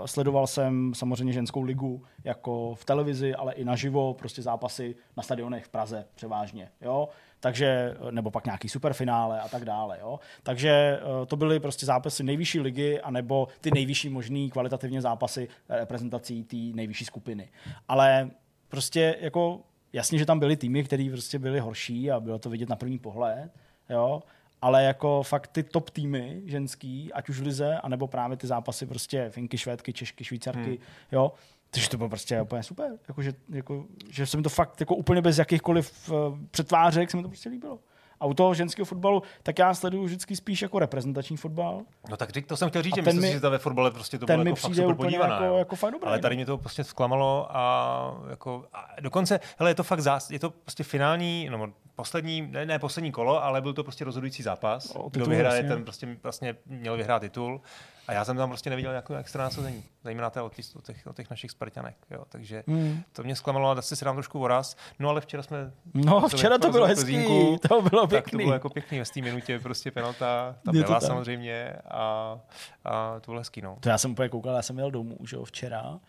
uh, 0.00 0.06
sledoval 0.06 0.46
jsem 0.46 0.94
samozřejmě 0.94 1.32
ženskou 1.32 1.62
ligu 1.62 2.02
jako 2.24 2.74
v 2.74 2.84
televizi, 2.84 3.34
ale 3.34 3.52
i 3.52 3.64
naživo, 3.64 4.14
prostě 4.14 4.42
zápasy 4.42 4.96
na 5.16 5.22
stadionech 5.22 5.64
v 5.64 5.68
Praze 5.68 6.04
převážně, 6.14 6.68
jo. 6.80 7.08
Takže, 7.40 7.96
nebo 8.10 8.30
pak 8.30 8.44
nějaký 8.44 8.68
superfinále 8.68 9.40
a 9.40 9.48
tak 9.48 9.64
dále, 9.64 9.98
jo. 10.00 10.20
Takže 10.42 11.00
uh, 11.02 11.26
to 11.26 11.36
byly 11.36 11.60
prostě 11.60 11.86
zápasy 11.86 12.24
nejvyšší 12.24 12.60
ligy, 12.60 13.00
anebo 13.00 13.48
ty 13.60 13.70
nejvyšší 13.70 14.08
možný 14.08 14.50
kvalitativně 14.50 15.00
zápasy 15.00 15.48
reprezentací 15.68 16.44
té 16.44 16.56
nejvyšší 16.56 17.04
skupiny. 17.04 17.48
Ale 17.88 18.30
prostě 18.68 19.16
jako 19.20 19.60
jasně, 19.92 20.18
že 20.18 20.26
tam 20.26 20.38
byly 20.38 20.56
týmy, 20.56 20.84
které 20.84 21.08
prostě 21.12 21.38
byly 21.38 21.60
horší 21.60 22.10
a 22.10 22.20
bylo 22.20 22.38
to 22.38 22.50
vidět 22.50 22.68
na 22.68 22.76
první 22.76 22.98
pohled, 22.98 23.50
jo, 23.90 24.22
ale 24.62 24.84
jako 24.84 25.22
fakt 25.22 25.46
ty 25.46 25.62
top 25.62 25.90
týmy 25.90 26.42
ženský, 26.44 27.12
ať 27.12 27.28
už 27.28 27.40
v 27.40 27.42
lize, 27.42 27.78
anebo 27.78 28.06
právě 28.06 28.36
ty 28.36 28.46
zápasy 28.46 28.86
prostě 28.86 29.30
Finky, 29.30 29.58
Švédky, 29.58 29.92
Češky, 29.92 30.24
Švýcarky, 30.24 30.70
hmm. 30.70 30.78
jo, 31.12 31.32
takže 31.70 31.88
to 31.88 31.96
bylo 31.96 32.08
prostě 32.08 32.42
úplně 32.42 32.62
super. 32.62 32.92
Jako, 33.08 33.22
že, 33.22 33.32
jako, 33.48 33.84
že 34.10 34.26
se 34.26 34.36
mi 34.36 34.42
to 34.42 34.48
fakt 34.48 34.80
jako 34.80 34.94
úplně 34.94 35.22
bez 35.22 35.38
jakýchkoliv 35.38 36.10
uh, 36.10 36.38
přetvářek 36.50 37.10
se 37.10 37.16
mi 37.16 37.22
to 37.22 37.28
prostě 37.28 37.48
líbilo. 37.48 37.78
A 38.20 38.26
u 38.26 38.34
toho 38.34 38.54
ženského 38.54 38.86
fotbalu, 38.86 39.22
tak 39.42 39.58
já 39.58 39.74
sleduju 39.74 40.04
vždycky 40.04 40.36
spíš 40.36 40.62
jako 40.62 40.78
reprezentační 40.78 41.36
fotbal. 41.36 41.82
No 42.10 42.16
tak 42.16 42.32
to 42.46 42.56
jsem 42.56 42.68
chtěl 42.68 42.82
říct, 42.82 42.94
že 42.94 43.02
myslím 43.02 43.22
si, 43.22 43.32
že 43.32 43.38
ve 43.38 43.58
fotbale 43.58 43.90
prostě 43.90 44.18
to 44.18 44.26
bylo 44.26 44.44
jako 44.44 44.56
fakt 44.56 44.74
super 44.74 44.94
podívaná. 44.94 45.44
Jako, 45.44 45.58
jako 45.58 45.76
fakt 45.76 45.92
dobré, 45.92 46.08
ale 46.08 46.18
tady 46.18 46.36
mě 46.36 46.46
to 46.46 46.58
prostě 46.58 46.84
zklamalo 46.84 47.56
a 47.56 48.20
jako 48.30 48.64
a 48.72 49.00
dokonce, 49.00 49.40
hele, 49.58 49.70
je 49.70 49.74
to 49.74 49.82
fakt 49.82 50.00
zás, 50.00 50.30
je 50.30 50.38
to 50.38 50.50
prostě 50.50 50.84
finální, 50.84 51.48
no 51.50 51.72
poslední, 51.98 52.42
ne, 52.42 52.66
ne 52.66 52.78
poslední 52.78 53.12
kolo, 53.12 53.44
ale 53.44 53.60
byl 53.60 53.72
to 53.72 53.82
prostě 53.82 54.04
rozhodující 54.04 54.42
zápas. 54.42 54.92
O, 54.94 55.08
Kdo 55.08 55.26
vyhraje, 55.26 55.62
vlastně. 55.62 55.68
ten 55.68 55.84
prostě 55.84 56.16
vlastně 56.22 56.56
měl 56.66 56.96
vyhrát 56.96 57.22
titul. 57.22 57.60
A 58.08 58.12
já 58.12 58.24
jsem 58.24 58.36
tam 58.36 58.48
prostě 58.48 58.70
neviděl 58.70 58.90
nějakou 58.90 59.14
extra 59.14 59.44
nasazení, 59.44 59.84
zejména 60.04 60.30
té 60.30 60.42
o 60.42 60.48
těch, 60.48 60.66
o 60.76 60.80
těch, 60.80 61.06
o 61.06 61.12
těch 61.12 61.30
našich 61.30 61.50
Spartanek. 61.50 61.96
Jo. 62.10 62.24
Takže 62.28 62.64
mm. 62.66 63.02
to 63.12 63.22
mě 63.22 63.36
zklamalo 63.36 63.68
a 63.68 63.72
asi 63.72 63.96
se 63.96 64.04
dám 64.04 64.16
trošku 64.16 64.38
voraz. 64.38 64.76
No 64.98 65.08
ale 65.08 65.20
včera 65.20 65.42
jsme... 65.42 65.72
No, 65.94 66.28
včera 66.28 66.58
to 66.58 66.70
bylo 66.70 66.86
hezký, 66.86 67.24
to 67.68 67.82
bylo 67.82 68.06
pěkný. 68.06 68.22
Tak 68.22 68.30
to 68.30 68.36
bylo 68.36 68.52
jako 68.52 68.70
pěkný, 68.70 69.00
v 69.00 69.10
té 69.10 69.20
minutě 69.20 69.58
prostě 69.58 69.90
penalta, 69.90 70.56
tam 70.64 70.74
byla 70.74 71.00
samozřejmě 71.00 71.72
a, 71.90 72.38
a 72.84 73.20
to 73.20 73.30
bylo 73.30 73.40
hezký. 73.40 73.62
No. 73.62 73.76
To 73.80 73.88
já 73.88 73.98
jsem 73.98 74.10
úplně 74.10 74.28
koukal, 74.28 74.54
já 74.54 74.62
jsem 74.62 74.78
jel 74.78 74.90
domů 74.90 75.16
že 75.24 75.36
jo, 75.36 75.44
včera 75.44 76.00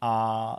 a 0.00 0.56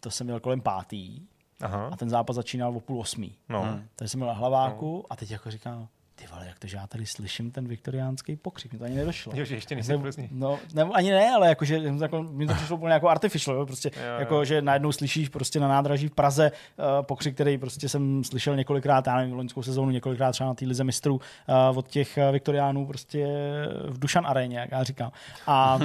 to 0.00 0.10
jsem 0.10 0.26
měl 0.26 0.40
kolem 0.40 0.60
pátý 0.60 1.20
Aha. 1.60 1.88
a 1.92 1.96
ten 1.96 2.10
zápas 2.10 2.36
začínal 2.36 2.76
o 2.76 2.80
půl 2.80 3.00
osmí. 3.00 3.34
No. 3.48 3.62
Hmm. 3.62 3.88
Takže 3.96 4.08
jsem 4.08 4.20
byl 4.20 4.26
na 4.26 4.34
hlaváku 4.34 4.96
no. 4.96 5.02
a 5.10 5.16
teď 5.16 5.30
jako 5.30 5.50
říkám, 5.50 5.88
ty 6.18 6.26
vole, 6.26 6.46
jak 6.46 6.58
to, 6.58 6.66
že 6.66 6.76
já 6.76 6.86
tady 6.86 7.06
slyším 7.06 7.50
ten 7.50 7.68
viktoriánský 7.68 8.36
pokřik, 8.36 8.72
mi 8.72 8.78
to 8.78 8.84
ani 8.84 8.94
nedošlo. 8.94 9.32
Jo, 9.36 9.44
že 9.44 9.54
ještě 9.54 9.74
nejsem 9.74 10.02
ne, 10.02 10.28
No, 10.30 10.58
ne, 10.74 10.82
ani 10.82 11.10
ne, 11.10 11.30
ale 11.34 11.48
jakože 11.48 11.80
jako, 12.00 12.22
mi 12.22 12.46
to 12.46 12.54
přišlo 12.54 12.76
úplně 12.76 12.92
jako 12.92 13.08
artificial, 13.08 13.56
jo, 13.56 13.66
prostě, 13.66 13.90
jo, 13.96 14.02
jo. 14.02 14.20
jako, 14.20 14.44
že 14.44 14.62
najednou 14.62 14.92
slyšíš 14.92 15.28
prostě 15.28 15.60
na 15.60 15.68
nádraží 15.68 16.08
v 16.08 16.14
Praze 16.14 16.52
uh, 16.52 16.84
pokřik, 17.06 17.34
který 17.34 17.58
prostě 17.58 17.88
jsem 17.88 18.24
slyšel 18.24 18.56
několikrát, 18.56 19.06
já 19.06 19.16
nevím, 19.16 19.34
loňskou 19.34 19.62
sezónu 19.62 19.90
několikrát 19.90 20.32
třeba 20.32 20.48
na 20.48 20.54
té 20.54 20.64
lize 20.64 20.84
mistrů 20.84 21.14
uh, 21.14 21.78
od 21.78 21.88
těch 21.88 22.18
uh, 22.18 22.32
viktoriánů 22.32 22.86
prostě 22.86 23.26
v 23.88 23.98
Dušan 23.98 24.26
aréně, 24.26 24.58
jak 24.58 24.70
já 24.72 24.84
říkám. 24.84 25.12
A 25.46 25.76
uh, 25.76 25.82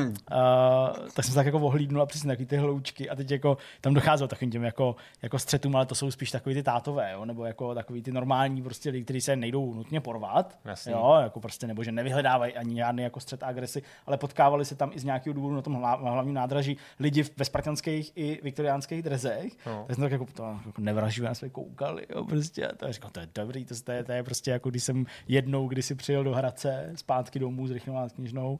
tak 1.13 1.25
jsem 1.25 1.31
se 1.31 1.35
tak 1.35 1.45
jako 1.45 1.59
ohlídnul 1.59 2.01
a 2.01 2.05
přesně 2.05 2.27
takový 2.27 2.45
ty 2.45 2.57
hloučky 2.57 3.09
a 3.09 3.15
teď 3.15 3.31
jako 3.31 3.57
tam 3.81 3.93
docházelo 3.93 4.27
takovým 4.27 4.51
těm 4.51 4.63
jako, 4.63 4.95
jako 5.21 5.39
střetům, 5.39 5.75
ale 5.75 5.85
to 5.85 5.95
jsou 5.95 6.11
spíš 6.11 6.31
takový 6.31 6.55
ty 6.55 6.63
tátové, 6.63 7.11
jo, 7.11 7.25
nebo 7.25 7.45
jako 7.45 7.75
takový 7.75 8.01
ty 8.01 8.11
normální 8.11 8.61
prostě 8.61 8.89
lidi, 8.89 9.03
kteří 9.03 9.21
se 9.21 9.35
nejdou 9.35 9.73
nutně 9.73 10.01
porvat 10.01 10.22
porvat, 10.23 10.59
Jasně. 10.65 10.91
jo, 10.91 11.17
jako 11.23 11.39
prostě, 11.39 11.67
nebo 11.67 11.83
že 11.83 11.91
nevyhledávají 11.91 12.53
ani 12.53 12.75
žádný 12.75 13.03
jako 13.03 13.19
střed 13.19 13.43
agresi, 13.43 13.81
ale 14.05 14.17
potkávali 14.17 14.65
se 14.65 14.75
tam 14.75 14.91
i 14.93 14.99
z 14.99 15.03
nějakého 15.03 15.33
důvodu 15.33 15.55
na 15.55 15.61
tom 15.61 15.73
hlavním 15.73 16.33
nádraží 16.33 16.77
lidi 16.99 17.23
ve 17.37 17.45
spartanských 17.45 18.11
i 18.15 18.39
viktoriánských 18.43 19.01
drezech, 19.01 19.53
no. 19.65 19.83
tak 19.87 19.95
jsem 19.95 20.03
tak 20.03 20.11
jako, 20.11 20.25
to, 20.33 20.59
jako 20.65 20.81
nevraživě 20.81 21.27
na 21.27 21.35
své 21.35 21.49
koukali, 21.49 22.05
jo, 22.15 22.23
prostě, 22.23 22.67
a 22.67 22.75
to 22.75 22.87
je, 22.87 22.93
říkal, 22.93 23.09
to 23.09 23.19
je 23.19 23.27
dobrý, 23.35 23.65
to, 23.65 23.91
je, 23.91 24.03
to 24.03 24.11
je 24.11 24.23
prostě 24.23 24.51
jako 24.51 24.69
když 24.69 24.83
jsem 24.83 25.05
jednou, 25.27 25.67
když 25.67 25.85
si 25.85 25.95
přijel 25.95 26.23
do 26.23 26.33
Hradce, 26.33 26.91
zpátky 26.95 27.39
domů 27.39 27.67
s 27.67 27.71
Rychnová 27.71 28.09
knižnou, 28.09 28.59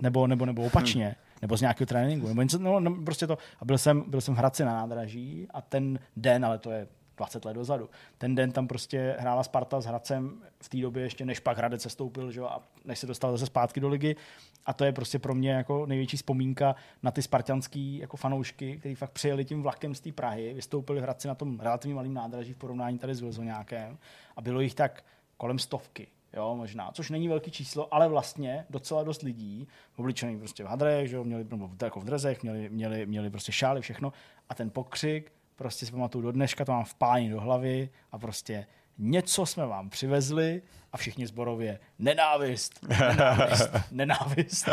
nebo, 0.00 0.26
nebo, 0.26 0.46
nebo 0.46 0.64
opačně, 0.64 1.04
hmm. 1.04 1.14
nebo 1.42 1.56
z 1.56 1.60
nějakého 1.60 1.86
tréninku, 1.86 2.28
nebo 2.28 2.42
něco, 2.42 2.58
no, 2.58 2.80
no, 2.80 2.94
prostě 3.04 3.26
to, 3.26 3.38
a 3.60 3.64
byl 3.64 3.78
jsem, 3.78 4.04
byl 4.10 4.20
jsem 4.20 4.34
v 4.34 4.38
Hradci 4.38 4.64
na 4.64 4.72
nádraží 4.72 5.46
a 5.50 5.60
ten 5.60 5.98
den, 6.16 6.44
ale 6.44 6.58
to 6.58 6.70
je 6.70 6.86
20 7.20 7.44
let 7.44 7.54
dozadu. 7.54 7.90
Ten 8.18 8.34
den 8.34 8.52
tam 8.52 8.66
prostě 8.66 9.16
hrála 9.18 9.42
Sparta 9.42 9.80
s 9.80 9.86
Hradcem 9.86 10.42
v 10.62 10.68
té 10.68 10.78
době 10.78 11.02
ještě 11.02 11.24
než 11.24 11.40
pak 11.40 11.56
Hradec 11.56 11.82
sestoupil, 11.82 12.30
že, 12.30 12.40
a 12.40 12.60
než 12.84 12.98
se 12.98 13.06
dostal 13.06 13.32
zase 13.32 13.46
zpátky 13.46 13.80
do 13.80 13.88
ligy. 13.88 14.16
A 14.66 14.72
to 14.72 14.84
je 14.84 14.92
prostě 14.92 15.18
pro 15.18 15.34
mě 15.34 15.50
jako 15.50 15.86
největší 15.86 16.16
vzpomínka 16.16 16.74
na 17.02 17.10
ty 17.10 17.22
spartianský 17.22 17.98
jako 17.98 18.16
fanoušky, 18.16 18.78
kteří 18.78 18.94
fakt 18.94 19.10
přijeli 19.10 19.44
tím 19.44 19.62
vlakem 19.62 19.94
z 19.94 20.00
té 20.00 20.12
Prahy, 20.12 20.54
vystoupili 20.54 21.00
Hradci 21.00 21.28
na 21.28 21.34
tom 21.34 21.60
relativně 21.60 21.94
malém 21.94 22.14
nádraží 22.14 22.52
v 22.52 22.56
porovnání 22.56 22.98
tady 22.98 23.14
s 23.14 23.20
Vilzoňákem 23.20 23.98
a 24.36 24.40
bylo 24.40 24.60
jich 24.60 24.74
tak 24.74 25.04
kolem 25.36 25.58
stovky. 25.58 26.06
Jo, 26.32 26.56
možná, 26.56 26.90
což 26.92 27.10
není 27.10 27.28
velký 27.28 27.50
číslo, 27.50 27.94
ale 27.94 28.08
vlastně 28.08 28.66
docela 28.70 29.02
dost 29.02 29.22
lidí, 29.22 29.68
obličených 29.96 30.38
prostě 30.38 30.64
v 30.64 30.66
hadrech, 30.66 31.08
že 31.08 31.16
jo, 31.16 31.24
měli, 31.24 31.46
nebo 31.50 31.70
jako 31.82 32.00
v 32.00 32.04
drezech, 32.04 32.42
měli, 32.42 32.68
měli, 32.68 33.06
měli 33.06 33.30
prostě 33.30 33.52
šály, 33.52 33.80
všechno. 33.80 34.12
A 34.48 34.54
ten 34.54 34.70
pokřik, 34.70 35.32
prostě 35.60 35.86
si 35.86 35.92
pamatuju 35.92 36.22
do 36.22 36.32
dneška, 36.32 36.64
to 36.64 36.72
mám 36.72 36.84
vpálení 36.84 37.30
do 37.30 37.40
hlavy 37.40 37.88
a 38.12 38.18
prostě 38.18 38.66
něco 38.98 39.46
jsme 39.46 39.66
vám 39.66 39.90
přivezli 39.90 40.62
a 40.92 40.96
všichni 40.96 41.26
zborově 41.26 41.78
nenávist, 41.98 42.82
nenávist, 42.88 43.70
nenávist. 43.90 44.68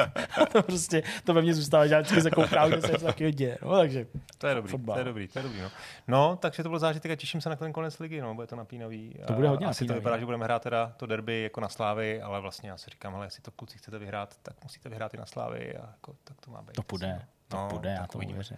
to 0.51 0.63
prostě, 0.63 1.03
to 1.23 1.33
ve 1.33 1.41
mně 1.41 1.53
zůstává, 1.53 1.87
že 1.87 1.99
vždycky 2.01 2.21
se 2.21 2.31
koukám, 2.31 2.71
že 2.71 2.81
se 2.81 2.91
něco 2.91 3.05
takového 3.05 3.31
děje. 3.31 3.57
No, 3.61 3.77
takže 3.77 4.07
to 4.37 4.47
je 4.47 4.55
dobrý, 4.55 4.71
fotbal. 4.71 4.95
to 4.95 4.99
je 4.99 5.05
dobrý, 5.05 5.27
to 5.27 5.39
je 5.39 5.43
dobrý. 5.43 5.61
No. 5.61 5.69
no, 6.07 6.35
takže 6.35 6.63
to 6.63 6.69
byl 6.69 6.79
zážitek 6.79 7.11
a 7.11 7.15
těším 7.15 7.41
se 7.41 7.49
na 7.49 7.55
ten 7.55 7.73
konec 7.73 7.99
ligy, 7.99 8.21
no, 8.21 8.35
bude 8.35 8.47
to 8.47 8.55
napínavý. 8.55 9.19
To 9.27 9.33
bude 9.33 9.47
hodně 9.47 9.65
Asi 9.65 9.83
napínavý. 9.83 9.97
to 9.97 10.01
vypadá, 10.01 10.17
že 10.19 10.25
budeme 10.25 10.45
hrát 10.45 10.61
teda 10.61 10.93
to 10.97 11.05
derby 11.05 11.41
jako 11.41 11.61
na 11.61 11.69
Slávy, 11.69 12.21
ale 12.21 12.41
vlastně 12.41 12.69
já 12.69 12.77
si 12.77 12.89
říkám, 12.89 13.15
ale 13.15 13.25
jestli 13.25 13.41
to 13.41 13.51
kluci 13.51 13.77
chcete 13.77 13.99
vyhrát, 13.99 14.37
tak 14.43 14.63
musíte 14.63 14.89
vyhrát 14.89 15.13
i 15.13 15.17
na 15.17 15.25
Slávy 15.25 15.75
a 15.75 15.85
jako, 15.87 16.15
tak 16.23 16.41
to 16.41 16.51
má 16.51 16.61
být. 16.61 16.73
To 16.73 16.83
půjde. 16.83 17.07
No. 17.07 17.36
To 17.47 17.57
no, 17.57 17.67
půjde, 17.69 17.89
já 17.89 18.07
to 18.07 18.17
uvěřím. 18.17 18.57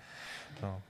No. 0.62 0.82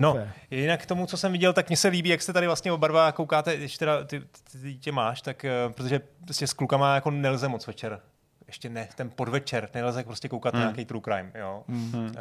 no, 0.00 0.18
jinak 0.50 0.82
k 0.82 0.86
tomu, 0.86 1.06
co 1.06 1.16
jsem 1.16 1.32
viděl, 1.32 1.52
tak 1.52 1.68
mně 1.68 1.76
se 1.76 1.88
líbí, 1.88 2.08
jak 2.08 2.22
jste 2.22 2.32
tady 2.32 2.46
vlastně 2.46 2.72
oba 2.72 2.88
dva 2.88 3.12
koukáte, 3.12 3.56
když 3.56 3.78
teda 3.78 4.04
ty, 4.04 4.20
ty, 4.20 4.58
ty 4.58 4.74
tě 4.74 4.92
máš, 4.92 5.22
tak 5.22 5.44
uh, 5.66 5.72
protože 5.72 6.00
prostě 6.24 6.46
s 6.46 6.52
klukama 6.52 6.94
jako 6.94 7.10
nelze 7.10 7.48
moc 7.48 7.66
večer 7.66 8.00
ještě 8.46 8.68
ne, 8.68 8.88
ten 8.94 9.10
podvečer, 9.10 9.68
nelze 9.74 10.04
prostě 10.04 10.28
koukat 10.28 10.54
mm. 10.54 10.60
na 10.60 10.66
hmm. 10.66 10.74
nějaký 10.76 10.88
true 10.88 11.02
crime, 11.04 11.32
jo. 11.34 11.64
Mm. 11.68 11.94
Uh, 11.94 12.12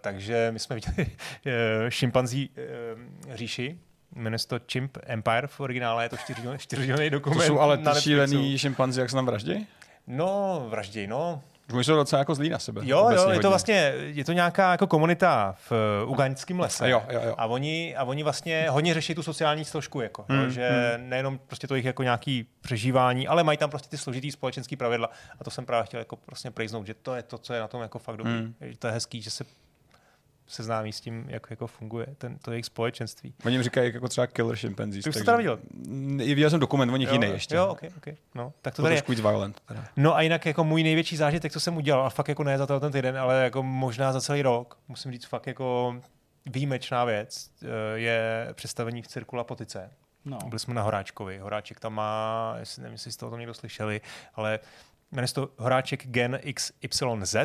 takže 0.00 0.48
my 0.52 0.58
jsme 0.58 0.76
viděli 0.76 1.06
uh, 1.06 1.12
šimpanzí 1.88 2.50
uh, 2.50 3.34
říši, 3.34 3.78
jmenuje 4.14 4.38
se 4.38 4.48
to 4.48 4.60
Chimp 4.72 4.98
Empire 5.02 5.46
v 5.46 5.60
originále, 5.60 6.04
je 6.04 6.08
to 6.08 6.16
čtyřdílný 6.58 7.10
dokument. 7.10 7.38
To 7.38 7.44
jsou 7.44 7.58
ale 7.58 7.78
ty 7.78 8.00
šílený 8.00 8.58
šimpanzi, 8.58 9.00
jak 9.00 9.10
se 9.10 9.16
tam 9.16 9.26
vraždí? 9.26 9.66
No, 10.06 10.66
vraždí, 10.68 11.06
no. 11.06 11.42
Oni 11.72 11.84
jsou 11.84 11.94
docela 11.94 12.18
jako 12.18 12.34
zlí 12.34 12.48
na 12.48 12.58
sebe. 12.58 12.80
Jo, 12.84 12.98
jo, 12.98 13.10
je 13.10 13.18
hodně. 13.18 13.40
to 13.40 13.48
vlastně, 13.48 13.92
je 13.96 14.24
to 14.24 14.32
nějaká 14.32 14.72
jako 14.72 14.86
komunita 14.86 15.54
v 15.68 15.72
uh, 16.04 16.10
ugaňském 16.10 16.60
lese. 16.60 16.90
Jo, 16.90 17.02
jo, 17.10 17.20
jo. 17.24 17.34
A 17.38 17.46
oni, 17.46 17.96
a 17.96 18.04
oni 18.04 18.22
vlastně 18.22 18.66
hodně 18.70 18.94
řeší 18.94 19.14
tu 19.14 19.22
sociální 19.22 19.64
složku, 19.64 20.00
jako, 20.00 20.24
hmm, 20.28 20.40
jo, 20.40 20.50
že 20.50 20.94
hmm. 20.96 21.08
nejenom 21.08 21.38
prostě 21.46 21.66
to 21.66 21.74
jich 21.74 21.84
jako 21.84 22.02
nějaký 22.02 22.46
přežívání, 22.60 23.28
ale 23.28 23.44
mají 23.44 23.58
tam 23.58 23.70
prostě 23.70 23.88
ty 23.88 23.98
složitý 23.98 24.30
společenské 24.30 24.76
pravidla. 24.76 25.10
A 25.40 25.44
to 25.44 25.50
jsem 25.50 25.66
právě 25.66 25.86
chtěl 25.86 25.98
jako 26.00 26.16
prostě 26.16 26.50
prejznout, 26.50 26.86
že 26.86 26.94
to 26.94 27.14
je 27.14 27.22
to, 27.22 27.38
co 27.38 27.54
je 27.54 27.60
na 27.60 27.68
tom 27.68 27.82
jako 27.82 27.98
fakt 27.98 28.16
dobrý. 28.16 28.32
Hmm. 28.32 28.54
To 28.78 28.86
je 28.86 28.92
hezký, 28.92 29.22
že 29.22 29.30
se 29.30 29.44
seznámí 30.50 30.92
s 30.92 31.00
tím, 31.00 31.24
jak 31.28 31.46
jako 31.50 31.66
funguje 31.66 32.06
ten, 32.18 32.38
to 32.38 32.50
jejich 32.50 32.66
společenství. 32.66 33.34
Oni 33.44 33.54
jim 33.54 33.62
říkají 33.62 33.94
jako 33.94 34.08
třeba 34.08 34.26
killer 34.26 34.56
chimpanzees. 34.56 35.04
Ty 35.04 35.12
jsi 35.12 35.24
to 35.24 35.36
viděl? 35.36 35.58
Viděl 36.16 36.50
jsem 36.50 36.60
dokument 36.60 36.90
o 36.90 36.96
nich 36.96 37.12
jiný 37.12 37.26
ještě. 37.26 37.54
Jo, 37.54 37.66
okay, 37.66 37.90
okay. 37.96 38.16
No, 38.34 38.52
tak 38.62 38.74
to, 38.74 38.82
to 38.82 38.82
tady 38.82 38.94
je. 38.94 39.14
violent. 39.14 39.60
Teda. 39.66 39.84
No 39.96 40.16
a 40.16 40.22
jinak 40.22 40.46
jako 40.46 40.64
můj 40.64 40.82
největší 40.82 41.16
zážitek, 41.16 41.52
co 41.52 41.60
jsem 41.60 41.76
udělal, 41.76 42.06
a 42.06 42.10
fakt 42.10 42.28
jako 42.28 42.44
ne 42.44 42.58
za 42.58 42.66
ten 42.66 42.92
týden, 42.92 43.18
ale 43.18 43.44
jako 43.44 43.62
možná 43.62 44.12
za 44.12 44.20
celý 44.20 44.42
rok, 44.42 44.78
musím 44.88 45.12
říct 45.12 45.24
fakt 45.24 45.46
jako 45.46 45.96
výjimečná 46.46 47.04
věc, 47.04 47.50
eh, 47.62 47.66
je 47.98 48.48
představení 48.52 49.02
v 49.02 49.08
Cirkula 49.08 49.44
Potice. 49.44 49.90
No. 50.24 50.38
Byli 50.46 50.58
jsme 50.58 50.74
na 50.74 50.82
Horáčkovi. 50.82 51.38
Horáček 51.38 51.80
tam 51.80 51.94
má, 51.94 52.54
jestli 52.58 52.82
nevím, 52.82 52.92
jestli 52.92 53.12
z 53.12 53.16
toho 53.16 53.30
to 53.30 53.36
někdo 53.36 53.54
slyšeli, 53.54 54.00
ale 54.34 54.58
jmenuje 55.12 55.28
se 55.28 55.34
to 55.34 55.48
Horáček 55.56 56.06
Gen 56.06 56.40
XYZ 56.54 57.36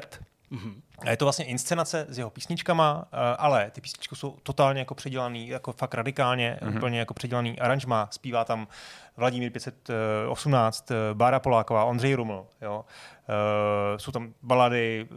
Mm-hmm. 0.52 0.82
A 1.00 1.10
je 1.10 1.18
to 1.18 1.26
vlastně 1.26 1.46
inscenace 1.46 2.06
s 2.10 2.18
jeho 2.18 2.30
písničkama, 2.30 3.06
eh, 3.12 3.18
ale 3.38 3.72
ty 3.72 3.82
písničky 3.82 4.16
jsou 4.16 4.38
totálně 4.44 4.80
jako 4.80 4.96
předělaný, 4.96 5.48
jako 5.48 5.72
fakt 5.72 5.94
radikálně, 5.94 6.60
mm-hmm. 6.62 6.78
úplně 6.78 7.00
jako 7.00 7.14
předělaný 7.14 7.60
aranžma. 7.60 8.08
Zpívá 8.12 8.46
tam 8.46 8.68
Vladimír 9.18 9.52
518, 9.52 10.92
eh, 10.92 10.96
Bára 11.14 11.40
Poláková, 11.40 11.86
Ondřej 11.86 12.14
Ruml. 12.14 12.48
Jo. 12.62 12.86
Uh, 13.30 13.98
jsou 13.98 14.12
tam 14.12 14.34
balady, 14.44 15.08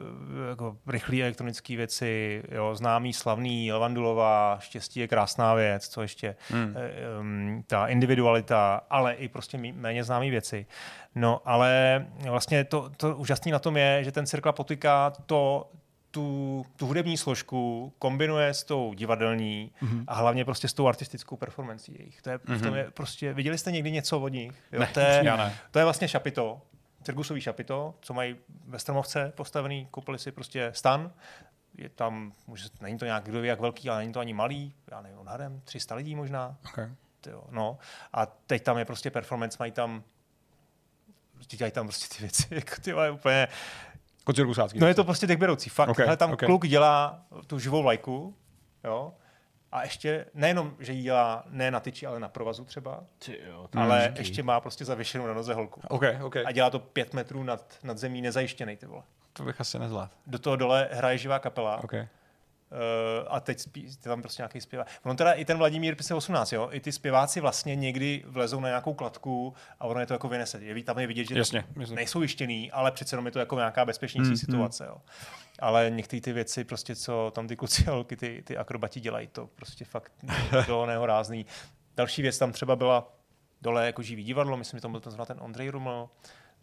jako 0.49 0.77
rychlé 0.87 1.21
elektronické 1.21 1.77
věci, 1.77 2.43
jo, 2.51 2.75
známý, 2.75 3.13
slavný, 3.13 3.73
Levandulová, 3.73 4.59
štěstí 4.61 5.01
je 5.01 5.09
krásná 5.09 5.55
věc, 5.55 5.89
co 5.89 6.03
ještě, 6.03 6.37
hmm. 6.51 6.75
um, 7.21 7.65
ta 7.67 7.87
individualita, 7.87 8.81
ale 8.91 9.15
i 9.15 9.29
prostě 9.29 9.59
méně 9.59 10.05
známé 10.05 10.31
věci. 10.31 10.67
No, 11.15 11.41
ale 11.45 12.07
vlastně 12.29 12.65
to, 12.65 12.91
to 12.97 13.17
úžasné 13.17 13.53
na 13.53 13.59
tom 13.59 13.77
je, 13.77 14.05
že 14.05 14.13
ten 14.13 14.27
Cirkla 14.27 14.53
potýká 14.53 15.13
to, 15.27 15.68
tu, 16.19 16.67
tu 16.77 16.87
hudební 16.87 17.17
složku 17.17 17.93
kombinuje 17.99 18.55
s 18.55 18.65
tou 18.65 18.95
divadelní 18.95 19.73
mm-hmm. 19.83 20.05
a 20.07 20.15
hlavně 20.15 20.45
prostě 20.45 20.69
s 20.69 20.73
tou 20.73 20.89
artistickou 20.89 21.37
performancí 21.37 21.97
jejich. 21.99 22.23
To 22.23 22.31
je, 22.31 22.39
mm-hmm. 22.39 22.59
v 22.59 22.63
tom 22.63 22.71
mhm. 22.71 22.79
je 22.79 22.91
prostě, 22.91 23.33
viděli 23.33 23.59
jste 23.59 23.73
někdy 23.73 23.91
něco 23.91 24.21
od 24.21 24.29
nich? 24.29 24.53
Jo, 24.73 24.81
ne, 24.81 24.87
to, 24.95 25.01
je, 25.01 25.23
ne. 25.23 25.59
to 25.71 25.79
je 25.79 25.85
vlastně 25.85 26.09
šapito, 26.09 26.63
cirkusový 27.03 27.41
šapito, 27.41 27.95
co 28.01 28.15
mají 28.15 28.37
ve 28.67 28.79
Stromovce 28.79 29.33
postavený, 29.37 29.89
koupili 29.91 30.19
si 30.19 30.33
prostě 30.33 30.71
stan, 30.75 31.13
je 31.75 31.89
tam, 31.89 32.33
může, 32.47 32.69
není 32.81 32.99
to 32.99 33.05
nějak 33.05 33.25
kdo 33.25 33.41
ví 33.41 33.49
jak 33.49 33.61
velký, 33.61 33.91
ale 33.91 33.99
není 33.99 34.13
to 34.13 34.21
ani 34.21 34.33
malý, 34.33 34.75
já 34.91 35.01
nevím, 35.01 35.19
odhadem 35.19 35.61
300 35.65 35.95
lidí 35.95 36.15
možná. 36.17 36.57
Okay. 36.67 36.89
Tyjo, 37.21 37.45
no. 37.51 37.79
A 38.13 38.27
teď 38.27 38.63
tam 38.63 38.79
je 38.79 38.85
prostě 38.85 39.11
performance, 39.11 39.57
mají 39.61 39.73
tam 39.73 40.05
dělají 41.49 41.73
tam 41.73 41.87
prostě 41.87 42.17
ty 42.17 42.23
věci, 42.23 42.47
jako 42.55 42.75
ty 42.81 42.93
vole, 42.93 43.11
úplně, 43.11 43.49
Kocirkusátský. 44.29 44.79
no 44.79 44.87
je 44.87 44.95
to 44.95 45.05
prostě 45.05 45.27
tak 45.27 45.39
beroucí, 45.39 45.71
fakt. 45.71 45.89
Okay, 45.89 46.05
Okay, 46.07 46.17
tam 46.17 46.33
okay. 46.33 46.47
kluk 46.47 46.67
dělá 46.67 47.23
tu 47.47 47.59
živou 47.59 47.83
vlajku, 47.83 48.35
jo, 48.85 49.13
a 49.73 49.83
ještě 49.83 50.27
nejenom, 50.35 50.75
že 50.79 50.93
ji 50.93 51.03
dělá 51.03 51.45
ne 51.51 51.71
na 51.71 51.81
tyči, 51.81 52.07
ale 52.07 52.21
na 52.21 52.29
provazu 52.29 52.65
třeba, 52.65 53.05
Ty 53.19 53.39
jo, 53.49 53.69
ale 53.77 54.15
ještě 54.19 54.43
má 54.43 54.61
prostě 54.61 54.85
zavěšenou 54.85 55.27
na 55.27 55.35
noze 55.35 55.55
holku. 55.55 55.81
OK, 55.89 56.03
OK. 56.23 56.37
A 56.37 56.53
dělá 56.53 56.71
to 56.71 56.79
pět 56.79 57.15
metrů 57.15 57.43
nad, 57.43 57.79
nad 57.83 57.99
zemí 57.99 58.23
nezajištěný, 58.23 58.77
ty 58.77 58.87
vole. 58.87 59.03
To 59.33 59.43
bych 59.43 59.61
asi 59.61 59.79
nezvládl. 59.79 60.13
Do 60.27 60.39
toho 60.39 60.57
dole 60.57 60.89
hraje 60.93 61.19
živá 61.19 61.39
kapela. 61.39 61.85
OK. 61.85 61.93
Uh, 62.71 63.27
a 63.29 63.41
teď 63.41 63.59
spí, 63.59 63.89
tam 64.01 64.23
prostě 64.23 64.43
nějaký 64.43 64.61
zpěvák. 64.61 64.89
Ono 65.03 65.15
teda 65.15 65.33
i 65.33 65.45
ten 65.45 65.59
Vladimír 65.59 65.95
pise 65.97 66.15
18, 66.15 66.53
jo, 66.53 66.69
i 66.73 66.81
ty 66.81 66.93
zpěváci 66.93 67.41
vlastně 67.41 67.77
někdy 67.77 68.25
vlezou 68.27 68.61
na 68.61 68.69
nějakou 68.69 68.95
kladku 68.95 69.55
a 69.81 69.85
ono 69.85 70.01
je 70.01 70.07
to 70.07 70.13
jako 70.15 70.29
vynese. 70.29 70.65
Je, 70.65 70.83
tam 70.85 70.99
je 70.99 71.07
vidět, 71.07 71.25
že 71.25 71.39
Jasně, 71.39 71.65
jasně. 71.81 71.97
nejsou 71.97 72.23
jištěný, 72.23 72.73
ale 72.73 72.93
přece 72.93 73.15
jenom 73.15 73.27
je 73.27 73.33
to 73.33 73.39
jako 73.39 73.57
nějaká 73.57 73.85
bezpečnější 73.85 74.29
Hmm, 74.29 74.37
situace, 74.37 74.87
jo. 74.87 74.97
Ale 75.59 75.91
některé 75.91 76.21
ty 76.21 76.33
věci, 76.33 76.65
prostě, 76.65 76.97
co 76.97 77.33
tam 77.35 77.49
ty 77.49 77.57
kluci 77.57 77.85
a 77.87 77.91
holky, 77.91 78.17
ty, 78.17 78.43
ty 78.47 78.57
akrobati 78.57 79.01
dělají, 79.01 79.27
to 79.27 79.47
prostě 79.47 79.85
fakt 79.85 80.13
do 80.67 80.87
nehorázný. 80.87 81.47
Další 81.97 82.23
věc 82.23 82.39
tam 82.39 82.53
třeba 82.53 82.77
byla 82.77 83.13
dole 83.63 83.87
jako 83.87 84.03
živý 84.03 84.25
divadlo, 84.25 84.57
myslím, 84.57 84.79
že 84.79 84.83
tam 84.83 84.91
byl 84.93 85.01
ten, 85.01 85.13
ten 85.27 85.37
Ondrej 85.41 85.69
Ruml, 85.69 86.09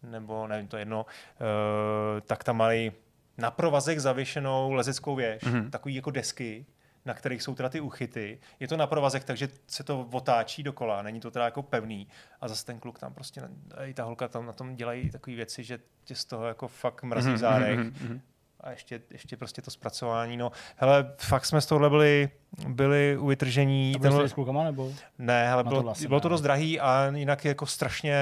nebo 0.04 0.48
nevím, 0.48 0.68
to 0.68 0.78
je 0.78 0.82
jedno, 0.82 1.06
uh, 1.06 2.22
tak 2.22 2.44
tam 2.44 2.58
mají 2.58 2.92
na 3.38 3.52
provazech 3.52 4.02
zavěšenou 4.02 4.72
lezeckou 4.74 5.16
věž, 5.16 5.44
Mhm. 5.44 5.54
mm-hmm. 5.56 5.70
takový 5.70 5.96
jako 5.96 6.12
desky, 6.12 6.66
na 7.06 7.14
kterých 7.14 7.44
jsou 7.44 7.56
teda 7.56 7.70
ty 7.70 7.80
uchyty. 7.80 8.40
Je 8.60 8.68
to 8.68 8.78
na 8.78 8.88
provazech, 8.88 9.24
takže 9.24 9.50
se 9.68 9.84
to 9.84 10.08
otáčí 10.12 10.64
dokola, 10.64 11.02
není 11.02 11.20
to 11.20 11.32
teda 11.32 11.46
jako 11.46 11.64
pevný. 11.64 12.08
A 12.42 12.48
zase 12.48 12.66
ten 12.66 12.80
kluk 12.80 13.00
tam 13.00 13.14
prostě, 13.14 13.42
i 13.86 13.94
ta 13.94 14.04
holka 14.04 14.28
tam 14.28 14.46
na 14.46 14.54
tom 14.54 14.76
dělají 14.76 15.10
takové 15.10 15.36
věci, 15.36 15.64
že 15.64 15.80
tě 16.04 16.16
z 16.16 16.26
toho 16.26 16.46
jako 16.48 16.68
fakt 16.68 17.04
mrazí 17.04 17.32
v 17.32 17.38
zádech. 17.38 17.80
mhm. 17.80 18.22
A 18.66 18.72
ještě, 18.72 19.02
ještě 19.12 19.38
prostě 19.38 19.62
to 19.62 19.72
zpracování. 19.72 20.38
No, 20.38 20.52
hele, 20.78 21.14
fakt 21.18 21.46
jsme 21.46 21.62
z 21.62 21.66
tohohle 21.66 21.90
byli, 21.90 22.30
byli 22.68 23.18
u 23.18 23.26
vytržení. 23.28 23.94
To 23.94 24.00
bylo 24.00 24.12
Tenhle- 24.12 24.30
s 24.30 24.34
klukama, 24.34 24.64
nebo? 24.64 24.94
ne, 25.20 25.50
ale 25.52 25.64
Na 25.64 25.70
bylo, 25.70 25.82
to 25.82 25.84
vlastně 25.86 26.08
bylo 26.08 26.20
to 26.20 26.30
dost 26.30 26.42
drahý 26.42 26.80
a 26.80 27.12
jinak 27.16 27.46
jako 27.46 27.66
strašně, 27.66 28.16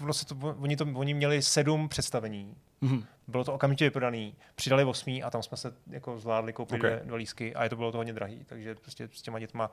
bylo 0.00 0.12
se 0.12 0.26
to, 0.26 0.34
oni, 0.58 0.76
to, 0.76 0.86
oni 0.94 1.14
měli 1.14 1.42
sedm 1.42 1.88
představení. 1.88 2.56
Mhm. 2.80 3.04
Bylo 3.28 3.44
to 3.44 3.54
okamžitě 3.54 3.84
vyprodaný, 3.84 4.34
přidali 4.54 4.84
osmý 4.84 5.22
a 5.22 5.30
tam 5.30 5.42
jsme 5.42 5.56
se 5.56 5.72
jako 5.90 6.18
zvládli 6.20 6.52
koupit 6.52 6.76
Okay. 6.80 7.00
dva 7.04 7.16
lísky 7.16 7.54
a 7.54 7.62
je 7.64 7.70
to 7.70 7.76
bylo 7.76 7.92
to 7.92 7.98
hodně 7.98 8.12
drahý, 8.12 8.44
takže 8.46 8.74
prostě 8.74 9.08
s 9.12 9.22
těma 9.22 9.38
dětma, 9.38 9.70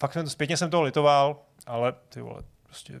fakt 0.00 0.12
jsem 0.12 0.24
to, 0.24 0.30
zpětně 0.30 0.56
jsem 0.56 0.70
toho 0.70 0.82
litoval, 0.82 1.36
ale 1.66 1.92
ty 2.08 2.20
vole, 2.20 2.42
prostě, 2.62 3.00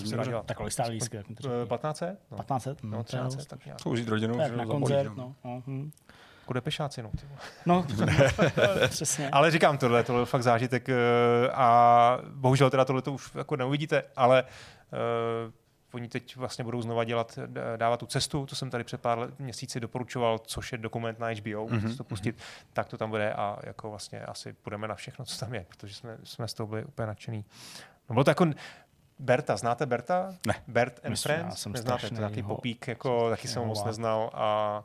co 0.00 0.06
se 0.06 0.16
dá 0.16 0.24
dělat? 0.24 0.46
Tak 0.46 0.56
kolik 0.56 0.72
Eh, 0.80 0.84
řekni? 0.84 0.98
1500? 0.98 2.18
No, 2.30 2.36
1500? 2.38 2.82
no, 2.82 2.90
No, 2.90 2.96
to 2.96 3.00
je 3.00 3.04
13, 3.04 3.34
dost. 3.36 3.46
tak 3.46 3.64
nějak. 3.66 3.78
Rodinu, 4.06 4.36
Tak 4.38 4.50
na 4.50 4.56
zabolí, 4.56 4.68
koncert, 4.80 5.16
no. 5.16 5.34
no. 5.44 5.62
hm. 5.66 5.90
Jako 6.40 6.52
depešáci, 6.52 7.02
no. 7.02 7.10
No, 7.66 7.86
přesně. 8.88 9.30
Ale 9.30 9.50
říkám, 9.50 9.78
tohle, 9.78 10.02
tohle 10.04 10.22
je 10.22 10.26
fakt 10.26 10.42
zážitek 10.42 10.88
eh, 10.88 10.94
a 11.54 12.18
bohužel 12.30 12.70
teda 12.70 12.84
tohle 12.84 13.02
to 13.02 13.12
už 13.12 13.30
jako 13.34 13.56
neuvidíte, 13.56 14.02
ale 14.16 14.42
uh, 14.42 15.52
oni 15.92 16.08
teď 16.08 16.36
vlastně 16.36 16.64
budou 16.64 16.82
znova 16.82 17.04
dělat, 17.04 17.38
dávat 17.76 17.96
tu 18.00 18.06
cestu, 18.06 18.46
to 18.46 18.56
jsem 18.56 18.70
tady 18.70 18.84
před 18.84 19.00
pár 19.00 19.28
měsíci 19.38 19.80
doporučoval, 19.80 20.38
což 20.38 20.72
je 20.72 20.78
dokument 20.78 21.18
na 21.18 21.28
HBO, 21.28 21.66
Mhm, 21.68 21.78
mm-hmm. 21.80 21.96
to 21.96 22.04
pustit, 22.04 22.36
tak 22.72 22.88
to 22.88 22.98
tam 22.98 23.10
bude 23.10 23.32
a 23.32 23.58
jako 23.62 23.90
vlastně 23.90 24.20
asi 24.20 24.52
půjdeme 24.52 24.88
na 24.88 24.94
všechno, 24.94 25.24
co 25.24 25.38
tam 25.38 25.54
je, 25.54 25.66
protože 25.68 25.94
jsme, 25.94 26.16
jsme 26.24 26.48
z 26.48 26.54
toho 26.54 26.66
byli 26.66 26.84
úplně 26.84 27.06
nadšený. 27.06 27.44
No 28.08 28.12
bylo 28.14 28.24
to 28.24 28.30
jako 28.30 28.46
Berta, 29.18 29.56
znáte 29.56 29.86
Berta? 29.86 30.34
Ne. 30.46 30.54
Bert 30.68 31.00
and 31.04 31.10
Myslím, 31.10 31.32
já 31.34 31.38
Friends? 31.40 31.60
jsem 31.62 31.72
Neznáte, 31.72 32.08
to 32.08 32.14
nějaký 32.14 32.42
popík, 32.42 32.88
jako 32.88 33.30
taky 33.30 33.48
jsem 33.48 33.62
ho 33.62 33.68
moc 33.68 33.84
neznal 33.84 34.30
a 34.34 34.82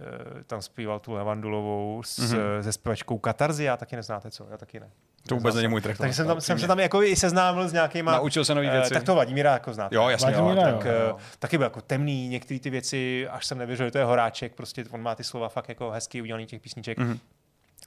eh, 0.00 0.44
tam 0.44 0.62
zpíval 0.62 0.98
tu 1.00 1.12
Levandulovou 1.12 2.02
s, 2.04 2.18
Mhm. 2.18 2.38
mm-hmm. 2.38 2.60
se 2.60 2.72
zpěvačkou 2.72 3.18
Katarzy, 3.18 3.64
já 3.64 3.76
taky 3.76 3.96
neznáte 3.96 4.30
co, 4.30 4.46
já 4.50 4.56
taky 4.56 4.80
ne. 4.80 4.90
To 5.28 5.34
vůbec 5.34 5.54
není 5.54 5.68
můj 5.68 5.80
track. 5.80 5.98
Takže 5.98 6.14
jsem 6.14 6.26
tam, 6.26 6.40
jsem 6.40 6.58
se 6.58 6.66
tam 6.66 6.78
jako 6.80 7.02
i 7.02 7.16
seznámil 7.16 7.68
s 7.68 7.72
nějakýma... 7.72 8.12
Naučil 8.12 8.44
se 8.44 8.54
nový 8.54 8.68
eh, 8.68 8.70
věci. 8.70 8.94
tak 8.94 9.02
to 9.02 9.14
Vladimíra 9.14 9.52
jako 9.52 9.72
znáte. 9.74 9.94
Jo, 9.94 10.08
jasně. 10.08 10.32
Jo, 10.32 10.44
Vladimíra, 10.44 10.72
tak, 10.72 10.84
jo, 10.84 10.92
eh, 10.92 11.08
jo. 11.08 11.16
taky 11.38 11.58
byl 11.58 11.64
jako 11.64 11.80
temný, 11.80 12.28
některé 12.28 12.60
ty 12.60 12.70
věci, 12.70 13.28
až 13.28 13.46
jsem 13.46 13.58
nevěřil, 13.58 13.86
že 13.86 13.90
to 13.90 13.98
je 13.98 14.04
horáček, 14.04 14.54
prostě 14.54 14.84
on 14.90 15.02
má 15.02 15.14
ty 15.14 15.24
slova 15.24 15.48
fakt 15.48 15.68
jako 15.68 15.90
hezky 15.90 16.22
udělaný 16.22 16.46
těch 16.46 16.60
písniček. 16.62 16.98
Mhm. 16.98 17.12
Mm-hmm. 17.12 17.18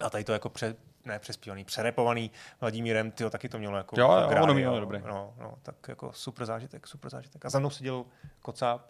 A 0.05 0.09
tady 0.09 0.23
to 0.23 0.33
jako 0.33 0.49
pře, 0.49 0.75
ne 1.05 1.19
přespívaný, 1.19 1.65
přerepovaný 1.65 2.31
Vladimírem, 2.61 3.11
tyjo, 3.11 3.29
taky 3.29 3.49
to 3.49 3.57
mělo 3.59 3.77
jako 3.77 3.99
Jo, 3.99 4.11
jo, 4.11 4.29
rádi, 4.29 4.41
ono 4.41 4.53
mělo 4.53 4.79
dobrý. 4.79 5.01
No, 5.07 5.33
no, 5.39 5.57
tak 5.63 5.75
jako 5.87 6.13
super 6.13 6.45
zážitek, 6.45 6.87
super 6.87 7.11
zážitek. 7.11 7.45
A 7.45 7.49
za 7.49 7.59
mnou 7.59 7.69
seděl 7.69 8.05
Kocáb, 8.41 8.81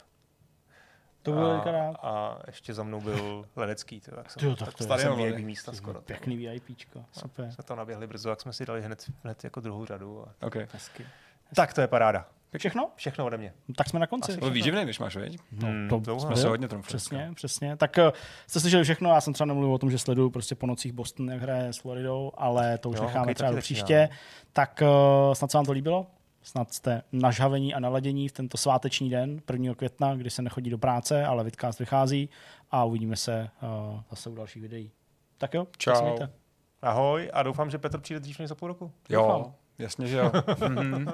To 1.22 1.32
bylo 1.32 1.68
a, 1.68 1.96
a 2.02 2.40
ještě 2.48 2.74
za 2.74 2.84
mnou 2.84 3.02
byl 3.02 3.46
Ledecký, 3.56 4.02
tyjo, 4.02 4.16
tak 4.16 4.32
jsem, 4.32 4.40
Tyjo, 4.40 4.56
tak 4.56 4.68
tak 4.68 4.76
to 4.76 4.98
jsem. 4.98 5.16
VIP 5.16 5.38
místa 5.38 5.74
skoro. 5.74 6.02
tyjo. 6.02 6.18
Pěkný 6.18 6.38
VIPčko, 6.38 7.06
super. 7.12 7.52
Jsme 7.52 7.64
tam 7.64 7.78
naběhli 7.78 8.08
brzo, 8.08 8.30
jak 8.30 8.42
jsme 8.42 8.54
si 8.54 8.66
dali 8.66 8.82
hned, 8.82 9.12
hned 9.24 9.44
jako 9.44 9.60
druhou 9.60 9.86
řadu. 9.86 10.26
A... 10.28 10.46
Okay. 10.48 10.68
Hezky. 10.74 11.06
Tak 11.56 11.74
to 11.74 11.82
je 11.82 11.88
paráda. 11.88 12.28
Všechno? 12.60 12.90
Všechno 12.96 13.26
ode 13.26 13.38
mě. 13.38 13.54
No, 13.68 13.76
Tak 13.78 13.90
jsme 13.90 14.00
na 14.00 14.08
konci. 14.08 14.38
To 14.38 14.50
výživný, 14.50 14.84
když 14.84 15.00
máš, 15.00 15.16
veď? 15.16 15.38
No, 15.52 15.68
Hmm, 15.68 15.90
to 15.90 16.00
dlouho. 16.00 16.20
Jsme 16.20 16.36
se 16.36 16.48
hodně 16.48 16.68
trumfli. 16.68 16.88
Přesně, 16.88 17.32
přesně. 17.36 17.78
Tak 17.78 17.98
eh, 17.98 18.12
jste 18.48 18.60
slyšeli 18.60 18.84
všechno, 18.84 19.10
já 19.10 19.22
jsem 19.22 19.34
třeba 19.34 19.46
nemluvil 19.46 19.74
o 19.74 19.78
tom, 19.78 19.92
že 19.92 19.98
sleduju 19.98 20.30
prostě 20.30 20.56
po 20.56 20.68
nocích 20.68 20.92
Boston, 20.94 21.30
jak 21.32 21.42
hraje 21.42 21.74
s 21.74 21.78
Floridou, 21.78 22.32
ale 22.38 22.78
to 22.78 22.90
už 22.90 22.98
Jo, 22.98 23.04
necháme 23.04 23.20
hokej 23.20 23.36
třeba 23.36 23.52
do 23.52 23.58
příště. 23.58 24.10
Tak 24.54 24.82
uh, 25.28 25.34
snad 25.34 25.52
se 25.52 25.58
vám 25.58 25.66
to 25.66 25.72
líbilo? 25.72 26.08
Snad 26.42 26.74
jste 26.74 27.02
nažhavení 27.12 27.74
a 27.74 27.80
naladění 27.80 28.30
v 28.30 28.32
tento 28.32 28.58
sváteční 28.58 29.10
den, 29.10 29.42
1. 29.52 29.76
května, 29.76 30.16
kdy 30.16 30.30
se 30.30 30.42
nechodí 30.42 30.70
do 30.70 30.78
práce, 30.78 31.26
ale 31.26 31.44
Vidcast 31.44 31.80
vychází 31.80 32.30
a 32.72 32.84
uvidíme 32.84 33.16
se 33.16 33.50
uh, 33.94 34.00
zase 34.10 34.30
u 34.30 34.36
dalších 34.36 34.62
videí. 34.62 34.92
Tak 35.38 35.54
jo, 35.54 35.68
Čau. 35.78 36.18
tak. 36.18 36.30
Ahoj 36.82 37.30
a 37.34 37.44
doufám, 37.44 37.70
že 37.70 37.78
Petr 37.78 38.00
přijde 38.00 38.20
dřív 38.20 38.40
než 38.40 38.50
za 38.50 38.56
půl 38.56 38.68
roku. 38.68 38.92
Jo, 39.10 39.54
jasně, 39.78 40.08
že 40.08 40.18
jo. 40.18 40.32
Mhm. 40.70 41.08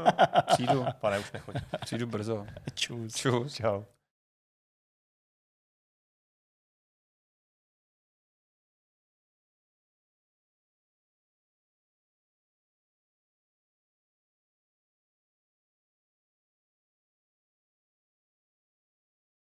Přijdu, 0.53 0.85
Pane, 0.99 1.19
už 1.19 1.31
nechodí. 1.31 1.59
přijdu 1.81 2.07
brzo. 2.07 2.45
Čus. 2.73 3.15
Čus. 3.15 3.53
Čau. 3.53 3.83